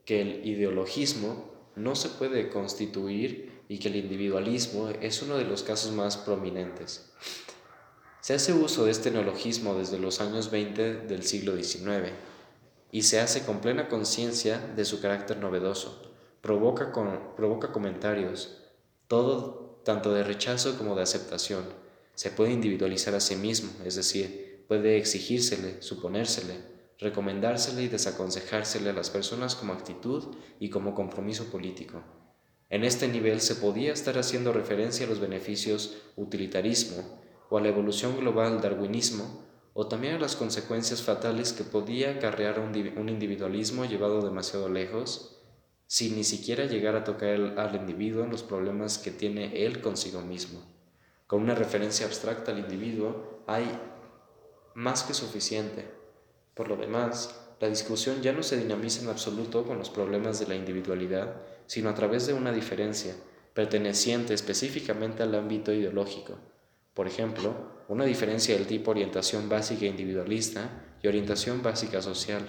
que 0.04 0.22
el 0.22 0.46
ideologismo 0.46 1.52
no 1.74 1.94
se 1.94 2.08
puede 2.08 2.48
constituir 2.48 3.62
y 3.68 3.78
que 3.78 3.88
el 3.88 3.96
individualismo 3.96 4.88
es 4.88 5.22
uno 5.22 5.36
de 5.36 5.44
los 5.44 5.62
casos 5.62 5.92
más 5.92 6.16
prominentes. 6.16 7.12
Se 8.20 8.34
hace 8.34 8.52
uso 8.52 8.84
de 8.84 8.90
este 8.90 9.10
neologismo 9.10 9.74
desde 9.74 9.98
los 9.98 10.20
años 10.20 10.50
20 10.50 11.02
del 11.02 11.22
siglo 11.22 11.54
XIX 11.54 12.12
y 12.90 13.02
se 13.02 13.20
hace 13.20 13.44
con 13.44 13.60
plena 13.60 13.88
conciencia 13.88 14.58
de 14.58 14.84
su 14.84 15.00
carácter 15.00 15.36
novedoso. 15.36 16.02
Provoca, 16.40 16.92
provoca 17.36 17.72
comentarios, 17.72 18.62
todo 19.06 19.80
tanto 19.84 20.12
de 20.12 20.24
rechazo 20.24 20.76
como 20.78 20.96
de 20.96 21.02
aceptación. 21.02 21.64
Se 22.16 22.30
puede 22.30 22.52
individualizar 22.52 23.14
a 23.14 23.20
sí 23.20 23.36
mismo, 23.36 23.70
es 23.84 23.94
decir, 23.94 24.64
puede 24.66 24.96
exigírsele, 24.96 25.82
suponérsele, 25.82 26.54
recomendársele 26.98 27.82
y 27.82 27.88
desaconsejársele 27.88 28.88
a 28.88 28.94
las 28.94 29.10
personas 29.10 29.54
como 29.54 29.74
actitud 29.74 30.34
y 30.58 30.70
como 30.70 30.94
compromiso 30.94 31.50
político. 31.50 32.02
En 32.70 32.84
este 32.84 33.06
nivel 33.06 33.42
se 33.42 33.56
podía 33.56 33.92
estar 33.92 34.16
haciendo 34.18 34.54
referencia 34.54 35.06
a 35.06 35.08
los 35.10 35.20
beneficios 35.20 35.98
utilitarismo 36.16 37.20
o 37.50 37.58
a 37.58 37.60
la 37.60 37.68
evolución 37.68 38.16
global 38.16 38.62
darwinismo 38.62 39.44
o 39.74 39.86
también 39.86 40.14
a 40.14 40.18
las 40.18 40.36
consecuencias 40.36 41.02
fatales 41.02 41.52
que 41.52 41.64
podía 41.64 42.12
acarrear 42.12 42.58
un 42.58 43.08
individualismo 43.10 43.84
llevado 43.84 44.22
demasiado 44.22 44.70
lejos 44.70 45.38
sin 45.86 46.16
ni 46.16 46.24
siquiera 46.24 46.64
llegar 46.64 46.96
a 46.96 47.04
tocar 47.04 47.58
al 47.58 47.76
individuo 47.76 48.24
en 48.24 48.30
los 48.30 48.42
problemas 48.42 48.96
que 48.96 49.10
tiene 49.10 49.64
él 49.66 49.82
consigo 49.82 50.22
mismo. 50.22 50.75
Con 51.26 51.42
una 51.42 51.56
referencia 51.56 52.06
abstracta 52.06 52.52
al 52.52 52.60
individuo 52.60 53.42
hay 53.48 53.66
más 54.74 55.02
que 55.02 55.12
suficiente. 55.12 55.84
Por 56.54 56.68
lo 56.68 56.76
demás, 56.76 57.46
la 57.58 57.68
discusión 57.68 58.22
ya 58.22 58.32
no 58.32 58.44
se 58.44 58.56
dinamiza 58.56 59.02
en 59.02 59.08
absoluto 59.08 59.64
con 59.64 59.78
los 59.78 59.90
problemas 59.90 60.38
de 60.38 60.46
la 60.46 60.54
individualidad, 60.54 61.40
sino 61.66 61.88
a 61.88 61.94
través 61.94 62.26
de 62.26 62.34
una 62.34 62.52
diferencia, 62.52 63.16
perteneciente 63.54 64.34
específicamente 64.34 65.22
al 65.24 65.34
ámbito 65.34 65.72
ideológico. 65.72 66.38
Por 66.94 67.08
ejemplo, 67.08 67.54
una 67.88 68.04
diferencia 68.04 68.54
del 68.54 68.66
tipo 68.66 68.92
orientación 68.92 69.48
básica 69.48 69.86
individualista 69.86 70.96
y 71.02 71.08
orientación 71.08 71.62
básica 71.62 72.02
social, 72.02 72.42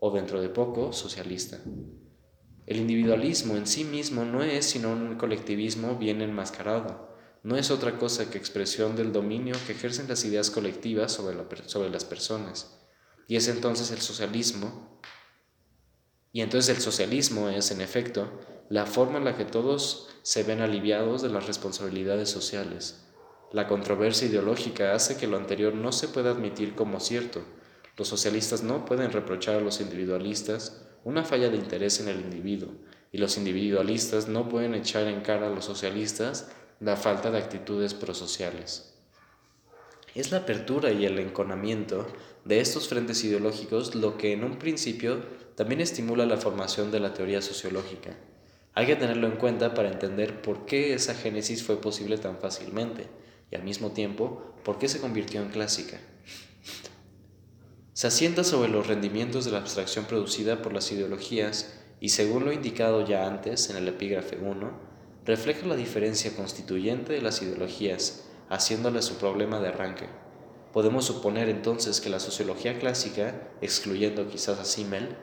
o 0.00 0.10
dentro 0.10 0.40
de 0.40 0.48
poco, 0.48 0.92
socialista. 0.92 1.60
El 2.66 2.78
individualismo 2.78 3.56
en 3.56 3.66
sí 3.66 3.84
mismo 3.84 4.24
no 4.24 4.42
es 4.42 4.64
sino 4.64 4.92
un 4.92 5.16
colectivismo 5.16 5.96
bien 5.96 6.22
enmascarado, 6.22 7.11
no 7.42 7.56
es 7.56 7.70
otra 7.70 7.98
cosa 7.98 8.30
que 8.30 8.38
expresión 8.38 8.94
del 8.94 9.12
dominio 9.12 9.56
que 9.66 9.72
ejercen 9.72 10.08
las 10.08 10.24
ideas 10.24 10.50
colectivas 10.50 11.12
sobre, 11.12 11.90
las 11.90 12.04
personas. 12.04 12.78
Y 13.26 13.36
es 13.36 13.48
entonces 13.48 13.90
el 13.90 14.00
socialismo, 14.00 15.00
y 16.32 16.40
entonces 16.40 16.76
el 16.76 16.82
socialismo 16.82 17.48
es, 17.48 17.70
en 17.72 17.80
efecto, 17.80 18.40
la 18.68 18.86
forma 18.86 19.18
en 19.18 19.24
la 19.24 19.36
que 19.36 19.44
todos 19.44 20.08
se 20.22 20.44
ven 20.44 20.60
aliviados 20.60 21.20
de 21.20 21.28
las 21.28 21.46
responsabilidades 21.46 22.30
sociales. 22.30 23.04
La 23.52 23.66
controversia 23.66 24.28
ideológica 24.28 24.94
hace 24.94 25.16
que 25.16 25.26
lo 25.26 25.36
anterior 25.36 25.74
no 25.74 25.92
se 25.92 26.08
pueda 26.08 26.30
admitir 26.30 26.74
como 26.74 27.00
cierto. 27.00 27.44
Los 27.98 28.08
socialistas 28.08 28.62
no 28.62 28.84
pueden 28.84 29.12
reprochar 29.12 29.56
a 29.56 29.60
los 29.60 29.80
individualistas 29.80 30.86
una 31.04 31.24
falla 31.24 31.50
de 31.50 31.56
interés 31.56 32.00
en 32.00 32.08
el 32.08 32.20
individuo, 32.20 32.70
y 33.10 33.18
los 33.18 33.36
individualistas 33.36 34.28
no 34.28 34.48
pueden 34.48 34.74
echar 34.74 35.08
en 35.08 35.20
cara 35.20 35.48
a 35.48 35.50
los 35.50 35.64
socialistas 35.64 36.48
la 36.82 36.96
falta 36.96 37.30
de 37.30 37.38
actitudes 37.38 37.94
prosociales. 37.94 38.92
Es 40.16 40.32
la 40.32 40.38
apertura 40.38 40.90
y 40.90 41.06
el 41.06 41.16
enconamiento 41.20 42.08
de 42.44 42.58
estos 42.58 42.88
frentes 42.88 43.22
ideológicos 43.22 43.94
lo 43.94 44.18
que 44.18 44.32
en 44.32 44.42
un 44.42 44.58
principio 44.58 45.22
también 45.54 45.80
estimula 45.80 46.26
la 46.26 46.38
formación 46.38 46.90
de 46.90 46.98
la 46.98 47.14
teoría 47.14 47.40
sociológica. 47.40 48.16
Hay 48.74 48.86
que 48.86 48.96
tenerlo 48.96 49.28
en 49.28 49.36
cuenta 49.36 49.74
para 49.74 49.92
entender 49.92 50.42
por 50.42 50.66
qué 50.66 50.92
esa 50.92 51.14
génesis 51.14 51.62
fue 51.62 51.80
posible 51.80 52.18
tan 52.18 52.38
fácilmente 52.38 53.06
y 53.52 53.54
al 53.54 53.62
mismo 53.62 53.92
tiempo 53.92 54.56
por 54.64 54.80
qué 54.80 54.88
se 54.88 55.00
convirtió 55.00 55.40
en 55.40 55.50
clásica. 55.50 56.00
Se 57.92 58.08
asienta 58.08 58.42
sobre 58.42 58.70
los 58.70 58.88
rendimientos 58.88 59.44
de 59.44 59.52
la 59.52 59.58
abstracción 59.58 60.06
producida 60.06 60.62
por 60.62 60.72
las 60.72 60.90
ideologías 60.90 61.78
y 62.00 62.08
según 62.08 62.44
lo 62.44 62.52
indicado 62.52 63.06
ya 63.06 63.28
antes 63.28 63.70
en 63.70 63.76
el 63.76 63.86
epígrafe 63.86 64.38
1, 64.38 64.91
refleja 65.24 65.66
la 65.66 65.76
diferencia 65.76 66.34
constituyente 66.34 67.12
de 67.12 67.22
las 67.22 67.42
ideologías, 67.42 68.28
haciéndole 68.48 69.02
su 69.02 69.16
problema 69.16 69.60
de 69.60 69.68
arranque. 69.68 70.06
Podemos 70.72 71.04
suponer 71.04 71.48
entonces 71.48 72.00
que 72.00 72.10
la 72.10 72.18
sociología 72.18 72.78
clásica, 72.78 73.50
excluyendo 73.60 74.28
quizás 74.28 74.58
a 74.58 74.64
Simmel, 74.64 75.16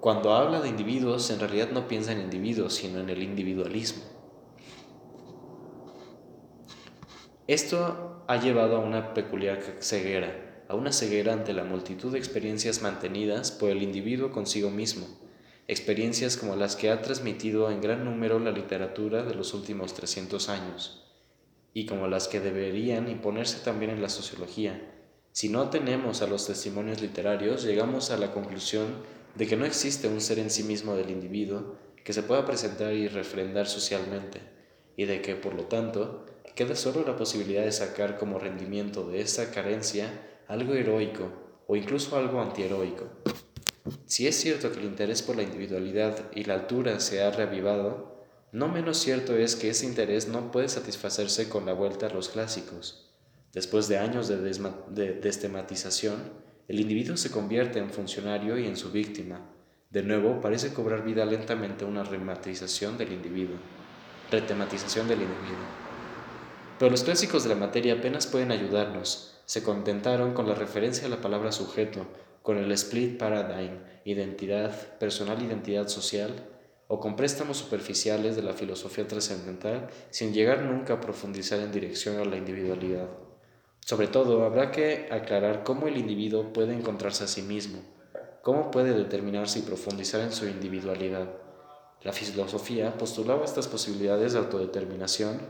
cuando 0.00 0.34
habla 0.34 0.60
de 0.60 0.68
individuos 0.68 1.30
en 1.30 1.40
realidad 1.40 1.70
no 1.70 1.88
piensa 1.88 2.12
en 2.12 2.20
individuos, 2.20 2.74
sino 2.74 3.00
en 3.00 3.08
el 3.08 3.22
individualismo. 3.22 4.04
Esto 7.48 8.24
ha 8.28 8.36
llevado 8.36 8.76
a 8.76 8.80
una 8.80 9.14
peculiar 9.14 9.60
ceguera, 9.80 10.64
a 10.68 10.74
una 10.74 10.92
ceguera 10.92 11.32
ante 11.32 11.52
la 11.52 11.64
multitud 11.64 12.12
de 12.12 12.18
experiencias 12.18 12.82
mantenidas 12.82 13.50
por 13.50 13.70
el 13.70 13.82
individuo 13.82 14.30
consigo 14.30 14.70
mismo, 14.70 15.06
experiencias 15.68 16.36
como 16.36 16.56
las 16.56 16.76
que 16.76 16.90
ha 16.90 17.02
transmitido 17.02 17.70
en 17.70 17.80
gran 17.80 18.04
número 18.04 18.38
la 18.38 18.52
literatura 18.52 19.24
de 19.24 19.34
los 19.34 19.54
últimos 19.54 19.94
300 19.94 20.48
años 20.48 21.02
y 21.74 21.86
como 21.86 22.08
las 22.08 22.28
que 22.28 22.40
deberían 22.40 23.10
imponerse 23.10 23.62
también 23.62 23.90
en 23.90 24.00
la 24.00 24.08
sociología. 24.08 24.92
Si 25.32 25.50
no 25.50 25.68
tenemos 25.68 26.22
a 26.22 26.26
los 26.26 26.46
testimonios 26.46 27.02
literarios, 27.02 27.64
llegamos 27.64 28.10
a 28.10 28.16
la 28.16 28.32
conclusión 28.32 28.86
de 29.34 29.46
que 29.46 29.56
no 29.56 29.66
existe 29.66 30.08
un 30.08 30.22
ser 30.22 30.38
en 30.38 30.48
sí 30.48 30.62
mismo 30.62 30.94
del 30.94 31.10
individuo 31.10 31.76
que 32.02 32.14
se 32.14 32.22
pueda 32.22 32.46
presentar 32.46 32.94
y 32.94 33.08
refrendar 33.08 33.66
socialmente, 33.66 34.40
y 34.96 35.04
de 35.04 35.20
que, 35.20 35.34
por 35.34 35.54
lo 35.54 35.64
tanto, 35.64 36.24
queda 36.54 36.74
solo 36.74 37.04
la 37.06 37.16
posibilidad 37.16 37.64
de 37.64 37.72
sacar 37.72 38.16
como 38.16 38.38
rendimiento 38.38 39.06
de 39.06 39.20
esa 39.20 39.50
carencia 39.50 40.10
algo 40.48 40.72
heroico 40.72 41.30
o 41.66 41.76
incluso 41.76 42.16
algo 42.16 42.40
antiheroico. 42.40 43.08
Si 44.06 44.26
es 44.26 44.36
cierto 44.36 44.72
que 44.72 44.78
el 44.78 44.86
interés 44.86 45.22
por 45.22 45.36
la 45.36 45.42
individualidad 45.42 46.30
y 46.34 46.44
la 46.44 46.54
altura 46.54 47.00
se 47.00 47.22
ha 47.22 47.30
reavivado, 47.30 48.16
no 48.52 48.68
menos 48.68 48.98
cierto 48.98 49.36
es 49.36 49.56
que 49.56 49.70
ese 49.70 49.86
interés 49.86 50.28
no 50.28 50.50
puede 50.50 50.68
satisfacerse 50.68 51.48
con 51.48 51.66
la 51.66 51.72
vuelta 51.72 52.06
a 52.06 52.10
los 52.10 52.28
clásicos. 52.28 53.10
Después 53.52 53.88
de 53.88 53.98
años 53.98 54.28
de, 54.28 54.38
destematización, 55.20 56.32
el 56.68 56.80
individuo 56.80 57.16
se 57.16 57.30
convierte 57.30 57.78
en 57.78 57.90
funcionario 57.90 58.58
y 58.58 58.66
en 58.66 58.76
su 58.76 58.90
víctima. 58.90 59.40
De 59.90 60.02
nuevo, 60.02 60.40
parece 60.40 60.72
cobrar 60.72 61.04
vida 61.04 61.24
lentamente 61.24 61.84
una 61.84 62.02
rematización 62.02 62.98
del 62.98 63.12
individuo. 63.12 63.56
Retematización 64.30 65.08
del 65.08 65.22
individuo. 65.22 65.66
Pero 66.78 66.90
los 66.90 67.04
clásicos 67.04 67.44
de 67.44 67.50
la 67.50 67.54
materia 67.54 67.94
apenas 67.94 68.26
pueden 68.26 68.50
ayudarnos. 68.50 69.38
Se 69.46 69.62
contentaron 69.62 70.34
con 70.34 70.48
la 70.48 70.54
referencia 70.54 71.06
a 71.06 71.10
la 71.10 71.20
palabra 71.20 71.52
sujeto, 71.52 72.06
con 72.46 72.58
el 72.58 72.70
split 72.70 73.18
paradigm, 73.18 73.80
identidad, 74.04 74.70
personal 74.98 75.42
identidad 75.42 75.88
social, 75.88 76.30
o 76.86 77.00
con 77.00 77.16
préstamos 77.16 77.56
superficiales 77.56 78.36
de 78.36 78.42
la 78.42 78.52
filosofía 78.52 79.08
trascendental 79.08 79.88
sin 80.10 80.32
llegar 80.32 80.62
nunca 80.62 80.94
a 80.94 81.00
profundizar 81.00 81.58
en 81.58 81.72
dirección 81.72 82.20
a 82.20 82.24
la 82.24 82.36
individualidad. 82.36 83.08
Sobre 83.80 84.06
todo, 84.06 84.44
habrá 84.44 84.70
que 84.70 85.08
aclarar 85.10 85.64
cómo 85.64 85.88
el 85.88 85.96
individuo 85.96 86.52
puede 86.52 86.72
encontrarse 86.72 87.24
a 87.24 87.26
sí 87.26 87.42
mismo, 87.42 87.80
cómo 88.42 88.70
puede 88.70 88.94
determinarse 88.94 89.58
y 89.58 89.62
profundizar 89.62 90.20
en 90.20 90.30
su 90.30 90.46
individualidad. 90.46 91.28
La 92.04 92.12
filosofía 92.12 92.96
postulaba 92.96 93.44
estas 93.44 93.66
posibilidades 93.66 94.34
de 94.34 94.38
autodeterminación 94.38 95.40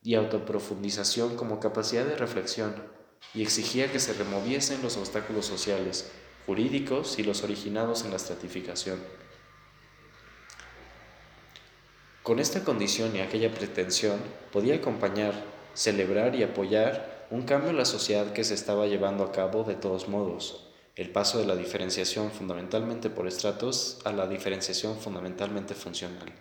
y 0.00 0.14
autoprofundización 0.14 1.34
como 1.34 1.58
capacidad 1.58 2.04
de 2.04 2.14
reflexión 2.14 2.72
y 3.34 3.42
exigía 3.42 3.90
que 3.90 3.98
se 3.98 4.12
removiesen 4.12 4.80
los 4.82 4.96
obstáculos 4.96 5.46
sociales, 5.46 6.08
jurídicos 6.46 7.18
y 7.18 7.24
los 7.24 7.42
originados 7.42 8.04
en 8.04 8.10
la 8.10 8.16
estratificación. 8.16 9.00
Con 12.22 12.38
esta 12.38 12.64
condición 12.64 13.14
y 13.14 13.20
aquella 13.20 13.52
pretensión 13.52 14.18
podía 14.52 14.76
acompañar, 14.76 15.34
celebrar 15.74 16.34
y 16.34 16.44
apoyar 16.44 17.26
un 17.30 17.42
cambio 17.42 17.70
en 17.70 17.76
la 17.76 17.84
sociedad 17.84 18.32
que 18.32 18.44
se 18.44 18.54
estaba 18.54 18.86
llevando 18.86 19.24
a 19.24 19.32
cabo 19.32 19.64
de 19.64 19.74
todos 19.74 20.08
modos, 20.08 20.68
el 20.94 21.10
paso 21.10 21.38
de 21.38 21.46
la 21.46 21.56
diferenciación 21.56 22.30
fundamentalmente 22.30 23.10
por 23.10 23.26
estratos 23.26 23.98
a 24.04 24.12
la 24.12 24.28
diferenciación 24.28 24.98
fundamentalmente 24.98 25.74
funcional. 25.74 26.32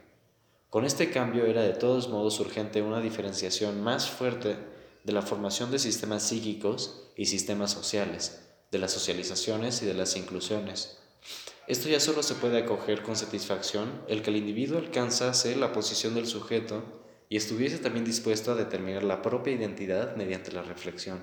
Con 0.69 0.85
este 0.85 1.09
cambio 1.09 1.45
era 1.45 1.61
de 1.61 1.73
todos 1.73 2.09
modos 2.09 2.39
urgente 2.39 2.81
una 2.81 3.01
diferenciación 3.01 3.83
más 3.83 4.09
fuerte 4.09 4.55
de 5.03 5.13
la 5.13 5.21
formación 5.21 5.71
de 5.71 5.79
sistemas 5.79 6.23
psíquicos 6.23 7.11
y 7.15 7.25
sistemas 7.25 7.71
sociales, 7.71 8.44
de 8.71 8.79
las 8.79 8.91
socializaciones 8.91 9.81
y 9.81 9.85
de 9.85 9.93
las 9.93 10.15
inclusiones, 10.15 10.97
esto 11.67 11.89
ya 11.89 11.99
solo 11.99 12.21
se 12.21 12.35
puede 12.35 12.59
acoger 12.59 13.01
con 13.01 13.15
satisfacción 13.15 14.03
el 14.07 14.21
que 14.21 14.29
el 14.29 14.35
individuo 14.35 14.77
alcanzase 14.77 15.55
la 15.55 15.73
posición 15.73 16.13
del 16.13 16.27
sujeto 16.27 16.83
y 17.27 17.37
estuviese 17.37 17.79
también 17.79 18.05
dispuesto 18.05 18.51
a 18.51 18.55
determinar 18.55 19.03
la 19.03 19.23
propia 19.23 19.53
identidad 19.53 20.15
mediante 20.15 20.51
la 20.51 20.61
reflexión. 20.61 21.19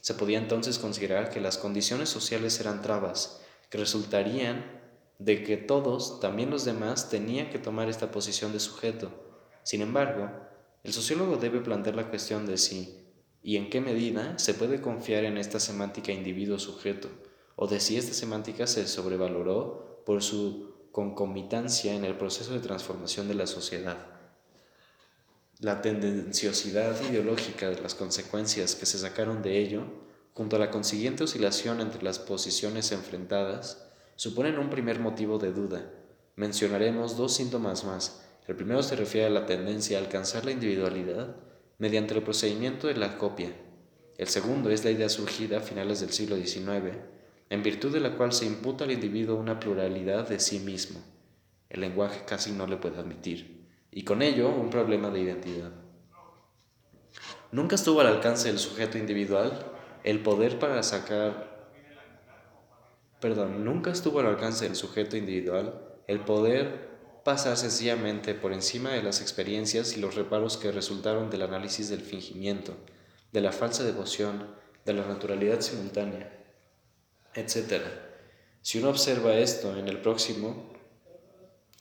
Se 0.00 0.14
podía 0.14 0.38
entonces 0.38 0.78
considerar 0.78 1.30
que 1.30 1.40
las 1.40 1.56
condiciones 1.56 2.08
sociales 2.08 2.58
eran 2.58 2.82
trabas, 2.82 3.40
que 3.68 3.78
resultarían 3.78 4.64
de 5.20 5.44
que 5.44 5.56
todos, 5.56 6.18
también 6.18 6.50
los 6.50 6.64
demás, 6.64 7.08
tenían 7.08 7.50
que 7.50 7.60
tomar 7.60 7.88
esta 7.88 8.10
posición 8.10 8.52
de 8.52 8.58
sujeto. 8.58 9.12
Sin 9.62 9.82
embargo, 9.82 10.30
el 10.82 10.92
sociólogo 10.92 11.36
debe 11.36 11.60
plantear 11.60 11.94
la 11.94 12.08
cuestión 12.08 12.46
de 12.46 12.58
si 12.58 12.99
y 13.42 13.56
en 13.56 13.70
qué 13.70 13.80
medida 13.80 14.38
se 14.38 14.54
puede 14.54 14.80
confiar 14.80 15.24
en 15.24 15.38
esta 15.38 15.60
semántica 15.60 16.12
individuo-sujeto, 16.12 17.08
o 17.56 17.66
de 17.66 17.80
si 17.80 17.96
esta 17.96 18.14
semántica 18.14 18.66
se 18.66 18.86
sobrevaloró 18.86 20.02
por 20.04 20.22
su 20.22 20.74
concomitancia 20.92 21.94
en 21.94 22.04
el 22.04 22.16
proceso 22.16 22.52
de 22.52 22.60
transformación 22.60 23.28
de 23.28 23.34
la 23.34 23.46
sociedad. 23.46 23.98
La 25.58 25.82
tendenciosidad 25.82 26.96
ideológica 27.10 27.68
de 27.68 27.80
las 27.80 27.94
consecuencias 27.94 28.74
que 28.74 28.86
se 28.86 28.98
sacaron 28.98 29.42
de 29.42 29.58
ello, 29.58 29.84
junto 30.32 30.56
a 30.56 30.58
la 30.58 30.70
consiguiente 30.70 31.24
oscilación 31.24 31.80
entre 31.80 32.02
las 32.02 32.18
posiciones 32.18 32.92
enfrentadas, 32.92 33.86
suponen 34.16 34.58
un 34.58 34.70
primer 34.70 35.00
motivo 35.00 35.38
de 35.38 35.52
duda. 35.52 35.90
Mencionaremos 36.36 37.16
dos 37.16 37.34
síntomas 37.34 37.84
más. 37.84 38.22
El 38.46 38.56
primero 38.56 38.82
se 38.82 38.96
refiere 38.96 39.26
a 39.26 39.30
la 39.30 39.46
tendencia 39.46 39.98
a 39.98 40.00
alcanzar 40.00 40.44
la 40.44 40.50
individualidad 40.52 41.36
mediante 41.80 42.14
el 42.14 42.22
procedimiento 42.22 42.86
de 42.86 42.94
la 42.94 43.18
copia. 43.18 43.50
El 44.16 44.28
segundo 44.28 44.70
es 44.70 44.84
la 44.84 44.92
idea 44.92 45.08
surgida 45.08 45.58
a 45.58 45.62
finales 45.62 46.00
del 46.00 46.10
siglo 46.10 46.36
XIX 46.36 46.98
en 47.48 47.62
virtud 47.64 47.92
de 47.92 47.98
la 47.98 48.16
cual 48.16 48.32
se 48.32 48.46
imputa 48.46 48.84
al 48.84 48.92
individuo 48.92 49.36
una 49.36 49.58
pluralidad 49.58 50.28
de 50.28 50.38
sí 50.38 50.60
mismo. 50.60 51.00
El 51.68 51.80
lenguaje 51.80 52.24
casi 52.24 52.52
no 52.52 52.68
le 52.68 52.76
puede 52.76 52.98
admitir, 52.98 53.66
y 53.90 54.04
con 54.04 54.22
ello 54.22 54.48
un 54.48 54.70
problema 54.70 55.10
de 55.10 55.20
identidad. 55.20 55.72
Nunca 57.50 57.74
estuvo 57.74 58.00
al 58.00 58.06
alcance 58.06 58.48
del 58.48 58.60
sujeto 58.60 58.98
individual 58.98 59.66
el 60.04 60.20
poder 60.22 60.60
para 60.60 60.82
sacar 60.84 61.50
perdón, 63.20 63.64
nunca 63.64 63.90
estuvo 63.90 64.20
al 64.20 64.26
alcance 64.26 64.64
del 64.64 64.76
sujeto 64.76 65.16
individual 65.16 65.80
el 66.06 66.20
poder 66.20 66.89
pasar 67.30 67.56
sencillamente 67.56 68.34
por 68.34 68.52
encima 68.52 68.90
de 68.90 69.04
las 69.04 69.20
experiencias 69.20 69.96
y 69.96 70.00
los 70.00 70.16
reparos 70.16 70.56
que 70.56 70.72
resultaron 70.72 71.30
del 71.30 71.42
análisis 71.42 71.88
del 71.88 72.00
fingimiento, 72.00 72.74
de 73.30 73.40
la 73.40 73.52
falsa 73.52 73.84
devoción, 73.84 74.52
de 74.84 74.94
la 74.94 75.06
naturalidad 75.06 75.60
simultánea 75.60 76.28
etc. 77.34 77.84
Si 78.62 78.80
uno 78.80 78.88
observa 78.88 79.36
esto 79.36 79.76
en 79.76 79.86
el 79.86 80.00
próximo 80.00 80.72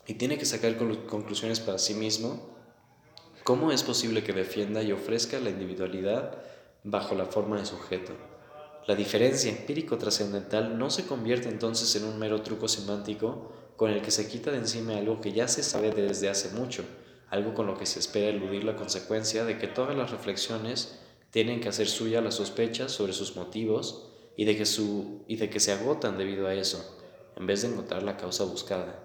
y 0.05 0.13
tiene 0.13 0.37
que 0.37 0.45
sacar 0.45 0.77
conclusiones 0.77 1.59
para 1.59 1.79
sí 1.79 1.95
mismo, 1.95 2.55
¿cómo 3.43 3.71
es 3.71 3.81
posible 3.81 4.23
que 4.23 4.33
defienda 4.33 4.83
y 4.83 4.91
ofrezca 4.91 5.39
la 5.39 5.49
individualidad 5.49 6.43
bajo 6.83 7.15
la 7.15 7.25
forma 7.25 7.57
de 7.57 7.65
sujeto? 7.65 8.13
La 8.85 8.93
diferencia 8.93 9.49
empírico-trascendental 9.49 10.77
no 10.77 10.91
se 10.91 11.07
convierte 11.07 11.49
entonces 11.49 11.95
en 11.95 12.07
un 12.07 12.19
mero 12.19 12.43
truco 12.43 12.67
semántico 12.67 13.58
con 13.79 13.91
el 13.91 14.01
que 14.01 14.11
se 14.11 14.27
quita 14.27 14.51
de 14.51 14.57
encima 14.57 14.97
algo 14.97 15.21
que 15.21 15.31
ya 15.31 15.47
se 15.47 15.63
sabe 15.63 15.91
desde 15.91 16.27
hace 16.27 16.49
mucho, 16.49 16.83
algo 17.29 17.53
con 17.53 17.65
lo 17.65 17.77
que 17.77 17.85
se 17.85 17.99
espera 17.99 18.27
eludir 18.27 18.65
la 18.65 18.75
consecuencia 18.75 19.45
de 19.45 19.57
que 19.57 19.67
todas 19.67 19.95
las 19.95 20.11
reflexiones 20.11 20.99
tienen 21.31 21.61
que 21.61 21.69
hacer 21.69 21.87
suya 21.87 22.19
las 22.19 22.35
sospechas 22.35 22.91
sobre 22.91 23.13
sus 23.13 23.37
motivos 23.37 24.09
y 24.35 24.43
de 24.43 24.57
que, 24.57 24.65
su, 24.65 25.23
y 25.29 25.37
de 25.37 25.49
que 25.49 25.61
se 25.61 25.71
agotan 25.71 26.17
debido 26.17 26.47
a 26.47 26.53
eso, 26.55 26.99
en 27.37 27.47
vez 27.47 27.61
de 27.61 27.69
encontrar 27.69 28.03
la 28.03 28.17
causa 28.17 28.43
buscada. 28.43 28.99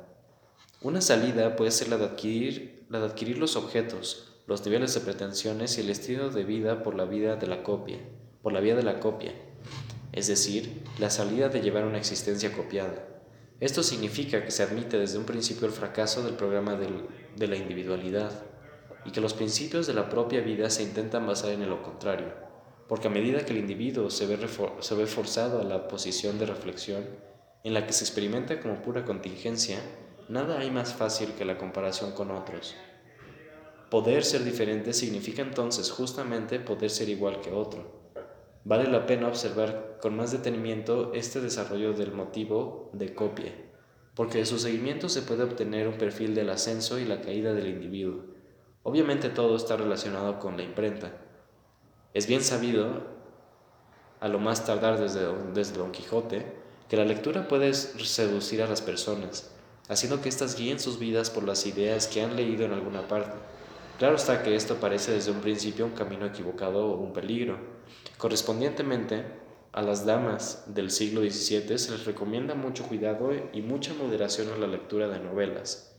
Una 0.82 1.00
salida 1.00 1.54
puede 1.54 1.70
ser 1.70 1.86
la 1.86 1.96
de 1.96 2.06
adquirir, 2.06 2.84
la 2.90 2.98
de 2.98 3.06
adquirir 3.06 3.38
los 3.38 3.54
objetos, 3.54 4.32
los 4.48 4.66
niveles 4.66 4.92
de 4.92 5.02
pretensiones 5.02 5.78
y 5.78 5.82
el 5.82 5.90
estilo 5.90 6.30
de 6.30 6.42
vida 6.42 6.82
por 6.82 6.96
la 6.96 7.04
vida 7.04 7.36
de 7.36 7.46
la 7.46 7.62
copia, 7.62 8.00
por 8.42 8.52
la 8.52 8.58
vía 8.58 8.74
de 8.74 8.82
la 8.82 8.98
copia, 8.98 9.34
es 10.10 10.26
decir, 10.26 10.82
la 10.98 11.10
salida 11.10 11.48
de 11.48 11.60
llevar 11.60 11.84
una 11.84 11.98
existencia 11.98 12.52
copiada. 12.52 13.13
Esto 13.60 13.82
significa 13.82 14.44
que 14.44 14.50
se 14.50 14.62
admite 14.62 14.98
desde 14.98 15.18
un 15.18 15.24
principio 15.24 15.66
el 15.66 15.72
fracaso 15.72 16.22
del 16.22 16.34
programa 16.34 16.76
de 16.76 17.46
la 17.46 17.56
individualidad 17.56 18.30
y 19.04 19.10
que 19.10 19.20
los 19.20 19.34
principios 19.34 19.86
de 19.86 19.94
la 19.94 20.08
propia 20.08 20.40
vida 20.40 20.70
se 20.70 20.82
intentan 20.82 21.26
basar 21.26 21.50
en 21.50 21.68
lo 21.68 21.82
contrario. 21.82 22.32
porque 22.88 23.08
a 23.08 23.10
medida 23.10 23.44
que 23.44 23.52
el 23.52 23.58
individuo 23.58 24.10
se 24.10 24.26
ve, 24.26 25.06
forzado 25.06 25.60
a 25.60 25.64
la 25.64 25.88
posición 25.88 26.38
de 26.38 26.46
reflexión, 26.46 27.04
en 27.62 27.72
la 27.72 27.86
que 27.86 27.94
se 27.94 28.04
experimenta 28.04 28.60
como 28.60 28.82
pura 28.82 29.04
contingencia, 29.04 29.78
nada 30.28 30.58
hay 30.58 30.70
más 30.70 30.92
fácil 30.92 31.32
que 31.32 31.46
la 31.46 31.56
comparación 31.56 32.12
con 32.12 32.30
otros. 32.30 32.74
Poder 33.90 34.24
ser 34.24 34.44
diferente 34.44 34.92
significa 34.92 35.40
entonces 35.40 35.90
justamente 35.90 36.60
poder 36.60 36.90
ser 36.90 37.08
igual 37.08 37.40
que 37.40 37.52
otro. 37.52 38.03
Vale 38.66 38.88
la 38.88 39.04
pena 39.04 39.28
observar 39.28 39.98
con 40.00 40.16
más 40.16 40.32
detenimiento 40.32 41.12
este 41.12 41.42
desarrollo 41.42 41.92
del 41.92 42.12
motivo 42.12 42.88
de 42.94 43.14
copia, 43.14 43.52
porque 44.14 44.38
de 44.38 44.46
su 44.46 44.58
seguimiento 44.58 45.10
se 45.10 45.20
puede 45.20 45.42
obtener 45.42 45.86
un 45.86 45.98
perfil 45.98 46.34
del 46.34 46.48
ascenso 46.48 46.98
y 46.98 47.04
la 47.04 47.20
caída 47.20 47.52
del 47.52 47.66
individuo. 47.66 48.22
Obviamente 48.82 49.28
todo 49.28 49.56
está 49.56 49.76
relacionado 49.76 50.38
con 50.38 50.56
la 50.56 50.62
imprenta. 50.62 51.12
Es 52.14 52.26
bien 52.26 52.42
sabido, 52.42 53.02
a 54.20 54.28
lo 54.28 54.38
más 54.38 54.64
tardar 54.64 54.98
desde, 54.98 55.26
desde 55.52 55.76
Don 55.76 55.92
Quijote, 55.92 56.46
que 56.88 56.96
la 56.96 57.04
lectura 57.04 57.48
puede 57.48 57.74
seducir 57.74 58.62
a 58.62 58.66
las 58.66 58.80
personas, 58.80 59.54
haciendo 59.90 60.22
que 60.22 60.30
éstas 60.30 60.56
guíen 60.56 60.80
sus 60.80 60.98
vidas 60.98 61.28
por 61.28 61.44
las 61.44 61.66
ideas 61.66 62.06
que 62.06 62.22
han 62.22 62.34
leído 62.34 62.64
en 62.64 62.72
alguna 62.72 63.08
parte. 63.08 63.36
Claro 63.98 64.16
está 64.16 64.42
que 64.42 64.56
esto 64.56 64.76
parece 64.76 65.12
desde 65.12 65.32
un 65.32 65.40
principio 65.40 65.84
un 65.84 65.92
camino 65.92 66.24
equivocado 66.24 66.86
o 66.86 66.98
un 66.98 67.12
peligro. 67.12 67.73
Correspondientemente, 68.18 69.24
a 69.72 69.82
las 69.82 70.06
damas 70.06 70.64
del 70.66 70.90
siglo 70.90 71.20
XVII 71.20 71.78
se 71.78 71.92
les 71.92 72.04
recomienda 72.04 72.54
mucho 72.54 72.86
cuidado 72.86 73.32
y 73.52 73.62
mucha 73.62 73.92
moderación 73.94 74.48
en 74.52 74.60
la 74.60 74.66
lectura 74.66 75.08
de 75.08 75.18
novelas. 75.18 75.96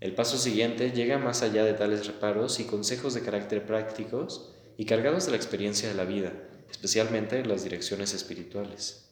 El 0.00 0.14
paso 0.14 0.38
siguiente 0.38 0.92
llega 0.92 1.18
más 1.18 1.42
allá 1.42 1.64
de 1.64 1.74
tales 1.74 2.06
reparos 2.06 2.60
y 2.60 2.64
consejos 2.64 3.14
de 3.14 3.22
carácter 3.22 3.66
prácticos 3.66 4.54
y 4.76 4.84
cargados 4.84 5.26
de 5.26 5.32
la 5.32 5.36
experiencia 5.36 5.88
de 5.88 5.94
la 5.94 6.04
vida, 6.04 6.32
especialmente 6.70 7.38
en 7.38 7.48
las 7.48 7.64
direcciones 7.64 8.14
espirituales. 8.14 9.10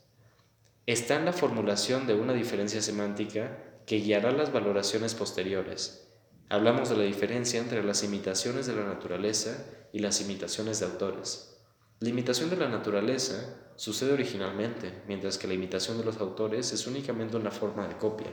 Está 0.87 1.17
en 1.17 1.25
la 1.25 1.33
formulación 1.33 2.07
de 2.07 2.15
una 2.15 2.33
diferencia 2.33 2.81
semántica 2.83 3.59
que 3.87 3.97
guiará 3.97 4.33
las 4.33 4.53
valoraciones 4.53 5.15
posteriores, 5.15 6.09
Hablamos 6.51 6.89
de 6.89 6.97
la 6.97 7.03
diferencia 7.03 7.61
entre 7.61 7.85
las 7.85 8.03
imitaciones 8.03 8.67
de 8.67 8.75
la 8.75 8.85
naturaleza 8.85 9.67
y 9.93 9.99
las 9.99 10.23
imitaciones 10.23 10.81
de 10.81 10.87
autores. 10.87 11.58
La 12.01 12.11
imitación 12.11 12.49
de 12.49 12.57
la 12.57 12.69
naturaleza 12.69 13.57
sucede 13.75 14.13
originalmente, 14.13 15.03
mientras 15.09 15.37
que 15.37 15.49
la 15.49 15.55
imitación 15.55 15.99
de 15.99 16.05
los 16.05 16.19
autores 16.19 16.73
es 16.73 16.87
únicamente 16.87 17.37
una 17.37 17.51
forma 17.51 17.89
de 17.89 17.97
copia. 17.97 18.29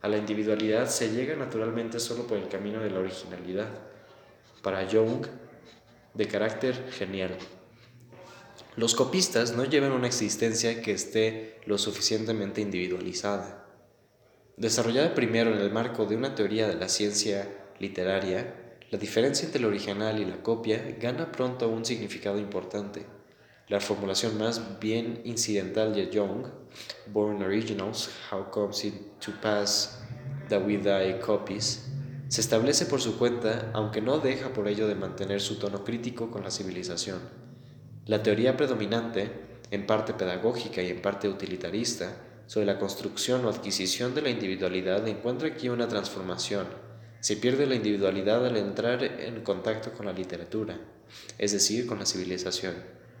A 0.00 0.08
la 0.08 0.16
individualidad 0.16 0.88
se 0.88 1.10
llega 1.10 1.36
naturalmente 1.36 2.00
solo 2.00 2.26
por 2.26 2.38
el 2.38 2.48
camino 2.48 2.80
de 2.80 2.90
la 2.90 3.00
originalidad. 3.00 3.68
Para 4.62 4.88
Jung, 4.90 5.26
de 6.14 6.26
carácter 6.26 6.90
genial. 6.90 7.36
Los 8.76 8.94
copistas 8.94 9.54
no 9.54 9.64
llevan 9.64 9.92
una 9.92 10.06
existencia 10.06 10.80
que 10.80 10.92
esté 10.92 11.60
lo 11.66 11.76
suficientemente 11.76 12.62
individualizada. 12.62 13.66
Desarrollada 14.56 15.14
primero 15.14 15.52
en 15.52 15.58
el 15.58 15.70
marco 15.70 16.06
de 16.06 16.16
una 16.16 16.34
teoría 16.34 16.66
de 16.66 16.76
la 16.76 16.88
ciencia 16.88 17.46
literaria, 17.78 18.65
la 18.90 18.98
diferencia 18.98 19.46
entre 19.46 19.58
el 19.58 19.66
original 19.66 20.20
y 20.20 20.24
la 20.24 20.42
copia 20.42 20.96
gana 21.00 21.32
pronto 21.32 21.68
un 21.68 21.84
significado 21.84 22.38
importante. 22.38 23.04
La 23.68 23.80
formulación 23.80 24.38
más 24.38 24.78
bien 24.78 25.22
incidental 25.24 25.92
de 25.92 26.08
Young, 26.08 26.46
Born 27.12 27.42
Originals, 27.42 28.10
How 28.30 28.48
Comes 28.50 28.84
It 28.84 28.94
to 29.18 29.32
Pass 29.42 29.98
That 30.48 30.64
We 30.64 30.78
Die 30.78 31.18
Copies, 31.18 31.88
se 32.28 32.40
establece 32.40 32.86
por 32.86 33.00
su 33.00 33.18
cuenta, 33.18 33.70
aunque 33.72 34.00
no 34.00 34.18
deja 34.18 34.52
por 34.52 34.68
ello 34.68 34.86
de 34.86 34.94
mantener 34.94 35.40
su 35.40 35.58
tono 35.58 35.82
crítico 35.82 36.30
con 36.30 36.44
la 36.44 36.52
civilización. 36.52 37.18
La 38.04 38.22
teoría 38.22 38.56
predominante, 38.56 39.32
en 39.72 39.84
parte 39.84 40.14
pedagógica 40.14 40.80
y 40.80 40.90
en 40.90 41.02
parte 41.02 41.28
utilitarista, 41.28 42.16
sobre 42.46 42.66
la 42.66 42.78
construcción 42.78 43.44
o 43.44 43.48
adquisición 43.48 44.14
de 44.14 44.22
la 44.22 44.30
individualidad 44.30 45.06
encuentra 45.08 45.48
aquí 45.48 45.68
una 45.68 45.88
transformación. 45.88 46.85
Se 47.26 47.36
pierde 47.36 47.66
la 47.66 47.74
individualidad 47.74 48.46
al 48.46 48.56
entrar 48.56 49.02
en 49.02 49.42
contacto 49.42 49.90
con 49.90 50.06
la 50.06 50.12
literatura, 50.12 50.78
es 51.38 51.50
decir, 51.50 51.84
con 51.84 51.98
la 51.98 52.06
civilización, 52.06 52.76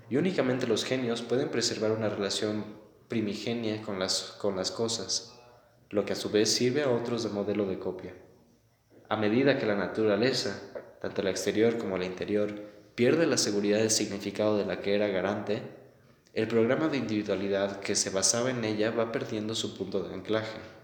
y 0.08 0.16
únicamente 0.16 0.68
los 0.68 0.84
genios 0.84 1.22
pueden 1.22 1.48
preservar 1.48 1.90
una 1.90 2.08
relación 2.08 2.66
primigenia 3.08 3.82
con 3.82 3.98
las, 3.98 4.36
con 4.40 4.54
las 4.54 4.70
cosas, 4.70 5.34
lo 5.90 6.04
que 6.04 6.12
a 6.12 6.14
su 6.14 6.30
vez 6.30 6.52
sirve 6.52 6.84
a 6.84 6.90
otros 6.90 7.24
de 7.24 7.30
modelo 7.30 7.66
de 7.66 7.80
copia. 7.80 8.14
A 9.08 9.16
medida 9.16 9.58
que 9.58 9.66
la 9.66 9.74
naturaleza, 9.74 10.56
tanto 11.00 11.22
la 11.22 11.30
exterior 11.30 11.76
como 11.76 11.98
la 11.98 12.06
interior, 12.06 12.54
pierde 12.94 13.26
la 13.26 13.36
seguridad 13.36 13.78
del 13.78 13.90
significado 13.90 14.56
de 14.56 14.66
la 14.66 14.82
que 14.82 14.94
era 14.94 15.08
garante, 15.08 15.62
el 16.32 16.46
programa 16.46 16.86
de 16.86 16.98
individualidad 16.98 17.80
que 17.80 17.96
se 17.96 18.10
basaba 18.10 18.50
en 18.50 18.64
ella 18.64 18.92
va 18.92 19.10
perdiendo 19.10 19.56
su 19.56 19.76
punto 19.76 20.04
de 20.04 20.14
anclaje. 20.14 20.75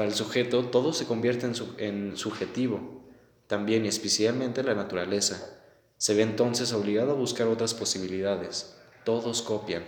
Para 0.00 0.08
el 0.08 0.16
sujeto 0.16 0.64
todo 0.64 0.94
se 0.94 1.04
convierte 1.04 1.46
en, 1.76 2.16
subjetivo, 2.16 3.02
también 3.46 3.84
y 3.84 3.88
especialmente 3.88 4.62
la 4.62 4.74
naturaleza. 4.74 5.60
Se 5.98 6.14
ve 6.14 6.22
entonces 6.22 6.72
obligado 6.72 7.10
a 7.10 7.16
buscar 7.16 7.48
otras 7.48 7.74
posibilidades. 7.74 8.78
Todos 9.04 9.42
copian, 9.42 9.84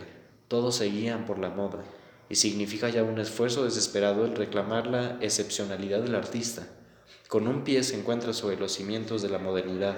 todos 0.48 0.74
se 0.76 0.90
guían 0.90 1.24
por 1.24 1.38
la 1.38 1.48
moda, 1.48 1.82
y 2.28 2.34
significa 2.34 2.90
ya 2.90 3.02
un 3.02 3.18
esfuerzo 3.18 3.64
desesperado 3.64 4.26
el 4.26 4.36
reclamar 4.36 4.86
la 4.86 5.16
excepcionalidad 5.22 6.02
del 6.02 6.14
artista. 6.14 6.68
Con 7.26 7.48
un 7.48 7.64
pie 7.64 7.82
se 7.82 7.98
encuentra 7.98 8.34
sobre 8.34 8.58
los 8.58 8.72
cimientos 8.72 9.22
de 9.22 9.30
la 9.30 9.38
modernidad, 9.38 9.96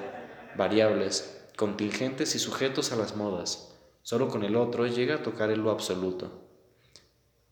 variables, 0.56 1.42
contingentes 1.56 2.36
y 2.36 2.38
sujetos 2.38 2.92
a 2.92 2.96
las 2.96 3.16
modas 3.16 3.74
Solo 4.04 4.28
con 4.28 4.44
el 4.44 4.54
otro 4.54 4.86
llega 4.86 5.14
a 5.16 5.22
tocar 5.22 5.50
en 5.50 5.64
lo 5.64 5.70
absoluto. 5.70 6.43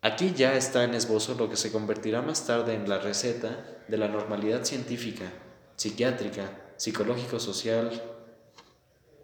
Aquí 0.04 0.32
ya 0.36 0.56
está 0.56 0.82
en 0.82 0.94
esbozo 0.94 1.36
lo 1.36 1.48
que 1.48 1.56
se 1.56 1.70
convertirá 1.70 2.22
más 2.22 2.44
tarde 2.44 2.74
en 2.74 2.88
la 2.88 2.98
receta 2.98 3.64
de 3.86 3.96
la 3.96 4.08
normalidad 4.08 4.64
científica, 4.64 5.32
psiquiátrica, 5.76 6.72
psicológico-social, 6.76 8.02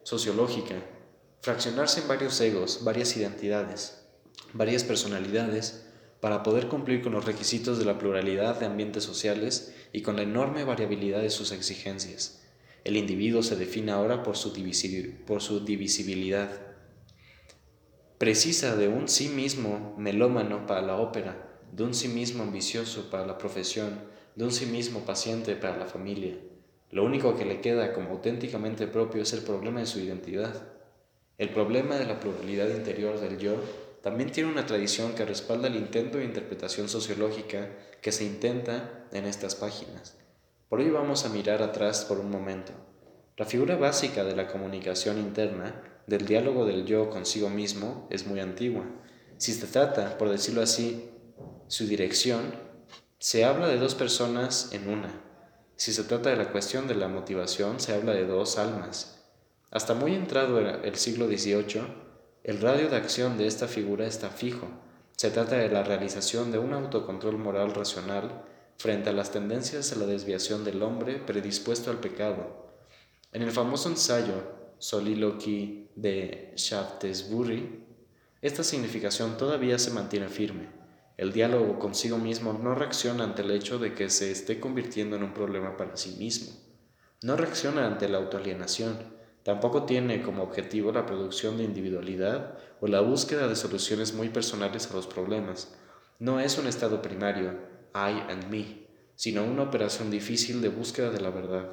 sociológica, 0.04 0.76
fraccionarse 1.42 2.02
en 2.02 2.06
varios 2.06 2.40
egos, 2.40 2.84
varias 2.84 3.16
identidades, 3.16 4.04
varias 4.52 4.84
personalidades, 4.84 5.84
para 6.20 6.44
poder 6.44 6.68
cumplir 6.68 7.02
con 7.02 7.12
los 7.12 7.24
requisitos 7.24 7.80
de 7.80 7.84
la 7.84 7.98
pluralidad 7.98 8.60
de 8.60 8.66
ambientes 8.66 9.02
sociales 9.02 9.74
y 9.92 10.02
con 10.02 10.14
la 10.14 10.22
enorme 10.22 10.62
variabilidad 10.62 11.22
de 11.22 11.30
sus 11.30 11.50
exigencias. 11.50 12.42
El 12.84 12.96
individuo 12.96 13.42
se 13.42 13.56
define 13.56 13.90
ahora 13.90 14.22
por 14.22 14.36
su, 14.36 14.52
divisibilidad 14.52 16.67
precisa 18.18 18.74
de 18.74 18.88
un 18.88 19.06
sí 19.06 19.28
mismo 19.28 19.94
melómano 19.96 20.66
para 20.66 20.82
la 20.82 20.96
ópera, 20.96 21.60
de 21.70 21.84
un 21.84 21.94
sí 21.94 22.08
mismo 22.08 22.42
ambicioso 22.42 23.10
para 23.10 23.24
la 23.24 23.38
profesión, 23.38 24.00
de 24.34 24.44
un 24.44 24.50
sí 24.50 24.66
mismo 24.66 25.00
paciente 25.00 25.54
para 25.54 25.76
la 25.76 25.86
familia. 25.86 26.36
Lo 26.90 27.04
único 27.04 27.36
que 27.36 27.44
le 27.44 27.60
queda 27.60 27.92
como 27.92 28.10
auténticamente 28.10 28.88
propio 28.88 29.22
es 29.22 29.32
el 29.34 29.42
problema 29.42 29.80
de 29.80 29.86
su 29.86 30.00
identidad. 30.00 30.72
El 31.38 31.50
problema 31.50 31.96
de 31.96 32.06
la 32.06 32.18
pluralidad 32.18 32.68
interior 32.70 33.20
del 33.20 33.38
yo 33.38 33.54
también 34.02 34.32
tiene 34.32 34.50
una 34.50 34.66
tradición 34.66 35.14
que 35.14 35.24
respalda 35.24 35.68
el 35.68 35.76
intento 35.76 36.18
de 36.18 36.24
interpretación 36.24 36.88
sociológica 36.88 37.70
que 38.02 38.10
se 38.10 38.24
intenta 38.24 39.06
en 39.12 39.26
estas 39.26 39.54
páginas. 39.54 40.16
Por 40.68 40.80
ello 40.80 40.94
vamos 40.94 41.24
a 41.24 41.28
mirar 41.28 41.62
atrás 41.62 42.04
por 42.04 42.18
un 42.18 42.30
momento. 42.30 42.72
La 43.36 43.44
figura 43.44 43.76
básica 43.76 44.24
de 44.24 44.34
la 44.34 44.48
comunicación 44.48 45.18
interna 45.18 45.82
del 46.08 46.24
diálogo 46.24 46.64
del 46.64 46.86
yo 46.86 47.10
consigo 47.10 47.50
mismo 47.50 48.08
es 48.10 48.26
muy 48.26 48.40
antigua. 48.40 48.84
Si 49.36 49.52
se 49.52 49.66
trata, 49.66 50.16
por 50.16 50.30
decirlo 50.30 50.62
así, 50.62 51.10
su 51.68 51.86
dirección, 51.86 52.54
se 53.18 53.44
habla 53.44 53.68
de 53.68 53.76
dos 53.76 53.94
personas 53.94 54.70
en 54.72 54.88
una. 54.88 55.22
Si 55.76 55.92
se 55.92 56.04
trata 56.04 56.30
de 56.30 56.36
la 56.36 56.50
cuestión 56.50 56.88
de 56.88 56.94
la 56.94 57.08
motivación, 57.08 57.78
se 57.78 57.94
habla 57.94 58.14
de 58.14 58.26
dos 58.26 58.58
almas. 58.58 59.22
Hasta 59.70 59.92
muy 59.92 60.14
entrado 60.14 60.58
el 60.58 60.96
siglo 60.96 61.26
XVIII, 61.26 61.82
el 62.42 62.60
radio 62.60 62.88
de 62.88 62.96
acción 62.96 63.36
de 63.36 63.46
esta 63.46 63.68
figura 63.68 64.06
está 64.06 64.30
fijo. 64.30 64.66
Se 65.14 65.30
trata 65.30 65.56
de 65.56 65.68
la 65.68 65.82
realización 65.82 66.50
de 66.50 66.58
un 66.58 66.72
autocontrol 66.72 67.36
moral 67.36 67.74
racional 67.74 68.44
frente 68.78 69.10
a 69.10 69.12
las 69.12 69.30
tendencias 69.30 69.92
a 69.92 69.96
la 69.96 70.06
desviación 70.06 70.64
del 70.64 70.82
hombre 70.82 71.18
predispuesto 71.18 71.90
al 71.90 72.00
pecado. 72.00 72.72
En 73.32 73.42
el 73.42 73.50
famoso 73.50 73.90
ensayo 73.90 74.56
Soliloquy 74.78 75.87
de 76.00 76.52
Shaftesbury, 76.56 77.84
esta 78.40 78.62
significación 78.62 79.36
todavía 79.36 79.78
se 79.78 79.90
mantiene 79.90 80.28
firme. 80.28 80.68
El 81.16 81.32
diálogo 81.32 81.80
consigo 81.80 82.18
mismo 82.18 82.52
no 82.52 82.76
reacciona 82.76 83.24
ante 83.24 83.42
el 83.42 83.50
hecho 83.50 83.80
de 83.80 83.94
que 83.94 84.08
se 84.08 84.30
esté 84.30 84.60
convirtiendo 84.60 85.16
en 85.16 85.24
un 85.24 85.34
problema 85.34 85.76
para 85.76 85.96
sí 85.96 86.14
mismo. 86.16 86.52
No 87.22 87.36
reacciona 87.36 87.84
ante 87.84 88.08
la 88.08 88.18
autoalienación. 88.18 88.96
Tampoco 89.42 89.84
tiene 89.84 90.22
como 90.22 90.44
objetivo 90.44 90.92
la 90.92 91.04
producción 91.04 91.56
de 91.56 91.64
individualidad 91.64 92.56
o 92.80 92.86
la 92.86 93.00
búsqueda 93.00 93.48
de 93.48 93.56
soluciones 93.56 94.14
muy 94.14 94.28
personales 94.28 94.88
a 94.90 94.94
los 94.94 95.08
problemas. 95.08 95.74
No 96.20 96.38
es 96.38 96.58
un 96.58 96.68
estado 96.68 97.02
primario, 97.02 97.54
I 97.92 98.30
and 98.30 98.48
me, 98.50 98.86
sino 99.16 99.42
una 99.42 99.64
operación 99.64 100.12
difícil 100.12 100.62
de 100.62 100.68
búsqueda 100.68 101.10
de 101.10 101.20
la 101.20 101.30
verdad. 101.30 101.72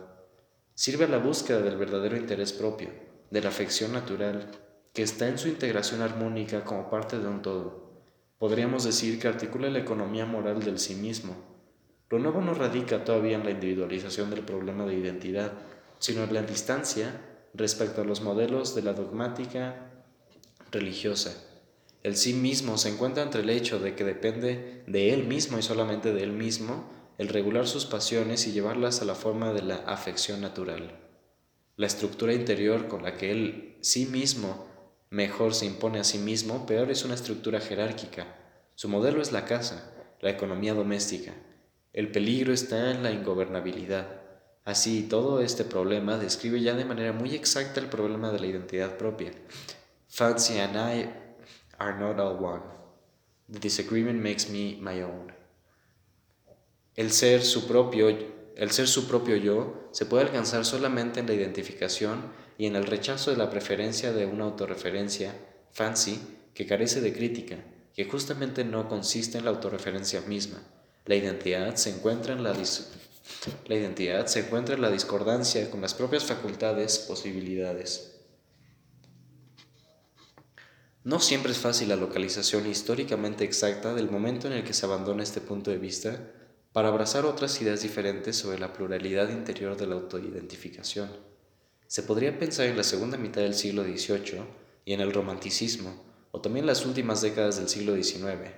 Sirve 0.74 1.06
a 1.06 1.10
la 1.10 1.20
búsqueda 1.20 1.60
del 1.60 1.78
verdadero 1.78 2.18
interés 2.18 2.54
propio, 2.54 2.90
de 3.36 3.42
la 3.42 3.50
afección 3.50 3.92
natural, 3.92 4.50
que 4.94 5.04
está 5.04 5.28
en 5.28 5.38
su 5.38 5.50
integración 5.50 6.02
armónica 6.02 6.64
como 6.64 6.90
parte 6.90 7.20
de 7.20 7.28
un 7.28 7.42
todo. 7.42 7.92
Podríamos 8.38 8.86
decir 8.86 9.20
que 9.20 9.28
articula 9.28 9.70
la 9.70 9.80
economía 9.80 10.26
moral 10.26 10.64
del 10.64 10.80
sí 10.80 10.96
mismo. 10.96 11.36
Lo 12.10 12.18
nuevo 12.18 12.40
no 12.40 12.54
radica 12.54 13.04
todavía 13.04 13.36
en 13.36 13.44
la 13.44 13.52
individualización 13.52 14.30
del 14.30 14.46
problema 14.46 14.86
de 14.86 14.94
identidad, 14.94 15.52
sino 16.00 16.24
en 16.24 16.34
la 16.34 16.44
distancia 16.44 17.12
respecto 17.54 18.00
a 18.00 18.06
los 18.06 18.22
modelos 18.22 18.74
de 18.74 18.84
la 18.84 18.94
dogmática 18.94 19.92
religiosa. 20.72 21.36
El 22.04 22.16
sí 22.16 22.36
mismo 22.36 22.78
se 22.78 22.88
encuentra 22.88 23.24
entre 23.24 23.42
el 23.42 23.50
hecho 23.50 23.80
de 23.80 23.96
que 23.96 24.06
depende 24.06 24.86
de 24.88 25.14
él 25.14 25.28
mismo 25.28 25.60
y 25.60 25.62
solamente 25.62 26.14
de 26.14 26.24
él 26.24 26.32
mismo 26.32 26.90
el 27.18 27.28
regular 27.28 27.68
sus 27.68 27.86
pasiones 27.86 28.48
y 28.48 28.54
llevarlas 28.54 29.02
a 29.02 29.06
la 29.06 29.16
forma 29.16 29.52
de 29.52 29.64
la 29.64 29.76
afección 29.88 30.40
natural. 30.40 31.05
La 31.78 31.88
estructura 31.88 32.34
interior 32.34 32.88
con 32.88 33.04
la 33.04 33.18
que 33.18 33.32
él 33.32 33.78
sí 33.82 34.06
mismo 34.06 34.68
mejor 35.10 35.54
se 35.54 35.66
impone 35.66 36.00
a 36.00 36.04
sí 36.04 36.18
mismo, 36.18 36.66
peor 36.66 36.90
es 36.90 37.04
una 37.04 37.16
estructura 37.16 37.60
jerárquica. 37.60 38.28
Su 38.76 38.88
modelo 38.88 39.22
es 39.22 39.32
la 39.32 39.46
casa, 39.46 39.94
la 40.22 40.30
economía 40.30 40.74
doméstica. 40.74 41.34
El 41.94 42.12
peligro 42.12 42.54
está 42.54 42.92
en 42.92 43.04
la 43.04 43.12
ingobernabilidad. 43.12 44.22
Así, 44.64 45.04
todo 45.04 45.42
este 45.42 45.64
problema 45.64 46.18
describe 46.18 46.62
ya 46.62 46.74
de 46.74 46.86
manera 46.86 47.14
muy 47.14 47.36
exacta 47.36 47.80
el 47.80 47.88
problema 47.88 48.32
de 48.32 48.40
la 48.40 48.48
identidad 48.48 48.98
propia. 48.98 49.32
Fancy 50.08 50.60
and 50.60 50.76
I 50.76 51.10
are 51.78 52.00
not 52.00 52.20
all 52.20 52.44
one. 52.44 52.64
The 53.52 53.60
disagreement 53.60 54.22
makes 54.22 54.50
me 54.50 54.78
my 54.82 55.02
own. 55.04 55.32
El 56.96 57.12
ser 57.12 57.44
su 57.44 57.68
propio, 57.68 58.10
el 58.56 58.72
ser 58.72 58.88
su 58.88 59.08
propio 59.08 59.36
yo 59.36 59.90
se 59.92 60.06
puede 60.06 60.24
alcanzar 60.24 60.66
solamente 60.66 61.20
en 61.20 61.28
la 61.28 61.34
identificación 61.34 62.32
y 62.58 62.68
en 62.68 62.76
el 62.76 62.86
rechazo 62.86 63.32
de 63.32 63.38
la 63.38 63.50
preferencia 63.50 64.14
de 64.14 64.26
una 64.26 64.46
autorreferencia, 64.46 65.36
fancy, 65.72 66.22
que 66.54 66.66
carece 66.66 67.02
de 67.02 67.14
crítica, 67.14 67.58
que 67.94 68.06
justamente 68.06 68.64
no 68.64 68.88
consiste 68.88 69.38
en 69.38 69.46
la 69.46 69.52
autorreferencia 69.52 70.22
misma. 70.22 70.64
La 71.06 71.16
identidad 71.16 71.76
se 71.76 71.90
encuentra 71.90 72.34
en 72.34 72.44
la, 72.44 72.54
la 72.54 73.76
identidad 73.76 74.26
se 74.28 74.40
encuentra 74.40 74.76
en 74.76 74.82
la 74.82 74.90
discordancia 74.90 75.70
con 75.70 75.82
las 75.82 75.94
propias 75.94 76.24
facultades, 76.24 77.00
posibilidades. 77.00 78.14
No 81.04 81.20
siempre 81.20 81.52
es 81.52 81.58
fácil 81.58 81.90
la 81.90 81.98
localización 81.98 82.66
históricamente 82.68 83.44
exacta 83.44 83.94
del 83.94 84.10
momento 84.10 84.48
en 84.48 84.54
el 84.54 84.64
que 84.64 84.74
se 84.74 84.86
abandona 84.86 85.24
este 85.24 85.42
punto 85.42 85.72
de 85.72 85.78
vista 85.78 86.20
para 86.76 86.90
abrazar 86.90 87.24
otras 87.24 87.62
ideas 87.62 87.84
diferentes 87.84 88.36
sobre 88.36 88.60
la 88.60 88.74
pluralidad 88.74 89.30
interior 89.30 89.78
de 89.78 89.88
la 89.88 89.96
autoidentificación. 89.96 91.10
Se 91.88 92.04
podría 92.04 92.38
pensar 92.38 92.66
en 92.66 92.76
la 92.76 92.84
segunda 92.84 93.18
mitad 93.18 93.40
del 93.40 93.54
siglo 93.54 93.86
XVIII 93.86 94.42
y 94.84 94.92
en 94.92 95.00
el 95.00 95.14
romanticismo, 95.14 96.04
o 96.32 96.42
también 96.42 96.66
las 96.66 96.86
últimas 96.86 97.22
décadas 97.22 97.56
del 97.56 97.70
siglo 97.70 97.96
XIX, 97.96 98.52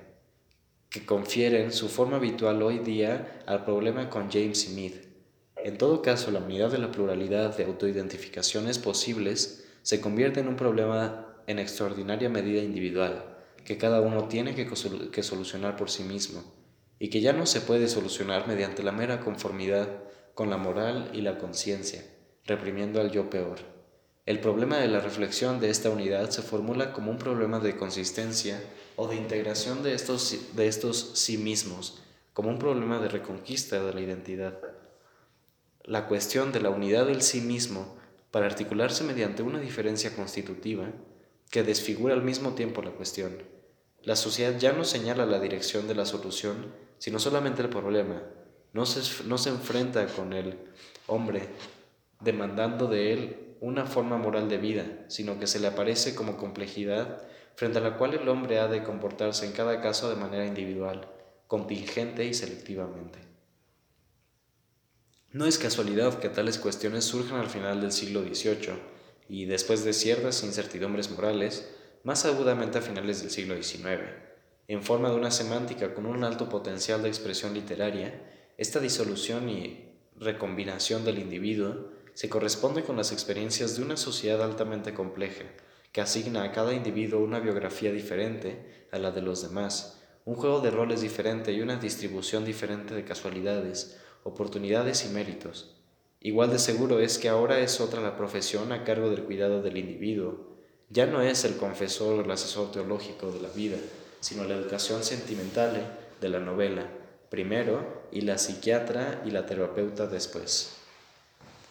que 0.90 1.06
confieren 1.06 1.72
su 1.72 1.90
forma 1.90 2.18
habitual 2.18 2.64
hoy 2.64 2.80
día 2.80 3.44
al 3.46 3.64
problema 3.66 4.10
con 4.10 4.32
James 4.32 4.68
Mead. 4.72 4.94
En 5.58 5.78
todo 5.78 6.02
caso, 6.02 6.32
la 6.32 6.40
unidad 6.40 6.72
de 6.72 6.80
la 6.80 6.92
pluralidad 6.92 7.56
de 7.56 7.66
autoidentificaciones 7.66 8.80
posibles 8.80 9.64
se 9.84 10.02
convierte 10.02 10.40
en 10.40 10.48
un 10.48 10.56
problema 10.56 11.36
en 11.46 11.60
extraordinaria 11.60 12.30
medida 12.30 12.64
individual, 12.64 13.38
que 13.64 13.78
cada 13.78 14.02
uno 14.02 14.28
tiene 14.28 14.56
que 14.56 15.22
solucionar 15.22 15.76
por 15.76 15.92
sí 15.92 16.02
mismo, 16.02 16.57
y 17.00 17.10
que 17.10 17.22
ya 17.22 17.34
no 17.34 17.46
se 17.46 17.62
puede 17.62 17.88
solucionar 17.88 18.48
mediante 18.48 18.84
la 18.84 18.92
mera 18.92 19.20
conformidad 19.20 19.90
con 20.34 20.50
la 20.50 20.58
moral 20.58 21.10
y 21.14 21.22
la 21.22 21.38
conciencia 21.38 22.04
reprimiendo 22.48 23.00
al 23.02 23.12
yo 23.12 23.30
peor. 23.30 23.60
El 24.26 24.40
problema 24.40 24.78
de 24.78 24.88
la 24.88 25.00
reflexión 25.00 25.60
de 25.60 25.70
esta 25.70 25.90
unidad 25.90 26.30
se 26.32 26.42
formula 26.42 26.92
como 26.92 27.12
un 27.12 27.18
problema 27.18 27.60
de 27.60 27.78
consistencia 27.78 28.62
o 28.96 29.08
de 29.08 29.16
integración 29.16 29.84
de 29.84 29.94
estos, 29.94 30.56
de 30.56 30.68
estos 30.68 31.12
sí 31.14 31.38
mismos, 31.38 32.02
como 32.34 32.50
un 32.50 32.60
problema 32.60 33.00
de 33.00 33.08
reconquista 33.08 33.84
de 33.84 33.94
la 33.94 34.02
identidad. 34.02 34.60
La 35.84 36.08
cuestión 36.08 36.52
de 36.52 36.60
la 36.60 36.70
unidad 36.70 37.06
del 37.06 37.22
sí 37.22 37.40
mismo, 37.40 37.96
para 38.32 38.48
articularse 38.48 39.04
mediante 39.04 39.44
una 39.44 39.60
diferencia 39.60 40.14
constitutiva, 40.14 40.92
que 41.50 41.64
desfigura 41.64 42.14
al 42.14 42.24
mismo 42.24 42.54
tiempo 42.54 42.82
la 42.82 42.92
cuestión. 42.92 43.44
La 44.04 44.18
sociedad 44.18 44.60
ya 44.60 44.74
no 44.74 44.84
señala 44.84 45.26
la 45.26 45.40
dirección 45.40 45.88
de 45.88 45.96
la 45.96 46.06
solución, 46.06 46.74
sino 46.98 47.20
solamente 47.20 47.62
el 47.62 47.70
problema. 47.70 48.22
No 48.74 48.86
se, 48.86 49.24
no 49.26 49.38
se 49.38 49.50
enfrenta 49.50 50.06
con 50.08 50.34
el 50.34 50.58
hombre 51.08 51.48
demandando 52.20 52.88
de 52.88 53.14
él 53.14 53.56
una 53.60 53.86
forma 53.86 54.18
moral 54.18 54.50
de 54.50 54.58
vida, 54.58 54.86
sino 55.08 55.40
que 55.40 55.48
se 55.48 55.60
le 55.60 55.68
aparece 55.68 56.16
como 56.16 56.38
complejidad 56.38 57.24
frente 57.56 57.80
a 57.80 57.82
la 57.82 57.98
cual 57.98 58.14
el 58.14 58.30
hombre 58.30 58.60
ha 58.60 58.68
de 58.68 58.84
comportarse 58.84 59.46
en 59.46 59.52
cada 59.52 59.82
caso 59.82 60.10
de 60.10 60.16
manera 60.16 60.46
individual, 60.46 61.08
contingente 61.48 62.26
y 62.26 62.34
selectivamente. 62.34 63.20
No 65.32 65.46
es 65.46 65.58
casualidad 65.58 66.20
que 66.20 66.30
tales 66.30 66.58
cuestiones 66.58 67.06
surjan 67.06 67.40
al 67.40 67.50
final 67.50 67.82
del 67.82 67.92
siglo 67.92 68.22
XVIII 68.22 68.74
y 69.28 69.46
después 69.46 69.84
de 69.84 69.94
ciertas 69.94 70.44
incertidumbres 70.44 71.12
morales, 71.12 71.70
más 72.04 72.26
agudamente 72.26 72.78
a 72.78 72.82
finales 72.82 73.22
del 73.22 73.32
siglo 73.32 73.62
XIX. 73.62 74.04
En 74.70 74.84
forma 74.84 75.10
de 75.10 75.16
una 75.16 75.32
semántica 75.32 75.94
con 75.94 76.06
un 76.06 76.26
alto 76.26 76.50
potencial 76.50 77.02
de 77.02 77.08
expresión 77.08 77.54
literaria, 77.54 78.22
esta 78.58 78.82
disolución 78.82 79.48
y 79.48 79.94
recombinación 80.18 81.06
del 81.06 81.20
individuo 81.20 81.92
se 82.14 82.28
corresponde 82.28 82.84
con 82.84 82.98
las 82.98 83.14
experiencias 83.14 83.78
de 83.78 83.84
una 83.84 83.96
sociedad 83.96 84.42
altamente 84.42 84.94
compleja, 84.94 85.46
que 85.94 86.02
asigna 86.02 86.44
a 86.44 86.52
cada 86.52 86.74
individuo 86.74 87.22
una 87.22 87.40
biografía 87.40 87.94
diferente 87.94 88.88
a 88.92 89.00
la 89.00 89.12
de 89.12 89.22
los 89.22 89.42
demás, 89.42 90.02
un 90.26 90.36
juego 90.36 90.60
de 90.60 90.72
roles 90.72 91.00
diferente 91.00 91.54
y 91.54 91.62
una 91.62 91.78
distribución 91.78 92.44
diferente 92.44 92.94
de 92.94 93.06
casualidades, 93.06 93.98
oportunidades 94.24 95.06
y 95.06 95.14
méritos. 95.14 95.78
Igual 96.20 96.50
de 96.52 96.60
seguro 96.60 97.00
es 97.00 97.18
que 97.18 97.30
ahora 97.30 97.60
es 97.60 97.80
otra 97.80 98.02
la 98.02 98.18
profesión 98.18 98.74
a 98.74 98.84
cargo 98.84 99.10
del 99.10 99.24
cuidado 99.24 99.62
del 99.62 99.78
individuo. 99.78 100.58
Ya 100.90 101.06
no 101.06 101.22
es 101.22 101.46
el 101.46 101.56
confesor 101.56 102.20
o 102.20 102.22
el 102.26 102.32
asesor 102.32 102.72
teológico 102.72 103.32
de 103.32 103.42
la 103.42 103.50
vida, 103.50 103.78
sino 104.20 104.44
la 104.44 104.56
educación 104.56 105.04
sentimental 105.04 105.98
de 106.20 106.30
la 106.30 106.40
novela, 106.40 106.88
primero, 107.30 108.08
y 108.12 108.22
la 108.22 108.38
psiquiatra 108.38 109.22
y 109.26 109.32
la 109.32 109.46
terapeuta 109.46 110.08
después. 110.08 110.74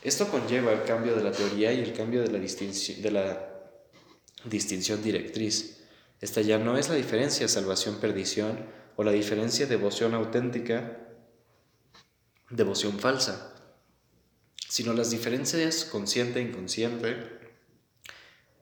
Esto 0.03 0.29
conlleva 0.29 0.73
el 0.73 0.85
cambio 0.85 1.17
de 1.17 1.25
la 1.25 1.33
teoría 1.33 1.73
y 1.73 1.81
el 1.81 1.93
cambio 1.93 2.23
de 2.23 2.31
la, 2.31 2.39
de 2.39 3.11
la 3.11 3.49
distinción 4.45 5.03
directriz. 5.03 5.81
Esta 6.21 6.41
ya 6.43 6.59
no 6.59 6.77
es 6.77 6.89
la 6.89 6.95
diferencia 6.95 7.49
salvación-perdición 7.49 8.67
o 8.97 9.05
la 9.05 9.13
diferencia 9.13 9.67
devoción 9.67 10.15
auténtica, 10.15 10.99
devoción 12.51 12.99
falsa, 12.99 13.55
sino 14.69 14.93
las 14.93 15.11
diferencias 15.11 15.85
consciente-inconsciente 15.85 17.17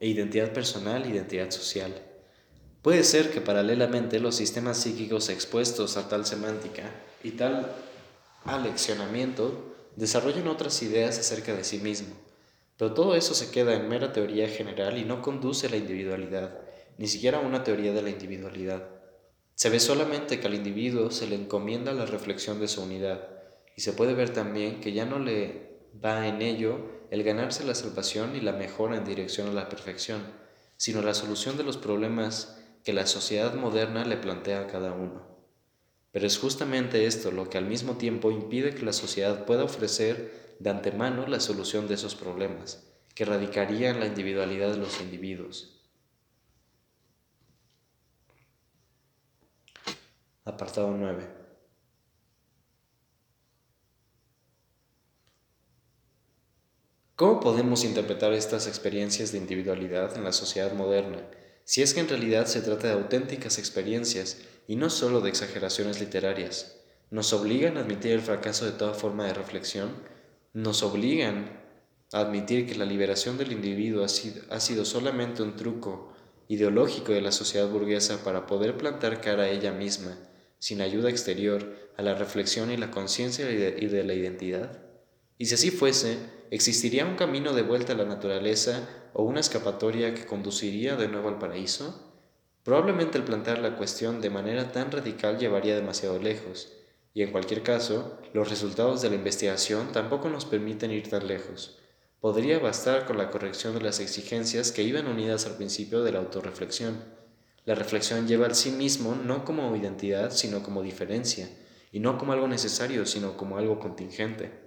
e 0.01 0.09
identidad 0.09 0.53
personal, 0.53 1.07
identidad 1.07 1.51
social. 1.51 2.14
Puede 2.85 3.03
ser 3.03 3.31
que 3.31 3.41
paralelamente 3.41 4.21
los 4.21 4.37
sistemas 4.37 4.77
psíquicos 4.77 5.31
expuestos 5.31 5.97
a 5.97 6.07
tal 6.11 6.27
semántica 6.27 6.83
y 7.23 7.31
tal 7.31 7.73
aleccionamiento 8.45 9.75
desarrollan 9.97 10.49
otras 10.49 10.83
ideas 10.83 11.19
acerca 11.19 11.55
de 11.55 11.65
sí 11.65 11.79
mismo, 11.79 12.15
pero 12.77 12.93
todo 12.93 13.15
eso 13.15 13.33
se 13.33 13.51
queda 13.51 13.73
en 13.73 13.89
mera 13.89 14.13
teoría 14.13 14.49
general 14.49 14.99
y 14.99 15.07
no 15.07 15.23
conduce 15.23 15.67
a 15.67 15.71
la 15.71 15.79
individualidad, 15.79 16.59
ni 16.99 17.07
siquiera 17.07 17.39
a 17.39 17.41
una 17.41 17.65
teoría 17.65 17.95
de 17.95 18.03
la 18.03 18.11
individualidad. 18.11 18.87
Se 19.55 19.71
ve 19.71 19.81
solamente 19.81 20.39
que 20.39 20.47
al 20.47 20.55
individuo 20.55 21.11
se 21.11 21.27
le 21.27 21.37
encomienda 21.37 21.95
la 21.95 22.05
reflexión 22.05 22.61
de 22.61 22.69
su 22.69 22.83
unidad, 22.83 23.31
y 23.75 23.81
se 23.81 23.95
puede 23.95 24.13
ver 24.13 24.29
también 24.35 24.83
que 24.83 24.93
ya 24.93 25.07
no 25.07 25.19
le 25.19 25.79
va 26.05 26.29
en 26.29 26.43
ello 26.43 26.81
el 27.11 27.23
ganarse 27.23 27.65
la 27.65 27.75
salvación 27.75 28.37
y 28.37 28.43
la 28.43 28.53
mejora 28.53 28.99
en 28.99 29.07
dirección 29.07 29.49
a 29.49 29.53
la 29.55 29.71
perfección, 29.71 30.21
sino 30.77 31.01
la 31.01 31.15
solución 31.15 31.57
de 31.57 31.65
los 31.65 31.79
problemas 31.79 32.61
que 32.85 32.93
la 32.93 33.07
sociedad 33.07 33.55
moderna 33.55 34.05
le 34.05 34.19
plantea 34.19 34.61
a 34.61 34.67
cada 34.67 34.93
uno. 34.93 35.27
Pero 36.13 36.27
es 36.27 36.39
justamente 36.39 37.07
esto 37.07 37.33
lo 37.33 37.49
que 37.49 37.59
al 37.59 37.65
mismo 37.65 37.97
tiempo 37.97 38.31
impide 38.31 38.75
que 38.75 38.85
la 38.85 38.93
sociedad 38.93 39.47
pueda 39.47 39.65
ofrecer 39.65 40.57
de 40.61 40.71
antemano 40.71 41.27
la 41.27 41.41
solución 41.41 41.89
de 41.89 41.95
esos 41.95 42.15
problemas, 42.15 42.87
que 43.15 43.25
radicaría 43.25 43.91
en 43.91 44.01
la 44.01 44.07
individualidad 44.07 44.71
de 44.71 44.77
los 44.77 45.01
individuos. 45.01 45.81
Apartado 50.45 50.91
9. 50.91 51.27
¿Cómo 57.17 57.41
podemos 57.41 57.83
interpretar 57.85 58.35
estas 58.35 58.67
experiencias 58.67 59.33
de 59.33 59.39
individualidad 59.39 60.17
en 60.17 60.25
la 60.25 60.33
sociedad 60.33 60.75
moderna, 60.75 61.25
si 61.65 61.83
es 61.83 61.95
que 61.95 62.01
en 62.01 62.09
realidad 62.09 62.47
se 62.47 62.61
trata 62.61 62.89
de 62.89 62.95
auténticas 62.95 63.59
experiencias 63.59 64.39
y 64.67 64.77
no 64.77 64.91
solo 64.91 65.21
de 65.21 65.31
exageraciones 65.31 66.01
literarias. 66.01 66.81
Nos 67.11 67.33
obligan 67.33 67.77
a 67.77 67.81
admitir 67.81 68.13
el 68.13 68.21
fracaso 68.21 68.65
de 68.67 68.73
toda 68.73 68.95
forma 68.95 69.27
de 69.27 69.35
reflexión, 69.35 69.91
nos 70.53 70.83
obligan 70.83 71.61
admitir 72.13 72.67
que 72.67 72.75
la 72.75 72.85
liberación 72.85 73.39
del 73.39 73.53
individuo 73.53 74.05
ha 74.05 74.09
sido, 74.09 74.43
ha 74.51 74.61
sido 74.61 74.85
solamente 74.85 75.43
un 75.43 75.57
truco 75.57 76.13
ideológico 76.49 77.13
de 77.13 77.23
la 77.23 77.33
sociedad 77.33 77.69
burguesa 77.69 78.23
para 78.23 78.47
poder 78.47 78.77
plantar 78.77 79.21
cara 79.21 79.45
a 79.45 79.49
ella 79.49 79.73
misma, 79.73 80.19
sin 80.59 80.81
ayuda 80.81 81.11
exterior, 81.11 81.75
a 81.97 82.03
la 82.03 82.15
reflexión 82.15 82.71
y 82.71 82.77
la 82.77 82.91
conciencia 82.91 83.51
y 83.51 83.87
de 83.87 84.05
la 84.05 84.15
identidad? 84.15 84.84
Y 85.37 85.47
si 85.47 85.55
así 85.55 85.71
fuese, 85.71 86.19
¿existiría 86.51 87.05
un 87.05 87.17
camino 87.17 87.53
de 87.53 87.63
vuelta 87.63 87.93
a 87.93 87.97
la 87.97 88.05
naturaleza 88.05 88.89
o 89.13 89.25
una 89.25 89.41
escapatoria 89.41 90.15
que 90.15 90.27
conduciría 90.27 90.95
de 90.97 91.09
nuevo 91.09 91.29
al 91.29 91.39
paraíso? 91.39 92.13
Probablemente 92.63 93.19
el 93.19 93.25
plantear 93.25 93.59
la 93.59 93.77
cuestión 93.77 94.21
de 94.21 94.31
manera 94.31 94.73
tan 94.73 94.91
radical 94.91 95.39
llevaría 95.39 95.75
demasiado 95.75 96.19
lejos, 96.19 96.73
y 97.13 97.23
en 97.23 97.31
cualquier 97.31 97.63
caso, 97.63 98.19
los 98.33 98.49
resultados 98.49 99.03
de 99.03 99.11
la 99.11 99.17
investigación 99.17 99.93
tampoco 99.93 100.31
nos 100.31 100.47
permiten 100.47 100.91
ir 100.91 101.09
tan 101.11 101.27
lejos. 101.27 101.79
Podría 102.21 102.59
bastar 102.59 103.05
con 103.05 103.19
la 103.19 103.31
corrección 103.31 103.75
de 103.75 103.83
las 103.83 104.01
exigencias 104.01 104.73
que 104.73 104.83
iban 104.83 105.07
unidas 105.07 105.47
al 105.47 105.57
principio 105.57 106.03
de 106.03 106.13
la 106.13 106.21
autorreflexión. 106.21 107.05
La 107.67 107.75
reflexión 107.75 108.27
lleva 108.27 108.47
al 108.47 108.55
sí 108.55 108.71
mismo 108.71 109.15
no 109.15 109.45
como 109.45 109.77
identidad, 109.77 110.31
sino 110.31 110.63
como 110.63 110.83
diferencia, 110.83 111.51
y 111.93 112.01
no 112.01 112.19
como 112.19 112.33
algo 112.33 112.49
necesario, 112.49 113.05
sino 113.05 113.37
como 113.37 113.59
algo 113.59 113.79
contingente. 113.79 114.64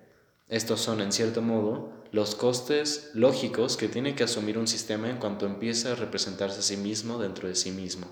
Estos 0.47 0.79
son, 0.79 1.01
en 1.01 1.11
cierto 1.11 1.41
modo, 1.41 1.91
los 2.11 2.35
costes 2.35 3.11
lógicos 3.13 3.75
que 3.75 3.89
tiene 3.89 4.15
que 4.15 4.23
asumir 4.23 4.57
un 4.57 4.67
sistema 4.67 5.09
en 5.09 5.17
cuanto 5.17 5.45
empieza 5.45 5.91
a 5.91 5.95
representarse 5.95 6.59
a 6.59 6.63
sí 6.63 6.77
mismo 6.77 7.17
dentro 7.17 7.49
de 7.49 7.55
sí 7.55 7.71
mismo. 7.71 8.07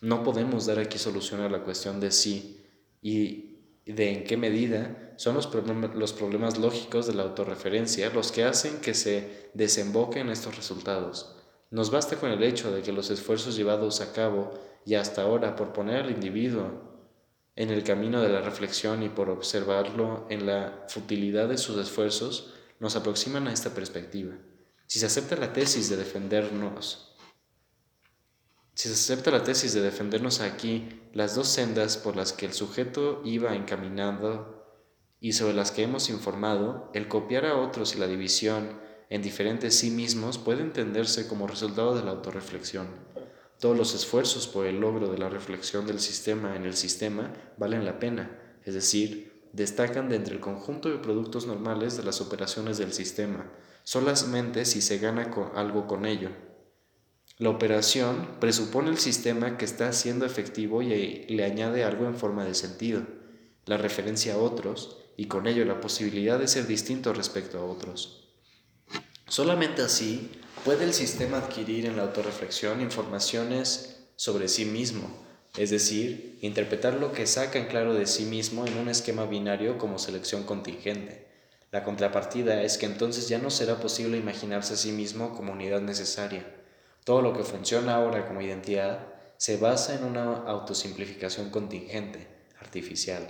No 0.00 0.22
podemos 0.22 0.66
dar 0.66 0.78
aquí 0.78 0.98
solución 0.98 1.40
a 1.40 1.48
la 1.48 1.64
cuestión 1.64 1.98
de 1.98 2.12
sí 2.12 2.64
y 3.02 3.54
de 3.86 4.12
en 4.12 4.24
qué 4.24 4.36
medida 4.36 5.14
son 5.16 5.34
los, 5.34 5.50
los 5.94 6.12
problemas 6.12 6.58
lógicos 6.58 7.06
de 7.06 7.14
la 7.14 7.24
autorreferencia 7.24 8.10
los 8.10 8.30
que 8.30 8.44
hacen 8.44 8.80
que 8.80 8.94
se 8.94 9.50
desemboquen 9.54 10.28
estos 10.28 10.56
resultados. 10.56 11.36
Nos 11.70 11.90
basta 11.90 12.16
con 12.16 12.30
el 12.30 12.42
hecho 12.44 12.72
de 12.72 12.82
que 12.82 12.92
los 12.92 13.10
esfuerzos 13.10 13.56
llevados 13.56 14.00
a 14.00 14.12
cabo 14.12 14.52
y 14.86 14.94
hasta 14.94 15.22
ahora 15.22 15.56
por 15.56 15.72
poner 15.72 16.04
al 16.04 16.10
individuo 16.10 16.93
en 17.56 17.70
el 17.70 17.84
camino 17.84 18.20
de 18.20 18.28
la 18.28 18.40
reflexión 18.40 19.02
y 19.02 19.08
por 19.08 19.30
observarlo 19.30 20.26
en 20.28 20.46
la 20.46 20.84
futilidad 20.88 21.48
de 21.48 21.58
sus 21.58 21.78
esfuerzos 21.78 22.54
nos 22.80 22.96
aproximan 22.96 23.46
a 23.46 23.52
esta 23.52 23.70
perspectiva. 23.70 24.34
Si 24.86 24.98
se 24.98 25.06
acepta 25.06 25.36
la 25.36 25.52
tesis 25.52 25.88
de 25.88 25.96
defendernos, 25.96 27.16
si 28.74 28.88
se 28.88 28.94
acepta 28.94 29.30
la 29.30 29.44
tesis 29.44 29.72
de 29.72 29.82
defendernos 29.82 30.40
aquí, 30.40 31.00
las 31.12 31.36
dos 31.36 31.48
sendas 31.48 31.96
por 31.96 32.16
las 32.16 32.32
que 32.32 32.46
el 32.46 32.52
sujeto 32.52 33.22
iba 33.24 33.54
encaminando 33.54 34.66
y 35.20 35.32
sobre 35.32 35.54
las 35.54 35.70
que 35.70 35.84
hemos 35.84 36.10
informado, 36.10 36.90
el 36.92 37.06
copiar 37.06 37.46
a 37.46 37.56
otros 37.56 37.94
y 37.94 37.98
la 37.98 38.08
división 38.08 38.80
en 39.10 39.22
diferentes 39.22 39.76
sí 39.78 39.90
mismos 39.90 40.38
puede 40.38 40.62
entenderse 40.62 41.28
como 41.28 41.46
resultado 41.46 41.94
de 41.94 42.02
la 42.02 42.10
autorreflexión. 42.10 43.13
Todos 43.64 43.78
los 43.78 43.94
esfuerzos 43.94 44.46
por 44.46 44.66
el 44.66 44.78
logro 44.78 45.08
de 45.08 45.16
la 45.16 45.30
reflexión 45.30 45.86
del 45.86 45.98
sistema 45.98 46.54
en 46.54 46.66
el 46.66 46.76
sistema 46.76 47.32
valen 47.56 47.86
la 47.86 47.98
pena, 47.98 48.38
es 48.62 48.74
decir, 48.74 49.48
destacan 49.54 50.10
de 50.10 50.16
entre 50.16 50.34
el 50.34 50.40
conjunto 50.40 50.90
de 50.90 50.98
productos 50.98 51.46
normales 51.46 51.96
de 51.96 52.02
las 52.02 52.20
operaciones 52.20 52.76
del 52.76 52.92
sistema, 52.92 53.50
solamente 53.82 54.66
si 54.66 54.82
se 54.82 54.98
gana 54.98 55.30
algo 55.54 55.86
con 55.86 56.04
ello. 56.04 56.28
La 57.38 57.48
operación 57.48 58.36
presupone 58.38 58.90
el 58.90 58.98
sistema 58.98 59.56
que 59.56 59.64
está 59.64 59.90
siendo 59.94 60.26
efectivo 60.26 60.82
y 60.82 61.24
le 61.26 61.44
añade 61.46 61.84
algo 61.84 62.04
en 62.04 62.16
forma 62.16 62.44
de 62.44 62.52
sentido, 62.52 63.00
la 63.64 63.78
referencia 63.78 64.34
a 64.34 64.38
otros 64.40 64.98
y 65.16 65.24
con 65.24 65.46
ello 65.46 65.64
la 65.64 65.80
posibilidad 65.80 66.38
de 66.38 66.48
ser 66.48 66.66
distinto 66.66 67.14
respecto 67.14 67.58
a 67.58 67.64
otros. 67.64 68.28
Solamente 69.26 69.80
así 69.80 70.30
puede 70.64 70.84
el 70.84 70.94
sistema 70.94 71.36
adquirir 71.36 71.84
en 71.84 71.98
la 71.98 72.04
autorreflexión 72.04 72.80
informaciones 72.80 74.06
sobre 74.16 74.48
sí 74.48 74.64
mismo, 74.64 75.08
es 75.58 75.68
decir, 75.68 76.38
interpretar 76.40 76.94
lo 76.94 77.12
que 77.12 77.26
saca 77.26 77.58
en 77.58 77.66
claro 77.66 77.92
de 77.92 78.06
sí 78.06 78.24
mismo 78.24 78.66
en 78.66 78.78
un 78.78 78.88
esquema 78.88 79.26
binario 79.26 79.76
como 79.76 79.98
selección 79.98 80.44
contingente. 80.44 81.28
La 81.70 81.84
contrapartida 81.84 82.62
es 82.62 82.78
que 82.78 82.86
entonces 82.86 83.28
ya 83.28 83.38
no 83.38 83.50
será 83.50 83.78
posible 83.78 84.16
imaginarse 84.16 84.72
a 84.72 84.78
sí 84.78 84.90
mismo 84.90 85.34
como 85.34 85.52
unidad 85.52 85.82
necesaria. 85.82 86.46
Todo 87.04 87.20
lo 87.20 87.34
que 87.34 87.44
funciona 87.44 87.96
ahora 87.96 88.26
como 88.26 88.40
identidad 88.40 89.06
se 89.36 89.58
basa 89.58 89.94
en 89.94 90.04
una 90.04 90.44
autosimplificación 90.46 91.50
contingente, 91.50 92.26
artificial, 92.58 93.28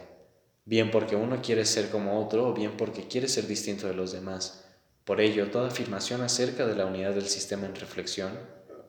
bien 0.66 0.92
porque 0.92 1.16
uno 1.16 1.42
quiere 1.42 1.64
ser 1.64 1.90
como 1.90 2.24
otro 2.24 2.46
o 2.46 2.54
bien 2.54 2.76
porque 2.76 3.08
quiere 3.08 3.26
ser 3.26 3.48
distinto 3.48 3.88
de 3.88 3.94
los 3.94 4.12
demás. 4.12 4.63
Por 5.04 5.20
ello, 5.20 5.50
toda 5.50 5.68
afirmación 5.68 6.22
acerca 6.22 6.66
de 6.66 6.76
la 6.76 6.86
unidad 6.86 7.12
del 7.14 7.28
sistema 7.28 7.66
en 7.66 7.74
reflexión, 7.74 8.32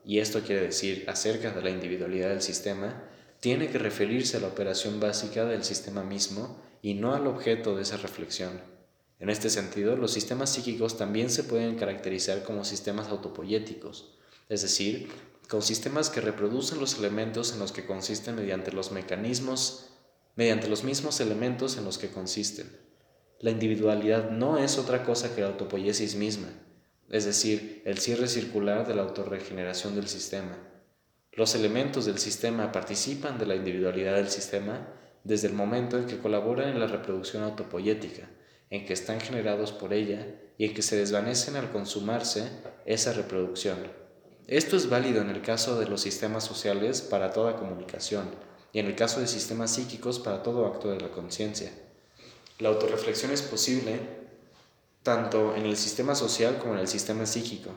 y 0.06 0.19
esto 0.19 0.42
quiere 0.42 0.61
decir 0.61 1.03
acerca 1.08 1.52
de 1.52 1.61
la 1.61 1.69
individualidad 1.69 2.30
del 2.30 2.42
sistema, 2.42 3.03
tiene 3.42 3.69
que 3.69 3.80
referirse 3.80 4.38
a 4.38 4.40
la 4.40 4.48
operación 4.48 5.00
básica 5.00 5.45
del 5.45 5.64
sistema 5.64 6.03
mismo 6.03 6.61
y 6.82 6.94
no 6.94 7.14
al 7.14 7.27
objeto 7.27 7.76
de 7.76 7.82
esa 7.82 7.98
reflexión. 7.98 8.61
En 9.19 9.30
este 9.30 9.50
sentido, 9.50 9.95
los 9.98 10.11
sistemas 10.11 10.52
psíquicos 10.52 10.98
también 10.98 11.30
se 11.30 11.44
pueden 11.44 11.76
caracterizar 11.76 12.44
como 12.44 12.64
sistemas 12.64 13.08
autopoyéticos, 13.10 14.18
es 14.50 14.61
decir, 14.61 15.10
con 15.50 15.61
sistemas 15.61 16.10
que 16.10 16.22
reproducen 16.22 16.80
los 16.80 16.98
elementos 16.98 17.53
en 17.53 17.60
los 17.60 17.72
que 17.72 17.85
consisten 17.85 18.35
mediante 18.35 18.72
los 18.72 18.92
mecanismos, 18.92 19.88
mediante 20.35 20.68
los 20.68 20.84
mismos 20.84 21.19
elementos 21.19 21.77
en 21.77 21.85
los 21.85 21.98
que 21.98 22.10
consisten. 22.10 22.85
La 23.40 23.52
individualidad 23.52 24.30
no 24.32 24.58
es 24.58 24.78
otra 24.78 25.04
cosa 25.04 25.36
que 25.36 25.42
la 25.42 25.48
autopoiesis 25.48 26.16
misma, 26.16 26.48
es 27.10 27.26
decir, 27.26 27.82
el 27.86 27.98
cierre 27.98 28.28
circular 28.28 28.88
de 28.88 28.96
la 28.96 29.04
autorregeneración 29.04 29.94
del 29.96 30.08
sistema. 30.08 30.58
Los 31.34 31.54
elementos 31.54 32.06
del 32.06 32.18
sistema 32.18 32.72
participan 32.72 33.38
de 33.38 33.46
la 33.46 33.56
individualidad 33.56 34.16
del 34.16 34.30
sistema 34.30 34.88
desde 35.26 35.48
el 35.48 35.54
momento 35.54 35.98
en 35.98 36.06
que 36.06 36.18
colaboran 36.18 36.70
en 36.70 36.80
la 36.80 36.88
reproducción 36.88 37.44
autopoyética, 37.44 38.30
en 38.70 38.86
que 38.86 38.94
están 38.94 39.20
generados 39.20 39.74
por 39.74 39.94
ella 39.94 40.28
y 40.58 40.66
en 40.66 40.74
que 40.74 40.82
se 40.82 40.96
desvanecen 40.96 41.58
al 41.58 41.72
consumarse 41.72 42.50
esa 42.86 43.12
reproducción. 43.12 43.78
Esto 44.48 44.78
es 44.78 44.90
válido 44.90 45.22
en 45.22 45.30
el 45.30 45.42
caso 45.42 45.78
de 45.80 45.88
los 45.88 46.02
sistemas 46.02 46.46
sociales 46.46 47.02
para 47.02 47.34
toda 47.34 47.58
comunicación 47.58 48.30
y 48.72 48.80
en 48.80 48.86
el 48.86 48.96
caso 48.96 49.20
de 49.20 49.28
sistemas 49.28 49.72
psíquicos 49.72 50.20
para 50.20 50.42
todo 50.42 50.66
acto 50.68 50.90
de 50.90 51.02
la 51.02 51.12
conciencia. 51.12 51.72
La 52.59 52.69
autorreflexión 52.69 53.32
es 53.32 53.42
posible 53.42 54.00
tanto 55.03 55.56
en 55.56 55.66
el 55.66 55.77
sistema 55.77 56.16
social 56.16 56.58
como 56.58 56.74
en 56.74 56.80
el 56.80 56.88
sistema 56.88 57.25
psíquico 57.25 57.72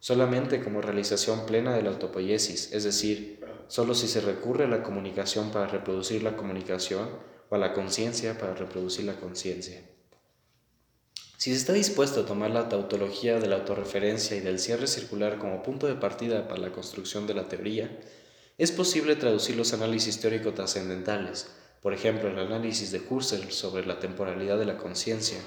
solamente 0.00 0.62
como 0.62 0.80
realización 0.80 1.44
plena 1.46 1.74
de 1.74 1.82
la 1.82 1.90
autopoiesis, 1.90 2.72
es 2.72 2.84
decir, 2.84 3.38
solo 3.68 3.94
si 3.94 4.08
se 4.08 4.22
recurre 4.22 4.64
a 4.64 4.68
la 4.68 4.82
comunicación 4.82 5.50
para 5.52 5.66
reproducir 5.66 6.22
la 6.22 6.36
comunicación 6.36 7.08
o 7.50 7.54
a 7.54 7.58
la 7.58 7.74
conciencia 7.74 8.36
para 8.38 8.54
reproducir 8.54 9.04
la 9.04 9.16
conciencia. 9.16 9.82
Si 11.36 11.52
se 11.52 11.56
está 11.56 11.72
dispuesto 11.72 12.20
a 12.20 12.26
tomar 12.26 12.50
la 12.50 12.68
tautología 12.68 13.38
de 13.38 13.46
la 13.46 13.56
autorreferencia 13.56 14.36
y 14.36 14.40
del 14.40 14.58
cierre 14.58 14.86
circular 14.86 15.38
como 15.38 15.62
punto 15.62 15.86
de 15.86 15.94
partida 15.94 16.48
para 16.48 16.60
la 16.60 16.72
construcción 16.72 17.26
de 17.26 17.34
la 17.34 17.48
teoría, 17.48 17.98
es 18.58 18.72
posible 18.72 19.16
traducir 19.16 19.56
los 19.56 19.72
análisis 19.72 20.20
teórico-trascendentales, 20.20 21.48
por 21.82 21.94
ejemplo 21.94 22.28
el 22.28 22.38
análisis 22.38 22.92
de 22.92 23.02
Husserl 23.08 23.50
sobre 23.50 23.86
la 23.86 23.98
temporalidad 23.98 24.58
de 24.58 24.66
la 24.66 24.76
conciencia, 24.76 25.38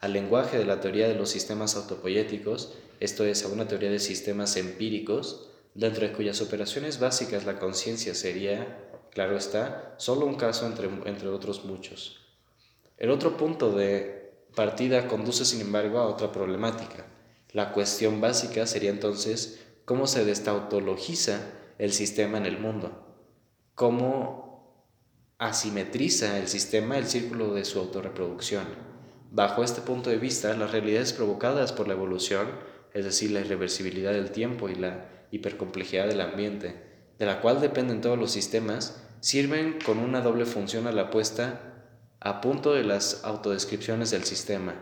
al 0.00 0.12
lenguaje 0.12 0.58
de 0.58 0.64
la 0.64 0.80
teoría 0.80 1.08
de 1.08 1.14
los 1.14 1.30
sistemas 1.30 1.76
autopoyéticos, 1.76 2.74
esto 3.00 3.24
es, 3.24 3.44
a 3.44 3.48
una 3.48 3.66
teoría 3.66 3.90
de 3.90 3.98
sistemas 3.98 4.56
empíricos, 4.56 5.48
dentro 5.74 6.06
de 6.06 6.12
cuyas 6.12 6.40
operaciones 6.40 7.00
básicas 7.00 7.44
la 7.44 7.58
conciencia 7.58 8.14
sería, 8.14 8.90
claro 9.12 9.36
está, 9.36 9.94
solo 9.98 10.26
un 10.26 10.34
caso 10.36 10.66
entre, 10.66 10.88
entre 11.06 11.28
otros 11.28 11.64
muchos. 11.64 12.20
El 12.96 13.10
otro 13.10 13.36
punto 13.36 13.72
de 13.72 14.32
partida 14.54 15.06
conduce, 15.06 15.44
sin 15.44 15.60
embargo, 15.60 15.98
a 15.98 16.06
otra 16.06 16.32
problemática. 16.32 17.06
La 17.52 17.72
cuestión 17.72 18.20
básica 18.20 18.66
sería 18.66 18.90
entonces 18.90 19.64
cómo 19.84 20.06
se 20.06 20.24
destautologiza 20.24 21.40
el 21.78 21.92
sistema 21.92 22.38
en 22.38 22.46
el 22.46 22.58
mundo, 22.58 23.06
cómo 23.74 24.47
asimetriza 25.38 26.36
el 26.36 26.48
sistema 26.48 26.98
el 26.98 27.06
círculo 27.06 27.54
de 27.54 27.64
su 27.64 27.78
autorreproducción. 27.78 28.64
Bajo 29.30 29.62
este 29.62 29.80
punto 29.80 30.10
de 30.10 30.18
vista, 30.18 30.52
las 30.54 30.72
realidades 30.72 31.12
provocadas 31.12 31.72
por 31.72 31.86
la 31.86 31.94
evolución, 31.94 32.48
es 32.92 33.04
decir, 33.04 33.30
la 33.30 33.40
irreversibilidad 33.40 34.12
del 34.12 34.32
tiempo 34.32 34.68
y 34.68 34.74
la 34.74 35.08
hipercomplejidad 35.30 36.08
del 36.08 36.22
ambiente, 36.22 36.74
de 37.18 37.26
la 37.26 37.40
cual 37.40 37.60
dependen 37.60 38.00
todos 38.00 38.18
los 38.18 38.32
sistemas, 38.32 39.00
sirven 39.20 39.78
con 39.84 39.98
una 39.98 40.22
doble 40.22 40.44
función 40.44 40.88
a 40.88 40.92
la 40.92 41.10
puesta 41.10 41.60
a 42.18 42.40
punto 42.40 42.72
de 42.72 42.82
las 42.82 43.22
autodescripciones 43.22 44.10
del 44.10 44.24
sistema. 44.24 44.74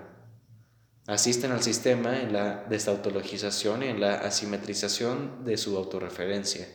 Asisten 1.06 1.52
al 1.52 1.62
sistema 1.62 2.18
en 2.18 2.32
la 2.32 2.64
destautologización 2.68 3.82
y 3.82 3.86
en 3.88 4.00
la 4.00 4.14
asimetrización 4.14 5.44
de 5.44 5.58
su 5.58 5.76
autorreferencia. 5.76 6.66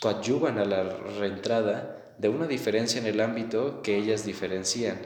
Coadyuvan 0.00 0.58
a 0.58 0.64
la 0.64 0.84
reentrada 0.84 1.98
de 2.18 2.28
una 2.28 2.46
diferencia 2.46 3.00
en 3.00 3.06
el 3.06 3.20
ámbito 3.20 3.80
que 3.82 3.96
ellas 3.96 4.26
diferencian. 4.26 4.98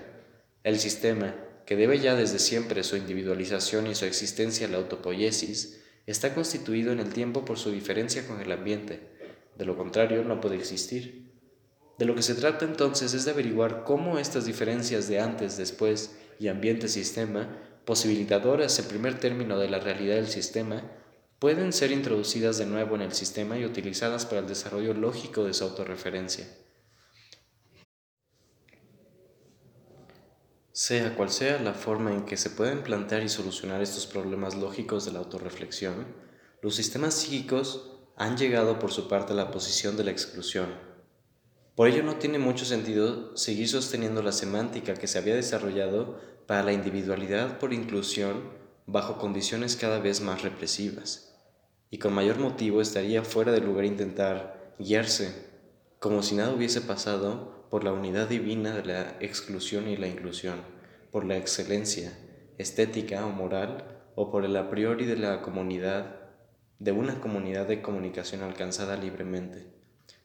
El 0.64 0.78
sistema, 0.78 1.34
que 1.66 1.76
debe 1.76 1.98
ya 1.98 2.14
desde 2.14 2.38
siempre 2.38 2.82
su 2.82 2.96
individualización 2.96 3.86
y 3.86 3.94
su 3.94 4.06
existencia 4.06 4.66
la 4.68 4.78
autopoiesis, 4.78 5.82
está 6.06 6.34
constituido 6.34 6.90
en 6.90 7.00
el 7.00 7.12
tiempo 7.12 7.44
por 7.44 7.58
su 7.58 7.70
diferencia 7.70 8.26
con 8.26 8.40
el 8.40 8.50
ambiente, 8.50 9.12
de 9.56 9.64
lo 9.66 9.76
contrario 9.76 10.24
no 10.24 10.40
puede 10.40 10.56
existir. 10.56 11.30
De 11.98 12.06
lo 12.06 12.14
que 12.14 12.22
se 12.22 12.34
trata 12.34 12.64
entonces 12.64 13.12
es 13.12 13.26
de 13.26 13.32
averiguar 13.32 13.84
cómo 13.84 14.18
estas 14.18 14.46
diferencias 14.46 15.08
de 15.08 15.20
antes, 15.20 15.56
después 15.58 16.16
y 16.38 16.48
ambiente-sistema, 16.48 17.58
posibilitadoras 17.84 18.78
en 18.78 18.86
primer 18.86 19.20
término 19.20 19.58
de 19.58 19.68
la 19.68 19.78
realidad 19.78 20.16
del 20.16 20.28
sistema, 20.28 20.90
pueden 21.38 21.72
ser 21.72 21.92
introducidas 21.92 22.56
de 22.56 22.66
nuevo 22.66 22.94
en 22.94 23.02
el 23.02 23.12
sistema 23.12 23.58
y 23.58 23.64
utilizadas 23.64 24.24
para 24.24 24.40
el 24.40 24.48
desarrollo 24.48 24.94
lógico 24.94 25.44
de 25.44 25.52
su 25.52 25.64
autorreferencia. 25.64 26.46
Sea 30.72 31.14
cual 31.16 31.30
sea 31.30 31.60
la 31.60 31.74
forma 31.74 32.12
en 32.12 32.24
que 32.24 32.38
se 32.38 32.48
pueden 32.48 32.82
plantear 32.82 33.22
y 33.22 33.28
solucionar 33.28 33.82
estos 33.82 34.06
problemas 34.06 34.54
lógicos 34.54 35.04
de 35.04 35.12
la 35.12 35.18
autorreflexión, 35.18 36.06
los 36.62 36.76
sistemas 36.76 37.12
psíquicos 37.12 37.90
han 38.16 38.38
llegado 38.38 38.78
por 38.78 38.90
su 38.90 39.06
parte 39.06 39.34
a 39.34 39.36
la 39.36 39.50
posición 39.50 39.98
de 39.98 40.04
la 40.04 40.12
exclusión. 40.12 40.68
Por 41.74 41.88
ello 41.88 42.02
no 42.02 42.16
tiene 42.16 42.38
mucho 42.38 42.64
sentido 42.64 43.36
seguir 43.36 43.68
sosteniendo 43.68 44.22
la 44.22 44.32
semántica 44.32 44.94
que 44.94 45.06
se 45.06 45.18
había 45.18 45.34
desarrollado 45.34 46.18
para 46.46 46.62
la 46.62 46.72
individualidad 46.72 47.58
por 47.58 47.74
inclusión 47.74 48.50
bajo 48.86 49.18
condiciones 49.18 49.76
cada 49.76 49.98
vez 49.98 50.22
más 50.22 50.42
represivas. 50.42 51.34
Y 51.90 51.98
con 51.98 52.14
mayor 52.14 52.38
motivo 52.38 52.80
estaría 52.80 53.22
fuera 53.24 53.52
de 53.52 53.60
lugar 53.60 53.84
intentar 53.84 54.74
guiarse, 54.78 55.50
como 55.98 56.22
si 56.22 56.34
nada 56.34 56.54
hubiese 56.54 56.80
pasado, 56.80 57.61
por 57.72 57.84
la 57.84 57.92
unidad 57.94 58.28
divina 58.28 58.76
de 58.76 58.84
la 58.84 59.16
exclusión 59.20 59.88
y 59.88 59.96
la 59.96 60.06
inclusión, 60.06 60.56
por 61.10 61.24
la 61.24 61.38
excelencia 61.38 62.12
estética 62.58 63.24
o 63.24 63.30
moral, 63.30 64.10
o 64.14 64.30
por 64.30 64.44
el 64.44 64.54
a 64.58 64.68
priori 64.68 65.06
de 65.06 65.16
la 65.16 65.40
comunidad, 65.40 66.16
de 66.78 66.92
una 66.92 67.18
comunidad 67.18 67.66
de 67.66 67.80
comunicación 67.80 68.42
alcanzada 68.42 68.98
libremente. 68.98 69.72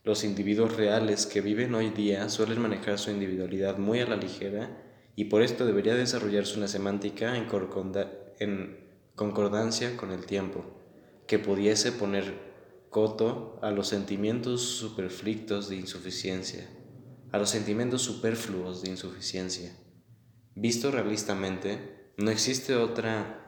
Los 0.03 0.26
individuos 0.26 0.76
reales 0.76 1.26
que 1.26 1.40
viven 1.40 1.74
hoy 1.74 1.90
día 1.90 2.27
suelen 2.27 2.61
manejar 2.61 3.00
su 3.00 3.11
individualidad 3.11 3.77
muy 3.77 4.01
a 4.01 4.08
la 4.08 4.17
ligera 4.17 4.84
y 5.16 5.24
por 5.26 5.42
esto 5.42 5.66
debería 5.66 5.95
desarrollarse 5.95 6.58
una 6.58 6.67
semántica 6.67 7.38
en, 7.38 7.48
en 8.40 8.77
concordancia 9.16 9.95
con 9.95 10.11
el 10.11 10.26
tiempo, 10.26 10.66
que 11.27 11.40
pudiese 11.40 11.93
poner 11.93 12.34
coto 12.90 13.58
a 13.61 13.72
los 13.72 13.88
sentimientos 13.88 14.64
superflictos 14.64 15.69
de 15.69 15.77
insuficiencia 15.77 16.67
a 17.31 17.38
los 17.38 17.49
sentimientos 17.49 18.01
superfluos 18.01 18.81
de 18.81 18.89
insuficiencia. 18.89 19.75
Visto 20.56 20.91
realistamente, 20.91 22.11
no 22.17 22.31
existe 22.31 22.75
otra 22.75 23.43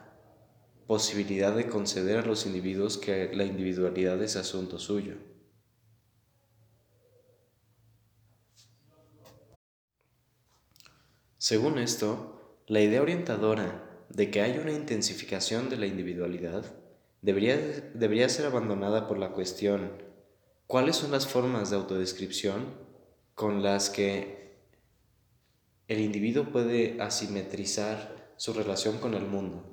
posibilidad 0.88 1.56
de 1.56 1.68
conceder 1.68 2.20
a 2.20 2.26
los 2.26 2.46
individuos 2.46 2.98
que 2.98 3.32
la 3.34 3.46
individualidad 3.46 4.22
es 4.22 4.36
asunto 4.36 4.80
suyo. 4.80 5.16
Según 11.38 11.80
esto, 11.80 12.64
la 12.68 12.82
idea 12.82 13.02
orientadora 13.02 14.06
de 14.10 14.30
que 14.30 14.42
hay 14.42 14.58
una 14.58 14.72
intensificación 14.72 15.70
de 15.70 15.78
la 15.78 15.86
individualidad 15.86 16.66
debería, 17.22 17.56
debería 17.94 18.30
ser 18.30 18.46
abandonada 18.46 19.08
por 19.08 19.18
la 19.18 19.32
cuestión 19.32 20.10
¿cuáles 20.68 20.98
son 20.98 21.12
las 21.12 21.26
formas 21.26 21.72
de 21.72 21.78
autodescripción 21.78 22.89
con 23.40 23.64
las 23.64 23.90
que 23.90 24.68
el 25.88 26.02
individuo 26.02 26.52
puede 26.52 27.02
asimetrizar 27.02 28.34
su 28.36 28.52
relación 28.52 28.98
con 28.98 29.14
el 29.14 29.26
mundo. 29.26 29.64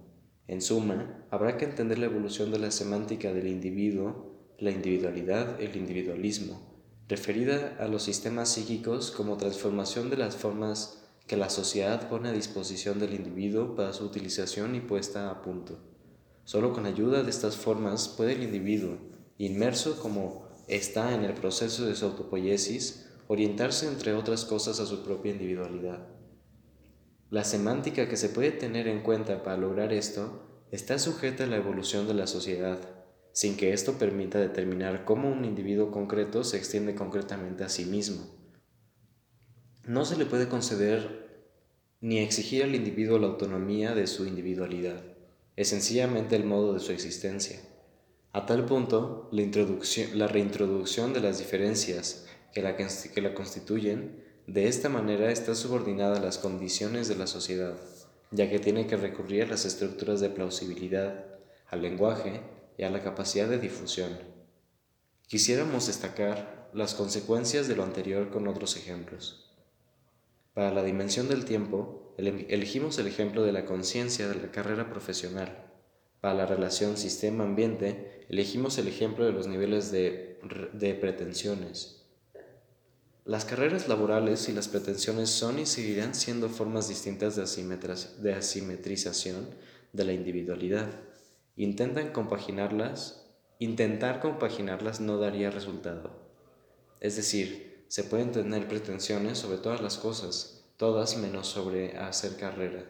En 0.47 0.63
suma, 0.63 1.27
habrá 1.33 1.59
que 1.59 1.65
entender 1.65 1.99
la 1.99 2.07
evolución 2.07 2.53
de 2.53 2.61
la 2.61 2.71
semántica 2.71 3.33
del 3.33 3.49
individuo, 3.49 4.37
la 4.61 4.71
individualidad, 4.71 5.61
el 5.61 5.75
individualismo, 5.75 6.61
referida 7.09 7.77
a 7.81 7.89
los 7.89 8.05
sistemas 8.05 8.51
psíquicos 8.51 9.11
como 9.11 9.37
transformación 9.37 10.11
de 10.11 10.19
las 10.19 10.37
formas 10.37 11.05
que 11.27 11.37
la 11.37 11.51
sociedad 11.51 12.09
pone 12.09 12.29
a 12.29 12.33
disposición 12.33 13.01
del 13.01 13.15
individuo 13.15 13.75
para 13.75 13.93
su 13.93 14.05
utilización 14.05 14.77
y 14.77 14.81
puesta 14.81 15.29
a 15.29 15.43
punto. 15.43 15.81
Solo 16.45 16.73
con 16.73 16.87
ayuda 16.87 17.25
de 17.25 17.31
estas 17.31 17.57
formas 17.57 18.07
puede 18.07 18.35
el 18.35 18.45
individuo, 18.45 18.99
inmerso 19.39 19.99
como 20.01 20.47
está 20.69 21.17
en 21.17 21.25
el 21.25 21.35
proceso 21.35 21.85
de 21.85 21.97
su 21.97 22.05
autopoiesis, 22.05 23.06
orientarse 23.29 23.89
entre 23.89 24.15
otras 24.15 24.45
cosas 24.45 24.81
a 24.81 24.87
su 24.87 25.03
propia 25.03 25.33
individualidad. 25.33 26.07
La 27.31 27.43
semántica 27.43 28.09
que 28.09 28.17
se 28.17 28.29
puede 28.29 28.53
tener 28.53 28.87
en 28.87 29.03
cuenta 29.03 29.43
para 29.43 29.57
lograr 29.57 29.93
esto 29.93 30.43
está 30.71 30.99
sujeta 30.99 31.45
a 31.45 31.47
la 31.47 31.57
evolución 31.57 32.07
de 32.07 32.15
la 32.15 32.27
sociedad, 32.27 32.79
sin 33.33 33.57
que 33.57 33.73
esto 33.73 33.99
permita 33.99 34.39
determinar 34.39 35.05
cómo 35.05 35.31
un 35.31 35.45
individuo 35.45 35.91
concreto 35.91 36.45
se 36.45 36.57
extiende 36.57 36.95
concretamente 36.95 37.65
a 37.65 37.69
sí 37.69 37.85
mismo. 37.85 38.25
No 39.85 40.05
se 40.05 40.17
le 40.17 40.27
puede 40.27 40.49
conceder 40.49 41.27
ni 42.01 42.19
exigir 42.19 42.63
al 42.63 42.75
individuo 42.75 43.19
la 43.19 43.27
autonomía 43.27 43.95
de 43.95 44.07
su 44.07 44.27
individualidad, 44.27 45.03
es 45.57 45.69
sencillamente 45.69 46.37
el 46.37 46.45
modo 46.45 46.75
de 46.75 46.81
su 46.81 46.93
existencia. 46.93 47.61
A 48.33 48.45
tal 48.47 48.67
punto, 48.67 49.29
la, 49.33 49.43
la 50.15 50.29
reintroducción 50.29 51.13
de 51.15 51.21
las 51.21 51.39
diferencias 51.39 52.26
que 52.57 52.63
la, 52.63 52.75
que 52.75 53.21
la 53.21 53.35
constituyen, 53.35 54.25
de 54.47 54.67
esta 54.67 54.89
manera 54.89 55.31
está 55.31 55.55
subordinada 55.55 56.17
a 56.17 56.23
las 56.23 56.39
condiciones 56.39 57.07
de 57.07 57.15
la 57.15 57.27
sociedad, 57.27 57.77
ya 58.31 58.49
que 58.49 58.59
tiene 58.59 58.87
que 58.87 58.97
recurrir 58.97 59.43
a 59.43 59.49
las 59.49 59.67
estructuras 59.67 60.21
de 60.21 60.31
plausibilidad, 60.31 61.27
al 61.69 61.83
lenguaje 61.83 62.41
y 62.79 62.85
a 62.85 62.89
la 62.89 63.03
capacidad 63.03 63.47
de 63.47 63.59
difusión. 63.59 64.19
Quisiéramos 65.27 65.89
destacar 65.89 66.71
las 66.73 66.95
consecuencias 66.95 67.69
de 67.69 67.77
lo 67.77 67.85
anterior 67.85 68.31
con 68.31 68.49
otros 68.49 68.79
ejemplos. 68.79 69.55
Para 70.55 70.73
la 70.73 70.83
dimensión 70.83 71.29
del 71.29 71.45
tiempo, 71.45 72.15
elegimos 72.17 72.99
el 72.99 73.07
ejemplo 73.07 73.43
de 73.43 73.53
la 73.53 73.67
conciencia 73.67 74.29
de 74.29 74.37
la 74.37 74.51
carrera 74.51 74.89
profesional. 74.89 75.63
Para 76.23 76.33
la 76.33 76.47
relación 76.47 76.97
sistema-ambiente, 76.97 78.25
elegimos 78.31 78.79
el 78.79 78.89
ejemplo 78.89 79.27
de 79.27 79.33
los 79.33 79.47
niveles 79.47 79.93
de, 79.93 80.41
de 80.73 80.95
pretensiones. 80.95 81.96
Las 83.27 83.45
carreras 83.45 83.89
laborales 83.89 84.49
y 84.49 84.53
las 84.53 84.69
pretensiones 84.69 85.31
son 85.31 85.59
y 85.59 85.67
seguirán 85.67 86.15
siendo 86.15 86.49
formas 86.49 86.87
distintas 86.87 87.35
de, 87.35 88.33
asimetrización 88.33 89.49
de 89.93 90.05
la 90.05 90.13
individualidad. 90.13 90.87
Intentan 91.57 92.13
compaginarlas, 92.13 93.27
intentar 93.59 94.21
compaginarlas 94.21 95.01
no 95.01 95.19
daría 95.19 95.51
resultado. 95.51 96.13
Es 97.01 97.17
decir, 97.17 97.85
se 97.89 98.05
pueden 98.05 98.31
tener 98.31 98.69
pretensiones 98.69 99.39
sobre 99.39 99.59
todas 99.59 99.81
las 99.81 99.99
cosas, 99.99 100.65
todas 100.77 101.17
menos 101.17 101.49
sobre 101.49 101.99
hacer 101.99 102.37
carrera. 102.37 102.85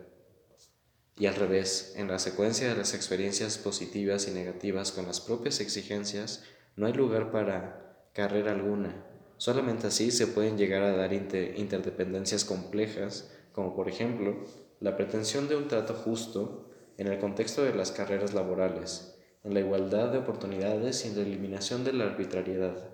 Y 1.17 1.25
al 1.29 1.37
revés, 1.37 1.95
en 1.97 2.09
la 2.09 2.19
secuencia 2.19 2.69
de 2.69 2.77
las 2.77 2.93
experiencias 2.93 3.57
positivas 3.57 4.29
y 4.29 4.33
negativas 4.33 4.93
con 4.93 5.07
las 5.07 5.23
propias 5.23 5.61
exigencias, 5.61 6.45
no 6.77 6.87
hay 6.87 6.93
lugar 6.93 7.33
para 7.33 8.11
carrera 8.13 8.53
alguna, 8.53 9.03
Solamente 9.39 9.89
así 9.89 10.11
se 10.11 10.27
pueden 10.27 10.57
llegar 10.57 10.83
a 10.83 10.97
dar 10.97 11.13
interdependencias 11.13 12.45
complejas, 12.45 13.31
como 13.53 13.75
por 13.75 13.89
ejemplo 13.89 14.37
la 14.81 14.97
pretensión 14.97 15.49
de 15.49 15.57
un 15.57 15.69
trato 15.69 15.95
justo 15.95 16.71
en 16.99 17.07
el 17.07 17.19
contexto 17.19 17.63
de 17.63 17.75
las 17.75 17.93
carreras 17.93 18.35
laborales, 18.35 19.15
en 19.45 19.55
la 19.55 19.61
igualdad 19.61 20.11
de 20.11 20.19
oportunidades 20.19 21.05
y 21.05 21.09
en 21.09 21.17
la 21.17 21.23
eliminación 21.23 21.85
de 21.85 21.93
la 21.93 22.05
arbitrariedad. 22.05 22.91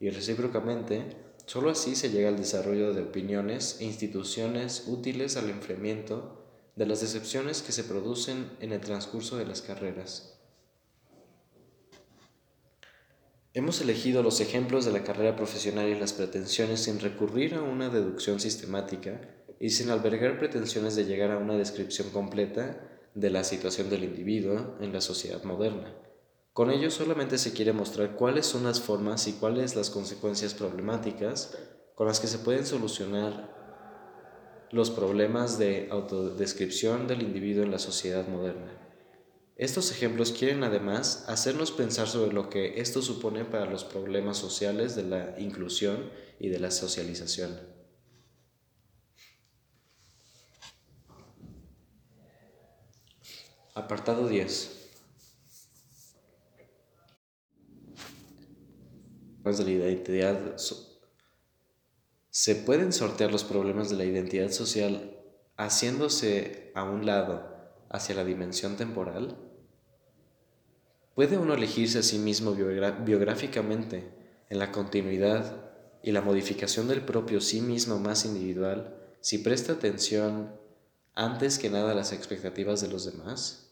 Y 0.00 0.10
recíprocamente, 0.10 1.16
solo 1.46 1.70
así 1.70 1.94
se 1.94 2.10
llega 2.10 2.28
al 2.28 2.36
desarrollo 2.36 2.92
de 2.92 3.02
opiniones 3.02 3.78
e 3.80 3.84
instituciones 3.84 4.84
útiles 4.88 5.36
al 5.36 5.50
enfriamiento 5.50 6.44
de 6.74 6.86
las 6.86 7.00
decepciones 7.00 7.62
que 7.62 7.72
se 7.72 7.84
producen 7.84 8.50
en 8.60 8.72
el 8.72 8.80
transcurso 8.80 9.36
de 9.36 9.46
las 9.46 9.62
carreras. 9.62 10.33
Hemos 13.56 13.80
elegido 13.80 14.24
los 14.24 14.40
ejemplos 14.40 14.84
de 14.84 14.90
la 14.90 15.04
carrera 15.04 15.36
profesional 15.36 15.88
y 15.88 15.94
las 15.94 16.12
pretensiones 16.12 16.80
sin 16.80 16.98
recurrir 16.98 17.54
a 17.54 17.62
una 17.62 17.88
deducción 17.88 18.40
sistemática 18.40 19.20
y 19.60 19.70
sin 19.70 19.90
albergar 19.90 20.40
pretensiones 20.40 20.96
de 20.96 21.04
llegar 21.04 21.30
a 21.30 21.38
una 21.38 21.56
descripción 21.56 22.10
completa 22.10 22.80
de 23.14 23.30
la 23.30 23.44
situación 23.44 23.90
del 23.90 24.02
individuo 24.02 24.74
en 24.80 24.92
la 24.92 25.00
sociedad 25.00 25.44
moderna. 25.44 25.94
Con 26.52 26.72
ello 26.72 26.90
solamente 26.90 27.38
se 27.38 27.52
quiere 27.52 27.72
mostrar 27.72 28.16
cuáles 28.16 28.44
son 28.44 28.64
las 28.64 28.80
formas 28.80 29.28
y 29.28 29.34
cuáles 29.34 29.76
las 29.76 29.88
consecuencias 29.88 30.52
problemáticas 30.52 31.56
con 31.94 32.08
las 32.08 32.18
que 32.18 32.26
se 32.26 32.38
pueden 32.38 32.66
solucionar 32.66 33.54
los 34.72 34.90
problemas 34.90 35.58
de 35.58 35.86
autodescripción 35.92 37.06
del 37.06 37.22
individuo 37.22 37.62
en 37.62 37.70
la 37.70 37.78
sociedad 37.78 38.26
moderna. 38.26 38.83
Estos 39.56 39.92
ejemplos 39.92 40.32
quieren 40.32 40.64
además 40.64 41.24
hacernos 41.28 41.70
pensar 41.70 42.08
sobre 42.08 42.32
lo 42.32 42.50
que 42.50 42.80
esto 42.80 43.02
supone 43.02 43.44
para 43.44 43.66
los 43.66 43.84
problemas 43.84 44.36
sociales 44.36 44.96
de 44.96 45.04
la 45.04 45.38
inclusión 45.38 46.10
y 46.40 46.48
de 46.48 46.58
la 46.58 46.72
socialización. 46.72 47.60
Apartado 53.74 54.28
10. 54.28 54.80
de 59.44 59.64
la 59.64 59.70
identidad 59.70 60.56
se 62.30 62.54
pueden 62.54 62.92
sortear 62.92 63.30
los 63.30 63.44
problemas 63.44 63.90
de 63.90 63.96
la 63.96 64.04
identidad 64.04 64.50
social 64.50 65.18
haciéndose 65.56 66.72
a 66.74 66.82
un 66.82 67.04
lado 67.04 67.54
hacia 67.90 68.14
la 68.14 68.24
dimensión 68.24 68.76
temporal? 68.76 69.43
¿Puede 71.14 71.38
uno 71.38 71.54
elegirse 71.54 72.00
a 72.00 72.02
sí 72.02 72.18
mismo 72.18 72.54
biográficamente 72.54 74.10
en 74.50 74.58
la 74.58 74.72
continuidad 74.72 75.70
y 76.02 76.10
la 76.10 76.20
modificación 76.20 76.88
del 76.88 77.02
propio 77.02 77.40
sí 77.40 77.60
mismo 77.60 78.00
más 78.00 78.24
individual 78.24 78.96
si 79.20 79.38
presta 79.38 79.74
atención 79.74 80.50
antes 81.14 81.58
que 81.58 81.70
nada 81.70 81.92
a 81.92 81.94
las 81.94 82.12
expectativas 82.12 82.80
de 82.80 82.88
los 82.88 83.04
demás? 83.04 83.70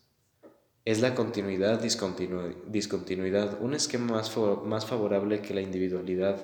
¿Es 0.85 1.01
la 1.01 1.15
continuidad, 1.15 1.81
discontinuidad 1.81 3.61
un 3.61 3.75
esquema 3.75 4.15
más, 4.15 4.37
más 4.65 4.87
favorable 4.87 5.43
que 5.43 5.55
la 5.55 5.61
individualidad, 5.61 6.41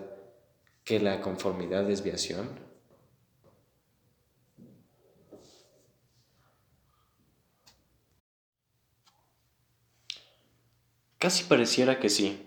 que 0.84 0.98
la 0.98 1.20
conformidad, 1.20 1.84
desviación? 1.84 2.67
Casi 11.18 11.42
pareciera 11.44 11.98
que 11.98 12.10
sí. 12.10 12.38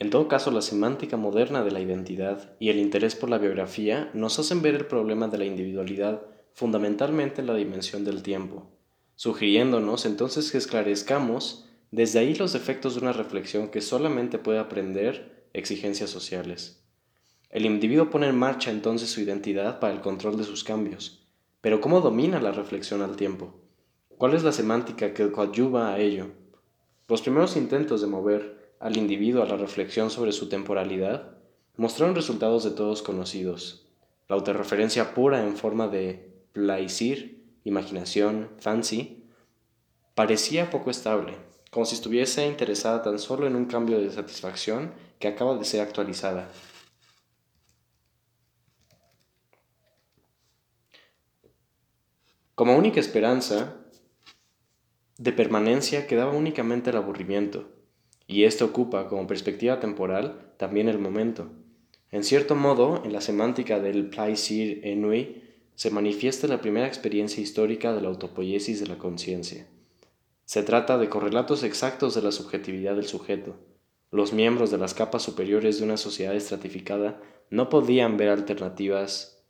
En 0.00 0.10
todo 0.10 0.26
caso, 0.26 0.50
la 0.50 0.62
semántica 0.62 1.16
moderna 1.16 1.62
de 1.62 1.70
la 1.70 1.80
identidad 1.80 2.56
y 2.58 2.70
el 2.70 2.80
interés 2.80 3.14
por 3.14 3.30
la 3.30 3.38
biografía 3.38 4.10
nos 4.14 4.36
hacen 4.40 4.62
ver 4.62 4.74
el 4.74 4.86
problema 4.86 5.28
de 5.28 5.38
la 5.38 5.44
individualidad 5.44 6.20
fundamentalmente 6.52 7.40
en 7.40 7.46
la 7.46 7.54
dimensión 7.54 8.04
del 8.04 8.24
tiempo, 8.24 8.68
sugiriéndonos 9.14 10.06
entonces 10.06 10.50
que 10.50 10.58
esclarezcamos 10.58 11.68
desde 11.92 12.18
ahí 12.18 12.34
los 12.34 12.56
efectos 12.56 12.96
de 12.96 13.02
una 13.02 13.12
reflexión 13.12 13.68
que 13.68 13.80
solamente 13.80 14.38
puede 14.38 14.58
aprender 14.58 15.46
exigencias 15.52 16.10
sociales. 16.10 16.82
El 17.48 17.64
individuo 17.64 18.10
pone 18.10 18.26
en 18.26 18.36
marcha 18.36 18.72
entonces 18.72 19.08
su 19.08 19.20
identidad 19.20 19.78
para 19.78 19.92
el 19.92 20.00
control 20.00 20.36
de 20.36 20.42
sus 20.42 20.64
cambios, 20.64 21.28
pero 21.60 21.80
¿cómo 21.80 22.00
domina 22.00 22.40
la 22.40 22.50
reflexión 22.50 23.02
al 23.02 23.14
tiempo? 23.14 23.60
¿Cuál 24.18 24.34
es 24.34 24.42
la 24.42 24.50
semántica 24.50 25.14
que 25.14 25.30
coadyuva 25.30 25.94
a 25.94 26.00
ello? 26.00 26.39
Los 27.10 27.22
primeros 27.22 27.56
intentos 27.56 28.00
de 28.00 28.06
mover 28.06 28.76
al 28.78 28.96
individuo 28.96 29.42
a 29.42 29.46
la 29.46 29.56
reflexión 29.56 30.10
sobre 30.10 30.30
su 30.30 30.48
temporalidad 30.48 31.32
mostraron 31.76 32.14
resultados 32.14 32.62
de 32.62 32.70
todos 32.70 33.02
conocidos. 33.02 33.84
La 34.28 34.36
autorreferencia 34.36 35.12
pura 35.12 35.44
en 35.44 35.56
forma 35.56 35.88
de 35.88 36.32
plaisir, 36.52 37.44
imaginación, 37.64 38.50
fancy, 38.60 39.24
parecía 40.14 40.70
poco 40.70 40.92
estable, 40.92 41.34
como 41.72 41.84
si 41.84 41.96
estuviese 41.96 42.46
interesada 42.46 43.02
tan 43.02 43.18
solo 43.18 43.48
en 43.48 43.56
un 43.56 43.64
cambio 43.64 43.98
de 43.98 44.12
satisfacción 44.12 44.92
que 45.18 45.26
acaba 45.26 45.56
de 45.56 45.64
ser 45.64 45.80
actualizada. 45.80 46.48
Como 52.54 52.76
única 52.76 53.00
esperanza, 53.00 53.79
de 55.20 55.32
permanencia 55.34 56.06
quedaba 56.06 56.32
únicamente 56.32 56.88
el 56.88 56.96
aburrimiento, 56.96 57.68
y 58.26 58.44
esto 58.44 58.64
ocupa 58.64 59.06
como 59.06 59.26
perspectiva 59.26 59.78
temporal 59.78 60.54
también 60.56 60.88
el 60.88 60.98
momento. 60.98 61.50
En 62.10 62.24
cierto 62.24 62.56
modo, 62.56 63.02
en 63.04 63.12
la 63.12 63.20
semántica 63.20 63.80
del 63.80 64.08
plaisir 64.08 64.80
ennui 64.82 65.42
se 65.74 65.90
manifiesta 65.90 66.46
la 66.46 66.62
primera 66.62 66.86
experiencia 66.86 67.42
histórica 67.42 67.92
de 67.92 68.00
la 68.00 68.08
autopoiesis 68.08 68.80
de 68.80 68.86
la 68.86 68.96
conciencia. 68.96 69.66
Se 70.46 70.62
trata 70.62 70.96
de 70.96 71.10
correlatos 71.10 71.64
exactos 71.64 72.14
de 72.14 72.22
la 72.22 72.32
subjetividad 72.32 72.96
del 72.96 73.06
sujeto. 73.06 73.56
Los 74.10 74.32
miembros 74.32 74.70
de 74.70 74.78
las 74.78 74.94
capas 74.94 75.22
superiores 75.22 75.78
de 75.78 75.84
una 75.84 75.98
sociedad 75.98 76.34
estratificada 76.34 77.20
no 77.50 77.68
podían 77.68 78.16
ver 78.16 78.30
alternativas 78.30 79.44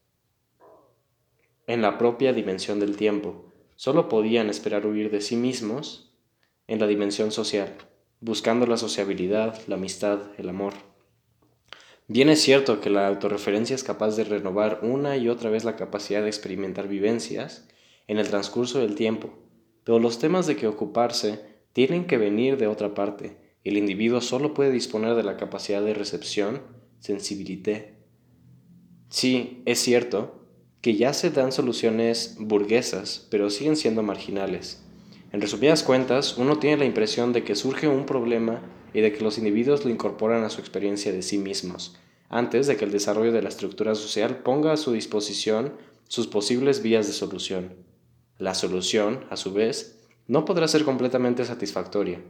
en 1.69 1.81
la 1.81 1.97
propia 1.97 2.33
dimensión 2.33 2.81
del 2.81 2.97
tiempo, 2.97 3.50
solo 3.81 4.11
podían 4.11 4.51
esperar 4.51 4.85
huir 4.85 5.11
de 5.11 5.23
sí 5.23 5.37
mismos 5.37 6.13
en 6.67 6.81
la 6.81 6.87
dimensión 6.87 7.33
social, 7.33 7.79
buscando 8.21 8.67
la 8.67 8.77
sociabilidad, 8.77 9.59
la 9.69 9.77
amistad, 9.77 10.21
el 10.37 10.51
amor. 10.51 10.75
Bien 12.07 12.29
es 12.29 12.43
cierto 12.43 12.83
que 12.83 12.91
la 12.91 13.09
autorreferencia 13.09 13.75
es 13.75 13.83
capaz 13.83 14.17
de 14.17 14.25
renovar 14.25 14.81
una 14.83 15.17
y 15.17 15.31
otra 15.31 15.49
vez 15.49 15.65
la 15.65 15.77
capacidad 15.77 16.21
de 16.21 16.29
experimentar 16.29 16.89
vivencias 16.89 17.71
en 18.07 18.19
el 18.19 18.29
transcurso 18.29 18.81
del 18.81 18.97
tiempo, 18.97 19.31
pero 19.85 19.99
los 19.99 20.19
temas 20.19 20.47
de 20.47 20.57
que 20.57 20.67
ocuparse 20.67 21.41
tienen 21.73 22.07
que 22.07 22.19
venir 22.19 22.59
de 22.59 22.67
otra 22.67 22.93
parte. 22.93 23.39
El 23.65 23.79
individuo 23.79 24.21
solo 24.21 24.53
puede 24.53 24.73
disponer 24.73 25.15
de 25.15 25.23
la 25.23 25.39
capacidad 25.39 25.81
de 25.81 25.95
recepción, 25.95 26.61
sensibilité. 26.99 27.95
Sí, 29.09 29.63
es 29.65 29.79
cierto, 29.79 30.40
que 30.81 30.97
ya 30.97 31.13
se 31.13 31.31
dan 31.31 31.53
soluciones 31.53 32.37
burguesas, 32.39 33.27
pero 33.31 33.51
siguen 33.51 33.77
siendo 33.77 34.03
marginales. 34.03 34.83
En 35.33 35.41
resumidas 35.41 35.83
cuentas, 35.83 36.39
uno 36.39 36.59
tiene 36.59 36.79
la 36.79 36.85
impresión 36.87 37.33
de 37.33 37.45
que 37.45 37.55
surge 37.55 37.87
un 37.87 38.07
problema 38.07 38.63
y 38.95 39.01
de 39.01 39.13
que 39.13 39.23
los 39.23 39.39
individuos 39.39 39.85
lo 39.85 39.91
incorporan 39.91 40.43
a 40.43 40.51
su 40.51 40.61
experiencia 40.61 41.13
de 41.13 41.23
sí 41.23 41.39
mismos, 41.39 41.97
antes 42.29 42.67
de 42.67 42.77
que 42.77 42.85
el 42.85 42.93
desarrollo 42.93 43.31
de 43.31 43.43
la 43.43 43.49
estructura 43.49 43.95
social 43.95 44.39
ponga 44.39 44.73
a 44.73 44.77
su 44.77 44.93
disposición 44.93 45.75
sus 46.09 46.27
posibles 46.27 46.83
vías 46.83 47.07
de 47.07 47.13
solución. 47.13 47.75
La 48.39 48.55
solución, 48.55 49.25
a 49.31 49.37
su 49.37 49.53
vez, 49.53 50.01
no 50.27 50.45
podrá 50.45 50.67
ser 50.67 50.85
completamente 50.85 51.45
satisfactoria, 51.45 52.23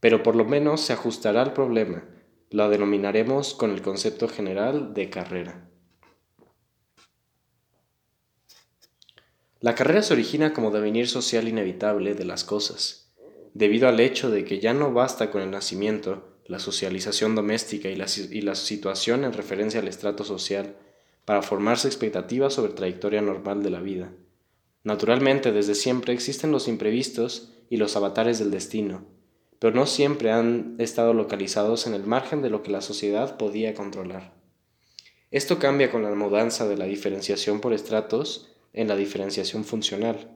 pero 0.00 0.22
por 0.22 0.36
lo 0.36 0.44
menos 0.44 0.80
se 0.80 0.94
ajustará 0.94 1.42
al 1.42 1.52
problema. 1.52 2.04
La 2.50 2.68
denominaremos 2.68 3.54
con 3.54 3.70
el 3.70 3.82
concepto 3.82 4.26
general 4.26 4.94
de 4.94 5.10
carrera. 5.10 5.67
La 9.60 9.74
carrera 9.74 10.02
se 10.02 10.12
origina 10.12 10.52
como 10.52 10.70
devenir 10.70 11.08
social 11.08 11.48
inevitable 11.48 12.14
de 12.14 12.24
las 12.24 12.44
cosas, 12.44 13.10
debido 13.54 13.88
al 13.88 13.98
hecho 13.98 14.30
de 14.30 14.44
que 14.44 14.60
ya 14.60 14.72
no 14.72 14.92
basta 14.92 15.32
con 15.32 15.42
el 15.42 15.50
nacimiento, 15.50 16.38
la 16.46 16.60
socialización 16.60 17.34
doméstica 17.34 17.88
y 17.88 17.96
la, 17.96 18.54
situación 18.54 19.24
en 19.24 19.32
referencia 19.32 19.80
al 19.80 19.88
estrato 19.88 20.22
social 20.22 20.76
para 21.24 21.42
formarse 21.42 21.88
expectativas 21.88 22.54
sobre 22.54 22.72
trayectoria 22.72 23.20
normal 23.20 23.64
de 23.64 23.70
la 23.70 23.80
vida. 23.80 24.12
Naturalmente, 24.84 25.50
desde 25.50 25.74
siempre 25.74 26.14
existen 26.14 26.52
los 26.52 26.68
imprevistos 26.68 27.52
y 27.68 27.78
los 27.78 27.96
avatares 27.96 28.38
del 28.38 28.52
destino, 28.52 29.06
pero 29.58 29.74
no 29.74 29.86
siempre 29.86 30.30
han 30.30 30.76
estado 30.78 31.14
localizados 31.14 31.88
en 31.88 31.94
el 31.94 32.04
margen 32.04 32.42
de 32.42 32.50
lo 32.50 32.62
que 32.62 32.70
la 32.70 32.80
sociedad 32.80 33.36
podía 33.36 33.74
controlar. 33.74 34.34
Esto 35.32 35.58
cambia 35.58 35.90
con 35.90 36.04
la 36.04 36.14
mudanza 36.14 36.68
de 36.68 36.76
la 36.76 36.84
diferenciación 36.84 37.60
por 37.60 37.72
estratos 37.72 38.54
en 38.72 38.88
la 38.88 38.96
diferenciación 38.96 39.64
funcional. 39.64 40.30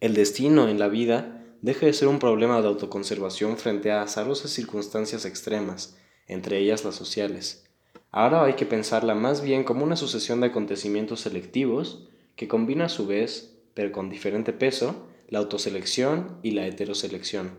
El 0.00 0.14
destino 0.14 0.68
en 0.68 0.78
la 0.78 0.88
vida 0.88 1.42
deja 1.62 1.86
de 1.86 1.92
ser 1.92 2.08
un 2.08 2.18
problema 2.18 2.60
de 2.60 2.68
autoconservación 2.68 3.56
frente 3.56 3.90
a 3.90 4.02
azarosas 4.02 4.50
circunstancias 4.50 5.24
extremas, 5.24 5.96
entre 6.28 6.58
ellas 6.58 6.84
las 6.84 6.94
sociales. 6.94 7.64
Ahora 8.10 8.44
hay 8.44 8.54
que 8.54 8.66
pensarla 8.66 9.14
más 9.14 9.42
bien 9.42 9.64
como 9.64 9.84
una 9.84 9.96
sucesión 9.96 10.40
de 10.40 10.48
acontecimientos 10.48 11.20
selectivos 11.20 12.08
que 12.34 12.48
combina 12.48 12.86
a 12.86 12.90
su 12.90 13.06
vez, 13.06 13.58
pero 13.74 13.92
con 13.92 14.10
diferente 14.10 14.52
peso, 14.52 15.06
la 15.28 15.40
autoselección 15.40 16.38
y 16.42 16.52
la 16.52 16.66
heteroselección. 16.66 17.58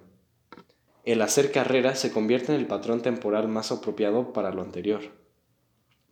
El 1.04 1.22
hacer 1.22 1.52
carrera 1.52 1.96
se 1.96 2.12
convierte 2.12 2.54
en 2.54 2.60
el 2.60 2.68
patrón 2.68 3.02
temporal 3.02 3.48
más 3.48 3.72
apropiado 3.72 4.34
para 4.34 4.52
lo 4.52 4.62
anterior. 4.62 5.02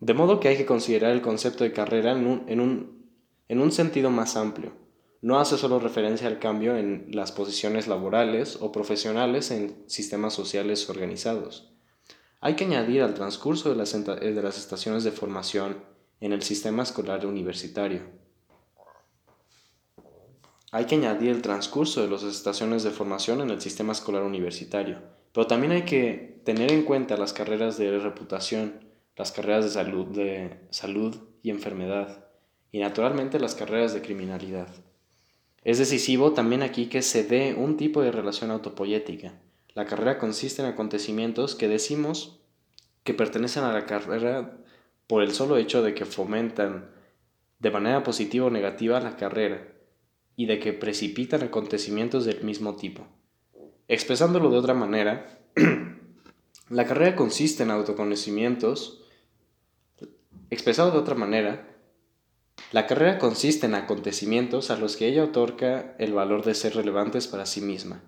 De 0.00 0.14
modo 0.14 0.40
que 0.40 0.48
hay 0.48 0.56
que 0.56 0.66
considerar 0.66 1.12
el 1.12 1.22
concepto 1.22 1.64
de 1.64 1.72
carrera 1.72 2.12
en 2.12 2.26
un, 2.26 2.44
en 2.48 2.60
un 2.60 2.95
en 3.48 3.60
un 3.60 3.72
sentido 3.72 4.10
más 4.10 4.36
amplio. 4.36 4.72
No 5.22 5.38
hace 5.38 5.56
solo 5.56 5.78
referencia 5.78 6.28
al 6.28 6.38
cambio 6.38 6.76
en 6.76 7.08
las 7.10 7.32
posiciones 7.32 7.88
laborales 7.88 8.58
o 8.60 8.70
profesionales 8.70 9.50
en 9.50 9.82
sistemas 9.86 10.34
sociales 10.34 10.88
organizados. 10.90 11.72
Hay 12.40 12.54
que 12.54 12.64
añadir 12.64 13.02
al 13.02 13.14
transcurso 13.14 13.70
de 13.70 13.76
las, 13.76 13.92
de 14.04 14.42
las 14.42 14.58
estaciones 14.58 15.04
de 15.04 15.10
formación 15.10 15.84
en 16.20 16.32
el 16.32 16.42
sistema 16.42 16.82
escolar 16.82 17.26
universitario. 17.26 18.02
Hay 20.70 20.84
que 20.84 20.96
añadir 20.96 21.30
el 21.30 21.42
transcurso 21.42 22.02
de 22.02 22.08
las 22.08 22.22
estaciones 22.22 22.82
de 22.82 22.90
formación 22.90 23.40
en 23.40 23.50
el 23.50 23.60
sistema 23.60 23.92
escolar 23.92 24.22
universitario, 24.22 25.00
pero 25.32 25.46
también 25.46 25.72
hay 25.72 25.84
que 25.84 26.42
tener 26.44 26.70
en 26.70 26.84
cuenta 26.84 27.16
las 27.16 27.32
carreras 27.32 27.78
de 27.78 27.98
reputación, 27.98 28.84
las 29.16 29.32
carreras 29.32 29.64
de 29.64 30.60
salud 30.70 31.16
y 31.42 31.50
enfermedad, 31.50 32.25
y 32.76 32.78
naturalmente 32.78 33.40
las 33.40 33.54
carreras 33.54 33.94
de 33.94 34.02
criminalidad. 34.02 34.68
Es 35.64 35.78
decisivo 35.78 36.34
también 36.34 36.62
aquí 36.62 36.90
que 36.90 37.00
se 37.00 37.24
dé 37.24 37.54
un 37.54 37.78
tipo 37.78 38.02
de 38.02 38.12
relación 38.12 38.50
autopoyética. 38.50 39.32
La 39.72 39.86
carrera 39.86 40.18
consiste 40.18 40.60
en 40.60 40.68
acontecimientos 40.68 41.54
que 41.54 41.68
decimos 41.68 42.38
que 43.02 43.14
pertenecen 43.14 43.64
a 43.64 43.72
la 43.72 43.86
carrera 43.86 44.58
por 45.06 45.22
el 45.22 45.32
solo 45.32 45.56
hecho 45.56 45.82
de 45.82 45.94
que 45.94 46.04
fomentan 46.04 46.90
de 47.60 47.70
manera 47.70 48.02
positiva 48.02 48.44
o 48.44 48.50
negativa 48.50 49.00
la 49.00 49.16
carrera, 49.16 49.72
y 50.36 50.44
de 50.44 50.58
que 50.58 50.74
precipitan 50.74 51.44
acontecimientos 51.44 52.26
del 52.26 52.44
mismo 52.44 52.76
tipo. 52.76 53.06
Expresándolo 53.88 54.50
de 54.50 54.58
otra 54.58 54.74
manera, 54.74 55.40
la 56.68 56.84
carrera 56.84 57.16
consiste 57.16 57.62
en 57.62 57.70
autoconocimientos. 57.70 59.02
Expresado 60.50 60.90
de 60.90 60.98
otra 60.98 61.14
manera, 61.14 61.75
la 62.72 62.86
carrera 62.86 63.18
consiste 63.18 63.66
en 63.66 63.74
acontecimientos 63.74 64.70
a 64.70 64.76
los 64.76 64.96
que 64.96 65.06
ella 65.06 65.24
otorga 65.24 65.94
el 65.98 66.12
valor 66.12 66.44
de 66.44 66.54
ser 66.54 66.74
relevantes 66.74 67.28
para 67.28 67.46
sí 67.46 67.60
misma. 67.60 68.02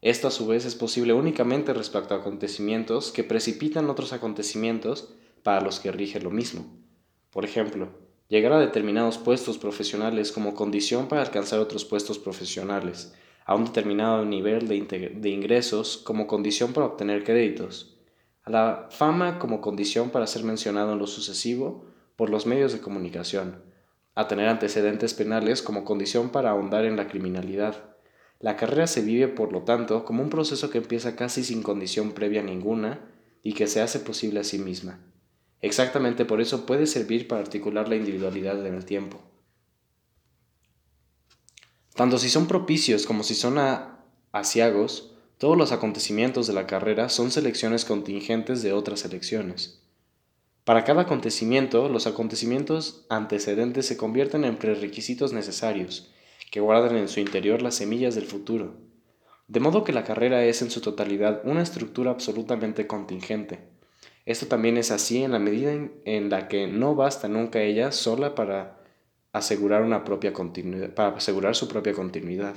Esto 0.00 0.28
a 0.28 0.30
su 0.30 0.46
vez 0.46 0.64
es 0.64 0.76
posible 0.76 1.12
únicamente 1.12 1.74
respecto 1.74 2.14
a 2.14 2.18
acontecimientos 2.18 3.10
que 3.10 3.24
precipitan 3.24 3.90
otros 3.90 4.12
acontecimientos 4.12 5.12
para 5.42 5.60
los 5.60 5.80
que 5.80 5.90
rige 5.90 6.20
lo 6.20 6.30
mismo. 6.30 6.66
Por 7.30 7.44
ejemplo, 7.44 7.88
llegar 8.28 8.52
a 8.52 8.60
determinados 8.60 9.18
puestos 9.18 9.58
profesionales 9.58 10.30
como 10.30 10.54
condición 10.54 11.08
para 11.08 11.22
alcanzar 11.22 11.58
otros 11.58 11.84
puestos 11.84 12.18
profesionales, 12.18 13.14
a 13.44 13.56
un 13.56 13.64
determinado 13.64 14.24
nivel 14.24 14.68
de, 14.68 15.30
ingresos 15.30 15.96
como 15.96 16.26
condición 16.26 16.72
para 16.72 16.86
obtener 16.86 17.24
créditos, 17.24 17.96
a 18.44 18.50
la 18.50 18.88
fama 18.90 19.38
como 19.38 19.60
condición 19.60 20.10
para 20.10 20.26
ser 20.26 20.44
mencionado 20.44 20.92
en 20.92 20.98
lo 20.98 21.06
sucesivo 21.06 21.84
por 22.14 22.30
los 22.30 22.46
medios 22.46 22.72
de 22.72 22.80
comunicación, 22.80 23.67
a 24.18 24.26
tener 24.26 24.48
antecedentes 24.48 25.14
penales 25.14 25.62
como 25.62 25.84
condición 25.84 26.30
para 26.30 26.50
ahondar 26.50 26.84
en 26.84 26.96
la 26.96 27.06
criminalidad. 27.06 27.94
La 28.40 28.56
carrera 28.56 28.88
se 28.88 29.00
vive, 29.00 29.28
por 29.28 29.52
lo 29.52 29.62
tanto, 29.62 30.04
como 30.04 30.24
un 30.24 30.28
proceso 30.28 30.70
que 30.70 30.78
empieza 30.78 31.14
casi 31.14 31.44
sin 31.44 31.62
condición 31.62 32.10
previa 32.10 32.42
ninguna 32.42 32.98
y 33.44 33.52
que 33.52 33.68
se 33.68 33.80
hace 33.80 34.00
posible 34.00 34.40
a 34.40 34.44
sí 34.44 34.58
misma. 34.58 34.98
Exactamente 35.60 36.24
por 36.24 36.40
eso 36.40 36.66
puede 36.66 36.88
servir 36.88 37.28
para 37.28 37.42
articular 37.42 37.88
la 37.88 37.94
individualidad 37.94 38.66
en 38.66 38.74
el 38.74 38.84
tiempo. 38.84 39.20
Tanto 41.94 42.18
si 42.18 42.28
son 42.28 42.48
propicios 42.48 43.06
como 43.06 43.22
si 43.22 43.36
son 43.36 43.56
asiagos, 44.32 45.14
todos 45.38 45.56
los 45.56 45.70
acontecimientos 45.70 46.48
de 46.48 46.54
la 46.54 46.66
carrera 46.66 47.08
son 47.08 47.30
selecciones 47.30 47.84
contingentes 47.84 48.62
de 48.62 48.72
otras 48.72 48.98
selecciones. 48.98 49.77
Para 50.68 50.84
cada 50.84 51.00
acontecimiento, 51.00 51.88
los 51.88 52.06
acontecimientos 52.06 53.06
antecedentes 53.08 53.86
se 53.86 53.96
convierten 53.96 54.44
en 54.44 54.56
prerequisitos 54.56 55.32
necesarios, 55.32 56.12
que 56.50 56.60
guardan 56.60 56.98
en 56.98 57.08
su 57.08 57.20
interior 57.20 57.62
las 57.62 57.76
semillas 57.76 58.14
del 58.14 58.26
futuro. 58.26 58.74
De 59.46 59.60
modo 59.60 59.82
que 59.82 59.94
la 59.94 60.04
carrera 60.04 60.44
es 60.44 60.60
en 60.60 60.70
su 60.70 60.82
totalidad 60.82 61.40
una 61.44 61.62
estructura 61.62 62.10
absolutamente 62.10 62.86
contingente. 62.86 63.60
Esto 64.26 64.44
también 64.44 64.76
es 64.76 64.90
así 64.90 65.24
en 65.24 65.32
la 65.32 65.38
medida 65.38 65.72
en 66.04 66.28
la 66.28 66.48
que 66.48 66.66
no 66.66 66.94
basta 66.94 67.28
nunca 67.28 67.62
ella 67.62 67.90
sola 67.90 68.34
para 68.34 68.84
asegurar, 69.32 69.80
una 69.80 70.04
propia 70.04 70.34
continuidad, 70.34 70.92
para 70.92 71.16
asegurar 71.16 71.56
su 71.56 71.66
propia 71.66 71.94
continuidad. 71.94 72.56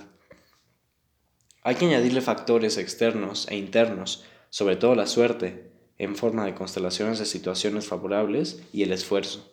Hay 1.64 1.76
que 1.76 1.86
añadirle 1.86 2.20
factores 2.20 2.78
externos 2.78 3.48
e 3.48 3.56
internos, 3.56 4.26
sobre 4.50 4.76
todo 4.76 4.96
la 4.96 5.08
suerte, 5.08 5.71
en 6.02 6.16
forma 6.16 6.46
de 6.46 6.56
constelaciones 6.56 7.20
de 7.20 7.26
situaciones 7.26 7.86
favorables 7.86 8.64
y 8.74 8.82
el 8.82 8.92
esfuerzo. 8.92 9.52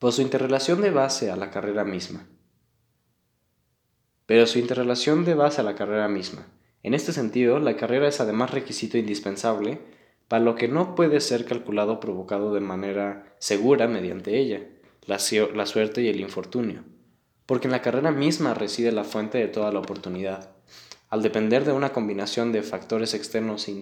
Por 0.00 0.12
su 0.12 0.22
interrelación 0.22 0.80
de 0.80 0.90
base 0.90 1.30
a 1.30 1.36
la 1.36 1.52
carrera 1.52 1.84
misma. 1.84 2.26
Pero 4.26 4.44
su 4.48 4.58
interrelación 4.58 5.24
de 5.24 5.34
base 5.34 5.60
a 5.60 5.64
la 5.64 5.76
carrera 5.76 6.08
misma. 6.08 6.48
En 6.82 6.94
este 6.94 7.12
sentido, 7.12 7.60
la 7.60 7.76
carrera 7.76 8.08
es 8.08 8.20
además 8.20 8.50
requisito 8.50 8.98
indispensable 8.98 9.78
para 10.26 10.42
lo 10.42 10.56
que 10.56 10.66
no 10.66 10.96
puede 10.96 11.20
ser 11.20 11.44
calculado 11.44 11.92
o 11.92 12.00
provocado 12.00 12.52
de 12.52 12.60
manera 12.60 13.36
segura 13.38 13.86
mediante 13.86 14.36
ella 14.36 14.66
la, 15.06 15.20
suerte 15.20 16.02
y 16.02 16.08
el 16.08 16.20
infortunio, 16.20 16.82
porque 17.46 17.68
en 17.68 17.72
la 17.72 17.82
carrera 17.82 18.10
misma 18.10 18.52
reside 18.52 18.90
la 18.90 19.04
fuente 19.04 19.38
de 19.38 19.46
toda 19.46 19.70
la 19.70 19.78
oportunidad. 19.78 20.55
Al 21.08 21.22
depender 21.22 21.64
de 21.64 21.72
una 21.72 21.92
combinación 21.92 22.52
de 22.52 22.62
factores 22.62 23.14
externos 23.14 23.68
e, 23.68 23.72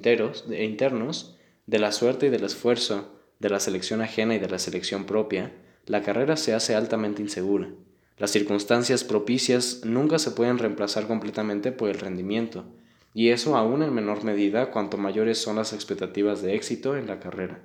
e 0.50 0.64
internos, 0.64 1.36
de 1.66 1.78
la 1.78 1.92
suerte 1.92 2.26
y 2.26 2.28
del 2.28 2.44
esfuerzo, 2.44 3.18
de 3.38 3.48
la 3.48 3.60
selección 3.60 4.02
ajena 4.02 4.34
y 4.34 4.38
de 4.38 4.48
la 4.48 4.58
selección 4.58 5.04
propia, 5.04 5.52
la 5.86 6.02
carrera 6.02 6.36
se 6.36 6.54
hace 6.54 6.74
altamente 6.74 7.22
insegura. 7.22 7.70
Las 8.18 8.30
circunstancias 8.30 9.04
propicias 9.04 9.80
nunca 9.84 10.18
se 10.18 10.30
pueden 10.30 10.58
reemplazar 10.58 11.06
completamente 11.06 11.72
por 11.72 11.88
el 11.88 11.98
rendimiento, 11.98 12.64
y 13.12 13.30
eso 13.30 13.56
aún 13.56 13.82
en 13.82 13.94
menor 13.94 14.24
medida 14.24 14.70
cuanto 14.70 14.98
mayores 14.98 15.38
son 15.38 15.56
las 15.56 15.72
expectativas 15.72 16.42
de 16.42 16.54
éxito 16.54 16.96
en 16.96 17.06
la 17.06 17.20
carrera. 17.20 17.62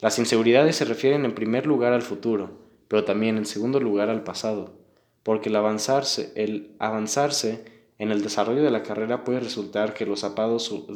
Las 0.00 0.18
inseguridades 0.18 0.76
se 0.76 0.84
refieren 0.84 1.24
en 1.24 1.34
primer 1.34 1.66
lugar 1.66 1.92
al 1.92 2.02
futuro, 2.02 2.58
pero 2.88 3.04
también 3.04 3.36
en 3.36 3.46
segundo 3.46 3.80
lugar 3.80 4.10
al 4.10 4.22
pasado, 4.22 4.74
porque 5.22 5.50
el 5.50 5.56
avanzarse, 5.56 6.32
el 6.34 6.74
avanzarse 6.78 7.77
en 7.98 8.12
el 8.12 8.22
desarrollo 8.22 8.62
de 8.62 8.70
la 8.70 8.84
carrera 8.84 9.24
puede 9.24 9.40
resultar 9.40 9.92
que 9.92 10.06
los, 10.06 10.24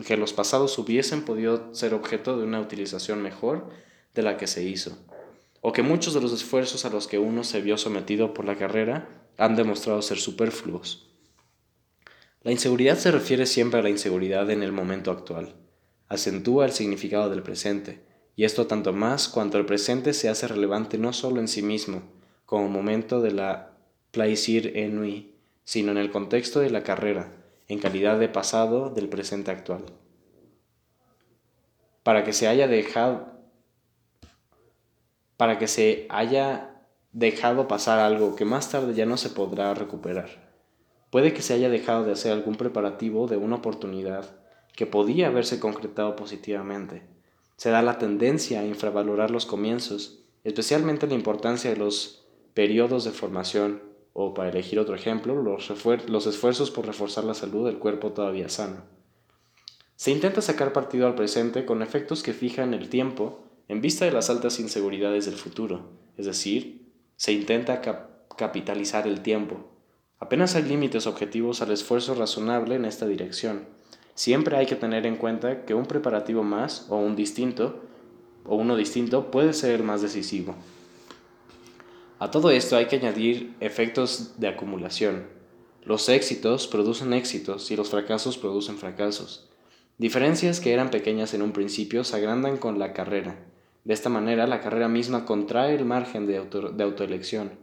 que 0.07 0.17
los 0.17 0.33
pasados 0.33 0.79
hubiesen 0.79 1.25
podido 1.25 1.75
ser 1.75 1.95
objeto 1.95 2.39
de 2.39 2.45
una 2.45 2.61
utilización 2.61 3.23
mejor 3.23 3.69
de 4.15 4.23
la 4.23 4.37
que 4.37 4.47
se 4.47 4.63
hizo, 4.63 4.97
o 5.61 5.73
que 5.73 5.83
muchos 5.83 6.15
de 6.15 6.21
los 6.21 6.33
esfuerzos 6.33 6.85
a 6.85 6.91
los 6.91 7.09
que 7.09 7.19
uno 7.19 7.43
se 7.43 7.61
vio 7.61 7.77
sometido 7.77 8.33
por 8.35 8.45
la 8.45 8.57
carrera 8.57 9.09
han 9.37 9.57
demostrado 9.57 10.01
ser 10.01 10.19
superfluos. 10.19 11.09
La 12.43 12.53
inseguridad 12.53 12.99
se 12.99 13.11
refiere 13.11 13.47
siempre 13.47 13.81
a 13.81 13.83
la 13.83 13.91
inseguridad 13.91 14.51
en 14.51 14.63
el 14.63 14.73
momento 14.73 15.11
actual, 15.11 15.57
acentúa 16.09 16.67
el 16.67 16.73
significado 16.73 17.31
del 17.31 17.43
presente, 17.43 18.05
y 18.37 18.45
esto 18.45 18.67
tanto 18.67 18.93
más 18.93 19.29
cuanto 19.29 19.59
el 19.59 19.67
presente 19.67 20.15
se 20.15 20.29
hace 20.29 20.47
relevante 20.47 20.99
no 20.99 21.13
solo 21.13 21.41
en 21.41 21.49
sí 21.49 21.63
mismo, 21.63 22.03
como 22.47 22.69
momento 22.69 23.21
de 23.21 23.33
la 23.33 23.73
plaisir 24.11 24.77
ennui, 24.77 25.32
sino 25.65 25.93
en 25.93 25.99
el 25.99 26.11
contexto 26.11 26.61
de 26.61 26.71
la 26.71 26.83
carrera, 26.83 27.33
en 27.69 27.79
calidad 27.79 28.19
de 28.19 28.29
pasado 28.29 28.91
del 28.91 29.09
presente 29.09 29.51
actual. 29.51 29.85
Para 32.03 32.25
que 32.25 32.33
se 32.33 32.49
haya 32.49 32.69
dejado 32.69 33.33
para 35.37 35.59
que 35.59 35.67
se 35.67 36.07
haya 36.09 36.85
dejado 37.11 37.67
pasar 37.67 37.99
algo 37.99 38.37
que 38.37 38.45
más 38.45 38.71
tarde 38.71 38.95
ya 38.95 39.07
no 39.07 39.17
se 39.17 39.31
podrá 39.31 39.75
recuperar. 39.75 40.53
Puede 41.11 41.35
que 41.35 41.43
se 41.43 41.55
haya 41.55 41.69
dejado 41.69 42.05
de 42.05 42.13
hacer 42.13 42.33
algún 42.33 42.55
preparativo 42.55 43.27
de 43.27 43.37
una 43.37 43.57
oportunidad 43.57 44.37
que 44.77 44.87
podía 44.87 45.27
haberse 45.27 45.59
concretado 45.59 46.15
positivamente 46.15 47.13
se 47.63 47.71
da 47.71 47.81
la 47.81 47.97
tendencia 47.97 48.59
a 48.59 48.67
infravalorar 48.67 49.31
los 49.31 49.47
comienzos, 49.47 50.25
especialmente 50.43 51.07
la 51.07 51.15
importancia 51.15 51.71
de 51.71 51.77
los 51.77 52.27
periodos 52.55 53.05
de 53.05 53.13
formación 53.13 53.83
o, 54.13 54.35
para 54.35 54.51
elegir 54.51 54.79
otro 54.79 54.95
ejemplo, 54.95 55.35
los, 55.35 55.71
esfuerzos 55.71 56.71
por 56.71 56.87
reforzar 56.87 57.25
la 57.25 57.35
salud 57.35 57.67
del 57.67 57.79
cuerpo 57.79 58.13
todavía 58.13 58.49
sano. 58.49 58.83
Se 59.97 60.11
intenta 60.11 60.41
sacar 60.41 60.73
partido 60.73 61.07
al 61.07 61.15
presente 61.15 61.65
con 61.65 61.83
efectos 61.83 62.23
que 62.23 62.33
fijan 62.33 62.75
el 62.75 62.89
tiempo 62.89 63.41
en 63.69 63.81
vista 63.81 64.05
de 64.05 64.13
las 64.13 64.31
altas 64.31 64.59
inseguridades 64.61 65.27
del 65.27 65.37
futuro, 65.37 65.91
es 66.17 66.27
decir, 66.27 66.93
se 67.17 67.33
intenta 67.33 67.81
capitalizar 68.37 69.07
el 69.07 69.23
tiempo. 69.23 69.69
Apenas 70.19 70.57
hay 70.57 70.65
límites 70.65 71.07
objetivos 71.07 71.63
al 71.63 71.71
esfuerzo 71.71 72.15
razonable 72.15 72.75
en 72.75 72.85
esta 72.85 73.07
dirección 73.07 73.67
Siempre 74.15 74.57
hay 74.57 74.67
que 74.67 74.77
tener 74.77 75.07
en 75.07 75.17
cuenta 75.17 75.65
que 75.65 75.75
un 75.75 75.87
preparativo 75.87 76.43
más 76.43 76.87
o 76.91 76.97
un 76.97 77.17
distinto 77.17 77.81
o 78.45 78.57
uno 78.57 78.77
distinto 78.77 79.31
puede 79.31 79.53
ser 79.53 79.73
el 79.73 79.83
más 79.85 80.03
decisivo. 80.03 80.55
A 82.23 82.31
todo 82.31 82.53
esto 82.53 82.77
hay 82.77 82.87
que 82.87 82.95
añadir 82.95 83.57
efectos 83.59 84.35
de 84.39 84.47
acumulación. 84.47 85.27
Los 85.83 86.09
éxitos 86.09 86.69
producen 86.69 87.15
éxitos 87.15 87.69
y 87.73 87.77
los 87.77 87.91
fracasos 87.91 88.39
producen 88.39 88.79
fracasos. 88.79 89.51
Diferencias 89.99 90.61
que 90.61 90.73
eran 90.73 90.91
pequeñas 90.91 91.35
en 91.35 91.43
un 91.43 91.51
principio 91.51 92.05
se 92.05 92.15
agrandan 92.15 92.59
con 92.59 92.79
la 92.79 92.93
carrera. 92.93 93.45
De 93.83 93.93
esta 93.93 94.09
manera, 94.09 94.47
la 94.47 94.61
carrera 94.61 94.87
misma 94.87 95.25
contrae 95.25 95.75
el 95.75 95.85
margen 95.85 96.29
de, 96.29 96.37
autoelección. 96.37 97.59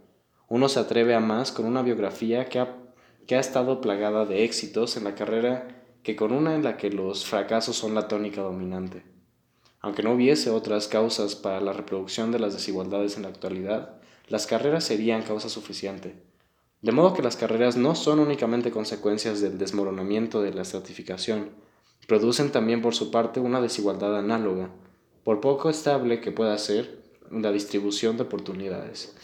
Uno 0.46 0.68
se 0.68 0.80
atreve 0.80 1.14
a 1.14 1.20
más 1.20 1.52
con 1.52 1.64
una 1.64 1.80
biografía 1.80 2.44
que 2.50 2.58
ha, 2.58 2.76
que 3.26 3.36
ha 3.36 3.40
estado 3.40 3.80
plagada 3.80 4.26
de 4.26 4.44
éxitos 4.44 4.98
en 4.98 5.04
la 5.04 5.14
carrera 5.14 5.86
que 6.02 6.16
con 6.16 6.32
una 6.32 6.54
en 6.54 6.64
la 6.64 6.76
que 6.76 6.90
los 6.90 7.24
fracasos 7.24 7.76
son 7.76 7.94
la 7.94 8.08
tónica 8.08 8.42
dominante. 8.42 9.04
Aunque 9.80 10.02
no 10.02 10.12
hubiese 10.12 10.50
otras 10.50 10.86
causas 10.86 11.34
para 11.34 11.62
la 11.62 11.72
reproducción 11.72 12.30
de 12.30 12.40
las 12.40 12.52
desigualdades 12.52 13.16
en 13.16 13.22
la 13.22 13.30
actualidad, 13.30 13.99
las 14.30 14.46
carreras 14.46 14.84
serían 14.84 15.22
causa 15.22 15.48
suficiente. 15.48 16.14
De 16.82 16.92
modo 16.92 17.12
que 17.12 17.22
las 17.22 17.36
carreras 17.36 17.76
no 17.76 17.94
son 17.96 18.20
únicamente 18.20 18.70
consecuencias 18.70 19.40
del 19.40 19.58
desmoronamiento 19.58 20.40
de 20.40 20.54
la 20.54 20.62
estratificación, 20.62 21.50
producen 22.06 22.52
también 22.52 22.80
por 22.80 22.94
su 22.94 23.10
parte 23.10 23.40
una 23.40 23.60
desigualdad 23.60 24.16
análoga, 24.16 24.70
por 25.24 25.40
poco 25.40 25.68
estable 25.68 26.20
que 26.20 26.30
pueda 26.30 26.56
ser 26.58 27.02
la 27.30 27.50
distribución 27.50 28.16
de 28.16 28.22
oportunidades. 28.22 29.14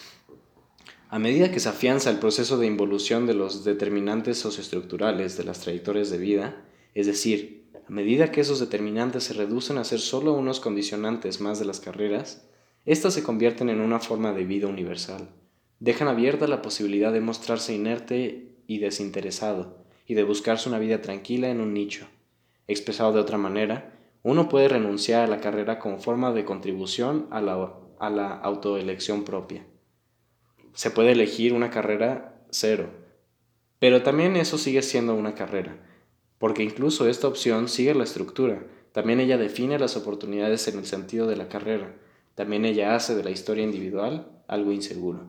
A 1.08 1.20
medida 1.20 1.52
que 1.52 1.60
se 1.60 1.68
afianza 1.68 2.10
el 2.10 2.18
proceso 2.18 2.58
de 2.58 2.66
involución 2.66 3.26
de 3.26 3.34
los 3.34 3.62
determinantes 3.62 4.38
socioestructurales 4.38 5.38
de 5.38 5.44
las 5.44 5.60
trayectorias 5.60 6.10
de 6.10 6.18
vida, 6.18 6.64
es 6.94 7.06
decir, 7.06 7.70
a 7.88 7.92
medida 7.92 8.32
que 8.32 8.40
esos 8.40 8.58
determinantes 8.58 9.22
se 9.22 9.34
reducen 9.34 9.78
a 9.78 9.84
ser 9.84 10.00
solo 10.00 10.32
unos 10.32 10.58
condicionantes 10.58 11.40
más 11.40 11.60
de 11.60 11.64
las 11.64 11.78
carreras, 11.78 12.42
éstas 12.86 13.14
se 13.14 13.22
convierten 13.22 13.68
en 13.68 13.80
una 13.80 13.98
forma 13.98 14.32
de 14.32 14.44
vida 14.44 14.68
universal, 14.68 15.28
dejan 15.80 16.08
abierta 16.08 16.46
la 16.46 16.62
posibilidad 16.62 17.12
de 17.12 17.20
mostrarse 17.20 17.74
inerte 17.74 18.56
y 18.66 18.78
desinteresado, 18.78 19.84
y 20.06 20.14
de 20.14 20.22
buscarse 20.22 20.68
una 20.68 20.78
vida 20.78 21.02
tranquila 21.02 21.50
en 21.50 21.60
un 21.60 21.74
nicho. 21.74 22.06
Expresado 22.68 23.12
de 23.12 23.20
otra 23.20 23.38
manera, 23.38 23.92
uno 24.22 24.48
puede 24.48 24.68
renunciar 24.68 25.24
a 25.24 25.26
la 25.26 25.40
carrera 25.40 25.78
como 25.78 25.98
forma 25.98 26.32
de 26.32 26.44
contribución 26.44 27.26
a 27.30 27.40
la, 27.40 27.74
a 27.98 28.10
la 28.10 28.28
autoelección 28.34 29.24
propia. 29.24 29.66
Se 30.72 30.90
puede 30.90 31.12
elegir 31.12 31.52
una 31.52 31.70
carrera 31.70 32.40
cero, 32.50 32.88
pero 33.78 34.02
también 34.02 34.36
eso 34.36 34.58
sigue 34.58 34.82
siendo 34.82 35.14
una 35.14 35.34
carrera, 35.34 35.76
porque 36.38 36.62
incluso 36.62 37.08
esta 37.08 37.28
opción 37.28 37.68
sigue 37.68 37.94
la 37.94 38.04
estructura, 38.04 38.64
también 38.92 39.20
ella 39.20 39.38
define 39.38 39.78
las 39.78 39.96
oportunidades 39.96 40.66
en 40.68 40.78
el 40.78 40.86
sentido 40.86 41.26
de 41.26 41.36
la 41.36 41.48
carrera, 41.48 41.94
también 42.36 42.66
ella 42.66 42.94
hace 42.94 43.16
de 43.16 43.24
la 43.24 43.30
historia 43.30 43.64
individual 43.64 44.28
algo 44.46 44.70
inseguro. 44.70 45.26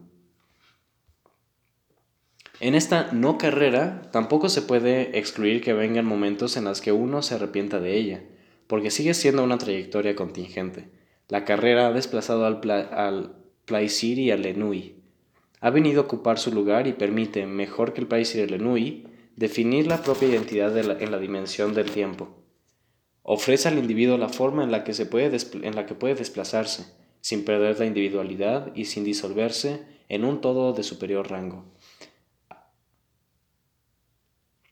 En 2.59 2.75
esta 2.75 3.11
no 3.13 3.37
carrera 3.37 4.01
tampoco 4.11 4.49
se 4.49 4.61
puede 4.61 5.17
excluir 5.17 5.61
que 5.61 5.73
vengan 5.73 6.05
momentos 6.05 6.57
en 6.57 6.65
los 6.65 6.81
que 6.81 6.91
uno 6.91 7.21
se 7.21 7.35
arrepienta 7.35 7.79
de 7.79 7.95
ella, 7.95 8.23
porque 8.67 8.91
sigue 8.91 9.13
siendo 9.13 9.43
una 9.43 9.57
trayectoria 9.57 10.15
contingente. 10.15 10.89
La 11.29 11.45
carrera 11.45 11.87
ha 11.87 11.93
desplazado 11.93 12.45
al, 12.45 12.59
al 12.91 13.35
Plaisir 13.65 14.19
y 14.19 14.31
al 14.31 14.41
Lenui. 14.41 14.95
Ha 15.61 15.69
venido 15.69 16.01
a 16.01 16.05
ocupar 16.05 16.39
su 16.39 16.51
lugar 16.51 16.87
y 16.87 16.93
permite, 16.93 17.45
mejor 17.45 17.93
que 17.93 18.01
el 18.01 18.07
Plaisir 18.07 18.41
y 18.41 18.43
el 18.43 18.51
Lenui, 18.51 19.07
definir 19.37 19.87
la 19.87 20.01
propia 20.01 20.27
identidad 20.27 20.75
en 20.77 21.11
la 21.11 21.19
dimensión 21.19 21.73
del 21.73 21.89
tiempo. 21.89 22.43
Ofrece 23.23 23.67
al 23.67 23.77
individuo 23.77 24.17
la 24.17 24.29
forma 24.29 24.63
en 24.63 24.71
la 24.71 24.83
que, 24.83 24.93
se 24.93 25.07
en 25.11 25.75
la 25.75 25.85
que 25.85 25.95
puede 25.95 26.15
desplazarse, 26.15 26.96
sin 27.27 27.43
perder 27.43 27.77
la 27.77 27.85
individualidad 27.85 28.73
y 28.73 28.85
sin 28.85 29.03
disolverse 29.03 29.81
en 30.07 30.23
un 30.23 30.39
todo 30.39 30.71
de 30.71 30.81
superior 30.81 31.29
rango. 31.29 31.65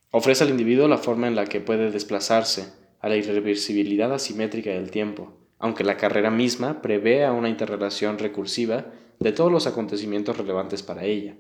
Ofrece 0.10 0.46
al 0.46 0.52
individuo 0.52 0.88
la 0.88 0.98
forma 0.98 1.28
en 1.28 1.36
la 1.36 1.48
que 1.48 1.60
puede 1.60 1.92
desplazarse 1.92 2.72
a 3.02 3.10
la 3.10 3.18
irreversibilidad 3.18 4.14
asimétrica 4.14 4.70
del 4.70 4.90
tiempo, 4.90 5.34
aunque 5.60 5.84
la 5.84 5.98
carrera 5.98 6.32
misma 6.32 6.82
prevea 6.82 7.34
una 7.34 7.50
interrelación 7.50 8.20
recursiva 8.20 8.86
de 9.20 9.34
todos 9.34 9.52
los 9.52 9.68
acontecimientos 9.68 10.38
relevantes 10.38 10.82
para 10.82 11.04
ella, 11.04 11.36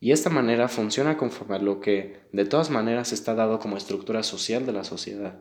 y 0.00 0.10
esta 0.10 0.28
manera 0.28 0.66
funciona 0.66 1.16
conforme 1.16 1.54
a 1.54 1.60
lo 1.60 1.78
que 1.78 2.16
de 2.32 2.46
todas 2.46 2.70
maneras 2.70 3.12
está 3.12 3.36
dado 3.36 3.60
como 3.60 3.76
estructura 3.76 4.24
social 4.24 4.66
de 4.66 4.72
la 4.72 4.82
sociedad. 4.82 5.40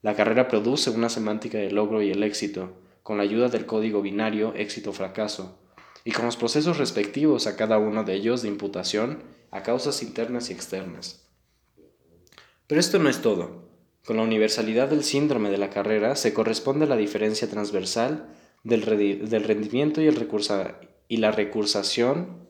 La 0.00 0.14
carrera 0.14 0.46
produce 0.46 0.90
una 0.90 1.08
semántica 1.08 1.58
del 1.58 1.74
logro 1.74 2.02
y 2.02 2.12
el 2.12 2.22
éxito, 2.22 2.83
con 3.04 3.18
la 3.18 3.22
ayuda 3.22 3.48
del 3.48 3.66
código 3.66 4.02
binario 4.02 4.52
éxito-fracaso, 4.56 5.60
y 6.04 6.10
con 6.10 6.24
los 6.24 6.36
procesos 6.36 6.78
respectivos 6.78 7.46
a 7.46 7.54
cada 7.54 7.78
uno 7.78 8.02
de 8.02 8.14
ellos 8.14 8.42
de 8.42 8.48
imputación 8.48 9.22
a 9.52 9.62
causas 9.62 10.02
internas 10.02 10.50
y 10.50 10.54
externas. 10.54 11.28
Pero 12.66 12.80
esto 12.80 12.98
no 12.98 13.08
es 13.08 13.22
todo. 13.22 13.68
Con 14.04 14.16
la 14.16 14.22
universalidad 14.22 14.88
del 14.88 15.04
síndrome 15.04 15.50
de 15.50 15.58
la 15.58 15.70
carrera 15.70 16.16
se 16.16 16.34
corresponde 16.34 16.86
la 16.86 16.96
diferencia 16.96 17.48
transversal 17.48 18.28
del, 18.64 18.82
rendimiento 18.82 20.02
y, 20.02 20.06
el 20.06 20.28
y 21.08 21.16
la 21.18 21.30
recursación 21.30 22.48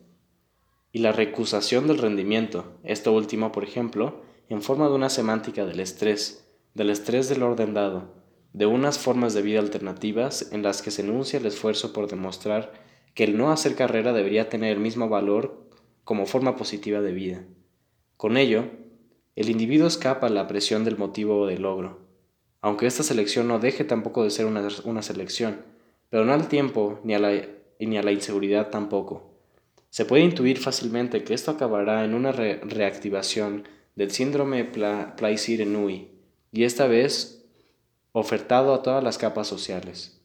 y 0.91 0.99
la 0.99 1.11
recusación 1.11 1.87
del 1.87 1.97
rendimiento, 1.97 2.79
esto 2.83 3.11
último, 3.11 3.51
por 3.51 3.65
ejemplo, 3.65 4.23
en 4.47 4.61
forma 4.61 4.87
de 4.87 4.95
una 4.95 5.09
semántica 5.09 5.65
del 5.65 5.81
estrés, 5.81 6.47
del 6.73 6.89
estrés 6.89 7.27
del 7.27 7.43
orden 7.43 7.73
dado, 7.73 8.14
de 8.55 8.65
unas 8.65 8.97
formas 8.97 9.33
de 9.33 9.41
vida 9.41 9.59
alternativas 9.59 10.53
en 10.53 10.63
las 10.63 10.81
que 10.81 10.89
se 10.89 11.01
enuncia 11.01 11.37
el 11.37 11.45
esfuerzo 11.45 11.91
por 11.91 12.07
demostrar 12.07 12.71
que 13.13 13.25
el 13.25 13.35
no 13.37 13.51
hacer 13.51 13.75
carrera 13.75 14.13
debería 14.13 14.47
tener 14.47 14.71
el 14.71 14.79
mismo 14.79 15.09
valor 15.09 15.67
como 16.05 16.25
forma 16.25 16.55
positiva 16.55 17.01
de 17.01 17.11
vida. 17.11 17.43
Con 18.15 18.37
ello, 18.37 18.63
el 19.35 19.49
individuo 19.49 19.87
escapa 19.87 20.27
a 20.27 20.29
la 20.29 20.47
presión 20.47 20.85
del 20.85 20.97
motivo 20.97 21.41
o 21.41 21.47
del 21.47 21.63
logro, 21.63 21.99
aunque 22.61 22.87
esta 22.87 23.03
selección 23.03 23.49
no 23.49 23.59
deje 23.59 23.83
tampoco 23.83 24.23
de 24.23 24.29
ser 24.29 24.45
una, 24.45 25.01
selección, 25.01 25.57
pero 26.09 26.23
no 26.23 26.31
al 26.31 26.47
tiempo 26.47 27.01
ni 27.03 27.13
a, 27.13 27.19
la, 27.19 27.33
ni 27.81 27.97
a 27.97 28.03
la 28.03 28.13
inseguridad 28.13 28.69
tampoco. 28.69 29.33
Se 29.89 30.05
puede 30.05 30.23
intuir 30.23 30.59
fácilmente 30.59 31.25
que 31.25 31.33
esto 31.33 31.51
acabará 31.51 32.05
en 32.05 32.13
una 32.13 32.31
reactivación 32.31 33.67
del 33.95 34.11
síndrome 34.11 34.63
Plaisir-Enui, 34.63 36.07
y 36.53 36.63
esta 36.63 36.87
vez 36.87 37.44
ofertado 38.19 38.73
a 38.73 38.81
todas 38.81 39.03
las 39.03 39.17
capas 39.17 39.45
sociales. 39.45 40.21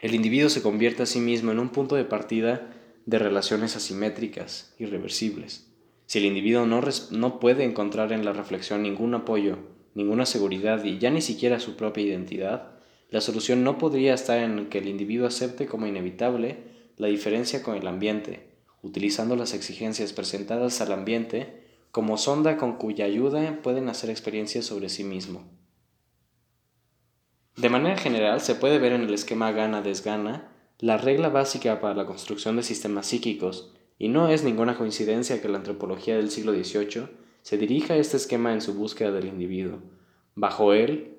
El 0.00 0.12
individuo 0.12 0.48
se 0.48 0.60
convierte 0.60 1.04
a 1.04 1.06
sí 1.06 1.20
mismo 1.20 1.52
en 1.52 1.60
un 1.60 1.68
punto 1.68 1.94
de 1.94 2.04
partida 2.04 2.74
de 3.06 3.20
relaciones 3.20 3.76
asimétricas, 3.76 4.74
irreversibles. 4.80 5.68
Si 6.06 6.18
el 6.18 6.24
individuo 6.24 6.66
no, 6.66 6.80
no 7.12 7.38
puede 7.38 7.62
encontrar 7.62 8.12
en 8.12 8.24
la 8.24 8.32
reflexión 8.32 8.82
ningún 8.82 9.14
apoyo, 9.14 9.58
ninguna 9.94 10.26
seguridad 10.26 10.82
y 10.82 10.98
ya 10.98 11.10
ni 11.10 11.20
siquiera 11.20 11.60
su 11.60 11.76
propia 11.76 12.02
identidad, 12.02 12.72
la 13.10 13.20
solución 13.20 13.62
no 13.62 13.78
podría 13.78 14.12
estar 14.12 14.38
en 14.38 14.66
que 14.66 14.78
el 14.78 14.88
individuo 14.88 15.28
acepte 15.28 15.66
como 15.66 15.86
inevitable 15.86 16.58
la 16.96 17.06
diferencia 17.06 17.62
con 17.62 17.76
el 17.76 17.86
ambiente, 17.86 18.48
utilizando 18.82 19.36
las 19.36 19.54
exigencias 19.54 20.12
presentadas 20.12 20.80
al 20.80 20.90
ambiente 20.90 21.62
como 21.92 22.18
sonda 22.18 22.56
con 22.56 22.78
cuya 22.78 23.04
ayuda 23.04 23.60
pueden 23.62 23.88
hacer 23.88 24.10
experiencias 24.10 24.64
sobre 24.64 24.88
sí 24.88 25.04
mismo. 25.04 25.61
De 27.56 27.68
manera 27.68 27.96
general, 27.96 28.40
se 28.40 28.54
puede 28.54 28.78
ver 28.78 28.92
en 28.92 29.02
el 29.02 29.14
esquema 29.14 29.52
gana-desgana 29.52 30.48
la 30.78 30.96
regla 30.96 31.28
básica 31.28 31.80
para 31.80 31.94
la 31.94 32.06
construcción 32.06 32.56
de 32.56 32.62
sistemas 32.62 33.06
psíquicos 33.06 33.72
y 33.98 34.08
no 34.08 34.28
es 34.28 34.42
ninguna 34.42 34.76
coincidencia 34.76 35.40
que 35.40 35.48
la 35.48 35.58
antropología 35.58 36.16
del 36.16 36.30
siglo 36.30 36.52
XVIII 36.52 37.08
se 37.42 37.58
dirija 37.58 37.94
a 37.94 37.98
este 37.98 38.16
esquema 38.16 38.52
en 38.52 38.60
su 38.60 38.74
búsqueda 38.74 39.12
del 39.12 39.26
individuo. 39.26 39.80
Bajo 40.34 40.72
él, 40.72 41.18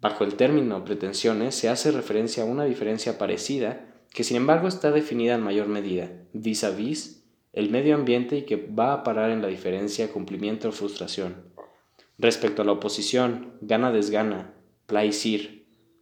bajo 0.00 0.24
el 0.24 0.34
término 0.34 0.84
pretensiones, 0.84 1.54
se 1.54 1.68
hace 1.68 1.90
referencia 1.90 2.42
a 2.42 2.46
una 2.46 2.64
diferencia 2.64 3.18
parecida 3.18 3.86
que 4.12 4.22
sin 4.24 4.36
embargo 4.36 4.68
está 4.68 4.90
definida 4.90 5.34
en 5.34 5.42
mayor 5.42 5.68
medida, 5.68 6.10
vis 6.32 6.62
a 6.64 6.70
vis 6.70 7.24
el 7.52 7.70
medio 7.70 7.94
ambiente 7.96 8.36
y 8.36 8.42
que 8.42 8.56
va 8.56 8.92
a 8.92 9.02
parar 9.02 9.30
en 9.30 9.42
la 9.42 9.48
diferencia 9.48 10.12
cumplimiento 10.12 10.68
o 10.68 10.72
frustración. 10.72 11.36
Respecto 12.18 12.62
a 12.62 12.64
la 12.64 12.72
oposición, 12.72 13.54
gana-desgana, 13.60 14.54
plaisir, 14.86 15.59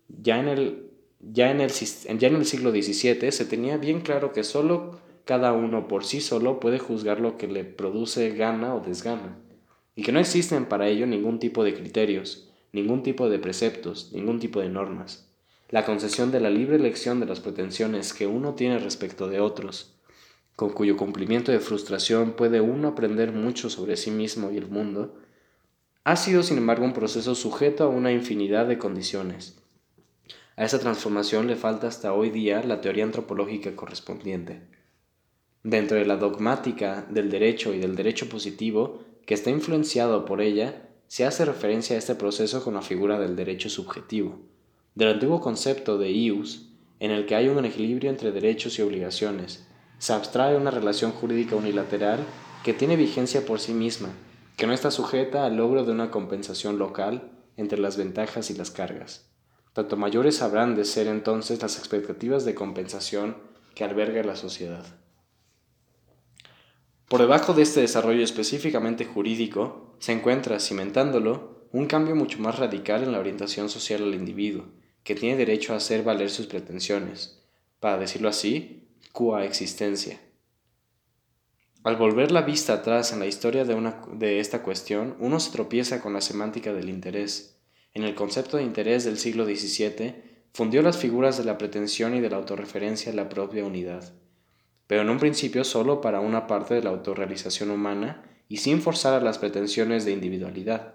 ya 0.08 0.40
en 0.40 0.48
el, 0.48 0.90
ya 1.20 1.50
en 1.50 1.60
el, 1.60 1.70
ya 1.70 2.28
en 2.28 2.36
el 2.36 2.46
siglo 2.46 2.70
XVII 2.70 3.30
se 3.30 3.44
tenía 3.44 3.76
bien 3.76 4.00
claro 4.00 4.32
que 4.32 4.44
solo 4.44 4.98
cada 5.24 5.52
uno 5.52 5.88
por 5.88 6.04
sí 6.04 6.20
solo 6.20 6.58
puede 6.58 6.78
juzgar 6.78 7.20
lo 7.20 7.36
que 7.36 7.48
le 7.48 7.64
produce 7.64 8.30
gana 8.30 8.74
o 8.74 8.80
desgana, 8.80 9.36
y 9.94 10.02
que 10.02 10.12
no 10.12 10.20
existen 10.20 10.66
para 10.66 10.88
ello 10.88 11.06
ningún 11.06 11.38
tipo 11.38 11.64
de 11.64 11.74
criterios, 11.74 12.50
ningún 12.72 13.02
tipo 13.02 13.28
de 13.28 13.38
preceptos, 13.38 14.10
ningún 14.12 14.38
tipo 14.40 14.60
de 14.60 14.70
normas. 14.70 15.28
La 15.68 15.84
concesión 15.84 16.30
de 16.30 16.40
la 16.40 16.48
libre 16.48 16.76
elección 16.76 17.20
de 17.20 17.26
las 17.26 17.40
pretensiones 17.40 18.14
que 18.14 18.26
uno 18.26 18.54
tiene 18.54 18.78
respecto 18.78 19.28
de 19.28 19.40
otros, 19.40 19.98
con 20.56 20.70
cuyo 20.70 20.96
cumplimiento 20.96 21.52
de 21.52 21.60
frustración 21.60 22.32
puede 22.32 22.62
uno 22.62 22.88
aprender 22.88 23.32
mucho 23.32 23.68
sobre 23.68 23.98
sí 23.98 24.10
mismo 24.10 24.50
y 24.50 24.56
el 24.56 24.68
mundo, 24.68 25.14
ha 26.04 26.16
sido 26.16 26.42
sin 26.42 26.56
embargo 26.56 26.86
un 26.86 26.94
proceso 26.94 27.34
sujeto 27.34 27.84
a 27.84 27.88
una 27.88 28.12
infinidad 28.12 28.66
de 28.66 28.78
condiciones. 28.78 29.57
A 30.58 30.64
esa 30.64 30.80
transformación 30.80 31.46
le 31.46 31.54
falta 31.54 31.86
hasta 31.86 32.12
hoy 32.12 32.30
día 32.30 32.64
la 32.64 32.80
teoría 32.80 33.04
antropológica 33.04 33.76
correspondiente. 33.76 34.60
Dentro 35.62 35.96
de 35.96 36.04
la 36.04 36.16
dogmática 36.16 37.06
del 37.08 37.30
derecho 37.30 37.72
y 37.72 37.78
del 37.78 37.94
derecho 37.94 38.28
positivo, 38.28 39.04
que 39.24 39.34
está 39.34 39.50
influenciado 39.50 40.24
por 40.24 40.40
ella, 40.40 40.88
se 41.06 41.24
hace 41.24 41.44
referencia 41.44 41.94
a 41.94 42.00
este 42.00 42.16
proceso 42.16 42.64
con 42.64 42.74
la 42.74 42.82
figura 42.82 43.20
del 43.20 43.36
derecho 43.36 43.70
subjetivo, 43.70 44.40
del 44.96 45.10
antiguo 45.10 45.40
concepto 45.40 45.96
de 45.96 46.10
ius, 46.10 46.72
en 46.98 47.12
el 47.12 47.26
que 47.26 47.36
hay 47.36 47.46
un 47.46 47.64
equilibrio 47.64 48.10
entre 48.10 48.32
derechos 48.32 48.80
y 48.80 48.82
obligaciones. 48.82 49.64
Se 50.00 50.12
abstrae 50.12 50.56
una 50.56 50.72
relación 50.72 51.12
jurídica 51.12 51.54
unilateral 51.54 52.18
que 52.64 52.74
tiene 52.74 52.96
vigencia 52.96 53.46
por 53.46 53.60
sí 53.60 53.74
misma, 53.74 54.08
que 54.56 54.66
no 54.66 54.72
está 54.72 54.90
sujeta 54.90 55.46
al 55.46 55.56
logro 55.56 55.84
de 55.84 55.92
una 55.92 56.10
compensación 56.10 56.80
local 56.80 57.30
entre 57.56 57.78
las 57.78 57.96
ventajas 57.96 58.50
y 58.50 58.54
las 58.54 58.72
cargas. 58.72 59.27
Tanto 59.78 59.96
mayores 59.96 60.42
habrán 60.42 60.74
de 60.74 60.84
ser 60.84 61.06
entonces 61.06 61.62
las 61.62 61.78
expectativas 61.78 62.44
de 62.44 62.52
compensación 62.52 63.36
que 63.76 63.84
alberga 63.84 64.24
la 64.24 64.34
sociedad. 64.34 64.84
Por 67.06 67.20
debajo 67.20 67.54
de 67.54 67.62
este 67.62 67.82
desarrollo 67.82 68.24
específicamente 68.24 69.04
jurídico 69.04 69.94
se 70.00 70.10
encuentra, 70.10 70.58
cimentándolo, 70.58 71.68
un 71.70 71.86
cambio 71.86 72.16
mucho 72.16 72.40
más 72.40 72.58
radical 72.58 73.04
en 73.04 73.12
la 73.12 73.20
orientación 73.20 73.68
social 73.68 74.02
al 74.02 74.16
individuo, 74.16 74.64
que 75.04 75.14
tiene 75.14 75.36
derecho 75.36 75.74
a 75.74 75.76
hacer 75.76 76.02
valer 76.02 76.30
sus 76.30 76.46
pretensiones, 76.48 77.40
para 77.78 77.98
decirlo 77.98 78.28
así, 78.28 78.88
existencia. 79.44 80.18
Al 81.84 81.94
volver 81.94 82.32
la 82.32 82.42
vista 82.42 82.72
atrás 82.72 83.12
en 83.12 83.20
la 83.20 83.26
historia 83.26 83.64
de, 83.64 83.74
una, 83.74 84.02
de 84.12 84.40
esta 84.40 84.64
cuestión, 84.64 85.14
uno 85.20 85.38
se 85.38 85.52
tropieza 85.52 86.00
con 86.00 86.14
la 86.14 86.20
semántica 86.20 86.72
del 86.72 86.88
interés. 86.88 87.57
En 87.94 88.04
el 88.04 88.14
concepto 88.14 88.56
de 88.56 88.62
interés 88.62 89.04
del 89.04 89.18
siglo 89.18 89.44
XVII, 89.44 90.14
fundió 90.52 90.82
las 90.82 90.98
figuras 90.98 91.38
de 91.38 91.44
la 91.44 91.58
pretensión 91.58 92.14
y 92.14 92.20
de 92.20 92.30
la 92.30 92.36
autorreferencia 92.36 93.10
en 93.10 93.16
la 93.16 93.28
propia 93.28 93.64
unidad. 93.64 94.12
pero 94.88 95.02
en 95.02 95.10
un 95.10 95.18
principio 95.18 95.64
solo 95.64 96.00
para 96.00 96.20
una 96.20 96.46
parte 96.46 96.74
de 96.74 96.82
la 96.82 96.90
autorrealización 96.90 97.70
humana 97.70 98.24
y 98.48 98.56
sin 98.56 98.80
forzar 98.80 99.12
a 99.12 99.20
las 99.22 99.38
pretensiones 99.38 100.04
de 100.04 100.12
individualidad. 100.12 100.94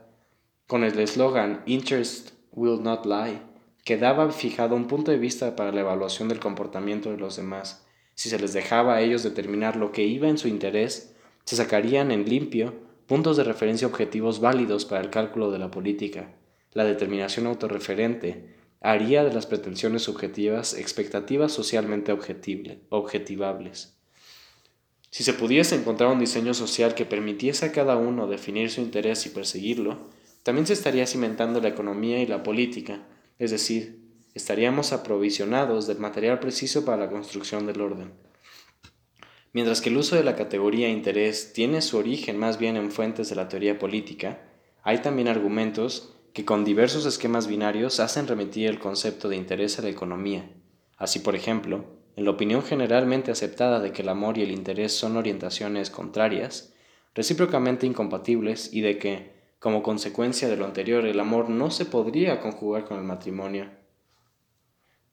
Con 0.68 0.84
el 0.84 0.98
eslogan 1.00 1.62
Interest 1.68 2.32
will 2.52 2.82
not 2.82 3.06
lie, 3.06 3.40
quedaba 3.86 4.32
fijado 4.32 4.76
un 4.76 4.88
punto 4.88 5.12
de 5.12 5.20
vista 5.20 5.56
para 5.56 5.72
la 5.72 5.82
evaluación 5.82 6.28
del 6.28 6.40
comportamiento 6.40 7.12
de 7.12 7.18
los 7.18 7.36
demás. 7.36 7.86
Si 8.16 8.30
se 8.30 8.40
les 8.40 8.54
dejaba 8.54 8.96
a 8.96 9.02
ellos 9.02 9.22
determinar 9.22 9.76
lo 9.76 9.92
que 9.92 10.04
iba 10.04 10.28
en 10.28 10.40
su 10.40 10.48
interés, 10.48 11.16
se 11.46 11.56
sacarían 11.56 12.12
en 12.12 12.28
limpio 12.28 12.74
puntos 13.06 13.38
de 13.38 13.44
referencia 13.44 13.88
objetivos 13.88 14.40
válidos 14.40 14.86
para 14.86 15.02
el 15.02 15.12
cálculo 15.12 15.52
de 15.52 15.60
la 15.60 15.70
política. 15.70 16.34
La 16.74 16.84
determinación 16.86 17.48
autorreferente 17.48 18.56
haría 18.82 19.24
de 19.24 19.34
las 19.34 19.46
pretensiones 19.46 20.04
subjetivas 20.04 20.74
expectativas 20.74 21.52
socialmente 21.52 22.12
objetivables. 22.90 23.98
Si 25.10 25.24
se 25.24 25.34
pudiese 25.34 25.76
encontrar 25.76 26.12
un 26.12 26.20
diseño 26.20 26.54
social 26.54 26.96
que 26.96 27.06
permitiese 27.06 27.68
a 27.68 27.72
cada 27.72 27.98
uno 27.98 28.28
definir 28.28 28.72
su 28.72 28.82
interés 28.82 29.26
y 29.26 29.30
perseguirlo, 29.30 30.10
también 30.42 30.68
se 30.68 30.74
estaría 30.74 31.08
cimentando 31.08 31.62
la 31.62 31.70
economía 31.70 32.22
y 32.22 32.26
la 32.26 32.44
política, 32.44 33.08
es 33.40 33.52
decir, 33.52 34.02
estaríamos 34.34 34.92
aprovisionados 34.92 35.88
del 35.88 36.00
material 36.00 36.40
preciso 36.40 36.84
para 36.84 36.98
la 36.98 37.10
construcción 37.10 37.68
del 37.68 37.80
orden. 37.80 38.12
Mientras 39.54 39.82
que 39.82 39.90
el 39.90 39.98
uso 39.98 40.16
de 40.16 40.24
la 40.24 40.36
categoría 40.36 40.90
interés 40.90 41.54
tiene 41.54 41.82
su 41.82 41.98
origen 41.98 42.40
más 42.40 42.58
bien 42.58 42.76
en 42.76 42.92
fuentes 42.92 43.30
de 43.30 43.36
la 43.36 43.48
teoría 43.48 43.78
política, 43.78 44.42
hay 44.82 44.98
también 44.98 45.28
argumentos 45.28 46.13
que 46.34 46.46
con 46.46 46.66
diversos 46.66 47.06
esquemas 47.06 47.46
binarios 47.46 48.00
hacen 48.00 48.28
remitir 48.28 48.68
el 48.68 48.80
concepto 48.80 49.30
de 49.30 49.36
interés 49.36 49.78
a 49.78 49.84
la 49.84 49.90
economía. 49.90 50.50
Así, 50.98 51.20
por 51.20 51.36
ejemplo, 51.36 51.86
en 52.16 52.26
la 52.26 52.32
opinión 52.32 52.64
generalmente 52.64 53.32
aceptada 53.32 53.80
de 53.80 53.92
que 53.92 54.02
el 54.02 54.10
amor 54.10 54.40
y 54.40 54.42
el 54.42 54.52
interés 54.52 54.98
son 54.98 55.16
orientaciones 55.16 55.92
contrarias, 55.92 56.74
recíprocamente 57.14 57.86
incompatibles 57.86 58.74
y 58.74 58.82
de 58.82 58.98
que, 58.98 59.34
como 59.60 59.84
consecuencia 59.84 60.48
de 60.48 60.58
lo 60.58 60.66
anterior, 60.66 61.06
el 61.06 61.20
amor 61.20 61.50
no 61.50 61.70
se 61.70 61.86
podría 61.86 62.40
conjugar 62.40 62.86
con 62.86 62.98
el 62.98 63.04
matrimonio. 63.04 63.70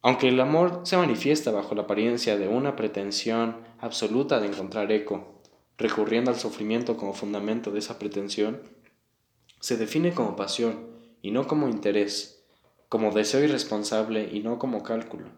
Aunque 0.01 0.29
el 0.29 0.41
amor 0.41 0.81
se 0.85 0.97
manifiesta 0.97 1.51
bajo 1.51 1.75
la 1.75 1.83
apariencia 1.83 2.39
de 2.39 2.49
una 2.49 2.77
pretensión 2.77 3.59
absoluta 3.79 4.41
de 4.41 4.47
encontrar 4.47 4.91
eco, 4.91 5.43
recurriendo 5.77 6.31
al 6.31 6.39
sufrimiento 6.39 6.97
como 6.97 7.13
fundamento 7.13 7.71
de 7.71 7.81
esa 7.81 7.99
pretensión, 7.99 8.63
se 9.61 9.77
define 9.77 10.15
como 10.15 10.37
pasión 10.37 10.90
y 11.23 11.31
no 11.31 11.47
como 11.47 11.69
interés, 11.69 12.45
como 12.89 13.13
deseo 13.13 13.45
irresponsable 13.45 14.29
y 14.33 14.41
no 14.41 14.59
como 14.59 14.83
cálculo. 14.83 15.29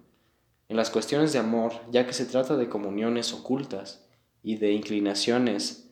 En 0.69 0.77
las 0.77 0.91
cuestiones 0.91 1.33
de 1.33 1.39
amor, 1.39 1.73
ya 1.91 2.07
que 2.07 2.13
se 2.13 2.25
trata 2.25 2.57
de 2.57 2.69
comuniones 2.69 3.33
ocultas 3.33 4.07
y 4.43 4.57
de 4.57 4.73
inclinaciones, 4.73 5.91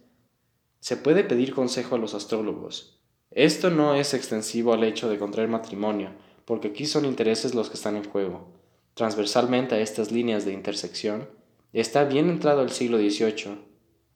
se 0.80 0.96
puede 0.96 1.24
pedir 1.24 1.54
consejo 1.54 1.96
a 1.96 1.98
los 1.98 2.14
astrólogos, 2.14 3.00
esto 3.30 3.70
no 3.70 3.94
es 3.94 4.12
extensivo 4.12 4.72
al 4.72 4.82
hecho 4.82 5.08
de 5.08 5.16
contraer 5.16 5.48
matrimonio, 5.48 6.10
porque 6.44 6.68
aquí 6.68 6.84
son 6.84 7.04
intereses 7.04 7.54
los 7.54 7.68
que 7.68 7.76
están 7.76 7.94
en 7.94 8.02
juego. 8.02 8.48
Transversalmente 8.94 9.76
a 9.76 9.80
estas 9.80 10.10
líneas 10.10 10.44
de 10.44 10.52
intersección, 10.52 11.28
está 11.72 12.02
bien 12.02 12.28
entrado 12.28 12.62
el 12.62 12.70
siglo 12.70 12.98
XVIII. 12.98 13.58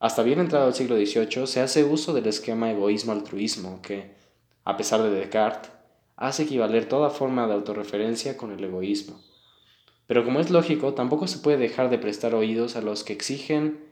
Hasta 0.01 0.25
bien 0.25 0.41
entrado 0.41 0.67
el 0.67 0.75
siglo 0.75 0.97
XVIII 0.97 1.47
se 1.47 1.61
hace 1.61 1.85
uso 1.85 2.13
del 2.13 2.27
esquema 2.27 2.73
egoísmo-altruismo 2.73 3.81
que, 3.83 4.17
a 4.65 4.77
pesar 4.77 5.03
de 5.03 5.11
Descartes, 5.11 5.71
hace 6.17 6.45
equivaler 6.45 6.89
toda 6.89 7.11
forma 7.11 7.47
de 7.47 7.55
autorreferencia 7.55 8.37
con 8.37 8.53
el 8.53 8.63
egoísmo. 8.65 9.21
Pero 10.07 10.25
como 10.25 10.41
es 10.41 10.51
lógico, 10.51 10.95
tampoco 10.95 11.27
se 11.27 11.39
puede 11.39 11.57
dejar 11.57 11.91
de 11.91 11.99
prestar 11.99 12.35
oídos 12.35 12.77
a 12.77 12.83
los 12.83 13.05
que 13.05 13.13
exigen 13.13 13.85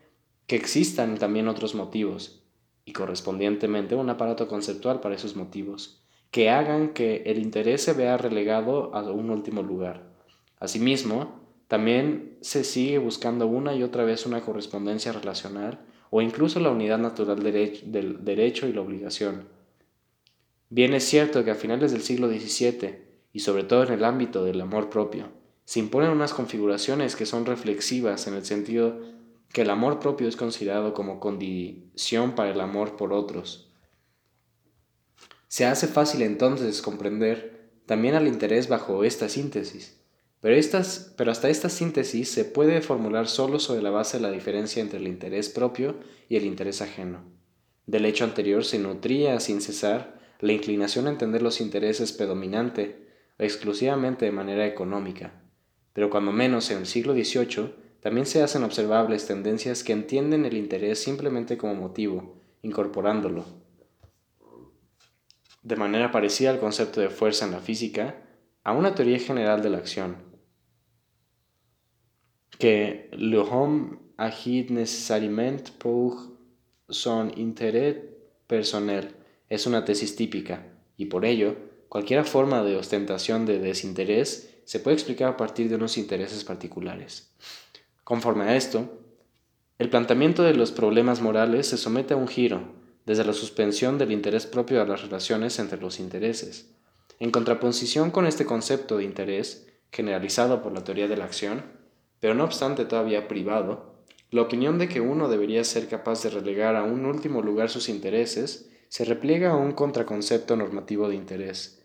que 0.47 0.57
existan 0.57 1.19
también 1.19 1.49
otros 1.49 1.75
motivos, 1.75 2.43
y 2.85 2.93
correspondientemente 2.93 3.95
un 3.95 4.11
aparato 4.11 4.49
conceptual 4.49 5.01
para 5.01 5.15
esos 5.15 5.37
motivos, 5.37 6.03
que 6.31 6.51
hagan 6.51 6.93
que 6.95 7.23
el 7.27 7.39
interés 7.39 7.83
se 7.83 7.93
vea 7.93 8.17
relegado 8.17 8.95
a 8.95 9.03
un 9.11 9.31
último 9.31 9.63
lugar. 9.63 10.11
Asimismo, 10.59 11.41
también 11.69 12.37
se 12.41 12.65
sigue 12.65 12.99
buscando 12.99 13.47
una 13.47 13.75
y 13.75 13.83
otra 13.83 14.05
vez 14.05 14.27
una 14.27 14.41
correspondencia 14.41 15.13
relacional 15.13 15.81
o 16.11 16.21
incluso 16.21 16.61
la 16.61 16.71
unidad 16.71 16.99
natural 16.99 17.43
del 17.43 18.25
derecho 18.25 18.67
y 18.67 18.73
la 18.73 18.83
obligación. 18.83 19.49
Bien 20.75 20.95
es 20.95 21.05
cierto 21.05 21.45
que 21.45 21.51
a 21.51 21.55
finales 21.55 21.93
del 21.93 22.01
siglo 22.01 22.31
XVII, 22.31 22.97
y 23.35 23.41
sobre 23.41 23.63
todo 23.63 23.83
en 23.85 23.93
el 23.93 24.07
ámbito 24.07 24.43
del 24.43 24.59
amor 24.59 24.89
propio, 24.89 25.29
se 25.67 25.81
imponen 25.81 26.09
unas 26.09 26.33
configuraciones 26.33 27.15
que 27.15 27.27
son 27.27 27.45
reflexivas 27.45 28.27
en 28.27 28.33
el 28.33 28.47
sentido 28.47 28.99
que 29.53 29.61
el 29.61 29.69
amor 29.69 30.01
propio 30.01 30.29
es 30.29 30.37
considerado 30.37 30.95
como 30.95 31.21
condición 31.21 32.35
para 32.35 32.53
el 32.53 32.61
amor 32.63 32.97
por 32.97 33.13
otros. 33.13 33.71
Se 35.47 35.67
hace 35.67 35.89
fácil 35.89 36.23
entonces 36.23 36.81
comprender 36.81 37.69
también 37.85 38.15
al 38.15 38.27
interés 38.27 38.71
bajo 38.71 39.05
esta 39.05 39.29
síntesis, 39.29 40.01
pero, 40.41 40.55
estas, 40.55 41.13
pero 41.19 41.33
hasta 41.33 41.51
esta 41.51 41.69
síntesis 41.69 42.31
se 42.31 42.47
puede 42.47 42.81
formular 42.81 43.29
solo 43.29 43.59
sobre 43.59 43.83
la 43.83 43.91
base 43.91 44.17
de 44.17 44.23
la 44.23 44.31
diferencia 44.31 44.81
entre 44.81 45.01
el 45.01 45.07
interés 45.07 45.51
propio 45.51 45.97
y 46.31 46.37
el 46.37 46.47
interés 46.47 46.81
ajeno. 46.81 47.25
Del 47.85 48.07
hecho 48.07 48.25
anterior 48.25 48.65
se 48.65 48.79
nutría 48.79 49.39
sin 49.39 49.61
cesar 49.61 50.22
la 50.43 50.53
inclinación 50.53 51.07
a 51.07 51.11
entender 51.11 51.41
los 51.41 51.61
intereses 51.61 52.13
predominante 52.13 53.09
exclusivamente 53.39 54.25
de 54.25 54.33
manera 54.33 54.67
económica, 54.67 55.41
pero 55.93 56.11
cuando 56.11 56.33
menos 56.33 56.69
en 56.73 56.79
el 56.79 56.87
siglo 56.87 57.15
XVIII 57.15 57.75
también 58.01 58.27
se 58.27 58.43
hacen 58.43 58.65
observables 58.65 59.29
tendencias 59.29 59.85
que 59.85 59.93
entienden 59.93 60.45
el 60.45 60.57
interés 60.57 61.01
simplemente 61.01 61.57
como 61.57 61.77
motivo, 61.77 62.41
incorporándolo. 62.63 63.45
De 65.63 65.77
manera 65.77 66.11
parecida 66.11 66.51
al 66.51 66.59
concepto 66.59 67.01
de 67.01 67.09
fuerza 67.09 67.45
en 67.45 67.53
la 67.53 67.61
física, 67.61 68.25
a 68.65 68.73
una 68.73 68.97
teoría 68.97 69.21
general 69.21 69.63
de 69.63 69.71
la 69.71 69.79
acción, 69.79 70.17
que 72.59 73.09
l'homme 73.13 74.01
agit 74.17 74.71
nécessairement 74.71 75.71
pour 75.79 76.33
son 76.89 77.31
intérêt 77.37 77.95
personnel 78.49 79.22
es 79.53 79.67
una 79.67 79.85
tesis 79.85 80.17
típica, 80.17 80.65
y 80.97 81.07
por 81.07 81.27
ello, 81.27 81.57
cualquier 81.91 82.25
forma 82.25 82.63
de 82.63 82.77
ostentación 82.77 83.45
de 83.45 83.59
desinterés 83.59 84.49
se 84.65 84.81
puede 84.81 84.95
explicar 84.95 85.29
a 85.29 85.37
partir 85.37 85.69
de 85.69 85.75
unos 85.75 85.99
intereses 85.99 86.43
particulares. 86.43 87.35
Conforme 88.03 88.45
a 88.45 88.57
esto, 88.57 88.99
el 89.77 89.91
planteamiento 89.91 90.43
de 90.43 90.55
los 90.55 90.73
problemas 90.73 91.21
morales 91.21 91.67
se 91.67 91.77
somete 91.77 92.15
a 92.15 92.17
un 92.17 92.29
giro, 92.29 92.63
desde 93.05 93.27
la 93.27 93.35
suspensión 93.35 93.99
del 93.99 94.13
interés 94.13 94.47
propio 94.47 94.81
a 94.81 94.87
las 94.87 95.03
relaciones 95.03 95.59
entre 95.59 95.79
los 95.79 96.01
intereses. 96.01 96.71
En 97.19 97.31
contraposición 97.31 98.11
con 98.11 98.27
este 98.27 98.47
concepto 98.47 98.97
de 98.97 99.05
interés, 99.05 99.69
generalizado 99.91 100.63
por 100.63 100.73
la 100.73 100.83
teoría 100.83 101.09
de 101.09 101.19
la 101.19 101.27
acción, 101.27 101.63
pero 102.21 102.33
no 102.33 102.45
obstante 102.45 102.87
todavía 102.87 103.29
privado, 103.29 103.97
la 104.31 104.41
opinión 104.41 104.79
de 104.79 104.89
que 104.89 105.03
uno 105.03 105.29
debería 105.29 105.63
ser 105.63 105.89
capaz 105.89 106.23
de 106.23 106.31
relegar 106.31 106.75
a 106.75 106.85
un 106.85 107.05
último 107.05 107.43
lugar 107.43 107.69
sus 107.69 107.91
intereses 107.91 108.71
se 108.93 109.07
repliega 109.07 109.53
a 109.53 109.57
un 109.57 109.73
contraconcepto 109.73 110.55
normativo 110.55 111.09
de 111.09 111.15
interés, 111.15 111.83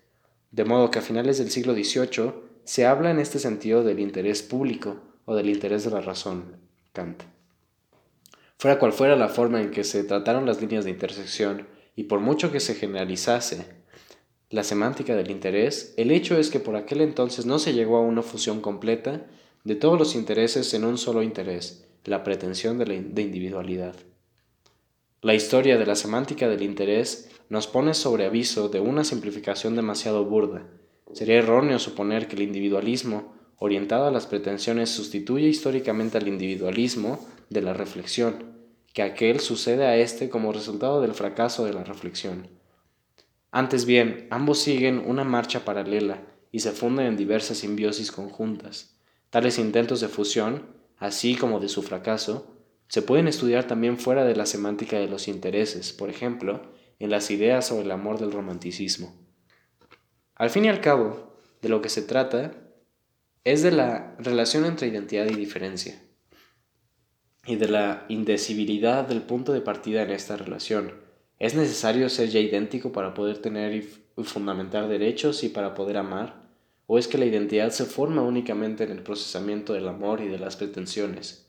de 0.51 0.65
modo 0.65 0.91
que 0.91 0.99
a 0.99 1.01
finales 1.01 1.37
del 1.37 1.49
siglo 1.49 1.73
XVIII 1.73 2.33
se 2.65 2.85
habla 2.85 3.11
en 3.11 3.19
este 3.19 3.39
sentido 3.39 3.81
del 3.81 4.01
interés 4.01 4.43
público, 4.43 4.97
o 5.23 5.33
del 5.33 5.47
interés 5.47 5.85
de 5.85 5.91
la 5.91 6.01
razón, 6.01 6.57
Kant. 6.91 7.23
Fuera 8.57 8.77
cual 8.77 8.91
fuera 8.91 9.15
la 9.15 9.29
forma 9.29 9.61
en 9.61 9.71
que 9.71 9.85
se 9.85 10.03
trataron 10.03 10.45
las 10.45 10.59
líneas 10.59 10.83
de 10.83 10.91
intersección, 10.91 11.65
y 11.95 12.03
por 12.03 12.19
mucho 12.19 12.51
que 12.51 12.59
se 12.59 12.75
generalizase 12.75 13.67
la 14.49 14.65
semántica 14.65 15.15
del 15.15 15.31
interés, 15.31 15.93
el 15.95 16.11
hecho 16.11 16.37
es 16.37 16.49
que 16.49 16.59
por 16.59 16.75
aquel 16.75 16.99
entonces 16.99 17.45
no 17.45 17.57
se 17.57 17.71
llegó 17.71 17.95
a 17.95 18.01
una 18.01 18.21
fusión 18.21 18.59
completa 18.59 19.27
de 19.63 19.75
todos 19.75 19.97
los 19.97 20.13
intereses 20.13 20.73
en 20.73 20.83
un 20.83 20.97
solo 20.97 21.23
interés, 21.23 21.87
la 22.03 22.25
pretensión 22.25 22.77
de, 22.77 23.01
de 23.01 23.21
individualidad. 23.21 23.95
La 25.27 25.35
historia 25.35 25.77
de 25.77 25.85
la 25.85 25.97
semántica 25.97 26.47
del 26.47 26.61
interés 26.61 27.29
nos 27.49 27.67
pone 27.67 27.93
sobre 27.93 28.25
aviso 28.25 28.69
de 28.69 28.79
una 28.79 29.03
simplificación 29.03 29.75
demasiado 29.75 30.23
burda. 30.23 30.65
Sería 31.11 31.39
erróneo 31.39 31.79
suponer 31.79 32.29
que 32.29 32.37
el 32.37 32.43
individualismo 32.43 33.35
orientado 33.57 34.07
a 34.07 34.11
las 34.11 34.25
pretensiones 34.25 34.89
sustituye 34.89 35.49
históricamente 35.49 36.17
al 36.17 36.29
individualismo 36.29 37.27
de 37.49 37.61
la 37.61 37.73
reflexión, 37.73 38.53
que 38.93 39.01
aquel 39.01 39.41
sucede 39.41 39.85
a 39.85 39.97
éste 39.97 40.29
como 40.29 40.53
resultado 40.53 41.01
del 41.01 41.13
fracaso 41.13 41.65
de 41.65 41.73
la 41.73 41.83
reflexión. 41.83 42.47
Antes 43.51 43.83
bien, 43.83 44.29
ambos 44.31 44.59
siguen 44.59 45.03
una 45.05 45.25
marcha 45.25 45.65
paralela 45.65 46.23
y 46.53 46.61
se 46.61 46.71
funden 46.71 47.05
en 47.05 47.17
diversas 47.17 47.57
simbiosis 47.57 48.13
conjuntas. 48.13 48.95
Tales 49.29 49.59
intentos 49.59 49.99
de 49.99 50.07
fusión, 50.07 50.67
así 50.95 51.35
como 51.35 51.59
de 51.59 51.67
su 51.67 51.83
fracaso, 51.83 52.56
se 52.87 53.01
pueden 53.01 53.27
estudiar 53.27 53.65
también 53.67 53.97
fuera 53.97 54.23
de 54.23 54.35
la 54.35 54.45
semántica 54.45 54.97
de 54.97 55.07
los 55.07 55.27
intereses, 55.27 55.93
por 55.93 56.09
ejemplo, 56.09 56.61
en 56.99 57.09
las 57.09 57.29
ideas 57.31 57.67
sobre 57.67 57.85
el 57.85 57.91
amor 57.91 58.19
del 58.19 58.31
romanticismo. 58.31 59.13
Al 60.35 60.49
fin 60.49 60.65
y 60.65 60.69
al 60.69 60.81
cabo, 60.81 61.37
de 61.61 61.69
lo 61.69 61.81
que 61.81 61.89
se 61.89 62.01
trata 62.01 62.53
es 63.43 63.63
de 63.63 63.71
la 63.71 64.15
relación 64.19 64.65
entre 64.65 64.87
identidad 64.87 65.25
y 65.27 65.35
diferencia. 65.35 66.01
y 67.45 67.55
de 67.55 67.69
la 67.69 68.05
indecibilidad 68.09 69.07
del 69.07 69.21
punto 69.21 69.53
de 69.53 69.61
partida 69.61 70.03
en 70.03 70.11
esta 70.11 70.35
relación. 70.35 70.91
¿Es 71.39 71.55
necesario 71.55 72.09
ser 72.09 72.27
ya 72.27 72.41
idéntico 72.41 72.91
para 72.91 73.13
poder 73.13 73.37
tener 73.37 73.73
y 73.73 73.81
fundamentar 74.23 74.89
derechos 74.89 75.45
y 75.45 75.49
para 75.49 75.73
poder 75.73 75.95
amar? 75.95 76.49
¿O 76.87 76.97
es 76.97 77.07
que 77.07 77.17
la 77.17 77.25
identidad 77.25 77.69
se 77.69 77.85
forma 77.85 78.21
únicamente 78.21 78.83
en 78.83 78.91
el 78.91 79.01
procesamiento 79.01 79.71
del 79.71 79.87
amor 79.87 80.19
y 80.19 80.27
de 80.27 80.39
las 80.39 80.57
pretensiones? 80.57 81.46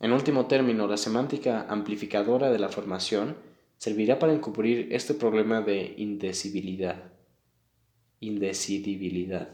En 0.00 0.12
último 0.12 0.46
término, 0.46 0.86
la 0.86 0.96
semántica 0.96 1.66
amplificadora 1.68 2.50
de 2.50 2.58
la 2.58 2.68
formación 2.68 3.36
servirá 3.78 4.18
para 4.18 4.32
encubrir 4.32 4.88
este 4.92 5.14
problema 5.14 5.60
de 5.60 5.94
indecibilidad. 5.96 7.12
Indecidibilidad. 8.20 9.48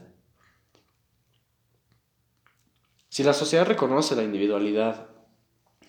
Si 3.09 3.23
la 3.23 3.33
sociedad 3.33 3.65
reconoce 3.65 4.15
la 4.15 4.23
individualidad 4.23 5.07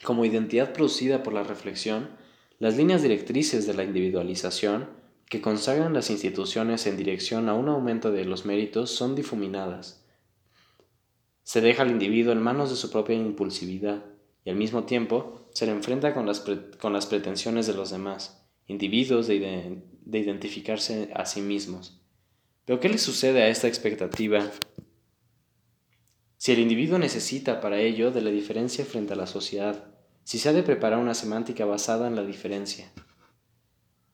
como 0.05 0.25
identidad 0.25 0.73
producida 0.73 1.23
por 1.23 1.33
la 1.33 1.43
reflexión, 1.43 2.09
las 2.59 2.76
líneas 2.76 3.02
directrices 3.02 3.67
de 3.67 3.75
la 3.75 3.85
individualización 3.85 4.89
que 5.28 5.43
consagran 5.43 5.93
las 5.93 6.09
instituciones 6.09 6.86
en 6.86 6.97
dirección 6.97 7.49
a 7.49 7.55
un 7.55 7.68
aumento 7.68 8.12
de 8.12 8.25
los 8.25 8.47
méritos 8.47 8.91
son 8.91 9.15
difuminadas. 9.15 10.07
Se 11.43 11.60
deja 11.60 11.83
al 11.83 11.91
individuo 11.91 12.33
en 12.33 12.41
manos 12.41 12.70
de 12.70 12.76
su 12.76 12.91
propia 12.91 13.17
impulsividad 13.17 14.15
y 14.47 14.50
al 14.50 14.57
mismo 14.57 14.84
tiempo 14.84 15.50
se 15.52 15.66
le 15.66 15.73
enfrenta 15.73 16.15
con 16.15 16.25
las, 16.25 16.42
con 16.81 16.92
las 16.92 17.07
pretensiones 17.07 17.66
de 17.66 17.75
los 17.75 17.91
demás, 17.91 18.47
individuos 18.68 19.26
de, 19.26 19.83
de 20.05 20.18
identificarse 20.18 21.10
a 21.15 21.26
sí 21.26 21.42
mismos. 21.42 22.00
Pero 22.65 22.78
¿qué 22.81 22.89
le 22.89 22.99
sucede 22.99 23.42
a 23.42 23.49
esta 23.49 23.66
expectativa 23.66 24.49
si 26.39 26.52
el 26.52 26.60
individuo 26.60 26.99
necesita 26.99 27.60
para 27.60 27.81
ello 27.81 28.12
de 28.12 28.20
la 28.20 28.31
diferencia 28.31 28.84
frente 28.84 29.15
a 29.15 29.16
la 29.16 29.26
sociedad, 29.26 29.89
si 30.23 30.39
se 30.39 30.49
ha 30.49 30.52
de 30.52 30.62
preparar 30.62 31.00
una 31.00 31.15
semántica 31.15 31.65
basada 31.65 32.07
en 32.07 32.15
la 32.15 32.25
diferencia. 32.25 32.92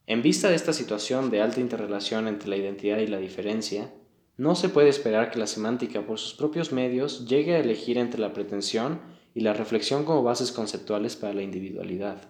En 0.07 0.23
vista 0.23 0.49
de 0.49 0.55
esta 0.55 0.73
situación 0.73 1.31
de 1.31 1.43
alta 1.43 1.61
interrelación 1.61 2.29
entre 2.29 2.49
la 2.49 2.57
identidad 2.57 2.99
y 2.99 3.07
la 3.07 3.19
diferencia, 3.19 3.93
no 4.39 4.55
se 4.55 4.71
puede 4.71 4.89
esperar 4.89 5.31
que 5.31 5.39
la 5.39 5.47
semántica 5.47 6.07
por 6.07 6.19
sus 6.19 6.33
propios 6.35 6.73
medios 6.73 7.27
llegue 7.27 7.55
a 7.55 7.61
elegir 7.61 7.99
entre 7.99 8.21
la 8.21 8.33
pretensión 8.33 9.01
y 9.35 9.41
la 9.41 9.53
reflexión 9.53 10.05
como 10.05 10.23
bases 10.23 10.53
conceptuales 10.53 11.17
para 11.17 11.35
la 11.35 11.43
individualidad. 11.43 12.23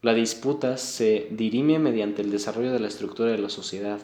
La 0.00 0.14
disputa 0.14 0.76
se 0.76 1.28
dirime 1.30 1.78
mediante 1.78 2.22
el 2.22 2.30
desarrollo 2.30 2.72
de 2.72 2.80
la 2.80 2.88
estructura 2.88 3.32
de 3.32 3.38
la 3.38 3.48
sociedad. 3.48 4.00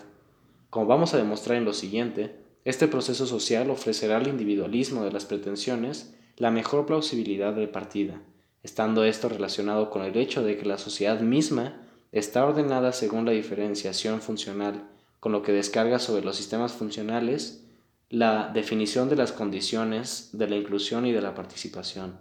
Como 0.71 0.87
vamos 0.87 1.15
a 1.15 1.19
demostrar 1.19 1.57
en 1.57 1.65
lo 1.65 1.73
siguiente, 1.73 2.35
este 2.65 2.89
proceso 2.89 3.27
social 3.27 3.71
ofrecerá 3.71 4.17
al 4.17 4.27
individualismo 4.27 5.05
de 5.05 5.13
las 5.13 5.25
pretensiones 5.25 6.15
la 6.37 6.51
mejor 6.51 6.87
plausibilidad 6.87 7.53
de 7.53 7.69
partida, 7.69 8.21
estando 8.65 9.05
esto 9.05 9.29
relacionado 9.29 9.91
con 9.91 10.03
el 10.03 10.17
hecho 10.17 10.43
de 10.43 10.57
que 10.57 10.67
la 10.67 10.79
sociedad 10.79 11.21
misma 11.21 11.81
está 12.11 12.45
ordenada 12.45 12.93
según 12.93 13.25
la 13.25 13.33
diferenciación 13.33 14.21
funcional, 14.21 14.89
con 15.21 15.33
lo 15.33 15.43
que 15.43 15.53
descarga 15.53 15.99
sobre 15.99 16.25
los 16.25 16.37
sistemas 16.37 16.73
funcionales 16.73 17.64
la 18.11 18.51
definición 18.53 19.09
de 19.09 19.17
las 19.17 19.33
condiciones 19.33 20.31
de 20.33 20.49
la 20.49 20.57
inclusión 20.57 21.07
y 21.07 21.13
de 21.13 21.23
la 21.23 21.35
participación. 21.35 22.19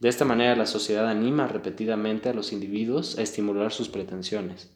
De 0.00 0.08
esta 0.08 0.24
manera 0.24 0.56
la 0.56 0.66
sociedad 0.66 1.08
anima 1.08 1.46
repetidamente 1.46 2.28
a 2.28 2.34
los 2.34 2.52
individuos 2.52 3.18
a 3.18 3.22
estimular 3.22 3.72
sus 3.72 3.88
pretensiones. 3.88 4.70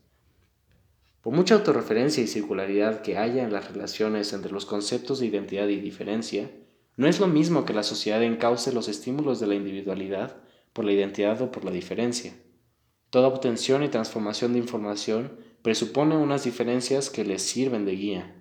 Por 1.21 1.35
mucha 1.35 1.57
autorreferencia 1.57 2.23
y 2.23 2.27
circularidad 2.27 3.03
que 3.03 3.19
haya 3.19 3.43
en 3.43 3.53
las 3.53 3.71
relaciones 3.71 4.33
entre 4.33 4.53
los 4.53 4.65
conceptos 4.65 5.21
de 5.21 5.27
identidad 5.27 5.69
y 5.69 5.81
diferencia, 5.81 6.51
no 6.97 7.07
es 7.07 7.21
lo 7.21 7.27
mismo 7.27 7.65
que 7.65 7.75
la 7.75 7.83
sociedad 7.83 8.23
encauce 8.23 8.73
los 8.73 8.89
estímulos 8.89 9.39
de 9.41 9.49
la 9.49 9.55
individualidad 9.55 10.37
por 10.73 10.85
la 10.85 10.93
identidad 10.93 11.43
o 11.43 11.51
por 11.51 11.65
la 11.65 11.71
diferencia. 11.71 12.33
Toda 13.11 13.29
obtención 13.29 13.83
y 13.83 13.89
transformación 13.89 14.53
de 14.53 14.61
información 14.61 15.33
presupone 15.63 16.17
unas 16.17 16.45
diferencias 16.45 17.11
que 17.11 17.25
les 17.25 17.43
sirven 17.43 17.85
de 17.85 17.93
guía. 17.93 18.38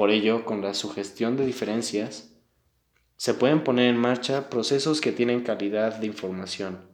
Por 0.00 0.10
ello, 0.10 0.46
con 0.46 0.62
la 0.62 0.72
sugestión 0.72 1.36
de 1.36 1.44
diferencias, 1.44 2.30
se 3.18 3.34
pueden 3.34 3.62
poner 3.62 3.90
en 3.90 3.98
marcha 3.98 4.48
procesos 4.48 4.98
que 5.02 5.12
tienen 5.12 5.42
calidad 5.42 5.96
de 5.96 6.06
información. 6.06 6.88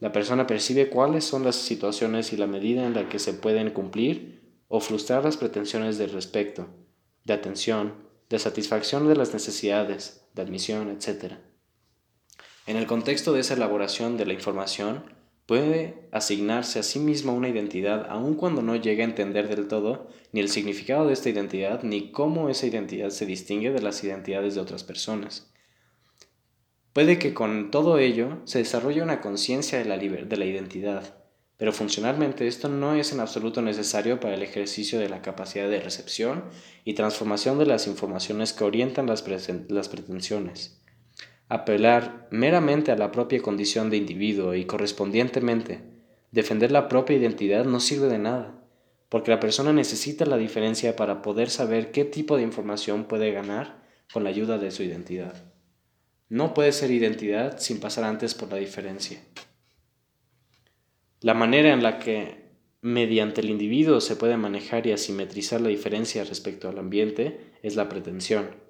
La 0.00 0.10
persona 0.10 0.44
percibe 0.48 0.90
cuáles 0.90 1.22
son 1.22 1.44
las 1.44 1.54
situaciones 1.54 2.32
y 2.32 2.36
la 2.36 2.48
medida 2.48 2.84
en 2.84 2.94
la 2.94 3.08
que 3.08 3.20
se 3.20 3.32
pueden 3.32 3.70
cumplir 3.70 4.56
o 4.66 4.80
frustrar 4.80 5.22
las 5.22 5.36
pretensiones 5.36 5.98
de 5.98 6.08
respecto, 6.08 6.66
de 7.22 7.32
atención, 7.32 7.94
de 8.28 8.40
satisfacción 8.40 9.06
de 9.06 9.14
las 9.14 9.32
necesidades, 9.32 10.26
de 10.34 10.42
admisión, 10.42 10.90
etc. 10.90 11.34
En 12.66 12.76
el 12.76 12.88
contexto 12.88 13.32
de 13.32 13.42
esa 13.42 13.54
elaboración 13.54 14.16
de 14.16 14.26
la 14.26 14.32
información, 14.32 15.04
puede 15.52 16.08
asignarse 16.12 16.78
a 16.78 16.82
sí 16.82 16.98
mismo 16.98 17.34
una 17.34 17.50
identidad 17.50 18.06
aun 18.08 18.36
cuando 18.36 18.62
no 18.62 18.74
llegue 18.74 19.02
a 19.02 19.04
entender 19.04 19.54
del 19.54 19.68
todo 19.68 20.08
ni 20.32 20.40
el 20.40 20.48
significado 20.48 21.06
de 21.06 21.12
esta 21.12 21.28
identidad 21.28 21.82
ni 21.82 22.10
cómo 22.10 22.48
esa 22.48 22.66
identidad 22.66 23.10
se 23.10 23.26
distingue 23.26 23.70
de 23.70 23.82
las 23.82 24.02
identidades 24.02 24.54
de 24.54 24.62
otras 24.62 24.82
personas. 24.82 25.52
Puede 26.94 27.18
que 27.18 27.34
con 27.34 27.70
todo 27.70 27.98
ello 27.98 28.38
se 28.44 28.60
desarrolle 28.60 29.02
una 29.02 29.20
conciencia 29.20 29.76
de 29.76 29.84
la, 29.84 29.98
de 29.98 30.36
la 30.38 30.46
identidad, 30.46 31.18
pero 31.58 31.74
funcionalmente 31.74 32.46
esto 32.46 32.70
no 32.70 32.94
es 32.94 33.12
en 33.12 33.20
absoluto 33.20 33.60
necesario 33.60 34.20
para 34.20 34.36
el 34.36 34.42
ejercicio 34.42 35.00
de 35.00 35.10
la 35.10 35.20
capacidad 35.20 35.68
de 35.68 35.82
recepción 35.82 36.44
y 36.86 36.94
transformación 36.94 37.58
de 37.58 37.66
las 37.66 37.86
informaciones 37.86 38.54
que 38.54 38.64
orientan 38.64 39.06
las 39.06 39.20
pretensiones. 39.20 40.81
Apelar 41.48 42.28
meramente 42.30 42.90
a 42.92 42.96
la 42.96 43.12
propia 43.12 43.40
condición 43.42 43.90
de 43.90 43.98
individuo 43.98 44.54
y 44.54 44.64
correspondientemente 44.64 45.92
defender 46.32 46.72
la 46.72 46.88
propia 46.88 47.16
identidad 47.16 47.64
no 47.64 47.78
sirve 47.78 48.08
de 48.08 48.18
nada, 48.18 48.58
porque 49.08 49.30
la 49.30 49.38
persona 49.38 49.72
necesita 49.72 50.24
la 50.24 50.38
diferencia 50.38 50.96
para 50.96 51.22
poder 51.22 51.50
saber 51.50 51.92
qué 51.92 52.04
tipo 52.04 52.36
de 52.36 52.42
información 52.42 53.04
puede 53.04 53.30
ganar 53.30 53.82
con 54.12 54.24
la 54.24 54.30
ayuda 54.30 54.58
de 54.58 54.70
su 54.70 54.82
identidad. 54.82 55.52
No 56.28 56.54
puede 56.54 56.72
ser 56.72 56.90
identidad 56.90 57.58
sin 57.58 57.78
pasar 57.78 58.04
antes 58.04 58.34
por 58.34 58.50
la 58.50 58.56
diferencia. 58.56 59.22
La 61.20 61.34
manera 61.34 61.72
en 61.72 61.82
la 61.82 61.98
que 61.98 62.42
mediante 62.80 63.42
el 63.42 63.50
individuo 63.50 64.00
se 64.00 64.16
puede 64.16 64.36
manejar 64.36 64.86
y 64.86 64.92
asimetrizar 64.92 65.60
la 65.60 65.68
diferencia 65.68 66.24
respecto 66.24 66.68
al 66.68 66.78
ambiente 66.78 67.52
es 67.62 67.76
la 67.76 67.88
pretensión. 67.88 68.61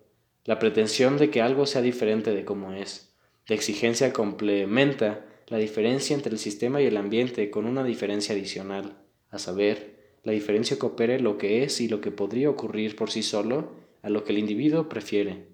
La 0.45 0.59
pretensión 0.59 1.19
de 1.19 1.31
que 1.31 1.41
algo 1.41 1.67
sea 1.67 1.83
diferente 1.83 2.35
de 2.35 2.45
como 2.45 2.73
es. 2.73 3.15
La 3.47 3.55
exigencia 3.55 4.13
complementa 4.13 5.25
la 5.47 5.59
diferencia 5.59 6.15
entre 6.15 6.33
el 6.33 6.39
sistema 6.39 6.83
y 6.83 6.87
el 6.87 6.97
ambiente 6.97 7.51
con 7.51 7.67
una 7.67 7.85
diferencia 7.85 8.35
adicional, 8.35 8.97
a 9.31 9.39
saber, 9.39 10.19
la 10.25 10.33
diferencia 10.33 10.79
que 10.79 10.87
opere 10.87 11.21
lo 11.21 11.39
que 11.39 11.63
es 11.63 11.81
y 11.81 11.89
lo 11.89 12.01
que 12.01 12.11
podría 12.11 12.51
ocurrir 12.51 12.97
por 12.97 13.11
sí 13.11 13.23
solo 13.23 13.73
a 14.03 14.11
lo 14.11 14.25
que 14.25 14.33
el 14.33 14.39
individuo 14.39 14.89
prefiere. 14.89 15.47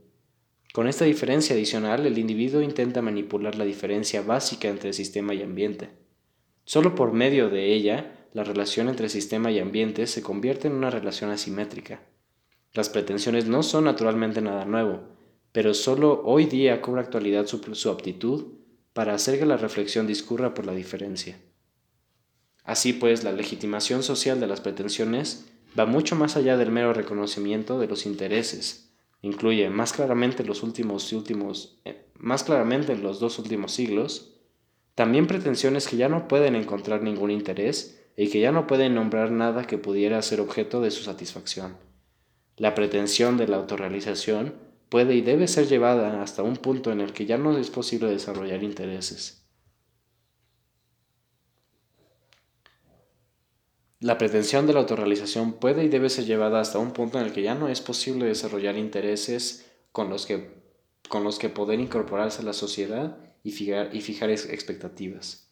Con 0.73 0.87
esta 0.87 1.05
diferencia 1.05 1.55
adicional, 1.55 2.07
el 2.07 2.19
individuo 2.19 2.63
intenta 2.63 3.03
manipular 3.03 3.57
la 3.57 3.65
diferencia 3.65 4.23
básica 4.23 4.69
entre 4.69 4.93
sistema 4.93 5.35
y 5.35 5.43
ambiente. 5.43 5.89
Solo 6.65 6.95
por 6.95 7.13
medio 7.13 7.49
de 7.49 7.73
ella, 7.73 8.29
la 8.35 8.45
relación 8.45 8.89
entre 8.89 9.09
sistema 9.09 9.51
y 9.51 9.59
ambiente 9.59 10.07
se 10.07 10.23
convierte 10.23 10.69
en 10.69 10.75
una 10.75 10.91
relación 10.91 11.31
asimétrica. 11.31 12.03
Las 12.75 12.89
pretensiones 12.89 13.47
no 13.47 13.63
son 13.63 13.85
naturalmente 13.85 14.41
nada 14.41 14.65
nuevo, 14.65 15.01
pero 15.53 15.75
solo 15.75 16.23
hoy 16.25 16.45
día 16.45 16.83
cobra 16.83 17.03
actualidad 17.03 17.47
su, 17.47 17.91
aptitud 17.91 18.59
para 18.93 19.15
hacer 19.15 19.39
que 19.39 19.47
la 19.47 19.57
reflexión 19.57 20.07
discurra 20.07 20.55
por 20.55 20.67
la 20.67 20.73
diferencia. 20.73 21.41
Así 22.65 22.93
pues, 22.93 23.25
la 23.25 23.33
legitimación 23.33 24.03
social 24.03 24.41
de 24.41 24.47
las 24.47 24.61
pretensiones 24.61 25.47
va 25.79 25.87
mucho 25.87 26.17
más 26.17 26.37
allá 26.37 26.57
del 26.57 26.71
mero 26.71 26.93
reconocimiento 26.93 27.79
de 27.79 27.87
los 27.87 28.05
intereses. 28.05 28.93
Incluye 29.23 29.71
más 29.71 29.93
claramente 29.93 30.45
los 30.45 30.63
últimos 30.63 31.13
últimos, 31.13 31.81
eh, 31.85 32.07
más 32.15 32.45
claramente 32.45 32.93
en 32.93 33.03
los 33.03 33.19
dos 33.19 33.39
últimos 33.39 33.73
siglos, 33.73 34.35
también 34.95 35.27
pretensiones 35.27 35.89
que 35.89 35.97
ya 35.97 36.09
no 36.09 36.29
pueden 36.29 36.55
encontrar 36.57 37.03
ningún 37.03 37.31
interés 37.31 38.05
y 38.17 38.29
que 38.29 38.41
ya 38.41 38.53
no 38.53 38.67
pueden 38.67 38.95
nombrar 38.95 39.31
nada 39.31 39.65
que 39.65 39.79
pudiera 39.79 40.21
ser 40.23 40.41
objeto 40.41 40.81
de 40.81 40.91
su 40.91 41.05
satisfacción. 41.05 41.88
La 42.59 42.75
pretensión 42.75 43.37
de 43.37 43.47
la 43.47 43.57
autorrealización 43.57 44.55
puede 44.89 45.15
y 45.15 45.21
debe 45.21 45.47
ser 45.47 45.69
llevada 45.69 46.21
hasta 46.23 46.43
un 46.43 46.57
punto 46.57 46.91
en 46.91 47.01
el 47.01 47.13
que 47.13 47.25
ya 47.25 47.39
no 47.39 47.57
es 47.57 47.71
posible 47.71 48.09
desarrollar 48.09 48.65
intereses. 48.65 49.47
La 54.01 54.19
pretensión 54.19 54.67
de 54.67 54.73
la 54.73 54.81
autorrealización 54.81 55.55
puede 55.55 55.85
y 55.85 55.89
debe 55.89 56.11
ser 56.11 56.25
llevada 56.25 56.61
hasta 56.61 56.79
un 56.79 56.93
punto 56.93 57.19
en 57.21 57.27
el 57.27 57.33
que 57.33 57.43
ya 57.43 57.55
no 57.55 57.69
es 57.69 57.81
posible 57.81 58.27
desarrollar 58.27 58.77
intereses 58.77 59.67
con 59.93 60.11
los 60.11 60.27
que, 60.27 60.51
con 61.09 61.23
los 61.23 61.39
que 61.39 61.49
poder 61.49 61.79
incorporarse 61.79 62.43
a 62.43 62.45
la 62.45 62.53
sociedad 62.53 63.19
y 63.45 63.53
fijar, 63.53 63.95
y 63.95 64.01
fijar 64.01 64.31
expectativas. 64.31 65.49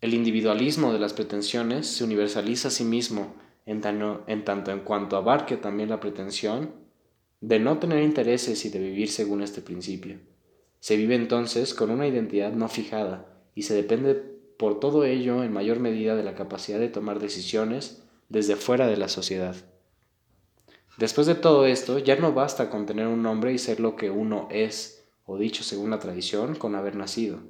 El 0.00 0.14
individualismo 0.14 0.92
de 0.92 0.98
las 1.00 1.12
pretensiones 1.12 1.88
se 1.88 2.04
universaliza 2.04 2.68
a 2.68 2.70
sí 2.70 2.84
mismo 2.84 3.34
en, 3.66 3.82
en 4.26 4.44
tanto 4.44 4.70
en 4.70 4.80
cuanto 4.80 5.16
abarque 5.16 5.56
también 5.56 5.88
la 5.88 6.00
pretensión 6.00 6.70
de 7.40 7.58
no 7.58 7.78
tener 7.78 8.02
intereses 8.02 8.64
y 8.64 8.70
de 8.70 8.78
vivir 8.78 9.10
según 9.10 9.42
este 9.42 9.62
principio. 9.62 10.18
Se 10.78 10.96
vive 10.96 11.14
entonces 11.14 11.74
con 11.74 11.90
una 11.90 12.06
identidad 12.06 12.52
no 12.52 12.68
fijada 12.68 13.26
y 13.54 13.62
se 13.62 13.74
depende 13.74 14.14
por 14.14 14.78
todo 14.78 15.04
ello 15.04 15.42
en 15.42 15.52
mayor 15.52 15.80
medida 15.80 16.14
de 16.16 16.22
la 16.22 16.34
capacidad 16.34 16.78
de 16.78 16.88
tomar 16.88 17.18
decisiones 17.18 18.02
desde 18.28 18.56
fuera 18.56 18.86
de 18.86 18.96
la 18.96 19.08
sociedad. 19.08 19.56
Después 20.98 21.26
de 21.26 21.34
todo 21.34 21.64
esto, 21.64 21.98
ya 21.98 22.16
no 22.16 22.32
basta 22.32 22.68
con 22.68 22.84
tener 22.84 23.06
un 23.06 23.22
nombre 23.22 23.52
y 23.52 23.58
ser 23.58 23.80
lo 23.80 23.96
que 23.96 24.10
uno 24.10 24.48
es, 24.50 25.02
o 25.24 25.38
dicho 25.38 25.64
según 25.64 25.90
la 25.90 25.98
tradición, 25.98 26.54
con 26.54 26.74
haber 26.74 26.94
nacido. 26.94 27.40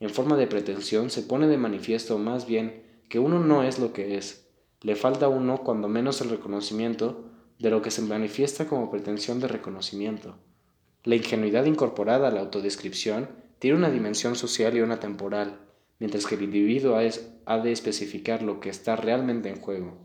En 0.00 0.10
forma 0.10 0.36
de 0.36 0.46
pretensión 0.46 1.08
se 1.08 1.22
pone 1.22 1.46
de 1.46 1.56
manifiesto 1.56 2.18
más 2.18 2.46
bien 2.46 2.82
que 3.08 3.18
uno 3.18 3.38
no 3.40 3.62
es 3.62 3.78
lo 3.78 3.94
que 3.94 4.18
es. 4.18 4.49
Le 4.82 4.96
falta 4.96 5.26
a 5.26 5.28
uno 5.28 5.58
cuando 5.58 5.88
menos 5.88 6.20
el 6.20 6.30
reconocimiento 6.30 7.24
de 7.58 7.70
lo 7.70 7.82
que 7.82 7.90
se 7.90 8.02
manifiesta 8.02 8.66
como 8.66 8.90
pretensión 8.90 9.40
de 9.40 9.48
reconocimiento. 9.48 10.36
La 11.04 11.16
ingenuidad 11.16 11.66
incorporada 11.66 12.28
a 12.28 12.30
la 12.30 12.40
autodescripción 12.40 13.28
tiene 13.58 13.76
una 13.76 13.90
dimensión 13.90 14.36
social 14.36 14.76
y 14.76 14.80
una 14.80 15.00
temporal, 15.00 15.58
mientras 15.98 16.26
que 16.26 16.34
el 16.34 16.42
individuo 16.42 16.96
ha 16.96 17.58
de 17.58 17.72
especificar 17.72 18.42
lo 18.42 18.60
que 18.60 18.70
está 18.70 18.96
realmente 18.96 19.50
en 19.50 19.60
juego. 19.60 19.98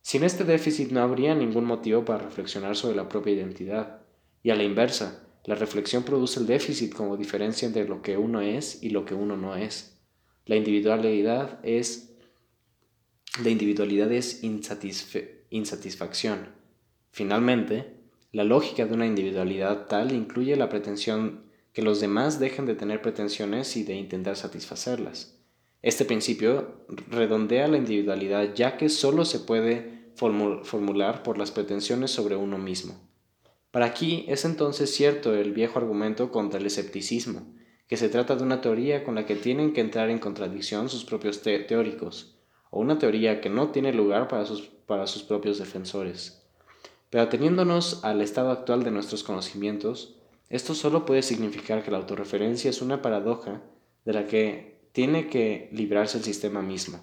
Sin 0.00 0.24
este 0.24 0.44
déficit 0.44 0.90
no 0.90 1.02
habría 1.02 1.34
ningún 1.34 1.64
motivo 1.64 2.04
para 2.04 2.24
reflexionar 2.24 2.76
sobre 2.76 2.96
la 2.96 3.08
propia 3.08 3.32
identidad. 3.32 4.00
Y 4.42 4.50
a 4.50 4.54
la 4.54 4.62
inversa, 4.62 5.26
la 5.44 5.54
reflexión 5.54 6.04
produce 6.04 6.40
el 6.40 6.46
déficit 6.46 6.94
como 6.94 7.16
diferencia 7.16 7.66
entre 7.66 7.86
lo 7.86 8.00
que 8.02 8.16
uno 8.16 8.40
es 8.40 8.82
y 8.82 8.90
lo 8.90 9.04
que 9.04 9.14
uno 9.14 9.36
no 9.36 9.56
es. 9.56 9.98
La 10.46 10.56
individualidad 10.56 11.58
es, 11.62 12.13
la 13.42 13.50
individualidad 13.50 14.12
es 14.12 14.44
insatisfacción. 15.50 16.48
Finalmente, 17.10 17.96
la 18.30 18.44
lógica 18.44 18.86
de 18.86 18.94
una 18.94 19.06
individualidad 19.06 19.86
tal 19.86 20.12
incluye 20.12 20.54
la 20.56 20.68
pretensión 20.68 21.42
que 21.72 21.82
los 21.82 22.00
demás 22.00 22.38
dejen 22.38 22.66
de 22.66 22.76
tener 22.76 23.02
pretensiones 23.02 23.76
y 23.76 23.82
de 23.82 23.94
intentar 23.94 24.36
satisfacerlas. 24.36 25.36
Este 25.82 26.04
principio 26.04 26.86
redondea 27.10 27.66
la 27.66 27.76
individualidad 27.76 28.54
ya 28.54 28.76
que 28.76 28.88
solo 28.88 29.24
se 29.24 29.40
puede 29.40 30.12
formular 30.14 31.24
por 31.24 31.36
las 31.36 31.50
pretensiones 31.50 32.12
sobre 32.12 32.36
uno 32.36 32.56
mismo. 32.58 32.94
Para 33.72 33.86
aquí 33.86 34.24
es 34.28 34.44
entonces 34.44 34.94
cierto 34.94 35.34
el 35.34 35.52
viejo 35.52 35.80
argumento 35.80 36.30
contra 36.30 36.60
el 36.60 36.66
escepticismo, 36.66 37.52
que 37.88 37.96
se 37.96 38.08
trata 38.08 38.36
de 38.36 38.44
una 38.44 38.60
teoría 38.60 39.02
con 39.02 39.16
la 39.16 39.26
que 39.26 39.34
tienen 39.34 39.72
que 39.72 39.80
entrar 39.80 40.10
en 40.10 40.20
contradicción 40.20 40.88
sus 40.88 41.04
propios 41.04 41.42
teóricos, 41.42 42.33
o 42.74 42.80
una 42.80 42.98
teoría 42.98 43.40
que 43.40 43.48
no 43.48 43.70
tiene 43.70 43.92
lugar 43.92 44.26
para 44.26 44.44
sus, 44.44 44.62
para 44.62 45.06
sus 45.06 45.22
propios 45.22 45.58
defensores. 45.58 46.42
Pero 47.08 47.22
ateniéndonos 47.22 48.02
al 48.02 48.20
estado 48.20 48.50
actual 48.50 48.82
de 48.82 48.90
nuestros 48.90 49.22
conocimientos, 49.22 50.16
esto 50.48 50.74
solo 50.74 51.06
puede 51.06 51.22
significar 51.22 51.84
que 51.84 51.92
la 51.92 51.98
autorreferencia 51.98 52.68
es 52.68 52.82
una 52.82 53.00
paradoja 53.00 53.62
de 54.04 54.12
la 54.12 54.26
que 54.26 54.88
tiene 54.90 55.28
que 55.28 55.68
librarse 55.70 56.18
el 56.18 56.24
sistema 56.24 56.62
mismo. 56.62 56.98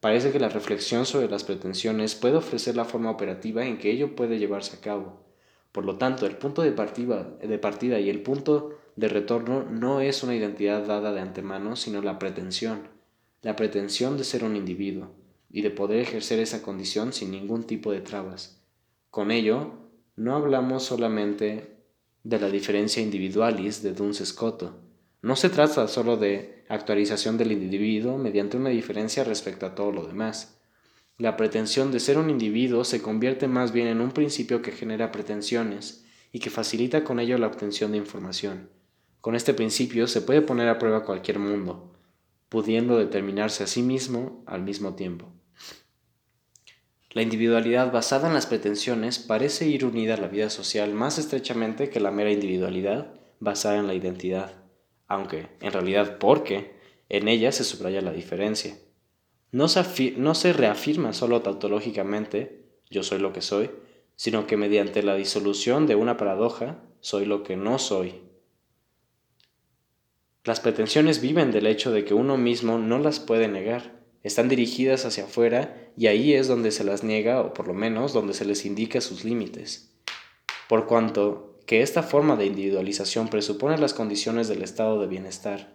Parece 0.00 0.32
que 0.32 0.40
la 0.40 0.48
reflexión 0.48 1.06
sobre 1.06 1.28
las 1.28 1.44
pretensiones 1.44 2.16
puede 2.16 2.38
ofrecer 2.38 2.74
la 2.74 2.84
forma 2.84 3.12
operativa 3.12 3.64
en 3.64 3.78
que 3.78 3.92
ello 3.92 4.16
puede 4.16 4.40
llevarse 4.40 4.76
a 4.76 4.80
cabo. 4.80 5.22
Por 5.70 5.84
lo 5.84 5.98
tanto, 5.98 6.26
el 6.26 6.36
punto 6.36 6.62
de 6.62 6.72
partida, 6.72 7.22
de 7.40 7.58
partida 7.60 8.00
y 8.00 8.10
el 8.10 8.22
punto 8.22 8.76
de 8.96 9.06
retorno 9.06 9.62
no 9.62 10.00
es 10.00 10.24
una 10.24 10.34
identidad 10.34 10.84
dada 10.84 11.12
de 11.12 11.20
antemano, 11.20 11.76
sino 11.76 12.02
la 12.02 12.18
pretensión, 12.18 12.99
la 13.42 13.56
pretensión 13.56 14.18
de 14.18 14.24
ser 14.24 14.44
un 14.44 14.56
individuo 14.56 15.14
y 15.50 15.62
de 15.62 15.70
poder 15.70 16.00
ejercer 16.00 16.38
esa 16.38 16.62
condición 16.62 17.12
sin 17.12 17.30
ningún 17.30 17.64
tipo 17.64 17.90
de 17.92 18.00
trabas. 18.00 18.62
Con 19.10 19.30
ello, 19.30 19.72
no 20.16 20.36
hablamos 20.36 20.84
solamente 20.84 21.78
de 22.22 22.38
la 22.38 22.50
diferencia 22.50 23.02
individualis 23.02 23.82
de 23.82 23.92
Duns 23.92 24.18
Scoto. 24.24 24.80
No 25.22 25.36
se 25.36 25.48
trata 25.48 25.88
solo 25.88 26.16
de 26.16 26.64
actualización 26.68 27.38
del 27.38 27.52
individuo 27.52 28.18
mediante 28.18 28.56
una 28.56 28.68
diferencia 28.68 29.24
respecto 29.24 29.66
a 29.66 29.74
todo 29.74 29.90
lo 29.90 30.06
demás. 30.06 30.58
La 31.18 31.36
pretensión 31.36 31.92
de 31.92 32.00
ser 32.00 32.18
un 32.18 32.30
individuo 32.30 32.84
se 32.84 33.02
convierte 33.02 33.48
más 33.48 33.72
bien 33.72 33.88
en 33.88 34.00
un 34.00 34.12
principio 34.12 34.62
que 34.62 34.72
genera 34.72 35.12
pretensiones 35.12 36.04
y 36.32 36.38
que 36.38 36.50
facilita 36.50 37.04
con 37.04 37.18
ello 37.20 37.36
la 37.38 37.46
obtención 37.46 37.92
de 37.92 37.98
información. 37.98 38.70
Con 39.20 39.34
este 39.34 39.52
principio 39.52 40.06
se 40.06 40.22
puede 40.22 40.40
poner 40.40 40.68
a 40.68 40.78
prueba 40.78 41.04
cualquier 41.04 41.38
mundo, 41.38 41.92
pudiendo 42.50 42.98
determinarse 42.98 43.64
a 43.64 43.66
sí 43.66 43.82
mismo 43.82 44.44
al 44.46 44.62
mismo 44.62 44.94
tiempo. 44.94 45.32
La 47.12 47.22
individualidad 47.22 47.90
basada 47.90 48.28
en 48.28 48.34
las 48.34 48.44
pretensiones 48.44 49.18
parece 49.18 49.66
ir 49.66 49.86
unida 49.86 50.14
a 50.14 50.20
la 50.20 50.28
vida 50.28 50.50
social 50.50 50.92
más 50.92 51.16
estrechamente 51.16 51.88
que 51.88 52.00
la 52.00 52.10
mera 52.10 52.30
individualidad 52.30 53.14
basada 53.40 53.78
en 53.78 53.86
la 53.86 53.94
identidad 53.94 54.60
aunque 55.10 55.48
en 55.60 55.72
realidad 55.72 56.18
porque 56.18 56.70
en 57.08 57.26
ella 57.26 57.50
se 57.50 57.64
subraya 57.64 58.00
la 58.00 58.12
diferencia. 58.12 58.78
No 59.50 59.66
se, 59.66 60.52
reafirma 60.52 61.12
solo 61.12 61.42
tautológicamente, 61.42 62.64
yo 62.88 63.02
soy 63.02 63.18
lo 63.18 63.32
que 63.32 63.42
soy, 63.42 63.70
sino 64.14 64.46
que 64.46 64.56
mediante 64.56 65.02
la 65.02 65.16
disolución 65.16 65.88
de 65.88 65.96
una 65.96 66.16
paradoja, 66.16 66.78
soy 67.00 67.24
lo 67.24 67.42
que 67.42 67.56
no 67.56 67.80
soy. 67.80 68.22
Las 70.44 70.60
pretensiones 70.60 71.20
viven 71.20 71.50
del 71.50 71.66
hecho 71.66 71.92
de 71.92 72.04
que 72.04 72.14
uno 72.14 72.38
mismo 72.38 72.78
no 72.78 72.98
las 72.98 73.20
puede 73.20 73.46
negar, 73.46 74.00
están 74.22 74.48
dirigidas 74.48 75.04
hacia 75.04 75.24
afuera 75.24 75.92
y 75.96 76.06
ahí 76.06 76.34
es 76.34 76.48
donde 76.48 76.70
se 76.70 76.84
las 76.84 77.04
niega 77.04 77.40
o 77.40 77.52
por 77.52 77.68
lo 77.68 77.74
menos 77.74 78.12
donde 78.12 78.32
se 78.32 78.44
les 78.44 78.64
indica 78.64 79.00
sus 79.00 79.24
límites. 79.24 79.94
Por 80.68 80.86
cuanto 80.86 81.58
que 81.66 81.82
esta 81.82 82.02
forma 82.02 82.36
de 82.36 82.46
individualización 82.46 83.28
presupone 83.28 83.76
las 83.78 83.94
condiciones 83.94 84.48
del 84.48 84.62
estado 84.62 85.00
de 85.00 85.06
bienestar, 85.06 85.74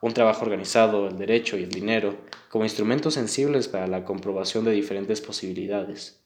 un 0.00 0.12
trabajo 0.12 0.44
organizado, 0.44 1.08
el 1.08 1.18
derecho 1.18 1.56
y 1.56 1.64
el 1.64 1.70
dinero 1.70 2.16
como 2.48 2.64
instrumentos 2.64 3.14
sensibles 3.14 3.68
para 3.68 3.86
la 3.86 4.04
comprobación 4.04 4.64
de 4.64 4.72
diferentes 4.72 5.20
posibilidades. 5.20 6.20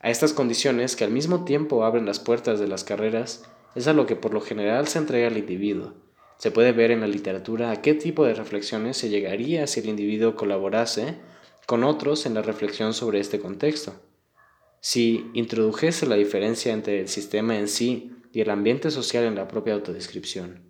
A 0.00 0.10
estas 0.10 0.32
condiciones, 0.32 0.96
que 0.96 1.04
al 1.04 1.10
mismo 1.10 1.44
tiempo 1.44 1.84
abren 1.84 2.06
las 2.06 2.18
puertas 2.18 2.58
de 2.58 2.68
las 2.68 2.84
carreras, 2.84 3.44
es 3.74 3.86
a 3.86 3.92
lo 3.92 4.06
que 4.06 4.16
por 4.16 4.34
lo 4.34 4.40
general 4.40 4.88
se 4.88 4.98
entrega 4.98 5.28
al 5.28 5.38
individuo. 5.38 5.94
Se 6.42 6.50
puede 6.50 6.72
ver 6.72 6.90
en 6.90 6.98
la 6.98 7.06
literatura 7.06 7.70
a 7.70 7.82
qué 7.82 7.94
tipo 7.94 8.24
de 8.24 8.34
reflexiones 8.34 8.96
se 8.96 9.08
llegaría 9.08 9.68
si 9.68 9.78
el 9.78 9.86
individuo 9.86 10.34
colaborase 10.34 11.18
con 11.66 11.84
otros 11.84 12.26
en 12.26 12.34
la 12.34 12.42
reflexión 12.42 12.94
sobre 12.94 13.20
este 13.20 13.38
contexto. 13.38 13.94
Si 14.80 15.30
introdujese 15.34 16.04
la 16.04 16.16
diferencia 16.16 16.72
entre 16.72 16.98
el 16.98 17.06
sistema 17.06 17.56
en 17.60 17.68
sí 17.68 18.16
y 18.32 18.40
el 18.40 18.50
ambiente 18.50 18.90
social 18.90 19.22
en 19.22 19.36
la 19.36 19.46
propia 19.46 19.74
autodescripción, 19.74 20.64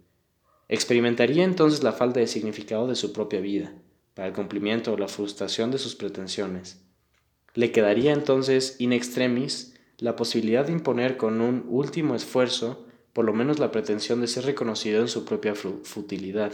experimentaría 0.68 1.42
entonces 1.42 1.82
la 1.82 1.92
falta 1.92 2.20
de 2.20 2.26
significado 2.26 2.86
de 2.86 2.94
su 2.94 3.14
propia 3.14 3.40
vida, 3.40 3.72
para 4.12 4.28
el 4.28 4.34
cumplimiento 4.34 4.92
o 4.92 4.98
la 4.98 5.08
frustración 5.08 5.70
de 5.70 5.78
sus 5.78 5.94
pretensiones. 5.94 6.84
Le 7.54 7.72
quedaría 7.72 8.12
entonces 8.12 8.76
in 8.78 8.92
extremis 8.92 9.74
la 9.96 10.16
posibilidad 10.16 10.66
de 10.66 10.72
imponer 10.72 11.16
con 11.16 11.40
un 11.40 11.64
último 11.66 12.14
esfuerzo 12.14 12.88
por 13.12 13.24
lo 13.24 13.32
menos 13.32 13.58
la 13.58 13.70
pretensión 13.70 14.20
de 14.20 14.26
ser 14.26 14.44
reconocido 14.44 15.00
en 15.00 15.08
su 15.08 15.24
propia 15.24 15.54
futilidad. 15.54 16.52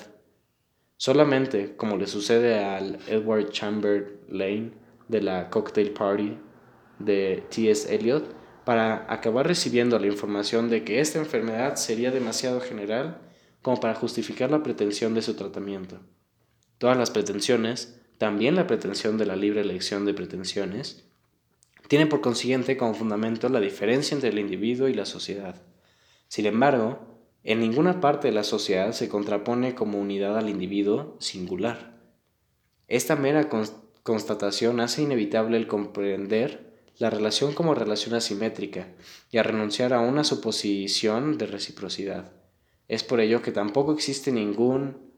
Solamente, 0.97 1.77
como 1.77 1.97
le 1.97 2.07
sucede 2.07 2.65
al 2.65 2.99
Edward 3.07 3.51
Chamberlain 3.51 4.73
de 5.07 5.23
la 5.23 5.49
Cocktail 5.51 5.93
Party 5.93 6.37
de 6.99 7.45
T.S. 7.51 7.95
Eliot 7.95 8.25
para 8.65 9.07
acabar 9.13 9.47
recibiendo 9.47 9.99
la 9.99 10.09
información 10.09 10.69
de 10.69 10.85
que 10.85 11.01
esta 11.01 11.19
enfermedad 11.19 11.77
sería 11.77 12.11
demasiado 12.11 12.61
general 12.61 13.19
como 13.63 13.81
para 13.81 13.95
justificar 13.95 14.51
la 14.51 14.63
pretensión 14.63 15.15
de 15.15 15.23
su 15.23 15.35
tratamiento. 15.35 16.01
Todas 16.79 16.97
las 16.97 17.11
pretensiones, 17.11 18.01
también 18.19 18.57
la 18.57 18.67
pretensión 18.67 19.19
de 19.19 19.27
la 19.27 19.37
libre 19.37 19.61
elección 19.61 20.05
de 20.05 20.15
pretensiones, 20.15 21.05
tienen 21.87 22.09
por 22.09 22.21
consiguiente 22.21 22.77
como 22.77 22.95
fundamento 22.95 23.49
la 23.49 23.61
diferencia 23.61 24.15
entre 24.15 24.31
el 24.31 24.39
individuo 24.39 24.89
y 24.89 24.95
la 24.95 25.07
sociedad. 25.07 25.63
Sin 26.29 26.47
embargo, 26.47 26.99
en 27.43 27.61
ninguna 27.61 28.01
parte 28.01 28.29
de 28.29 28.35
la 28.35 28.45
sociedad 28.45 28.93
se 28.93 29.09
contrapone 29.09 29.75
como 29.75 29.99
unidad 29.99 30.37
al 30.37 30.49
individuo 30.49 31.17
singular. 31.19 31.99
Esta 32.87 33.17
mera 33.17 33.49
constatación 34.03 34.81
hace 34.81 35.03
inevitable 35.03 35.57
el 35.57 35.67
comprender 35.67 36.69
la 36.99 37.11
relación 37.11 37.55
como 37.55 37.75
relación 37.75 38.15
asimétrica 38.15 38.89
y 39.31 39.39
a 39.39 39.43
renunciar 39.43 39.93
a 39.93 40.01
una 40.01 40.25
suposición 40.25 41.39
de 41.39 41.47
reciprocidad. 41.47 42.33
Es 42.89 43.05
por 43.05 43.21
ello 43.21 43.41
que 43.41 43.53
tampoco 43.53 43.93
existe 43.93 44.33
ningún 44.33 45.13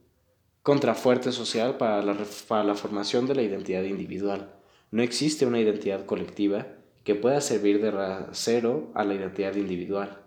contrafuerte 0.62 1.32
social 1.32 1.78
para 1.78 2.02
la, 2.02 2.16
para 2.48 2.64
la 2.64 2.74
formación 2.74 3.26
de 3.26 3.34
la 3.34 3.42
identidad 3.42 3.84
individual. 3.84 4.54
No 4.90 5.02
existe 5.02 5.46
una 5.46 5.60
identidad 5.60 6.04
colectiva 6.04 6.66
que 7.04 7.14
pueda 7.14 7.40
servir 7.40 7.80
de 7.80 7.90
rasero 7.90 8.90
a 8.94 9.04
la 9.04 9.14
identidad 9.14 9.54
individual. 9.54 10.19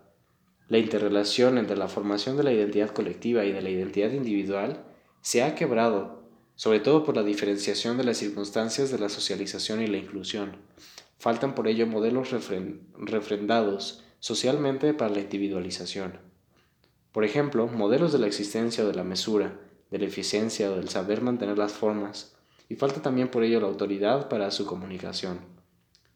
La 0.68 0.78
interrelación 0.78 1.58
entre 1.58 1.76
la 1.76 1.88
formación 1.88 2.36
de 2.36 2.42
la 2.42 2.52
identidad 2.52 2.90
colectiva 2.90 3.44
y 3.44 3.52
de 3.52 3.60
la 3.60 3.68
identidad 3.68 4.10
individual 4.10 4.84
se 5.20 5.42
ha 5.42 5.54
quebrado, 5.54 6.22
sobre 6.56 6.80
todo 6.80 7.04
por 7.04 7.16
la 7.16 7.22
diferenciación 7.22 7.98
de 7.98 8.04
las 8.04 8.16
circunstancias 8.16 8.90
de 8.90 8.98
la 8.98 9.08
socialización 9.08 9.82
y 9.82 9.86
la 9.88 9.98
inclusión. 9.98 10.56
Faltan 11.18 11.54
por 11.54 11.68
ello 11.68 11.86
modelos 11.86 12.30
refrendados 12.98 14.04
socialmente 14.20 14.94
para 14.94 15.12
la 15.12 15.20
individualización. 15.20 16.18
Por 17.12 17.24
ejemplo, 17.24 17.66
modelos 17.66 18.12
de 18.12 18.18
la 18.18 18.26
existencia 18.26 18.84
o 18.84 18.86
de 18.86 18.94
la 18.94 19.04
mesura, 19.04 19.60
de 19.90 19.98
la 19.98 20.06
eficiencia 20.06 20.70
o 20.70 20.76
del 20.76 20.88
saber 20.88 21.20
mantener 21.20 21.58
las 21.58 21.72
formas, 21.72 22.34
y 22.68 22.76
falta 22.76 23.02
también 23.02 23.28
por 23.28 23.44
ello 23.44 23.60
la 23.60 23.66
autoridad 23.66 24.28
para 24.28 24.50
su 24.50 24.64
comunicación. 24.64 25.40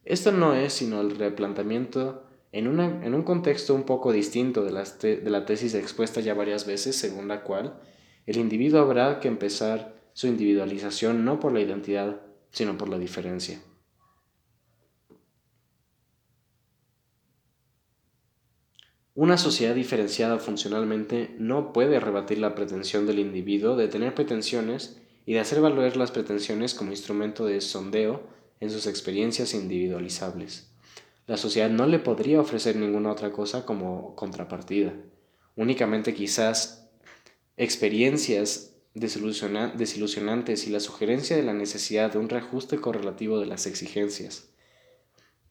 Esto 0.03 0.31
no 0.31 0.55
es 0.55 0.73
sino 0.73 1.01
el 1.01 1.17
replanteamiento 1.17 2.23
en, 2.51 2.79
en 2.79 3.13
un 3.13 3.23
contexto 3.23 3.75
un 3.75 3.83
poco 3.83 4.11
distinto 4.11 4.63
de, 4.63 4.71
de 4.71 5.29
la 5.29 5.45
tesis 5.45 5.73
expuesta 5.75 6.21
ya 6.21 6.33
varias 6.33 6.65
veces, 6.65 6.95
según 6.95 7.27
la 7.27 7.43
cual 7.43 7.79
el 8.25 8.37
individuo 8.37 8.81
habrá 8.81 9.19
que 9.19 9.27
empezar 9.27 9.95
su 10.13 10.27
individualización 10.27 11.25
no 11.25 11.39
por 11.39 11.53
la 11.53 11.61
identidad, 11.61 12.21
sino 12.51 12.77
por 12.77 12.89
la 12.89 12.97
diferencia. 12.97 13.61
Una 19.15 19.37
sociedad 19.37 19.75
diferenciada 19.75 20.39
funcionalmente 20.39 21.35
no 21.37 21.73
puede 21.73 21.99
rebatir 21.99 22.37
la 22.37 22.55
pretensión 22.55 23.05
del 23.05 23.19
individuo 23.19 23.75
de 23.75 23.89
tener 23.89 24.15
pretensiones 24.15 25.01
y 25.25 25.33
de 25.33 25.41
hacer 25.41 25.59
valer 25.59 25.97
las 25.97 26.11
pretensiones 26.11 26.73
como 26.73 26.91
instrumento 26.91 27.45
de 27.45 27.59
sondeo 27.59 28.23
en 28.61 28.69
sus 28.69 28.87
experiencias 28.87 29.53
individualizables. 29.53 30.68
La 31.29 31.37
sociedad 31.37 31.69
no 31.69 31.85
le 31.85 31.99
podría 31.99 32.41
ofrecer 32.41 32.75
ninguna 32.75 33.11
otra 33.11 33.31
cosa 33.31 33.63
como 33.63 34.15
contrapartida, 34.15 34.95
únicamente 35.55 36.15
quizás 36.15 36.89
experiencias 37.55 38.75
desilusionantes 38.95 40.65
y 40.65 40.71
la 40.71 40.79
sugerencia 40.79 41.35
de 41.35 41.43
la 41.43 41.53
necesidad 41.53 42.11
de 42.11 42.17
un 42.17 42.29
reajuste 42.29 42.81
correlativo 42.81 43.39
de 43.39 43.45
las 43.45 43.67
exigencias. 43.67 44.49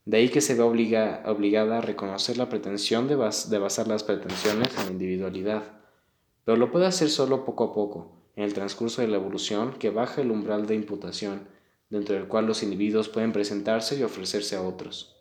De 0.04 0.16
ahí 0.16 0.30
que 0.30 0.40
se 0.40 0.54
ve 0.56 0.62
obligada 0.62 1.78
a 1.78 1.80
reconocer 1.80 2.38
la 2.38 2.48
pretensión 2.48 3.06
de, 3.06 3.14
de 3.14 3.58
basar 3.58 3.86
las 3.86 4.02
pretensiones 4.02 4.76
en 4.78 4.84
la 4.84 4.90
individualidad, 4.90 5.62
pero 6.44 6.58
lo 6.58 6.72
puede 6.72 6.86
hacer 6.86 7.08
solo 7.08 7.44
poco 7.44 7.62
a 7.62 7.72
poco, 7.72 8.20
en 8.34 8.42
el 8.42 8.52
transcurso 8.52 9.00
de 9.00 9.06
la 9.06 9.18
evolución 9.18 9.74
que 9.78 9.90
baja 9.90 10.22
el 10.22 10.32
umbral 10.32 10.66
de 10.66 10.74
imputación, 10.74 11.46
dentro 11.88 12.16
del 12.16 12.26
cual 12.26 12.46
los 12.46 12.64
individuos 12.64 13.08
pueden 13.08 13.30
presentarse 13.30 13.96
y 13.96 14.02
ofrecerse 14.02 14.56
a 14.56 14.62
otros. 14.62 15.14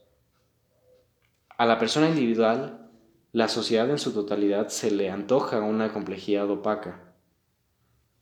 A 1.57 1.65
la 1.65 1.79
persona 1.79 2.07
individual, 2.07 2.87
la 3.31 3.47
sociedad 3.47 3.89
en 3.89 3.97
su 3.97 4.13
totalidad 4.13 4.67
se 4.67 4.91
le 4.91 5.09
antoja 5.09 5.59
una 5.61 5.91
complejidad 5.91 6.47
opaca, 6.51 7.15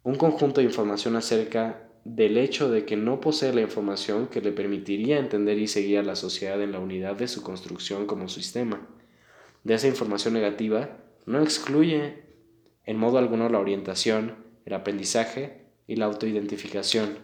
un 0.03 0.15
conjunto 0.15 0.61
de 0.61 0.67
información 0.67 1.17
acerca 1.17 1.89
del 2.05 2.38
hecho 2.38 2.72
de 2.72 2.85
que 2.85 2.95
no 2.95 3.19
posee 3.19 3.51
la 3.51 3.59
información 3.59 4.27
que 4.27 4.39
le 4.39 4.53
permitiría 4.53 5.19
entender 5.19 5.57
y 5.57 5.67
seguir 5.67 5.99
a 5.99 6.03
la 6.03 6.15
sociedad 6.15 6.61
en 6.61 6.72
la 6.72 6.80
unidad 6.80 7.17
de 7.17 7.27
su 7.27 7.43
construcción 7.43 8.07
como 8.07 8.30
sistema. 8.30 8.88
De 9.65 9.73
esa 9.73 9.89
información 9.89 10.33
negativa 10.33 10.97
no 11.25 11.41
excluye 11.41 12.23
en 12.85 12.95
modo 12.95 13.17
alguno 13.17 13.49
la 13.49 13.59
orientación, 13.59 14.35
el 14.64 14.75
aprendizaje 14.75 15.65
y 15.88 15.97
la 15.97 16.05
autoidentificación. 16.05 17.17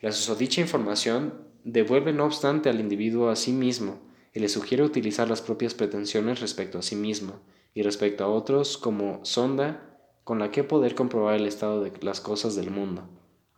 La 0.00 0.10
susodicha 0.10 0.60
información 0.60 1.34
devuelve 1.62 2.12
no 2.12 2.24
obstante 2.24 2.68
al 2.68 2.80
individuo 2.80 3.28
a 3.28 3.36
sí 3.36 3.52
mismo 3.52 4.09
y 4.32 4.40
le 4.40 4.48
sugiere 4.48 4.82
utilizar 4.82 5.28
las 5.28 5.42
propias 5.42 5.74
pretensiones 5.74 6.40
respecto 6.40 6.78
a 6.78 6.82
sí 6.82 6.96
mismo 6.96 7.40
y 7.74 7.82
respecto 7.82 8.24
a 8.24 8.28
otros 8.28 8.78
como 8.78 9.24
sonda 9.24 9.98
con 10.24 10.38
la 10.38 10.50
que 10.50 10.64
poder 10.64 10.94
comprobar 10.94 11.34
el 11.36 11.46
estado 11.46 11.82
de 11.82 11.92
las 12.02 12.20
cosas 12.20 12.54
del 12.54 12.70
mundo 12.70 13.08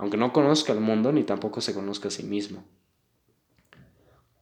aunque 0.02 0.16
no 0.16 0.32
conozca 0.32 0.72
el 0.72 0.80
mundo 0.80 1.12
ni 1.12 1.22
tampoco 1.22 1.60
se 1.60 1.74
conozca 1.74 2.08
a 2.08 2.10
sí 2.10 2.24
mismo. 2.24 2.64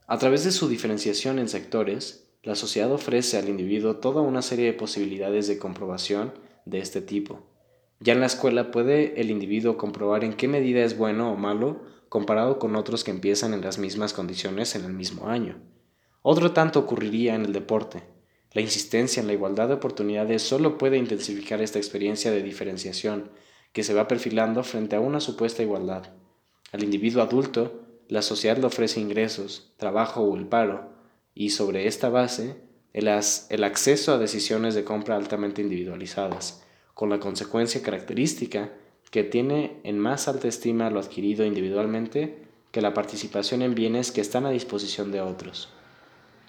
A 0.06 0.16
través 0.16 0.42
de 0.42 0.52
su 0.52 0.68
diferenciación 0.68 1.38
en 1.38 1.50
sectores, 1.50 2.30
la 2.42 2.54
sociedad 2.54 2.90
ofrece 2.90 3.36
al 3.36 3.50
individuo 3.50 3.96
toda 3.96 4.22
una 4.22 4.40
serie 4.40 4.64
de 4.64 4.72
posibilidades 4.72 5.48
de 5.48 5.58
comprobación 5.58 6.32
de 6.64 6.78
este 6.78 7.02
tipo. 7.02 7.42
Ya 7.98 8.14
en 8.14 8.20
la 8.20 8.26
escuela 8.26 8.70
puede 8.70 9.20
el 9.20 9.30
individuo 9.30 9.76
comprobar 9.76 10.24
en 10.24 10.32
qué 10.32 10.48
medida 10.48 10.82
es 10.82 10.96
bueno 10.96 11.30
o 11.30 11.36
malo 11.36 11.82
comparado 12.08 12.58
con 12.58 12.74
otros 12.74 13.04
que 13.04 13.10
empiezan 13.10 13.52
en 13.52 13.60
las 13.60 13.78
mismas 13.78 14.14
condiciones 14.14 14.74
en 14.74 14.86
el 14.86 14.94
mismo 14.94 15.28
año. 15.28 15.60
Otro 16.22 16.52
tanto 16.52 16.80
ocurriría 16.80 17.34
en 17.34 17.46
el 17.46 17.52
deporte. 17.52 18.02
La 18.52 18.60
insistencia 18.60 19.20
en 19.20 19.26
la 19.26 19.32
igualdad 19.32 19.68
de 19.68 19.74
oportunidades 19.74 20.42
solo 20.42 20.76
puede 20.76 20.98
intensificar 20.98 21.62
esta 21.62 21.78
experiencia 21.78 22.30
de 22.30 22.42
diferenciación 22.42 23.30
que 23.72 23.84
se 23.84 23.94
va 23.94 24.08
perfilando 24.08 24.62
frente 24.64 24.96
a 24.96 25.00
una 25.00 25.20
supuesta 25.20 25.62
igualdad. 25.62 26.10
Al 26.72 26.82
individuo 26.82 27.22
adulto, 27.22 27.86
la 28.08 28.22
sociedad 28.22 28.58
le 28.58 28.66
ofrece 28.66 29.00
ingresos, 29.00 29.72
trabajo 29.76 30.20
o 30.22 30.36
el 30.36 30.46
paro, 30.46 30.92
y 31.34 31.50
sobre 31.50 31.86
esta 31.86 32.08
base, 32.08 32.56
el, 32.92 33.08
el 33.08 33.64
acceso 33.64 34.12
a 34.12 34.18
decisiones 34.18 34.74
de 34.74 34.84
compra 34.84 35.16
altamente 35.16 35.62
individualizadas, 35.62 36.64
con 36.92 37.08
la 37.08 37.20
consecuencia 37.20 37.82
característica 37.82 38.72
que 39.10 39.24
tiene 39.24 39.80
en 39.84 39.98
más 39.98 40.28
alta 40.28 40.48
estima 40.48 40.90
lo 40.90 41.00
adquirido 41.00 41.46
individualmente 41.46 42.42
que 42.72 42.82
la 42.82 42.94
participación 42.94 43.62
en 43.62 43.74
bienes 43.74 44.12
que 44.12 44.20
están 44.20 44.44
a 44.44 44.50
disposición 44.50 45.12
de 45.12 45.20
otros. 45.20 45.72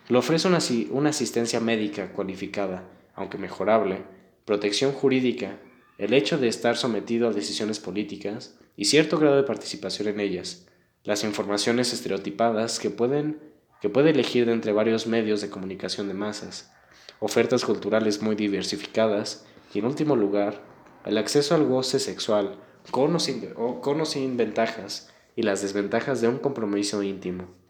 Le 0.09 0.17
ofrece 0.17 0.47
una, 0.47 1.09
asistencia 1.09 1.59
médica 1.59 2.11
cualificada, 2.11 2.89
aunque 3.15 3.37
mejorable, 3.37 4.03
protección 4.45 4.91
jurídica 4.91 5.57
el 5.97 6.13
hecho 6.13 6.37
de 6.37 6.47
estar 6.47 6.77
sometido 6.77 7.27
a 7.27 7.33
decisiones 7.33 7.79
políticas 7.79 8.57
y 8.75 8.85
cierto 8.85 9.19
grado 9.19 9.35
de 9.35 9.43
participación 9.43 10.07
en 10.07 10.19
ellas, 10.19 10.65
las 11.03 11.23
informaciones 11.23 11.93
estereotipadas 11.93 12.79
que, 12.79 12.89
pueden, 12.89 13.39
que 13.81 13.89
puede 13.89 14.09
elegir 14.09 14.45
de 14.47 14.53
entre 14.53 14.71
varios 14.71 15.05
medios 15.05 15.41
de 15.41 15.49
comunicación 15.49 16.07
de 16.07 16.15
masas, 16.15 16.71
ofertas 17.19 17.63
culturales 17.63 18.21
muy 18.21 18.35
diversificadas 18.35 19.45
y, 19.73 19.79
en 19.79 19.85
último 19.85 20.15
lugar, 20.15 20.63
el 21.05 21.17
acceso 21.17 21.55
al 21.55 21.65
goce 21.65 21.99
sexual 21.99 22.57
con 22.89 23.15
o 23.15 24.05
sin 24.05 24.37
ventajas 24.37 25.11
y 25.35 25.43
las 25.43 25.61
desventajas 25.61 26.19
de 26.21 26.27
un 26.27 26.39
compromiso 26.39 27.03
íntimo. 27.03 27.60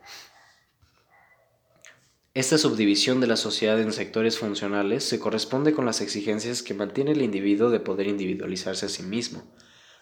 Esta 2.34 2.58
subdivisión 2.58 3.20
de 3.20 3.28
la 3.28 3.36
sociedad 3.36 3.78
en 3.82 3.92
sectores 3.92 4.38
funcionales 4.38 5.04
se 5.04 5.20
corresponde 5.20 5.74
con 5.74 5.86
las 5.86 6.00
exigencias 6.00 6.64
que 6.64 6.74
mantiene 6.74 7.12
el 7.12 7.22
individuo 7.24 7.70
de 7.70 7.82
poder 7.82 8.08
individualizarse 8.08 8.86
a 8.86 8.90
sí 8.90 9.04
mismo. 9.04 9.44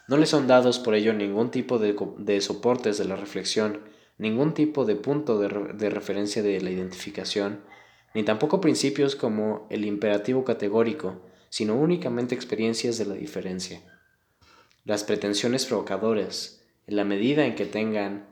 No 0.08 0.16
le 0.16 0.28
son 0.28 0.46
dados 0.46 0.78
por 0.78 0.94
ello 0.94 1.12
ningún 1.12 1.50
tipo 1.50 1.80
de, 1.80 2.42
soportes 2.42 3.00
de 3.00 3.06
la 3.06 3.16
reflexión, 3.16 3.80
ningún 4.20 4.54
tipo 4.54 4.86
de 4.86 4.96
punto 4.96 5.40
de, 5.40 5.74
de 5.74 5.90
referencia 5.90 6.44
de 6.44 6.62
la 6.62 6.70
identificación, 6.70 7.62
ni 8.14 8.22
tampoco 8.22 8.62
principios 8.62 9.16
como 9.16 9.66
el 9.72 9.84
imperativo 9.84 10.46
categórico, 10.46 11.24
sino 11.50 11.76
únicamente 11.78 12.36
experiencias 12.36 13.00
de 13.00 13.06
la 13.06 13.16
diferencia. 13.16 13.82
Las 14.86 15.04
pretensiones 15.04 15.66
provocadoras, 15.66 16.62
en 16.86 16.96
la 16.96 17.06
medida 17.06 17.48
en 17.48 17.56
que 17.56 17.66
tengan 17.66 18.30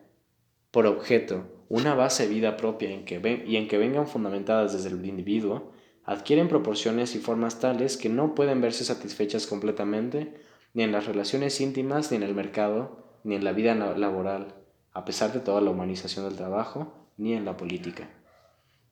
por 0.70 0.86
objeto 0.86 1.57
una 1.70 1.96
base 1.96 2.24
de 2.28 2.34
vida 2.34 2.58
propia 2.58 2.92
en 2.92 3.06
que 3.06 3.44
y 3.46 3.56
en 3.58 3.68
que 3.68 3.78
vengan 3.78 4.08
fundamentadas 4.08 4.74
desde 4.74 4.90
el 4.90 5.06
individuo, 5.06 5.72
adquieren 6.04 6.48
proporciones 6.48 7.16
y 7.16 7.20
formas 7.20 7.60
tales 7.60 7.98
que 7.98 8.10
no 8.10 8.34
pueden 8.34 8.62
verse 8.62 8.86
satisfechas 8.86 9.46
completamente 9.46 10.34
ni 10.74 10.84
en 10.84 10.92
las 10.92 11.06
relaciones 11.06 11.60
íntimas, 11.60 12.12
ni 12.12 12.18
en 12.18 12.24
el 12.24 12.36
mercado, 12.36 13.20
ni 13.24 13.36
en 13.36 13.44
la 13.44 13.52
vida 13.52 13.76
laboral, 13.76 14.56
a 14.94 15.06
pesar 15.06 15.34
de 15.34 15.40
toda 15.40 15.60
la 15.60 15.72
humanización 15.72 16.26
del 16.26 16.38
trabajo, 16.38 16.94
ni 17.18 17.34
en 17.34 17.46
la 17.46 17.58
política. 17.58 18.10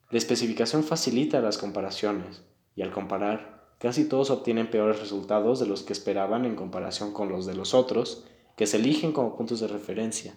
La 0.09 0.17
especificación 0.17 0.83
facilita 0.83 1.41
las 1.41 1.57
comparaciones, 1.57 2.43
y 2.75 2.81
al 2.81 2.91
comparar, 2.91 3.75
casi 3.79 4.09
todos 4.09 4.29
obtienen 4.29 4.69
peores 4.69 4.99
resultados 4.99 5.59
de 5.59 5.67
los 5.67 5.83
que 5.83 5.93
esperaban 5.93 6.45
en 6.45 6.55
comparación 6.55 7.13
con 7.13 7.29
los 7.29 7.45
de 7.45 7.55
los 7.55 7.73
otros, 7.73 8.25
que 8.57 8.67
se 8.67 8.77
eligen 8.77 9.11
como 9.11 9.35
puntos 9.35 9.59
de 9.59 9.67
referencia, 9.67 10.33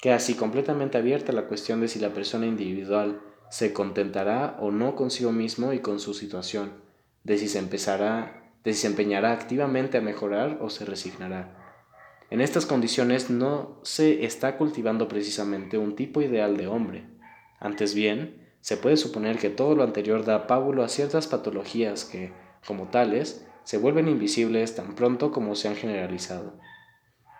Queda 0.00 0.16
así 0.16 0.34
completamente 0.34 0.96
abierta 0.96 1.32
la 1.32 1.46
cuestión 1.46 1.80
de 1.80 1.88
si 1.88 1.98
la 1.98 2.10
persona 2.10 2.46
individual 2.46 3.20
se 3.50 3.72
contentará 3.72 4.56
o 4.60 4.70
no 4.70 4.94
consigo 4.94 5.32
mismo 5.32 5.72
y 5.72 5.80
con 5.80 5.98
su 5.98 6.14
situación, 6.14 6.72
de 7.24 7.38
si 7.38 7.48
se 7.48 7.58
empezará, 7.58 8.52
de 8.62 8.74
si 8.74 8.86
empeñará 8.86 9.32
activamente 9.32 9.98
a 9.98 10.02
mejorar 10.02 10.58
o 10.60 10.70
se 10.70 10.84
resignará. 10.84 11.54
En 12.30 12.40
estas 12.40 12.66
condiciones 12.66 13.30
no 13.30 13.80
se 13.82 14.24
está 14.24 14.56
cultivando 14.56 15.08
precisamente 15.08 15.78
un 15.78 15.96
tipo 15.96 16.20
ideal 16.20 16.56
de 16.56 16.68
hombre. 16.68 17.08
Antes 17.58 17.94
bien, 17.94 18.46
se 18.60 18.76
puede 18.76 18.98
suponer 18.98 19.38
que 19.38 19.50
todo 19.50 19.74
lo 19.74 19.82
anterior 19.82 20.24
da 20.24 20.46
pábulo 20.46 20.84
a 20.84 20.88
ciertas 20.88 21.26
patologías 21.26 22.04
que, 22.04 22.32
como 22.66 22.88
tales, 22.88 23.46
se 23.64 23.78
vuelven 23.78 24.08
invisibles 24.08 24.74
tan 24.74 24.94
pronto 24.94 25.32
como 25.32 25.54
se 25.54 25.68
han 25.68 25.76
generalizado. 25.76 26.58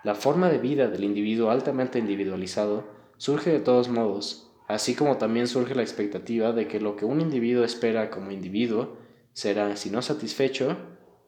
La 0.09 0.15
forma 0.15 0.49
de 0.49 0.57
vida 0.57 0.89
del 0.89 1.05
individuo 1.05 1.51
altamente 1.51 1.99
individualizado 1.99 2.85
surge 3.19 3.51
de 3.51 3.61
todos 3.61 3.91
modos, 3.91 4.51
así 4.67 4.95
como 4.95 5.19
también 5.19 5.47
surge 5.47 5.75
la 5.75 5.83
expectativa 5.83 6.53
de 6.53 6.67
que 6.67 6.81
lo 6.81 6.97
que 6.97 7.05
un 7.05 7.21
individuo 7.21 7.63
espera 7.63 8.09
como 8.09 8.31
individuo 8.31 8.97
será, 9.35 9.77
si 9.77 9.91
no 9.91 10.01
satisfecho, 10.01 10.79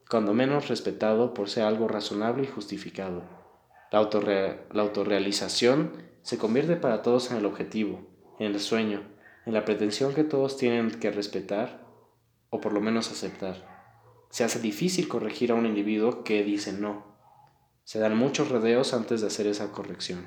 cuando 0.09 0.33
menos 0.33 0.69
respetado 0.69 1.35
por 1.35 1.51
ser 1.51 1.65
algo 1.65 1.89
razonable 1.89 2.45
y 2.45 2.47
justificado. 2.47 3.23
La, 3.93 4.01
la 4.73 4.83
autorrealización 4.83 5.93
se 6.23 6.39
convierte 6.39 6.77
para 6.77 7.03
todos 7.03 7.31
en 7.31 7.37
el 7.37 7.45
objetivo, 7.45 8.09
en 8.39 8.47
el 8.47 8.61
sueño, 8.61 9.03
en 9.45 9.53
la 9.53 9.67
pretensión 9.67 10.15
que 10.15 10.25
todos 10.25 10.57
tienen 10.57 10.89
que 10.93 11.11
respetar 11.11 11.87
o 12.49 12.63
por 12.63 12.73
lo 12.73 12.81
menos 12.81 13.11
aceptar. 13.11 13.93
se 14.31 14.43
hace 14.43 14.59
difícil 14.59 15.07
corregir 15.07 15.53
a 15.53 15.55
un 15.55 15.67
individuo 15.67 16.25
que 16.25 16.43
dice 16.45 16.73
no. 16.73 17.10
Se 17.91 17.99
dan 17.99 18.17
muchos 18.17 18.51
rodeos 18.51 18.95
antes 18.95 19.21
de 19.21 19.27
hacer 19.27 19.49
esa 19.49 19.73
corrección. 19.73 20.25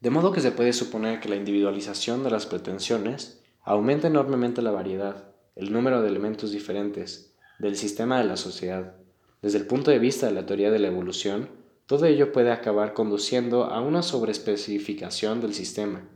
De 0.00 0.08
modo 0.08 0.32
que 0.32 0.40
se 0.40 0.52
puede 0.52 0.72
suponer 0.72 1.20
que 1.20 1.28
la 1.28 1.36
individualización 1.36 2.24
de 2.24 2.30
las 2.30 2.46
pretensiones 2.46 3.42
aumenta 3.60 4.08
enormemente 4.08 4.62
la 4.62 4.70
variedad, 4.70 5.34
el 5.54 5.70
número 5.70 6.00
de 6.00 6.08
elementos 6.08 6.50
diferentes 6.50 7.34
del 7.58 7.76
sistema 7.76 8.16
de 8.16 8.24
la 8.24 8.38
sociedad. 8.38 8.94
Desde 9.42 9.58
el 9.58 9.66
punto 9.66 9.90
de 9.90 9.98
vista 9.98 10.24
de 10.24 10.32
la 10.32 10.46
teoría 10.46 10.70
de 10.70 10.78
la 10.78 10.88
evolución, 10.88 11.50
todo 11.84 12.06
ello 12.06 12.32
puede 12.32 12.52
acabar 12.52 12.94
conduciendo 12.94 13.64
a 13.64 13.82
una 13.82 14.02
sobreespecificación 14.02 15.42
del 15.42 15.52
sistema, 15.52 16.08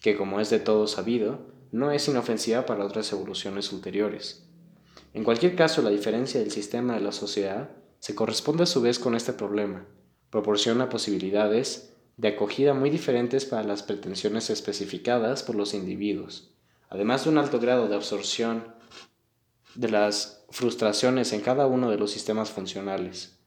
que 0.00 0.16
como 0.16 0.40
es 0.40 0.50
de 0.50 0.58
todo 0.58 0.88
sabido, 0.88 1.38
no 1.70 1.92
es 1.92 2.08
inofensiva 2.08 2.66
para 2.66 2.84
otras 2.84 3.12
evoluciones 3.12 3.72
ulteriores. 3.72 4.44
En 5.14 5.22
cualquier 5.22 5.54
caso, 5.54 5.82
la 5.82 5.90
diferencia 5.90 6.40
del 6.40 6.50
sistema 6.50 6.94
de 6.94 7.00
la 7.02 7.12
sociedad 7.12 7.70
se 8.02 8.16
corresponde 8.16 8.64
a 8.64 8.66
su 8.66 8.80
vez 8.80 8.98
con 8.98 9.14
este 9.14 9.32
problema, 9.32 9.86
proporciona 10.28 10.88
posibilidades 10.88 11.94
de 12.16 12.26
acogida 12.26 12.74
muy 12.74 12.90
diferentes 12.90 13.44
para 13.44 13.62
las 13.62 13.84
pretensiones 13.84 14.50
especificadas 14.50 15.44
por 15.44 15.54
los 15.54 15.72
individuos, 15.72 16.50
además 16.90 17.22
de 17.22 17.30
un 17.30 17.38
alto 17.38 17.60
grado 17.60 17.86
de 17.86 17.94
absorción 17.94 18.74
de 19.76 19.88
las 19.88 20.44
frustraciones 20.50 21.32
en 21.32 21.42
cada 21.42 21.68
uno 21.68 21.92
de 21.92 21.96
los 21.96 22.10
sistemas 22.10 22.50
funcionales. 22.50 23.38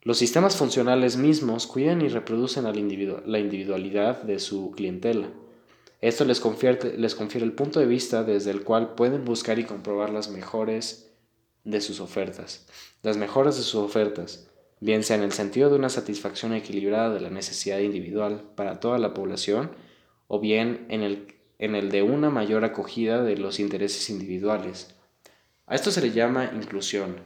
Los 0.00 0.16
sistemas 0.16 0.56
funcionales 0.56 1.18
mismos 1.18 1.66
cuidan 1.66 2.00
y 2.00 2.08
reproducen 2.08 2.64
la 2.64 3.38
individualidad 3.38 4.22
de 4.22 4.38
su 4.38 4.70
clientela, 4.70 5.28
esto 6.00 6.24
les 6.24 6.40
confiere, 6.40 6.96
les 6.96 7.14
confiere 7.14 7.44
el 7.44 7.52
punto 7.52 7.80
de 7.80 7.86
vista 7.86 8.24
desde 8.24 8.50
el 8.50 8.64
cual 8.64 8.94
pueden 8.94 9.26
buscar 9.26 9.58
y 9.58 9.64
comprobar 9.64 10.08
las 10.08 10.30
mejores 10.30 11.12
de 11.64 11.82
sus 11.82 12.00
ofertas. 12.00 12.66
Las 13.02 13.16
mejoras 13.16 13.56
de 13.56 13.64
sus 13.64 13.74
ofertas, 13.74 14.46
bien 14.78 15.02
sea 15.02 15.16
en 15.16 15.24
el 15.24 15.32
sentido 15.32 15.68
de 15.68 15.74
una 15.74 15.88
satisfacción 15.88 16.54
equilibrada 16.54 17.12
de 17.12 17.18
la 17.18 17.30
necesidad 17.30 17.80
individual 17.80 18.44
para 18.54 18.78
toda 18.78 18.98
la 18.98 19.12
población, 19.12 19.72
o 20.28 20.38
bien 20.38 20.86
en 20.88 21.02
el, 21.02 21.34
en 21.58 21.74
el 21.74 21.90
de 21.90 22.02
una 22.02 22.30
mayor 22.30 22.64
acogida 22.64 23.24
de 23.24 23.36
los 23.36 23.58
intereses 23.58 24.08
individuales. 24.08 24.94
A 25.66 25.74
esto 25.74 25.90
se 25.90 26.00
le 26.00 26.12
llama 26.12 26.52
inclusión, 26.54 27.16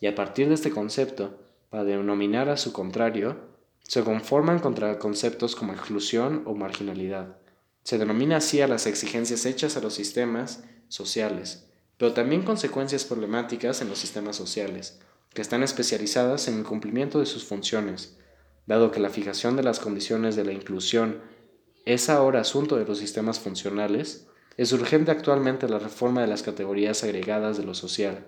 y 0.00 0.06
a 0.06 0.14
partir 0.14 0.48
de 0.48 0.54
este 0.54 0.70
concepto, 0.70 1.38
para 1.68 1.84
denominar 1.84 2.48
a 2.48 2.56
su 2.56 2.72
contrario, 2.72 3.36
se 3.82 4.02
conforman 4.02 4.60
contra 4.60 4.98
conceptos 4.98 5.54
como 5.54 5.74
exclusión 5.74 6.44
o 6.46 6.54
marginalidad. 6.54 7.36
Se 7.82 7.98
denomina 7.98 8.38
así 8.38 8.62
a 8.62 8.68
las 8.68 8.86
exigencias 8.86 9.44
hechas 9.44 9.76
a 9.76 9.80
los 9.82 9.92
sistemas 9.92 10.64
sociales, 10.88 11.68
pero 11.98 12.14
también 12.14 12.42
consecuencias 12.42 13.04
problemáticas 13.04 13.82
en 13.82 13.90
los 13.90 13.98
sistemas 13.98 14.34
sociales, 14.34 14.98
que 15.36 15.42
están 15.42 15.62
especializadas 15.62 16.48
en 16.48 16.58
el 16.58 16.64
cumplimiento 16.64 17.20
de 17.20 17.26
sus 17.26 17.44
funciones, 17.44 18.16
dado 18.66 18.90
que 18.90 19.00
la 19.00 19.10
fijación 19.10 19.54
de 19.54 19.62
las 19.62 19.78
condiciones 19.78 20.34
de 20.34 20.44
la 20.44 20.52
inclusión 20.52 21.20
es 21.84 22.08
ahora 22.08 22.40
asunto 22.40 22.76
de 22.76 22.86
los 22.86 22.98
sistemas 22.98 23.38
funcionales, 23.38 24.26
es 24.56 24.72
urgente 24.72 25.10
actualmente 25.10 25.68
la 25.68 25.78
reforma 25.78 26.22
de 26.22 26.26
las 26.26 26.42
categorías 26.42 27.04
agregadas 27.04 27.58
de 27.58 27.64
lo 27.64 27.74
social, 27.74 28.26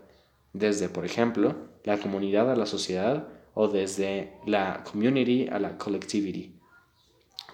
desde, 0.53 0.91
por 0.91 1.07
ejemplo, 1.07 1.57
la 1.83 1.99
comunidad 1.99 2.53
a 2.53 2.57
la 2.57 2.67
sociedad 2.67 3.27
o 3.55 3.69
desde 3.69 4.35
la 4.47 4.85
community 4.85 5.49
a 5.51 5.59
la 5.59 5.79
collectivity 5.79 6.55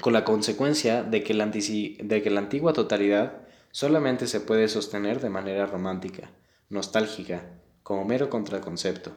con 0.00 0.12
la 0.12 0.24
consecuencia 0.24 1.04
de 1.04 1.22
que, 1.22 1.32
la 1.32 1.46
de 1.46 2.22
que 2.22 2.30
la 2.30 2.40
antigua 2.40 2.72
totalidad 2.72 3.42
solamente 3.70 4.26
se 4.26 4.40
puede 4.40 4.66
sostener 4.66 5.20
de 5.20 5.30
manera 5.30 5.66
romántica, 5.66 6.32
nostálgica, 6.68 7.44
como 7.84 8.04
mero 8.04 8.28
contraconcepto. 8.28 9.12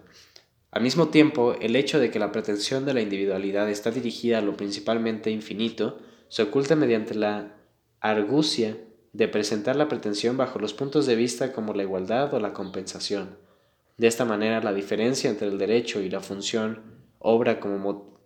Al 0.70 0.84
mismo 0.84 1.08
tiempo, 1.08 1.56
el 1.60 1.76
hecho 1.76 1.98
de 1.98 2.12
que 2.12 2.20
la 2.20 2.32
pretensión 2.32 2.86
de 2.86 2.94
la 2.94 3.02
individualidad 3.02 3.68
está 3.68 3.90
dirigida 3.90 4.38
a 4.38 4.42
lo 4.42 4.56
principalmente 4.56 5.32
infinito 5.32 5.98
se 6.28 6.44
oculta 6.44 6.76
mediante 6.76 7.16
la 7.16 7.56
argucia 8.02 8.78
de 9.14 9.28
presentar 9.28 9.76
la 9.76 9.88
pretensión 9.88 10.38
bajo 10.38 10.60
los 10.60 10.74
puntos 10.74 11.08
de 11.08 11.16
vista 11.16 11.54
como 11.54 11.74
la 11.74 11.84
igualdad 11.84 12.32
o 12.34 12.40
la 12.40 12.54
compensación. 12.54 13.38
De 13.98 14.08
esta 14.08 14.26
manera, 14.26 14.62
la 14.62 14.74
diferencia 14.74 15.30
entre 15.30 15.48
el 15.48 15.58
derecho 15.58 16.02
y 16.02 16.10
la 16.10 16.20
función 16.20 16.98
obra 17.20 17.60
como, 17.60 18.20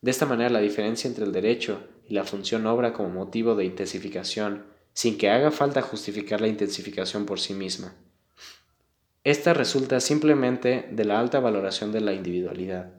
de 0.00 0.10
esta 0.10 0.26
manera 0.26 0.50
la 0.50 0.60
diferencia 0.60 1.08
entre 1.08 1.24
el 1.24 1.32
derecho 1.32 1.82
y 2.06 2.14
la 2.14 2.24
función 2.24 2.66
obra 2.66 2.92
como 2.92 3.08
motivo 3.08 3.56
de 3.56 3.64
intensificación, 3.64 4.66
sin 4.92 5.18
que 5.18 5.30
haga 5.30 5.50
falta 5.50 5.82
justificar 5.82 6.40
la 6.40 6.48
intensificación 6.48 7.26
por 7.26 7.40
sí 7.40 7.54
misma. 7.54 7.94
Esta 9.24 9.52
resulta 9.52 10.00
simplemente 10.00 10.88
de 10.90 11.04
la 11.04 11.18
alta 11.18 11.40
valoración 11.40 11.92
de 11.92 12.00
la 12.00 12.12
individualidad. 12.12 12.92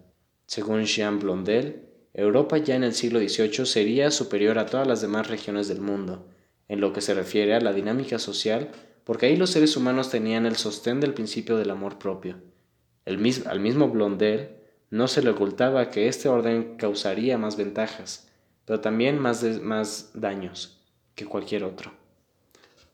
Según 0.46 0.84
Jean 0.84 1.20
Blondel, 1.20 1.90
Europa 2.14 2.58
ya 2.58 2.76
en 2.76 2.84
el 2.84 2.94
siglo 2.94 3.20
XVIII 3.20 3.66
sería 3.66 4.12
superior 4.12 4.60
a 4.60 4.66
todas 4.66 4.88
las 4.88 5.02
demás 5.02 5.28
regiones 5.28 5.68
del 5.68 5.80
mundo, 5.80 6.28
en 6.68 6.82
lo 6.82 6.92
que 6.92 7.02
se 7.02 7.14
refiere 7.14 7.56
a 7.56 7.62
la 7.62 7.74
dinámica 7.74 8.20
social, 8.20 8.70
porque 9.04 9.28
ahí 9.28 9.38
los 9.38 9.52
seres 9.52 9.78
humanos 9.78 10.10
tenían 10.10 10.46
el 10.46 10.56
sostén 10.56 11.00
del 11.00 11.14
principio 11.14 11.58
del 11.58 11.72
amor 11.72 11.98
propio. 11.98 12.42
Al 13.06 13.18
mismo 13.18 13.90
Blondel 13.90 14.50
no 14.92 15.08
se 15.08 15.22
le 15.22 15.30
ocultaba 15.30 15.90
que 15.90 16.08
este 16.08 16.30
orden 16.30 16.78
causaría 16.78 17.38
más 17.38 17.58
ventajas, 17.58 18.30
pero 18.66 18.82
también 18.82 19.18
más, 19.18 19.44
más 19.62 20.12
daños 20.14 20.82
que 21.16 21.26
cualquier 21.26 21.64
otro. 21.64 21.92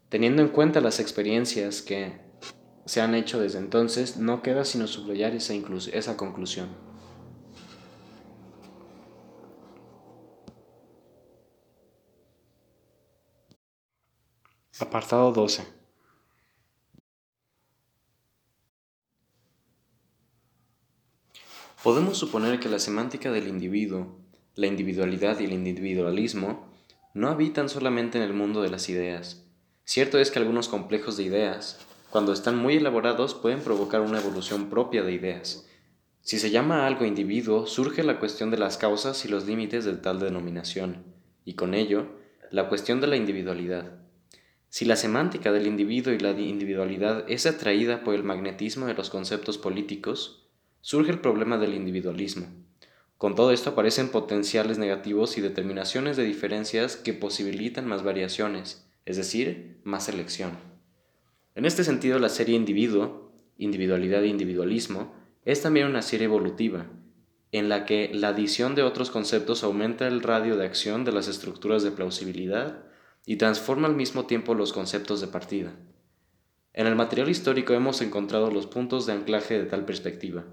Teniendo 0.10 0.42
en 0.42 0.50
cuenta 0.50 0.80
las 0.80 1.00
experiencias 1.00 1.82
que 1.82 2.25
se 2.86 3.02
han 3.02 3.16
hecho 3.16 3.40
desde 3.40 3.60
entonces, 3.60 4.18
no 4.18 4.42
queda 4.42 4.64
sino 4.66 4.88
subrayar 4.88 5.34
esa, 5.34 5.54
esa 5.54 6.18
conclusión. 6.18 6.70
Apartado 14.80 15.32
12. 15.32 15.66
Podemos 21.82 22.18
suponer 22.18 22.60
que 22.60 22.68
la 22.68 22.80
semántica 22.80 23.32
del 23.32 23.48
individuo, 23.48 24.20
la 24.56 24.68
individualidad 24.68 25.40
y 25.40 25.46
el 25.46 25.54
individualismo 25.54 26.68
no 27.14 27.30
habitan 27.30 27.70
solamente 27.70 28.18
en 28.18 28.24
el 28.24 28.34
mundo 28.34 28.62
de 28.62 28.70
las 28.70 28.90
ideas. 28.90 29.46
Cierto 29.86 30.18
es 30.18 30.32
que 30.32 30.40
algunos 30.40 30.68
complejos 30.68 31.16
de 31.16 31.24
ideas, 31.24 31.80
cuando 32.16 32.32
están 32.32 32.56
muy 32.56 32.78
elaborados, 32.78 33.34
pueden 33.34 33.60
provocar 33.60 34.00
una 34.00 34.22
evolución 34.22 34.70
propia 34.70 35.04
de 35.04 35.12
ideas. 35.12 35.68
Si 36.22 36.40
se 36.40 36.50
llama 36.50 36.88
algo 36.88 37.04
individuo, 37.04 37.68
surge 37.68 38.04
la 38.04 38.20
cuestión 38.20 38.52
de 38.52 38.58
las 38.58 38.78
causas 38.78 39.26
y 39.26 39.28
los 39.28 39.46
límites 39.46 39.84
de 39.84 39.98
tal 39.98 40.22
denominación, 40.22 41.04
y 41.44 41.56
con 41.56 41.74
ello, 41.74 42.08
la 42.52 42.70
cuestión 42.70 43.02
de 43.02 43.08
la 43.08 43.18
individualidad. 43.18 44.00
Si 44.70 44.86
la 44.86 44.96
semántica 44.96 45.52
del 45.52 45.68
individuo 45.68 46.14
y 46.14 46.20
la 46.20 46.32
individualidad 46.32 47.30
es 47.30 47.46
atraída 47.46 48.06
por 48.06 48.16
el 48.16 48.24
magnetismo 48.24 48.86
de 48.86 48.94
los 48.94 49.10
conceptos 49.10 49.58
políticos, 49.58 50.48
surge 50.80 51.12
el 51.12 51.20
problema 51.20 51.58
del 51.58 51.74
individualismo. 51.74 52.48
Con 53.18 53.36
todo 53.36 53.52
esto 53.52 53.72
aparecen 53.72 54.08
potenciales 54.08 54.78
negativos 54.78 55.38
y 55.38 55.42
determinaciones 55.42 56.16
de 56.16 56.24
diferencias 56.24 56.96
que 56.96 57.12
posibilitan 57.12 57.86
más 57.86 58.06
variaciones, 58.06 58.88
es 59.04 59.18
decir, 59.18 59.82
más 59.84 60.06
selección. 60.06 60.75
En 61.56 61.64
este 61.64 61.86
sentido, 61.86 62.20
la 62.20 62.28
serie 62.28 62.56
individuo, 62.58 63.32
individualidad 63.58 64.24
e 64.24 64.28
individualismo, 64.28 65.16
es 65.46 65.62
también 65.62 65.88
una 65.88 66.02
serie 66.02 66.26
evolutiva, 66.26 66.88
en 67.54 67.70
la 67.70 67.86
que 67.86 68.12
la 68.14 68.30
adición 68.30 68.76
de 68.76 68.84
otros 68.84 69.10
conceptos 69.10 69.64
aumenta 69.64 70.06
el 70.06 70.22
radio 70.22 70.58
de 70.58 70.66
acción 70.66 71.06
de 71.06 71.14
las 71.14 71.30
estructuras 71.30 71.82
de 71.82 71.92
plausibilidad 71.92 72.84
y 73.26 73.38
transforma 73.38 73.88
al 73.88 73.96
mismo 73.96 74.26
tiempo 74.26 74.54
los 74.54 74.74
conceptos 74.74 75.22
de 75.22 75.28
partida. 75.28 75.74
En 76.74 76.88
el 76.88 76.96
material 76.98 77.30
histórico 77.30 77.74
hemos 77.74 78.02
encontrado 78.02 78.52
los 78.52 78.68
puntos 78.68 79.06
de 79.06 79.14
anclaje 79.14 79.58
de 79.58 79.66
tal 79.66 79.86
perspectiva. 79.86 80.44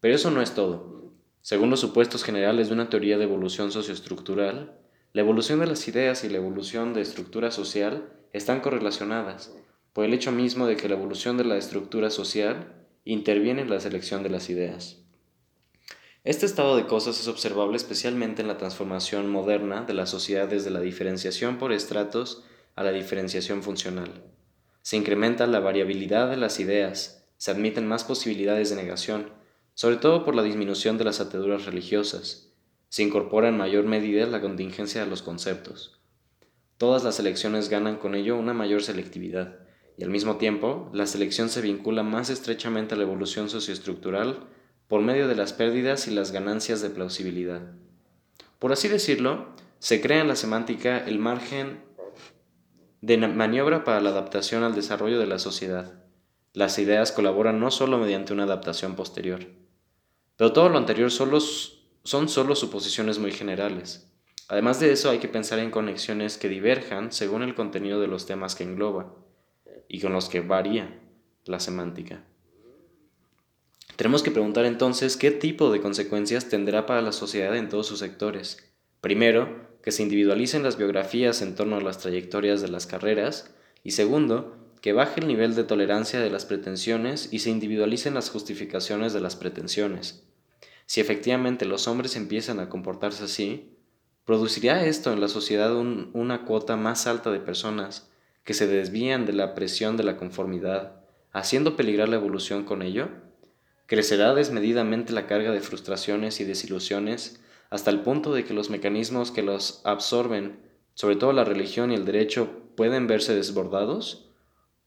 Pero 0.00 0.14
eso 0.14 0.30
no 0.30 0.40
es 0.40 0.54
todo. 0.54 1.12
Según 1.42 1.68
los 1.68 1.80
supuestos 1.80 2.24
generales 2.24 2.68
de 2.68 2.74
una 2.74 2.88
teoría 2.88 3.18
de 3.18 3.24
evolución 3.24 3.72
socioestructural, 3.72 4.78
la 5.12 5.20
evolución 5.20 5.60
de 5.60 5.66
las 5.66 5.86
ideas 5.86 6.24
y 6.24 6.30
la 6.30 6.38
evolución 6.38 6.94
de 6.94 7.02
estructura 7.02 7.50
social 7.50 8.08
están 8.32 8.60
correlacionadas, 8.60 9.52
por 9.92 10.04
el 10.04 10.14
hecho 10.14 10.32
mismo 10.32 10.66
de 10.66 10.76
que 10.76 10.88
la 10.88 10.94
evolución 10.94 11.36
de 11.36 11.44
la 11.44 11.56
estructura 11.56 12.10
social 12.10 12.74
interviene 13.04 13.62
en 13.62 13.70
la 13.70 13.80
selección 13.80 14.22
de 14.22 14.30
las 14.30 14.50
ideas. 14.50 14.98
Este 16.22 16.44
estado 16.44 16.76
de 16.76 16.86
cosas 16.86 17.18
es 17.18 17.28
observable 17.28 17.76
especialmente 17.76 18.42
en 18.42 18.48
la 18.48 18.58
transformación 18.58 19.30
moderna 19.30 19.82
de 19.82 19.94
la 19.94 20.06
sociedad 20.06 20.48
desde 20.48 20.70
la 20.70 20.80
diferenciación 20.80 21.56
por 21.56 21.72
estratos 21.72 22.44
a 22.76 22.84
la 22.84 22.92
diferenciación 22.92 23.62
funcional. 23.62 24.22
Se 24.82 24.96
incrementa 24.96 25.46
la 25.46 25.60
variabilidad 25.60 26.28
de 26.28 26.36
las 26.36 26.60
ideas, 26.60 27.26
se 27.38 27.50
admiten 27.50 27.86
más 27.86 28.04
posibilidades 28.04 28.68
de 28.68 28.76
negación, 28.76 29.32
sobre 29.72 29.96
todo 29.96 30.24
por 30.24 30.34
la 30.34 30.42
disminución 30.42 30.98
de 30.98 31.04
las 31.04 31.20
ataduras 31.20 31.64
religiosas. 31.64 32.52
Se 32.90 33.02
incorpora 33.02 33.48
en 33.48 33.56
mayor 33.56 33.84
medida 33.84 34.26
la 34.26 34.42
contingencia 34.42 35.02
de 35.02 35.08
los 35.08 35.22
conceptos. 35.22 36.00
Todas 36.76 37.02
las 37.02 37.18
elecciones 37.18 37.70
ganan 37.70 37.96
con 37.96 38.14
ello 38.14 38.36
una 38.36 38.52
mayor 38.52 38.82
selectividad, 38.82 39.58
y 39.96 40.04
al 40.04 40.10
mismo 40.10 40.36
tiempo 40.36 40.90
la 40.92 41.06
selección 41.06 41.48
se 41.48 41.60
vincula 41.60 42.02
más 42.02 42.30
estrechamente 42.30 42.94
a 42.94 42.98
la 42.98 43.04
evolución 43.04 43.50
socioestructural 43.50 44.40
por 44.88 45.02
medio 45.02 45.28
de 45.28 45.36
las 45.36 45.52
pérdidas 45.52 46.08
y 46.08 46.10
las 46.10 46.32
ganancias 46.32 46.80
de 46.80 46.90
plausibilidad. 46.90 47.60
Por 48.58 48.72
así 48.72 48.88
decirlo, 48.88 49.48
se 49.78 50.00
crea 50.00 50.20
en 50.20 50.28
la 50.28 50.36
semántica 50.36 50.98
el 50.98 51.18
margen 51.18 51.82
de 53.00 53.16
maniobra 53.16 53.84
para 53.84 54.00
la 54.00 54.10
adaptación 54.10 54.62
al 54.62 54.74
desarrollo 54.74 55.18
de 55.18 55.26
la 55.26 55.38
sociedad. 55.38 56.02
Las 56.52 56.78
ideas 56.78 57.12
colaboran 57.12 57.60
no 57.60 57.70
solo 57.70 57.98
mediante 57.98 58.32
una 58.32 58.44
adaptación 58.44 58.96
posterior, 58.96 59.46
pero 60.36 60.52
todo 60.52 60.68
lo 60.68 60.78
anterior 60.78 61.10
son 61.10 62.28
solo 62.28 62.54
suposiciones 62.56 63.18
muy 63.18 63.32
generales. 63.32 64.10
Además 64.48 64.80
de 64.80 64.90
eso, 64.92 65.10
hay 65.10 65.18
que 65.18 65.28
pensar 65.28 65.60
en 65.60 65.70
conexiones 65.70 66.36
que 66.36 66.48
diverjan 66.48 67.12
según 67.12 67.42
el 67.42 67.54
contenido 67.54 68.00
de 68.00 68.08
los 68.08 68.26
temas 68.26 68.56
que 68.56 68.64
engloba 68.64 69.14
y 69.90 70.00
con 70.00 70.12
los 70.12 70.28
que 70.28 70.40
varía 70.40 70.96
la 71.44 71.58
semántica. 71.58 72.22
Tenemos 73.96 74.22
que 74.22 74.30
preguntar 74.30 74.64
entonces 74.64 75.16
qué 75.16 75.32
tipo 75.32 75.72
de 75.72 75.80
consecuencias 75.80 76.48
tendrá 76.48 76.86
para 76.86 77.02
la 77.02 77.12
sociedad 77.12 77.56
en 77.56 77.68
todos 77.68 77.88
sus 77.88 77.98
sectores. 77.98 78.72
Primero, 79.00 79.68
que 79.82 79.90
se 79.90 80.04
individualicen 80.04 80.62
las 80.62 80.78
biografías 80.78 81.42
en 81.42 81.56
torno 81.56 81.76
a 81.76 81.80
las 81.80 81.98
trayectorias 81.98 82.62
de 82.62 82.68
las 82.68 82.86
carreras, 82.86 83.52
y 83.82 83.90
segundo, 83.90 84.56
que 84.80 84.92
baje 84.92 85.20
el 85.20 85.26
nivel 85.26 85.56
de 85.56 85.64
tolerancia 85.64 86.20
de 86.20 86.30
las 86.30 86.44
pretensiones 86.44 87.28
y 87.32 87.40
se 87.40 87.50
individualicen 87.50 88.14
las 88.14 88.30
justificaciones 88.30 89.12
de 89.12 89.20
las 89.20 89.34
pretensiones. 89.34 90.22
Si 90.86 91.00
efectivamente 91.00 91.64
los 91.64 91.88
hombres 91.88 92.14
empiezan 92.14 92.60
a 92.60 92.68
comportarse 92.68 93.24
así, 93.24 93.76
¿producirá 94.24 94.86
esto 94.86 95.12
en 95.12 95.20
la 95.20 95.28
sociedad 95.28 95.74
una 95.76 96.44
cuota 96.44 96.76
más 96.76 97.06
alta 97.06 97.32
de 97.32 97.40
personas 97.40 98.10
que 98.44 98.54
se 98.54 98.66
desvían 98.66 99.26
de 99.26 99.32
la 99.32 99.54
presión 99.54 99.96
de 99.96 100.04
la 100.04 100.16
conformidad, 100.16 101.02
haciendo 101.32 101.76
peligrar 101.76 102.08
la 102.08 102.16
evolución 102.16 102.64
con 102.64 102.82
ello? 102.82 103.08
¿Crecerá 103.86 104.34
desmedidamente 104.34 105.12
la 105.12 105.26
carga 105.26 105.50
de 105.50 105.60
frustraciones 105.60 106.40
y 106.40 106.44
desilusiones 106.44 107.40
hasta 107.70 107.90
el 107.90 108.00
punto 108.00 108.32
de 108.32 108.44
que 108.44 108.54
los 108.54 108.70
mecanismos 108.70 109.30
que 109.30 109.42
los 109.42 109.80
absorben, 109.84 110.60
sobre 110.94 111.16
todo 111.16 111.32
la 111.32 111.44
religión 111.44 111.92
y 111.92 111.94
el 111.94 112.04
derecho, 112.04 112.50
pueden 112.76 113.06
verse 113.06 113.34
desbordados? 113.34 114.30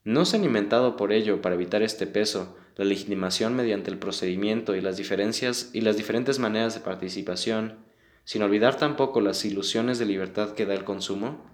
¿No 0.04 0.26
se 0.26 0.38
han 0.38 0.44
inventado 0.44 0.98
por 0.98 1.14
ello, 1.14 1.42
para 1.42 1.56
evitar 1.56 1.82
este 1.82 2.08
peso, 2.08 2.58
la 2.76 2.86
legitimación 2.86 3.56
mediante 3.56 3.92
el 3.92 4.00
procedimiento 4.00 4.76
y 4.76 4.82
las 4.82 4.98
diferencias 4.98 5.70
y 5.74 5.82
las 5.82 5.96
diferentes 5.96 6.40
maneras 6.40 6.74
de 6.74 6.82
participación, 6.82 7.78
sin 8.26 8.42
olvidar 8.42 8.78
tampoco 8.78 9.22
las 9.22 9.46
ilusiones 9.46 10.00
de 10.00 10.06
libertad 10.06 10.52
que 10.52 10.66
da 10.66 10.74
el 10.74 10.84
consumo? 10.84 11.53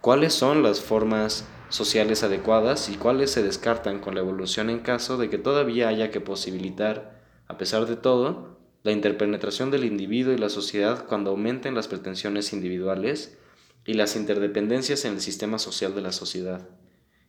¿Cuáles 0.00 0.32
son 0.32 0.62
las 0.62 0.80
formas 0.80 1.44
sociales 1.68 2.22
adecuadas 2.22 2.88
y 2.88 2.94
cuáles 2.94 3.32
se 3.32 3.42
descartan 3.42 4.00
con 4.00 4.14
la 4.14 4.20
evolución 4.20 4.70
en 4.70 4.78
caso 4.78 5.18
de 5.18 5.28
que 5.28 5.36
todavía 5.36 5.88
haya 5.88 6.10
que 6.10 6.22
posibilitar, 6.22 7.22
a 7.48 7.58
pesar 7.58 7.84
de 7.84 7.96
todo, 7.96 8.58
la 8.82 8.92
interpenetración 8.92 9.70
del 9.70 9.84
individuo 9.84 10.32
y 10.32 10.38
la 10.38 10.48
sociedad 10.48 11.04
cuando 11.06 11.32
aumenten 11.32 11.74
las 11.74 11.86
pretensiones 11.86 12.54
individuales 12.54 13.36
y 13.84 13.92
las 13.92 14.16
interdependencias 14.16 15.04
en 15.04 15.12
el 15.14 15.20
sistema 15.20 15.58
social 15.58 15.94
de 15.94 16.00
la 16.00 16.12
sociedad. 16.12 16.66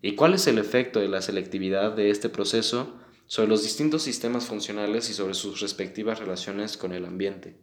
¿Y 0.02 0.16
cuál 0.16 0.34
es 0.34 0.48
el 0.48 0.58
efecto 0.58 1.02
de 1.02 1.10
la 1.10 1.22
selectividad 1.22 1.92
de 1.92 2.10
este 2.10 2.30
proceso 2.30 2.96
sobre 3.26 3.50
los 3.50 3.64
distintos 3.64 4.04
sistemas 4.04 4.46
funcionales 4.46 5.10
y 5.10 5.14
sobre 5.14 5.34
sus 5.34 5.60
respectivas 5.60 6.20
relaciones 6.20 6.78
con 6.78 6.94
el 6.94 7.04
ambiente? 7.04 7.58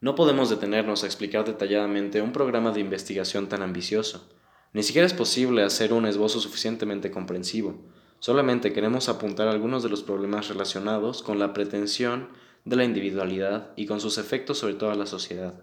No 0.00 0.14
podemos 0.14 0.50
detenernos 0.50 1.02
a 1.02 1.06
explicar 1.06 1.44
detalladamente 1.44 2.22
un 2.22 2.32
programa 2.32 2.72
de 2.72 2.80
investigación 2.80 3.48
tan 3.48 3.62
ambicioso. 3.62 4.28
Ni 4.72 4.82
siquiera 4.82 5.06
es 5.06 5.14
posible 5.14 5.62
hacer 5.62 5.92
un 5.92 6.06
esbozo 6.06 6.40
suficientemente 6.40 7.10
comprensivo, 7.10 7.80
Solamente 8.24 8.72
queremos 8.72 9.10
apuntar 9.10 9.48
algunos 9.48 9.82
de 9.82 9.90
los 9.90 10.02
problemas 10.02 10.48
relacionados 10.48 11.22
con 11.22 11.38
la 11.38 11.52
pretensión 11.52 12.30
de 12.64 12.76
la 12.76 12.84
individualidad 12.84 13.74
y 13.76 13.84
con 13.84 14.00
sus 14.00 14.16
efectos 14.16 14.56
sobre 14.56 14.72
toda 14.72 14.94
la 14.94 15.04
sociedad. 15.04 15.62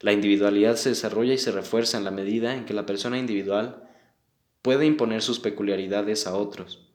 La 0.00 0.12
individualidad 0.12 0.76
se 0.76 0.90
desarrolla 0.90 1.32
y 1.32 1.38
se 1.38 1.50
refuerza 1.50 1.96
en 1.96 2.04
la 2.04 2.10
medida 2.10 2.54
en 2.54 2.66
que 2.66 2.74
la 2.74 2.84
persona 2.84 3.18
individual 3.18 3.88
puede 4.60 4.84
imponer 4.84 5.22
sus 5.22 5.40
peculiaridades 5.40 6.26
a 6.26 6.36
otros. 6.36 6.92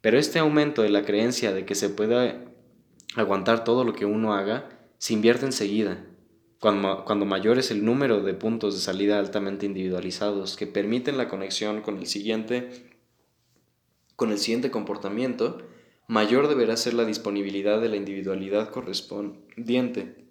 Pero 0.00 0.18
este 0.18 0.40
aumento 0.40 0.82
de 0.82 0.90
la 0.90 1.04
creencia 1.04 1.52
de 1.52 1.64
que 1.64 1.76
se 1.76 1.88
puede 1.88 2.48
aguantar 3.14 3.62
todo 3.62 3.84
lo 3.84 3.92
que 3.92 4.06
uno 4.06 4.34
haga 4.34 4.75
se 4.98 5.12
invierte 5.12 5.46
enseguida, 5.46 6.04
cuando, 6.60 7.04
cuando 7.04 7.26
mayor 7.26 7.58
es 7.58 7.70
el 7.70 7.84
número 7.84 8.22
de 8.22 8.34
puntos 8.34 8.74
de 8.74 8.80
salida 8.80 9.18
altamente 9.18 9.66
individualizados 9.66 10.56
que 10.56 10.66
permiten 10.66 11.18
la 11.18 11.28
conexión 11.28 11.82
con 11.82 11.98
el 11.98 12.06
siguiente 12.06 12.96
con 14.16 14.32
el 14.32 14.38
siguiente 14.38 14.70
comportamiento, 14.70 15.58
mayor 16.08 16.48
deberá 16.48 16.76
ser 16.76 16.94
la 16.94 17.04
disponibilidad 17.04 17.80
de 17.80 17.90
la 17.90 17.96
individualidad 17.96 18.70
correspondiente. 18.70 20.26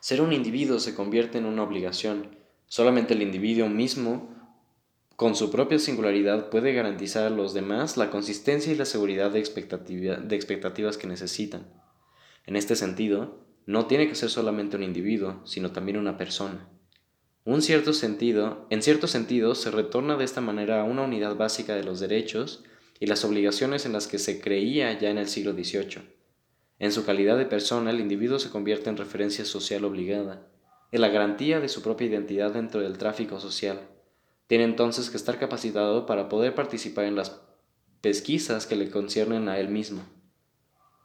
Ser 0.00 0.22
un 0.22 0.32
individuo 0.32 0.78
se 0.80 0.94
convierte 0.94 1.36
en 1.36 1.44
una 1.44 1.62
obligación. 1.62 2.36
Solamente 2.66 3.12
el 3.12 3.20
individuo 3.20 3.68
mismo, 3.68 4.34
con 5.14 5.36
su 5.36 5.50
propia 5.50 5.78
singularidad, 5.78 6.48
puede 6.48 6.72
garantizar 6.72 7.26
a 7.26 7.30
los 7.30 7.52
demás 7.52 7.98
la 7.98 8.10
consistencia 8.10 8.72
y 8.72 8.76
la 8.76 8.86
seguridad 8.86 9.30
de, 9.30 9.42
de 9.42 10.36
expectativas 10.36 10.96
que 10.96 11.06
necesitan. 11.06 11.66
En 12.46 12.56
este 12.56 12.76
sentido, 12.76 13.44
no 13.70 13.86
tiene 13.86 14.08
que 14.08 14.16
ser 14.16 14.30
solamente 14.30 14.76
un 14.76 14.82
individuo, 14.82 15.40
sino 15.44 15.70
también 15.70 15.96
una 15.96 16.16
persona. 16.16 16.68
Un 17.44 17.62
cierto 17.62 17.92
sentido, 17.92 18.66
en 18.68 18.82
cierto 18.82 19.06
sentido, 19.06 19.54
se 19.54 19.70
retorna 19.70 20.16
de 20.16 20.24
esta 20.24 20.40
manera 20.40 20.80
a 20.80 20.84
una 20.84 21.02
unidad 21.02 21.36
básica 21.36 21.76
de 21.76 21.84
los 21.84 22.00
derechos 22.00 22.64
y 22.98 23.06
las 23.06 23.24
obligaciones 23.24 23.86
en 23.86 23.92
las 23.92 24.08
que 24.08 24.18
se 24.18 24.40
creía 24.40 24.98
ya 24.98 25.08
en 25.08 25.18
el 25.18 25.28
siglo 25.28 25.52
XVIII. 25.52 26.02
En 26.80 26.90
su 26.90 27.04
calidad 27.04 27.38
de 27.38 27.46
persona, 27.46 27.92
el 27.92 28.00
individuo 28.00 28.40
se 28.40 28.50
convierte 28.50 28.90
en 28.90 28.96
referencia 28.96 29.44
social 29.44 29.84
obligada, 29.84 30.48
en 30.90 31.00
la 31.00 31.08
garantía 31.08 31.60
de 31.60 31.68
su 31.68 31.80
propia 31.80 32.08
identidad 32.08 32.52
dentro 32.52 32.80
del 32.80 32.98
tráfico 32.98 33.38
social. 33.38 33.78
Tiene 34.48 34.64
entonces 34.64 35.10
que 35.10 35.16
estar 35.16 35.38
capacitado 35.38 36.06
para 36.06 36.28
poder 36.28 36.56
participar 36.56 37.04
en 37.04 37.14
las 37.14 37.40
pesquisas 38.00 38.66
que 38.66 38.74
le 38.74 38.90
conciernen 38.90 39.48
a 39.48 39.60
él 39.60 39.68
mismo. 39.68 40.02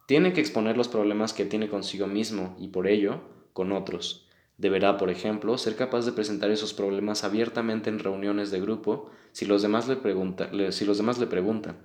Tiene 0.06 0.34
que 0.34 0.42
exponer 0.42 0.78
los 0.78 0.88
problemas 0.88 1.34
que 1.34 1.46
tiene 1.46 1.68
consigo 1.68 2.08
mismo 2.08 2.56
y 2.60 2.68
por 2.68 2.88
ello 2.88 3.22
con 3.54 3.72
otros. 3.72 4.28
Deberá, 4.58 4.98
por 4.98 5.10
ejemplo, 5.10 5.58
ser 5.58 5.76
capaz 5.76 6.06
de 6.06 6.12
presentar 6.12 6.52
esos 6.52 6.74
problemas 6.74 7.24
abiertamente 7.24 7.90
en 7.90 8.00
reuniones 8.00 8.52
de 8.52 8.62
grupo 8.62 9.10
si 9.32 9.46
los 9.46 9.62
demás 9.62 9.88
le, 9.88 10.72
si 10.72 10.86
los 10.86 10.98
demás 10.98 11.20
le 11.20 11.28
preguntan. 11.28 11.78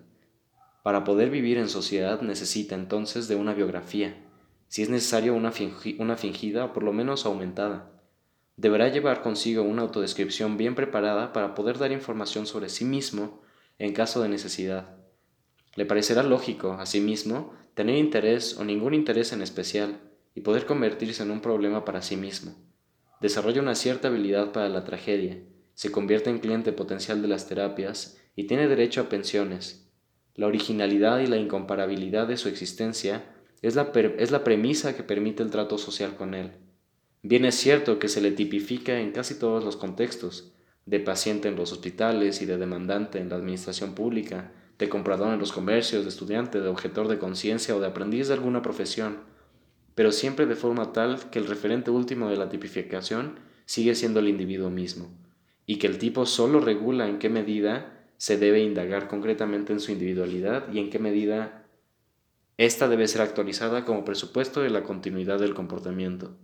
Para 0.82 1.04
poder 1.04 1.30
vivir 1.30 1.58
en 1.58 1.68
sociedad 1.68 2.20
necesita 2.20 2.74
entonces 2.74 3.26
de 3.26 3.36
una 3.36 3.54
biografía, 3.54 4.16
si 4.68 4.82
es 4.82 4.88
necesario 4.88 5.34
una, 5.34 5.52
una 5.98 6.16
fingida 6.16 6.66
o 6.66 6.72
por 6.72 6.84
lo 6.84 6.92
menos 6.92 7.26
aumentada. 7.26 7.90
Deberá 8.56 8.88
llevar 8.88 9.22
consigo 9.22 9.62
una 9.62 9.82
autodescripción 9.82 10.56
bien 10.56 10.74
preparada 10.74 11.32
para 11.32 11.54
poder 11.54 11.78
dar 11.78 11.92
información 11.92 12.46
sobre 12.46 12.68
sí 12.68 12.84
mismo 12.84 13.40
en 13.78 13.94
caso 13.94 14.22
de 14.22 14.28
necesidad. 14.28 14.96
Le 15.76 15.86
parecerá 15.86 16.22
lógico, 16.22 16.74
asimismo, 16.74 17.54
tener 17.74 17.96
interés 17.96 18.56
o 18.56 18.64
ningún 18.64 18.94
interés 18.94 19.32
en 19.32 19.42
especial, 19.42 20.00
y 20.34 20.42
poder 20.42 20.66
convertirse 20.66 21.22
en 21.22 21.30
un 21.30 21.40
problema 21.40 21.84
para 21.84 22.02
sí 22.02 22.16
mismo. 22.16 22.54
Desarrolla 23.20 23.60
una 23.60 23.74
cierta 23.74 24.08
habilidad 24.08 24.52
para 24.52 24.68
la 24.68 24.84
tragedia, 24.84 25.38
se 25.74 25.90
convierte 25.90 26.30
en 26.30 26.38
cliente 26.38 26.72
potencial 26.72 27.22
de 27.22 27.28
las 27.28 27.48
terapias 27.48 28.18
y 28.36 28.44
tiene 28.44 28.68
derecho 28.68 29.00
a 29.00 29.08
pensiones. 29.08 29.90
La 30.34 30.46
originalidad 30.46 31.20
y 31.20 31.26
la 31.26 31.36
incomparabilidad 31.36 32.26
de 32.28 32.36
su 32.36 32.48
existencia 32.48 33.24
es 33.62 33.74
la, 33.74 33.90
es 34.18 34.30
la 34.30 34.44
premisa 34.44 34.96
que 34.96 35.02
permite 35.02 35.42
el 35.42 35.50
trato 35.50 35.78
social 35.78 36.16
con 36.16 36.34
él. 36.34 36.52
Bien 37.22 37.44
es 37.44 37.56
cierto 37.56 37.98
que 37.98 38.08
se 38.08 38.20
le 38.20 38.30
tipifica 38.30 38.98
en 39.00 39.12
casi 39.12 39.38
todos 39.38 39.64
los 39.64 39.76
contextos, 39.76 40.54
de 40.86 41.00
paciente 41.00 41.48
en 41.48 41.56
los 41.56 41.72
hospitales 41.72 42.40
y 42.40 42.46
de 42.46 42.56
demandante 42.56 43.18
en 43.18 43.28
la 43.28 43.36
administración 43.36 43.94
pública, 43.94 44.52
de 44.80 44.88
comprador 44.88 45.32
en 45.32 45.38
los 45.38 45.52
comercios, 45.52 46.02
de 46.02 46.08
estudiante, 46.08 46.60
de 46.60 46.68
objetor 46.68 47.06
de 47.06 47.18
conciencia 47.18 47.76
o 47.76 47.80
de 47.80 47.86
aprendiz 47.86 48.28
de 48.28 48.34
alguna 48.34 48.62
profesión, 48.62 49.18
pero 49.94 50.10
siempre 50.10 50.46
de 50.46 50.56
forma 50.56 50.92
tal 50.92 51.30
que 51.30 51.38
el 51.38 51.46
referente 51.46 51.90
último 51.90 52.30
de 52.30 52.36
la 52.36 52.48
tipificación 52.48 53.38
sigue 53.66 53.94
siendo 53.94 54.20
el 54.20 54.28
individuo 54.28 54.70
mismo, 54.70 55.10
y 55.66 55.76
que 55.76 55.86
el 55.86 55.98
tipo 55.98 56.24
solo 56.24 56.60
regula 56.60 57.08
en 57.08 57.18
qué 57.18 57.28
medida 57.28 58.06
se 58.16 58.38
debe 58.38 58.60
indagar 58.60 59.06
concretamente 59.06 59.72
en 59.72 59.80
su 59.80 59.92
individualidad 59.92 60.72
y 60.72 60.78
en 60.78 60.90
qué 60.90 60.98
medida 60.98 61.66
ésta 62.56 62.88
debe 62.88 63.06
ser 63.06 63.20
actualizada 63.20 63.84
como 63.84 64.04
presupuesto 64.04 64.62
de 64.62 64.70
la 64.70 64.82
continuidad 64.82 65.38
del 65.38 65.54
comportamiento. 65.54 66.36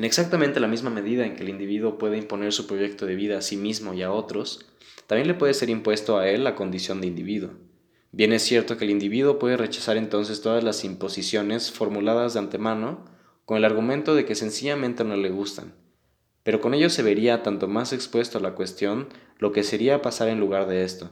En 0.00 0.04
exactamente 0.04 0.60
la 0.60 0.66
misma 0.66 0.88
medida 0.88 1.26
en 1.26 1.36
que 1.36 1.42
el 1.42 1.50
individuo 1.50 1.98
puede 1.98 2.16
imponer 2.16 2.54
su 2.54 2.66
proyecto 2.66 3.04
de 3.04 3.14
vida 3.16 3.36
a 3.36 3.42
sí 3.42 3.58
mismo 3.58 3.92
y 3.92 4.00
a 4.00 4.10
otros, 4.10 4.64
también 5.06 5.28
le 5.28 5.34
puede 5.34 5.52
ser 5.52 5.68
impuesto 5.68 6.16
a 6.16 6.26
él 6.26 6.42
la 6.42 6.54
condición 6.54 7.02
de 7.02 7.06
individuo. 7.06 7.50
Bien 8.10 8.32
es 8.32 8.40
cierto 8.40 8.78
que 8.78 8.86
el 8.86 8.92
individuo 8.92 9.38
puede 9.38 9.58
rechazar 9.58 9.98
entonces 9.98 10.40
todas 10.40 10.64
las 10.64 10.84
imposiciones 10.86 11.70
formuladas 11.70 12.32
de 12.32 12.38
antemano 12.38 13.04
con 13.44 13.58
el 13.58 13.64
argumento 13.66 14.14
de 14.14 14.24
que 14.24 14.34
sencillamente 14.34 15.04
no 15.04 15.16
le 15.16 15.28
gustan, 15.28 15.74
pero 16.44 16.62
con 16.62 16.72
ello 16.72 16.88
se 16.88 17.02
vería 17.02 17.42
tanto 17.42 17.68
más 17.68 17.92
expuesto 17.92 18.38
a 18.38 18.40
la 18.40 18.54
cuestión 18.54 19.08
lo 19.36 19.52
que 19.52 19.64
sería 19.64 20.00
pasar 20.00 20.28
en 20.28 20.40
lugar 20.40 20.66
de 20.66 20.82
esto. 20.82 21.10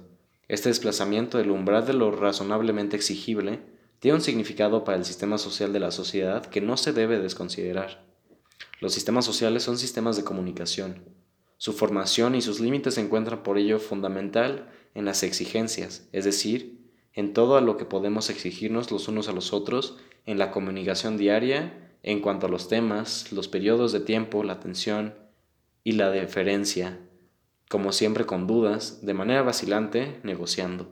Este 0.49 0.71
desplazamiento 0.71 1.37
del 1.37 1.51
umbral 1.51 1.85
de 1.85 1.93
lo 1.93 2.11
razonablemente 2.11 2.97
exigible 2.97 3.61
tiene 3.99 4.15
un 4.15 4.23
significado 4.23 4.83
para 4.85 4.97
el 4.97 5.05
sistema 5.05 5.37
social 5.37 5.75
de 5.75 5.81
la 5.81 5.91
sociedad 5.91 6.47
que 6.47 6.63
no 6.63 6.79
se 6.79 6.95
debe 6.95 7.19
desconsiderar. 7.19 8.08
Los 8.81 8.95
sistemas 8.95 9.25
sociales 9.25 9.63
son 9.63 9.77
sistemas 9.77 10.17
de 10.17 10.25
comunicación. 10.25 11.03
Su 11.57 11.73
formación 11.73 12.37
y 12.37 12.43
sus 12.43 12.61
límites 12.61 12.95
se 12.95 13.01
encuentran 13.01 13.43
por 13.43 13.59
ello 13.59 13.81
fundamental 13.81 14.71
en 14.95 15.05
las 15.05 15.25
exigencias, 15.25 16.09
es 16.13 16.25
decir, 16.25 16.79
en 17.13 17.33
todo 17.33 17.57
a 17.57 17.61
lo 17.61 17.77
que 17.77 17.85
podemos 17.85 18.31
exigirnos 18.31 18.93
los 18.93 19.09
unos 19.09 19.29
a 19.29 19.33
los 19.33 19.53
otros 19.53 19.97
en 20.25 20.39
la 20.39 20.53
comunicación 20.53 21.17
diaria 21.17 21.97
en 22.05 22.21
cuanto 22.21 22.47
a 22.47 22.49
los 22.49 22.69
temas, 22.69 23.33
los 23.33 23.49
periodos 23.49 23.91
de 23.91 24.01
tiempo, 24.01 24.45
la 24.45 24.53
atención 24.53 25.15
y 25.83 25.93
la 25.93 26.11
deferencia, 26.11 27.01
como 27.69 27.91
siempre 27.91 28.27
con 28.27 28.47
dudas, 28.47 29.05
de 29.05 29.15
manera 29.15 29.43
vacilante, 29.43 30.21
negociando. 30.23 30.89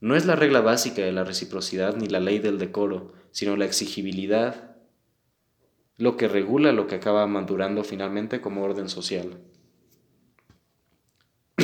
No 0.00 0.16
es 0.16 0.26
la 0.26 0.34
regla 0.34 0.60
básica 0.60 1.02
de 1.02 1.12
la 1.12 1.22
reciprocidad 1.22 1.94
ni 1.96 2.08
la 2.08 2.18
ley 2.18 2.38
del 2.38 2.58
decoro, 2.58 3.12
sino 3.30 3.56
la 3.56 3.66
exigibilidad, 3.66 4.69
lo 6.00 6.16
que 6.16 6.28
regula 6.28 6.72
lo 6.72 6.86
que 6.86 6.94
acaba 6.94 7.26
madurando 7.26 7.84
finalmente 7.84 8.40
como 8.40 8.62
orden 8.62 8.88
social. 8.88 9.38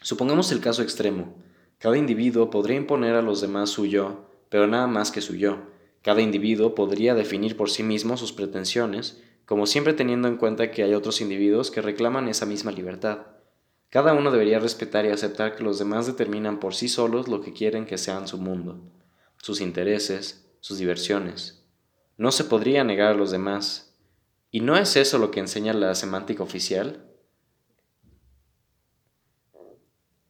Supongamos 0.00 0.50
el 0.50 0.60
caso 0.60 0.82
extremo. 0.82 1.34
Cada 1.76 1.98
individuo 1.98 2.48
podría 2.48 2.78
imponer 2.78 3.14
a 3.14 3.20
los 3.20 3.42
demás 3.42 3.68
su 3.68 3.84
yo, 3.84 4.24
pero 4.48 4.66
nada 4.66 4.86
más 4.86 5.10
que 5.10 5.20
su 5.20 5.36
yo. 5.36 5.58
Cada 6.00 6.22
individuo 6.22 6.74
podría 6.74 7.14
definir 7.14 7.58
por 7.58 7.68
sí 7.68 7.82
mismo 7.82 8.16
sus 8.16 8.32
pretensiones, 8.32 9.22
como 9.44 9.66
siempre 9.66 9.92
teniendo 9.92 10.26
en 10.26 10.38
cuenta 10.38 10.70
que 10.70 10.82
hay 10.82 10.94
otros 10.94 11.20
individuos 11.20 11.70
que 11.70 11.82
reclaman 11.82 12.26
esa 12.26 12.46
misma 12.46 12.72
libertad. 12.72 13.26
Cada 13.90 14.14
uno 14.14 14.30
debería 14.30 14.60
respetar 14.60 15.04
y 15.04 15.10
aceptar 15.10 15.56
que 15.56 15.62
los 15.62 15.78
demás 15.78 16.06
determinan 16.06 16.58
por 16.58 16.74
sí 16.74 16.88
solos 16.88 17.28
lo 17.28 17.42
que 17.42 17.52
quieren 17.52 17.84
que 17.84 17.98
sean 17.98 18.26
su 18.26 18.38
mundo, 18.38 18.80
sus 19.36 19.60
intereses, 19.60 20.48
sus 20.60 20.78
diversiones. 20.78 21.59
No 22.20 22.32
se 22.32 22.44
podría 22.44 22.84
negar 22.84 23.12
a 23.12 23.14
los 23.14 23.30
demás. 23.30 23.96
¿Y 24.50 24.60
no 24.60 24.76
es 24.76 24.94
eso 24.96 25.16
lo 25.16 25.30
que 25.30 25.40
enseña 25.40 25.72
la 25.72 25.94
semántica 25.94 26.42
oficial? 26.42 27.08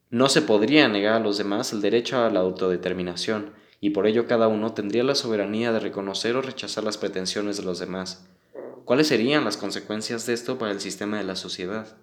No 0.08 0.28
se 0.28 0.40
podría 0.40 0.86
negar 0.86 1.14
a 1.14 1.18
los 1.18 1.36
demás 1.36 1.72
el 1.72 1.80
derecho 1.80 2.18
a 2.18 2.30
la 2.30 2.38
autodeterminación, 2.38 3.54
y 3.80 3.90
por 3.90 4.06
ello 4.06 4.28
cada 4.28 4.46
uno 4.46 4.72
tendría 4.72 5.02
la 5.02 5.16
soberanía 5.16 5.72
de 5.72 5.80
reconocer 5.80 6.36
o 6.36 6.42
rechazar 6.42 6.84
las 6.84 6.96
pretensiones 6.96 7.56
de 7.56 7.64
los 7.64 7.80
demás. 7.80 8.24
¿Cuáles 8.84 9.08
serían 9.08 9.44
las 9.44 9.56
consecuencias 9.56 10.26
de 10.26 10.34
esto 10.34 10.58
para 10.58 10.70
el 10.70 10.78
sistema 10.78 11.18
de 11.18 11.24
la 11.24 11.34
sociedad? 11.34 11.96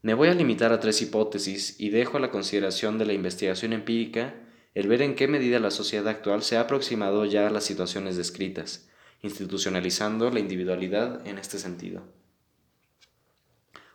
Me 0.00 0.14
voy 0.14 0.28
a 0.28 0.34
limitar 0.34 0.72
a 0.72 0.80
tres 0.80 1.02
hipótesis 1.02 1.78
y 1.78 1.90
dejo 1.90 2.16
a 2.16 2.20
la 2.20 2.30
consideración 2.30 2.96
de 2.96 3.04
la 3.04 3.12
investigación 3.12 3.74
empírica 3.74 4.34
el 4.72 4.88
ver 4.88 5.02
en 5.02 5.14
qué 5.14 5.28
medida 5.28 5.60
la 5.60 5.70
sociedad 5.70 6.08
actual 6.08 6.42
se 6.42 6.56
ha 6.56 6.62
aproximado 6.62 7.26
ya 7.26 7.46
a 7.46 7.50
las 7.50 7.64
situaciones 7.64 8.16
descritas, 8.16 8.88
institucionalizando 9.24 10.30
la 10.30 10.38
individualidad 10.38 11.26
en 11.26 11.38
este 11.38 11.58
sentido. 11.58 12.02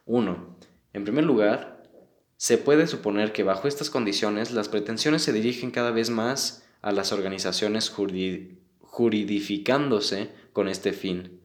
1. 0.06 0.58
En 0.94 1.04
primer 1.04 1.24
lugar, 1.24 1.84
se 2.36 2.58
puede 2.58 2.88
suponer 2.88 3.32
que 3.32 3.44
bajo 3.44 3.68
estas 3.68 3.92
condiciones 3.92 4.52
las 4.52 4.70
pretensiones 4.70 5.22
se 5.22 5.32
dirigen 5.32 5.70
cada 5.70 5.92
vez 5.92 6.10
más 6.10 6.66
a 6.82 6.92
las 6.92 7.12
organizaciones 7.12 7.90
juridificándose 8.82 10.32
con 10.52 10.68
este 10.68 10.94
fin. 10.94 11.40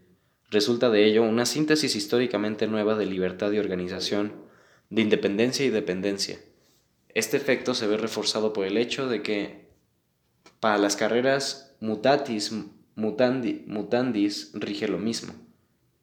Resulta 0.51 0.89
de 0.89 1.05
ello 1.05 1.23
una 1.23 1.45
síntesis 1.45 1.95
históricamente 1.95 2.67
nueva 2.67 2.95
de 2.95 3.05
libertad 3.05 3.53
y 3.53 3.59
organización 3.59 4.33
de 4.89 5.03
independencia 5.03 5.67
y 5.67 5.71
dependencia. 5.71 6.39
Este 7.11 7.37
efecto 7.37 7.75
se 7.75 7.87
ve 7.87 7.99
reforzado 7.99 8.55
por 8.55 8.65
el 8.65 8.79
hecho 8.79 9.09
de 9.09 9.23
que 9.23 9.69
para 10.61 10.79
las 10.79 10.97
carreras 10.97 11.77
mutatis 11.81 12.51
mutandis 12.97 14.51
rige 14.55 14.89
lo 14.89 14.99
mismo. 14.99 15.35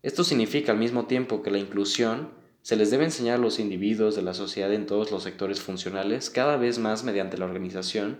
Esto 0.03 0.24
significa 0.24 0.72
al 0.72 0.78
mismo 0.78 1.06
tiempo 1.06 1.44
que 1.44 1.52
la 1.52 1.60
inclusión 1.60 2.30
se 2.61 2.76
les 2.76 2.92
debe 2.92 3.06
enseñar 3.06 3.36
a 3.36 3.42
los 3.42 3.60
individuos 3.60 4.16
de 4.16 4.22
la 4.22 4.34
sociedad 4.34 4.74
en 4.74 4.86
todos 4.86 5.11
los 5.11 5.24
sectores 5.24 5.61
funcionales 5.61 6.30
cada 6.30 6.58
vez 6.58 6.80
más 6.80 7.03
mediante 7.03 7.38
la 7.38 7.45
organización 7.45 8.20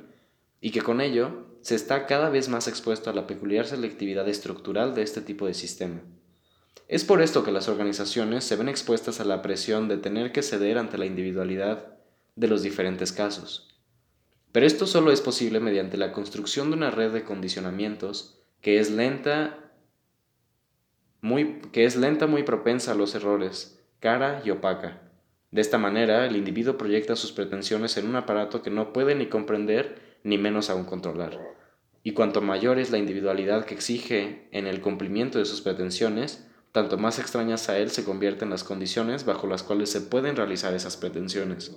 y 0.62 0.72
que 0.72 0.82
con 0.82 1.02
ello 1.02 1.46
se 1.62 1.76
está 1.76 2.06
cada 2.08 2.30
vez 2.30 2.50
más 2.50 2.68
expuesto 2.68 3.10
a 3.10 3.14
la 3.14 3.28
peculiar 3.28 3.68
selectividad 3.68 4.28
estructural 4.28 4.96
de 4.96 5.04
este 5.04 5.22
tipo 5.22 5.46
de 5.46 5.54
sistema. 5.54 6.02
Es 6.88 7.04
por 7.06 7.22
esto 7.22 7.44
que 7.44 7.52
las 7.52 7.70
organizaciones 7.70 8.44
se 8.44 8.56
ven 8.56 8.68
expuestas 8.68 9.20
a 9.20 9.26
la 9.26 9.42
presión 9.42 9.88
de 9.88 9.98
tener 9.98 10.32
que 10.32 10.44
ceder 10.44 10.78
ante 10.78 10.98
la 10.98 11.06
individualidad 11.06 11.98
de 12.36 12.48
los 12.48 12.64
diferentes 12.64 13.12
casos. 13.12 13.70
Pero 14.52 14.66
esto 14.66 14.86
solo 14.86 15.12
es 15.12 15.22
posible 15.22 15.60
mediante 15.60 15.98
la 15.98 16.12
construcción 16.12 16.70
de 16.70 16.78
una 16.78 16.92
red 16.92 17.12
de 17.12 17.24
condicionamientos 17.24 18.41
que 18.62 18.80
es 18.80 18.92
lenta, 18.92 19.72
muy, 21.22 21.62
que 21.72 21.86
es 21.86 21.96
lenta 21.96 22.28
muy 22.28 22.44
propensa 22.44 22.92
a 22.92 22.96
los 22.96 23.16
errores, 23.16 23.84
cara 24.00 24.42
y 24.46 24.52
opaca. 24.52 25.02
De 25.52 25.62
esta 25.62 25.78
manera, 25.78 26.26
el 26.26 26.38
individuo 26.38 26.78
proyecta 26.78 27.16
sus 27.16 27.32
pretensiones 27.32 27.98
en 27.98 28.08
un 28.08 28.16
aparato 28.16 28.62
que 28.62 28.70
no 28.70 28.94
puede 28.94 29.16
ni 29.16 29.28
comprender 29.28 30.20
ni 30.24 30.38
menos 30.38 30.70
aún 30.70 30.86
controlar. 30.86 31.40
Y 32.04 32.14
cuanto 32.14 32.42
mayor 32.42 32.80
es 32.80 32.90
la 32.90 32.98
individualidad 32.98 33.66
que 33.66 33.76
exige 33.76 34.48
en 34.52 34.66
el 34.66 34.82
cumplimiento 34.82 35.40
de 35.40 35.46
sus 35.46 35.62
pretensiones, 35.62 36.48
tanto 36.72 36.98
más 36.98 37.20
extrañas 37.20 37.68
a 37.70 37.78
él 37.78 37.92
se 37.92 38.06
convierten 38.06 38.50
las 38.50 38.64
condiciones 38.64 39.26
bajo 39.26 39.46
las 39.46 39.62
cuales 39.62 39.90
se 39.92 40.02
pueden 40.02 40.36
realizar 40.36 40.74
esas 40.74 40.98
pretensiones. 40.98 41.76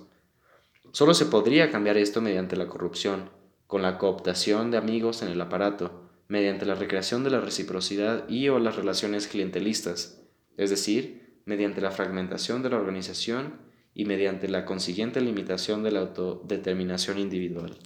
Solo 0.91 1.13
se 1.13 1.25
podría 1.25 1.69
cambiar 1.69 1.97
esto 1.97 2.21
mediante 2.21 2.55
la 2.55 2.67
corrupción, 2.67 3.29
con 3.67 3.81
la 3.81 3.97
cooptación 3.97 4.71
de 4.71 4.77
amigos 4.77 5.21
en 5.21 5.27
el 5.27 5.41
aparato, 5.41 6.04
mediante 6.27 6.65
la 6.65 6.75
recreación 6.75 7.23
de 7.23 7.29
la 7.29 7.39
reciprocidad 7.39 8.27
y 8.27 8.49
o 8.49 8.59
las 8.59 8.75
relaciones 8.75 9.27
clientelistas, 9.27 10.21
es 10.57 10.69
decir, 10.69 11.41
mediante 11.45 11.81
la 11.81 11.91
fragmentación 11.91 12.63
de 12.63 12.69
la 12.69 12.77
organización 12.77 13.59
y 13.93 14.05
mediante 14.05 14.49
la 14.49 14.65
consiguiente 14.65 15.21
limitación 15.21 15.83
de 15.83 15.91
la 15.91 16.01
autodeterminación 16.01 17.19
individual. 17.19 17.77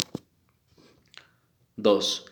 2. 1.76 2.26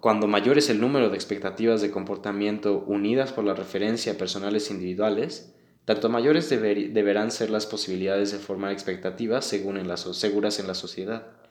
Cuando 0.00 0.28
mayor 0.28 0.58
es 0.58 0.70
el 0.70 0.80
número 0.80 1.10
de 1.10 1.16
expectativas 1.16 1.82
de 1.82 1.90
comportamiento 1.90 2.84
unidas 2.86 3.32
por 3.32 3.44
la 3.44 3.54
referencia 3.54 4.12
a 4.12 4.16
personales 4.16 4.70
individuales, 4.70 5.54
tanto 5.84 6.08
mayores 6.08 6.48
deberán 6.48 7.32
ser 7.32 7.50
las 7.50 7.66
posibilidades 7.66 8.30
de 8.30 8.38
formar 8.38 8.70
expectativas 8.70 9.44
seguras 9.44 10.60
en 10.60 10.66
la 10.68 10.74
sociedad. 10.74 11.41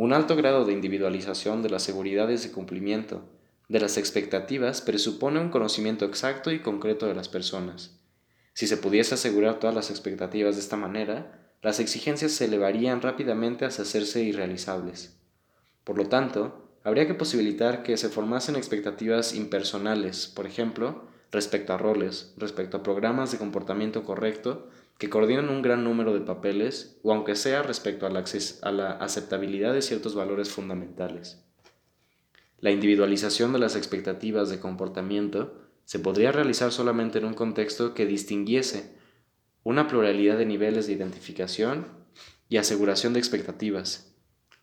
Un 0.00 0.12
alto 0.12 0.36
grado 0.36 0.64
de 0.64 0.72
individualización 0.72 1.60
de 1.60 1.70
las 1.70 1.82
seguridades 1.82 2.44
de 2.44 2.52
cumplimiento 2.52 3.24
de 3.68 3.80
las 3.80 3.96
expectativas 3.96 4.80
presupone 4.80 5.40
un 5.40 5.48
conocimiento 5.48 6.04
exacto 6.04 6.52
y 6.52 6.60
concreto 6.60 7.08
de 7.08 7.16
las 7.16 7.28
personas. 7.28 7.98
Si 8.52 8.68
se 8.68 8.76
pudiese 8.76 9.14
asegurar 9.14 9.58
todas 9.58 9.74
las 9.74 9.90
expectativas 9.90 10.54
de 10.54 10.60
esta 10.60 10.76
manera, 10.76 11.52
las 11.62 11.80
exigencias 11.80 12.30
se 12.30 12.44
elevarían 12.44 13.02
rápidamente 13.02 13.64
hasta 13.64 13.82
hacerse 13.82 14.22
irrealizables. 14.22 15.18
Por 15.82 15.98
lo 15.98 16.06
tanto, 16.06 16.70
habría 16.84 17.08
que 17.08 17.14
posibilitar 17.14 17.82
que 17.82 17.96
se 17.96 18.08
formasen 18.08 18.54
expectativas 18.54 19.34
impersonales, 19.34 20.28
por 20.28 20.46
ejemplo, 20.46 21.08
respecto 21.32 21.72
a 21.72 21.76
roles, 21.76 22.34
respecto 22.36 22.76
a 22.76 22.82
programas 22.84 23.32
de 23.32 23.38
comportamiento 23.38 24.04
correcto 24.04 24.68
que 24.98 25.08
coordinan 25.08 25.48
un 25.48 25.62
gran 25.62 25.84
número 25.84 26.12
de 26.12 26.20
papeles 26.20 26.98
o 27.02 27.12
aunque 27.12 27.36
sea 27.36 27.62
respecto 27.62 28.06
a 28.06 28.10
la, 28.10 28.90
aceptabilidad 28.92 29.72
de 29.72 29.82
ciertos 29.82 30.14
valores 30.14 30.50
fundamentales. 30.50 31.44
La 32.60 32.72
individualización 32.72 33.52
de 33.52 33.60
las 33.60 33.76
expectativas 33.76 34.50
de 34.50 34.58
comportamiento 34.58 35.62
se 35.84 36.00
podría 36.00 36.32
realizar 36.32 36.72
solamente 36.72 37.18
en 37.18 37.24
un 37.24 37.34
contexto 37.34 37.94
que 37.94 38.04
distinguiese 38.04 38.98
una 39.62 39.86
pluralidad 39.86 40.36
de 40.36 40.46
niveles 40.46 40.86
de 40.86 40.94
identificación 40.94 41.86
y 42.48 42.56
aseguración 42.56 43.12
de 43.12 43.20
expectativas, 43.20 44.08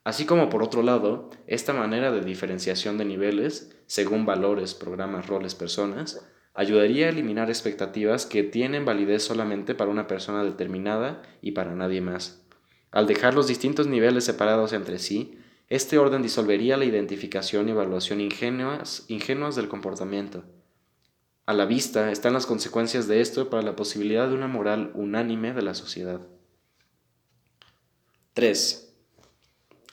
Así 0.06 0.28
como 0.28 0.50
por 0.50 0.62
otro 0.62 0.84
lado, 0.84 1.32
esta 1.48 1.74
manera 1.74 2.12
de 2.12 2.22
diferenciación 2.22 3.00
de 3.00 3.06
niveles, 3.06 3.76
según 3.88 4.24
valores, 4.24 4.76
programas, 4.76 5.26
roles, 5.26 5.56
personas, 5.56 6.24
ayudaría 6.56 7.06
a 7.06 7.10
eliminar 7.10 7.50
expectativas 7.50 8.26
que 8.26 8.42
tienen 8.42 8.86
validez 8.86 9.24
solamente 9.24 9.76
para 9.76 9.92
una 9.92 10.08
persona 10.08 10.44
determinada 10.44 11.22
y 11.42 11.52
para 11.52 11.76
nadie 11.76 12.02
más. 12.02 12.42
Al 12.92 13.08
dejar 13.08 13.34
los 13.34 13.48
distintos 13.48 13.88
niveles 13.88 14.24
separados 14.24 14.72
entre 14.72 14.98
sí, 14.98 15.38
este 15.68 15.98
orden 15.98 16.22
disolvería 16.22 16.78
la 16.78 16.86
identificación 16.86 17.68
y 17.68 17.72
evaluación 17.72 18.22
ingenuas, 18.22 19.06
del 19.56 19.68
comportamiento. 19.68 20.46
A 21.46 21.54
la 21.54 21.66
vista 21.66 22.12
están 22.12 22.34
las 22.34 22.46
consecuencias 22.46 23.08
de 23.08 23.20
esto 23.20 23.50
para 23.50 23.62
la 23.62 23.76
posibilidad 23.76 24.30
de 24.30 24.36
una 24.36 24.48
moral 24.48 24.92
unánime 24.96 25.54
de 25.54 25.62
la 25.62 25.74
sociedad. 25.74 26.22
3. 28.34 28.94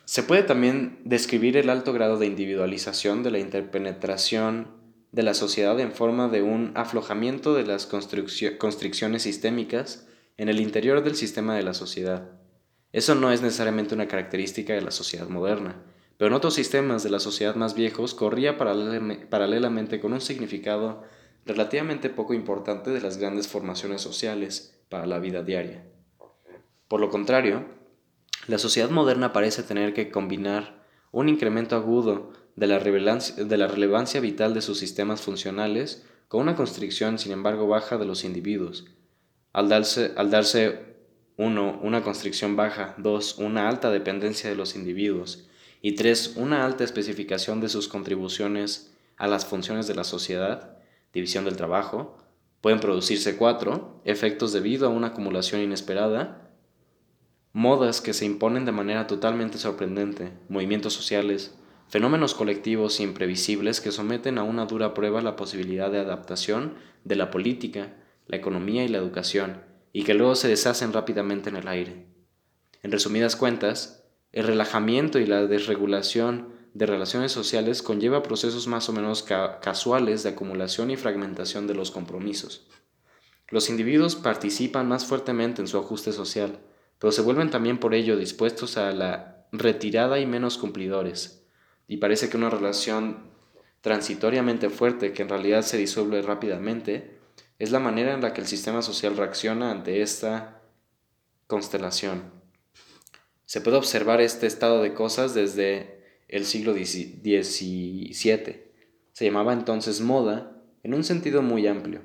Se 0.05 0.23
puede 0.23 0.44
también 0.44 1.00
describir 1.05 1.57
el 1.57 1.70
alto 1.70 1.92
grado 1.92 2.18
de 2.18 2.26
individualización 2.26 3.23
de 3.23 3.31
la 3.32 3.39
interpenetración 3.39 4.81
de 5.12 5.23
la 5.23 5.34
sociedad 5.34 5.78
en 5.78 5.92
forma 5.92 6.28
de 6.28 6.42
un 6.42 6.73
aflojamiento 6.74 7.55
de 7.55 7.65
las 7.65 7.86
constricciones 7.86 9.23
sistémicas 9.23 10.08
en 10.39 10.49
el 10.49 10.58
interior 10.58 11.05
del 11.05 11.15
sistema 11.15 11.55
de 11.55 11.62
la 11.62 11.74
sociedad. 11.74 12.31
Eso 12.92 13.15
no 13.15 13.31
es 13.31 13.42
necesariamente 13.42 13.94
una 13.94 14.08
característica 14.08 14.73
de 14.73 14.81
la 14.81 14.91
sociedad 14.91 15.28
moderna, 15.28 15.82
pero 16.16 16.28
en 16.28 16.34
otros 16.34 16.55
sistemas 16.55 17.02
de 17.02 17.10
la 17.10 17.20
sociedad 17.20 17.55
más 17.55 17.74
viejos 17.74 18.15
corría 18.15 18.57
paralelamente 18.57 20.00
con 20.00 20.15
un 20.15 20.20
significado 20.20 21.02
relativamente 21.44 22.08
poco 22.08 22.34
importante 22.34 22.91
de 22.91 23.00
las 23.00 23.18
grandes 23.18 23.49
formaciones 23.49 24.00
sociales 24.00 24.82
para 24.89 25.07
la 25.07 25.18
vida 25.18 25.42
diaria. 25.42 25.84
Por 26.89 27.00
lo 27.00 27.10
contrario, 27.10 27.66
la 28.47 28.58
sociedad 28.58 28.91
moderna 28.91 29.32
parece 29.32 29.62
tener 29.62 29.92
que 29.94 30.10
combinar 30.10 30.86
un 31.10 31.28
incremento 31.28 31.76
agudo 31.76 32.32
de 32.56 32.66
la, 32.66 32.78
relevancia 32.78 34.20
vital 34.20 34.55
de 34.55 34.62
sus 34.62 34.78
sistemas 34.78 35.20
funcionales 35.20 36.05
con 36.28 36.42
una 36.42 36.56
constricción, 36.56 37.18
sin 37.18 37.32
embargo, 37.32 37.66
baja 37.66 37.98
de 37.98 38.06
los 38.06 38.24
individuos. 38.24 38.86
Al 39.52 39.68
darse, 39.68 40.12
al 40.16 40.31
darse 40.31 40.92
uno, 41.36 41.78
una 41.82 42.02
constricción 42.02 42.56
baja, 42.56 42.94
dos, 42.98 43.39
una 43.39 43.68
alta 43.68 43.90
dependencia 43.90 44.48
de 44.48 44.56
los 44.56 44.74
individuos, 44.76 45.48
y 45.81 45.92
tres, 45.92 46.34
una 46.36 46.64
alta 46.64 46.84
especificación 46.84 47.60
de 47.60 47.68
sus 47.68 47.89
contribuciones 47.89 48.92
a 49.16 49.26
las 49.26 49.44
funciones 49.44 49.86
de 49.86 49.94
la 49.94 50.05
sociedad, 50.05 50.78
división 51.12 51.44
del 51.44 51.56
trabajo, 51.56 52.16
pueden 52.60 52.81
producirse 52.81 53.36
cuatro, 53.36 54.00
efectos 54.05 54.52
debido 54.52 54.86
a 54.86 54.90
una 54.90 55.08
acumulación 55.08 55.60
inesperada, 55.60 56.50
modas 57.52 58.00
que 58.00 58.14
se 58.14 58.24
imponen 58.24 58.64
de 58.64 58.72
manera 58.72 59.06
totalmente 59.06 59.58
sorprendente, 59.58 60.32
movimientos 60.48 60.94
sociales, 60.94 61.55
fenómenos 61.92 62.32
colectivos 62.32 63.00
imprevisibles 63.00 63.82
que 63.82 63.92
someten 63.92 64.38
a 64.38 64.44
una 64.44 64.64
dura 64.64 64.94
prueba 64.94 65.20
la 65.20 65.36
posibilidad 65.36 65.90
de 65.90 65.98
adaptación 65.98 66.76
de 67.04 67.16
la 67.16 67.30
política, 67.30 67.92
la 68.26 68.38
economía 68.38 68.82
y 68.82 68.88
la 68.88 68.96
educación, 68.96 69.60
y 69.92 70.04
que 70.04 70.14
luego 70.14 70.34
se 70.34 70.48
deshacen 70.48 70.94
rápidamente 70.94 71.50
en 71.50 71.56
el 71.56 71.68
aire. 71.68 72.06
En 72.82 72.92
resumidas 72.92 73.36
cuentas, 73.36 74.06
el 74.32 74.46
relajamiento 74.46 75.18
y 75.18 75.26
la 75.26 75.46
desregulación 75.46 76.54
de 76.72 76.86
relaciones 76.86 77.30
sociales 77.30 77.82
conlleva 77.82 78.22
procesos 78.22 78.66
más 78.66 78.88
o 78.88 78.94
menos 78.94 79.22
casuales 79.22 80.22
de 80.22 80.30
acumulación 80.30 80.90
y 80.90 80.96
fragmentación 80.96 81.66
de 81.66 81.74
los 81.74 81.90
compromisos. 81.90 82.68
Los 83.48 83.68
individuos 83.68 84.16
participan 84.16 84.88
más 84.88 85.04
fuertemente 85.04 85.60
en 85.60 85.68
su 85.68 85.76
ajuste 85.76 86.12
social, 86.12 86.58
pero 86.98 87.12
se 87.12 87.20
vuelven 87.20 87.50
también 87.50 87.76
por 87.76 87.92
ello 87.92 88.16
dispuestos 88.16 88.78
a 88.78 88.92
la 88.92 89.46
retirada 89.52 90.20
y 90.20 90.24
menos 90.24 90.56
cumplidores, 90.56 91.41
y 91.92 91.98
parece 91.98 92.30
que 92.30 92.38
una 92.38 92.48
relación 92.48 93.18
transitoriamente 93.82 94.70
fuerte 94.70 95.12
que 95.12 95.20
en 95.20 95.28
realidad 95.28 95.60
se 95.60 95.76
disuelve 95.76 96.22
rápidamente 96.22 97.18
es 97.58 97.70
la 97.70 97.80
manera 97.80 98.14
en 98.14 98.22
la 98.22 98.32
que 98.32 98.40
el 98.40 98.46
sistema 98.46 98.80
social 98.80 99.14
reacciona 99.14 99.70
ante 99.70 100.00
esta 100.00 100.62
constelación. 101.46 102.32
Se 103.44 103.60
puede 103.60 103.76
observar 103.76 104.22
este 104.22 104.46
estado 104.46 104.80
de 104.82 104.94
cosas 104.94 105.34
desde 105.34 106.02
el 106.28 106.46
siglo 106.46 106.72
XVII. 106.72 108.62
Se 109.12 109.24
llamaba 109.26 109.52
entonces 109.52 110.00
moda 110.00 110.62
en 110.82 110.94
un 110.94 111.04
sentido 111.04 111.42
muy 111.42 111.66
amplio. 111.66 112.00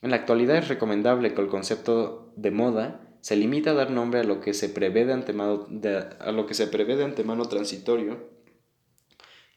En 0.00 0.12
la 0.12 0.16
actualidad 0.16 0.56
es 0.56 0.68
recomendable 0.68 1.34
que 1.34 1.42
el 1.42 1.48
concepto 1.48 2.32
de 2.36 2.52
moda 2.52 3.06
se 3.20 3.36
limite 3.36 3.68
a 3.68 3.74
dar 3.74 3.90
nombre 3.90 4.20
a 4.20 4.24
lo 4.24 4.40
que 4.40 4.54
se 4.54 4.70
prevé 4.70 5.04
de 5.04 5.12
antemano, 5.12 5.66
a 6.20 6.32
lo 6.32 6.46
que 6.46 6.54
se 6.54 6.68
prevé 6.68 6.96
de 6.96 7.04
antemano 7.04 7.44
transitorio 7.44 8.39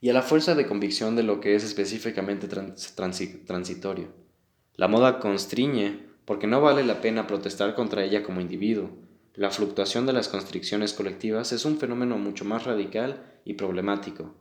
y 0.03 0.09
a 0.09 0.13
la 0.13 0.21
fuerza 0.21 0.53
de 0.53 0.67
convicción 0.67 1.15
de 1.15 1.23
lo 1.23 1.39
que 1.39 1.55
es 1.55 1.63
específicamente 1.63 2.49
transitorio. 2.49 4.09
La 4.75 4.89
moda 4.89 5.17
constriñe 5.19 5.97
porque 6.25 6.45
no 6.45 6.59
vale 6.59 6.83
la 6.83 6.99
pena 6.99 7.25
protestar 7.25 7.73
contra 7.73 8.03
ella 8.03 8.21
como 8.21 8.41
individuo. 8.41 8.89
La 9.33 9.49
fluctuación 9.49 10.05
de 10.05 10.11
las 10.11 10.27
constricciones 10.27 10.91
colectivas 10.91 11.53
es 11.53 11.63
un 11.63 11.77
fenómeno 11.77 12.17
mucho 12.17 12.43
más 12.43 12.65
radical 12.65 13.23
y 13.45 13.53
problemático. 13.53 14.35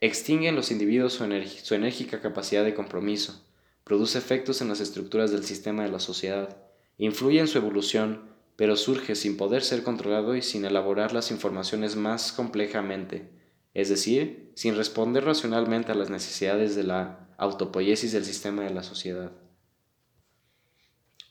Extingue 0.00 0.46
en 0.46 0.54
los 0.54 0.70
individuos 0.70 1.14
su, 1.14 1.24
su 1.64 1.74
enérgica 1.74 2.20
capacidad 2.20 2.62
de 2.62 2.74
compromiso, 2.74 3.44
produce 3.82 4.18
efectos 4.18 4.60
en 4.60 4.68
las 4.68 4.78
estructuras 4.78 5.32
del 5.32 5.42
sistema 5.42 5.82
de 5.82 5.90
la 5.90 5.98
sociedad, 5.98 6.58
influye 6.96 7.40
en 7.40 7.48
su 7.48 7.58
evolución, 7.58 8.30
pero 8.54 8.76
surge 8.76 9.16
sin 9.16 9.36
poder 9.36 9.64
ser 9.64 9.82
controlado 9.82 10.36
y 10.36 10.42
sin 10.42 10.64
elaborar 10.64 11.12
las 11.12 11.32
informaciones 11.32 11.96
más 11.96 12.30
complejamente 12.30 13.34
es 13.76 13.90
decir, 13.90 14.52
sin 14.54 14.74
responder 14.74 15.26
racionalmente 15.26 15.92
a 15.92 15.94
las 15.94 16.08
necesidades 16.08 16.74
de 16.76 16.82
la 16.82 17.28
autopoiesis 17.36 18.10
del 18.10 18.24
sistema 18.24 18.62
de 18.62 18.70
la 18.70 18.82
sociedad. 18.82 19.32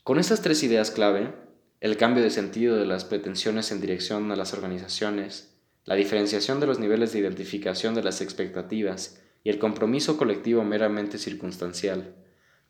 Con 0.03 0.19
estas 0.19 0.43
tres 0.43 0.61
ideas 0.61 0.91
clave, 0.91 1.33
el 1.79 1.97
cambio 1.97 2.21
de 2.21 2.29
sentido 2.29 2.75
de 2.75 2.85
las 2.85 3.03
pretensiones 3.03 3.71
en 3.71 3.81
dirección 3.81 4.31
a 4.31 4.35
las 4.35 4.53
organizaciones, 4.53 5.57
la 5.85 5.95
diferenciación 5.95 6.59
de 6.59 6.67
los 6.67 6.77
niveles 6.77 7.13
de 7.13 7.17
identificación 7.17 7.95
de 7.95 8.03
las 8.03 8.21
expectativas 8.21 9.19
y 9.43 9.49
el 9.49 9.57
compromiso 9.57 10.15
colectivo 10.15 10.63
meramente 10.63 11.17
circunstancial, 11.17 12.13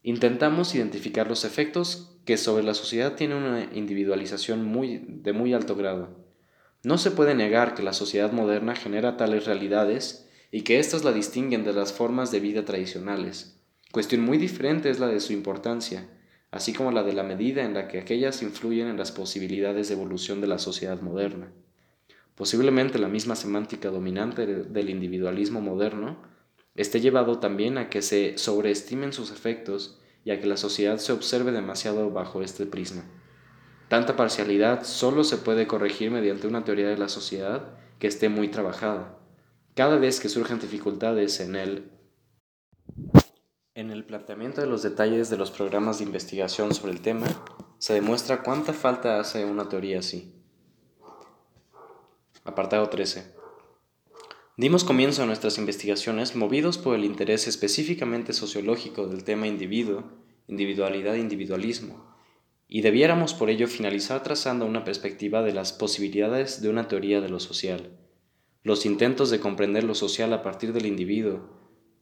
intentamos 0.04 0.74
identificar 0.74 1.28
los 1.28 1.44
efectos 1.44 2.18
que 2.24 2.38
sobre 2.38 2.64
la 2.64 2.76
sociedad 2.76 3.16
tiene 3.16 3.36
una 3.36 3.70
individualización 3.74 5.22
de 5.22 5.34
muy 5.34 5.54
alto 5.54 5.76
grado 5.76 6.25
no 6.86 7.00
se 7.00 7.10
puede 7.10 7.34
negar 7.34 7.74
que 7.74 7.82
la 7.82 7.94
sociedad 7.94 8.32
moderna 8.32 8.76
genera 8.76 9.18
tales 9.18 9.46
realidades 9.46 10.30
y 10.52 10.62
que 10.62 10.78
éstas 10.78 11.04
la 11.04 11.12
distinguen 11.12 11.64
de 11.64 11.74
las 11.74 11.92
formas 11.92 12.32
de 12.32 12.40
vida 12.40 12.64
tradicionales. 12.64 13.60
Cuestión 13.92 14.22
muy 14.22 14.38
diferente 14.38 14.92
es 14.92 15.00
la 15.00 15.08
de 15.08 15.20
su 15.20 15.34
importancia, 15.34 16.08
así 16.52 16.74
como 16.74 16.92
la 16.92 17.02
de 17.02 17.14
la 17.14 17.24
medida 17.24 17.64
en 17.64 17.74
la 17.74 17.88
que 17.88 18.00
aquellas 18.00 18.44
influyen 18.44 18.88
en 18.88 18.98
las 18.98 19.12
posibilidades 19.12 19.88
de 19.88 19.96
evolución 19.96 20.42
de 20.42 20.48
la 20.48 20.60
sociedad 20.60 21.02
moderna. 21.02 21.52
Posiblemente 22.36 23.00
la 23.00 23.08
misma 23.08 23.36
semántica 23.36 23.90
dominante 23.90 24.46
del 24.46 24.90
individualismo 24.92 25.62
moderno 25.62 26.18
esté 26.76 27.02
llevado 27.02 27.40
también 27.40 27.80
a 27.80 27.90
que 27.90 28.04
se 28.04 28.38
sobreestimen 28.38 29.12
sus 29.12 29.32
efectos 29.32 30.00
y 30.24 30.32
a 30.32 30.40
que 30.40 30.46
la 30.46 30.58
sociedad 30.58 30.98
se 31.00 31.14
observe 31.14 31.52
demasiado 31.52 32.12
bajo 32.12 32.44
este 32.44 32.68
prisma. 32.68 33.06
Tanta 33.96 34.18
parcialidad 34.18 34.84
solo 34.84 35.24
se 35.24 35.38
puede 35.38 35.68
corregir 35.68 36.12
mediante 36.12 36.48
una 36.48 36.66
teoría 36.66 36.90
de 36.90 36.98
la 36.98 37.08
sociedad 37.08 37.78
que 37.98 38.08
esté 38.08 38.28
muy 38.28 38.50
trabajada. 38.50 39.18
Cada 39.74 39.96
vez 39.96 40.20
que 40.20 40.28
surgen 40.28 40.60
dificultades 40.60 41.40
en 41.40 41.56
el, 41.56 41.90
en 43.74 43.92
el 43.92 44.04
planteamiento 44.04 44.60
de 44.60 44.68
los 44.68 44.84
detalles 44.84 45.30
de 45.30 45.38
los 45.38 45.50
programas 45.50 46.00
de 46.00 46.04
investigación 46.04 46.74
sobre 46.74 46.92
el 46.92 47.00
tema, 47.00 47.26
se 47.78 47.94
demuestra 47.94 48.44
cuánta 48.44 48.74
falta 48.74 49.18
hace 49.18 49.46
una 49.46 49.70
teoría 49.70 50.00
así. 50.00 50.36
Apartado 52.44 52.90
13. 52.90 53.34
Dimos 54.58 54.84
comienzo 54.84 55.24
a 55.24 55.26
nuestras 55.26 55.58
investigaciones 55.58 56.36
movidos 56.36 56.78
por 56.78 56.96
el 56.96 57.06
interés 57.06 57.48
específicamente 57.48 58.34
sociológico 58.34 59.08
del 59.08 59.24
tema 59.24 59.48
individuo, 59.48 60.04
individualidad 60.50 61.16
e 61.16 61.20
individualismo 61.20 62.14
y 62.76 62.82
debiéramos 62.82 63.34
por 63.34 63.50
ello 63.50 63.70
finalizar 63.70 64.22
trazando 64.22 64.66
una 64.66 64.84
perspectiva 64.84 65.42
de 65.42 65.54
las 65.54 65.72
posibilidades 65.72 66.62
de 66.62 66.68
una 66.68 66.90
teoría 66.90 67.22
de 67.22 67.30
lo 67.30 67.40
social, 67.40 67.92
los 68.64 68.86
intentos 68.86 69.30
de 69.30 69.40
comprender 69.40 69.86
lo 69.86 69.96
social 69.96 70.34
a 70.34 70.44
partir 70.44 70.74
del 70.74 70.86
individuo 70.86 71.40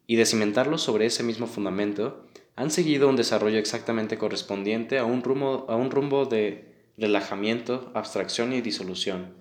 y 0.08 0.16
de 0.16 0.26
cimentarlo 0.26 0.80
sobre 0.80 1.06
ese 1.06 1.22
mismo 1.22 1.46
fundamento 1.46 2.26
han 2.56 2.72
seguido 2.72 3.08
un 3.08 3.16
desarrollo 3.16 3.60
exactamente 3.60 4.18
correspondiente 4.18 4.98
a 4.98 5.06
un 5.06 5.22
rumbo, 5.22 5.68
a 5.70 5.76
un 5.76 5.92
rumbo 5.92 6.26
de 6.26 6.74
relajamiento, 6.98 7.92
abstracción 7.94 8.52
y 8.52 8.62
disolución. 8.62 9.36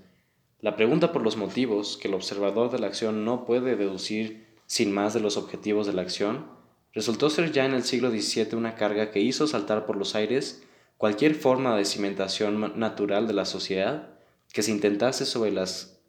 La 0.61 0.77
pregunta 0.77 1.13
por 1.13 1.23
los 1.23 1.39
motivos 1.39 1.97
que 1.97 2.09
el 2.09 2.15
observador 2.15 2.71
de 2.71 2.79
la 2.79 2.89
acción 2.89 3.25
no 3.25 3.47
puede 3.47 3.75
deducir 3.77 4.49
sin 4.67 4.93
más 4.93 5.15
de 5.15 5.21
los 5.21 5.39
objetivos 5.39 5.87
de 5.87 5.95
la 5.95 6.03
acción 6.03 6.49
resultó 6.93 7.31
ser 7.31 7.53
ya 7.53 7.65
en 7.65 7.73
el 7.73 7.85
siglo 7.85 8.11
XVII 8.11 8.55
una 8.55 8.75
carga 8.75 9.11
que 9.11 9.21
hizo 9.21 9.47
saltar 9.47 9.87
por 9.87 9.97
los 9.97 10.15
aires 10.15 10.63
cualquier 11.03 11.35
forma 11.35 11.77
de 11.77 11.85
cimentación 11.85 12.79
natural 12.79 13.27
de 13.27 13.33
la 13.33 13.45
sociedad 13.45 14.11
que 14.53 14.63
se 14.63 14.71
intentase 14.71 15.27
sobre 15.27 15.51
las 15.51 16.01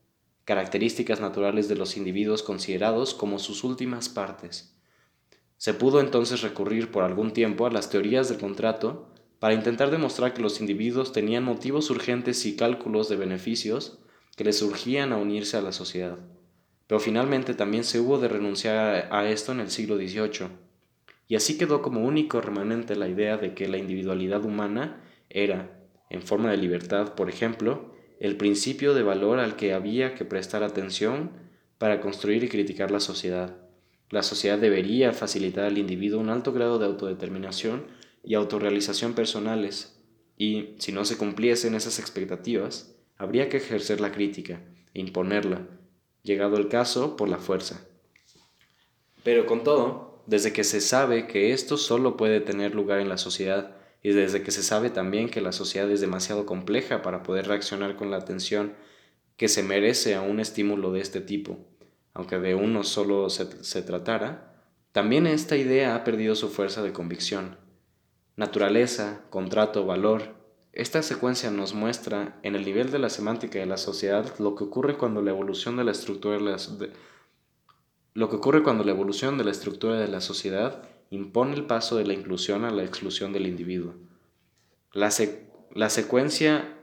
características 0.45 1.19
naturales 1.19 1.67
de 1.67 1.75
los 1.75 1.97
individuos 1.97 2.43
considerados 2.43 3.15
como 3.15 3.39
sus 3.39 3.63
últimas 3.63 4.07
partes. 4.07 4.77
Se 5.57 5.73
pudo 5.73 5.99
entonces 5.99 6.43
recurrir 6.43 6.91
por 6.91 7.03
algún 7.03 7.33
tiempo 7.33 7.65
a 7.65 7.71
las 7.71 7.89
teorías 7.89 8.29
del 8.29 8.37
contrato 8.37 9.09
para 9.39 9.55
intentar 9.55 9.89
demostrar 9.89 10.35
que 10.35 10.43
los 10.43 10.61
individuos 10.61 11.11
tenían 11.11 11.43
motivos 11.43 11.89
urgentes 11.89 12.45
y 12.45 12.55
cálculos 12.55 13.09
de 13.09 13.15
beneficios 13.15 13.97
que 14.37 14.43
les 14.43 14.59
surgían 14.59 15.11
a 15.11 15.17
unirse 15.17 15.57
a 15.57 15.63
la 15.63 15.71
sociedad. 15.71 16.19
Pero 16.85 16.99
finalmente 16.99 17.55
también 17.55 17.83
se 17.83 17.99
hubo 17.99 18.19
de 18.19 18.27
renunciar 18.27 19.07
a 19.11 19.27
esto 19.27 19.53
en 19.53 19.59
el 19.59 19.71
siglo 19.71 19.97
XVIII 19.97 20.62
y 21.27 21.35
así 21.35 21.57
quedó 21.57 21.81
como 21.81 22.01
único 22.01 22.41
remanente 22.41 22.95
la 22.95 23.07
idea 23.07 23.37
de 23.37 23.53
que 23.53 23.67
la 23.67 23.77
individualidad 23.77 24.43
humana 24.45 25.01
era, 25.29 25.79
en 26.09 26.21
forma 26.21 26.51
de 26.51 26.57
libertad, 26.57 27.15
por 27.15 27.29
ejemplo, 27.29 27.93
el 28.19 28.37
principio 28.37 28.93
de 28.93 29.03
valor 29.03 29.39
al 29.39 29.55
que 29.55 29.73
había 29.73 30.15
que 30.15 30.25
prestar 30.25 30.63
atención 30.63 31.31
para 31.77 31.99
construir 32.01 32.43
y 32.43 32.49
criticar 32.49 32.91
la 32.91 32.99
sociedad, 32.99 33.57
La 34.13 34.21
sociedad 34.21 34.59
debería 34.59 35.11
facilitar 35.11 35.65
al 35.65 35.79
individuo 35.79 36.21
un 36.21 36.29
alto 36.29 36.53
grado 36.53 36.77
de 36.77 36.85
autodeterminación 36.85 37.87
y 38.23 38.35
autorrealización 38.35 39.13
personales, 39.13 39.99
y 40.37 40.75
si 40.77 40.91
no 40.91 41.03
se 41.03 41.17
cumpliesen 41.17 41.73
esas 41.73 41.97
expectativas, 41.97 42.95
habría 43.17 43.49
que 43.49 43.57
ejercer 43.57 43.99
la 44.01 44.11
crítica 44.11 44.61
e 44.93 44.99
imponerla, 44.99 45.67
llegado 46.21 46.57
el 46.57 46.67
caso, 46.67 47.17
por 47.17 47.27
la 47.27 47.39
fuerza. 47.39 47.87
Pero 49.23 49.47
con 49.47 49.63
todo, 49.63 50.12
desde 50.25 50.53
que 50.53 50.63
se 50.63 50.81
sabe 50.81 51.27
que 51.27 51.51
esto 51.53 51.77
solo 51.77 52.17
puede 52.17 52.39
tener 52.39 52.75
lugar 52.75 52.99
en 52.99 53.09
la 53.09 53.17
sociedad, 53.17 53.75
y 54.01 54.11
desde 54.11 54.43
que 54.43 54.51
se 54.51 54.63
sabe 54.63 54.89
también 54.89 55.29
que 55.29 55.41
la 55.41 55.53
sociedad 55.53 55.89
es 55.89 56.01
demasiado 56.01 56.45
compleja 56.45 57.01
para 57.01 57.23
poder 57.23 57.47
reaccionar 57.47 57.95
con 57.95 58.11
la 58.11 58.17
atención 58.17 58.73
que 59.37 59.47
se 59.47 59.63
merece 59.63 60.15
a 60.15 60.21
un 60.21 60.39
estímulo 60.39 60.91
de 60.91 61.01
este 61.01 61.21
tipo, 61.21 61.57
aunque 62.13 62.37
de 62.37 62.53
uno 62.53 62.83
solo 62.83 63.29
se, 63.29 63.81
tratara, 63.81 64.53
también 64.91 65.25
esta 65.25 65.55
idea 65.55 65.95
ha 65.95 66.03
perdido 66.03 66.35
su 66.35 66.49
fuerza 66.49 66.83
de 66.83 66.93
convicción. 66.93 67.57
Naturaleza, 68.35 69.21
contrato, 69.29 69.85
valor. 69.85 70.35
Esta 70.73 71.01
secuencia 71.01 71.49
nos 71.49 71.73
muestra 71.73 72.39
en 72.43 72.55
el 72.55 72.65
nivel 72.65 72.91
de 72.91 72.99
la 72.99 73.09
semántica 73.09 73.59
de 73.59 73.65
la 73.65 73.77
sociedad 73.77 74.37
lo 74.39 74.55
que 74.55 74.65
ocurre 74.65 74.97
cuando 74.97 75.21
la 75.21 75.31
evolución 75.31 75.77
de 75.77 75.83
la 75.83 75.91
estructura 75.91 76.37
de 76.37 76.93
lo 78.13 78.29
que 78.29 78.35
ocurre 78.35 78.63
cuando 78.63 78.83
la 78.83 78.91
evolución 78.91 79.37
de 79.37 79.43
la 79.43 79.51
estructura 79.51 79.99
de 79.99 80.07
la 80.07 80.21
sociedad 80.21 80.83
impone 81.09 81.55
el 81.55 81.65
paso 81.65 81.97
de 81.97 82.05
la 82.05 82.13
inclusión 82.13 82.65
a 82.65 82.71
la 82.71 82.83
exclusión 82.83 83.33
del 83.33 83.47
individuo. 83.47 83.93
La, 84.91 85.09
la 85.73 85.89
secuencia 85.89 86.77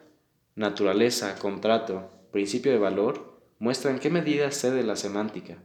naturaleza, 0.57 1.37
contrato, 1.39 2.11
principio 2.33 2.73
de 2.73 2.79
valor 2.79 3.41
muestra 3.59 3.91
en 3.91 3.99
qué 3.99 4.11
medida 4.11 4.51
cede 4.51 4.83
la 4.83 4.97
semántica. 4.97 5.59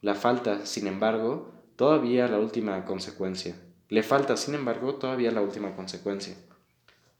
La 0.00 0.14
falta, 0.14 0.64
sin 0.66 0.86
embargo, 0.86 1.52
todavía 1.76 2.28
la 2.28 2.38
última 2.38 2.84
consecuencia. 2.84 3.56
Le 3.88 4.02
falta, 4.02 4.36
sin 4.36 4.54
embargo, 4.54 4.94
todavía 4.94 5.30
la 5.32 5.42
última 5.42 5.74
consecuencia. 5.74 6.36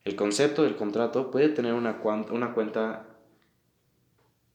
El 0.05 0.17
concepto 0.17 0.62
del 0.62 0.77
contrato 0.77 1.31
puede 1.31 1.49
tener 1.49 1.75
una, 1.75 2.01
una 2.31 2.55
cuenta 2.55 3.09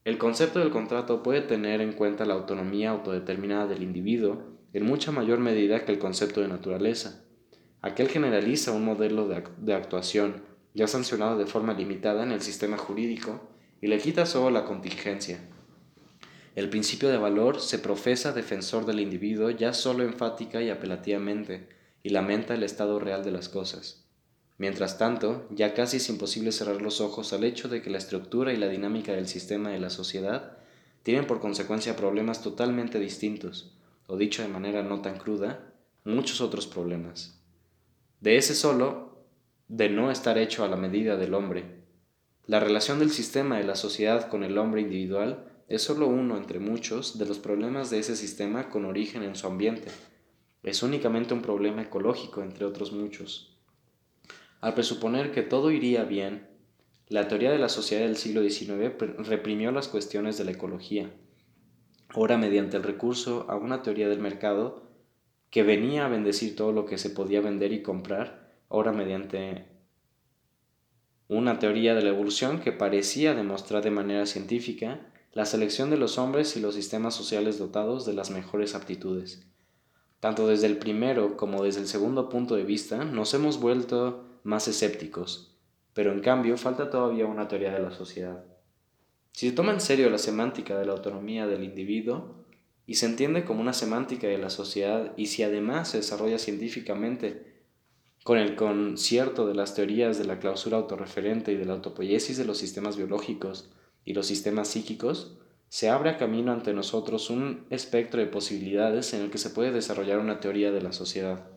el 0.06 0.20
concepto 0.20 0.60
del 0.60 0.70
contrato 0.70 1.24
puede 1.24 1.42
tener 1.42 1.82
en 1.82 1.92
cuenta 1.92 2.26
la 2.26 2.36
autonomía 2.36 2.92
autodeterminada 2.92 3.66
del 3.66 3.82
individuo 3.82 4.44
en 4.72 4.86
mucha 4.86 5.12
mayor 5.12 5.40
medida 5.40 5.84
que 5.84 5.92
el 5.92 5.98
concepto 5.98 6.42
de 6.42 6.48
naturaleza. 6.48 7.26
Aquel 7.82 8.08
generaliza 8.10 8.72
un 8.72 8.86
modelo 8.86 9.28
de, 9.28 9.74
actuación 9.74 10.44
ya 10.76 10.86
sancionado 10.86 11.40
de 11.40 11.48
forma 11.48 11.74
limitada 11.74 12.22
en 12.22 12.32
el 12.32 12.42
sistema 12.42 12.78
jurídico 12.78 13.50
y 13.82 13.88
le 13.88 13.98
quita 13.98 14.28
solo 14.28 14.52
la 14.52 14.66
contingencia. 14.66 15.40
El 16.54 16.70
principio 16.70 17.10
de 17.10 17.18
valor 17.18 17.60
se 17.60 17.80
profesa 17.80 18.32
defensor 18.32 18.86
del 18.86 19.00
individuo 19.00 19.50
ya 19.50 19.74
solo 19.74 20.04
enfática 20.04 20.62
y 20.62 20.70
apelativamente 20.70 21.68
y 22.04 22.10
lamenta 22.10 22.54
el 22.54 22.62
estado 22.62 23.00
real 23.00 23.24
de 23.24 23.32
las 23.32 23.50
cosas. 23.50 24.05
Mientras 24.58 24.98
tanto, 24.98 25.48
ya 25.52 25.74
casi 25.74 25.98
es 25.98 26.08
imposible 26.10 26.52
cerrar 26.52 26.82
los 26.82 27.02
ojos 27.02 27.34
al 27.34 27.44
hecho 27.44 27.68
de 27.68 27.82
que 27.82 27.90
la 27.90 27.98
estructura 27.98 28.54
y 28.54 28.58
la 28.58 28.70
dinámica 28.70 29.12
del 29.12 29.28
sistema 29.28 29.70
de 29.70 29.80
la 29.80 29.90
sociedad 29.90 30.58
tienen 31.04 31.28
por 31.28 31.42
consecuencia 31.42 31.96
problemas 31.96 32.42
totalmente 32.42 33.00
distintos, 33.00 33.76
o 34.08 34.18
dicho 34.18 34.42
de 34.42 34.48
manera 34.48 34.82
no 34.82 35.02
tan 35.02 35.18
cruda, 35.18 35.74
muchos 36.06 36.40
otros 36.40 36.68
problemas. 36.68 37.42
De 38.22 38.38
ese 38.38 38.56
solo, 38.56 39.26
de 39.68 39.90
no 39.90 40.10
estar 40.10 40.38
hecho 40.38 40.64
a 40.64 40.68
la 40.68 40.78
medida 40.78 41.18
del 41.18 41.34
hombre. 41.34 41.84
La 42.46 42.60
relación 42.60 43.00
del 43.00 43.12
sistema 43.12 43.58
de 43.58 43.64
la 43.66 43.76
sociedad 43.76 44.30
con 44.30 44.44
el 44.44 44.58
hombre 44.58 44.82
individual 44.82 45.52
es 45.68 45.82
solo 45.82 46.08
uno 46.08 46.38
entre 46.38 46.60
muchos 46.60 47.18
de 47.18 47.26
los 47.26 47.40
problemas 47.40 47.90
de 47.90 48.00
ese 48.00 48.16
sistema 48.16 48.70
con 48.70 48.86
origen 48.86 49.24
en 49.24 49.36
su 49.36 49.48
ambiente. 49.48 49.90
Es 50.64 50.84
únicamente 50.84 51.34
un 51.34 51.42
problema 51.42 51.82
ecológico 51.82 52.42
entre 52.44 52.66
otros 52.66 52.92
muchos. 52.92 53.55
Al 54.66 54.74
presuponer 54.74 55.32
que 55.32 55.44
todo 55.44 55.70
iría 55.70 56.06
bien, 56.06 56.48
la 57.08 57.28
teoría 57.28 57.52
de 57.52 57.60
la 57.60 57.70
sociedad 57.70 58.02
del 58.02 58.18
siglo 58.18 58.42
XIX 58.42 58.96
reprimió 59.20 59.72
las 59.72 59.88
cuestiones 59.88 60.40
de 60.40 60.44
la 60.44 60.54
ecología 60.54 61.14
ora 62.16 62.36
mediante 62.40 62.76
el 62.76 62.82
recurso 62.82 63.46
a 63.48 63.58
una 63.58 63.84
teoría 63.84 64.10
del 64.10 64.22
mercado 64.22 64.90
que 65.52 65.62
venía 65.62 66.08
a 66.08 66.10
bendecir 66.10 66.56
todo 66.56 66.72
lo 66.72 66.88
que 66.88 66.98
se 66.98 67.12
podía 67.12 67.42
vender 67.42 67.74
y 67.74 67.84
comprar, 67.84 68.58
ora 68.68 68.92
mediante 68.92 69.68
una 71.28 71.60
teoría 71.60 71.94
de 71.94 72.02
la 72.02 72.10
evolución 72.10 72.60
que 72.60 72.72
parecía 72.72 73.36
demostrar 73.36 73.84
de 73.84 73.92
manera 73.92 74.26
científica 74.26 75.14
la 75.32 75.46
selección 75.46 75.92
de 75.92 75.98
los 75.98 76.18
hombres 76.18 76.58
y 76.58 76.60
los 76.60 76.74
sistemas 76.74 77.14
sociales 77.14 77.60
dotados 77.60 78.04
de 78.08 78.14
las 78.14 78.32
mejores 78.32 78.74
aptitudes. 78.74 79.46
Tanto 80.20 80.48
desde 80.48 80.66
el 80.66 80.80
primero 80.80 81.38
como 81.38 81.64
desde 81.64 81.82
el 81.82 81.88
segundo 81.88 82.30
punto 82.30 82.56
de 82.56 82.64
vista 82.64 83.06
nos 83.06 83.32
hemos 83.36 83.60
vuelto 83.60 84.32
más 84.46 84.68
escépticos, 84.68 85.58
pero 85.94 86.12
en 86.14 86.22
cambio 86.22 86.56
falta 86.56 86.90
todavía 86.92 87.26
una 87.26 87.48
teoría 87.48 87.74
de 87.74 87.80
la 87.80 87.92
sociedad. 87.92 88.46
Si 89.32 89.50
se 89.50 89.56
toma 89.56 89.74
en 89.74 89.82
serio 89.82 90.10
la 90.10 90.20
semántica 90.20 90.78
de 90.78 90.86
la 90.86 90.94
autonomía 90.94 91.48
del 91.48 91.64
individuo 91.64 92.46
y 92.86 92.96
se 92.96 93.08
entiende 93.08 93.44
como 93.44 93.60
una 93.60 93.74
semántica 93.74 94.28
de 94.28 94.38
la 94.38 94.52
sociedad 94.52 95.14
y 95.18 95.26
si 95.26 95.42
además 95.42 95.90
se 95.90 95.98
desarrolla 95.98 96.38
científicamente 96.38 97.56
con 98.24 98.38
el 98.38 98.56
concierto 98.56 99.48
de 99.48 99.56
las 99.56 99.74
teorías 99.74 100.20
de 100.20 100.26
la 100.26 100.38
clausura 100.38 100.78
autorreferente 100.78 101.52
y 101.52 101.58
de 101.58 101.66
la 101.66 101.74
autopoiesis 101.74 102.38
de 102.38 102.46
los 102.46 102.60
sistemas 102.60 102.98
biológicos 102.98 103.72
y 104.06 104.14
los 104.14 104.28
sistemas 104.28 104.68
psíquicos, 104.68 105.40
se 105.70 105.90
abre 105.90 106.18
camino 106.18 106.52
ante 106.52 106.72
nosotros 106.74 107.32
un 107.32 107.66
espectro 107.72 108.20
de 108.20 108.28
posibilidades 108.28 109.14
en 109.16 109.22
el 109.24 109.32
que 109.32 109.40
se 109.40 109.50
puede 109.50 109.72
desarrollar 109.72 110.20
una 110.20 110.40
teoría 110.40 110.72
de 110.72 110.82
la 110.82 110.92
sociedad. 110.92 111.48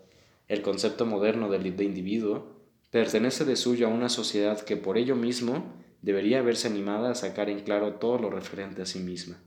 El 0.48 0.62
concepto 0.62 1.04
moderno 1.04 1.50
de 1.50 1.84
individuo 1.84 2.57
pertenece 2.90 3.44
de 3.44 3.56
suyo 3.56 3.86
a 3.86 3.90
una 3.90 4.08
sociedad 4.08 4.60
que 4.60 4.76
por 4.76 4.98
ello 4.98 5.16
mismo 5.16 5.74
debería 6.02 6.42
verse 6.42 6.68
animada 6.68 7.10
a 7.10 7.14
sacar 7.14 7.50
en 7.50 7.60
claro 7.60 7.94
todo 7.94 8.18
lo 8.18 8.30
referente 8.30 8.82
a 8.82 8.86
sí 8.86 9.00
misma. 9.00 9.42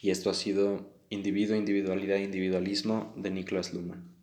Y 0.00 0.10
esto 0.10 0.30
ha 0.30 0.34
sido 0.34 0.92
Individuo, 1.10 1.56
Individualidad, 1.56 2.18
Individualismo 2.18 3.12
de 3.16 3.30
Niklas 3.30 3.72
Luhmann. 3.72 4.13